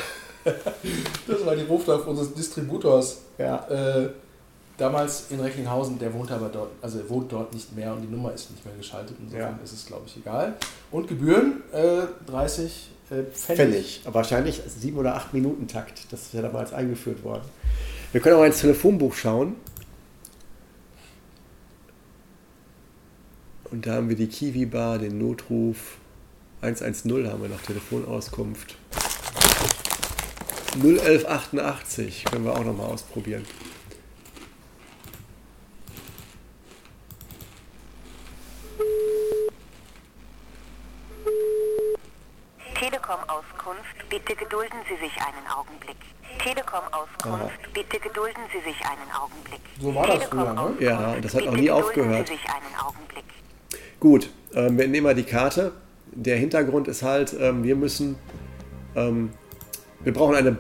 Das 1.25 1.45
war 1.45 1.55
die 1.55 1.63
Ruflauf 1.63 2.05
unseres 2.07 2.33
Distributors. 2.33 3.21
Ja. 3.37 3.65
Äh, 3.69 4.09
damals 4.77 5.25
in 5.29 5.39
Recklinghausen, 5.39 5.99
der 5.99 6.13
wohnt 6.13 6.31
aber 6.31 6.49
dort, 6.49 6.71
also 6.81 6.99
er 6.99 7.09
wohnt 7.09 7.31
dort 7.31 7.53
nicht 7.53 7.75
mehr 7.75 7.93
und 7.93 8.01
die 8.01 8.07
Nummer 8.07 8.33
ist 8.33 8.49
nicht 8.51 8.65
mehr 8.65 8.75
geschaltet. 8.75 9.15
Insofern 9.19 9.57
Ja. 9.57 9.63
ist 9.63 9.73
es, 9.73 9.85
glaube 9.85 10.03
ich, 10.07 10.17
egal. 10.17 10.55
Und 10.91 11.07
Gebühren 11.07 11.61
äh, 11.71 12.01
30 12.29 12.89
äh, 13.09 13.23
Pfennig. 13.23 13.33
Pfennig. 13.35 14.01
Aber 14.05 14.15
wahrscheinlich 14.15 14.61
sieben 14.67 14.97
oder 14.97 15.15
acht 15.15 15.33
Minuten 15.33 15.67
Takt. 15.67 16.11
Das 16.11 16.21
ist 16.23 16.33
ja 16.33 16.41
damals 16.41 16.73
eingeführt 16.73 17.23
worden. 17.23 17.43
Wir 18.11 18.21
können 18.21 18.35
auch 18.37 18.43
ins 18.45 18.59
Telefonbuch 18.59 19.13
schauen. 19.13 19.55
Und 23.71 23.87
da 23.87 23.93
haben 23.95 24.07
wir 24.09 24.15
die 24.15 24.27
Kiwi 24.27 24.65
Bar, 24.67 24.99
den 24.99 25.17
Notruf. 25.17 25.97
110 26.61 27.27
haben 27.27 27.41
wir 27.41 27.49
noch 27.49 27.61
Telefonauskunft. 27.61 28.75
01188 30.81 32.25
können 32.25 32.45
wir 32.45 32.53
auch 32.53 32.63
noch 32.63 32.75
mal 32.75 32.85
ausprobieren. 43.09 43.33
Telekom-Auskunft, 43.33 44.09
bitte 44.09 44.35
gedulden 44.35 44.79
Sie 44.87 44.95
sich 44.95 45.15
einen 45.17 45.47
Augenblick. 45.47 45.97
Telekom-Auskunft, 46.39 47.73
bitte 47.73 47.99
gedulden 47.99 48.43
Sie 48.51 48.69
sich 48.69 48.79
einen 48.85 49.11
Augenblick. 49.11 49.61
So 49.79 49.93
war 49.93 50.07
das 50.07 50.23
früher, 50.25 50.53
ne? 50.53 50.73
Ja, 50.79 51.15
das 51.21 51.35
hat 51.35 51.47
auch 51.47 51.55
nie 51.55 51.69
aufgehört. 51.69 52.27
Sie 52.27 52.33
sich 52.33 52.45
einen 52.49 52.75
Augenblick. 52.79 53.23
Gut, 53.99 54.29
ähm, 54.53 54.77
wir 54.77 54.87
nehmen 54.87 55.03
mal 55.03 55.15
die 55.15 55.23
Karte. 55.23 55.73
Der 56.11 56.37
Hintergrund 56.37 56.87
ist 56.87 57.03
halt, 57.03 57.35
ähm, 57.39 57.63
wir 57.63 57.75
müssen, 57.75 58.17
ähm, 58.95 59.31
wir 60.01 60.13
brauchen 60.13 60.35
eine 60.35 60.57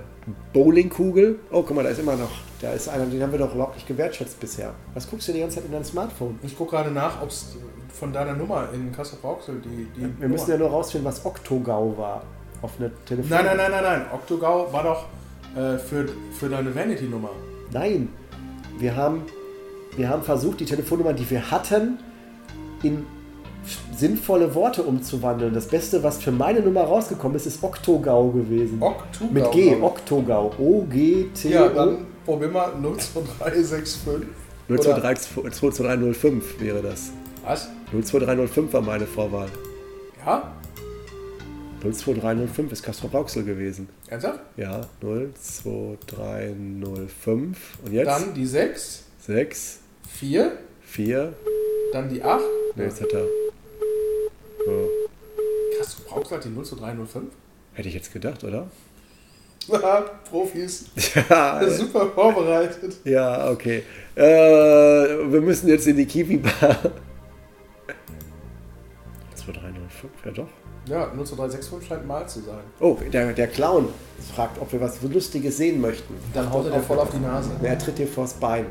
Bowlingkugel. 0.53 1.39
Oh, 1.51 1.63
guck 1.63 1.75
mal, 1.75 1.83
da 1.83 1.89
ist 1.89 1.99
immer 1.99 2.15
noch, 2.15 2.31
da 2.61 2.71
ist 2.73 2.87
einer, 2.87 3.05
den 3.05 3.21
haben 3.21 3.31
wir 3.31 3.39
doch 3.39 3.53
überhaupt 3.53 3.75
nicht 3.75 3.87
gewertschätzt 3.87 4.39
bisher. 4.39 4.73
Was 4.93 5.09
guckst 5.09 5.27
du 5.27 5.33
die 5.33 5.39
ganze 5.39 5.57
Zeit 5.57 5.65
in 5.65 5.71
dein 5.71 5.85
Smartphone? 5.85 6.39
Ich 6.43 6.57
gucke 6.57 6.71
gerade 6.71 6.91
nach, 6.91 7.21
ob 7.21 7.29
es 7.29 7.57
von 7.93 8.11
deiner 8.11 8.33
Nummer 8.33 8.69
in 8.73 8.91
Kassel 8.91 9.19
Brauxel 9.21 9.61
die, 9.63 9.87
die 9.95 10.21
Wir 10.21 10.27
müssen 10.27 10.49
ja 10.49 10.57
nur 10.57 10.69
rausfinden, 10.69 11.07
was 11.07 11.25
Oktogau 11.25 11.93
war. 11.97 12.23
Auf 12.61 12.71
eine 12.79 12.91
Telefon. 13.05 13.29
Nein, 13.29 13.45
nein, 13.45 13.57
nein, 13.57 13.71
nein, 13.71 13.83
nein. 13.83 14.05
Octogau 14.13 14.71
war 14.71 14.83
doch 14.83 15.05
äh, 15.55 15.77
für, 15.77 16.07
für 16.31 16.49
deine 16.49 16.73
Vanity-Nummer. 16.73 17.29
Nein, 17.71 18.09
wir 18.79 18.95
haben, 18.95 19.23
wir 19.95 20.09
haben 20.09 20.23
versucht, 20.23 20.59
die 20.61 20.65
Telefonnummer, 20.65 21.13
die 21.13 21.29
wir 21.29 21.51
hatten, 21.51 21.99
in 22.81 23.05
sinnvolle 23.95 24.55
Worte 24.55 24.83
umzuwandeln. 24.83 25.53
Das 25.53 25.67
Beste, 25.67 26.03
was 26.03 26.17
für 26.17 26.31
meine 26.31 26.61
Nummer 26.61 26.81
rausgekommen 26.81 27.35
ist, 27.37 27.45
ist 27.45 27.63
Oktogau 27.63 28.29
gewesen. 28.29 28.81
Oktogau, 28.81 29.31
Mit 29.33 29.51
G. 29.51 29.75
Oktogau. 29.81 30.51
O-G-T-O. 30.57 31.51
Ja, 31.51 31.67
dann 31.69 32.05
probier 32.25 32.49
mal 32.49 32.71
02365. 32.81 34.27
022305 34.67 36.59
wäre 36.59 36.81
das. 36.81 37.11
Was? 37.45 37.69
02305 38.01 38.73
war 38.73 38.81
meine 38.81 39.05
Vorwahl. 39.05 39.49
Ja? 40.25 40.51
02305 41.81 42.71
ist 42.71 42.81
Castro 42.81 43.07
Rauxel 43.07 43.43
gewesen. 43.43 43.87
Ernsthaft? 44.07 44.39
Ja, 44.57 44.87
02305. 45.01 47.57
Und 47.85 47.93
jetzt? 47.93 48.07
Dann 48.07 48.33
die 48.33 48.45
6, 48.47 49.03
6, 49.27 49.79
4, 50.09 50.57
4. 50.81 51.33
dann 51.91 52.09
die 52.09 52.23
8. 52.23 52.41
Ne, 52.75 52.85
jetzt 52.85 52.99
hat 53.01 53.11
er. 53.13 53.25
So. 54.65 54.89
Du 55.79 55.85
brauchst 56.07 56.31
halt 56.31 56.45
die 56.45 56.49
02305? 56.49 57.25
Hätte 57.73 57.87
ich 57.89 57.93
jetzt 57.95 58.11
gedacht, 58.13 58.43
oder? 58.43 58.67
Profis. 60.29 60.85
Ja, 61.29 61.61
Super 61.69 62.07
vorbereitet. 62.09 62.95
ja 63.03 63.49
okay. 63.51 63.83
Äh, 64.15 64.23
wir 64.23 65.41
müssen 65.41 65.67
jetzt 65.67 65.85
in 65.87 65.97
die 65.97 66.05
Kiwi-Bar. 66.05 66.77
2305, 69.45 70.11
ja 70.25 70.31
doch. 70.31 70.47
Ja, 70.87 71.05
02365 71.13 71.87
scheint 71.87 72.07
mal 72.07 72.27
zu 72.27 72.41
sein. 72.41 72.63
Oh, 72.79 72.97
der, 73.11 73.33
der 73.33 73.47
Clown 73.47 73.89
fragt, 74.33 74.59
ob 74.59 74.71
wir 74.71 74.81
was 74.81 75.01
Lustiges 75.01 75.57
sehen 75.57 75.81
möchten. 75.81 76.15
Dann 76.33 76.51
haut 76.51 76.65
er 76.65 76.71
dir 76.71 76.81
voll 76.81 76.99
auf 76.99 77.09
die 77.09 77.19
Nase. 77.19 77.51
Er 77.61 77.77
tritt 77.77 77.97
dir 77.97 78.07
vors 78.07 78.33
Bein. 78.33 78.65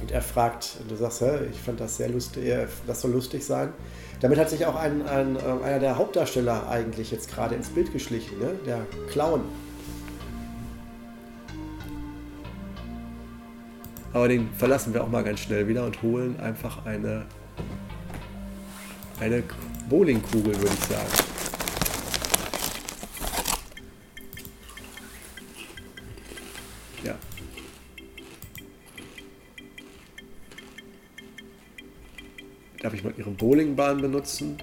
Und 0.00 0.10
er 0.10 0.22
fragt, 0.22 0.76
und 0.80 0.90
du 0.90 0.96
sagst, 0.96 1.20
Hä, 1.20 1.46
ich 1.50 1.60
fand 1.60 1.80
das 1.80 1.96
sehr 1.96 2.08
lustig, 2.08 2.44
äh, 2.46 2.66
das 2.86 3.00
soll 3.00 3.12
lustig 3.12 3.44
sein. 3.44 3.72
Damit 4.20 4.38
hat 4.38 4.50
sich 4.50 4.66
auch 4.66 4.76
ein, 4.76 5.06
ein, 5.06 5.36
äh, 5.36 5.64
einer 5.64 5.78
der 5.78 5.98
Hauptdarsteller 5.98 6.68
eigentlich 6.68 7.10
jetzt 7.10 7.32
gerade 7.32 7.54
ins 7.54 7.68
Bild 7.68 7.92
geschlichen, 7.92 8.38
ne? 8.38 8.52
der 8.66 8.80
Clown. 9.10 9.42
Aber 14.12 14.28
den 14.28 14.48
verlassen 14.56 14.94
wir 14.94 15.02
auch 15.02 15.08
mal 15.08 15.24
ganz 15.24 15.40
schnell 15.40 15.66
wieder 15.66 15.84
und 15.84 16.00
holen 16.00 16.38
einfach 16.38 16.86
eine, 16.86 17.26
eine 19.20 19.42
Bowlingkugel, 19.88 20.54
würde 20.56 20.74
ich 20.74 20.84
sagen. 20.84 21.08
Ja. 27.04 27.18
Darf 32.80 32.94
ich 32.94 33.04
mal 33.04 33.14
Ihre 33.16 33.30
Bowlingbahn 33.30 34.00
benutzen? 34.00 34.58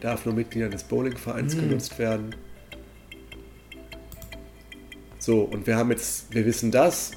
Darf 0.00 0.24
nur 0.24 0.34
Mitgliedern 0.34 0.70
des 0.70 0.84
Bowlingvereins 0.84 1.56
genutzt 1.56 1.98
werden. 1.98 2.34
So, 5.18 5.42
und 5.42 5.66
wir 5.66 5.76
haben 5.76 5.90
jetzt, 5.90 6.32
wir 6.32 6.46
wissen 6.46 6.70
das. 6.70 7.12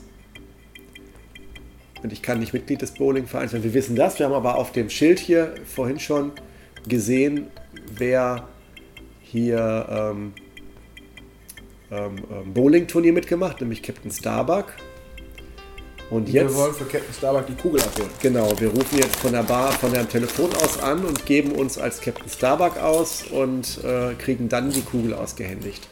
Und 2.03 2.13
ich 2.13 2.21
kann 2.21 2.39
nicht 2.39 2.53
Mitglied 2.53 2.81
des 2.81 2.93
Bowlingvereins 2.93 3.51
werden. 3.51 3.63
Wir 3.63 3.73
wissen 3.73 3.95
das. 3.95 4.19
Wir 4.19 4.25
haben 4.25 4.33
aber 4.33 4.55
auf 4.55 4.71
dem 4.71 4.89
Schild 4.89 5.19
hier 5.19 5.53
vorhin 5.65 5.99
schon 5.99 6.31
gesehen, 6.87 7.47
wer 7.97 8.47
hier 9.21 9.87
ähm, 9.89 10.33
ähm, 11.91 12.15
ähm, 12.31 12.53
Bowling-Turnier 12.53 13.13
mitgemacht, 13.13 13.61
nämlich 13.61 13.83
Captain 13.83 14.11
Starbuck. 14.11 14.73
Und 16.09 16.31
Wir 16.33 16.43
jetzt. 16.43 16.55
wollen 16.55 16.73
für 16.73 16.85
Captain 16.85 17.13
Starbuck 17.13 17.45
die 17.47 17.55
Kugel 17.55 17.81
abholen. 17.81 18.09
Genau, 18.21 18.59
wir 18.59 18.69
rufen 18.69 18.97
jetzt 18.97 19.15
von 19.17 19.31
der 19.31 19.43
Bar, 19.43 19.71
von 19.73 19.93
dem 19.93 20.09
Telefon 20.09 20.49
aus 20.55 20.81
an 20.81 21.05
und 21.05 21.25
geben 21.25 21.51
uns 21.51 21.77
als 21.77 22.01
Captain 22.01 22.29
Starbuck 22.29 22.77
aus 22.77 23.23
und 23.29 23.83
äh, 23.83 24.15
kriegen 24.15 24.49
dann 24.49 24.71
die 24.71 24.81
Kugel 24.81 25.13
ausgehändigt. 25.13 25.87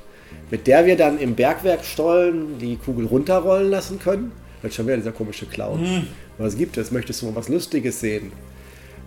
Mit 0.49 0.65
der 0.65 0.85
wir 0.85 0.97
dann 0.97 1.19
im 1.19 1.35
Bergwerkstollen 1.35 2.57
die 2.57 2.77
Kugel 2.77 3.05
runterrollen 3.05 3.69
lassen 3.69 3.99
können. 3.99 4.31
Jetzt 4.63 4.75
schon 4.75 4.87
wieder 4.87 4.97
dieser 4.97 5.11
komische 5.11 5.45
Clown. 5.45 6.07
Was 6.37 6.57
gibt 6.57 6.77
es? 6.77 6.91
Möchtest 6.91 7.21
du 7.21 7.27
mal 7.27 7.35
was 7.35 7.49
Lustiges 7.49 7.99
sehen? 7.99 8.31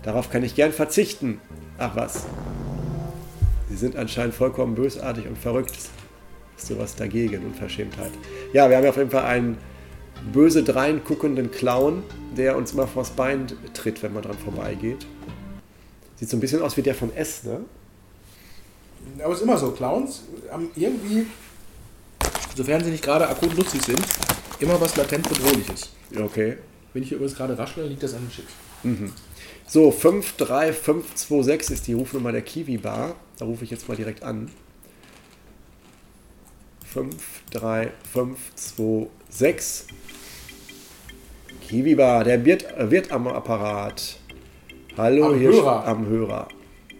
Darauf 0.03 0.31
kann 0.31 0.43
ich 0.43 0.55
gern 0.55 0.73
verzichten. 0.73 1.41
Ach 1.79 1.97
was. 1.97 2.25
Sie 3.69 3.77
sind 3.77 3.97
anscheinend 3.97 4.35
vollkommen 4.35 4.75
bösartig 4.75 5.27
und 5.27 5.37
verrückt. 5.39 5.77
Ist 6.57 6.67
sowas 6.67 6.95
dagegen, 6.95 7.45
Unverschämtheit. 7.45 8.13
Ja, 8.53 8.69
wir 8.69 8.77
haben 8.77 8.85
ja 8.85 8.91
auf 8.91 8.97
jeden 8.97 9.11
Fall 9.11 9.25
einen 9.25 9.59
böse 10.33 10.63
dreinguckenden 10.63 11.51
Clown, 11.51 12.03
der 12.37 12.57
uns 12.57 12.75
mal 12.75 12.87
vors 12.87 13.11
Bein 13.11 13.47
tritt, 13.73 14.03
wenn 14.03 14.13
man 14.13 14.23
dran 14.23 14.37
vorbeigeht. 14.39 15.07
Sieht 16.17 16.29
so 16.29 16.37
ein 16.37 16.41
bisschen 16.41 16.63
aus 16.63 16.77
wie 16.77 16.83
der 16.83 16.95
von 16.95 17.15
S, 17.15 17.45
ne? 17.45 17.61
Aber 19.23 19.33
es 19.33 19.39
ist 19.39 19.45
immer 19.45 19.57
so, 19.57 19.71
Clowns 19.71 20.23
haben 20.51 20.69
irgendwie, 20.77 21.27
sofern 22.55 22.85
sie 22.85 22.91
nicht 22.91 23.03
gerade 23.03 23.29
akut 23.29 23.57
lustig 23.57 23.83
sind, 23.83 24.01
immer 24.61 24.81
was 24.81 24.97
latent 24.97 25.29
bedrohliches. 25.29 25.91
Okay. 26.17 26.59
Wenn 26.93 27.03
ich 27.03 27.09
hier 27.09 27.19
übrigens 27.19 27.37
gerade 27.37 27.59
raschle, 27.59 27.87
liegt 27.87 28.03
das 28.03 28.15
an 28.15 28.23
den 28.23 28.31
Chips. 28.31 28.53
So, 29.67 29.91
53526 29.91 31.71
ist 31.71 31.87
die 31.87 31.93
Rufnummer 31.93 32.33
der 32.33 32.43
Kiwi 32.43 32.79
Bar. 32.79 33.15
Da 33.39 33.45
rufe 33.45 33.65
ich 33.65 33.71
jetzt 33.71 33.89
mal 33.89 33.97
direkt 33.97 34.23
an. 34.23 34.51
53526. 36.93 39.87
Kiwi 41.69 41.95
Bar, 41.95 42.25
der 42.25 42.45
Wirt 42.45 43.13
am 43.13 43.29
Apparat. 43.29 44.17
Hallo, 44.97 45.27
Am 45.27 45.39
hier 45.39 45.53
Hörer. 45.53 45.87
am 45.87 46.07
Hörer. 46.07 46.49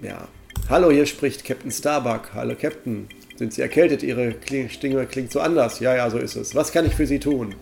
Ja. 0.01 0.29
Hallo, 0.69 0.93
hier 0.93 1.07
spricht 1.07 1.45
Captain 1.45 1.73
Starbuck. 1.73 2.31
Hallo, 2.35 2.55
Captain. 2.55 3.09
Sind 3.41 3.55
Sie 3.55 3.63
erkältet? 3.63 4.03
Ihre 4.03 4.35
Stimme 4.69 5.07
klingt 5.07 5.33
so 5.33 5.41
anders. 5.41 5.81
Ja, 5.81 5.97
ja, 5.97 6.11
so 6.11 6.19
ist 6.19 6.37
es. 6.37 6.55
Was 6.55 6.73
kann 6.73 6.85
ich 6.85 6.95
für 6.95 7.07
Sie 7.07 7.19
tun? 7.19 7.55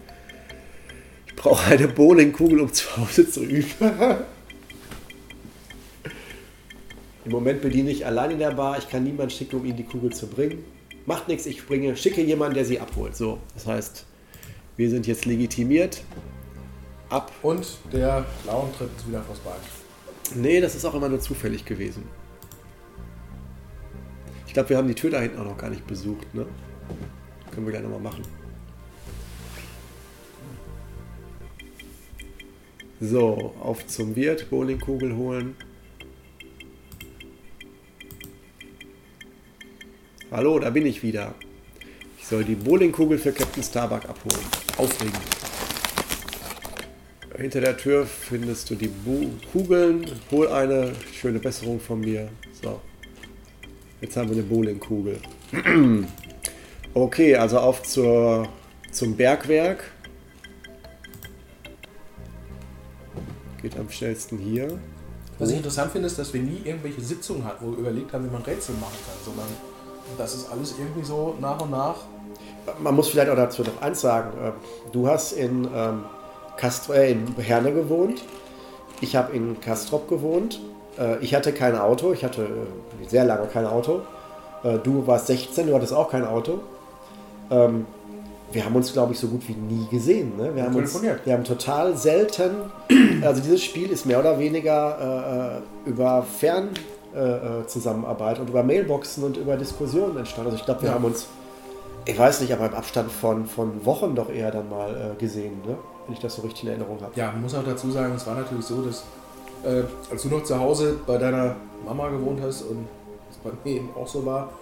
brauche 1.36 1.70
eine 1.70 1.86
Bowlingkugel, 1.86 2.58
um 2.58 2.72
zu 2.72 2.96
Hause 2.96 3.30
zu 3.30 3.44
üben. 3.44 3.68
Im 7.24 7.30
Moment 7.30 7.62
bediene 7.62 7.92
ich 7.92 8.04
allein 8.04 8.32
in 8.32 8.40
der 8.40 8.50
Bar. 8.50 8.76
Ich 8.78 8.88
kann 8.88 9.04
niemanden 9.04 9.30
schicken, 9.30 9.54
um 9.54 9.64
ihnen 9.64 9.76
die 9.76 9.84
Kugel 9.84 10.12
zu 10.12 10.26
bringen. 10.26 10.64
Macht 11.06 11.28
nichts, 11.28 11.46
ich 11.46 11.64
bringe, 11.64 11.96
schicke 11.96 12.22
jemanden, 12.22 12.54
der 12.54 12.64
sie 12.64 12.80
abholt. 12.80 13.14
So, 13.14 13.38
das 13.54 13.68
heißt, 13.68 14.04
wir 14.76 14.90
sind 14.90 15.06
jetzt 15.06 15.26
legitimiert. 15.26 16.02
Ab. 17.08 17.30
Und 17.40 17.78
der 17.92 18.26
Clown 18.42 18.72
tritt 18.76 18.90
wieder 19.06 19.22
vors 19.22 19.38
Bein. 19.38 19.54
Nee, 20.34 20.60
das 20.60 20.74
ist 20.74 20.84
auch 20.84 20.94
immer 20.94 21.08
nur 21.08 21.20
zufällig 21.20 21.64
gewesen. 21.64 22.02
Ich 24.58 24.60
glaube, 24.60 24.70
wir 24.70 24.76
haben 24.78 24.88
die 24.88 24.94
Tür 24.96 25.10
da 25.10 25.20
hinten 25.20 25.38
auch 25.38 25.44
noch 25.44 25.56
gar 25.56 25.70
nicht 25.70 25.86
besucht. 25.86 26.34
Ne? 26.34 26.44
Können 27.52 27.64
wir 27.64 27.70
gleich 27.70 27.84
nochmal 27.84 28.00
machen. 28.00 28.24
So, 33.00 33.54
auf 33.60 33.86
zum 33.86 34.16
Wirt, 34.16 34.50
Bowlingkugel 34.50 35.14
holen. 35.14 35.54
Hallo, 40.32 40.58
da 40.58 40.70
bin 40.70 40.86
ich 40.86 41.04
wieder. 41.04 41.36
Ich 42.18 42.26
soll 42.26 42.42
die 42.42 42.56
Bowlingkugel 42.56 43.16
für 43.16 43.30
Captain 43.30 43.62
Starbuck 43.62 44.08
abholen. 44.08 44.44
Aufregend. 44.76 45.20
Hinter 47.36 47.60
der 47.60 47.76
Tür 47.76 48.04
findest 48.04 48.68
du 48.70 48.74
die 48.74 48.88
Bu 48.88 49.30
Kugeln. 49.52 50.04
Hol 50.32 50.48
eine. 50.48 50.94
Schöne 51.12 51.38
Besserung 51.38 51.78
von 51.78 52.00
mir. 52.00 52.28
So. 52.60 52.80
Jetzt 54.00 54.16
haben 54.16 54.28
wir 54.28 54.36
eine 54.36 54.44
Bowlingkugel. 54.44 55.18
Okay, 56.94 57.36
also 57.36 57.58
auf 57.58 57.82
zur, 57.82 58.48
zum 58.90 59.14
Bergwerk. 59.14 59.84
Geht 63.62 63.78
am 63.78 63.90
schnellsten 63.90 64.38
hier. 64.38 64.80
Was 65.38 65.50
ich 65.50 65.56
interessant 65.58 65.92
finde, 65.92 66.06
ist, 66.06 66.18
dass 66.18 66.32
wir 66.32 66.40
nie 66.40 66.62
irgendwelche 66.64 67.00
Sitzungen 67.00 67.44
hatten, 67.44 67.64
wo 67.64 67.72
wir 67.72 67.78
überlegt 67.78 68.12
haben, 68.12 68.24
wie 68.24 68.32
man 68.32 68.42
Rätsel 68.42 68.74
machen 68.76 68.96
kann, 69.06 69.16
sondern 69.24 69.46
das 70.16 70.34
ist 70.34 70.50
alles 70.50 70.74
irgendwie 70.78 71.04
so 71.04 71.36
nach 71.40 71.60
und 71.60 71.70
nach. 71.70 71.96
Man 72.80 72.94
muss 72.94 73.08
vielleicht 73.10 73.30
auch 73.30 73.36
dazu 73.36 73.62
noch 73.62 73.80
eins 73.80 74.00
sagen. 74.00 74.32
Ähm, 74.42 74.52
Du 74.92 75.06
hast 75.06 75.32
in, 75.32 75.68
ähm, 75.72 76.04
äh, 76.90 77.12
in 77.12 77.36
Herne 77.36 77.72
gewohnt. 77.72 78.22
Ich 79.00 79.14
habe 79.14 79.36
in 79.36 79.60
Kastrop 79.60 80.08
gewohnt. 80.08 80.60
Äh, 80.98 81.18
ich 81.22 81.34
hatte 81.34 81.52
kein 81.52 81.76
Auto. 81.76 82.12
Ich 82.12 82.24
hatte 82.24 82.42
äh, 82.42 82.87
sehr 83.06 83.24
lange 83.24 83.46
kein 83.46 83.66
Auto. 83.66 84.00
Äh, 84.64 84.78
du 84.78 85.06
warst 85.06 85.26
16, 85.28 85.66
du 85.66 85.74
hattest 85.74 85.92
auch 85.92 86.10
kein 86.10 86.24
Auto. 86.24 86.60
Ähm, 87.50 87.86
wir 88.50 88.64
haben 88.64 88.74
uns, 88.76 88.92
glaube 88.92 89.12
ich, 89.12 89.18
so 89.18 89.28
gut 89.28 89.46
wie 89.46 89.52
nie 89.52 89.86
gesehen. 89.90 90.32
Ne? 90.38 90.54
Wir, 90.54 90.64
haben 90.64 90.74
uns, 90.74 91.00
wir 91.02 91.32
haben 91.32 91.44
total 91.44 91.96
selten, 91.96 92.50
also 93.22 93.42
dieses 93.42 93.62
Spiel 93.62 93.90
ist 93.90 94.06
mehr 94.06 94.18
oder 94.18 94.38
weniger 94.38 95.60
äh, 95.86 95.88
äh, 95.88 95.90
über 95.90 96.22
Fernzusammenarbeit 96.38 97.64
äh, 97.64 97.66
Zusammenarbeit 97.66 98.38
und 98.38 98.48
über 98.50 98.62
Mailboxen 98.62 99.24
und 99.24 99.36
über 99.36 99.56
Diskussionen 99.56 100.16
entstanden. 100.16 100.50
Also 100.50 100.58
ich 100.60 100.64
glaube, 100.64 100.82
wir 100.82 100.88
Ja. 100.90 100.94
haben 100.94 101.04
uns, 101.04 101.26
ich 102.06 102.18
weiß 102.18 102.40
nicht, 102.40 102.52
aber 102.52 102.66
im 102.66 102.74
Abstand 102.74 103.10
von, 103.12 103.46
von 103.46 103.84
Wochen 103.84 104.14
doch 104.14 104.30
eher 104.30 104.50
dann 104.50 104.68
mal 104.70 104.90
äh, 105.14 105.20
gesehen, 105.20 105.60
ne? 105.66 105.76
wenn 106.06 106.14
ich 106.14 106.20
das 106.20 106.36
so 106.36 106.42
richtig 106.42 106.64
in 106.64 106.70
Erinnerung 106.70 106.98
habe. 107.02 107.12
Ja, 107.16 107.30
man 107.32 107.42
muss 107.42 107.54
auch 107.54 107.64
dazu 107.64 107.90
sagen, 107.90 108.14
es 108.16 108.26
war 108.26 108.34
natürlich 108.34 108.64
so, 108.64 108.80
dass 108.82 109.04
äh, 109.64 109.82
als 110.10 110.22
du 110.22 110.28
noch 110.28 110.44
zu 110.44 110.58
Hause 110.58 110.98
bei 111.06 111.18
deiner 111.18 111.56
Mama 111.84 112.08
gewohnt 112.08 112.40
hast 112.42 112.62
und 112.62 112.86
es 113.30 113.36
bei 113.38 113.50
mir 113.64 113.76
eben 113.76 113.90
auch 113.94 114.08
so 114.08 114.24
war, 114.24 114.52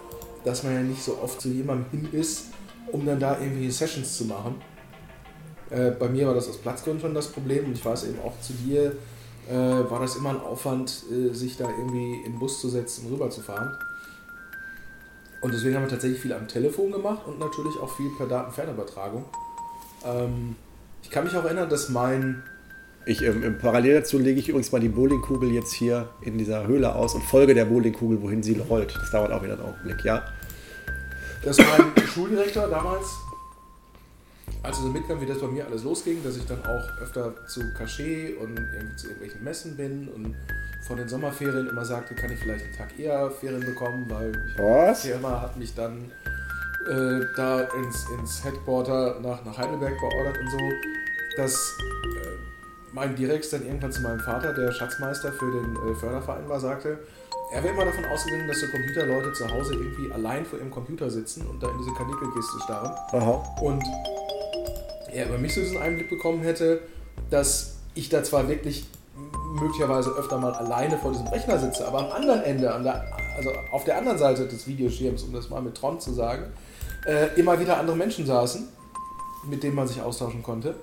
dass 0.45 0.63
man 0.63 0.75
ja 0.75 0.81
nicht 0.81 1.03
so 1.03 1.19
oft 1.23 1.41
zu 1.41 1.49
jemandem 1.49 1.87
hin 1.91 2.09
ist, 2.13 2.47
um 2.93 3.05
dann 3.05 3.19
da 3.19 3.39
irgendwie 3.39 3.71
Sessions 3.71 4.17
zu 4.17 4.25
machen. 4.27 4.57
Äh, 5.71 5.91
bei 5.91 6.09
mir 6.09 6.27
war 6.27 6.35
das 6.35 6.49
aus 6.49 6.59
Platzgründen 6.59 7.01
schon 7.01 7.15
das 7.15 7.29
Problem 7.29 7.67
und 7.67 7.73
ich 7.73 7.85
weiß 7.85 8.05
eben 8.05 8.21
auch 8.21 8.41
zu 8.41 8.53
dir, 8.53 8.97
äh, 9.49 9.55
war 9.55 10.01
das 10.01 10.17
immer 10.17 10.31
ein 10.31 10.41
Aufwand, 10.41 11.05
äh, 11.11 11.33
sich 11.33 11.57
da 11.57 11.69
irgendwie 11.69 12.23
in 12.25 12.33
den 12.33 12.39
Bus 12.39 12.61
zu 12.61 12.69
setzen 12.69 13.07
und 13.07 13.15
rüber 13.15 13.31
zu 13.31 13.41
fahren. 13.41 13.77
Und 15.41 15.53
deswegen 15.53 15.77
haben 15.77 15.83
wir 15.83 15.91
tatsächlich 15.91 16.21
viel 16.21 16.33
am 16.33 16.49
Telefon 16.49 16.93
gemacht 16.93 17.27
und 17.27 17.39
natürlich 17.39 17.79
auch 17.81 17.91
viel 17.91 18.11
per 18.17 18.27
Datenfernübertragung. 18.27 19.25
Ähm, 20.05 20.57
ich 21.03 21.11
kann 21.11 21.25
mich 21.25 21.37
auch 21.37 21.45
erinnern, 21.45 21.69
dass 21.69 21.89
mein 21.89 22.43
Ich, 23.07 23.23
ähm, 23.23 23.43
im 23.45 23.59
Parallel 23.59 24.01
dazu 24.01 24.19
lege 24.19 24.41
ich 24.41 24.49
übrigens 24.49 24.73
mal 24.73 24.81
die 24.81 24.89
Bowlingkugel 24.89 25.53
jetzt 25.53 25.73
hier 25.73 26.09
in 26.21 26.39
dieser 26.39 26.67
Höhle 26.67 26.95
aus 26.95 27.15
und 27.15 27.23
folge 27.23 27.55
der 27.55 27.65
Bowlingkugel, 27.65 28.21
wohin 28.21 28.43
sie 28.43 28.59
rollt. 28.59 28.95
Das 28.97 29.11
dauert 29.11 29.31
auch 29.31 29.43
wieder 29.43 29.55
einen 29.55 29.63
Augenblick, 29.63 30.05
ja? 30.05 30.25
dass 31.47 31.59
mein 31.59 32.07
Schuldirektor 32.09 32.67
damals, 32.67 33.07
als 34.65 34.79
er 34.79 34.83
so 34.83 34.89
mitkam, 34.89 35.21
wie 35.21 35.27
das 35.27 35.39
bei 35.39 35.47
mir 35.47 35.65
alles 35.65 35.85
losging, 35.85 36.23
dass 36.25 36.37
ich 36.37 36.45
dann 36.45 36.59
auch 36.67 37.01
öfter 37.01 37.47
zu 37.47 37.61
Cachet 37.75 38.37
und 38.39 38.59
zu 38.99 39.07
irgendwelchen 39.07 39.45
Messen 39.45 39.77
bin 39.77 40.09
und 40.09 40.35
vor 40.85 40.97
den 40.97 41.09
Sommerferien 41.09 41.69
immer 41.69 41.85
sagte, 41.85 42.17
kann 42.17 42.33
ich 42.33 42.41
vielleicht 42.41 42.65
einen 42.65 42.75
Tag 42.75 42.99
eher 42.99 43.31
Ferien 43.31 43.61
bekommen, 43.61 44.07
weil 44.09 44.33
ich 44.33 44.59
Was? 44.59 45.03
die 45.03 45.09
Firma 45.09 45.41
hat 45.41 45.57
mich 45.57 45.73
dann 45.75 46.11
äh, 46.91 47.21
da 47.37 47.61
ins, 47.61 48.07
ins 48.19 48.45
Headquarter 48.45 49.21
nach, 49.21 49.45
nach 49.45 49.57
Heidelberg 49.57 49.95
beordert 50.01 50.39
und 50.39 50.51
so, 50.51 50.59
dass 51.37 51.55
äh, 51.55 52.16
mein 52.97 53.15
Direx 53.15 53.51
dann 53.51 53.65
irgendwann 53.67 53.93
zu 53.93 54.01
meinem 54.01 54.21
Vater, 54.21 54.55
der 54.55 54.73
Schatzmeister 54.73 55.31
für 55.31 55.53
den 55.53 55.77
äh, 55.77 55.95
Förderverein 55.95 56.49
war, 56.49 56.59
sagte, 56.59 56.99
er 57.53 57.63
wäre 57.63 57.75
immer 57.75 57.85
davon 57.85 58.07
ausgegangen, 58.07 58.49
dass 58.49 58.59
so 58.59 58.67
Computerleute 58.69 59.33
zu 59.35 59.49
Hause 59.51 59.75
irgendwie 59.75 60.11
allein 60.13 60.47
vor 60.47 60.59
ihrem 60.59 60.71
Computer 60.71 61.11
sitzen 61.11 61.47
und 61.47 61.63
da 61.63 61.69
in 61.69 61.79
diese 61.79 61.93
Kanickelkiste 61.93 62.59
starren. 62.65 62.93
Aha. 63.13 63.45
Und 63.61 63.85
er 65.13 65.27
über 65.27 65.37
mich 65.37 65.55
so 65.55 65.61
diesen 65.61 65.77
Einblick 65.77 66.09
bekommen 66.09 66.43
hätte, 66.43 66.81
dass 67.29 67.77
ich 67.95 68.09
da 68.09 68.25
zwar 68.25 68.49
wirklich 68.49 68.87
möglicherweise 69.61 70.11
öfter 70.13 70.39
mal 70.39 70.55
alleine 70.55 70.97
vor 70.97 71.13
diesem 71.13 71.27
Rechner 71.27 71.59
sitze, 71.59 71.87
aber 71.87 71.99
am 71.99 72.13
anderen 72.13 72.43
Ende, 72.43 72.73
an 72.73 72.83
der, 72.83 73.05
also 73.37 73.51
auf 73.73 73.85
der 73.85 73.99
anderen 73.99 74.17
Seite 74.17 74.47
des 74.47 74.67
Videoschirms, 74.67 75.23
um 75.23 75.35
das 75.35 75.51
mal 75.51 75.61
mit 75.61 75.75
Tron 75.75 76.01
zu 76.01 76.15
sagen, 76.15 76.45
äh, 77.07 77.39
immer 77.39 77.61
wieder 77.61 77.77
andere 77.79 77.97
Menschen 77.97 78.25
saßen, 78.25 78.67
mit 79.49 79.63
denen 79.63 79.75
man 79.75 79.87
sich 79.87 80.01
austauschen 80.01 80.43
konnte. 80.43 80.77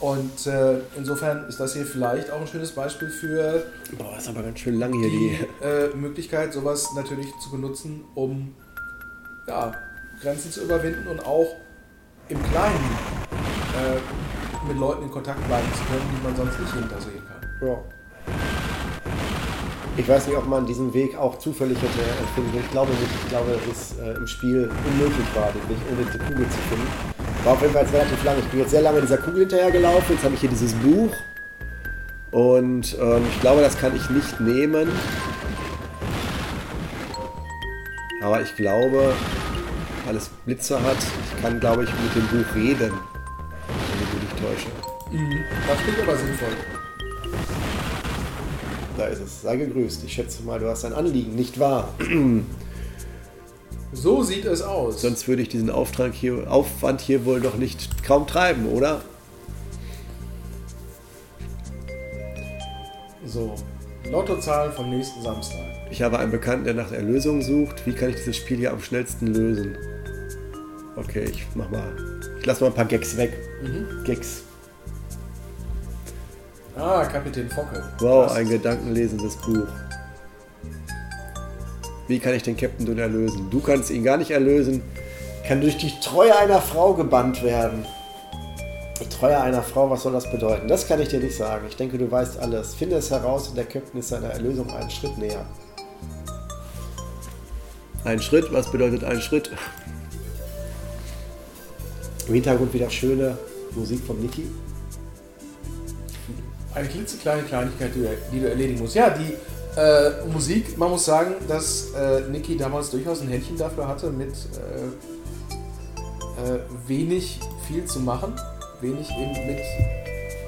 Und 0.00 0.46
äh, 0.46 0.78
insofern 0.96 1.48
ist 1.48 1.60
das 1.60 1.74
hier 1.74 1.86
vielleicht 1.86 2.30
auch 2.30 2.40
ein 2.40 2.46
schönes 2.46 2.72
Beispiel 2.72 3.08
für 3.08 3.64
Boah, 3.96 4.18
ist 4.18 4.28
aber 4.28 4.42
ganz 4.42 4.58
schön 4.58 4.78
lang 4.78 4.92
hier 4.92 5.08
die 5.08 5.38
die. 5.38 5.64
äh, 5.64 5.96
Möglichkeit, 5.96 6.52
sowas 6.52 6.92
natürlich 6.94 7.28
zu 7.42 7.50
benutzen, 7.50 8.04
um 8.14 8.54
ja, 9.46 9.72
Grenzen 10.20 10.50
zu 10.50 10.62
überwinden 10.64 11.06
und 11.08 11.20
auch 11.24 11.46
im 12.28 12.42
Kleinen 12.42 12.74
äh, 13.74 14.68
mit 14.68 14.78
Leuten 14.78 15.04
in 15.04 15.10
Kontakt 15.10 15.46
bleiben 15.46 15.68
zu 15.74 15.84
können, 15.84 16.10
die 16.18 16.26
man 16.26 16.36
sonst 16.36 16.58
nicht 16.58 16.72
hintersehen 16.72 17.22
kann. 17.26 17.68
Ja. 17.68 17.78
Ich 19.96 20.08
weiß 20.08 20.26
nicht, 20.26 20.36
ob 20.36 20.48
man 20.48 20.66
diesen 20.66 20.92
Weg 20.92 21.16
auch 21.16 21.38
zufällig 21.38 21.78
hätte 21.78 22.00
können. 22.34 22.50
Ich 22.58 22.70
glaube 22.72 22.90
nicht. 22.90 23.12
Ich 23.22 23.28
glaube, 23.28 23.52
dass 23.52 23.92
es 23.92 23.98
äh, 24.00 24.14
im 24.14 24.26
Spiel 24.26 24.68
unmöglich 24.90 25.26
war, 25.36 25.52
den 25.52 25.68
Weg 25.68 25.78
ohne 25.92 26.04
diese 26.04 26.18
Kugel 26.18 26.46
zu 26.48 26.58
finden. 26.68 27.13
War 27.44 27.52
auf 27.52 27.60
jeden 27.60 27.74
Fall 27.74 27.82
jetzt 27.82 27.92
relativ 27.92 28.24
lang. 28.24 28.38
Ich 28.38 28.46
bin 28.46 28.60
jetzt 28.60 28.70
sehr 28.70 28.80
lange 28.80 29.02
dieser 29.02 29.18
Kugel 29.18 29.40
hinterhergelaufen. 29.40 30.14
Jetzt 30.14 30.24
habe 30.24 30.34
ich 30.34 30.40
hier 30.40 30.48
dieses 30.48 30.72
Buch. 30.72 31.12
Und 32.30 32.96
ähm, 32.98 33.22
ich 33.30 33.40
glaube, 33.42 33.60
das 33.60 33.76
kann 33.76 33.94
ich 33.94 34.08
nicht 34.08 34.40
nehmen. 34.40 34.88
Aber 38.22 38.40
ich 38.40 38.56
glaube, 38.56 39.12
weil 40.06 40.16
es 40.16 40.30
Blitze 40.46 40.82
hat, 40.82 40.96
ich 40.96 41.42
kann, 41.42 41.60
glaube 41.60 41.84
ich, 41.84 41.90
mit 41.90 42.14
dem 42.16 42.26
Buch 42.28 42.54
reden. 42.54 42.92
Wenn 42.92 44.02
ich 44.02 44.14
mich 44.14 44.22
nicht 44.22 44.42
täusche. 44.42 44.68
Das 45.68 45.78
klingt 45.82 46.00
aber 46.00 46.16
sinnvoll. 46.16 46.48
Da 48.96 49.04
ist 49.04 49.20
es. 49.20 49.42
Sei 49.42 49.56
gegrüßt. 49.56 50.02
Ich 50.04 50.14
schätze 50.14 50.42
mal, 50.44 50.58
du 50.58 50.70
hast 50.70 50.86
ein 50.86 50.94
Anliegen, 50.94 51.34
nicht 51.34 51.60
wahr? 51.60 51.90
So 53.94 54.22
sieht 54.22 54.44
es 54.44 54.60
aus. 54.60 55.00
Sonst 55.02 55.26
würde 55.28 55.42
ich 55.42 55.48
diesen 55.48 55.70
Auftrag 55.70 56.12
hier, 56.12 56.50
Aufwand 56.50 57.00
hier 57.00 57.24
wohl 57.24 57.40
noch 57.40 57.56
nicht 57.56 58.04
kaum 58.04 58.26
treiben, 58.26 58.66
oder? 58.66 59.00
So, 63.24 63.54
Lottozahlen 64.10 64.72
vom 64.72 64.90
nächsten 64.90 65.22
Samstag. 65.22 65.60
Ich 65.90 66.02
habe 66.02 66.18
einen 66.18 66.30
Bekannten, 66.30 66.64
der 66.64 66.74
nach 66.74 66.90
der 66.90 67.02
Lösung 67.02 67.40
sucht. 67.40 67.86
Wie 67.86 67.92
kann 67.92 68.10
ich 68.10 68.16
dieses 68.16 68.36
Spiel 68.36 68.58
hier 68.58 68.72
am 68.72 68.80
schnellsten 68.80 69.28
lösen? 69.28 69.76
Okay, 70.96 71.24
ich 71.30 71.46
mach 71.54 71.70
mal. 71.70 71.92
Ich 72.38 72.46
lasse 72.46 72.62
mal 72.62 72.70
ein 72.70 72.74
paar 72.74 72.84
Gags 72.84 73.16
weg. 73.16 73.32
Gags. 74.04 74.42
Ah, 76.76 77.04
Kapitän 77.06 77.48
Focke. 77.48 77.82
Wow, 78.00 78.24
Das- 78.26 78.36
ein 78.36 78.48
gedankenlesendes 78.48 79.36
Buch. 79.36 79.66
Wie 82.06 82.18
kann 82.18 82.34
ich 82.34 82.42
den 82.42 82.56
Captain 82.56 82.84
Dun 82.84 82.98
erlösen? 82.98 83.48
Du 83.50 83.60
kannst 83.60 83.90
ihn 83.90 84.04
gar 84.04 84.18
nicht 84.18 84.30
erlösen. 84.30 84.82
Kann 85.46 85.60
durch 85.60 85.76
die 85.78 85.92
Treue 86.00 86.36
einer 86.36 86.60
Frau 86.60 86.94
gebannt 86.94 87.42
werden. 87.42 87.86
Die 89.00 89.08
Treue 89.08 89.40
einer 89.40 89.62
Frau, 89.62 89.90
was 89.90 90.02
soll 90.02 90.12
das 90.12 90.30
bedeuten? 90.30 90.68
Das 90.68 90.86
kann 90.86 91.00
ich 91.00 91.08
dir 91.08 91.20
nicht 91.20 91.36
sagen. 91.36 91.66
Ich 91.68 91.76
denke, 91.76 91.98
du 91.98 92.10
weißt 92.10 92.38
alles. 92.38 92.74
Finde 92.74 92.96
es 92.96 93.10
heraus 93.10 93.48
und 93.48 93.56
der 93.56 93.64
Captain 93.64 94.00
ist 94.00 94.08
seiner 94.08 94.28
Erlösung 94.28 94.70
einen 94.70 94.90
Schritt 94.90 95.16
näher. 95.18 95.44
Ein 98.04 98.20
Schritt? 98.20 98.52
Was 98.52 98.70
bedeutet 98.70 99.02
ein 99.02 99.20
Schritt? 99.20 99.50
Im 102.28 102.34
Hintergrund 102.34 102.72
wieder 102.72 102.90
schöne 102.90 103.36
Musik 103.74 104.00
von 104.06 104.20
Niki. 104.20 104.46
Eine 106.74 106.88
klitzekleine 106.88 107.42
Kleinigkeit, 107.42 107.90
die 108.32 108.40
du 108.40 108.48
erledigen 108.48 108.80
musst. 108.80 108.94
Ja, 108.94 109.10
die 109.10 109.34
äh, 109.76 110.24
Musik, 110.32 110.78
man 110.78 110.90
muss 110.90 111.04
sagen, 111.04 111.34
dass 111.48 111.92
äh, 111.92 112.22
Niki 112.30 112.56
damals 112.56 112.90
durchaus 112.90 113.20
ein 113.20 113.28
Händchen 113.28 113.56
dafür 113.56 113.88
hatte, 113.88 114.10
mit 114.10 114.32
äh, 114.32 114.86
äh, 116.44 116.60
wenig 116.86 117.40
viel 117.66 117.84
zu 117.84 118.00
machen. 118.00 118.34
Wenig 118.80 119.08
eben 119.10 119.46
mit 119.46 119.60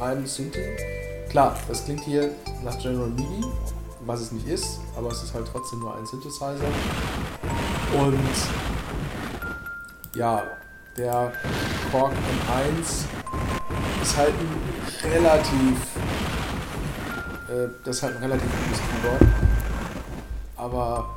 einem 0.00 0.26
Synthi. 0.26 0.60
Klar, 1.30 1.56
das 1.68 1.84
klingt 1.84 2.04
hier 2.04 2.30
nach 2.64 2.78
General 2.78 3.08
MIDI, 3.08 3.44
was 4.04 4.20
es 4.20 4.32
nicht 4.32 4.46
ist, 4.46 4.80
aber 4.96 5.10
es 5.10 5.22
ist 5.22 5.34
halt 5.34 5.46
trotzdem 5.50 5.80
nur 5.80 5.96
ein 5.96 6.06
Synthesizer. 6.06 6.54
Und 7.98 8.18
ja, 10.14 10.42
der 10.96 11.32
Korg 11.90 12.12
M1 12.12 13.04
ist 14.02 14.16
halt 14.16 14.32
ein 14.32 15.10
relativ 15.10 15.76
äh, 17.56 17.68
das 17.84 17.96
ist 17.96 18.02
halt 18.02 18.16
ein 18.16 18.22
relativ 18.22 18.48
gutes 18.50 18.80
Keyboard. 18.80 19.22
Aber 20.56 21.08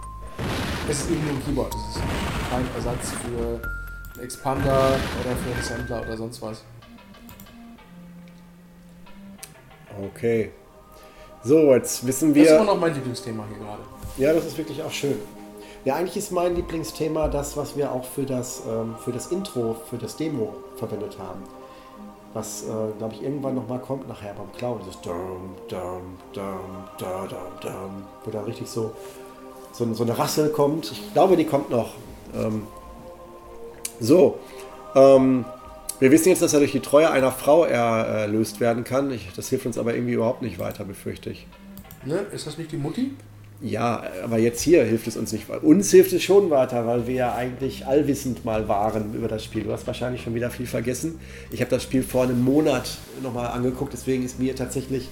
es 0.89 0.99
ist 1.01 1.11
eben 1.11 1.23
nur 1.25 1.33
ein 1.33 1.45
Keyboard. 1.45 1.73
Es 1.73 1.95
ist 1.95 2.03
kein 2.49 2.65
Ersatz 2.75 3.11
für 3.11 3.59
einen 4.15 4.23
Expander 4.23 4.71
oder 5.21 5.35
für 5.35 5.53
einen 5.53 5.63
Sampler 5.63 6.01
oder 6.01 6.17
sonst 6.17 6.41
was. 6.41 6.63
Okay. 10.13 10.51
So, 11.43 11.73
jetzt 11.73 12.05
wissen 12.05 12.33
Das 12.33 12.43
ist 12.43 12.49
immer 12.49 12.59
wir. 12.59 12.65
noch 12.65 12.79
mein 12.79 12.93
Lieblingsthema 12.93 13.43
hier 13.49 13.57
gerade. 13.59 13.81
Ja, 14.17 14.33
das 14.33 14.45
ist 14.45 14.57
wirklich 14.57 14.81
auch 14.83 14.91
schön. 14.91 15.17
Ja, 15.85 15.95
eigentlich 15.95 16.17
ist 16.17 16.31
mein 16.31 16.55
Lieblingsthema 16.55 17.29
das, 17.29 17.55
was 17.55 17.77
wir 17.77 17.91
auch 17.91 18.03
für 18.03 18.23
das, 18.23 18.61
ähm, 18.67 18.95
für 19.03 19.13
das 19.13 19.27
Intro, 19.27 19.77
für 19.89 19.97
das 19.97 20.17
Demo 20.17 20.53
verwendet 20.75 21.17
haben. 21.17 21.41
Was, 22.33 22.63
äh, 22.63 22.67
glaube 22.97 23.15
ich, 23.15 23.23
irgendwann 23.23 23.55
nochmal 23.55 23.79
kommt 23.79 24.07
nachher 24.07 24.33
beim 24.33 24.51
Clown. 24.53 24.79
Dieses 24.81 25.01
Dum, 25.01 25.55
Dum, 25.67 26.17
Dum, 26.33 26.87
Dum, 26.99 27.27
Dum, 27.61 28.03
wo 28.23 28.31
da 28.31 28.41
richtig 28.41 28.67
so, 28.67 28.91
so, 29.71 29.91
so 29.93 30.03
eine 30.03 30.17
Rassel 30.17 30.49
kommt. 30.49 30.91
Ich 30.91 31.13
glaube, 31.13 31.35
die 31.37 31.45
kommt 31.45 31.69
noch. 31.69 31.93
Ähm, 32.35 32.67
so, 33.99 34.37
ähm, 34.95 35.45
wir 35.99 36.11
wissen 36.11 36.29
jetzt, 36.29 36.41
dass 36.41 36.53
er 36.53 36.59
durch 36.59 36.71
die 36.71 36.79
Treue 36.79 37.09
einer 37.11 37.31
Frau 37.31 37.65
erlöst 37.65 38.59
werden 38.59 38.83
kann. 38.83 39.11
Ich, 39.11 39.33
das 39.35 39.49
hilft 39.49 39.65
uns 39.65 39.77
aber 39.77 39.93
irgendwie 39.95 40.13
überhaupt 40.13 40.41
nicht 40.41 40.59
weiter, 40.59 40.85
befürchte 40.85 41.29
ich. 41.29 41.47
Ne? 42.05 42.25
Ist 42.31 42.47
das 42.47 42.57
nicht 42.57 42.71
die 42.71 42.77
Mutti? 42.77 43.11
Ja, 43.61 44.03
aber 44.23 44.37
jetzt 44.37 44.61
hier 44.61 44.83
hilft 44.83 45.07
es 45.07 45.17
uns 45.17 45.33
nicht. 45.33 45.49
weiter. 45.49 45.63
Uns 45.63 45.91
hilft 45.91 46.13
es 46.13 46.23
schon 46.23 46.49
weiter, 46.49 46.85
weil 46.87 47.07
wir 47.07 47.15
ja 47.15 47.35
eigentlich 47.35 47.85
allwissend 47.85 48.45
mal 48.45 48.69
waren 48.69 49.13
über 49.13 49.27
das 49.27 49.43
Spiel. 49.43 49.63
Du 49.63 49.73
hast 49.73 49.85
wahrscheinlich 49.85 50.23
schon 50.23 50.33
wieder 50.33 50.49
viel 50.49 50.65
vergessen. 50.65 51.19
Ich 51.51 51.59
habe 51.59 51.69
das 51.69 51.83
Spiel 51.83 52.03
vor 52.03 52.23
einem 52.23 52.41
Monat 52.41 52.97
nochmal 53.21 53.47
angeguckt, 53.47 53.91
deswegen 53.91 54.23
ist 54.23 54.39
mir 54.39 54.55
tatsächlich 54.55 55.09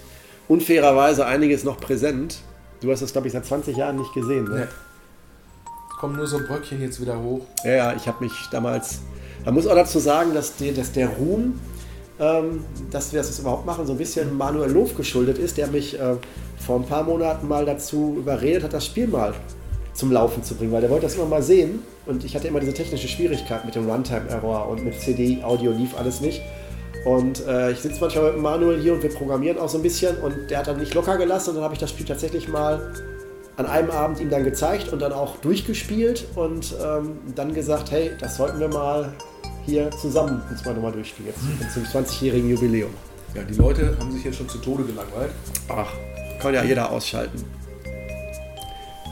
unfairerweise 0.48 1.26
einiges 1.26 1.66
noch 1.66 1.78
präsent. 1.78 2.40
Du 2.80 2.92
hast 2.92 3.02
das, 3.02 3.12
glaube 3.12 3.28
ich, 3.28 3.34
seit 3.34 3.46
20 3.46 3.76
Jahren 3.76 3.98
nicht 3.98 4.14
gesehen. 4.14 4.46
Ne? 4.46 4.56
Ne. 4.56 4.68
Kommen 6.00 6.16
nur 6.16 6.28
so 6.28 6.38
Bröckchen 6.40 6.80
jetzt 6.82 7.02
wieder 7.02 7.22
hoch. 7.22 7.46
Ja, 7.66 7.72
ja, 7.72 7.96
ich 7.96 8.08
habe 8.08 8.24
mich 8.24 8.34
damals. 8.52 9.02
Man 9.44 9.56
muss 9.56 9.68
auch 9.68 9.76
dazu 9.76 10.00
sagen, 10.00 10.34
dass, 10.34 10.56
die, 10.56 10.74
dass 10.74 10.92
der 10.92 11.10
Ruhm, 11.10 11.60
ähm, 12.20 12.64
dass 12.92 13.14
wir 13.14 13.20
das 13.20 13.40
überhaupt 13.40 13.66
machen, 13.66 13.86
so 13.86 13.94
ein 13.94 13.98
bisschen 13.98 14.36
Manuel 14.38 14.72
Lof 14.72 14.96
geschuldet 14.96 15.38
ist, 15.38 15.58
der 15.58 15.68
mich 15.68 16.00
äh, 16.00 16.16
vor 16.66 16.78
ein 16.78 16.86
paar 16.86 17.04
Monaten 17.04 17.48
mal 17.48 17.66
dazu 17.66 18.16
überredet 18.18 18.64
hat, 18.64 18.74
das 18.74 18.86
Spiel 18.86 19.08
mal 19.08 19.34
zum 19.94 20.12
Laufen 20.12 20.44
zu 20.44 20.56
bringen, 20.56 20.72
weil 20.72 20.82
der 20.82 20.90
wollte 20.90 21.06
das 21.06 21.16
immer 21.16 21.26
mal 21.26 21.42
sehen 21.42 21.80
und 22.06 22.24
ich 22.24 22.36
hatte 22.36 22.48
immer 22.48 22.60
diese 22.60 22.74
technische 22.74 23.08
Schwierigkeit 23.08 23.66
mit 23.66 23.76
dem 23.76 23.90
Runtime-Error 23.90 24.68
und 24.70 24.84
mit 24.84 25.00
CD-Audio 25.00 25.72
lief 25.72 25.98
alles 25.98 26.22
nicht. 26.22 26.42
Und 27.06 27.46
äh, 27.48 27.72
ich 27.72 27.80
sitze 27.80 28.02
manchmal 28.02 28.34
mit 28.34 28.42
Manuel 28.42 28.80
hier 28.82 28.94
und 28.94 29.02
wir 29.02 29.10
programmieren 29.10 29.58
auch 29.58 29.70
so 29.70 29.78
ein 29.78 29.84
bisschen 29.84 30.18
und 30.18 30.50
der 30.50 30.60
hat 30.60 30.68
dann 30.68 30.78
nicht 30.78 30.94
locker 30.94 31.18
gelassen 31.18 31.52
und 31.52 31.56
dann 31.56 31.64
habe 31.64 31.74
ich 31.74 31.80
das 31.80 31.92
Spiel 31.92 32.06
tatsächlich 32.06 32.48
mal 32.48 32.94
an 33.56 33.66
einem 33.66 33.90
Abend 33.90 34.20
ihm 34.20 34.30
dann 34.30 34.44
gezeigt 34.44 34.92
und 34.94 35.02
dann 35.02 35.14
auch 35.14 35.38
durchgespielt 35.38 36.26
und 36.36 36.76
ähm, 36.84 37.18
dann 37.36 37.54
gesagt, 37.54 37.92
hey, 37.92 38.12
das 38.20 38.38
sollten 38.38 38.60
wir 38.60 38.68
mal 38.68 39.14
hier 39.68 39.92
zusammen 39.92 40.42
uns 40.50 40.64
mal 40.66 40.74
nochmal 40.74 40.94
durchspielen, 40.94 41.34
jetzt 41.60 41.74
zum 41.74 41.84
20-jährigen 41.84 42.50
Jubiläum. 42.50 42.90
Ja, 43.36 43.44
die 43.44 43.54
Leute 43.54 43.96
haben 44.00 44.12
sich 44.12 44.24
jetzt 44.24 44.38
schon 44.38 44.50
zu 44.50 44.58
Tode 44.58 44.84
gelangweilt. 44.86 45.32
Ach, 45.68 45.92
kann 46.42 46.54
ja 46.54 46.64
jeder 46.64 46.90
ausschalten. 46.90 47.44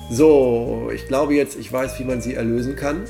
So, 0.10 0.90
ich 0.94 1.08
glaube 1.08 1.34
jetzt, 1.36 1.58
ich 1.58 1.72
weiß, 1.72 2.00
wie 2.00 2.06
man 2.06 2.22
sie 2.22 2.36
erlösen 2.36 2.76
kann. 2.76 3.04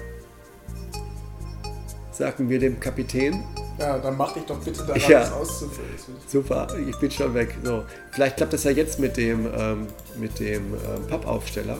Sagen 2.11 2.49
wir 2.49 2.59
dem 2.59 2.79
Kapitän. 2.79 3.43
Ja, 3.77 3.99
dann 3.99 4.15
mach 4.17 4.33
dich 4.33 4.43
doch 4.43 4.57
bitte 4.63 4.83
daran, 4.85 5.01
Ja. 5.07 5.19
das 5.19 5.31
auszufüllen. 5.33 5.89
Super, 6.27 6.67
ich 6.87 6.95
bin 6.97 7.11
schon 7.11 7.33
weg. 7.33 7.55
So, 7.63 7.83
vielleicht 8.11 8.37
klappt 8.37 8.53
das 8.53 8.63
ja 8.63 8.71
jetzt 8.71 8.99
mit 8.99 9.17
dem, 9.17 9.47
ähm, 9.55 9.87
mit 10.17 10.39
dem 10.39 10.73
ähm, 10.73 11.07
Pappaufsteller. 11.09 11.77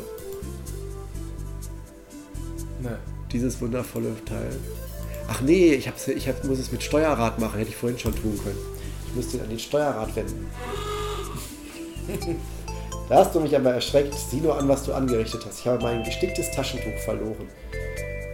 Ne. 2.82 3.00
Dieses 3.32 3.60
wundervolle 3.62 4.14
Teil. 4.26 4.52
Ach 5.28 5.42
nee, 5.42 5.74
ich, 5.74 5.88
hab's, 5.88 6.08
ich 6.08 6.28
hab, 6.28 6.44
muss 6.44 6.60
es 6.60 6.72
mit 6.72 6.84
Steuerrad 6.84 7.40
machen, 7.40 7.58
hätte 7.58 7.70
ich 7.70 7.76
vorhin 7.76 7.98
schon 7.98 8.16
tun 8.16 8.40
können. 8.44 8.60
Ich 9.08 9.16
müsste 9.16 9.42
an 9.42 9.50
den 9.50 9.60
Steuerrad 9.60 10.16
wenden. 10.16 10.50
da 13.10 13.16
hast 13.16 13.34
du 13.34 13.40
mich 13.40 13.56
aber 13.56 13.72
erschreckt. 13.72 14.14
Sieh 14.14 14.42
nur 14.42 14.58
an, 14.58 14.68
was 14.68 14.84
du 14.84 14.94
angerichtet 14.94 15.44
hast. 15.46 15.60
Ich 15.60 15.68
habe 15.68 15.82
mein 15.82 16.04
gesticktes 16.04 16.52
Taschentuch 16.52 16.98
verloren. 17.04 17.48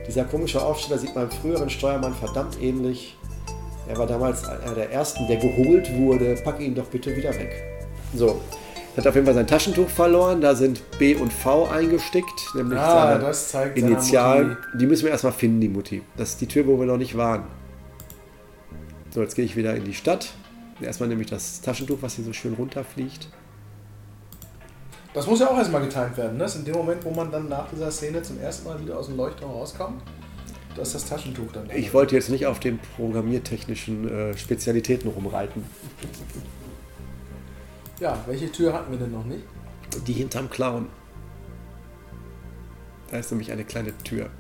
Dieser 0.08 0.26
komische 0.26 0.62
Aufsteller 0.62 1.00
sieht 1.00 1.16
meinem 1.16 1.32
früheren 1.32 1.70
Steuermann 1.70 2.14
verdammt 2.14 2.62
ähnlich. 2.62 3.16
Er 3.88 3.98
war 3.98 4.08
damals 4.08 4.46
einer 4.46 4.76
der 4.76 4.92
ersten, 4.92 5.28
der 5.28 5.38
geholt 5.38 5.90
wurde. 5.98 6.36
Packe 6.44 6.64
ihn 6.64 6.76
doch 6.76 6.88
bitte 6.88 7.16
wieder 7.16 7.34
weg. 7.36 7.52
So. 8.14 8.42
Er 8.94 8.98
hat 8.98 9.08
auf 9.08 9.16
jeden 9.16 9.26
Fall 9.26 9.36
sein 9.36 9.48
Taschentuch 9.48 9.88
verloren. 9.90 10.42
Da 10.42 10.54
sind 10.54 10.82
B 11.00 11.16
und 11.16 11.32
V 11.32 11.68
eingestickt, 11.70 12.50
nämlich 12.56 12.78
Ah, 12.78 13.18
das 13.18 13.50
zeigt 13.50 13.78
Initialen. 13.78 14.58
Die 14.80 14.86
müssen 14.86 15.06
wir 15.06 15.12
erstmal 15.12 15.32
finden, 15.34 15.62
die 15.62 15.70
Mutti. 15.70 16.02
Das 16.18 16.32
ist 16.32 16.42
die 16.42 16.48
Tür, 16.48 16.68
wo 16.68 16.78
wir 16.78 16.86
noch 16.86 16.98
nicht 16.98 17.16
waren. 17.16 17.44
So, 19.12 19.22
jetzt 19.22 19.36
gehe 19.36 19.46
ich 19.46 19.56
wieder 19.56 19.76
in 19.76 19.86
die 19.86 19.94
Stadt. 19.94 20.34
Erstmal 20.82 21.08
nämlich 21.10 21.30
das 21.30 21.62
Taschentuch, 21.62 22.00
was 22.02 22.16
hier 22.16 22.26
so 22.26 22.34
schön 22.34 22.54
runterfliegt. 22.54 23.30
Das 25.14 25.28
muss 25.28 25.40
ja 25.40 25.50
auch 25.50 25.58
erstmal 25.58 25.82
getimt 25.82 26.18
werden. 26.18 26.34
Ne? 26.38 26.44
Das 26.44 26.54
ist 26.56 26.60
in 26.60 26.66
dem 26.66 26.76
Moment, 26.76 27.04
wo 27.06 27.12
man 27.12 27.32
dann 27.32 27.50
nach 27.50 27.70
dieser 27.70 27.92
Szene 27.92 28.22
zum 28.24 28.40
ersten 28.40 28.68
Mal 28.68 28.80
wieder 28.82 28.98
aus 28.98 29.08
dem 29.08 29.18
Leuchtturm 29.18 29.52
rauskommt, 29.52 30.02
da 30.76 30.82
ist 30.82 30.96
das 30.96 31.06
Taschentuch 31.06 31.52
dann. 31.54 31.68
da. 31.68 31.76
Ich 31.76 31.94
wollte 31.94 32.16
jetzt 32.16 32.30
nicht 32.30 32.46
auf 32.46 32.60
den 32.60 32.80
programmiertechnischen 32.96 34.10
äh, 34.10 34.38
Spezialitäten 34.38 35.10
rumreiten. 35.10 35.64
Ja, 38.02 38.18
welche 38.26 38.52
Tür 38.52 38.74
hatten 38.74 38.92
wir 38.92 38.98
denn 38.98 39.12
noch 39.12 39.26
nicht? 39.26 39.44
Die 40.08 40.14
hinterm 40.14 40.50
Clown. 40.50 40.88
Da 43.12 43.18
ist 43.18 43.30
nämlich 43.30 43.52
eine 43.52 43.64
kleine 43.64 43.96
Tür. 44.00 44.32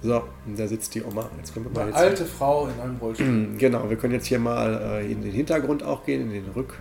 So, 0.00 0.22
und 0.46 0.58
da 0.58 0.66
sitzt 0.66 0.94
die 0.94 1.02
Oma. 1.02 1.28
Jetzt 1.36 1.52
können 1.52 1.66
wir 1.66 1.72
mal 1.72 1.80
Eine 1.82 1.90
jetzt 1.90 1.98
alte 1.98 2.24
Frau 2.24 2.66
in 2.68 2.80
einem 2.80 2.96
Rollstuhl. 2.96 3.48
Genau, 3.58 3.90
wir 3.90 3.96
können 3.98 4.14
jetzt 4.14 4.26
hier 4.26 4.38
mal 4.38 5.02
äh, 5.02 5.12
in 5.12 5.20
den 5.20 5.32
Hintergrund 5.32 5.82
auch 5.82 6.06
gehen, 6.06 6.22
in 6.22 6.30
den 6.30 6.52
Rück. 6.52 6.80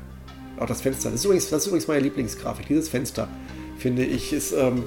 Auch 0.57 0.67
das 0.67 0.79
Fenster. 0.79 1.09
Das 1.09 1.19
ist 1.19 1.25
übrigens, 1.25 1.49
das 1.49 1.63
ist 1.63 1.67
übrigens 1.67 1.89
meine 1.89 2.01
Lieblingsgrafik. 2.01 2.67
Dieses 2.67 2.87
Fenster, 2.87 3.27
finde 3.77 4.05
ich, 4.05 4.31
ist, 4.31 4.53
ähm, 4.53 4.83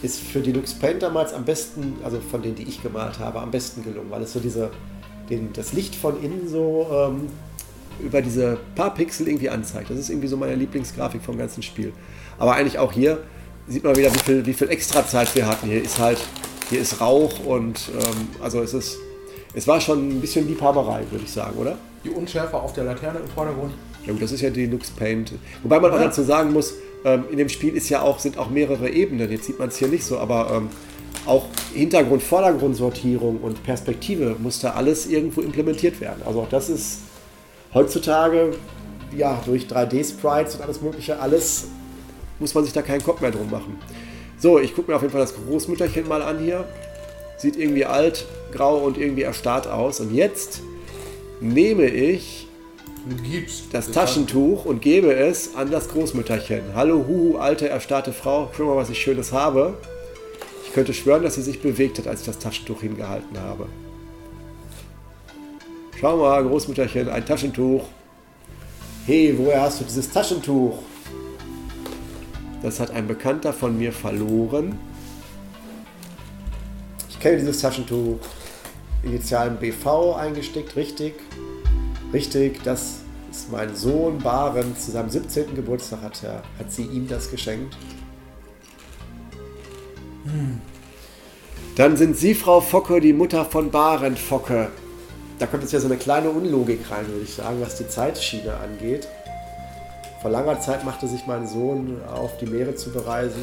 ist 0.00 0.20
für 0.20 0.40
die 0.40 0.52
Lux 0.52 0.72
Paint 0.72 1.02
damals 1.02 1.34
am 1.34 1.44
besten, 1.44 1.96
also 2.02 2.18
von 2.20 2.40
denen, 2.40 2.54
die 2.54 2.66
ich 2.66 2.82
gemalt 2.82 3.18
habe, 3.18 3.40
am 3.40 3.50
besten 3.50 3.84
gelungen, 3.84 4.10
weil 4.10 4.22
es 4.22 4.32
so 4.32 4.40
diese, 4.40 4.70
den, 5.28 5.52
das 5.52 5.74
Licht 5.74 5.94
von 5.94 6.22
innen 6.22 6.48
so 6.48 6.86
ähm, 6.90 7.28
über 8.00 8.22
diese 8.22 8.58
paar 8.74 8.94
Pixel 8.94 9.28
irgendwie 9.28 9.50
anzeigt. 9.50 9.90
Das 9.90 9.98
ist 9.98 10.10
irgendwie 10.10 10.28
so 10.28 10.36
meine 10.36 10.54
Lieblingsgrafik 10.54 11.22
vom 11.22 11.38
ganzen 11.38 11.62
Spiel. 11.62 11.92
Aber 12.38 12.54
eigentlich 12.54 12.78
auch 12.78 12.92
hier 12.92 13.18
sieht 13.68 13.84
man 13.84 13.96
wieder, 13.96 14.14
wie 14.14 14.18
viel, 14.18 14.46
wie 14.46 14.52
viel 14.52 14.68
Extrazeit 14.68 15.34
wir 15.34 15.46
hatten. 15.46 15.66
Hier 15.66 15.82
ist 15.82 15.98
halt, 15.98 16.18
hier 16.70 16.80
ist 16.80 17.00
Rauch 17.00 17.44
und 17.44 17.90
ähm, 17.94 18.28
also 18.42 18.60
es 18.60 18.74
ist, 18.74 18.98
es 19.54 19.66
war 19.66 19.80
schon 19.80 20.08
ein 20.08 20.20
bisschen 20.20 20.46
Liebhaberei, 20.46 21.04
würde 21.10 21.24
ich 21.24 21.32
sagen, 21.32 21.56
oder? 21.58 21.78
Die 22.04 22.10
Unschärfe 22.10 22.56
auf 22.56 22.72
der 22.72 22.84
Laterne 22.84 23.20
im 23.20 23.28
Vordergrund. 23.28 23.72
Ja, 24.04 24.12
gut, 24.12 24.22
das 24.22 24.32
ist 24.32 24.40
ja 24.40 24.50
die 24.50 24.66
Lux 24.66 24.90
Paint. 24.90 25.32
Wobei 25.62 25.80
man 25.80 25.90
auch 25.90 25.98
dazu 25.98 26.22
sagen 26.22 26.52
muss, 26.52 26.74
ähm, 27.04 27.24
in 27.30 27.38
dem 27.38 27.48
Spiel 27.48 27.74
ist 27.74 27.88
ja 27.88 28.02
auch, 28.02 28.18
sind 28.18 28.38
auch 28.38 28.50
mehrere 28.50 28.88
Ebenen. 28.88 29.30
Jetzt 29.30 29.46
sieht 29.46 29.58
man 29.58 29.68
es 29.68 29.78
hier 29.78 29.88
nicht 29.88 30.04
so, 30.04 30.18
aber 30.18 30.52
ähm, 30.54 30.68
auch 31.26 31.46
Hintergrund, 31.74 32.22
Vordergrundsortierung 32.22 33.38
und 33.38 33.62
Perspektive 33.64 34.36
muss 34.38 34.60
da 34.60 34.70
alles 34.70 35.06
irgendwo 35.06 35.40
implementiert 35.40 36.00
werden. 36.00 36.22
Also 36.24 36.42
auch 36.42 36.48
das 36.48 36.68
ist 36.68 36.98
heutzutage, 37.76 38.54
ja, 39.14 39.40
durch 39.44 39.66
3D-Sprites 39.66 40.56
und 40.56 40.62
alles 40.62 40.80
mögliche, 40.80 41.20
alles 41.20 41.68
muss 42.38 42.54
man 42.54 42.64
sich 42.64 42.72
da 42.72 42.80
keinen 42.80 43.02
Kopf 43.02 43.20
mehr 43.20 43.30
drum 43.30 43.50
machen. 43.50 43.78
So, 44.38 44.58
ich 44.58 44.74
gucke 44.74 44.90
mir 44.90 44.96
auf 44.96 45.02
jeden 45.02 45.12
Fall 45.12 45.20
das 45.20 45.34
Großmütterchen 45.34 46.08
mal 46.08 46.22
an 46.22 46.38
hier. 46.38 46.64
Sieht 47.36 47.56
irgendwie 47.56 47.84
alt, 47.84 48.24
grau 48.50 48.78
und 48.78 48.96
irgendwie 48.96 49.22
erstarrt 49.22 49.66
aus. 49.66 50.00
Und 50.00 50.14
jetzt 50.14 50.62
nehme 51.40 51.86
ich 51.86 52.48
das 53.72 53.90
Taschentuch 53.90 54.64
und 54.64 54.80
gebe 54.80 55.12
es 55.14 55.54
an 55.54 55.70
das 55.70 55.88
Großmütterchen. 55.90 56.62
Hallo, 56.74 57.04
huhu, 57.06 57.36
alte, 57.36 57.68
erstarrte 57.68 58.12
Frau, 58.12 58.50
guck 58.56 58.66
mal, 58.66 58.76
was 58.76 58.88
ich 58.88 58.98
Schönes 58.98 59.32
habe. 59.32 59.74
Ich 60.66 60.72
könnte 60.72 60.94
schwören, 60.94 61.22
dass 61.22 61.34
sie 61.34 61.42
sich 61.42 61.60
bewegt 61.60 61.98
hat, 61.98 62.06
als 62.06 62.20
ich 62.20 62.26
das 62.26 62.38
Taschentuch 62.38 62.80
hingehalten 62.80 63.38
habe. 63.38 63.66
Schau 65.98 66.18
mal, 66.18 66.44
Großmütterchen, 66.44 67.08
ein 67.08 67.24
Taschentuch. 67.24 67.84
Hey, 69.06 69.34
woher 69.38 69.62
hast 69.62 69.80
du 69.80 69.84
dieses 69.84 70.10
Taschentuch? 70.10 70.76
Das 72.62 72.80
hat 72.80 72.90
ein 72.90 73.06
Bekannter 73.06 73.54
von 73.54 73.78
mir 73.78 73.92
verloren. 73.92 74.78
Ich 77.08 77.18
kenne 77.18 77.38
dieses 77.38 77.62
Taschentuch. 77.62 78.18
Initialen 79.04 79.56
BV 79.56 80.16
eingesteckt, 80.16 80.76
richtig. 80.76 81.14
Richtig, 82.12 82.62
das 82.62 83.00
ist 83.30 83.50
mein 83.50 83.74
Sohn 83.74 84.18
Baren. 84.18 84.76
Zu 84.76 84.90
seinem 84.90 85.08
17. 85.08 85.54
Geburtstag 85.54 86.02
hat, 86.02 86.22
er, 86.22 86.42
hat 86.58 86.70
sie 86.70 86.82
ihm 86.82 87.08
das 87.08 87.30
geschenkt. 87.30 87.74
Dann 91.76 91.96
sind 91.96 92.18
Sie, 92.18 92.34
Frau 92.34 92.60
Focke, 92.60 93.00
die 93.00 93.14
Mutter 93.14 93.46
von 93.46 93.70
Baren 93.70 94.18
Focke. 94.18 94.68
Da 95.38 95.46
kommt 95.46 95.62
jetzt 95.62 95.72
ja 95.72 95.80
so 95.80 95.86
eine 95.86 95.98
kleine 95.98 96.30
Unlogik 96.30 96.90
rein, 96.90 97.06
würde 97.08 97.22
ich 97.22 97.34
sagen, 97.34 97.60
was 97.60 97.76
die 97.76 97.86
Zeitschiene 97.86 98.54
angeht. 98.56 99.06
Vor 100.22 100.30
langer 100.30 100.58
Zeit 100.60 100.84
machte 100.84 101.06
sich 101.06 101.26
mein 101.26 101.46
Sohn 101.46 102.00
auf, 102.08 102.38
die 102.38 102.46
Meere 102.46 102.74
zu 102.74 102.90
bereisen. 102.90 103.42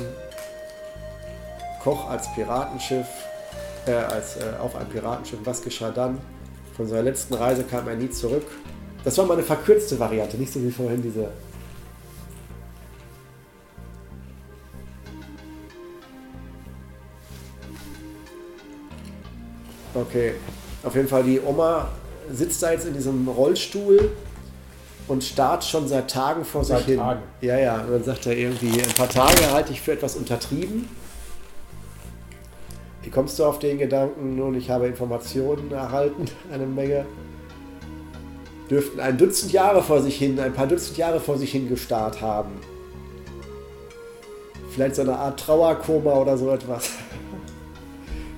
Koch 1.84 2.10
als 2.10 2.34
Piratenschiff, 2.34 3.06
äh, 3.86 3.91
als, 3.91 4.38
äh, 4.38 4.57
auf 4.60 4.76
einem 4.76 4.90
Piratenschiff. 4.90 5.40
Was 5.44 5.61
geschah 5.61 5.91
dann? 5.91 6.20
Von 6.76 6.88
seiner 6.88 7.03
letzten 7.03 7.36
Reise 7.36 7.64
kam 7.64 7.88
er 7.88 7.95
nie 7.95 8.10
zurück. 8.10 8.48
Das 9.03 9.18
war 9.20 9.26
mal 9.26 9.36
eine 9.36 9.44
verkürzte 9.44 9.99
Variante, 9.99 10.38
nicht 10.38 10.52
so 10.52 10.64
wie 10.64 10.72
vorhin 10.72 11.02
diese. 11.02 11.30
Okay, 19.94 20.34
auf 20.84 20.96
jeden 20.96 21.08
Fall 21.08 21.24
die 21.24 21.40
Oma 21.40 21.90
sitzt 22.32 22.62
da 22.64 22.72
jetzt 22.72 22.86
in 22.86 22.94
diesem 22.94 23.28
Rollstuhl 23.28 24.12
und 25.08 25.24
starrt 25.24 25.64
schon 25.64 25.88
seit 25.88 26.10
Tagen 26.10 26.46
vor 26.46 26.64
Seit 26.64 26.80
sich 26.80 26.88
hin. 26.88 26.98
Tagen. 26.98 27.22
Ja, 27.42 27.58
ja, 27.58 27.82
und 27.82 27.92
dann 27.92 28.04
sagt 28.04 28.26
er 28.26 28.38
irgendwie, 28.38 28.82
ein 28.82 28.96
paar 28.96 29.10
Tage 29.10 29.52
halte 29.52 29.72
ich 29.74 29.82
für 29.82 29.94
etwas 29.94 30.16
untertrieben. 30.16 30.88
Wie 33.02 33.10
kommst 33.10 33.38
du 33.38 33.46
auf 33.46 33.60
den 33.60 33.78
Gedanken? 33.78 34.38
Nun, 34.38 34.56
ich 34.56 34.70
habe 34.70 34.88
Informationen 34.88 35.72
erhalten, 35.72 36.26
eine 36.52 36.66
Menge. 36.66 37.06
Dürften 38.70 39.02
ein 39.02 39.18
Dutzend 39.18 39.52
Jahre 39.52 39.84
vor 39.84 40.02
sich 40.02 40.18
hin, 40.18 40.40
ein 40.40 40.54
paar 40.54 40.68
Dutzend 40.68 40.98
Jahre 40.98 41.20
vor 41.20 41.38
sich 41.38 41.52
hin 41.52 41.68
gestarrt 41.68 42.22
haben. 42.22 42.52
Vielleicht 44.70 44.96
so 44.96 45.02
eine 45.02 45.18
Art 45.18 45.40
Trauerkoma 45.40 46.14
oder 46.14 46.38
so 46.38 46.50
etwas. 46.50 46.90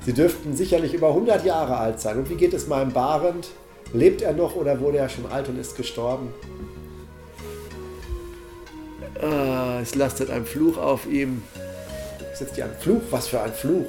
Sie 0.06 0.14
dürften 0.14 0.56
sicherlich 0.56 0.94
über 0.94 1.10
100 1.10 1.44
Jahre 1.45 1.77
alt 1.77 1.99
sein. 1.99 2.19
Und 2.19 2.30
wie 2.30 2.36
geht 2.36 2.53
es 2.53 2.68
meinem 2.68 2.94
Barend? 2.94 3.49
Lebt 3.91 4.22
er 4.22 4.34
noch 4.34 4.56
oder 4.56 4.80
wurde 4.80 4.99
er 4.99 5.10
schon 5.10 5.26
alt 5.26 5.49
und 5.49 5.60
ist 5.60 5.76
gestorben? 5.76 6.30
Ah, 9.19 9.80
es 9.82 9.95
lastet 9.95 10.30
ein 10.30 10.45
Fluch 10.45 10.77
auf 10.77 11.07
ihm. 11.07 11.41
Ist 12.32 12.41
jetzt 12.41 12.56
hier 12.56 12.65
ein 12.65 12.76
Fluch? 12.80 13.02
Was 13.10 13.30
für 13.30 13.41
ein 13.41 13.53
Fluch? 13.53 13.88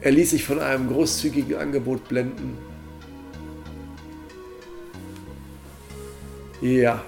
Er 0.00 0.12
ließ 0.12 0.30
sich 0.30 0.44
von 0.44 0.60
einem 0.60 0.88
großzügigen 0.88 1.56
Angebot 1.56 2.06
blenden. 2.06 2.56
Ja, 6.60 7.02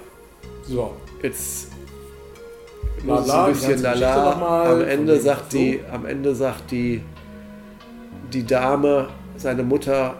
So. 0.67 0.93
jetzt 1.21 1.70
Lala, 3.05 3.49
es 3.49 3.63
ein 3.63 3.69
bisschen 3.71 3.81
lala. 3.83 4.25
noch 4.31 4.39
mal 4.39 4.73
Am 4.73 4.81
Ende 4.87 5.19
sagt 5.19 5.51
so. 5.51 5.57
die, 5.57 5.79
am 5.91 6.05
Ende 6.05 6.35
sagt 6.35 6.71
die, 6.71 7.01
die 8.31 8.45
Dame, 8.45 9.07
seine 9.37 9.63
Mutter, 9.63 10.15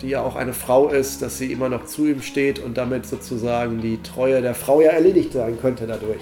die 0.00 0.08
ja 0.10 0.22
auch 0.22 0.36
eine 0.36 0.52
Frau 0.52 0.88
ist, 0.88 1.22
dass 1.22 1.38
sie 1.38 1.52
immer 1.52 1.68
noch 1.68 1.86
zu 1.86 2.06
ihm 2.06 2.20
steht 2.22 2.58
und 2.58 2.76
damit 2.76 3.06
sozusagen 3.06 3.80
die 3.80 4.02
Treue 4.02 4.42
der 4.42 4.54
Frau 4.54 4.80
ja 4.80 4.90
erledigt 4.90 5.32
sein 5.32 5.58
könnte 5.60 5.86
dadurch. 5.86 6.20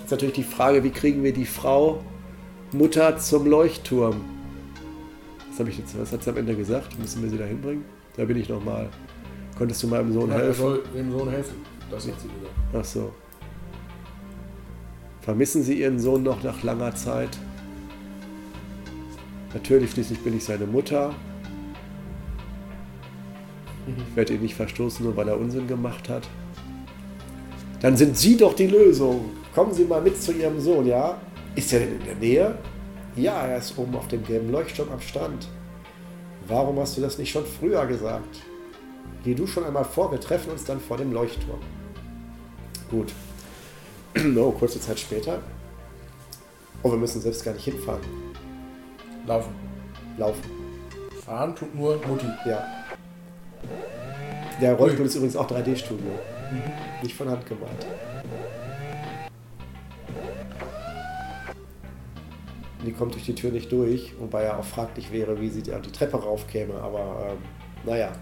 Jetzt 0.00 0.10
natürlich 0.10 0.34
die 0.34 0.42
Frage, 0.42 0.82
wie 0.84 0.90
kriegen 0.90 1.22
wir 1.22 1.32
die 1.32 1.46
Frau 1.46 2.02
Mutter 2.72 3.16
zum 3.18 3.46
Leuchtturm? 3.46 4.16
Was, 5.50 5.60
hab 5.60 5.68
ich 5.68 5.78
jetzt, 5.78 5.98
was 5.98 6.12
hat 6.12 6.22
sie 6.24 6.30
am 6.30 6.36
Ende 6.38 6.54
gesagt? 6.56 6.98
Müssen 6.98 7.22
wir 7.22 7.30
sie 7.30 7.38
da 7.38 7.44
hinbringen? 7.44 7.84
Da 8.16 8.24
bin 8.24 8.36
ich 8.38 8.48
nochmal. 8.48 8.88
Konntest 9.56 9.82
du 9.82 9.86
meinem 9.86 10.12
Sohn 10.12 10.28
Ja, 10.30 10.36
er 10.36 10.42
helfen? 10.46 10.60
soll 10.60 10.82
dem 10.96 11.12
Sohn 11.12 11.30
helfen. 11.30 11.54
Das 11.90 12.06
hat 12.08 12.14
sie 12.20 12.28
gesagt. 12.28 12.54
Ach 12.78 12.84
so. 12.84 13.12
Vermissen 15.22 15.62
Sie 15.62 15.80
Ihren 15.80 16.00
Sohn 16.00 16.24
noch 16.24 16.42
nach 16.42 16.64
langer 16.64 16.94
Zeit? 16.96 17.30
Natürlich, 19.54 19.92
schließlich 19.92 20.18
bin 20.20 20.36
ich 20.36 20.44
seine 20.44 20.66
Mutter. 20.66 21.14
Ich 23.86 24.16
werde 24.16 24.34
ihn 24.34 24.42
nicht 24.42 24.56
verstoßen, 24.56 25.04
nur 25.04 25.16
weil 25.16 25.28
er 25.28 25.38
Unsinn 25.38 25.68
gemacht 25.68 26.08
hat. 26.08 26.28
Dann 27.80 27.96
sind 27.96 28.16
Sie 28.18 28.36
doch 28.36 28.54
die 28.54 28.66
Lösung. 28.66 29.30
Kommen 29.54 29.72
Sie 29.72 29.84
mal 29.84 30.00
mit 30.00 30.20
zu 30.20 30.32
Ihrem 30.32 30.60
Sohn, 30.60 30.86
ja? 30.86 31.20
Ist 31.54 31.72
er 31.72 31.80
denn 31.80 32.00
in 32.00 32.04
der 32.04 32.16
Nähe? 32.16 32.58
Ja, 33.14 33.46
er 33.46 33.58
ist 33.58 33.78
oben 33.78 33.94
auf 33.94 34.08
dem 34.08 34.24
gelben 34.24 34.50
Leuchtturm 34.50 34.88
am 34.90 35.00
Strand. 35.00 35.48
Warum 36.48 36.78
hast 36.80 36.96
du 36.96 37.00
das 37.00 37.18
nicht 37.18 37.30
schon 37.30 37.44
früher 37.44 37.86
gesagt? 37.86 38.40
Geh 39.22 39.34
du 39.34 39.46
schon 39.46 39.64
einmal 39.64 39.84
vor, 39.84 40.10
wir 40.10 40.20
treffen 40.20 40.50
uns 40.50 40.64
dann 40.64 40.80
vor 40.80 40.96
dem 40.96 41.12
Leuchtturm. 41.12 41.60
Gut. 42.90 43.12
Oh, 44.36 44.50
kurze 44.52 44.80
Zeit 44.80 44.98
später. 44.98 45.40
Oh, 46.82 46.90
wir 46.90 46.98
müssen 46.98 47.20
selbst 47.20 47.44
gar 47.44 47.54
nicht 47.54 47.64
hinfahren. 47.64 48.02
Laufen. 49.26 49.54
Laufen. 50.18 50.42
Fahren 51.24 51.54
tut 51.54 51.74
nur 51.74 51.96
Mutti. 52.06 52.26
Ja. 52.44 52.66
Der 54.60 54.74
Rollstuhl 54.74 55.06
ist 55.06 55.14
übrigens 55.14 55.36
auch 55.36 55.48
3D-Studio. 55.48 56.10
Nicht 57.02 57.14
von 57.14 57.28
Hand 57.30 57.46
gemalt. 57.46 57.86
Die 62.84 62.92
kommt 62.92 63.14
durch 63.14 63.24
die 63.24 63.34
Tür 63.34 63.52
nicht 63.52 63.70
durch, 63.70 64.12
wobei 64.18 64.44
ja 64.44 64.58
auch 64.58 64.64
fraglich 64.64 65.12
wäre, 65.12 65.40
wie 65.40 65.48
sie 65.48 65.62
die 65.62 65.70
Treppe 65.92 66.16
raufkäme. 66.16 66.74
Aber 66.74 67.28
ähm, 67.30 67.38
naja, 67.86 68.12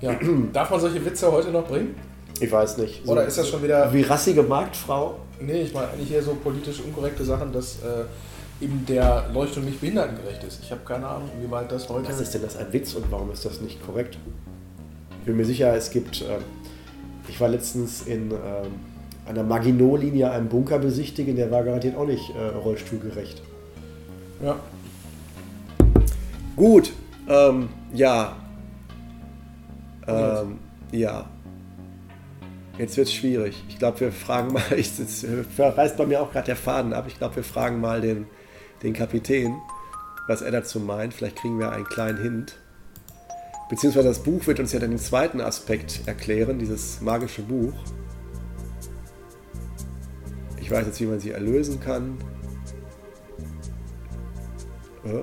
Ja. 0.00 0.14
Darf 0.52 0.70
man 0.70 0.80
solche 0.80 1.04
Witze 1.04 1.30
heute 1.30 1.50
noch 1.50 1.66
bringen? 1.66 1.96
Ich 2.40 2.50
weiß 2.50 2.78
nicht. 2.78 3.04
So- 3.04 3.12
Oder 3.12 3.26
ist 3.26 3.38
das 3.38 3.48
schon 3.48 3.62
wieder. 3.62 3.92
Wie 3.92 4.02
rassige 4.02 4.42
Marktfrau? 4.42 5.16
Nee, 5.40 5.62
ich 5.62 5.72
meine 5.74 5.88
eigentlich 5.88 6.10
eher 6.12 6.22
so 6.22 6.34
politisch 6.34 6.80
unkorrekte 6.80 7.24
Sachen, 7.24 7.52
dass 7.52 7.76
äh, 7.82 8.64
eben 8.64 8.84
der 8.86 9.26
Leuchtturm 9.32 9.64
nicht 9.66 9.80
behindertengerecht 9.80 10.42
ist. 10.44 10.60
Ich 10.62 10.70
habe 10.70 10.80
keine 10.84 11.06
Ahnung, 11.06 11.28
inwieweit 11.38 11.70
das 11.70 11.88
heute. 11.88 12.08
Was 12.08 12.20
ist 12.20 12.34
denn 12.34 12.42
das 12.42 12.56
ein 12.56 12.72
Witz 12.72 12.94
und 12.94 13.10
warum 13.10 13.30
ist 13.30 13.44
das 13.44 13.60
nicht 13.60 13.84
korrekt? 13.86 14.18
Ich 15.20 15.26
bin 15.26 15.36
mir 15.36 15.44
sicher, 15.44 15.74
es 15.76 15.90
gibt. 15.90 16.22
ähm, 16.22 16.42
ich 17.28 17.38
war 17.40 17.48
letztens 17.48 18.02
in 18.06 18.30
ähm, 18.30 18.38
einer 19.28 19.42
Maginot-Linie 19.42 20.30
einen 20.30 20.48
Bunker 20.48 20.78
besichtigen, 20.78 21.36
der 21.36 21.50
war 21.50 21.62
garantiert 21.62 21.94
auch 21.96 22.06
nicht 22.06 22.30
äh, 22.34 22.56
rollstuhlgerecht. 22.56 23.42
Ja. 24.42 24.56
Gut, 26.56 26.92
ähm, 27.28 27.68
ja. 27.92 28.34
Ähm, 30.06 30.58
ja. 30.90 31.26
Jetzt 32.78 32.96
wird 32.96 33.08
es 33.08 33.14
schwierig. 33.14 33.62
Ich 33.68 33.78
glaube, 33.78 34.00
wir 34.00 34.12
fragen 34.12 34.52
mal, 34.52 34.62
ich, 34.76 34.98
jetzt 34.98 35.26
reißt 35.58 35.96
bei 35.96 36.06
mir 36.06 36.22
auch 36.22 36.32
gerade 36.32 36.46
der 36.46 36.56
Faden 36.56 36.92
ab. 36.92 37.04
Ich 37.08 37.18
glaube, 37.18 37.36
wir 37.36 37.44
fragen 37.44 37.80
mal 37.80 38.00
den, 38.00 38.26
den 38.82 38.92
Kapitän, 38.94 39.56
was 40.28 40.42
er 40.42 40.52
dazu 40.52 40.78
meint. 40.80 41.12
Vielleicht 41.12 41.36
kriegen 41.36 41.58
wir 41.58 41.72
einen 41.72 41.84
kleinen 41.84 42.18
Hint. 42.22 42.56
Beziehungsweise 43.68 44.08
das 44.08 44.22
Buch 44.22 44.46
wird 44.46 44.60
uns 44.60 44.72
ja 44.72 44.78
dann 44.78 44.90
den 44.90 44.98
zweiten 44.98 45.40
Aspekt 45.40 46.02
erklären, 46.06 46.58
dieses 46.58 47.00
magische 47.00 47.42
Buch. 47.42 47.74
Ich 50.60 50.70
weiß 50.70 50.86
jetzt, 50.86 51.00
wie 51.00 51.06
man 51.06 51.20
sie 51.20 51.32
erlösen 51.32 51.80
kann. 51.80 52.18
Äh, 55.04 55.22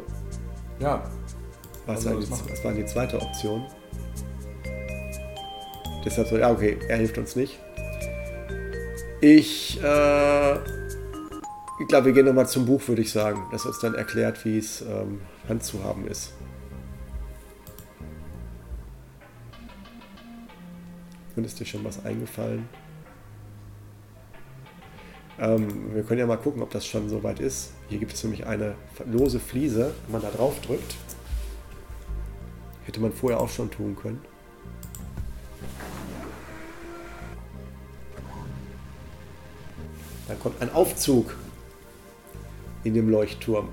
Ja. 0.79 1.09
Was, 1.85 2.05
Also 2.07 2.09
war 2.09 2.19
die, 2.19 2.51
was 2.51 2.63
war 2.63 2.73
die 2.73 2.85
zweite 2.85 3.21
Option? 3.21 3.63
Deshalb 6.05 6.27
so, 6.27 6.37
ja, 6.37 6.51
okay, 6.51 6.77
er 6.87 6.97
hilft 6.97 7.17
uns 7.17 7.35
nicht. 7.35 7.59
Ich, 9.21 9.81
äh, 9.81 10.55
ich 11.79 11.87
glaube, 11.87 12.05
wir 12.05 12.13
gehen 12.13 12.25
nochmal 12.25 12.47
zum 12.47 12.67
Buch, 12.67 12.87
würde 12.87 13.01
ich 13.01 13.11
sagen, 13.11 13.41
das 13.51 13.65
uns 13.65 13.79
dann 13.79 13.95
erklärt, 13.95 14.45
wie 14.45 14.59
es 14.59 14.81
ähm, 14.81 15.21
handzuhaben 15.49 16.07
ist. 16.07 16.33
Und 21.35 21.43
ist 21.43 21.59
dir 21.59 21.65
schon 21.65 21.83
was 21.83 22.05
eingefallen? 22.05 22.69
Ähm, 25.39 25.93
wir 25.93 26.03
können 26.03 26.19
ja 26.19 26.27
mal 26.27 26.37
gucken, 26.37 26.61
ob 26.61 26.69
das 26.69 26.85
schon 26.85 27.09
soweit 27.09 27.39
ist. 27.39 27.73
Hier 27.89 27.97
gibt 27.97 28.13
es 28.13 28.23
nämlich 28.23 28.45
eine 28.45 28.75
lose 29.05 29.39
Fliese. 29.39 29.93
Wenn 30.05 30.13
man 30.13 30.21
da 30.21 30.29
drauf 30.29 30.61
drückt, 30.61 30.95
hätte 32.85 33.01
man 33.01 33.11
vorher 33.11 33.39
auch 33.39 33.49
schon 33.49 33.69
tun 33.69 33.97
können. 34.01 34.21
Dann 40.27 40.39
kommt 40.39 40.61
ein 40.61 40.73
Aufzug 40.73 41.35
in 42.83 42.93
dem 42.93 43.09
Leuchtturm. 43.09 43.69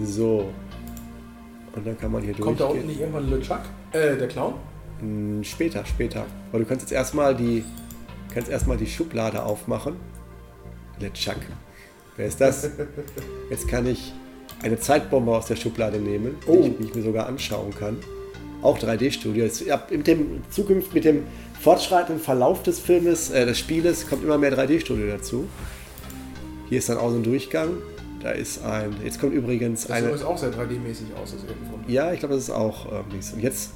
So. 0.00 0.52
Und 1.74 1.86
dann 1.86 1.98
kann 1.98 2.12
man 2.12 2.22
hier 2.22 2.34
Kommt 2.34 2.46
durchgehen. 2.46 2.58
Kommt 2.58 2.60
da 2.60 2.66
unten 2.66 2.86
nicht 2.86 3.00
irgendwann 3.00 3.30
LeChuck? 3.30 3.60
Äh, 3.92 4.16
der 4.16 4.28
Clown? 4.28 4.54
Hm, 5.00 5.44
später, 5.44 5.84
später. 5.84 6.26
Aber 6.50 6.58
du 6.60 6.64
kannst 6.64 6.82
jetzt 6.82 6.92
erstmal 6.92 7.34
die, 7.34 7.64
kannst 8.32 8.50
erstmal 8.50 8.76
die 8.76 8.86
Schublade 8.86 9.42
aufmachen. 9.42 9.96
LeChuck. 10.98 11.36
Wer 12.16 12.26
ist 12.26 12.40
das? 12.40 12.70
Jetzt 13.50 13.68
kann 13.68 13.86
ich 13.86 14.12
eine 14.62 14.78
Zeitbombe 14.78 15.36
aus 15.36 15.46
der 15.46 15.56
Schublade 15.56 15.98
nehmen, 15.98 16.36
die, 16.46 16.50
Oh. 16.50 16.64
ich, 16.64 16.76
die 16.78 16.84
ich 16.84 16.94
mir 16.94 17.02
sogar 17.02 17.26
anschauen 17.26 17.72
kann. 17.78 17.96
Auch 18.62 18.78
3D-Studio. 18.78 19.44
Jetzt, 19.44 19.60
ja, 19.64 19.80
mit 19.90 20.06
dem 20.06 20.42
Zukunft, 20.50 20.92
mit 20.94 21.04
dem 21.04 21.22
fortschreitenden 21.60 22.22
Verlauf 22.22 22.62
des 22.64 22.80
Filmes, 22.80 23.30
äh, 23.30 23.46
des 23.46 23.58
Spieles, 23.58 24.08
kommt 24.08 24.24
immer 24.24 24.36
mehr 24.38 24.52
3D-Studio 24.56 25.06
dazu. 25.06 25.46
Hier 26.68 26.78
ist 26.78 26.88
dann 26.88 26.98
auch 26.98 27.10
so 27.10 27.16
ein 27.16 27.22
Durchgang. 27.22 27.70
Da 28.20 28.32
ist 28.32 28.64
ein. 28.64 28.96
Jetzt 29.04 29.20
kommt 29.20 29.32
übrigens 29.32 29.82
Das 29.82 29.88
sieht 29.88 29.96
eine. 29.96 30.06
übrigens 30.06 30.24
auch 30.24 30.36
sehr 30.38 30.50
3D-mäßig 30.50 31.14
aus 31.22 31.34
aus. 31.34 31.40
Ja, 31.86 32.12
ich 32.12 32.18
glaube, 32.18 32.34
das 32.34 32.44
ist 32.44 32.50
auch 32.50 32.86
so. 33.20 33.34
Und 33.36 33.42
jetzt, 33.42 33.70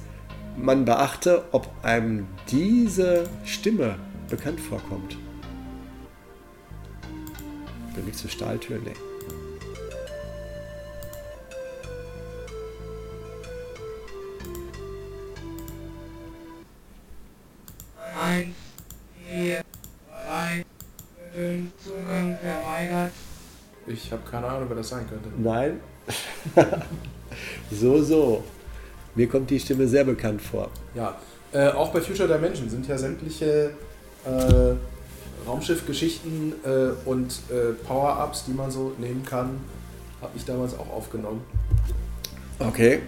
man 0.57 0.83
beachte, 0.83 1.43
ob 1.53 1.69
einem 1.81 2.27
diese 2.51 3.23
Stimme 3.45 3.95
bekannt 4.29 4.59
vorkommt. 4.59 5.17
Bin 7.95 8.03
ich 8.09 8.15
zur 8.17 8.29
Stahltür? 8.29 8.79
Nee. 8.83 8.91
Eins, 18.33 18.55
vier, 19.29 19.61
drei, 20.09 20.65
fünf, 21.35 21.69
Zugang 21.83 22.35
verweigert. 22.41 23.11
Ich 23.85 24.11
habe 24.11 24.21
keine 24.29 24.47
Ahnung, 24.47 24.65
wer 24.69 24.77
das 24.77 24.89
sein 24.89 25.05
könnte. 25.07 25.29
Nein? 25.37 25.79
so, 27.71 28.01
so. 28.01 28.43
Mir 29.13 29.29
kommt 29.29 29.51
die 29.51 29.59
Stimme 29.59 29.87
sehr 29.87 30.03
bekannt 30.03 30.41
vor. 30.41 30.71
Ja, 30.95 31.15
äh, 31.51 31.67
auch 31.67 31.91
bei 31.91 32.01
Future 32.01 32.27
Dimension 32.27 32.67
sind 32.69 32.87
ja 32.87 32.97
sämtliche 32.97 33.71
äh, 34.25 35.47
Raumschiff-Geschichten 35.47 36.53
äh, 36.65 37.07
und 37.07 37.39
äh, 37.51 37.73
Power-Ups, 37.85 38.45
die 38.45 38.53
man 38.53 38.71
so 38.71 38.93
nehmen 38.97 39.23
kann, 39.23 39.59
habe 40.21 40.31
ich 40.35 40.43
damals 40.43 40.73
auch 40.73 40.89
aufgenommen. 40.89 41.41
Okay. 42.57 43.01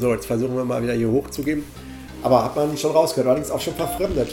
So, 0.00 0.12
jetzt 0.12 0.26
versuchen 0.26 0.56
wir 0.56 0.64
mal 0.64 0.82
wieder 0.82 0.94
hier 0.94 1.10
hochzugehen. 1.10 1.62
Aber 2.22 2.44
hat 2.44 2.56
man 2.56 2.76
schon 2.76 2.92
rausgehört, 2.92 3.28
allerdings 3.28 3.50
auch 3.50 3.60
schon 3.60 3.74
verfremdet. 3.74 4.32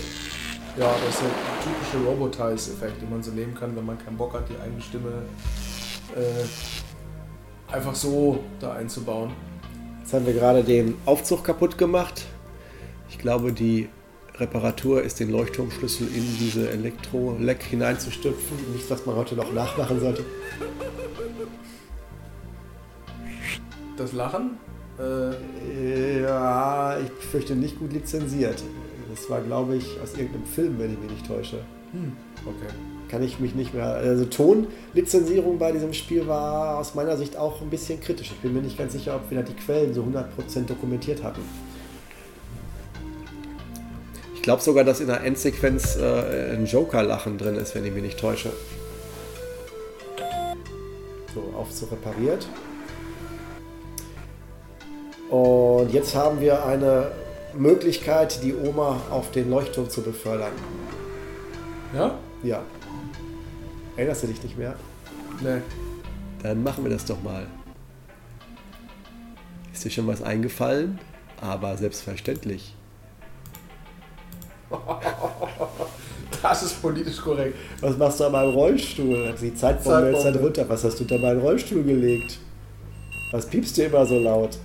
Ja, 0.77 0.93
das 1.05 1.15
ist 1.15 1.21
der 1.21 1.29
typische 1.63 2.05
Robotize-Effekt, 2.05 3.01
den 3.01 3.09
man 3.09 3.23
so 3.23 3.31
nehmen 3.31 3.55
kann, 3.55 3.75
wenn 3.75 3.85
man 3.85 3.97
keinen 3.97 4.17
Bock 4.17 4.33
hat, 4.33 4.49
die 4.49 4.61
eigene 4.61 4.81
Stimme 4.81 5.23
äh, 6.15 7.73
einfach 7.73 7.95
so 7.95 8.43
da 8.59 8.73
einzubauen. 8.73 9.31
Jetzt 10.01 10.13
haben 10.13 10.25
wir 10.25 10.33
gerade 10.33 10.63
den 10.63 10.95
Aufzug 11.05 11.43
kaputt 11.43 11.77
gemacht. 11.77 12.25
Ich 13.09 13.17
glaube, 13.17 13.53
die 13.53 13.87
Reparatur 14.37 15.01
ist 15.01 15.19
den 15.19 15.31
Leuchtturmschlüssel 15.31 16.07
in 16.07 16.37
diese 16.37 16.69
Elektro-Leck 16.69 17.63
hineinzustüpfen. 17.63 18.73
Nicht, 18.73 18.89
was 18.89 19.05
man 19.05 19.15
heute 19.15 19.35
noch 19.35 19.53
nachmachen 19.53 19.99
sollte. 20.01 20.25
Das 23.95 24.11
Lachen, 24.11 24.57
äh, 24.99 26.21
Ja, 26.21 26.97
ich 26.99 27.11
fürchte 27.25 27.55
nicht 27.55 27.79
gut 27.79 27.93
lizenziert. 27.93 28.63
Das 29.09 29.29
war, 29.29 29.41
glaube 29.41 29.77
ich, 29.77 29.99
aus 30.01 30.13
irgendeinem 30.13 30.45
Film, 30.45 30.79
wenn 30.79 30.93
ich 30.93 30.99
mich 30.99 31.11
nicht 31.11 31.27
täusche. 31.27 31.59
okay. 32.45 32.73
Kann 33.07 33.23
ich 33.23 33.39
mich 33.39 33.55
nicht 33.55 33.73
mehr. 33.73 33.85
Also 33.85 34.25
Tonlizenzierung 34.25 35.59
bei 35.59 35.71
diesem 35.71 35.93
Spiel 35.93 36.27
war 36.27 36.79
aus 36.79 36.95
meiner 36.95 37.15
Sicht 37.17 37.37
auch 37.37 37.61
ein 37.61 37.69
bisschen 37.69 38.01
kritisch. 38.01 38.31
Ich 38.31 38.39
bin 38.39 38.53
mir 38.53 38.61
nicht 38.61 38.77
ganz 38.77 38.93
sicher, 38.93 39.15
ob 39.15 39.29
wir 39.29 39.41
da 39.41 39.43
die 39.43 39.53
Quellen 39.53 39.93
so 39.93 40.01
100% 40.01 40.65
dokumentiert 40.65 41.23
hatten. 41.23 41.41
Ich 44.33 44.41
glaube 44.41 44.61
sogar, 44.61 44.83
dass 44.83 44.99
in 44.99 45.07
der 45.07 45.23
Endsequenz 45.23 45.97
äh, 45.97 46.53
ein 46.53 46.65
Joker-Lachen 46.65 47.37
drin 47.37 47.55
ist, 47.55 47.73
wenn 47.75 47.85
ich 47.85 47.93
mich 47.93 48.03
nicht 48.03 48.19
täusche. 48.19 48.51
So, 51.33 51.53
Aufzug 51.57 51.91
repariert. 51.91 52.47
Und 55.29 55.91
jetzt 55.91 56.15
haben 56.15 56.39
wir 56.39 56.65
eine 56.65 57.11
Möglichkeit, 57.53 58.43
die 58.43 58.55
Oma 58.55 58.99
auf 59.09 59.31
den 59.31 59.49
Leuchtturm 59.49 59.89
zu 59.89 60.01
befördern. 60.01 60.51
Ja? 61.93 62.17
Ja. 62.43 62.61
Erinnerst 63.95 64.23
du 64.23 64.27
dich 64.27 64.43
nicht 64.43 64.57
mehr? 64.57 64.75
Nee. 65.41 65.61
Dann 66.43 66.63
machen 66.63 66.83
wir 66.83 66.91
das 66.91 67.05
doch 67.05 67.21
mal. 67.23 67.47
Ist 69.73 69.83
dir 69.83 69.89
schon 69.89 70.07
was 70.07 70.21
eingefallen? 70.21 70.99
Aber 71.41 71.77
selbstverständlich. 71.77 72.73
Das 76.41 76.61
ist 76.61 76.79
politisch 76.79 77.17
korrekt. 77.17 77.57
Was 77.81 77.97
machst 77.97 78.19
du 78.19 78.25
an 78.25 78.31
meinem 78.33 78.53
Rollstuhl? 78.53 79.33
Die 79.41 79.55
Zeitbombe 79.55 80.09
ist 80.09 80.23
da 80.23 80.29
drunter. 80.31 80.69
Was 80.69 80.83
hast 80.83 80.99
du 80.99 81.03
da 81.03 81.17
meinen 81.17 81.41
Rollstuhl 81.41 81.83
gelegt? 81.83 82.37
Was 83.31 83.47
piepst 83.47 83.75
dir 83.77 83.87
immer 83.87 84.05
so 84.05 84.19
laut? 84.19 84.59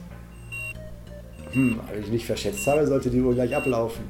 Hm, 1.53 1.81
wenn 1.93 2.03
ich 2.03 2.11
nicht 2.11 2.27
verschätzt 2.27 2.67
habe, 2.67 2.87
sollte 2.87 3.11
die 3.11 3.21
Uhr 3.21 3.35
gleich 3.35 3.55
ablaufen. 3.55 4.05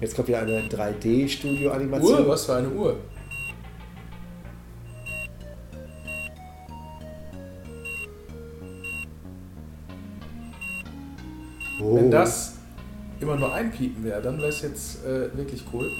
Jetzt 0.00 0.14
kommt 0.14 0.28
wieder 0.28 0.38
eine 0.38 0.60
3D-Studio-Animation. 0.68 2.20
Uhr? 2.20 2.28
Was 2.28 2.46
für 2.46 2.54
eine 2.54 2.68
Uhr? 2.68 2.96
Oh. 11.80 11.96
Wenn 11.96 12.10
das 12.10 12.56
immer 13.20 13.36
nur 13.36 13.52
ein 13.52 13.72
Piepen 13.72 14.04
wäre, 14.04 14.22
dann 14.22 14.38
wäre 14.38 14.48
es 14.48 14.62
jetzt 14.62 15.04
äh, 15.04 15.36
wirklich 15.36 15.64
cool. 15.72 15.90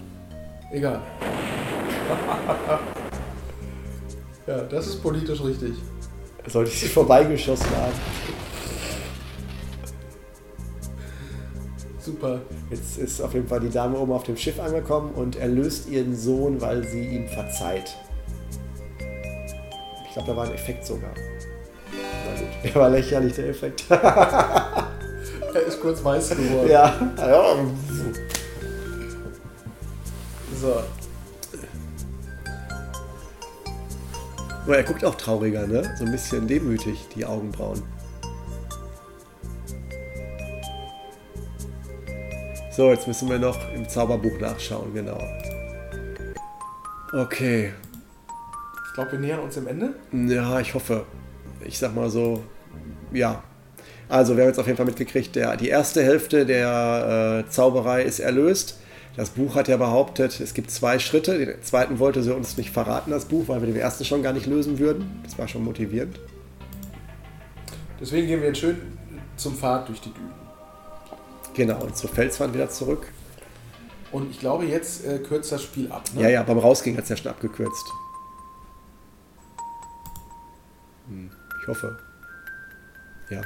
Egal. 0.71 1.01
ja, 4.47 4.61
das 4.63 4.87
ist 4.87 5.03
politisch 5.03 5.43
richtig. 5.43 5.75
Sollte 6.47 6.71
ich 6.71 6.81
sie 6.81 6.89
vorbeigeschossen 6.89 7.71
haben. 7.77 7.93
Super. 12.09 12.41
Jetzt 12.71 12.97
ist 12.97 13.21
auf 13.21 13.35
jeden 13.35 13.47
Fall 13.47 13.61
die 13.61 13.69
Dame 13.69 13.99
oben 13.99 14.13
auf 14.13 14.23
dem 14.23 14.37
Schiff 14.39 14.59
angekommen 14.59 15.13
und 15.15 15.37
erlöst 15.37 15.91
ihren 15.91 16.17
Sohn, 16.17 16.59
weil 16.59 16.83
sie 16.87 17.07
ihm 17.07 17.29
verzeiht. 17.29 17.95
Ich 20.07 20.15
glaube, 20.15 20.29
da 20.29 20.37
war 20.37 20.47
ein 20.47 20.55
Effekt 20.55 20.87
sogar. 20.87 21.11
Na 21.93 22.41
gut, 22.41 22.49
der 22.65 22.75
war 22.75 22.89
lächerlich, 22.89 23.35
der 23.35 23.51
Effekt. 23.51 23.85
Er 25.55 25.63
ist 25.63 25.81
kurz 25.81 26.05
weiß 26.05 26.29
geworden. 26.31 26.69
ja, 26.71 26.95
ja. 27.17 27.55
So. 30.61 30.83
Aber 34.65 34.77
er 34.77 34.83
guckt 34.85 35.05
auch 35.05 35.15
trauriger, 35.15 35.67
ne? 35.67 35.83
So 35.99 36.05
ein 36.05 36.13
bisschen 36.13 36.47
demütig, 36.47 37.09
die 37.17 37.25
Augenbrauen. 37.25 37.83
So, 42.79 42.93
jetzt 42.93 43.09
müssen 43.09 43.29
wir 43.29 43.41
noch 43.41 43.59
im 43.75 43.89
Zauberbuch 43.89 44.39
nachschauen, 44.39 44.95
genau. 44.95 45.21
Okay. 47.13 47.73
Ich 48.87 48.95
glaube, 48.95 49.11
wir 49.11 49.19
nähern 49.19 49.41
uns 49.41 49.55
dem 49.55 49.67
Ende. 49.67 49.95
Ja, 50.13 50.61
ich 50.61 50.75
hoffe. 50.75 51.05
Ich 51.65 51.77
sag 51.77 51.97
mal 51.97 52.09
so, 52.09 52.45
ja. 53.13 53.43
Also, 54.09 54.37
wir 54.37 54.45
haben 54.45 54.51
jetzt 54.51 54.61
auf 54.61 54.67
jeden 54.67 54.77
Fall 54.77 54.87
mitgekriegt, 54.87 55.35
der, 55.35 55.57
die 55.57 55.71
erste 55.71 56.05
Hälfte 56.05 56.47
der 56.47 57.45
äh, 57.49 57.51
Zauberei 57.51 58.05
ist 58.05 58.21
erlöst. 58.21 58.79
Das 59.17 59.31
Buch 59.31 59.57
hat 59.57 59.67
ja 59.67 59.77
behauptet, 59.77 60.39
es 60.39 60.55
gibt 60.55 60.71
zwei 60.71 61.01
Schritte. 61.01 61.37
Den 61.37 61.61
zweiten 61.63 61.99
wollte 61.99 62.23
sie 62.23 62.33
uns 62.33 62.57
nicht 62.57 62.71
verraten, 62.71 63.11
das 63.11 63.25
Buch, 63.25 63.49
weil 63.49 63.61
wir 63.61 63.67
den 63.67 63.77
ersten 63.77 64.05
schon 64.05 64.23
gar 64.23 64.33
nicht 64.33 64.47
lösen 64.47 64.79
würden. 64.79 65.21
Das 65.25 65.37
war 65.37 65.49
schon 65.49 65.65
motivierend. 65.65 66.21
Deswegen 68.01 68.29
gehen 68.29 68.41
wir 68.41 68.47
jetzt 68.47 68.61
schön 68.61 68.81
zum 69.37 69.57
Pfad 69.57 69.89
durch 69.89 70.01
die 70.01 70.13
Dünen. 70.13 70.48
Genau, 71.59 71.83
und 71.83 71.97
zur 71.97 72.09
Felswand 72.09 72.55
wieder 72.55 72.71
zurück. 72.71 73.09
Und 74.13 74.31
ich 74.31 74.39
glaube, 74.39 74.65
jetzt 74.65 75.05
äh, 75.05 75.19
kürzt 75.19 75.51
das 75.51 75.61
Spiel 75.61 75.91
ab. 75.91 76.05
Ne? 76.15 76.23
Ja, 76.23 76.29
ja, 76.29 76.43
beim 76.45 76.59
Rausgehen 76.59 76.97
hat 76.97 77.03
es 77.03 77.11
ja 77.11 77.17
schon 77.17 77.33
abgekürzt. 77.33 77.85
Hm, 81.09 81.33
ich 81.61 81.67
hoffe. 81.67 81.99
Ja. 83.29 83.41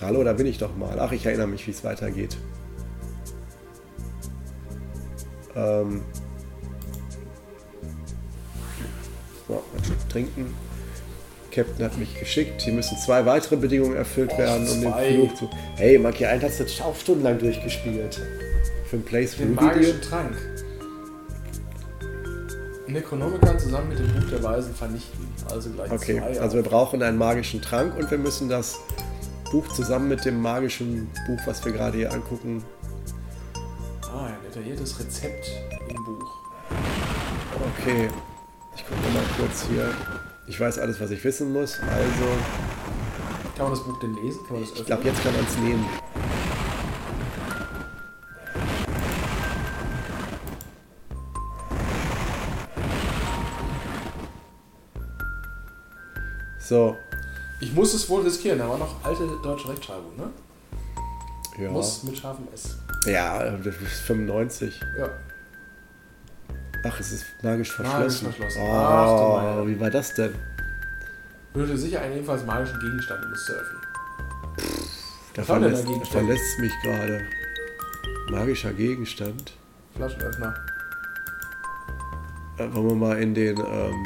Hallo, 0.00 0.24
da 0.24 0.32
bin 0.32 0.46
ich 0.46 0.56
doch 0.56 0.74
mal. 0.74 0.98
Ach, 0.98 1.12
ich 1.12 1.26
erinnere 1.26 1.48
mich, 1.48 1.66
wie 1.66 1.72
es 1.72 1.84
weitergeht. 1.84 2.38
Ähm. 5.54 6.00
So, 9.46 9.62
trinken. 10.08 10.69
Captain 11.50 11.84
hat 11.84 11.96
mich 11.98 12.18
geschickt. 12.18 12.62
Hier 12.62 12.72
müssen 12.72 12.96
zwei 12.98 13.24
weitere 13.26 13.56
Bedingungen 13.56 13.96
erfüllt 13.96 14.36
werden, 14.38 14.68
um 14.68 14.80
den. 14.80 14.92
Flug 14.92 15.36
zu. 15.36 15.50
Hey, 15.76 15.98
Monkey 15.98 16.24
1 16.26 16.42
hast 16.44 16.60
du 16.60 16.84
auch 16.84 16.96
stundenlang 16.96 17.38
durchgespielt. 17.38 18.14
Für 18.86 18.96
ein 18.96 19.00
Den 19.00 19.04
Playthrough-Video. 19.04 19.54
magischen 19.62 20.00
Trank. 20.02 20.36
Necronomicon 22.86 23.58
zusammen 23.58 23.88
mit 23.90 23.98
dem 24.00 24.12
Buch 24.12 24.28
der 24.30 24.42
Weisen 24.42 24.74
vernichten. 24.74 25.28
Also 25.48 25.70
gleich 25.70 25.90
Okay, 25.92 26.18
zwei. 26.18 26.40
also 26.40 26.56
wir 26.56 26.62
brauchen 26.64 27.02
einen 27.02 27.18
magischen 27.18 27.62
Trank 27.62 27.96
und 27.96 28.10
wir 28.10 28.18
müssen 28.18 28.48
das 28.48 28.78
Buch 29.52 29.66
zusammen 29.68 30.08
mit 30.08 30.24
dem 30.24 30.40
magischen 30.42 31.08
Buch, 31.26 31.38
was 31.46 31.64
wir 31.64 31.72
gerade 31.72 31.98
hier 31.98 32.12
angucken, 32.12 32.64
ah, 34.12 34.26
ein 34.26 34.34
detailliertes 34.48 34.98
Rezept 34.98 35.50
im 35.88 36.04
Buch. 36.04 36.30
Okay, 37.78 38.08
ich 38.76 38.84
gucke 38.84 39.00
mal 39.12 39.22
kurz 39.38 39.66
hier. 39.68 39.88
Ich 40.50 40.58
weiß 40.58 40.80
alles, 40.80 41.00
was 41.00 41.12
ich 41.12 41.22
wissen 41.22 41.52
muss. 41.52 41.78
Also, 41.78 42.24
Kann 43.56 43.66
man 43.66 43.70
das 43.70 43.84
Buch 43.84 44.00
denn 44.00 44.16
lesen? 44.16 44.40
Kann 44.48 44.56
man 44.56 44.68
das 44.68 44.80
ich 44.80 44.84
glaube, 44.84 45.04
jetzt 45.04 45.22
kann 45.22 45.32
man 45.32 45.44
es 45.44 45.56
nehmen. 45.58 45.86
So, 56.58 56.96
Ich 57.60 57.72
muss 57.72 57.94
es 57.94 58.08
wohl 58.08 58.22
riskieren. 58.22 58.58
Da 58.58 58.68
war 58.68 58.76
noch 58.76 59.04
alte 59.04 59.28
deutsche 59.44 59.68
Rechtschreibung, 59.68 60.16
ne? 60.16 60.30
ja. 61.62 61.70
Muss 61.70 62.02
mit 62.02 62.18
scharfem 62.18 62.48
S. 62.52 62.76
Ja, 63.06 63.38
das 63.56 63.76
ist 63.76 64.00
95. 64.00 64.80
Ja. 64.98 65.10
Ach, 66.82 66.98
es 67.00 67.12
ist 67.12 67.26
magisch 67.42 67.78
Magisch 67.78 68.20
verschlossen. 68.20 68.24
verschlossen. 68.26 68.62
Oh, 68.62 69.62
Ach 69.62 69.66
wie 69.66 69.78
war 69.78 69.90
das 69.90 70.14
denn? 70.14 70.34
Würde 71.52 71.76
sicher 71.76 72.00
einen 72.00 72.14
ebenfalls 72.16 72.44
magischen 72.44 72.78
Gegenstand, 72.80 73.24
es 73.34 73.44
zu 73.44 73.52
öffnen. 73.52 73.80
Da 75.34 75.42
verlässt, 75.42 75.86
verlässt 76.10 76.58
mich 76.58 76.72
gerade. 76.82 77.20
Magischer 78.30 78.72
Gegenstand. 78.72 79.52
Flaschenöffner. 79.96 80.54
Äh, 82.58 82.72
wollen 82.74 82.88
wir 82.88 82.94
mal 82.94 83.22
in 83.22 83.34
den 83.34 83.58
ähm, 83.58 84.04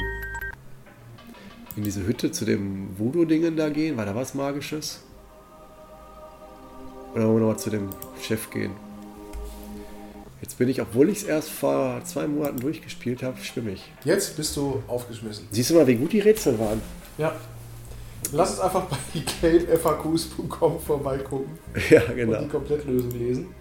in 1.77 1.83
diese 1.83 2.07
Hütte 2.07 2.31
zu 2.31 2.45
dem 2.45 2.99
Voodoo-Dingen 2.99 3.57
da 3.57 3.69
gehen? 3.69 3.97
War 3.97 4.07
da 4.07 4.15
was 4.15 4.35
Magisches? 4.35 5.03
Oder 7.15 7.25
wollen 7.27 7.37
wir 7.37 7.41
nochmal 7.41 7.59
zu 7.59 7.71
dem 7.71 7.91
Chef 8.21 8.51
gehen? 8.51 8.73
Jetzt 10.45 10.59
bin 10.59 10.69
ich, 10.69 10.83
obwohl 10.83 11.09
ich 11.09 11.23
es 11.23 11.25
erst 11.25 11.49
vor 11.49 12.03
zwei 12.05 12.27
Monaten 12.27 12.61
durchgespielt 12.61 13.23
habe, 13.23 13.43
schwimmig. 13.43 13.91
Jetzt 14.05 14.37
bist 14.37 14.55
du 14.59 14.83
aufgeschmissen. 14.89 15.49
Siehst 15.51 15.71
du 15.71 15.75
mal, 15.75 15.87
wie 15.87 15.95
gut 15.95 16.13
die 16.13 16.21
Rätsel 16.21 16.59
waren? 16.59 16.83
Ja. 17.17 17.35
Lass 18.31 18.51
uns 18.51 18.61
einfach 18.61 18.83
bei 18.83 18.99
gatefaqs.com 19.41 20.81
vorbeigucken 20.81 21.59
Ja, 21.91 22.03
und 22.03 22.17
genau. 22.17 22.43
die 22.43 22.49
Komplettlösung 22.49 23.11
lesen. 23.13 23.55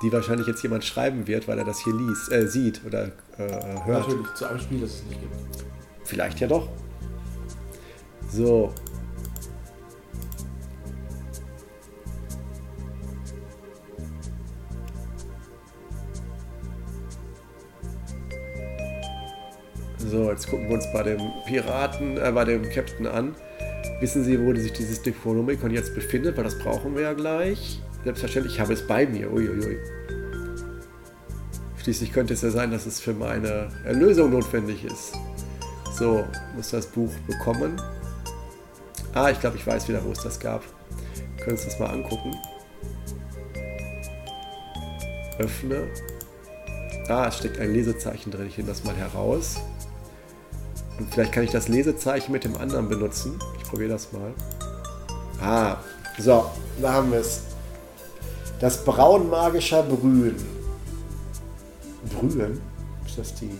Die 0.00 0.12
wahrscheinlich 0.12 0.46
jetzt 0.46 0.62
jemand 0.62 0.84
schreiben 0.84 1.26
wird, 1.26 1.48
weil 1.48 1.58
er 1.58 1.64
das 1.64 1.82
hier 1.82 1.92
liest, 1.92 2.30
äh, 2.30 2.46
sieht 2.46 2.80
oder 2.86 3.06
äh, 3.36 3.84
hört. 3.84 4.06
Natürlich, 4.06 4.34
zu 4.34 4.46
einem 4.46 4.60
Spiel, 4.60 4.80
das 4.80 4.90
es 4.90 5.04
nicht 5.06 5.20
gibt. 5.20 5.34
Vielleicht 6.04 6.38
ja 6.38 6.46
doch. 6.46 6.68
So. 8.30 8.72
So, 20.08 20.30
jetzt 20.30 20.48
gucken 20.48 20.68
wir 20.68 20.76
uns 20.76 20.90
bei 20.92 21.02
dem 21.02 21.20
Piraten, 21.46 22.16
äh, 22.16 22.32
bei 22.32 22.44
dem 22.44 22.62
Captain 22.70 23.06
an. 23.06 23.34
Wissen 24.00 24.24
Sie, 24.24 24.40
wo 24.40 24.54
sich 24.54 24.72
dieses 24.72 25.04
Necronomicon 25.04 25.70
jetzt 25.70 25.94
befindet? 25.94 26.36
Weil 26.36 26.44
das 26.44 26.58
brauchen 26.58 26.94
wir 26.94 27.02
ja 27.02 27.12
gleich. 27.12 27.82
Selbstverständlich, 28.04 28.54
ich 28.54 28.60
habe 28.60 28.72
es 28.72 28.86
bei 28.86 29.06
mir. 29.06 29.30
Uiuiui. 29.30 29.76
Schließlich 31.82 32.12
könnte 32.12 32.34
es 32.34 32.40
ja 32.42 32.50
sein, 32.50 32.70
dass 32.70 32.86
es 32.86 33.00
für 33.00 33.12
meine 33.12 33.68
Erlösung 33.84 34.30
notwendig 34.30 34.84
ist. 34.84 35.12
So, 35.98 36.24
muss 36.56 36.70
das 36.70 36.86
Buch 36.86 37.12
bekommen. 37.26 37.80
Ah, 39.12 39.30
ich 39.30 39.40
glaube, 39.40 39.56
ich 39.56 39.66
weiß 39.66 39.86
wieder, 39.88 40.02
wo 40.04 40.12
es 40.12 40.22
das 40.22 40.40
gab. 40.40 40.62
Können 41.38 41.52
uns 41.52 41.64
das 41.64 41.78
mal 41.78 41.90
angucken. 41.90 42.34
Öffne. 45.38 45.88
Ah, 47.08 47.26
es 47.28 47.38
steckt 47.38 47.58
ein 47.58 47.72
Lesezeichen 47.72 48.30
drin. 48.30 48.46
Ich 48.46 48.56
nehme 48.56 48.68
das 48.68 48.84
mal 48.84 48.96
heraus. 48.96 49.56
Und 51.00 51.10
vielleicht 51.14 51.32
kann 51.32 51.44
ich 51.44 51.50
das 51.50 51.68
Lesezeichen 51.68 52.30
mit 52.30 52.44
dem 52.44 52.56
anderen 52.56 52.86
benutzen. 52.86 53.38
Ich 53.56 53.68
probiere 53.68 53.88
das 53.88 54.12
mal. 54.12 54.34
Ah, 55.40 55.78
so, 56.18 56.44
da 56.80 56.92
haben 56.92 57.10
wir 57.10 57.20
es. 57.20 57.40
Das 58.60 58.84
Braun 58.84 59.30
magischer 59.30 59.82
Brühen. 59.82 60.36
Brühen? 62.14 62.60
Ist 63.06 63.16
das 63.16 63.34
die 63.34 63.50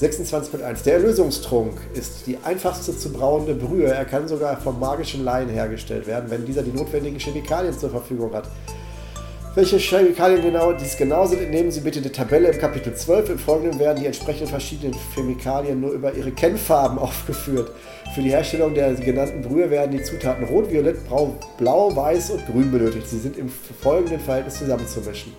26.1. 0.00 0.84
Der 0.84 0.94
Erlösungstrunk 0.94 1.78
ist 1.92 2.26
die 2.26 2.38
einfachste 2.38 2.96
zu 2.96 3.12
brauende 3.12 3.54
Brühe. 3.54 3.84
Er 3.84 4.06
kann 4.06 4.26
sogar 4.26 4.56
vom 4.56 4.80
magischen 4.80 5.22
Laien 5.22 5.50
hergestellt 5.50 6.06
werden, 6.06 6.30
wenn 6.30 6.46
dieser 6.46 6.62
die 6.62 6.72
notwendigen 6.72 7.18
Chemikalien 7.18 7.78
zur 7.78 7.90
Verfügung 7.90 8.32
hat. 8.32 8.48
Welche 9.56 9.78
Chemikalien 9.78 10.42
genau 10.42 10.72
dies 10.72 10.96
genau 10.96 11.26
sind, 11.26 11.40
entnehmen 11.40 11.70
Sie 11.70 11.80
bitte 11.80 12.00
die 12.00 12.10
Tabelle 12.10 12.48
im 12.48 12.58
Kapitel 12.58 12.92
12. 12.92 13.30
Im 13.30 13.38
Folgenden 13.38 13.78
werden 13.78 14.00
die 14.00 14.06
entsprechenden 14.06 14.48
verschiedenen 14.48 14.96
Chemikalien 15.14 15.80
nur 15.80 15.92
über 15.92 16.12
ihre 16.12 16.32
Kennfarben 16.32 16.98
aufgeführt. 16.98 17.70
Für 18.16 18.22
die 18.22 18.30
Herstellung 18.30 18.74
der 18.74 18.92
genannten 18.94 19.42
Brühe 19.42 19.70
werden 19.70 19.92
die 19.92 20.02
Zutaten 20.02 20.44
Rot, 20.46 20.72
Violett, 20.72 21.06
Brau, 21.06 21.36
Blau, 21.56 21.94
Weiß 21.94 22.30
und 22.30 22.44
Grün 22.46 22.72
benötigt. 22.72 23.08
Sie 23.08 23.20
sind 23.20 23.38
im 23.38 23.48
folgenden 23.48 24.18
Verhältnis 24.18 24.58
zusammenzumischen. 24.58 25.32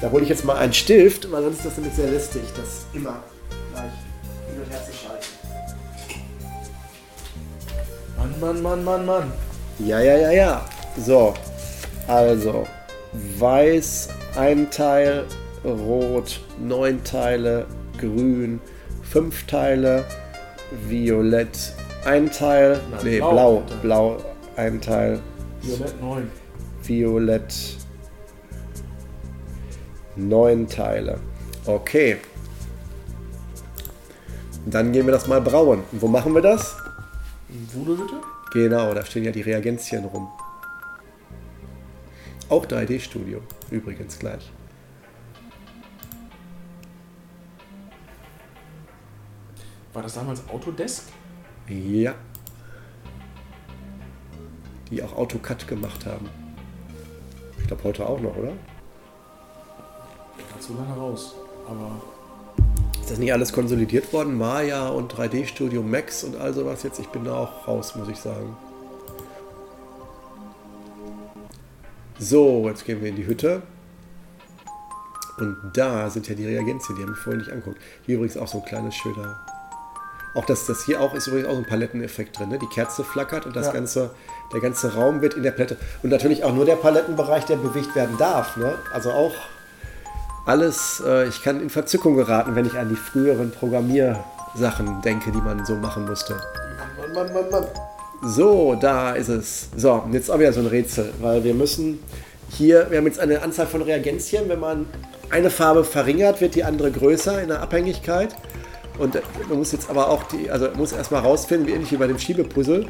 Da 0.00 0.10
hole 0.10 0.24
ich 0.24 0.28
jetzt 0.28 0.44
mal 0.44 0.56
einen 0.56 0.72
Stift, 0.72 1.30
weil 1.30 1.44
sonst 1.44 1.58
ist 1.58 1.66
das 1.66 1.76
nämlich 1.76 1.94
sehr 1.94 2.10
lästig, 2.10 2.42
das 2.56 2.86
immer 2.94 3.22
gleich 3.72 3.84
hin 4.50 4.60
und 4.60 4.72
her 4.72 4.80
zu 4.84 4.92
schalten. 4.92 5.26
Mann, 8.16 8.40
Mann, 8.40 8.62
Mann, 8.62 8.84
Mann, 8.84 9.06
Mann. 9.06 9.32
Ja, 9.78 10.00
ja, 10.00 10.16
ja, 10.16 10.32
ja. 10.32 10.64
So, 10.96 11.32
also 12.08 12.66
weiß 13.38 14.08
ein 14.36 14.70
Teil, 14.70 15.24
rot 15.64 16.40
neun 16.60 17.02
Teile, 17.04 17.66
grün 17.98 18.60
fünf 19.02 19.46
Teile, 19.46 20.04
violett 20.88 21.72
ein 22.04 22.30
Teil, 22.30 22.80
Nein, 22.90 23.00
nee, 23.04 23.18
blau 23.18 23.62
blau, 23.82 24.16
ein 24.56 24.80
Teil. 24.80 25.20
blau 25.20 25.20
ein 25.20 25.20
Teil, 25.20 25.20
Violett 25.62 26.00
9. 26.00 26.30
violett 26.82 27.76
neun 30.16 30.66
Teile. 30.68 31.18
Okay. 31.66 32.18
Dann 34.66 34.92
gehen 34.92 35.06
wir 35.06 35.12
das 35.12 35.26
mal 35.26 35.40
brauen. 35.40 35.82
Und 35.92 36.02
wo 36.02 36.08
machen 36.08 36.34
wir 36.34 36.42
das? 36.42 36.76
Voodoo-Hütte? 37.72 38.14
Genau, 38.52 38.94
da 38.94 39.04
stehen 39.04 39.24
ja 39.24 39.30
die 39.32 39.42
Reagenzien 39.42 40.04
rum. 40.04 40.28
Auch 42.48 42.64
3D-Studio, 42.64 43.40
übrigens 43.70 44.18
gleich. 44.18 44.52
War 49.92 50.02
das 50.02 50.14
damals 50.14 50.48
Autodesk? 50.48 51.04
Ja. 51.68 52.14
Die 54.90 55.02
auch 55.02 55.16
AutoCAD 55.16 55.66
gemacht 55.66 56.06
haben. 56.06 56.28
Ich 57.58 57.66
glaube 57.66 57.82
heute 57.82 58.06
auch 58.06 58.20
noch, 58.20 58.36
oder? 58.36 58.52
War 60.52 60.60
zu 60.60 60.74
lange 60.74 60.94
raus. 60.94 61.34
Aber 61.66 62.00
Ist 63.00 63.10
das 63.10 63.18
nicht 63.18 63.32
alles 63.32 63.52
konsolidiert 63.52 64.12
worden? 64.12 64.38
Maya 64.38 64.88
und 64.90 65.12
3D-Studio 65.12 65.82
Max 65.82 66.22
und 66.22 66.36
all 66.36 66.54
sowas 66.54 66.84
jetzt? 66.84 67.00
Ich 67.00 67.08
bin 67.08 67.24
da 67.24 67.34
auch 67.38 67.66
raus, 67.66 67.96
muss 67.96 68.08
ich 68.08 68.18
sagen. 68.18 68.56
So, 72.18 72.68
jetzt 72.68 72.84
gehen 72.84 73.00
wir 73.02 73.08
in 73.10 73.16
die 73.16 73.26
Hütte. 73.26 73.62
Und 75.38 75.56
da 75.74 76.08
sind 76.08 76.28
ja 76.28 76.34
die 76.34 76.46
Reagenzien, 76.46 76.96
die 76.96 77.02
haben 77.02 77.10
wir 77.10 77.16
vorhin 77.16 77.40
nicht 77.40 77.50
angeguckt. 77.52 77.78
Hier 78.06 78.16
übrigens 78.16 78.38
auch 78.38 78.48
so 78.48 78.58
ein 78.58 78.64
kleines 78.64 78.94
schöner. 78.94 79.38
Auch 80.34 80.46
das, 80.46 80.66
das 80.66 80.84
hier 80.84 81.00
auch 81.00 81.14
ist 81.14 81.26
übrigens 81.26 81.48
auch 81.48 81.52
so 81.52 81.58
ein 81.58 81.66
Paletteneffekt 81.66 82.38
drin. 82.38 82.48
Ne? 82.50 82.58
Die 82.58 82.66
Kerze 82.68 83.04
flackert 83.04 83.46
und 83.46 83.54
das 83.56 83.66
Ja. 83.66 83.72
ganze, 83.72 84.10
der 84.52 84.60
ganze 84.60 84.94
Raum 84.94 85.20
wird 85.20 85.34
in 85.34 85.42
der 85.42 85.50
Palette. 85.50 85.76
Und 86.02 86.10
natürlich 86.10 86.44
auch 86.44 86.54
nur 86.54 86.64
der 86.64 86.76
Palettenbereich, 86.76 87.44
der 87.44 87.56
bewegt 87.56 87.94
werden 87.94 88.16
darf. 88.18 88.56
Ne? 88.56 88.74
Also 88.92 89.12
auch 89.12 89.34
alles, 90.46 91.02
äh, 91.06 91.26
ich 91.28 91.42
kann 91.42 91.60
in 91.60 91.70
Verzückung 91.70 92.16
geraten, 92.16 92.54
wenn 92.54 92.64
ich 92.66 92.78
an 92.78 92.88
die 92.88 92.96
früheren 92.96 93.50
Programmiersachen 93.50 95.02
denke, 95.02 95.32
die 95.32 95.40
man 95.40 95.64
so 95.66 95.74
machen 95.74 96.06
musste. 96.06 96.34
Mann, 96.98 97.12
Mann, 97.12 97.32
Mann, 97.34 97.50
Mann. 97.50 97.66
So, 98.22 98.76
da 98.80 99.12
ist 99.12 99.28
es. 99.28 99.68
So, 99.76 100.02
jetzt 100.12 100.30
auch 100.30 100.38
wieder 100.38 100.52
so 100.52 100.60
ein 100.60 100.66
Rätsel, 100.66 101.12
weil 101.20 101.44
wir 101.44 101.54
müssen 101.54 101.98
hier, 102.50 102.86
wir 102.90 102.98
haben 102.98 103.06
jetzt 103.06 103.18
eine 103.18 103.42
Anzahl 103.42 103.66
von 103.66 103.82
Reagenzien. 103.82 104.48
Wenn 104.48 104.60
man 104.60 104.86
eine 105.30 105.50
Farbe 105.50 105.84
verringert, 105.84 106.40
wird 106.40 106.54
die 106.54 106.64
andere 106.64 106.90
größer 106.90 107.42
in 107.42 107.48
der 107.48 107.60
Abhängigkeit. 107.60 108.34
Und 108.98 109.20
man 109.48 109.58
muss 109.58 109.72
jetzt 109.72 109.90
aber 109.90 110.08
auch 110.08 110.22
die, 110.24 110.50
also 110.50 110.68
muss 110.74 110.92
erstmal 110.92 111.20
rausfinden, 111.20 111.68
wie 111.68 111.72
ähnlich 111.72 111.92
wie 111.92 111.96
bei 111.96 112.06
dem 112.06 112.18
Schiebepuzzle, 112.18 112.86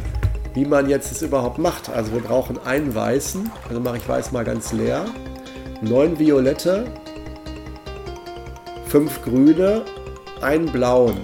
wie 0.55 0.65
man 0.65 0.89
jetzt 0.89 1.11
das 1.11 1.23
überhaupt 1.23 1.59
macht. 1.59 1.89
Also 1.89 2.13
wir 2.13 2.21
brauchen 2.21 2.59
einen 2.65 2.95
weißen, 2.95 3.51
also 3.69 3.81
mache 3.81 3.97
ich 3.97 4.09
weiß 4.09 4.31
mal 4.31 4.45
ganz 4.45 4.73
leer, 4.73 5.07
neun 5.81 6.19
violette, 6.19 6.85
fünf 8.87 9.23
grüne, 9.23 9.83
einen 10.41 10.67
blauen. 10.67 11.17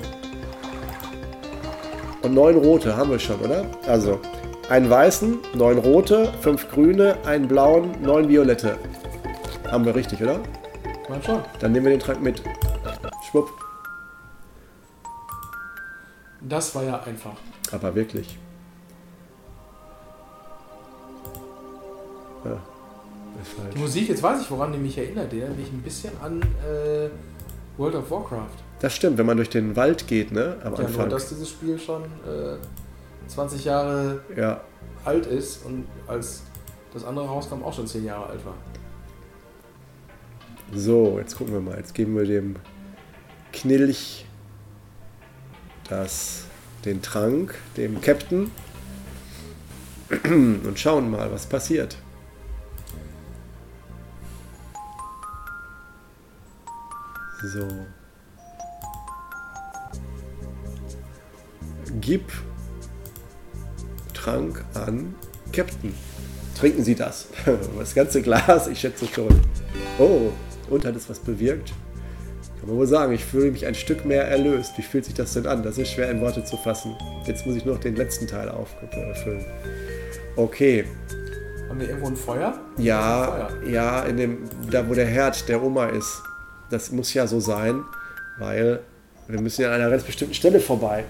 Und 2.23 2.35
neun 2.35 2.57
rote 2.57 2.97
haben 2.97 3.11
wir 3.11 3.19
schon, 3.19 3.41
oder? 3.41 3.67
Also, 3.87 4.21
einen 4.69 4.89
weißen, 4.89 5.39
neun 5.55 5.79
rote, 5.79 6.33
fünf 6.41 6.69
grüne, 6.71 7.17
einen 7.25 7.49
blauen, 7.49 8.01
neun 8.01 8.29
violette. 8.29 8.79
Haben 9.71 9.85
wir 9.85 9.95
richtig, 9.95 10.23
oder? 10.23 10.39
Meine 11.09 11.23
schon. 11.23 11.41
Dann 11.59 11.73
nehmen 11.73 11.87
wir 11.87 11.93
den 11.93 12.01
Trank 12.01 12.23
mit. 12.23 12.43
Schwupp. 13.29 13.51
Das 16.41 16.75
war 16.75 16.85
ja 16.85 17.03
einfach. 17.03 17.35
Aber 17.73 17.95
wirklich. 17.95 18.39
Ja. 22.45 22.59
Die. 23.75 23.79
Musik, 23.79 24.09
jetzt 24.09 24.23
weiß 24.23 24.43
ich, 24.43 24.51
woran 24.51 24.73
die 24.73 24.79
mich 24.79 24.97
erinnert. 24.97 25.33
Die 25.33 25.41
erinnert 25.41 25.59
mich 25.59 25.73
ein 25.73 25.83
bisschen 25.83 26.13
an 26.23 26.41
äh, 26.41 27.09
World 27.77 27.97
of 27.97 28.11
Warcraft. 28.11 28.62
Das 28.83 28.97
stimmt, 28.97 29.17
wenn 29.17 29.27
man 29.27 29.37
durch 29.37 29.49
den 29.49 29.77
Wald 29.77 30.09
geht, 30.09 30.33
ne? 30.33 30.57
Am 30.65 30.73
Ja, 30.75 30.81
nur 30.81 30.89
Anfang. 30.89 31.09
dass 31.09 31.29
dieses 31.29 31.49
Spiel 31.49 31.79
schon 31.79 32.03
äh, 32.03 32.57
20 33.29 33.65
Jahre 33.65 34.21
Ja. 34.37 34.61
alt 35.05 35.25
ist 35.27 35.65
und 35.65 35.87
als 36.09 36.43
das 36.93 37.05
andere 37.05 37.27
rauskam 37.27 37.63
auch 37.63 37.73
schon 37.73 37.87
10 37.87 38.05
Jahre 38.05 38.27
alt 38.27 38.45
war. 38.45 38.55
So, 40.75 41.17
jetzt 41.21 41.37
gucken 41.37 41.55
wir 41.55 41.61
mal. 41.61 41.77
Jetzt 41.77 41.95
geben 41.95 42.17
wir 42.17 42.25
dem 42.25 42.57
Knilch 43.53 44.27
das, 45.89 46.47
den 46.85 47.03
Trank, 47.03 47.55
dem 47.77 48.01
Captain 48.01 48.51
und 50.25 50.73
schauen 50.77 51.09
mal, 51.09 51.31
was 51.31 51.47
passiert. 51.47 51.97
So. 57.45 57.69
Gib 62.01 62.23
Trank 64.15 64.65
an 64.75 65.15
Captain. 65.53 65.95
Trinken 66.59 66.85
Sie 66.85 66.95
das. 66.95 67.29
Das 67.79 67.95
ganze 67.95 68.23
Glas, 68.23 68.69
ich 68.69 68.79
schätze 68.81 69.07
schon. 69.07 69.29
Oh, 69.99 70.31
und 70.71 70.85
hat 70.85 70.95
es 70.97 71.09
was 71.11 71.19
bewirkt? 71.19 71.73
Kann 72.61 72.69
man 72.69 72.79
wohl 72.79 72.87
sagen, 72.87 73.13
ich 73.13 73.25
fühle 73.25 73.51
mich 73.51 73.67
ein 73.67 73.75
Stück 73.75 74.05
mehr 74.05 74.25
erlöst. 74.29 74.73
Wie 74.79 74.83
fühlt 74.83 75.05
sich 75.05 75.15
das 75.15 75.33
denn 75.35 75.47
an? 75.47 75.63
Das 75.65 75.79
ist 75.79 75.91
schwer 75.91 76.11
in 76.11 76.21
Worte 76.21 76.45
zu 76.45 76.57
fassen. 76.57 76.95
Jetzt 77.27 77.45
muss 77.47 77.57
ich 77.57 77.65
noch 77.65 77.79
den 77.79 77.97
letzten 77.97 78.27
Teil 78.29 78.49
auffüllen. 78.49 79.45
Okay, 80.37 80.85
Haben 81.69 81.81
wir 81.81 81.89
irgendwo 81.89 82.09
ein 82.09 82.17
Feuer? 82.17 82.59
ja, 82.79 83.25
Feuer. 83.25 83.71
ja, 83.71 84.03
in 84.05 84.17
dem, 84.17 84.39
da 84.71 84.89
wo 84.89 84.95
der 84.95 85.07
Herd 85.07 85.49
der 85.49 85.61
Oma 85.63 85.87
ist. 85.87 86.23
Das 86.71 86.91
muss 86.93 87.13
ja 87.13 87.27
so 87.27 87.41
sein, 87.41 87.83
weil 88.39 88.81
wir 89.29 89.41
müssen 89.41 89.63
ja 89.63 89.69
an 89.69 89.81
einer 89.81 89.91
ganz 89.91 90.05
bestimmten 90.05 90.35
Stelle 90.35 90.61
vorbei, 90.61 91.05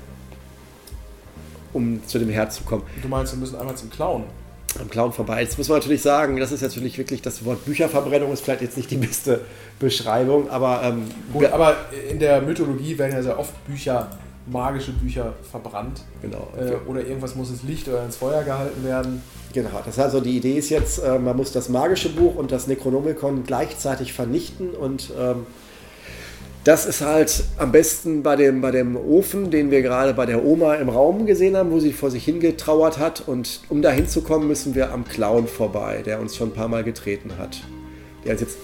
um 1.73 2.07
zu 2.07 2.19
dem 2.19 2.28
Herd 2.28 2.53
zu 2.53 2.65
kommen. 2.65 2.82
Du 3.03 3.09
meinst, 3.09 3.32
wir 3.32 3.39
müssen 3.40 3.57
einmal 3.57 3.74
zum 3.77 3.90
Clown. 3.90 4.24
am 4.81 4.89
Clown 4.89 5.12
vorbei. 5.12 5.43
Jetzt 5.43 5.59
muss 5.59 5.69
man 5.69 5.78
natürlich 5.78 6.03
sagen, 6.03 6.39
das 6.39 6.53
ist 6.53 6.62
natürlich 6.62 6.97
wirklich, 6.99 7.20
das 7.23 7.44
Wort 7.44 7.65
Bücherverbrennung 7.65 8.32
ist 8.32 8.43
vielleicht 8.44 8.62
jetzt 8.62 8.77
nicht 8.77 8.90
die 8.90 8.97
beste 8.97 9.40
Beschreibung, 9.78 10.49
aber 10.51 10.83
ähm, 10.84 11.05
Gut, 11.33 11.47
aber 11.47 11.76
in 12.10 12.18
der 12.18 12.41
Mythologie 12.42 12.97
werden 12.97 13.12
ja 13.12 13.23
sehr 13.23 13.39
oft 13.39 13.52
Bücher, 13.67 14.09
magische 14.47 14.92
Bücher 14.92 15.34
verbrannt. 15.51 16.02
genau. 16.23 16.49
Äh, 16.59 16.89
oder 16.89 17.05
irgendwas 17.05 17.34
muss 17.34 17.51
ins 17.51 17.62
Licht 17.65 17.86
oder 17.89 18.05
ins 18.05 18.17
Feuer 18.17 18.42
gehalten 18.44 18.83
werden. 18.84 19.23
Genau, 19.52 19.68
das 19.84 19.99
heißt 19.99 19.99
also 19.99 20.20
die 20.20 20.36
Idee 20.39 20.57
ist 20.57 20.70
jetzt, 20.70 20.99
äh, 20.99 21.18
man 21.18 21.36
muss 21.36 21.52
das 21.52 21.68
magische 21.68 22.09
Buch 22.09 22.36
und 22.36 22.51
das 22.51 22.67
Necronomicon 22.67 23.44
gleichzeitig 23.44 24.15
vernichten 24.15 24.70
und 24.70 25.12
ähm, 25.20 25.47
das 26.65 26.86
ist 26.86 27.00
halt 27.00 27.42
am 27.58 27.73
besten 27.73 28.23
bei 28.23 28.36
dem, 28.36 28.60
bei 28.60 28.70
dem 28.70 28.97
Ofen, 28.97 29.50
den 29.50 29.73
wir 29.73 29.82
gerade 29.82 30.15
bei 30.15 30.26
der 30.26 30.44
Oma 30.44 30.76
im 30.76 30.89
Raum 30.89 31.26
gesehen 31.26 31.57
haben, 31.57 31.73
wo 31.73 31.81
sie 31.81 31.92
vor 31.92 32.10
sich 32.10 32.24
hingetrauert 32.24 32.99
hat. 32.99 33.26
Und 33.26 33.60
um 33.68 33.82
da 33.82 33.91
hinzukommen, 33.91 34.47
müssen 34.47 34.76
wir 34.76 34.92
am 34.92 35.05
Clown 35.05 35.49
vorbei, 35.49 36.02
der 36.05 36.20
uns 36.20 36.36
schon 36.36 36.50
ein 36.50 36.55
paar 36.55 36.68
Mal 36.68 36.84
getreten 36.84 37.32
hat. 37.36 37.62
Der 38.24 38.32
uns 38.32 38.42
jetzt 38.42 38.58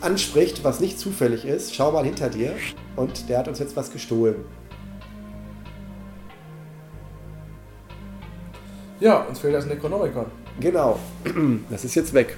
anspricht, 0.00 0.64
was 0.64 0.80
nicht 0.80 0.98
zufällig 0.98 1.44
ist. 1.44 1.74
Schau 1.74 1.92
mal 1.92 2.04
hinter 2.04 2.30
dir. 2.30 2.54
Und 2.96 3.28
der 3.28 3.38
hat 3.38 3.48
uns 3.48 3.58
jetzt 3.58 3.76
was 3.76 3.92
gestohlen. 3.92 4.36
Ja, 9.00 9.18
uns 9.24 9.40
fehlt 9.40 9.54
das 9.54 9.66
Necronomicon. 9.66 10.26
Genau, 10.58 10.98
das 11.70 11.84
ist 11.84 11.94
jetzt 11.94 12.14
weg. 12.14 12.34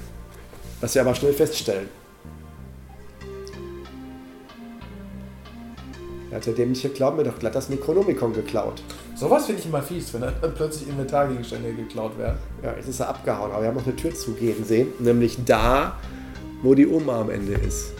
Was 0.80 0.96
wir 0.96 1.02
aber 1.02 1.14
schnell 1.14 1.32
feststellen. 1.32 1.88
Er 6.30 6.36
hat 6.36 6.46
der 6.46 6.54
dämliche 6.54 6.90
Clown 6.90 7.16
mir 7.16 7.24
doch 7.24 7.38
glatt 7.38 7.54
das 7.54 7.70
Necronomicon 7.70 8.34
geklaut. 8.34 8.82
Sowas 9.14 9.46
finde 9.46 9.62
ich 9.62 9.66
immer 9.66 9.82
fies, 9.82 10.12
wenn 10.12 10.20
dann 10.20 10.34
plötzlich 10.54 10.86
Inventargegenstände 10.88 11.72
geklaut 11.72 12.18
werden. 12.18 12.36
Ja, 12.62 12.74
jetzt 12.76 12.88
ist 12.88 13.00
er 13.00 13.08
abgehauen, 13.08 13.50
aber 13.50 13.62
wir 13.62 13.68
haben 13.68 13.76
noch 13.76 13.86
eine 13.86 13.96
Tür 13.96 14.14
zugehen 14.14 14.62
sehen, 14.64 14.88
nämlich 14.98 15.38
da, 15.46 15.96
wo 16.62 16.74
die 16.74 16.86
Oma 16.86 17.20
am 17.20 17.30
Ende 17.30 17.54
ist. 17.54 17.94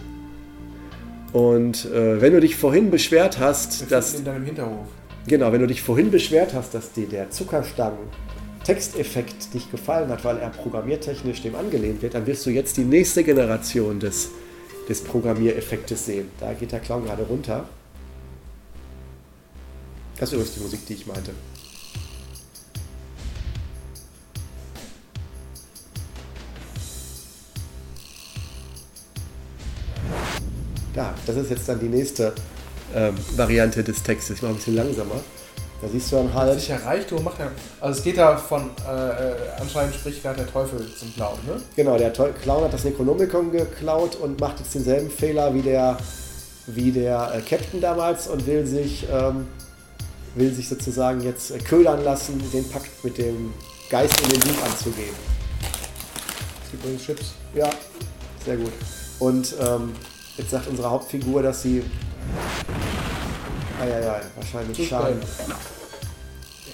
Und 1.33 1.87
äh, 1.87 2.21
wenn 2.21 2.33
du 2.33 2.41
dich 2.41 2.57
vorhin 2.57 2.91
beschwert 2.91 3.39
hast, 3.39 3.83
Wir 3.83 3.89
dass 3.89 4.21
dann 4.23 4.37
im 4.37 4.45
Hinterhof. 4.45 4.87
Genau, 5.27 5.51
wenn 5.53 5.61
du 5.61 5.67
dich 5.67 5.83
vorhin 5.83 6.11
beschwert 6.11 6.55
hast, 6.55 6.73
dass 6.75 6.93
dir 6.93 7.07
der 7.07 7.31
Zuckerstangen-Texteffekt 7.31 9.55
nicht 9.55 9.71
gefallen 9.71 10.09
hat, 10.09 10.25
weil 10.25 10.39
er 10.39 10.49
programmiertechnisch 10.51 11.43
dem 11.43 11.55
angelehnt 11.55 12.01
wird, 12.01 12.15
dann 12.15 12.27
wirst 12.27 12.47
du 12.47 12.51
jetzt 12.51 12.79
die 12.79 12.85
nächste 12.85 13.25
Generation 13.25 14.01
des, 14.01 14.31
des 14.89 15.03
Programmiereffektes 15.03 16.07
sehen. 16.07 16.31
Da 16.41 16.55
geht 16.55 16.73
der 16.73 16.81
Clown 16.81 17.05
gerade 17.05 17.25
runter. 17.25 17.69
Das 20.19 20.31
ist 20.31 20.35
übrigens 20.35 20.55
die 20.55 20.61
Musik, 20.61 20.87
die 20.87 20.95
ich 20.95 21.07
meinte. 21.07 21.31
Da, 30.95 31.15
das 31.27 31.37
ist 31.37 31.51
jetzt 31.51 31.69
dann 31.69 31.79
die 31.79 31.89
nächste 31.89 32.33
ähm, 32.95 33.15
Variante 33.37 33.85
des 33.85 34.03
Textes. 34.03 34.37
Ich 34.37 34.43
mache 34.43 34.53
ein 34.53 34.57
bisschen 34.57 34.75
langsamer. 34.75 35.17
Da 35.81 35.89
siehst 35.89 36.11
du 36.11 36.17
dann 36.17 36.35
halt. 36.35 36.59
Sicher 36.59 36.85
Reichtum 36.85 37.23
macht 37.23 37.39
ja. 37.39 37.53
Also 37.81 37.99
es 37.99 38.05
geht 38.05 38.19
da 38.19 38.37
von, 38.37 38.71
äh, 38.89 38.93
äh, 38.93 39.35
anscheinend 39.61 39.95
spricht 39.95 40.23
gerade 40.23 40.39
der 40.39 40.53
Teufel 40.53 40.93
zum 40.99 41.15
Clown, 41.15 41.39
ne? 41.47 41.61
Genau, 41.77 41.97
der 41.97 42.13
Teu- 42.13 42.33
Clown 42.33 42.65
hat 42.65 42.73
das 42.73 42.83
Necronomicon 42.83 43.53
geklaut 43.53 44.17
und 44.17 44.41
macht 44.41 44.59
jetzt 44.59 44.75
denselben 44.75 45.09
Fehler 45.09 45.55
wie 45.55 45.63
der, 45.63 45.97
wie 46.67 46.91
der 46.91 47.33
äh, 47.37 47.41
Captain 47.43 47.81
damals 47.81 48.27
und 48.27 48.45
will 48.49 48.67
sich, 48.67 49.07
ähm, 49.13 49.47
will 50.39 50.53
sich 50.55 50.69
sozusagen 50.69 51.21
jetzt 51.21 51.51
äh, 51.51 51.59
ködern 51.59 52.05
lassen, 52.05 52.41
den 52.53 52.69
Pakt 52.69 53.05
mit 53.05 53.19
dem 53.19 53.53
Geist 53.91 54.21
in 54.23 54.31
den 54.31 54.41
Buch 54.41 54.65
anzugehen. 54.65 55.15
Es 56.65 56.71
gibt 56.71 56.85
übrigens 56.85 57.05
Chips. 57.05 57.35
Ja, 57.55 57.71
sehr 58.45 58.57
gut. 58.57 58.73
Und 59.19 59.55
ähm, 59.61 59.93
jetzt 60.37 60.51
sagt 60.51 60.69
unsere 60.69 60.91
Hauptfigur, 60.91 61.43
dass 61.43 61.63
sie. 61.63 61.83
Eieiei, 63.81 64.21
wahrscheinlich 64.37 64.89
Schaden. 64.89 65.21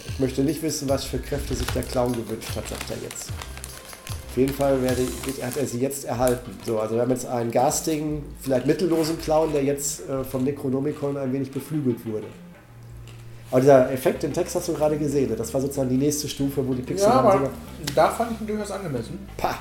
Ich 0.07 0.21
möchte 0.21 0.43
nicht 0.43 0.63
wissen, 0.63 0.89
was 0.89 1.05
für 1.05 1.19
Kräfte 1.19 1.55
sich 1.55 1.67
der 1.69 1.83
Clown 1.83 2.13
gewünscht 2.13 2.51
hat, 2.55 2.69
sagt 2.69 2.91
er 2.91 2.97
jetzt. 3.03 3.31
Auf 4.31 4.37
jeden 4.37 4.55
Fall 4.55 4.83
werde, 4.83 5.03
hat 5.43 5.57
er 5.57 5.67
sie 5.67 5.79
jetzt 5.79 6.05
erhalten. 6.05 6.59
So, 6.67 6.81
also 6.81 6.95
wir 6.95 7.03
haben 7.03 7.11
jetzt 7.11 7.27
einen 7.27 7.51
garstigen, 7.51 8.25
vielleicht 8.41 8.67
mittellosen 8.67 9.21
Clown, 9.21 9.53
der 9.53 9.63
jetzt 9.63 10.09
äh, 10.09 10.25
vom 10.25 10.45
Necronomicon 10.45 11.17
ein 11.17 11.33
wenig 11.33 11.51
beflügelt 11.51 12.05
wurde. 12.07 12.27
Aber 13.55 13.61
dieser 13.61 13.93
Effekt 13.93 14.25
im 14.25 14.33
Text 14.33 14.57
hast 14.57 14.67
du 14.67 14.73
gerade 14.75 14.99
gesehen. 14.99 15.33
Das 15.37 15.55
war 15.55 15.61
sozusagen 15.61 15.89
die 15.89 15.97
nächste 15.97 16.29
Stufe, 16.29 16.67
wo 16.67 16.75
die 16.75 16.83
Pixel 16.83 17.07
Ja, 17.07 17.15
dann 17.15 17.25
aber 17.27 17.33
sogar- 17.35 17.51
da 17.95 18.09
fand 18.11 18.33
ich 18.33 18.41
ihn 18.41 18.49
durchaus 18.49 18.73
angemessen. 18.73 19.17
Pah. 19.37 19.57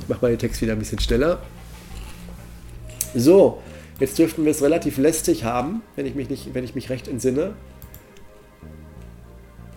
Ich 0.00 0.08
mache 0.08 0.22
mal 0.22 0.28
den 0.30 0.38
Text 0.38 0.62
wieder 0.62 0.72
ein 0.72 0.78
bisschen 0.78 0.98
schneller. 0.98 1.42
So, 3.14 3.60
jetzt 4.00 4.18
dürften 4.18 4.46
wir 4.46 4.50
es 4.52 4.62
relativ 4.62 4.96
lästig 4.96 5.44
haben, 5.44 5.82
wenn 5.94 6.06
ich 6.06 6.14
mich, 6.14 6.30
nicht, 6.30 6.54
wenn 6.54 6.64
ich 6.64 6.74
mich 6.74 6.88
recht 6.88 7.06
entsinne. 7.06 7.52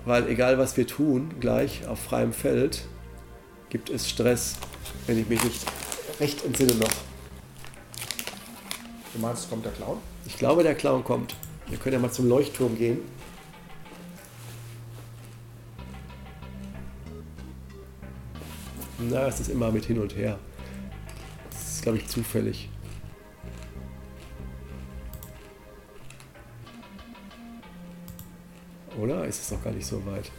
Weil 0.06 0.30
egal 0.30 0.58
was 0.58 0.78
wir 0.78 0.88
tun, 0.88 1.32
gleich 1.42 1.86
auf 1.90 2.00
freiem 2.00 2.32
Feld, 2.32 2.86
gibt 3.68 3.90
es 3.90 4.10
Stress, 4.10 4.56
wenn 5.08 5.20
ich 5.20 5.28
mich 5.28 5.44
nicht 5.44 5.62
recht 6.22 6.46
entsinne 6.46 6.76
noch. 6.76 6.88
Du 9.14 9.20
meinst, 9.20 9.44
es 9.44 9.50
kommt 9.50 9.66
der 9.66 9.74
Clown? 9.74 9.98
Ich 10.26 10.38
glaube, 10.38 10.64
der 10.64 10.76
Clown 10.76 11.04
kommt. 11.04 11.36
Wir 11.68 11.78
können 11.78 11.96
ja 11.96 12.00
mal 12.00 12.12
zum 12.14 12.30
Leuchtturm 12.30 12.78
gehen. 12.78 13.00
Na, 18.98 19.28
es 19.28 19.40
ist 19.40 19.50
immer 19.50 19.72
mit 19.72 19.86
hin 19.86 20.00
und 20.00 20.16
her. 20.16 20.40
Das 21.52 21.76
ist, 21.76 21.82
glaube 21.84 21.98
ich, 21.98 22.08
zufällig. 22.08 22.70
Oder? 28.98 29.26
Ist 29.26 29.42
es 29.42 29.52
noch 29.52 29.64
gar 29.64 29.74
nicht 29.74 29.86
so 29.86 30.06
weit? 30.06 30.32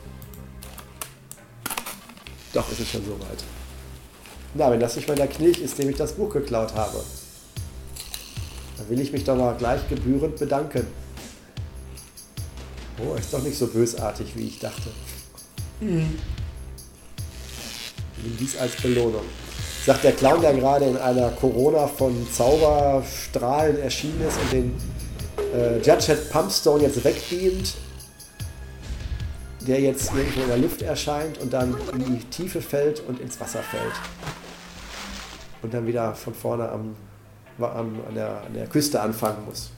Doch, 2.54 2.70
ist 2.72 2.80
es 2.80 2.90
schon 2.90 3.04
so 3.04 3.18
weit. 3.20 3.44
Na, 4.54 4.70
wenn 4.70 4.80
das 4.80 4.96
nicht 4.96 5.06
mal 5.06 5.14
der 5.14 5.26
Knilch 5.26 5.58
ist, 5.58 5.78
dem 5.78 5.90
ich 5.90 5.96
das 5.96 6.14
Buch 6.14 6.32
geklaut 6.32 6.74
habe. 6.74 7.04
Da 8.78 8.88
will 8.88 9.00
ich 9.00 9.12
mich 9.12 9.24
doch 9.24 9.36
mal 9.36 9.54
gleich 9.56 9.86
gebührend 9.88 10.38
bedanken. 10.38 10.86
Oh, 12.98 13.14
ist 13.14 13.32
doch 13.34 13.42
nicht 13.42 13.58
so 13.58 13.66
bösartig, 13.66 14.34
wie 14.36 14.46
ich 14.46 14.58
dachte. 14.58 14.90
Nimm 18.22 18.36
dies 18.38 18.56
als 18.56 18.76
Belohnung. 18.76 19.24
Sagt 19.84 20.04
der 20.04 20.12
Clown, 20.12 20.40
der 20.40 20.54
gerade 20.54 20.86
in 20.86 20.96
einer 20.96 21.30
Corona 21.30 21.86
von 21.86 22.26
Zauberstrahlen 22.32 23.78
erschienen 23.80 24.20
ist 24.26 24.36
und 24.38 24.52
den 24.52 24.74
äh, 25.54 25.76
Judgehead 25.76 26.30
Pumpstone 26.30 26.82
jetzt 26.82 27.04
wegbeamt, 27.04 27.74
der 29.66 29.80
jetzt 29.80 30.12
irgendwo 30.14 30.42
in 30.42 30.48
der 30.48 30.58
Luft 30.58 30.82
erscheint 30.82 31.38
und 31.38 31.52
dann 31.52 31.76
in 31.92 32.18
die 32.18 32.24
Tiefe 32.24 32.60
fällt 32.60 33.00
und 33.00 33.20
ins 33.20 33.38
Wasser 33.40 33.62
fällt. 33.62 33.94
Und 35.62 35.72
dann 35.72 35.86
wieder 35.86 36.14
von 36.14 36.34
vorne 36.34 36.68
am, 36.68 36.96
am, 37.58 38.00
an, 38.08 38.14
der, 38.14 38.42
an 38.46 38.54
der 38.54 38.66
Küste 38.66 39.00
anfangen 39.00 39.44
muss. 39.46 39.70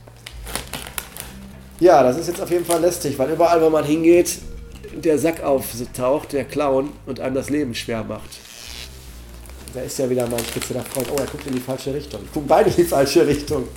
Ja, 1.81 2.03
das 2.03 2.19
ist 2.19 2.29
jetzt 2.29 2.41
auf 2.41 2.51
jeden 2.51 2.65
Fall 2.65 2.81
lästig, 2.81 3.19
weil 3.19 3.31
überall, 3.31 3.63
wo 3.63 3.71
man 3.71 3.85
hingeht, 3.85 4.39
der 5.05 5.19
Sack 5.19 5.43
auftaucht, 5.43 6.33
der 6.33 6.45
Clown, 6.45 6.91
und 7.07 7.21
einem 7.21 7.35
das 7.35 7.51
Leben 7.51 7.75
schwer 7.75 8.05
macht. 8.05 8.31
Da 9.75 9.81
ist 9.81 9.99
ja 9.99 10.09
wieder 10.09 10.27
mein 10.27 10.45
spezieller 10.45 10.83
Freund. 10.83 11.09
Oh, 11.13 11.19
er 11.19 11.27
guckt 11.27 11.47
in 11.47 11.55
die 11.55 11.61
falsche 11.61 11.93
Richtung. 11.93 12.21
Gucken 12.33 12.49
beide 12.49 12.71
in 12.71 12.77
die 12.77 12.85
falsche 12.85 13.27
Richtung. 13.27 13.69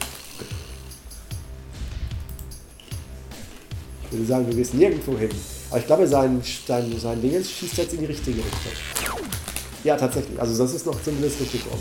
Ich 4.06 4.12
würde 4.12 4.26
sagen, 4.26 4.48
wir 4.48 4.58
wissen 4.58 4.80
nirgendwo 4.80 5.18
hin. 5.18 5.30
Aber 5.70 5.80
ich 5.80 5.86
glaube, 5.86 6.08
sein, 6.08 6.42
sein, 6.68 7.00
sein 7.00 7.22
Ding 7.22 7.44
schießt 7.44 7.78
jetzt 7.78 7.94
in 7.94 8.00
die 8.00 8.06
richtige 8.06 8.40
Richtung. 8.40 9.22
Ja, 9.84 9.96
tatsächlich. 9.96 10.40
Also 10.40 10.62
das 10.64 10.74
ist 10.74 10.86
noch 10.86 11.02
zumindest 11.02 11.40
richtig 11.40 11.62
rum. 11.66 11.80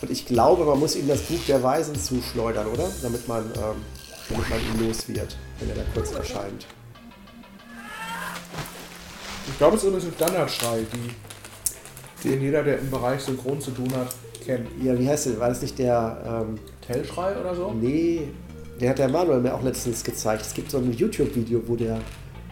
Und 0.00 0.10
ich 0.10 0.26
glaube, 0.26 0.64
man 0.64 0.80
muss 0.80 0.96
ihm 0.96 1.06
das 1.06 1.20
Buch 1.20 1.38
der 1.46 1.62
Weisen 1.62 1.94
zuschleudern, 1.94 2.66
oder? 2.66 2.90
Damit 3.02 3.28
man, 3.28 3.44
ähm, 3.56 3.84
damit 4.28 4.48
man 4.50 4.58
ihn 4.58 4.86
los 4.86 5.08
wird, 5.08 5.36
wenn 5.58 5.68
er 5.70 5.76
da 5.76 5.82
kurz 5.94 6.12
erscheint. 6.12 6.66
Ich 9.48 9.58
glaube, 9.58 9.76
es 9.76 9.82
ist 9.82 9.88
übrigens 9.88 10.08
ein 10.08 10.14
Standardschrei, 10.14 10.78
die, 10.92 12.28
den 12.28 12.40
jeder, 12.40 12.62
der 12.62 12.78
im 12.78 12.90
Bereich 12.90 13.20
Synchron 13.20 13.60
zu 13.60 13.72
tun 13.72 13.92
hat, 13.94 14.14
kennt. 14.44 14.68
Ja, 14.82 14.98
wie 14.98 15.08
heißt 15.08 15.26
der? 15.26 15.40
War 15.40 15.48
das 15.48 15.62
nicht 15.62 15.78
der... 15.78 16.44
Ähm, 16.48 16.58
Tellschrei 16.86 17.36
oder 17.38 17.54
so? 17.54 17.72
Nee, 17.72 18.28
der 18.80 18.90
hat 18.90 18.98
der 18.98 19.08
Manuel 19.08 19.40
mir 19.40 19.54
auch 19.54 19.62
letztens 19.62 20.02
gezeigt. 20.02 20.42
Es 20.42 20.54
gibt 20.54 20.70
so 20.70 20.78
ein 20.78 20.92
YouTube-Video, 20.92 21.62
wo 21.66 21.76
der 21.76 21.98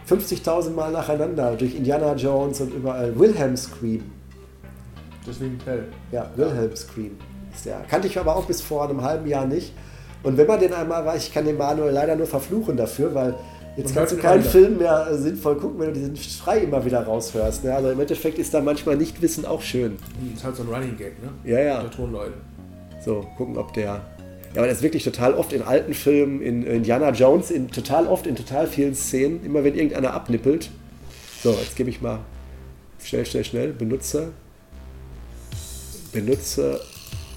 50.000 0.09 0.71
Mal 0.71 0.91
nacheinander 0.91 1.55
durch 1.55 1.75
Indiana 1.75 2.13
Jones 2.15 2.61
und 2.61 2.73
überall 2.73 3.17
Wilhelm 3.17 3.55
Scream. 3.55 4.03
Deswegen 5.25 5.59
Tell. 5.59 5.87
Ja, 6.11 6.29
Wilhelm 6.35 6.75
Scream 6.75 7.17
ist 7.53 7.65
der. 7.65 7.81
Kannte 7.89 8.07
ich 8.07 8.17
aber 8.17 8.35
auch 8.35 8.45
bis 8.45 8.61
vor 8.61 8.89
einem 8.89 9.01
halben 9.01 9.27
Jahr 9.27 9.45
nicht. 9.45 9.73
Und 10.23 10.37
wenn 10.37 10.47
man 10.47 10.59
den 10.59 10.73
einmal 10.73 11.05
weiß, 11.05 11.27
ich 11.27 11.33
kann 11.33 11.45
den 11.45 11.57
Manuel 11.57 11.91
leider 11.91 12.15
nur 12.15 12.27
verfluchen 12.27 12.77
dafür, 12.77 13.13
weil 13.15 13.35
jetzt 13.75 13.93
kannst 13.95 14.13
du 14.13 14.17
keinen 14.17 14.43
Film 14.43 14.77
mehr 14.77 15.07
äh, 15.11 15.17
sinnvoll 15.17 15.55
gucken, 15.57 15.79
wenn 15.79 15.87
du 15.87 15.99
diesen 15.99 16.15
Schrei 16.15 16.59
immer 16.59 16.83
wieder 16.85 17.03
raushörst. 17.03 17.63
Ne? 17.63 17.73
Also 17.73 17.89
im 17.89 17.99
Endeffekt 17.99 18.37
ist 18.37 18.53
da 18.53 18.61
manchmal 18.61 18.97
Nichtwissen 18.97 19.45
auch 19.45 19.61
schön. 19.61 19.97
Hm, 20.19 20.33
Ist 20.35 20.43
halt 20.43 20.55
so 20.55 20.63
ein 20.63 20.69
Running 20.69 20.97
Gag, 20.97 21.13
ne? 21.23 21.29
Ja, 21.43 21.59
ja. 21.59 21.81
Der 21.81 21.91
Tonleuten. 21.91 22.39
So, 23.03 23.25
gucken, 23.37 23.57
ob 23.57 23.73
der. 23.73 24.01
Ja, 24.53 24.57
aber 24.57 24.67
das 24.67 24.77
ist 24.77 24.83
wirklich 24.83 25.03
total 25.03 25.33
oft 25.33 25.53
in 25.53 25.61
alten 25.61 25.93
Filmen, 25.93 26.41
in 26.41 26.63
Indiana 26.63 27.11
Jones, 27.11 27.49
in 27.49 27.71
total 27.71 28.05
oft 28.05 28.27
in 28.27 28.35
total 28.35 28.67
vielen 28.67 28.93
Szenen, 28.93 29.43
immer 29.45 29.63
wenn 29.63 29.75
irgendeiner 29.75 30.13
abnippelt. 30.13 30.69
So, 31.41 31.51
jetzt 31.51 31.75
gebe 31.75 31.89
ich 31.89 32.01
mal 32.01 32.19
schnell, 33.01 33.25
schnell, 33.25 33.45
schnell. 33.45 33.73
Benutze. 33.73 34.33
Benutze 36.11 36.81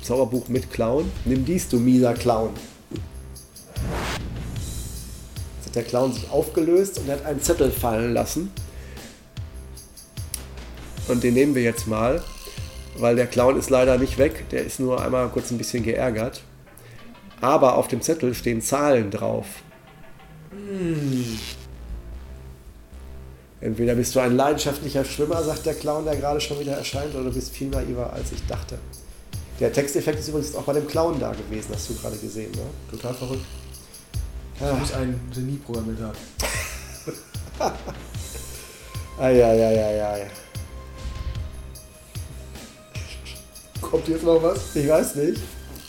Zauberbuch 0.03 0.49
mit 0.49 0.71
Clown. 0.71 1.11
Nimm 1.25 1.45
dies, 1.45 1.69
du 1.69 1.79
mieser 1.79 2.13
Clown. 2.15 2.51
Jetzt 5.57 5.67
hat 5.67 5.75
der 5.75 5.83
Clown 5.85 6.13
sich 6.13 6.31
aufgelöst 6.31 6.99
und 6.99 7.09
er 7.09 7.17
hat 7.17 7.27
einen 7.27 7.43
Zettel 7.43 7.71
fallen 7.71 8.15
lassen. 8.15 8.53
Und 11.09 11.23
den 11.23 11.35
nehmen 11.35 11.55
wir 11.55 11.63
jetzt 11.63 11.87
mal, 11.87 12.23
weil 12.97 13.17
der 13.17 13.27
Clown 13.27 13.59
ist 13.59 13.71
leider 13.71 13.99
nicht 13.99 14.19
weg. 14.19 14.49
Der 14.51 14.65
ist 14.65 14.81
nur 14.81 15.03
einmal 15.03 15.29
kurz 15.29 15.51
ein 15.51 15.59
bisschen 15.59 15.83
geärgert. 15.83 16.43
Aber 17.41 17.77
auf 17.77 17.89
dem 17.89 18.01
Zettel 18.01 18.35
stehen 18.35 18.63
Zahlen 18.63 19.11
drauf. 19.11 19.47
Entweder 23.61 23.95
bist 23.95 24.15
du 24.15 24.21
ein 24.21 24.37
leidenschaftlicher 24.37 25.05
Schwimmer, 25.05 25.43
sagt 25.43 25.67
der 25.67 25.75
Clown, 25.75 26.05
der 26.05 26.17
gerade 26.17 26.41
schon 26.41 26.61
wieder 26.61 26.73
erscheint, 26.73 27.15
oder 27.15 27.25
du 27.25 27.33
bist 27.33 27.53
viel 27.53 27.69
naiver, 27.69 28.13
als 28.13 28.33
ich 28.33 28.47
dachte. 28.47 28.79
Der 29.61 29.73
Texteffekt 29.73 30.21
ist 30.21 30.29
übrigens 30.29 30.55
auch 30.55 30.65
bei 30.65 30.73
dem 30.73 30.87
Clown 30.87 31.19
da 31.19 31.33
gewesen, 31.33 31.69
hast 31.73 31.89
du 31.91 31.95
gerade 31.95 32.17
gesehen, 32.17 32.51
ne? 32.53 32.67
Total 32.91 33.15
verrückt. 33.15 33.45
Ja. 34.61 34.69
Da 34.69 34.75
muss 34.75 34.93
ein 34.93 35.21
Genie 35.35 35.57
programmiert 35.57 35.99
haben. 36.01 36.17
Eieieiei. 39.19 40.31
Kommt 43.81 44.09
jetzt 44.09 44.25
noch 44.25 44.43
was? 44.43 44.75
Ich 44.75 44.89
weiß 44.89 45.15
nicht. 45.17 45.41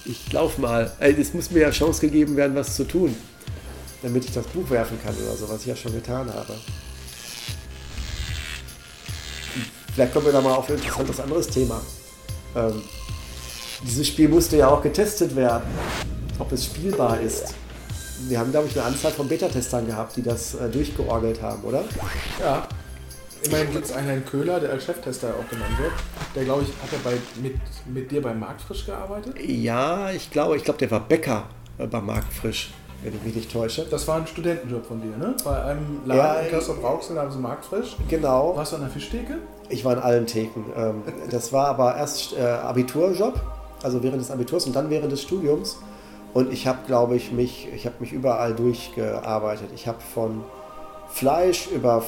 Ich 0.06 0.32
lauf 0.32 0.58
mal. 0.58 0.92
Ey, 1.00 1.20
Es 1.20 1.34
muss 1.34 1.50
mir 1.50 1.62
ja 1.62 1.72
Chance 1.72 2.02
gegeben 2.02 2.36
werden, 2.36 2.56
was 2.56 2.76
zu 2.76 2.84
tun. 2.84 3.16
Damit 4.04 4.26
ich 4.26 4.32
das 4.32 4.46
Buch 4.48 4.70
werfen 4.70 5.00
kann 5.04 5.16
oder 5.16 5.36
so, 5.36 5.50
was 5.50 5.62
ich 5.62 5.68
ja 5.68 5.76
schon 5.76 5.94
getan 5.94 6.32
habe. 6.32 6.54
Vielleicht 9.94 10.14
kommen 10.14 10.26
wir 10.26 10.34
da 10.34 10.42
mal 10.42 10.54
auf 10.54 10.70
ein 10.70 10.76
interessantes 10.76 11.20
anderes 11.20 11.48
Thema. 11.48 11.82
Ähm, 12.56 12.84
dieses 13.84 14.08
Spiel 14.08 14.28
musste 14.28 14.58
ja 14.58 14.68
auch 14.68 14.82
getestet 14.82 15.36
werden, 15.36 15.64
ob 16.38 16.52
es 16.52 16.66
spielbar 16.66 17.20
ist. 17.22 17.56
Wir 18.28 18.40
haben, 18.40 18.52
glaube 18.52 18.68
ich, 18.68 18.76
eine 18.76 18.86
Anzahl 18.88 19.12
von 19.12 19.28
Beta-Testern 19.28 19.86
gehabt, 19.86 20.16
die 20.18 20.24
das 20.24 20.56
äh, 20.56 20.70
durchgeorgelt 20.70 21.42
haben, 21.42 21.64
oder? 21.64 21.84
Ja. 22.40 22.68
Immerhin 23.44 23.72
gibt 23.72 23.86
es 23.86 23.92
einen 23.94 24.08
Herrn 24.08 24.26
Köhler, 24.26 24.60
der 24.60 24.72
als 24.72 24.86
Cheftester 24.86 25.28
auch 25.30 25.48
genannt 25.50 25.78
wird. 25.78 25.92
Der, 26.36 26.46
glaube 26.46 26.64
ich, 26.64 26.70
hat 26.70 26.92
er 26.92 27.12
bei, 27.12 27.18
mit, 27.42 27.56
mit 27.86 28.12
dir 28.12 28.22
bei 28.22 28.34
Marktfrisch 28.34 28.86
gearbeitet. 28.88 29.36
Ja, 29.40 30.10
ich 30.10 30.32
glaube, 30.32 30.58
ich 30.58 30.64
glaube, 30.64 30.80
der 30.80 30.90
war 30.90 31.02
Bäcker 31.02 31.44
äh, 31.78 31.86
bei 31.86 32.02
Marktfrisch, 32.02 32.74
wenn 33.04 33.14
ich 33.14 33.24
mich 33.24 33.36
nicht 33.36 33.52
täusche. 33.52 33.86
Das 33.86 34.08
war 34.08 34.18
ein 34.18 34.26
Studentenjob 34.26 34.86
von 34.88 35.00
dir, 35.02 35.16
ne? 35.18 35.36
Bei 35.44 35.62
einem 35.64 36.02
Ja, 36.08 36.16
Laden 36.16 36.46
in 36.46 36.52
Kassel 36.52 36.76
Brauxel 36.76 37.16
sie 37.30 37.38
Marktfrisch. 37.38 37.96
Genau. 38.10 38.56
Warst 38.56 38.72
du 38.72 38.78
an 38.78 38.84
der 38.84 38.92
Fischtheke? 38.92 39.38
Ich 39.70 39.86
war 39.86 39.94
in 39.94 40.00
allen 40.00 40.26
Theken. 40.26 40.66
Ähm, 40.76 41.04
das 41.30 41.54
war 41.54 41.68
aber 41.68 41.96
erst 41.96 42.34
äh, 42.36 42.42
Abiturjob, 42.42 43.40
also 43.84 44.02
während 44.02 44.22
des 44.22 44.32
Abiturs 44.32 44.66
und 44.66 44.76
dann 44.76 44.90
während 44.90 45.12
des 45.12 45.22
Studiums. 45.22 45.78
Und 46.36 46.52
ich 46.52 46.68
habe, 46.68 46.80
glaube 46.86 47.16
ich, 47.16 47.32
mich, 47.32 47.70
ich 47.74 47.86
habe 47.86 47.96
mich 48.02 48.12
überall 48.12 48.54
durchgearbeitet. 48.54 49.70
Ich 49.74 49.88
habe 49.88 50.00
von 50.02 50.44
Fleisch 51.08 51.70
über 51.74 52.04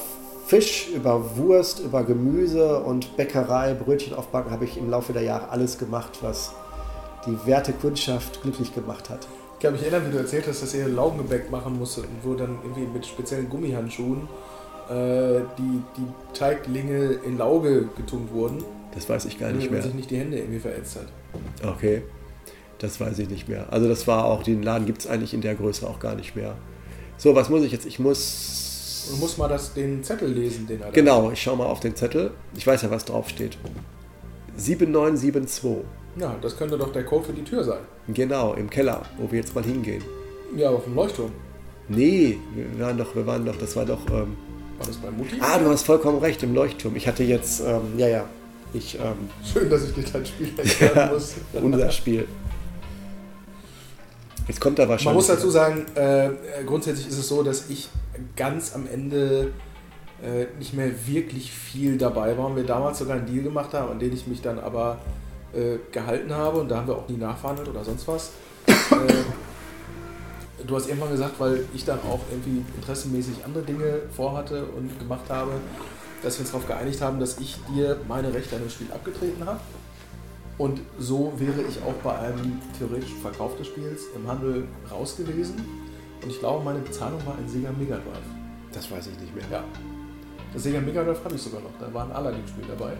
Fisch, 0.48 0.90
über 0.94 1.38
Wurst, 1.38 1.80
über 1.80 2.04
Gemüse 2.04 2.80
und 2.84 3.16
Bäckerei, 3.16 3.74
Brötchen 3.74 4.14
aufbacken, 4.14 4.52
habe 4.52 4.66
ich 4.66 4.78
im 4.78 4.90
Laufe 4.90 5.14
der 5.14 5.22
Jahre 5.22 5.48
alles 5.50 5.78
gemacht, 5.78 6.20
was 6.22 6.52
die 7.26 7.38
werte 7.48 7.72
Kundschaft 7.72 8.42
glücklich 8.42 8.76
gemacht 8.76 9.10
hat. 9.10 9.26
Ich 9.56 9.60
kann 9.64 9.72
mich 9.72 9.82
erinnern, 9.84 10.04
wie 10.08 10.12
du 10.12 10.18
erzählt 10.18 10.46
hast, 10.46 10.62
dass 10.62 10.74
ihr 10.74 10.90
Laugengebäck 10.90 11.50
machen 11.50 11.80
musstet 11.80 12.04
und 12.06 12.30
wo 12.30 12.36
dann 12.36 12.58
irgendwie 12.64 12.86
mit 12.86 13.06
speziellen 13.06 13.48
Gummihandschuhen 13.50 14.28
äh, 14.90 15.40
die, 15.58 15.82
die 15.98 16.38
Teiglinge 16.38 17.14
in 17.26 17.38
Lauge 17.38 17.88
getunkt 17.96 18.34
wurden, 18.34 18.62
Das 18.94 19.08
weiß 19.08 19.24
ich 19.24 19.40
gar 19.40 19.48
damit 19.48 19.62
nicht 19.62 19.72
man 19.72 19.80
mehr. 19.80 19.84
sich 19.84 19.94
nicht 19.94 20.12
die 20.12 20.18
Hände 20.18 20.38
irgendwie 20.38 20.60
verätzt 20.60 20.98
hat. 20.98 21.08
Okay, 21.66 22.04
das 22.80 23.00
weiß 23.00 23.20
ich 23.20 23.30
nicht 23.30 23.48
mehr. 23.50 23.72
Also 23.72 23.88
das 23.88 24.08
war 24.08 24.26
auch, 24.26 24.44
den 24.44 24.62
Laden 24.64 24.86
gibt 24.86 25.02
es 25.02 25.08
eigentlich 25.08 25.34
in 25.34 25.42
der 25.42 25.56
Größe 25.56 25.88
auch 25.88 26.00
gar 26.00 26.16
nicht 26.16 26.36
mehr. 26.36 26.56
So, 27.18 27.36
was 27.36 27.50
muss 27.50 27.64
ich 27.64 27.72
jetzt? 27.72 27.86
Ich 27.86 28.00
muss... 28.00 29.08
Du 29.10 29.18
musst 29.18 29.38
mal 29.38 29.48
das, 29.48 29.74
den 29.74 30.04
Zettel 30.04 30.30
lesen, 30.32 30.68
den 30.68 30.82
er 30.82 30.88
da 30.88 30.92
Genau, 30.92 31.32
ich 31.32 31.42
schaue 31.42 31.58
mal 31.58 31.66
auf 31.66 31.80
den 31.80 31.96
Zettel. 31.96 32.32
Ich 32.56 32.68
weiß 32.68 32.82
ja, 32.82 32.92
was 32.92 33.06
drauf 33.06 33.30
steht. 33.30 33.58
7972. 34.58 35.86
Ja, 36.20 36.36
das 36.42 36.58
könnte 36.58 36.78
doch 36.78 36.92
der 36.92 37.06
Code 37.06 37.26
für 37.26 37.34
die 37.34 37.44
Tür 37.44 37.64
sein. 37.64 37.80
Genau, 38.14 38.54
im 38.54 38.70
Keller, 38.70 39.04
wo 39.18 39.32
wir 39.32 39.40
jetzt 39.40 39.54
mal 39.56 39.64
hingehen. 39.64 40.04
Ja, 40.56 40.70
auf 40.72 40.84
dem 40.84 40.96
Leuchtturm. 40.96 41.32
Nee, 41.90 42.38
wir 42.56 42.86
waren 42.86 42.98
doch, 42.98 43.16
wir 43.16 43.26
waren 43.26 43.46
doch, 43.46 43.56
das 43.58 43.76
war 43.76 43.86
doch. 43.86 44.00
Ähm, 44.10 44.36
War 44.78 44.88
das 44.88 44.98
bei 44.98 45.10
Mutti? 45.12 45.38
ah, 45.40 45.58
du 45.60 45.70
hast 45.70 45.84
vollkommen 45.84 46.18
recht, 46.20 46.42
im 46.44 46.54
Leuchtturm. 46.54 46.96
Ich 46.96 47.08
hatte 47.08 47.24
jetzt, 47.24 47.62
ähm, 47.62 47.82
ja, 47.98 48.08
ja, 48.08 48.26
ich, 48.74 48.96
ähm, 48.96 49.30
Schön, 49.44 49.70
dass 49.70 49.84
ich 49.86 49.94
dir 49.94 50.04
dein 50.12 50.26
Spiel 50.26 50.50
erklären 50.58 51.14
muss. 51.14 51.36
unser 51.62 51.92
Spiel. 51.92 52.28
Jetzt 54.48 54.62
kommt 54.62 54.80
da 54.80 54.84
wahrscheinlich. 54.84 55.06
Man 55.06 55.16
muss 55.16 55.28
dazu 55.28 55.50
sagen, 55.50 55.86
äh, 55.96 56.30
grundsätzlich 56.66 57.08
ist 57.08 57.18
es 57.18 57.28
so, 57.28 57.44
dass 57.44 57.70
ich 57.70 57.90
ganz 58.36 58.74
am 58.74 58.88
Ende 58.88 59.52
äh, 60.24 60.46
nicht 60.58 60.74
mehr 60.74 60.90
wirklich 61.06 61.52
viel 61.52 61.98
dabei 61.98 62.38
war 62.38 62.48
und 62.48 62.56
wir 62.56 62.64
damals 62.64 63.00
sogar 63.00 63.18
einen 63.18 63.26
Deal 63.26 63.44
gemacht 63.44 63.74
haben, 63.74 63.92
an 63.92 64.00
den 64.00 64.14
ich 64.14 64.26
mich 64.26 64.42
dann 64.42 64.60
aber 64.60 64.98
äh, 65.54 65.78
gehalten 65.92 66.34
habe 66.34 66.60
und 66.60 66.70
da 66.70 66.78
haben 66.78 66.88
wir 66.88 66.96
auch 66.96 67.08
nie 67.08 67.18
nachverhandelt 67.18 67.68
oder 67.68 67.84
sonst 67.84 68.08
was. 68.08 68.32
äh, 68.68 68.74
du 70.66 70.76
hast 70.76 70.88
irgendwann 70.88 71.12
gesagt, 71.12 71.40
weil 71.40 71.66
ich 71.74 71.86
dann 71.86 72.00
auch 72.00 72.22
irgendwie 72.32 72.64
interessenmäßig 72.76 73.46
andere 73.46 73.64
Dinge 73.64 74.02
vorhatte 74.16 74.64
und 74.78 74.98
gemacht 74.98 75.30
habe, 75.30 75.52
dass 76.24 76.38
wir 76.38 76.42
uns 76.42 76.52
darauf 76.52 76.68
geeinigt 76.68 77.02
haben, 77.02 77.20
dass 77.20 77.38
ich 77.40 77.58
dir 77.74 78.00
meine 78.08 78.34
Rechte 78.34 78.56
an 78.56 78.64
dem 78.64 78.70
Spiel 78.70 78.88
abgetreten 78.92 79.46
habe. 79.46 79.60
Und 80.58 80.82
so 80.98 81.34
wäre 81.38 81.62
ich 81.62 81.78
auch 81.84 81.94
bei 82.04 82.18
einem 82.18 82.60
theoretischen 82.78 83.18
Verkauf 83.18 83.56
des 83.58 83.68
Spiels 83.68 84.06
im 84.16 84.28
Handel 84.28 84.68
raus 84.92 85.16
gewesen. 85.16 85.56
Und 86.24 86.30
ich 86.30 86.40
glaube, 86.40 86.64
meine 86.64 86.80
Bezahlung 86.80 87.24
war 87.26 87.38
ein 87.38 87.48
Sega 87.48 87.70
Mega 87.78 87.96
Drive. 87.96 88.26
Das 88.72 88.90
weiß 88.90 89.08
ich 89.08 89.20
nicht 89.20 89.36
mehr. 89.36 89.46
Ja. 89.52 89.64
Das 90.54 90.64
Sega 90.64 90.82
Mega 90.82 91.04
Drive 91.04 91.24
habe 91.24 91.36
ich 91.36 91.42
sogar 91.42 91.62
noch. 91.62 91.70
Da 91.80 91.94
war 91.94 92.06
ein 92.06 92.12
Aladdin-Spiel 92.12 92.66
dabei. 92.68 92.94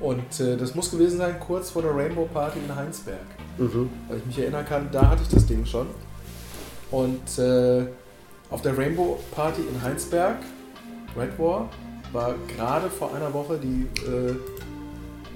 Und 0.00 0.40
äh, 0.40 0.56
das 0.56 0.74
muss 0.74 0.90
gewesen 0.90 1.18
sein 1.18 1.40
kurz 1.40 1.70
vor 1.70 1.82
der 1.82 1.96
Rainbow 1.96 2.28
Party 2.32 2.58
in 2.58 2.74
Heinsberg. 2.74 3.24
Mhm. 3.56 3.88
Weil 4.08 4.18
ich 4.18 4.26
mich 4.26 4.38
erinnern 4.38 4.66
kann, 4.66 4.88
da 4.92 5.08
hatte 5.08 5.22
ich 5.22 5.28
das 5.28 5.46
Ding 5.46 5.64
schon. 5.64 5.86
Und 6.90 7.38
äh, 7.38 7.86
auf 8.50 8.60
der 8.62 8.76
Rainbow 8.76 9.18
Party 9.34 9.62
in 9.62 9.82
Heinsberg, 9.82 10.36
Red 11.16 11.38
War, 11.38 11.70
war 12.12 12.34
gerade 12.56 12.90
vor 12.90 13.14
einer 13.14 13.32
Woche 13.32 13.58
die, 13.58 13.88
äh, 14.02 14.34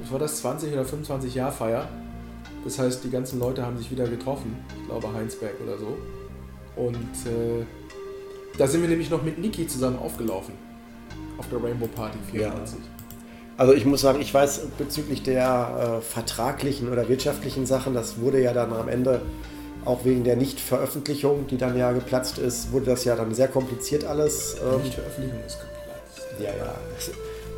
was 0.08 0.12
war 0.12 0.18
das, 0.18 0.38
20 0.38 0.72
oder 0.72 0.84
25 0.84 1.34
Jahr 1.34 1.52
Feier. 1.52 1.86
Das 2.64 2.78
heißt, 2.78 3.04
die 3.04 3.10
ganzen 3.10 3.38
Leute 3.38 3.64
haben 3.64 3.76
sich 3.76 3.90
wieder 3.90 4.06
getroffen. 4.06 4.56
Ich 4.80 4.88
glaube 4.88 5.12
Heinsberg 5.12 5.54
oder 5.62 5.76
so. 5.76 5.98
Und 6.76 6.94
äh, 7.26 7.64
da 8.56 8.66
sind 8.66 8.82
wir 8.82 8.88
nämlich 8.88 9.10
noch 9.10 9.22
mit 9.22 9.38
Niki 9.38 9.66
zusammen 9.66 9.98
aufgelaufen. 9.98 10.54
Auf 11.36 11.48
der 11.50 11.62
Rainbow 11.62 11.86
Party 11.88 12.18
94. 12.30 12.78
Also 13.56 13.74
ich 13.74 13.84
muss 13.84 14.00
sagen, 14.00 14.20
ich 14.20 14.32
weiß 14.32 14.60
bezüglich 14.78 15.22
der 15.22 15.98
äh, 15.98 16.00
vertraglichen 16.00 16.90
oder 16.90 17.08
wirtschaftlichen 17.08 17.66
Sachen, 17.66 17.92
das 17.92 18.20
wurde 18.20 18.40
ja 18.40 18.52
dann 18.52 18.72
am 18.72 18.88
Ende 18.88 19.20
auch 19.84 20.04
wegen 20.04 20.24
der 20.24 20.36
Nichtveröffentlichung, 20.36 21.46
die 21.48 21.58
dann 21.58 21.76
ja 21.76 21.92
geplatzt 21.92 22.38
ist, 22.38 22.72
wurde 22.72 22.86
das 22.86 23.04
ja 23.04 23.14
dann 23.16 23.34
sehr 23.34 23.48
kompliziert 23.48 24.04
alles. 24.04 24.56
Ähm, 24.62 24.80
Die 24.84 24.90
Veröffentlichung 24.90 25.40
ist 25.46 25.58
geplatzt. 25.60 26.28
Ja, 26.40 26.50
ja. 26.50 26.74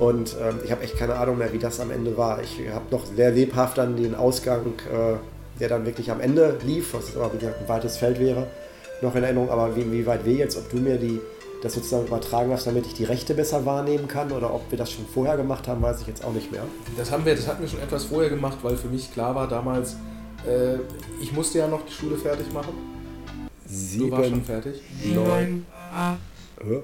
Und 0.00 0.34
ähm, 0.40 0.60
ich 0.64 0.72
habe 0.72 0.82
echt 0.82 0.96
keine 0.96 1.14
Ahnung 1.16 1.36
mehr, 1.36 1.52
wie 1.52 1.58
das 1.58 1.78
am 1.78 1.90
Ende 1.90 2.16
war. 2.16 2.40
Ich 2.42 2.58
habe 2.72 2.86
noch 2.90 3.04
sehr 3.04 3.32
lebhaft 3.32 3.76
dann 3.76 3.96
den 3.96 4.14
Ausgang, 4.14 4.64
äh, 4.90 5.16
der 5.60 5.68
dann 5.68 5.84
wirklich 5.84 6.10
am 6.10 6.20
Ende 6.20 6.56
lief, 6.64 6.94
was 6.94 7.14
aber 7.14 7.34
wie 7.34 7.38
gesagt 7.38 7.60
ein 7.60 7.68
weites 7.68 7.98
Feld 7.98 8.18
wäre, 8.18 8.46
noch 9.02 9.14
in 9.14 9.22
Erinnerung. 9.22 9.50
Aber 9.50 9.76
wie, 9.76 9.92
wie 9.92 10.06
weit 10.06 10.24
wir 10.24 10.32
jetzt, 10.32 10.56
ob 10.56 10.70
du 10.70 10.78
mir 10.78 10.96
die, 10.96 11.20
das 11.62 11.74
sozusagen 11.74 12.06
übertragen 12.06 12.50
hast, 12.50 12.66
damit 12.66 12.86
ich 12.86 12.94
die 12.94 13.04
Rechte 13.04 13.34
besser 13.34 13.66
wahrnehmen 13.66 14.08
kann 14.08 14.32
oder 14.32 14.54
ob 14.54 14.62
wir 14.70 14.78
das 14.78 14.90
schon 14.90 15.04
vorher 15.06 15.36
gemacht 15.36 15.68
haben, 15.68 15.82
weiß 15.82 16.00
ich 16.00 16.06
jetzt 16.06 16.24
auch 16.24 16.32
nicht 16.32 16.50
mehr. 16.50 16.62
Das 16.96 17.12
haben 17.12 17.26
wir, 17.26 17.34
das 17.36 17.46
hatten 17.46 17.60
wir 17.60 17.68
schon 17.68 17.82
etwas 17.82 18.04
vorher 18.04 18.30
gemacht, 18.30 18.56
weil 18.62 18.78
für 18.78 18.88
mich 18.88 19.12
klar 19.12 19.34
war 19.34 19.48
damals, 19.48 19.96
äh, 20.46 20.76
ich 21.20 21.30
musste 21.34 21.58
ja 21.58 21.68
noch 21.68 21.84
die 21.84 21.92
Schule 21.92 22.16
fertig 22.16 22.50
machen. 22.54 22.72
Du 23.68 24.10
warst 24.10 24.30
schon 24.30 24.42
Sieben, 24.42 24.44
fertig. 24.44 24.82
neun, 25.14 25.46
7, 25.46 25.66
8, 25.94 26.18
Hä? 26.64 26.82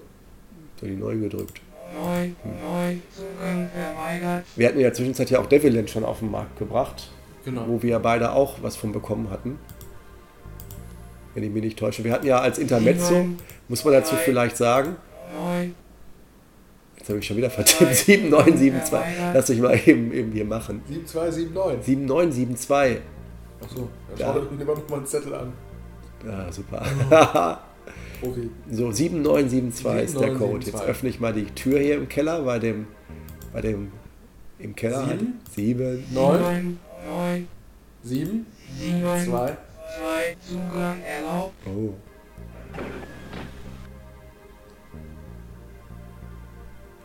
So 0.81 0.86
die 0.86 0.97
9 0.97 1.23
gedrückt. 1.23 1.62
9, 2.02 2.36
9, 2.62 3.02
Zugang 3.15 3.70
verweigert. 3.73 4.44
Wir 4.57 4.68
hatten 4.68 4.81
ja 4.81 4.92
zwischenzeit 4.92 5.31
ja 5.31 5.41
auch 5.41 5.47
Devilland 5.47 5.89
schon 5.91 6.05
auf 6.05 6.18
den 6.20 6.31
Markt 6.31 6.58
gebracht, 6.58 7.08
Genau. 7.44 7.65
wo 7.68 7.83
wir 7.83 7.91
ja 7.91 7.99
beide 7.99 8.33
auch 8.33 8.57
was 8.62 8.76
von 8.76 8.92
bekommen 8.92 9.31
hatten. 9.31 9.58
Wenn 11.34 11.42
ich 11.44 11.50
mich 11.50 11.62
nicht 11.62 11.78
täusche. 11.78 12.02
Wir 12.05 12.12
hatten 12.12 12.26
ja 12.26 12.39
als 12.41 12.58
Intermezzo, 12.58 13.26
muss 13.68 13.84
man 13.84 13.92
dazu 13.94 14.15
vielleicht 14.16 14.57
sagen, 14.57 14.97
9, 15.39 15.75
Jetzt 16.99 17.08
habe 17.10 17.18
ich 17.20 17.26
schon 17.26 17.36
wieder 17.36 17.50
vertippt. 17.50 17.94
7972. 17.94 18.99
Lass 19.33 19.47
dich 19.47 19.60
mal 19.60 19.78
eben, 19.86 20.12
eben 20.12 20.33
hier 20.33 20.44
machen. 20.44 20.83
7279. 20.89 21.84
7972. 21.84 23.02
Achso, 23.62 23.89
dann 24.10 24.18
Ja. 24.18 24.33
schau 24.34 24.41
dir 24.41 24.57
lieber 24.58 24.75
noch 24.75 24.89
mal 24.89 24.97
einen 24.97 25.07
Zettel 25.07 25.34
an. 25.34 25.52
Ja, 26.26 26.50
super. 26.50 26.84
Profi. 28.20 28.51
so, 28.70 28.91
7972 28.91 30.05
ist 30.05 30.20
der 30.20 30.35
Code. 30.35 30.65
7972. 30.65 30.73
Jetzt 30.75 30.83
öffne 30.83 31.09
ich 31.09 31.20
mal 31.20 31.33
die 31.33 31.47
Tür 31.47 31.78
hier 31.78 31.97
im 31.97 32.09
Keller 32.09 32.43
bei 32.43 32.59
dem, 32.59 32.86
bei 33.53 33.61
dem, 33.61 33.93
im 34.59 34.75
Keller. 34.75 35.07
halt. 35.07 35.20
Sieben? 35.20 35.41
Sieben. 35.55 36.05
9, 36.15 36.41
9, 36.41 36.78
9, 37.09 37.49
7, 38.03 38.47
7, 38.81 39.01
2. 39.01 39.27
2, 39.27 39.57
Zugang 40.49 41.01
erlaubt. 41.03 41.55
Oh. 41.67 41.95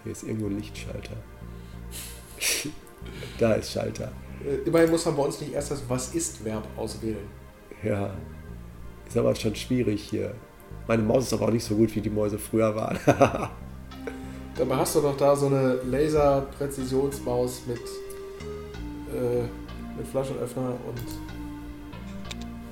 Hier 0.04 0.12
ist 0.12 0.24
irgendwo 0.24 0.48
ein 0.48 0.58
Lichtschalter. 0.58 1.18
da 3.40 3.54
ist 3.54 3.72
Schalter. 3.72 4.12
Äh, 4.44 4.68
immerhin 4.68 4.90
muss 4.90 5.06
man 5.06 5.16
bei 5.16 5.24
uns 5.24 5.40
nicht 5.40 5.54
erst 5.54 5.72
das 5.72 5.84
Was 5.88 6.14
ist-Verb 6.16 6.68
auswählen. 6.76 7.28
Ja. 7.84 8.14
Ist 9.08 9.18
aber 9.18 9.36
schon 9.36 9.56
schwierig 9.56 10.02
hier. 10.10 10.34
Meine 10.92 11.04
Maus 11.04 11.28
ist 11.28 11.32
aber 11.32 11.46
auch 11.46 11.52
nicht 11.52 11.64
so 11.64 11.76
gut, 11.76 11.96
wie 11.96 12.02
die 12.02 12.10
Mäuse 12.10 12.38
früher 12.38 12.76
waren. 12.76 13.00
Dabei 14.58 14.76
hast 14.76 14.94
du 14.94 15.00
doch 15.00 15.16
da 15.16 15.34
so 15.34 15.46
eine 15.46 15.76
Laser-Präzisionsmaus 15.90 17.62
mit, 17.66 17.80
äh, 17.80 19.44
mit 19.98 20.06
Flaschenöffner 20.06 20.74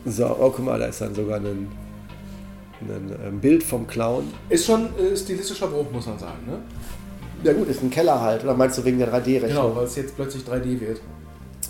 und 0.04 0.12
so, 0.12 0.26
oh, 0.26 0.50
guck 0.54 0.66
mal, 0.66 0.78
da 0.78 0.88
ist 0.88 1.00
dann 1.00 1.16
sogar 1.16 1.38
ein, 1.38 1.72
ein, 2.82 3.40
Bild 3.40 3.64
vom 3.64 3.88
Clown. 3.88 4.26
ist 4.50 4.66
schon 4.66 4.88
äh, 4.98 5.16
stilistischer 5.16 5.68
Bruch, 5.68 5.90
muss 5.90 6.06
man 6.06 6.20
sagen, 6.20 6.46
ne? 6.46 6.60
Ja 7.46 7.54
gut, 7.54 7.70
ist 7.70 7.82
ein 7.82 7.90
Keller 7.90 8.20
halt. 8.20 8.44
Oder 8.44 8.54
meinst 8.54 8.78
du 8.80 8.84
wegen 8.84 9.00
der 9.00 9.14
3D-Rechnung? 9.14 9.48
Genau, 9.48 9.76
weil 9.78 9.86
es 9.86 9.96
jetzt 9.96 10.18
plötzlich 10.18 10.44
3D 10.44 10.78
wird. 10.82 11.00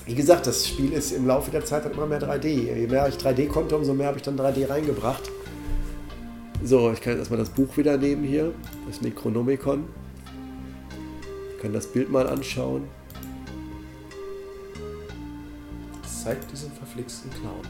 Wie 0.08 0.16
gesagt, 0.16 0.48
das 0.48 0.68
Spiel 0.68 0.94
ist 0.94 1.12
im 1.12 1.28
Laufe 1.28 1.52
der 1.52 1.64
Zeit 1.64 1.86
dann 1.86 1.92
immer 1.92 2.08
mehr 2.08 2.20
3D. 2.20 2.48
Je 2.48 2.88
mehr 2.88 3.08
ich 3.08 3.18
3D 3.18 3.48
konnte, 3.50 3.78
umso 3.78 3.94
mehr 3.94 4.08
habe 4.08 4.18
ich 4.18 4.24
dann 4.24 4.36
3D 4.36 4.68
reingebracht. 4.68 5.30
So, 6.64 6.92
ich 6.92 7.00
kann 7.02 7.14
jetzt 7.14 7.20
erstmal 7.20 7.40
das 7.40 7.50
Buch 7.50 7.78
wieder 7.78 7.98
nehmen 7.98 8.24
hier, 8.24 8.54
das 8.88 9.02
Necronomicon. 9.02 9.86
Ich 11.56 11.62
kann 11.62 11.74
das 11.74 11.88
Bild 11.88 12.10
mal 12.12 12.28
anschauen. 12.28 12.84
Zeigt 16.24 16.52
diesen 16.52 16.72
verflixten 16.74 17.32
Clown. 17.32 17.62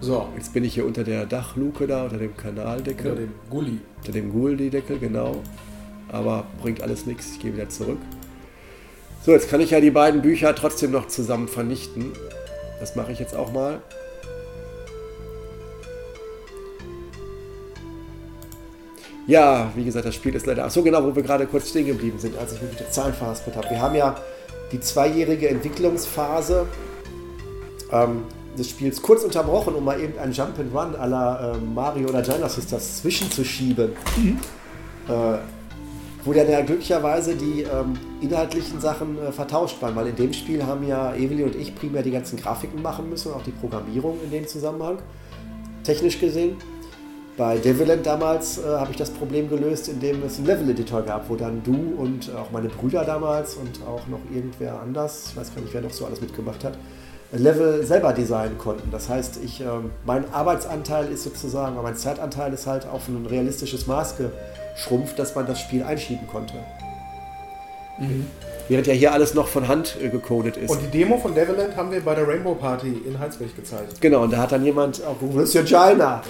So, 0.00 0.28
Jetzt 0.36 0.52
bin 0.52 0.64
ich 0.64 0.74
hier 0.74 0.84
unter 0.84 1.04
der 1.04 1.26
Dachluke 1.26 1.86
da, 1.86 2.04
unter 2.04 2.18
dem 2.18 2.36
Kanaldeckel. 2.36 3.12
unter 3.12 3.22
dem 3.22 3.32
Gully. 3.48 3.78
unter 3.98 4.12
dem 4.12 4.32
Guldi-Deckel, 4.32 4.98
genau. 4.98 5.42
Aber 6.08 6.46
bringt 6.60 6.82
alles 6.82 7.06
nichts, 7.06 7.32
ich 7.32 7.40
gehe 7.40 7.54
wieder 7.54 7.68
zurück. 7.68 7.98
So, 9.24 9.32
jetzt 9.32 9.48
kann 9.48 9.60
ich 9.60 9.70
ja 9.70 9.80
die 9.80 9.92
beiden 9.92 10.20
Bücher 10.20 10.54
trotzdem 10.54 10.90
noch 10.90 11.06
zusammen 11.06 11.48
vernichten. 11.48 12.12
Das 12.80 12.96
mache 12.96 13.12
ich 13.12 13.20
jetzt 13.20 13.34
auch 13.36 13.52
mal. 13.52 13.80
Ja, 19.26 19.70
wie 19.76 19.84
gesagt, 19.84 20.04
das 20.04 20.14
Spiel 20.14 20.34
ist 20.34 20.46
leider. 20.46 20.64
Ach 20.64 20.70
so, 20.70 20.82
genau, 20.82 21.04
wo 21.04 21.14
wir 21.14 21.22
gerade 21.22 21.46
kurz 21.46 21.68
stehen 21.68 21.86
geblieben 21.86 22.18
sind, 22.18 22.36
als 22.38 22.52
ich 22.54 22.62
mich 22.62 22.70
mit 22.72 22.80
den 22.80 22.90
Zahlen 22.90 23.14
verhaspelt 23.14 23.56
habe. 23.56 23.70
Wir 23.70 23.80
haben 23.80 23.94
ja 23.94 24.16
die 24.72 24.80
zweijährige 24.80 25.48
Entwicklungsphase 25.48 26.66
ähm, 27.92 28.22
des 28.58 28.70
Spiels 28.70 29.00
kurz 29.00 29.22
unterbrochen, 29.22 29.74
um 29.74 29.84
mal 29.84 30.00
eben 30.00 30.18
ein 30.18 30.32
Jump'n'Run 30.32 30.96
à 30.96 31.06
la 31.06 31.52
äh, 31.52 31.58
Mario 31.58 32.08
oder 32.08 32.22
Giant 32.22 32.50
Sisters 32.50 32.98
zwischenzuschieben. 33.00 33.92
Äh, 35.08 35.38
wo 36.24 36.32
dann 36.32 36.48
ja 36.48 36.60
glücklicherweise 36.60 37.34
die 37.34 37.62
ähm, 37.62 37.94
inhaltlichen 38.20 38.80
Sachen 38.80 39.18
äh, 39.18 39.32
vertauscht 39.32 39.82
waren, 39.82 39.96
weil 39.96 40.06
in 40.06 40.16
dem 40.16 40.32
Spiel 40.32 40.64
haben 40.64 40.86
ja 40.86 41.14
Evely 41.14 41.42
und 41.42 41.56
ich 41.56 41.74
primär 41.74 42.02
die 42.02 42.12
ganzen 42.12 42.38
Grafiken 42.38 42.80
machen 42.80 43.10
müssen, 43.10 43.32
auch 43.32 43.42
die 43.42 43.50
Programmierung 43.50 44.18
in 44.22 44.30
dem 44.30 44.46
Zusammenhang, 44.46 44.98
technisch 45.82 46.20
gesehen. 46.20 46.56
Bei 47.36 47.56
Deviland 47.56 48.04
damals 48.04 48.58
äh, 48.58 48.62
habe 48.62 48.90
ich 48.90 48.98
das 48.98 49.10
Problem 49.10 49.48
gelöst, 49.48 49.88
indem 49.88 50.22
es 50.22 50.36
einen 50.36 50.46
Level-Editor 50.46 51.02
gab, 51.02 51.30
wo 51.30 51.36
dann 51.36 51.62
du 51.62 51.94
und 51.96 52.30
auch 52.34 52.50
meine 52.50 52.68
Brüder 52.68 53.04
damals 53.04 53.54
und 53.54 53.80
auch 53.86 54.06
noch 54.06 54.20
irgendwer 54.34 54.80
anders, 54.80 55.28
ich 55.30 55.36
weiß 55.36 55.54
gar 55.54 55.62
nicht, 55.62 55.72
wer 55.72 55.80
noch 55.80 55.92
so 55.92 56.04
alles 56.04 56.20
mitgemacht 56.20 56.62
hat, 56.62 56.74
Level 57.32 57.86
selber 57.86 58.12
designen 58.12 58.58
konnten. 58.58 58.90
Das 58.90 59.08
heißt, 59.08 59.40
ich, 59.42 59.62
ähm, 59.62 59.90
mein 60.04 60.30
Arbeitsanteil 60.34 61.10
ist 61.10 61.24
sozusagen, 61.24 61.76
aber 61.76 61.84
mein 61.84 61.96
Zeitanteil 61.96 62.52
ist 62.52 62.66
halt 62.66 62.86
auf 62.86 63.08
ein 63.08 63.24
realistisches 63.24 63.86
Maß 63.86 64.16
geschrumpft, 64.16 65.18
dass 65.18 65.34
man 65.34 65.46
das 65.46 65.58
Spiel 65.58 65.82
einschieben 65.82 66.26
konnte. 66.30 66.54
Während 68.68 68.86
ja 68.86 68.92
hier 68.92 69.12
alles 69.12 69.32
noch 69.32 69.48
von 69.48 69.68
Hand 69.68 69.96
äh, 70.02 70.10
gecodet 70.10 70.58
ist. 70.58 70.70
Und 70.70 70.82
die 70.82 70.98
Demo 70.98 71.16
von 71.16 71.34
Deviland 71.34 71.76
haben 71.76 71.90
wir 71.90 72.00
bei 72.00 72.14
der 72.14 72.28
Rainbow 72.28 72.54
Party 72.54 73.00
in 73.06 73.18
Heinsberg 73.18 73.56
gezeigt. 73.56 74.00
genau, 74.02 74.22
und 74.22 74.32
da 74.32 74.38
hat 74.38 74.52
dann 74.52 74.64
jemand 74.64 75.00
ist 75.36 75.54
ja 75.54 75.62
China. 75.62 76.22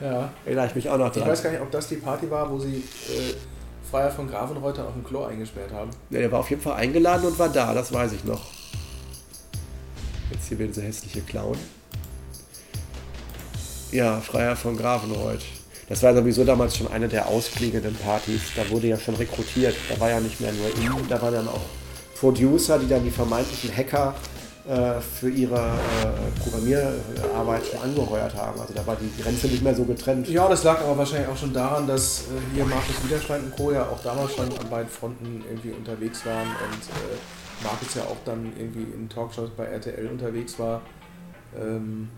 Ja. 0.00 0.30
Erinnere 0.44 0.66
ich 0.66 0.74
mich 0.74 0.88
auch 0.88 0.96
noch 0.98 1.08
Ich 1.14 1.20
dran. 1.20 1.28
weiß 1.30 1.42
gar 1.42 1.50
nicht, 1.50 1.60
ob 1.60 1.70
das 1.70 1.88
die 1.88 1.96
Party 1.96 2.30
war, 2.30 2.50
wo 2.50 2.58
sie 2.58 2.76
äh, 2.76 3.34
Freier 3.90 4.10
von 4.10 4.28
Gravenreuter 4.30 4.86
auf 4.86 4.94
dem 4.94 5.04
Klo 5.04 5.24
eingesperrt 5.24 5.72
haben. 5.72 5.90
Ja, 6.10 6.20
der 6.20 6.32
war 6.32 6.40
auf 6.40 6.50
jeden 6.50 6.62
Fall 6.62 6.74
eingeladen 6.74 7.26
und 7.26 7.38
war 7.38 7.48
da, 7.48 7.74
das 7.74 7.92
weiß 7.92 8.12
ich 8.12 8.24
noch. 8.24 8.40
Jetzt 10.30 10.48
hier 10.48 10.58
wieder 10.58 10.68
dieser 10.68 10.82
hässliche 10.82 11.20
Clown. 11.22 11.56
Ja, 13.92 14.20
Freier 14.20 14.54
von 14.56 14.76
Grafenreuth. 14.76 15.42
Das 15.88 16.02
war 16.04 16.14
sowieso 16.14 16.44
damals 16.44 16.76
schon 16.76 16.86
eine 16.92 17.08
der 17.08 17.26
ausklingenden 17.26 17.96
Partys. 17.96 18.42
Da 18.54 18.68
wurde 18.70 18.86
ja 18.86 18.96
schon 18.96 19.16
rekrutiert. 19.16 19.74
Da 19.88 19.98
war 19.98 20.08
ja 20.10 20.20
nicht 20.20 20.40
mehr 20.40 20.52
nur 20.52 20.68
ihn, 20.78 21.08
da 21.08 21.20
waren 21.20 21.34
dann 21.34 21.48
auch 21.48 21.62
Producer, 22.20 22.78
die 22.78 22.86
dann 22.86 23.02
die 23.02 23.10
vermeintlichen 23.10 23.76
Hacker 23.76 24.14
äh, 24.68 25.00
für 25.00 25.30
ihre 25.30 25.56
äh, 25.56 26.40
Programmierarbeit 26.40 27.66
schon 27.66 27.80
angeheuert 27.80 28.34
haben. 28.34 28.60
Also 28.60 28.74
da 28.74 28.86
war 28.86 28.96
die 28.96 29.22
Grenze 29.22 29.46
nicht 29.46 29.62
mehr 29.62 29.74
so 29.74 29.84
getrennt. 29.84 30.28
Ja, 30.28 30.48
das 30.48 30.64
lag 30.64 30.80
aber 30.80 30.98
wahrscheinlich 30.98 31.28
auch 31.28 31.36
schon 31.36 31.52
daran, 31.52 31.86
dass 31.86 32.22
äh, 32.22 32.54
hier 32.54 32.66
Markus 32.66 33.02
Widerstein 33.02 33.44
und 33.44 33.56
Co. 33.56 33.72
ja 33.72 33.82
auch 33.82 34.02
damals 34.02 34.34
schon 34.34 34.46
an 34.46 34.68
beiden 34.68 34.88
Fronten 34.88 35.42
irgendwie 35.48 35.70
unterwegs 35.70 36.26
waren 36.26 36.46
und 36.46 36.82
äh, 36.88 37.64
Markus 37.64 37.94
ja 37.94 38.02
auch 38.02 38.18
dann 38.24 38.52
irgendwie 38.58 38.86
in 38.94 39.08
Talkshows 39.08 39.50
bei 39.56 39.64
RTL 39.64 40.06
unterwegs 40.08 40.58
war. 40.58 40.82
Ähm, 41.58 42.08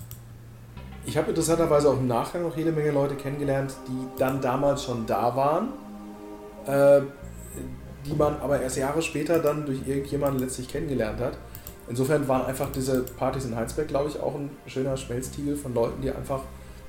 ich 1.05 1.17
habe 1.17 1.31
interessanterweise 1.31 1.91
auch 1.91 1.99
im 1.99 2.07
Nachgang 2.07 2.43
noch 2.43 2.57
jede 2.57 2.73
Menge 2.73 2.91
Leute 2.91 3.15
kennengelernt, 3.17 3.75
die 3.89 4.19
dann 4.19 4.41
damals 4.41 4.85
schon 4.85 5.07
da 5.07 5.35
waren, 5.35 5.69
äh, 6.67 7.03
die 8.07 8.15
man 8.15 8.37
aber 8.41 8.61
erst 8.61 8.77
Jahre 8.77 9.03
später 9.03 9.39
dann 9.39 9.67
durch 9.67 9.87
irgendjemanden 9.87 10.41
letztlich 10.41 10.69
kennengelernt 10.69 11.21
hat. 11.21 11.39
Insofern 11.89 12.27
waren 12.28 12.47
einfach 12.47 12.70
diese 12.73 13.02
Partys 13.02 13.44
in 13.44 13.57
Heinsberg, 13.57 13.89
glaube 13.89 14.09
ich, 14.09 14.20
auch 14.20 14.35
ein 14.35 14.51
schöner 14.67 14.97
Schmelztiegel 14.97 15.57
von 15.57 15.75
Leuten, 15.75 16.01
die 16.02 16.11
einfach 16.11 16.41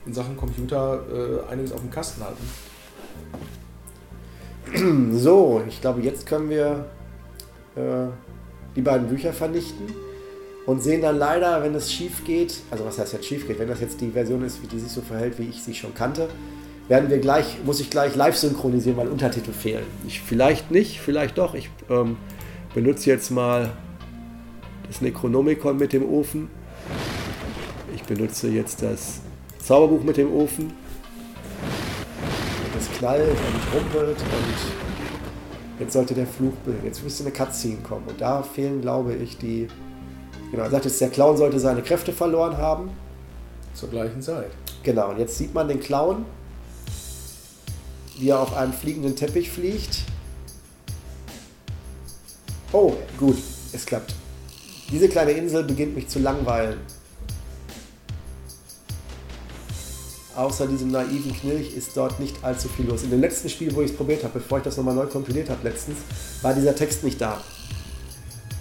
in 0.05 0.13
Sachen 0.13 0.37
Computer 0.37 1.01
äh, 1.11 1.51
einiges 1.51 1.71
auf 1.71 1.81
dem 1.81 1.91
Kasten 1.91 2.23
hatten. 2.23 2.43
So, 5.13 5.61
ich 5.67 5.81
glaube, 5.81 6.01
jetzt 6.01 6.25
können 6.25 6.49
wir 6.49 6.85
äh, 7.75 8.07
die 8.75 8.81
beiden 8.81 9.07
Bücher 9.07 9.31
vernichten 9.31 9.85
und 10.65 10.81
sehen 10.81 11.01
dann 11.01 11.17
leider, 11.17 11.61
wenn 11.61 11.75
es 11.75 11.91
schief 11.91 12.23
geht, 12.23 12.61
also 12.71 12.85
was 12.85 12.97
heißt 12.97 13.13
jetzt 13.13 13.25
schief 13.25 13.45
geht, 13.47 13.59
wenn 13.59 13.67
das 13.67 13.81
jetzt 13.81 14.01
die 14.01 14.09
Version 14.09 14.43
ist, 14.43 14.63
wie 14.63 14.67
die 14.67 14.79
sich 14.79 14.91
so 14.91 15.01
verhält, 15.01 15.37
wie 15.37 15.43
ich 15.43 15.61
sie 15.61 15.75
schon 15.75 15.93
kannte, 15.93 16.27
werden 16.87 17.09
wir 17.09 17.19
gleich, 17.19 17.57
muss 17.65 17.79
ich 17.79 17.89
gleich 17.89 18.15
live 18.15 18.35
synchronisieren, 18.35 18.97
weil 18.97 19.07
Untertitel 19.07 19.51
fehlen. 19.51 19.85
Ich, 20.07 20.21
vielleicht 20.21 20.71
nicht, 20.71 20.99
vielleicht 20.99 21.37
doch. 21.37 21.53
Ich 21.53 21.69
ähm, 21.89 22.17
benutze 22.73 23.09
jetzt 23.09 23.29
mal 23.31 23.71
das 24.93 25.01
Necronomicon 25.01 25.75
mit 25.77 25.91
dem 25.91 26.07
Ofen. 26.07 26.49
Ich 27.95 28.03
benutze 28.03 28.49
jetzt 28.49 28.83
das 28.83 29.21
Zauberbuch 29.57 30.03
mit 30.03 30.17
dem 30.17 30.31
Ofen. 30.31 30.71
Das 32.75 32.91
knallt 32.99 33.29
und 33.29 33.75
rumpelt 33.75 34.17
und 34.19 35.79
jetzt 35.79 35.93
sollte 35.93 36.13
der 36.13 36.27
Fluch 36.27 36.53
bilden. 36.63 36.85
Jetzt 36.85 37.03
müsste 37.03 37.23
eine 37.23 37.33
Cutscene 37.33 37.77
kommen 37.81 38.05
und 38.07 38.21
da 38.21 38.43
fehlen, 38.43 38.81
glaube 38.81 39.15
ich, 39.15 39.37
die. 39.37 39.67
Genau, 40.51 40.63
er 40.63 40.69
sagt 40.69 40.85
jetzt, 40.85 41.01
der 41.01 41.09
Clown 41.09 41.37
sollte 41.37 41.59
seine 41.59 41.81
Kräfte 41.81 42.13
verloren 42.13 42.57
haben. 42.57 42.91
Zur 43.73 43.89
gleichen 43.89 44.21
Zeit. 44.21 44.51
Genau, 44.83 45.09
und 45.09 45.17
jetzt 45.17 45.39
sieht 45.39 45.55
man 45.55 45.67
den 45.67 45.79
Clown, 45.79 46.25
wie 48.19 48.29
er 48.29 48.39
auf 48.39 48.55
einem 48.55 48.73
fliegenden 48.73 49.15
Teppich 49.15 49.49
fliegt. 49.49 50.03
Oh, 52.71 52.93
gut, 53.17 53.37
es 53.71 53.85
klappt. 53.87 54.13
Diese 54.91 55.09
kleine 55.09 55.31
Insel 55.31 55.63
beginnt 55.63 55.95
mich 55.95 56.07
zu 56.07 56.19
langweilen. 56.19 56.79
Außer 60.35 60.65
diesem 60.65 60.89
naiven 60.89 61.33
Knilch 61.33 61.75
ist 61.75 61.95
dort 61.95 62.19
nicht 62.19 62.43
allzu 62.43 62.67
viel 62.67 62.87
los. 62.87 63.03
In 63.03 63.11
dem 63.11 63.21
letzten 63.21 63.49
Spiel, 63.49 63.73
wo 63.75 63.81
ich 63.81 63.91
es 63.91 63.97
probiert 63.97 64.23
habe, 64.23 64.39
bevor 64.39 64.57
ich 64.57 64.63
das 64.63 64.77
nochmal 64.77 64.95
neu 64.95 65.05
kompiliert 65.05 65.49
habe 65.49 65.67
letztens, 65.67 65.99
war 66.41 66.53
dieser 66.53 66.75
Text 66.75 67.03
nicht 67.03 67.21
da. 67.21 67.39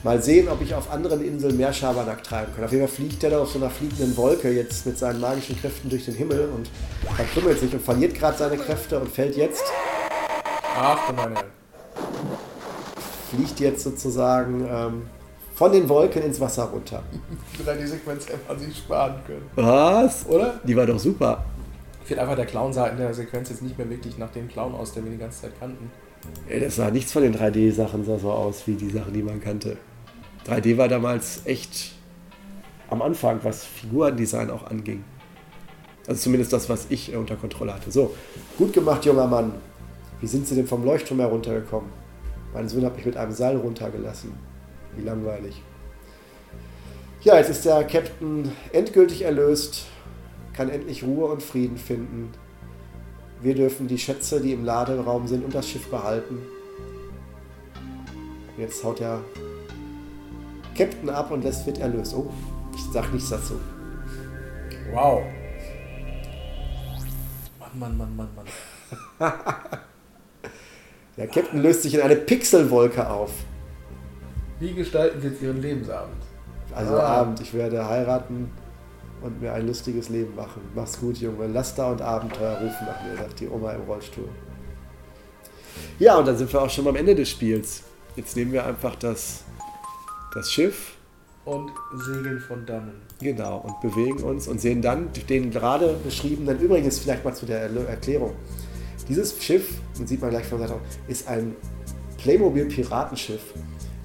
Mal 0.02 0.20
sehen, 0.20 0.48
ob 0.48 0.60
ich 0.60 0.74
auf 0.74 0.90
anderen 0.90 1.24
Inseln 1.24 1.56
mehr 1.56 1.72
Schabernack 1.72 2.24
treiben 2.24 2.52
kann. 2.54 2.64
Auf 2.64 2.72
jeden 2.72 2.86
Fall 2.86 2.94
fliegt 2.94 3.22
er 3.22 3.30
da 3.30 3.40
auf 3.40 3.50
so 3.52 3.58
einer 3.58 3.70
fliegenden 3.70 4.16
Wolke 4.16 4.50
jetzt 4.50 4.84
mit 4.84 4.98
seinen 4.98 5.20
magischen 5.20 5.58
Kräften 5.58 5.88
durch 5.88 6.04
den 6.04 6.14
Himmel 6.14 6.48
und 6.54 6.68
verkrümmelt 7.14 7.60
sich 7.60 7.72
und 7.72 7.82
verliert 7.82 8.14
gerade 8.14 8.36
seine 8.36 8.56
Kräfte 8.58 8.98
und 8.98 9.08
fällt 9.08 9.36
jetzt, 9.36 9.62
Ach 10.76 10.98
du 11.08 11.14
meine. 11.14 11.36
fliegt 13.30 13.60
jetzt 13.60 13.84
sozusagen 13.84 14.66
ähm, 14.68 15.02
von 15.62 15.70
den 15.70 15.88
Wolken 15.88 16.24
ins 16.24 16.40
Wasser 16.40 16.64
runter. 16.64 17.04
Die 17.56 17.86
Sequenz 17.86 18.26
hätte 18.26 18.40
man 18.48 18.58
sich 18.58 18.76
sparen 18.76 19.14
können. 19.24 19.48
Was? 19.54 20.26
Oder? 20.26 20.58
Die 20.64 20.76
war 20.76 20.86
doch 20.86 20.98
super. 20.98 21.44
Ich 22.00 22.08
finde 22.08 22.22
einfach, 22.22 22.34
der 22.34 22.46
Clown 22.46 22.72
sah 22.72 22.88
in 22.88 22.96
der 22.96 23.14
Sequenz 23.14 23.48
jetzt 23.50 23.62
nicht 23.62 23.78
mehr 23.78 23.88
wirklich 23.88 24.18
nach 24.18 24.32
dem 24.32 24.48
Clown 24.48 24.74
aus, 24.74 24.92
den 24.92 25.04
wir 25.04 25.12
die 25.12 25.18
ganze 25.18 25.42
Zeit 25.42 25.52
kannten. 25.60 25.88
Ey, 26.48 26.58
das 26.58 26.74
sah 26.74 26.90
nichts 26.90 27.12
von 27.12 27.22
den 27.22 27.36
3D-Sachen 27.36 28.04
sah 28.04 28.18
so 28.18 28.32
aus 28.32 28.66
wie 28.66 28.74
die 28.74 28.90
Sachen, 28.90 29.12
die 29.12 29.22
man 29.22 29.40
kannte. 29.40 29.76
3D 30.48 30.76
war 30.78 30.88
damals 30.88 31.42
echt 31.44 31.92
am 32.90 33.00
Anfang, 33.00 33.38
was 33.44 33.64
Figurendesign 33.64 34.50
auch 34.50 34.68
anging. 34.68 35.04
Also 36.08 36.22
zumindest 36.22 36.52
das, 36.52 36.68
was 36.68 36.86
ich 36.88 37.14
unter 37.14 37.36
Kontrolle 37.36 37.74
hatte. 37.74 37.92
So, 37.92 38.12
gut 38.58 38.72
gemacht, 38.72 39.04
junger 39.04 39.28
Mann. 39.28 39.52
Wie 40.20 40.26
sind 40.26 40.48
Sie 40.48 40.56
denn 40.56 40.66
vom 40.66 40.84
Leuchtturm 40.84 41.20
heruntergekommen? 41.20 41.88
Mein 42.52 42.68
Sohn 42.68 42.84
hat 42.84 42.96
mich 42.96 43.06
mit 43.06 43.16
einem 43.16 43.30
Seil 43.30 43.56
runtergelassen. 43.58 44.51
Wie 44.96 45.02
langweilig. 45.02 45.62
Ja, 47.22 47.36
jetzt 47.38 47.50
ist 47.50 47.64
der 47.64 47.84
Captain 47.84 48.50
endgültig 48.72 49.22
erlöst, 49.22 49.86
kann 50.54 50.68
endlich 50.68 51.04
Ruhe 51.04 51.26
und 51.26 51.42
Frieden 51.42 51.76
finden. 51.76 52.32
Wir 53.40 53.54
dürfen 53.54 53.88
die 53.88 53.98
Schätze, 53.98 54.40
die 54.40 54.52
im 54.52 54.64
Laderaum 54.64 55.26
sind, 55.26 55.44
und 55.44 55.54
das 55.54 55.68
Schiff 55.68 55.88
behalten. 55.88 56.38
Jetzt 58.58 58.82
haut 58.84 59.00
der 59.00 59.20
Captain 60.76 61.10
ab 61.10 61.30
und 61.30 61.42
lässt 61.44 61.66
wird 61.66 61.78
erlöst. 61.78 62.14
Oh, 62.14 62.30
ich 62.74 62.82
sag 62.92 63.12
nichts 63.12 63.30
dazu. 63.30 63.54
Wow. 64.92 65.22
Mann, 67.58 67.78
Mann, 67.78 67.96
Mann, 67.96 68.16
Mann, 68.16 68.28
Mann. 68.36 69.32
Der 71.16 71.26
Captain 71.26 71.62
löst 71.62 71.82
sich 71.82 71.94
in 71.94 72.00
eine 72.00 72.16
Pixelwolke 72.16 73.08
auf. 73.08 73.32
Wie 74.62 74.74
gestalten 74.74 75.20
Sie 75.20 75.26
jetzt 75.26 75.42
Ihren 75.42 75.60
Lebensabend? 75.60 76.22
Also 76.72 76.94
Ah. 76.94 77.22
Abend, 77.22 77.40
ich 77.40 77.52
werde 77.52 77.84
heiraten 77.84 78.48
und 79.20 79.40
mir 79.40 79.52
ein 79.52 79.66
lustiges 79.66 80.08
Leben 80.08 80.36
machen. 80.36 80.62
Mach's 80.72 81.00
gut, 81.00 81.16
Junge. 81.18 81.48
Laster 81.48 81.90
und 81.90 82.00
Abenteuer 82.00 82.58
rufen 82.60 82.86
nach 82.86 83.02
mir, 83.02 83.16
sagt 83.16 83.40
die 83.40 83.48
Oma 83.48 83.72
im 83.72 83.80
Rollstuhl. 83.82 84.28
Ja, 85.98 86.16
und 86.16 86.28
dann 86.28 86.36
sind 86.36 86.52
wir 86.52 86.62
auch 86.62 86.70
schon 86.70 86.86
am 86.86 86.94
Ende 86.94 87.16
des 87.16 87.28
Spiels. 87.28 87.82
Jetzt 88.14 88.36
nehmen 88.36 88.52
wir 88.52 88.64
einfach 88.64 88.94
das, 88.94 89.42
das 90.32 90.52
Schiff 90.52 90.96
Und 91.44 91.72
Segeln 91.96 92.38
von 92.38 92.64
dannen. 92.64 93.02
Genau, 93.20 93.58
und 93.66 93.80
bewegen 93.80 94.22
uns 94.22 94.46
und 94.46 94.60
sehen 94.60 94.80
dann 94.80 95.08
den 95.28 95.50
gerade 95.50 95.96
beschriebenen, 96.04 96.60
übrigens 96.60 97.00
vielleicht 97.00 97.24
mal 97.24 97.34
zu 97.34 97.46
der 97.46 97.62
Erklärung. 97.88 98.34
Dieses 99.08 99.42
Schiff, 99.42 99.80
das 99.98 100.08
sieht 100.08 100.20
man 100.20 100.30
gleich 100.30 100.46
von 100.46 100.60
der 100.60 100.68
Seite 100.68 100.80
ist 101.08 101.26
ein 101.26 101.56
Playmobil-Piratenschiff, 102.18 103.42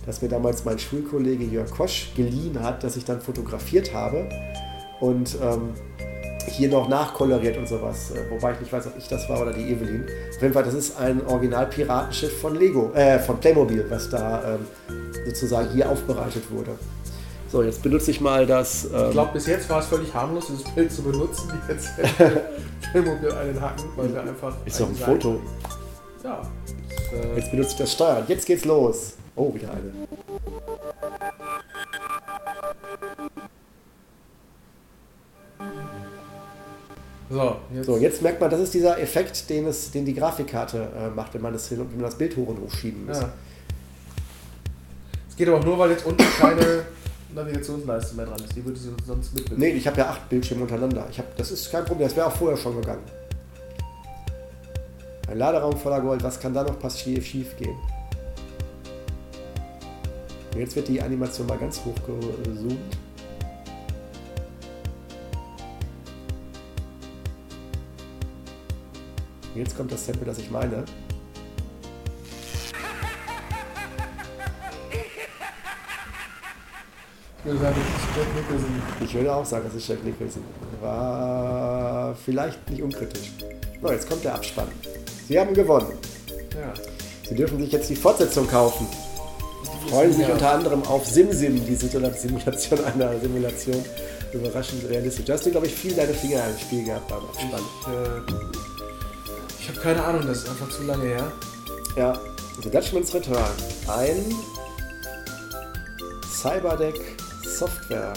das 0.08 0.22
mir 0.24 0.30
damals 0.30 0.66
mein 0.66 0.80
Schulkollege 0.80 1.44
Jörg 1.44 1.69
Kosch 1.69 2.11
geliehen 2.16 2.60
hat, 2.64 2.84
das 2.84 2.98
ich 2.98 3.06
dann 3.06 3.22
fotografiert 3.22 3.94
habe 3.94 4.27
und 5.00 5.38
ähm, 5.44 5.74
hier 6.50 6.69
noch 6.69 6.88
nachkoloriert 6.88 7.58
und 7.58 7.68
sowas. 7.68 8.11
Äh, 8.11 8.32
Wobei 8.32 8.53
ich 8.53 8.61
nicht 8.61 8.72
weiß, 8.74 8.88
ob 8.88 8.98
ich 8.98 9.08
das 9.08 9.27
war 9.30 9.42
oder 9.42 9.52
die 9.53 9.69
Evelyn. 9.69 10.06
Auf 10.36 10.42
jeden 10.42 10.53
Fall, 10.53 10.64
das 10.64 10.74
ist 10.74 10.98
ein 10.98 11.24
Original-Piratenschiff 11.27 12.40
von 12.42 12.56
Lego, 12.56 12.92
äh, 12.94 13.19
von 13.19 13.38
Playmobil, 13.40 13.86
was 13.90 14.10
da 14.10 14.56
ähm, 14.56 14.66
sozusagen 15.26 15.69
hier 15.74 15.90
aufbereitet 15.90 16.50
wurde. 16.50 16.72
So, 17.52 17.64
jetzt 17.64 17.82
benutze 17.84 18.11
ich 18.11 18.19
mal 18.22 18.45
das. 18.45 18.86
Ich 18.86 18.94
Ähm, 18.94 19.11
glaube, 19.11 19.34
bis 19.34 19.48
jetzt 19.48 19.69
war 19.69 19.80
es 19.80 19.86
völlig 19.88 20.14
harmlos, 20.14 20.48
dieses 20.48 20.64
Bild 20.74 20.92
zu 20.92 21.02
benutzen, 21.03 21.50
jetzt 21.68 21.90
Filmobil 22.92 23.32
einen 23.32 23.60
Haken, 23.61 23.84
weil 23.95 24.14
wir 24.14 24.22
einfach. 24.22 24.53
ist 24.66 24.80
doch 24.80 24.88
ein 24.90 24.95
Foto. 24.95 25.40
Ja. 26.24 26.42
Äh, 27.14 27.38
Jetzt 27.38 27.52
benutze 27.52 27.72
ich 27.72 27.77
das 27.77 27.92
Steuern. 27.94 28.24
Jetzt 28.27 28.45
geht's 28.45 28.66
los. 28.66 29.14
Oh, 29.38 29.54
wieder 29.54 29.70
eine. 29.70 29.94
so, 37.30 37.56
jetzt. 37.72 37.86
So, 37.86 37.98
jetzt 37.98 38.22
merkt 38.24 38.42
man, 38.42 38.50
das 38.50 38.62
ist 38.62 38.74
dieser 38.74 39.00
Effekt, 39.00 39.48
den, 39.52 39.68
es, 39.68 39.92
den 39.92 40.06
die 40.06 40.16
Grafikkarte 40.16 40.90
äh, 40.98 41.10
macht, 41.10 41.36
wenn 41.36 41.42
man 41.44 41.54
das, 41.54 41.70
hin, 41.70 41.78
wenn 41.78 41.88
man 41.98 42.06
das 42.06 42.18
Bild 42.18 42.36
hoch 42.36 42.48
und 42.48 42.60
hoch 42.60 42.72
schieben 42.72 43.06
muss. 43.06 43.22
Ja. 43.22 43.30
Es 45.30 45.36
geht 45.36 45.48
aber 45.48 45.60
auch 45.60 45.64
nur, 45.64 45.78
weil 45.78 45.92
jetzt 45.92 46.06
unten 46.08 46.26
keine 46.40 46.86
Navigationsleiste 47.36 48.16
mehr 48.16 48.26
dran 48.26 48.40
ist. 48.44 48.56
Die 48.56 48.66
würde 48.66 48.80
sie 48.80 48.90
sonst 49.06 49.36
mitbewegen. 49.36 49.60
Nee, 49.60 49.78
ich 49.78 49.86
habe 49.86 50.00
ja 50.00 50.10
acht 50.10 50.28
Bildschirme 50.30 50.64
untereinander. 50.64 51.06
Ich 51.12 51.20
hab, 51.20 51.38
das 51.38 51.52
ist 51.52 51.72
kein 51.72 51.86
Problem, 51.86 52.08
das 52.08 52.18
wäre 52.18 52.26
auch 52.26 52.36
vorher 52.36 52.58
schon 52.58 52.82
gegangen. 52.82 53.04
Ein 55.30 55.38
Laderaum 55.38 55.78
voller 55.78 56.02
Gold, 56.02 56.24
was 56.24 56.40
kann 56.40 56.56
da 56.56 56.64
noch 56.64 56.80
passiv 56.80 57.24
schief 57.24 57.56
gehen? 57.58 57.76
Und 60.58 60.61
Jetzt 60.61 60.76
wird 60.76 60.88
die 60.88 61.00
Animation 61.00 61.45
mal 61.45 61.60
ganz 61.60 61.80
hoch 61.86 61.94
gezoomt. 61.94 62.72
Und 69.53 69.53
Jetzt 69.53 69.77
kommt 69.77 69.92
das 69.92 70.03
Sample, 70.03 70.26
das 70.26 70.40
ich 70.40 70.50
meine. 70.50 70.84
Ich 79.00 79.14
würde 79.14 79.36
auch 79.36 79.45
sagen, 79.45 79.66
das 79.66 79.76
ist 79.76 79.88
Jack 79.88 80.03
Nicholson. 80.03 80.42
War 80.82 82.16
vielleicht 82.16 82.68
nicht 82.72 82.82
unkritisch. 82.82 83.32
So, 83.80 83.92
jetzt 83.92 84.10
kommt 84.10 84.24
der 84.24 84.34
Abspann. 84.34 84.69
Sie 85.27 85.40
haben 85.40 85.53
gewonnen. 85.53 85.94
Ja. 86.56 86.74
Sie 87.30 87.36
dürfen 87.36 87.60
sich 87.60 87.72
jetzt 87.72 87.92
die 87.92 87.95
Fortsetzung 87.95 88.48
kaufen. 88.48 88.88
Freuen 89.90 90.11
sich 90.14 90.27
Ja. 90.27 90.34
unter 90.34 90.52
anderem 90.52 90.84
auf 90.84 91.06
SimSim, 91.08 91.66
die 91.66 91.76
Simulation 91.76 92.84
einer 92.86 93.19
Simulation. 93.19 93.84
Überraschend 94.34 94.88
realistisch. 94.90 95.26
Du 95.26 95.34
hast, 95.34 95.50
glaube 95.50 95.68
ich, 95.68 95.74
viel 95.74 95.94
deine 95.94 96.14
Finger 96.14 96.44
im 96.50 96.58
Spiel 96.60 96.84
gehabt 96.84 97.08
beim 97.08 97.19
Abspann. 97.19 97.61
Ich, 97.82 97.88
äh, 97.88 99.32
ich 99.61 99.69
habe 99.69 99.80
keine 99.80 100.03
Ahnung, 100.03 100.27
das 100.27 100.40
ist 100.40 100.50
einfach 100.50 100.69
zu 100.69 100.84
lange 100.84 101.06
her. 101.06 101.32
Ja, 101.95 102.19
The 102.61 102.69
Dutchman's 102.69 103.14
Return. 103.14 103.38
Ein 103.88 104.36
Cyberdeck 106.42 107.00
Software. 107.45 108.14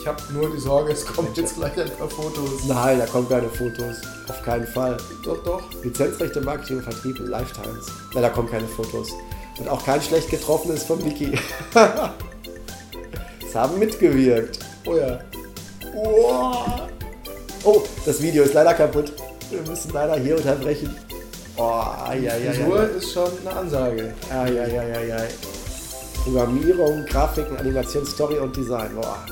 Ich 0.00 0.06
habe 0.06 0.22
nur 0.32 0.50
die 0.50 0.60
Sorge, 0.60 0.92
es 0.92 1.04
kommt 1.04 1.36
jetzt 1.36 1.56
gleich 1.56 1.76
ein 1.80 1.90
paar 1.98 2.08
Fotos. 2.08 2.64
Nein, 2.66 2.98
da 2.98 3.06
kommen 3.06 3.28
keine 3.28 3.48
Fotos. 3.48 3.96
Auf 4.28 4.42
keinen 4.42 4.66
Fall. 4.66 4.96
Doch, 5.24 5.42
doch. 5.44 5.62
Lizenzrechte, 5.82 6.40
Marketing 6.42 6.76
und 6.78 6.82
Vertrieb 6.84 7.18
Lifetimes. 7.20 7.86
Nein, 8.12 8.22
da 8.22 8.28
kommen 8.28 8.50
keine 8.50 8.68
Fotos. 8.68 9.10
Und 9.58 9.68
auch 9.68 9.84
kein 9.84 10.02
schlecht 10.02 10.30
getroffenes 10.30 10.82
von 10.84 10.98
Niki. 10.98 11.32
Es 13.46 13.54
haben 13.54 13.78
mitgewirkt. 13.78 14.58
Oh 14.86 14.96
ja. 14.96 15.20
Oh. 15.94 16.52
oh, 17.64 17.82
das 18.04 18.20
Video 18.20 18.42
ist 18.44 18.54
leider 18.54 18.74
kaputt. 18.74 19.12
Wir 19.50 19.62
müssen 19.62 19.92
leider 19.92 20.16
hier 20.16 20.36
unterbrechen. 20.36 20.96
Oh, 21.56 21.62
ai, 21.62 22.28
ai, 22.28 22.52
Frisur 22.52 22.80
ai. 22.80 22.84
ist 22.86 23.12
schon 23.12 23.30
eine 23.40 23.56
Ansage. 23.56 24.12
Ai, 24.30 24.60
ai, 24.60 24.80
ai, 24.80 25.14
ai. 25.14 25.28
Programmierung, 26.24 27.04
Grafiken, 27.06 27.56
Animation, 27.58 28.04
Story 28.04 28.38
und 28.38 28.56
Design. 28.56 28.90
Boah. 28.96 29.24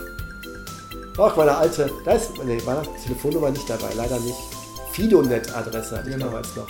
Ach, 1.19 1.37
meine 1.37 1.57
alte. 1.57 1.91
Da 2.05 2.13
ist 2.13 2.31
nee, 2.45 2.59
meine 2.65 2.83
Telefonnummer 3.05 3.51
nicht 3.51 3.69
dabei, 3.69 3.89
leider 3.97 4.21
nicht. 4.21 4.39
Fidonet-Adresse 4.93 5.99
hatte 5.99 6.09
ich 6.11 6.15
Genau. 6.15 6.27
damals 6.27 6.55
noch. 6.55 6.69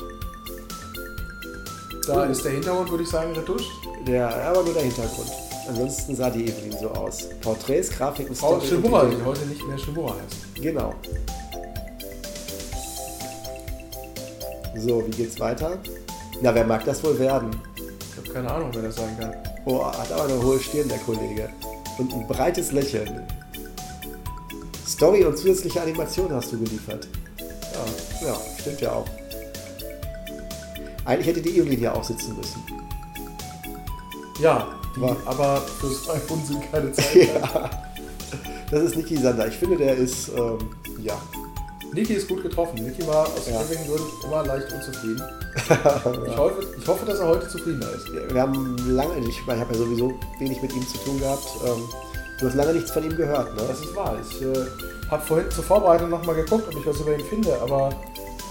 Da 2.06 2.24
ist 2.24 2.44
der 2.44 2.52
Hintergrund, 2.52 2.90
würde 2.90 3.05
ich 3.05 3.10
sagen, 3.10 3.32
retuscht. 3.32 3.70
Der, 4.06 4.28
aber 4.47 4.62
nur 4.64 4.74
der 4.74 4.82
Hintergrund. 4.82 5.31
Ansonsten 5.68 6.16
sah 6.16 6.31
die 6.31 6.48
Evelyn 6.48 6.76
so 6.81 6.89
aus. 6.90 7.28
Porträts, 7.40 7.90
Grafiken, 7.90 8.34
Frau 8.34 8.58
Story 8.58 8.66
Shimura, 8.66 9.05
Design. 9.05 9.18
die 9.20 9.24
heute 9.24 9.47
nicht 9.47 9.66
mehr 9.66 9.78
Shimura 9.78 10.14
heißt. 10.14 10.62
Genau. 10.62 10.94
So, 14.76 15.06
wie 15.06 15.10
geht's 15.10 15.39
weiter? 15.39 15.78
Na, 16.40 16.52
wer 16.52 16.64
mag 16.64 16.84
das 16.84 17.05
wohl 17.05 17.16
werden? 17.18 17.50
Ich 17.76 18.16
habe 18.16 18.28
keine 18.31 18.50
Ahnung, 18.50 18.70
wer 18.72 18.82
das 18.82 18.97
sein 18.97 19.16
kann. 19.18 19.34
Oh, 19.64 19.84
hat 19.84 20.10
aber 20.10 20.24
eine 20.24 20.42
hohe 20.42 20.58
Stirn, 20.58 20.89
der 20.89 20.98
Kollege. 20.98 21.48
Und 21.98 22.12
ein 22.12 22.26
breites 22.26 22.72
Lächeln. 22.72 23.22
Story 24.86 25.24
und 25.24 25.39
zusätzliche 25.39 25.82
Animation 25.82 26.32
hast 26.32 26.52
du 26.52 26.58
geliefert. 26.58 27.06
Ja, 27.39 28.26
ja 28.26 28.36
stimmt 28.58 28.81
ja 28.81 28.92
auch. 28.92 29.06
Eigentlich 31.05 31.26
hätte 31.26 31.42
die 31.42 31.58
Evelyn 31.58 31.78
hier 31.78 31.94
auch 31.94 32.05
sitzen 32.05 32.36
müssen. 32.36 32.62
Ja, 34.40 34.68
die, 34.97 35.02
aber 35.26 35.60
fürs 35.81 36.08
iPhone 36.10 36.44
sind 36.44 36.70
keine 36.70 36.92
Zeit. 36.92 37.14
ja. 37.34 37.70
Das 38.70 38.82
ist 38.82 38.97
Niki 38.97 39.16
Sander. 39.16 39.47
Ich 39.48 39.55
finde, 39.56 39.76
der 39.76 39.97
ist, 39.97 40.28
ähm, 40.36 40.58
ja. 41.02 41.14
Niki 41.92 42.14
ist 42.14 42.28
gut 42.28 42.42
getroffen. 42.42 42.82
Niki 42.82 43.06
war 43.06 43.24
aus 43.26 43.47
Ja. 43.47 43.52
irgendwelchen 43.60 43.86
Gründen 43.89 44.10
immer 44.24 44.47
leicht 44.47 44.72
unzufrieden. 44.72 45.22
ich, 46.26 46.36
hoffe, 46.39 46.66
ich 46.81 46.86
hoffe, 46.89 47.05
dass 47.06 47.18
er 47.18 47.26
heute 47.28 47.48
zufriedener 47.48 47.90
ist. 47.90 48.06
Wir 48.32 48.40
haben 48.40 48.76
lange, 48.89 49.18
ich, 49.18 49.28
ich 49.28 49.47
habe 49.47 49.72
ja 49.72 49.74
sowieso 49.78 50.14
wenig 50.39 50.62
mit 50.62 50.72
ihm 50.74 50.86
zu 50.89 50.97
tun 50.98 51.20
gehabt. 51.20 51.47
Ähm, 51.66 51.82
du 52.40 52.47
hast 52.47 52.55
lange 52.55 52.72
nichts 52.72 52.90
von 52.92 53.05
ihm 53.05 53.14
gehört, 53.14 53.55
ne? 53.55 53.62
Das 53.68 53.78
ist 53.81 53.94
wahr. 53.94 54.16
Ich 54.26 54.40
äh, 54.40 54.66
habe 55.10 55.22
vorhin 55.22 55.50
zur 55.50 55.64
Vorbereitung 55.64 56.08
nochmal 56.08 56.36
geguckt, 56.36 56.64
ob 56.68 56.74
ich 56.81 56.86
was 56.86 56.98
über 57.00 57.14
ihn 57.14 57.24
finde, 57.26 57.60
aber 57.60 57.90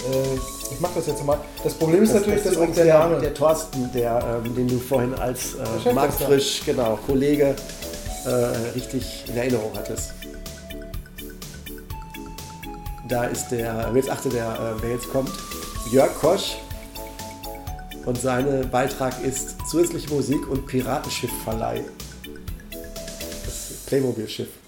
äh, 0.09 0.73
ich 0.73 0.79
mache 0.79 0.93
das 0.95 1.07
jetzt 1.07 1.23
mal. 1.25 1.37
Das 1.63 1.73
Problem 1.73 2.03
ist 2.03 2.13
natürlich, 2.13 2.43
dass 2.43 2.57
auch 2.57 2.71
der 2.71 2.85
Name. 2.85 3.19
der 3.19 3.33
Thorsten, 3.33 3.89
der, 3.93 4.41
ähm, 4.45 4.55
den 4.55 4.67
du 4.67 4.79
vorhin 4.79 5.13
als 5.15 5.55
äh. 5.85 5.93
Marc 5.93 6.13
Frisch, 6.13 6.61
genau, 6.65 6.97
Kollege, 7.05 7.55
äh, 8.25 8.29
richtig 8.75 9.25
in 9.27 9.37
Erinnerung 9.37 9.71
hattest. 9.75 10.13
Da 13.07 13.25
ist 13.25 13.49
der, 13.49 13.91
jetzt 13.93 14.09
achte 14.09 14.29
der, 14.29 14.45
äh, 14.45 14.81
wer 14.81 14.91
jetzt 14.91 15.09
kommt, 15.11 15.31
Jörg 15.91 16.13
Kosch. 16.19 16.57
Und 18.05 18.19
sein 18.19 18.67
Beitrag 18.71 19.23
ist 19.23 19.57
zusätzliche 19.69 20.11
Musik 20.11 20.49
und 20.49 20.65
Piratenschiffverleih. 20.65 21.83
Das 23.45 23.85
Playmobil-Schiff. 23.85 24.60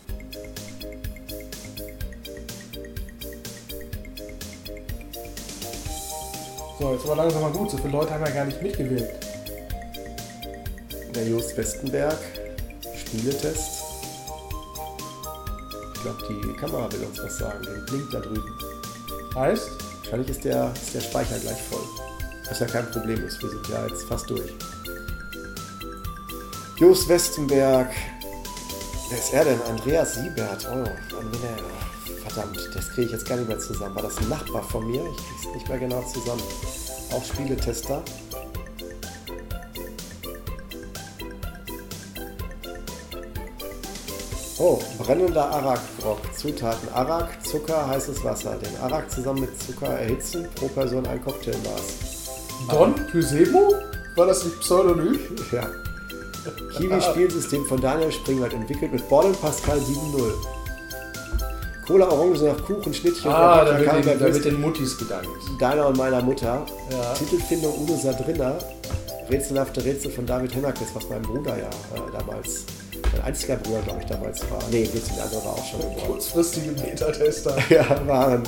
So, 6.80 6.93
jetzt 6.93 7.06
aber 7.06 7.16
langsam 7.16 7.42
mal 7.42 7.52
gut. 7.52 7.72
So 7.72 7.77
viele 7.77 7.90
Leute 7.90 8.14
haben 8.14 8.26
ja 8.26 8.32
gar 8.32 8.45
nicht 8.45 8.61
mitgewirkt. 8.61 9.27
Der 11.16 11.27
Jost 11.27 11.56
Westenberg, 11.56 12.18
Spieletest. 12.95 13.84
Ich 15.93 16.02
glaube, 16.02 16.24
die 16.27 16.53
Kamera 16.58 16.92
will 16.92 17.03
uns 17.03 17.24
was 17.24 17.38
sagen. 17.38 17.61
Den 17.64 17.85
blinkt 17.85 18.14
da 18.14 18.19
drüben. 18.19 18.60
Heißt, 19.35 19.69
Wahrscheinlich 20.14 20.38
ist 20.38 20.45
der, 20.45 20.72
ist 20.76 20.93
der 20.93 21.02
Speicher 21.02 21.40
gleich 21.40 21.60
voll. 21.64 21.82
Was 22.48 22.60
ja 22.60 22.68
kein 22.68 22.85
Problem 22.92 23.26
ist. 23.26 23.42
Wir 23.42 23.50
sind 23.50 23.68
ja 23.68 23.88
jetzt 23.88 24.03
fast 24.03 24.30
durch. 24.30 24.53
Jost 26.77 27.10
Westenberg. 27.10 27.90
Wer 29.10 29.18
ist 29.18 29.34
er 29.34 29.45
denn? 29.45 29.60
Andreas 29.64 30.14
Siebert. 30.14 30.68
Oh, 30.69 31.18
an 31.18 31.32
wen 31.32 31.92
verdammt, 32.33 32.69
das 32.73 32.89
kriege 32.89 33.07
ich 33.07 33.11
jetzt 33.11 33.27
gar 33.27 33.37
nicht 33.37 33.47
mehr 33.47 33.59
zusammen. 33.59 33.95
War 33.95 34.03
das 34.03 34.17
ein 34.17 34.29
Nachbar 34.29 34.63
von 34.63 34.89
mir? 34.89 35.03
Ich 35.05 35.17
kriege 35.17 35.49
es 35.49 35.53
nicht 35.55 35.69
mehr 35.69 35.79
genau 35.79 36.01
zusammen. 36.03 36.41
Auch 37.11 37.23
Spieletester. 37.23 38.03
Oh, 44.59 44.79
brennender 44.97 45.49
Arak-Grog. 45.49 46.19
Zutaten 46.37 46.87
Arak, 46.93 47.45
Zucker, 47.45 47.87
heißes 47.87 48.23
Wasser. 48.23 48.55
Den 48.55 48.77
Arak 48.77 49.11
zusammen 49.11 49.41
mit 49.41 49.61
Zucker 49.61 49.87
erhitzen, 49.87 50.47
pro 50.55 50.67
Person 50.67 51.05
ein 51.05 51.21
Cocktailmaß. 51.23 52.29
Don 52.69 52.95
Pusebo? 53.11 53.73
War 54.15 54.27
das 54.27 54.45
nicht 54.45 54.59
Pseudonym? 54.61 55.19
Ja. 55.51 55.69
Kiwi-Spielsystem 56.77 57.65
von 57.65 57.81
Daniel 57.81 58.11
Springwald 58.11 58.53
entwickelt 58.53 58.93
mit 58.93 59.07
Born 59.09 59.27
und 59.27 59.41
Pascal 59.41 59.79
7.0. 59.79 60.62
Cola, 61.87 62.07
Orangensaft, 62.09 62.65
Kuchen, 62.65 62.93
Schnittchen, 62.93 63.29
Ah, 63.31 63.65
da 63.65 63.77
wird, 63.79 64.05
den, 64.05 64.19
da 64.19 64.33
wird 64.33 64.45
den 64.45 64.61
Muttis 64.61 64.97
gedankt. 64.97 65.27
Deiner 65.59 65.87
und 65.87 65.97
meiner 65.97 66.21
Mutter. 66.21 66.65
Ja. 66.91 67.13
Titelfindung 67.13 67.73
Udo 67.83 67.95
Sadrina. 67.97 68.55
Rätselhafte 69.29 69.83
Rätsel 69.83 70.11
von 70.11 70.25
David 70.25 70.53
Hennakes, 70.53 70.87
was 70.93 71.07
mein 71.09 71.21
Bruder 71.21 71.57
ja 71.57 71.65
äh, 71.67 72.11
damals, 72.11 72.65
mein 73.13 73.21
einziger 73.23 73.55
Bruder, 73.55 73.79
glaube 73.81 73.99
ich, 74.01 74.05
damals 74.05 74.41
war. 74.51 74.59
Nee, 74.69 74.83
der 74.83 75.23
andere 75.23 75.43
war 75.45 75.53
auch 75.53 75.65
schon 75.65 75.79
geboren. 75.79 76.07
Kurzfristige 76.07 76.71
Beta-Tester. 76.73 77.55
Ja, 77.69 77.85
waren 78.05 78.43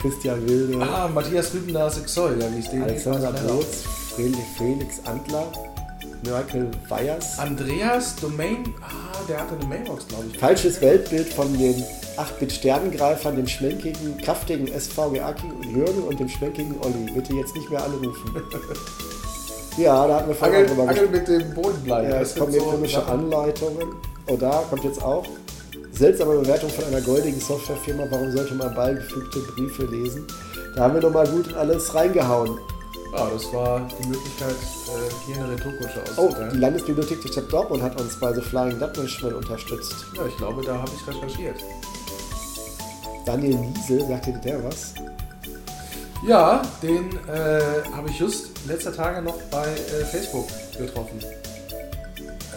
Christian 0.00 0.48
Wilde, 0.48 0.80
Ah, 0.82 1.08
Matthias 1.12 1.52
Rübennase 1.52 2.02
Xoy, 2.02 2.38
da 2.38 2.46
liest 2.46 2.72
den 2.72 2.82
Alexander. 2.84 3.32
Brotz, 3.32 3.82
Felix 4.16 5.00
Antler, 5.04 5.46
Michael 6.24 6.70
Weyers. 6.88 7.38
Andreas 7.38 8.16
Domain, 8.16 8.74
ah, 8.82 9.18
der 9.28 9.40
hatte 9.40 9.54
eine 9.54 9.66
Mailbox, 9.66 10.06
glaube 10.08 10.24
ich. 10.30 10.38
Falsches 10.38 10.80
Weltbild 10.80 11.28
von 11.28 11.56
den 11.56 11.82
8-Bit-Sternengreifern, 12.16 13.36
dem 13.36 13.46
schmenkigen, 13.46 14.18
kraftigen 14.18 14.66
SVGA 14.68 15.34
Jürgen 15.72 16.02
und 16.02 16.20
dem 16.20 16.28
schmenkigen 16.28 16.74
Olli. 16.82 17.10
Bitte 17.14 17.34
jetzt 17.34 17.54
nicht 17.54 17.70
mehr 17.70 17.82
anrufen. 17.82 18.34
ja, 19.78 20.06
da 20.06 20.16
hatten 20.16 20.28
wir 20.28 20.34
vorhin 20.34 20.66
drüber 20.66 20.88
Angel 20.88 21.08
mit 21.08 21.28
dem 21.28 21.54
Bodenbleiben. 21.54 22.10
Ja, 22.10 22.20
es 22.20 22.34
kommen 22.34 22.52
hier 22.52 22.60
so 22.60 22.70
komische. 22.70 23.06
Anleitungen. 23.06 23.88
Oh, 24.26 24.36
da 24.36 24.64
kommt 24.68 24.84
jetzt 24.84 25.02
auch. 25.02 25.24
Seltsame 25.92 26.36
Bewertung 26.38 26.70
von 26.70 26.84
einer 26.84 27.00
goldigen 27.00 27.40
Softwarefirma. 27.40 28.04
Warum 28.10 28.30
sollte 28.32 28.54
man 28.54 28.74
beigefügte 28.74 29.40
Briefe 29.40 29.84
lesen? 29.84 30.26
Da 30.74 30.84
haben 30.84 30.94
wir 30.94 31.02
nochmal 31.02 31.26
gut 31.28 31.54
alles 31.54 31.94
reingehauen. 31.94 32.58
Ja, 33.12 33.28
das 33.28 33.52
war 33.52 33.88
die 34.00 34.06
Möglichkeit, 34.08 34.50
äh, 34.52 35.10
hier 35.26 35.36
eine 35.42 35.50
Retourkutsche 35.52 36.00
Oh, 36.00 36.04
die 36.04 36.20
auszuteilen. 36.28 36.60
Landesbibliothek 36.60 37.22
der 37.22 37.28
Stadt 37.28 37.52
Dortmund 37.52 37.82
hat 37.82 38.00
uns 38.00 38.18
bei 38.20 38.32
The 38.32 38.40
Flying 38.40 38.78
Dutchman 38.78 39.34
unterstützt. 39.34 39.94
ja, 40.16 40.26
ich 40.26 40.36
glaube, 40.36 40.62
da 40.64 40.78
habe 40.78 40.90
ich 40.94 41.06
recherchiert. 41.08 41.56
Daniel 43.26 43.56
Niesel, 43.58 44.06
sagt 44.06 44.26
dir 44.26 44.32
der 44.44 44.64
was? 44.64 44.94
Ja, 46.26 46.62
den 46.82 47.10
äh, 47.28 47.82
habe 47.94 48.08
ich 48.10 48.18
just 48.18 48.50
letzter 48.66 48.94
Tage 48.94 49.22
noch 49.22 49.36
bei 49.50 49.66
äh, 49.66 50.04
Facebook 50.04 50.46
getroffen. 50.78 51.18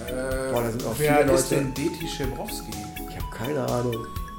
Äh, 0.08 0.52
Boah, 0.52 0.64
da 0.64 0.70
sind 0.70 0.86
auch 0.86 0.94
wer 0.98 1.18
viele 1.20 1.32
ist 1.34 1.52
Leute. 1.52 1.64
denn 1.64 1.74
Deti 1.74 2.08
Schebrowski? 2.08 2.72
Ich 3.10 3.16
habe 3.16 3.36
keine 3.36 3.62
Ahnung. 3.66 3.96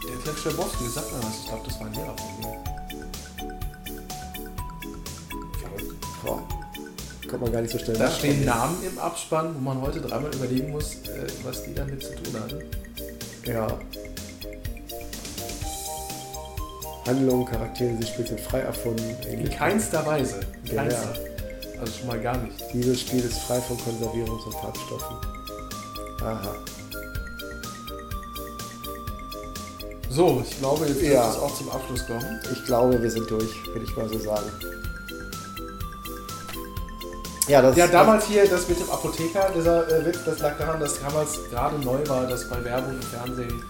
Der 0.07 0.17
Clef 0.23 0.39
Schebrowski, 0.43 0.85
sagt 0.89 1.11
mir 1.13 1.19
was. 1.23 1.39
Ich 1.43 1.49
glaube, 1.49 1.63
das 1.67 1.81
war 1.81 1.87
ein 1.87 1.95
Lehrer 1.95 2.15
von 2.17 2.41
mir. 2.41 2.74
Boah, 6.25 6.43
kommt 7.29 7.43
man 7.43 7.53
gar 7.53 7.61
nicht 7.63 7.71
so 7.73 7.79
schnell 7.79 7.97
Da 7.97 8.11
stehen 8.11 8.45
Namen 8.45 8.77
im 8.87 8.99
Abspann, 8.99 9.55
wo 9.55 9.61
man 9.61 9.81
heute 9.81 10.01
dreimal 10.01 10.35
überlegen 10.35 10.71
muss, 10.71 10.95
äh, 10.95 11.27
was 11.45 11.63
die 11.65 11.75
damit 11.75 12.03
zu 12.03 12.11
tun 12.15 12.35
hatten. 12.43 12.63
Ja. 13.45 13.67
Handlungen, 17.07 17.45
Charaktere, 17.45 17.95
sie 18.01 18.07
spielt 18.07 18.29
sind 18.29 18.41
frei 18.41 18.61
erfunden. 18.61 19.15
In 19.31 19.51
keinster 19.51 20.07
Weise. 20.07 20.41
In 20.65 20.75
Ja, 20.75 20.83
keinster. 20.83 21.15
Also 21.81 21.93
schon 21.99 22.07
mal 22.07 22.21
gar 22.21 22.39
nicht. 22.39 22.55
Dieses 22.73 23.01
Spiel 23.01 23.21
ist 23.21 23.39
frei 23.41 23.61
von 23.61 23.77
Konservierungs- 23.77 24.47
und 24.47 24.55
Farbstoffen. 24.55 25.17
Aha. 26.23 26.55
So, 30.09 30.43
ich 30.49 30.59
glaube, 30.59 30.87
jetzt 30.87 31.03
Ja. 31.03 31.25
wird 31.25 31.37
es 31.37 31.43
auch 31.43 31.55
zum 31.59 31.71
Abschluss 31.71 32.07
kommen. 32.07 32.41
Ich 32.53 32.65
glaube, 32.65 33.03
wir 33.03 33.11
sind 33.11 33.29
durch, 33.31 33.51
würde 33.67 33.85
ich 33.85 33.97
mal 33.97 34.09
so 34.09 34.19
sagen. 34.21 34.49
Ja, 37.47 37.61
das 37.61 37.77
Ja, 37.77 37.87
damals 37.87 38.27
hier 38.27 38.49
das 38.49 38.67
mit 38.69 38.81
dem 38.81 38.91
Apotheker, 38.91 39.51
dieser 39.55 39.87
äh, 39.89 40.07
Witz, 40.07 40.19
das 40.25 40.39
lag 40.39 40.57
daran, 40.57 40.81
dass 40.81 40.99
damals 41.01 41.39
gerade 41.51 41.79
neu 41.79 41.99
war, 42.09 42.27
dass 42.27 42.49
bei 42.49 42.65
Werbung 42.65 42.95
im 42.95 43.03
Fernsehen 43.03 43.63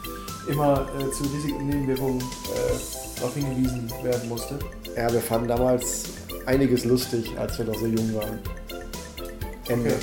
immer 0.46 0.86
äh, 0.98 1.10
zu 1.10 1.24
Risiken 1.24 1.56
und 1.56 1.66
Nebenwirkungen 1.66 2.20
äh, 2.20 3.16
darauf 3.16 3.34
hingewiesen 3.34 3.90
werden 4.02 4.28
musste. 4.28 4.58
Ja, 4.96 5.12
wir 5.12 5.20
fanden 5.20 5.48
damals 5.48 6.04
einiges 6.46 6.84
lustig, 6.84 7.36
als 7.36 7.58
wir 7.58 7.64
noch 7.64 7.74
so 7.74 7.86
jung 7.86 8.14
waren. 8.14 8.38
Ende. 9.66 9.94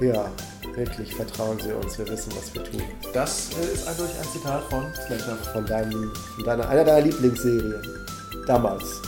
Ja, 0.00 0.30
wirklich, 0.74 1.14
vertrauen 1.14 1.58
Sie 1.58 1.72
uns, 1.72 1.98
wir 1.98 2.08
wissen, 2.08 2.32
was 2.36 2.54
wir 2.54 2.62
tun. 2.62 2.82
Das 3.12 3.50
äh, 3.60 3.74
ist 3.74 3.88
eindeutig 3.88 4.16
ein 4.20 4.28
Zitat 4.32 4.62
von 4.70 4.84
Slasher. 5.06 5.36
Von, 5.52 5.66
deinem, 5.66 6.12
von 6.36 6.44
deiner, 6.44 6.68
einer 6.68 6.84
deiner 6.84 7.06
Lieblingsserien. 7.06 7.82
Damals. 8.46 9.00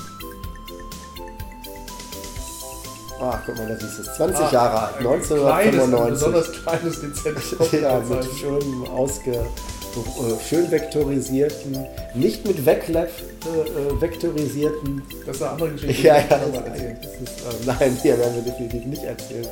Ach, 3.20 3.38
guck 3.46 3.56
mal, 3.56 3.68
da 3.68 3.76
siehst 3.76 3.98
du 3.98 4.02
es. 4.02 4.14
20 4.16 4.52
Jahre 4.52 4.88
alt, 4.88 4.96
Ein 4.98 5.02
Kleines, 5.04 5.30
ein 5.32 5.38
1995. 5.38 6.10
besonders 6.10 6.52
kleines, 6.52 7.00
dezentes 7.00 7.72
Ja, 7.82 7.98
mit 8.00 8.08
Kopfzeichen. 8.08 8.38
schön 8.38 8.88
ausge, 8.88 9.30
äh, 9.32 10.44
schön 10.48 10.70
vektorisierten, 10.70 11.86
nicht 12.14 12.46
mit 12.46 12.66
Weglev 12.66 13.10
äh, 13.44 14.00
vektorisierten. 14.00 15.02
Das 15.26 15.36
ist 15.36 15.42
eine 15.42 15.50
andere 15.52 15.70
Geschichte. 15.70 16.06
Ja, 16.06 16.16
ja, 16.18 16.24
das 16.28 16.40
erzählen. 16.64 16.98
ist, 17.02 17.40
äh, 17.40 17.66
nein, 17.66 17.98
hier 18.02 18.18
werden 18.18 18.34
wir 18.34 18.42
definitiv 18.52 18.84
nicht 18.86 19.04
erzählen. 19.04 19.46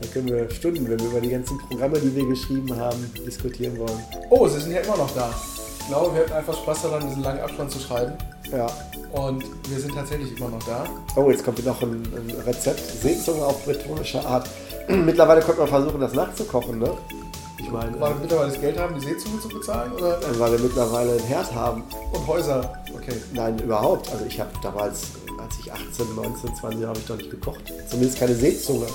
Da 0.00 0.08
können 0.12 0.28
wir 0.28 0.50
Stunden, 0.50 0.88
wenn 0.88 0.98
wir 0.98 1.06
über 1.06 1.20
die 1.20 1.30
ganzen 1.30 1.58
Programme, 1.68 1.98
die 2.00 2.14
wir 2.16 2.26
geschrieben 2.26 2.76
haben, 2.76 3.12
diskutieren 3.26 3.78
wollen. 3.78 3.98
Oh, 4.30 4.48
sie 4.48 4.58
sind 4.60 4.72
ja 4.72 4.80
immer 4.80 4.96
noch 4.96 5.14
da. 5.14 5.32
Ich 5.82 5.88
glaube, 5.88 6.14
wir 6.14 6.22
hatten 6.22 6.32
einfach 6.32 6.56
Spaß 6.56 6.82
daran, 6.82 7.08
diesen 7.08 7.22
langen 7.22 7.40
Abstand 7.40 7.70
zu 7.70 7.80
schreiben. 7.80 8.12
Ja. 8.50 8.66
Und 9.12 9.44
wir 9.68 9.78
sind 9.78 9.94
tatsächlich 9.94 10.38
immer 10.38 10.48
noch 10.48 10.62
da. 10.62 10.84
Oh, 11.16 11.30
jetzt 11.30 11.44
kommt 11.44 11.64
noch 11.66 11.82
ein, 11.82 12.02
ein 12.14 12.34
Rezept. 12.46 12.80
Seezunge 13.02 13.44
auf 13.44 13.64
bretonische 13.64 14.24
Art. 14.24 14.48
Mittlerweile 14.88 15.40
könnte 15.40 15.60
man 15.60 15.68
versuchen, 15.68 16.00
das 16.00 16.14
nachzukochen, 16.14 16.78
ne? 16.78 16.90
Ich 17.58 17.70
meine, 17.70 18.00
Weil 18.00 18.14
wir 18.14 18.20
mittlerweile 18.20 18.50
das 18.50 18.60
Geld 18.60 18.78
haben, 18.78 18.94
die 18.98 19.06
Seezunge 19.06 19.40
zu 19.40 19.48
bezahlen? 19.48 19.92
Oder? 19.92 20.18
äh, 20.18 20.38
weil 20.38 20.52
wir 20.52 20.58
mittlerweile 20.60 21.12
einen 21.12 21.24
Herd 21.24 21.54
haben. 21.54 21.84
Und 22.12 22.26
Häuser. 22.26 22.72
Okay. 22.94 23.16
Nein, 23.34 23.58
überhaupt. 23.58 24.10
Also 24.10 24.24
ich 24.24 24.40
habe 24.40 24.50
damals, 24.62 25.02
als 25.38 25.58
ich 25.60 25.72
18, 25.72 26.14
19, 26.14 26.54
20 26.56 26.86
habe 26.86 26.98
ich 26.98 27.06
doch 27.06 27.16
nicht 27.16 27.30
gekocht. 27.30 27.72
Zumindest 27.88 28.18
keine 28.18 28.34
Seezunge. 28.34 28.86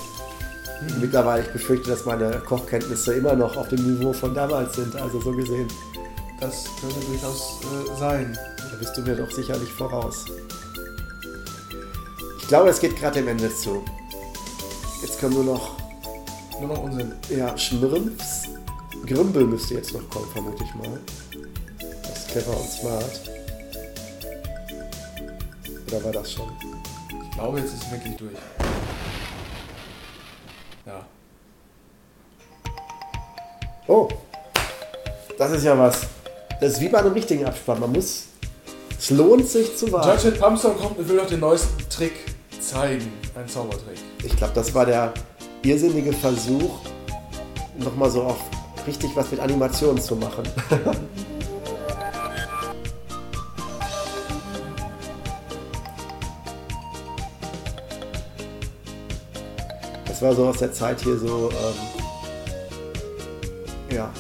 Mittlerweile, 1.00 1.44
ich 1.44 1.52
befürchte, 1.52 1.90
dass 1.90 2.06
meine 2.06 2.40
Kochkenntnisse 2.46 3.14
immer 3.14 3.34
noch 3.34 3.58
auf 3.58 3.68
dem 3.70 3.98
Niveau 3.98 4.14
von 4.14 4.34
damals 4.34 4.76
sind. 4.76 4.96
Also 4.96 5.20
so 5.20 5.32
gesehen, 5.32 5.68
Das 6.40 6.66
könnte 6.80 7.00
durchaus 7.08 7.60
äh, 7.64 8.00
sein. 8.00 8.38
da 8.58 8.78
bist 8.78 8.96
du 8.96 9.02
mir 9.02 9.16
doch 9.16 9.32
sicherlich 9.32 9.72
voraus. 9.72 10.26
Ich 12.40 12.48
glaube, 12.48 12.70
es 12.70 12.80
geht 12.80 12.96
gerade 12.96 13.20
dem 13.20 13.28
Ende 13.28 13.54
zu. 13.56 13.84
Jetzt 15.02 15.20
kommen 15.20 15.34
nur 15.34 15.44
noch 15.56 15.78
Nur 16.60 16.70
noch 16.70 16.84
Unsinn. 16.84 17.14
ja, 17.30 17.58
Schmirms. 17.58 18.44
Grümbel 19.06 19.46
müsste 19.46 19.76
jetzt 19.76 19.94
noch 19.94 20.08
kommen, 20.10 20.28
vermute 20.32 20.64
ich 20.64 20.76
mal. 20.76 21.00
Das 22.04 22.18
ist 22.20 22.28
clever 22.30 22.58
und 22.58 22.70
smart. 22.70 23.22
Oder 25.88 26.04
war 26.04 26.12
das 26.12 26.34
schon? 26.34 26.52
Ich 27.24 27.32
glaube, 27.32 27.60
jetzt 27.60 27.74
ist 27.74 27.84
es 27.84 27.92
wirklich 27.92 28.16
durch. 28.18 28.34
Ja. 30.86 31.06
Oh, 33.88 34.08
das 35.38 35.52
ist 35.52 35.64
ja 35.64 35.78
was. 35.78 36.02
Das 36.60 36.74
ist 36.74 36.82
wie 36.82 36.90
bei 36.90 37.00
einem 37.00 37.14
richtigen 37.14 37.46
Abspann. 37.46 37.80
Man 37.80 37.92
muss. 37.92 38.26
Es 38.98 39.12
lohnt 39.12 39.48
sich 39.48 39.78
zu 39.78 39.92
warten. 39.92 40.10
Judge 40.10 40.38
Pumpster 40.40 40.72
kommt 40.72 40.98
und 40.98 41.08
will 41.08 41.18
doch 41.18 41.28
den 41.28 41.40
neuesten 41.40 41.88
Trick 41.90 42.14
zeigen. 42.60 43.12
Ein 43.36 43.48
Zaubertrick. 43.48 44.00
Ich 44.24 44.36
glaube, 44.36 44.54
das 44.56 44.74
war 44.74 44.86
der 44.86 45.14
irrsinnige 45.62 46.14
Versuch, 46.14 46.80
nochmal 47.78 48.10
so 48.10 48.24
auf 48.24 48.40
richtig 48.88 49.12
was 49.16 49.30
mit 49.30 49.40
Animationen 49.40 50.02
zu 50.02 50.16
machen. 50.16 50.44
Das 60.08 60.24
war 60.24 60.34
so 60.34 60.48
aus 60.48 60.58
der 60.58 60.74
Zeit 60.74 61.00
hier 61.02 61.16
so, 61.16 61.52
ähm, 61.52 61.76
ja. 63.96 64.12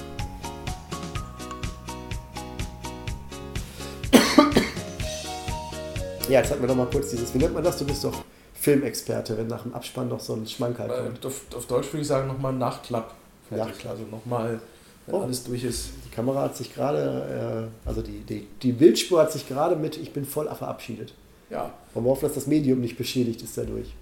Ja, 6.30 6.42
jetzt 6.42 6.52
hatten 6.52 6.62
wir 6.62 6.68
noch 6.68 6.76
mal 6.76 6.88
kurz 6.92 7.10
dieses, 7.12 7.34
wie 7.34 7.38
nennt 7.38 7.54
man 7.54 7.64
das? 7.64 7.78
Du 7.78 7.86
bist 7.86 8.04
doch 8.04 8.24
Filmexperte, 8.54 9.38
wenn 9.38 9.48
nach 9.48 9.64
dem 9.64 9.74
Abspann 9.74 10.10
noch 10.10 10.20
so 10.20 10.34
ein 10.34 10.46
Schmankerl 10.48 10.90
kommt. 10.90 11.24
Äh, 11.24 11.28
auf, 11.28 11.42
auf 11.56 11.66
Deutsch 11.68 11.88
würde 11.94 12.02
ich 12.02 12.08
sagen 12.08 12.28
nochmal 12.28 12.54
Nachklapp. 12.54 13.14
Nachklapp. 13.50 13.92
Also 13.92 14.04
nochmal, 14.12 14.60
wenn 15.06 15.16
Oh. 15.16 15.22
alles 15.22 15.44
durch 15.46 15.64
ist. 15.64 15.90
Die 16.06 16.10
Kamera 16.14 16.42
hat 16.44 16.58
sich 16.58 16.74
gerade, 16.76 17.70
äh, 17.86 17.88
also 17.88 18.02
die, 18.02 18.20
die, 18.22 18.46
die 18.62 18.74
Bildspur 18.74 19.22
hat 19.22 19.32
sich 19.32 19.48
gerade 19.48 19.78
mit 19.78 19.96
Ich 19.98 20.12
bin 20.12 20.26
voll 20.26 20.54
verabschiedet. 20.54 21.14
Ja. 21.50 21.72
Und 21.94 22.04
wir 22.04 22.10
hoffen, 22.10 22.24
dass 22.26 22.34
das 22.34 22.46
Medium 22.48 22.82
nicht 22.82 22.98
beschädigt 22.98 23.42
ist 23.42 23.58
dadurch. 23.58 23.94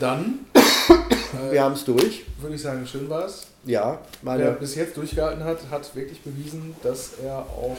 Dann 0.00 0.40
Wir 1.50 1.62
haben 1.62 1.74
es 1.74 1.84
durch. 1.84 2.24
würde 2.40 2.54
ich 2.54 2.62
sagen, 2.62 2.86
schön 2.86 3.08
war 3.10 3.26
es. 3.26 3.48
Ja, 3.66 3.98
Wer 4.22 4.38
meine, 4.38 4.50
bis 4.52 4.74
jetzt 4.76 4.96
durchgehalten 4.96 5.42
hat, 5.44 5.58
hat 5.70 5.94
wirklich 5.94 6.20
bewiesen, 6.22 6.74
dass 6.82 7.12
er 7.22 7.38
auch 7.38 7.76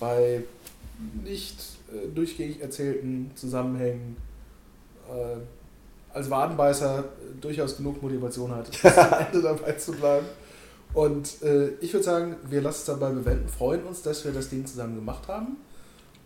bei 0.00 0.42
nicht 1.22 1.56
äh, 1.92 2.08
durchgängig 2.14 2.60
erzählten 2.60 3.30
Zusammenhängen 3.34 4.16
äh, 5.08 5.36
als 6.14 6.30
Wadenbeißer 6.30 7.00
äh, 7.00 7.40
durchaus 7.40 7.76
genug 7.76 8.02
Motivation 8.02 8.54
hat, 8.54 8.70
bis 8.70 8.80
zum 8.80 8.92
Ende 8.92 9.42
dabei 9.42 9.72
zu 9.72 9.92
bleiben. 9.92 10.26
Und 10.94 11.42
äh, 11.42 11.68
ich 11.80 11.92
würde 11.92 12.04
sagen, 12.04 12.36
wir 12.48 12.60
lassen 12.60 12.80
es 12.80 12.84
dabei 12.84 13.10
bewenden, 13.10 13.48
freuen 13.48 13.84
uns, 13.84 14.02
dass 14.02 14.24
wir 14.24 14.32
das 14.32 14.50
Ding 14.50 14.66
zusammen 14.66 14.94
gemacht 14.96 15.26
haben. 15.28 15.56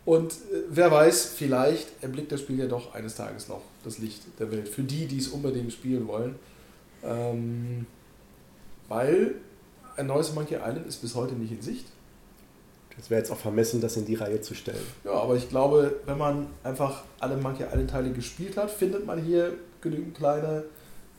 Und 0.05 0.33
äh, 0.33 0.63
wer 0.71 0.91
weiß, 0.91 1.33
vielleicht 1.37 2.03
erblickt 2.03 2.33
das 2.33 2.41
Spiel 2.41 2.59
ja 2.59 2.67
doch 2.67 2.95
eines 2.95 3.17
Tages 3.17 3.49
noch 3.49 3.63
das 3.85 3.99
Licht 3.99 4.23
der 4.39 4.51
Welt. 4.51 4.69
Für 4.69 4.83
die, 4.83 5.07
die 5.07 5.19
es 5.19 5.29
unbedingt 5.29 5.73
spielen 5.73 6.07
wollen. 6.09 6.37
Ähm, 7.05 7.87
weil 8.89 9.37
ein 9.97 10.07
neues 10.07 10.35
Monkey 10.35 10.55
Island 10.55 10.87
ist 10.87 10.99
bis 10.99 11.15
heute 11.15 11.35
nicht 11.35 11.53
in 11.53 11.63
Sicht. 11.63 11.87
Das 12.97 13.11
wäre 13.11 13.21
jetzt 13.21 13.31
auch 13.31 13.39
vermessen, 13.39 13.81
das 13.81 13.97
in 13.97 14.07
die 14.07 14.15
Reihe 14.15 14.41
zu 14.41 14.55
stellen. 14.55 14.85
Ja, 15.05 15.13
aber 15.13 15.37
ich 15.37 15.49
glaube, 15.49 15.97
wenn 16.07 16.17
man 16.17 16.47
einfach 16.65 17.03
alle 17.21 17.37
Monkey 17.37 17.65
Island 17.65 17.91
Teile 17.91 18.11
gespielt 18.11 18.57
hat, 18.57 18.71
findet 18.71 19.07
man 19.07 19.23
hier 19.23 19.53
genügend 19.81 20.17
kleine 20.17 20.65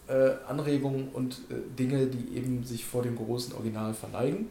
äh, 0.07 0.31
Anregungen 0.47 1.09
und 1.13 1.41
äh, 1.49 1.55
Dinge, 1.77 2.07
die 2.07 2.35
eben 2.37 2.63
sich 2.63 2.85
vor 2.85 3.03
dem 3.03 3.15
großen 3.15 3.53
Original 3.53 3.93
verneigen. 3.93 4.47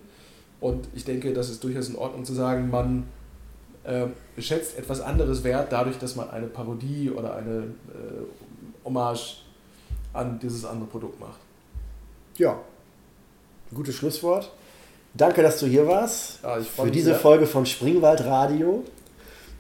Und 0.61 0.89
ich 0.95 1.05
denke, 1.05 1.33
das 1.33 1.51
ist 1.51 1.63
durchaus 1.65 1.89
in 1.89 1.97
Ordnung 1.97 2.25
zu 2.25 2.33
sagen, 2.33 2.71
man 2.71 3.05
äh, 3.85 4.07
schätzt 4.39 4.79
etwas 4.79 5.01
anderes 5.01 5.45
wert, 5.45 5.73
dadurch, 5.73 5.99
dass 5.99 6.17
man 6.17 6.31
eine 6.31 6.47
Parodie 6.47 7.11
oder 7.11 7.35
eine 7.37 7.59
äh, 7.59 8.85
Hommage 8.85 9.43
an 10.13 10.39
dieses 10.39 10.65
andere 10.65 10.89
Produkt 10.89 11.21
macht. 11.21 11.39
Ja, 12.39 12.61
gutes 13.75 13.97
Schlusswort. 13.97 14.53
Danke, 15.17 15.43
dass 15.43 15.59
du 15.61 15.67
hier 15.67 15.87
warst. 15.87 16.41
Ja, 16.43 16.59
für 16.61 16.91
diese 16.91 17.11
sehr. 17.11 17.15
Folge 17.19 17.47
von 17.47 17.65
Springwald 17.67 18.25
Radio. 18.25 18.83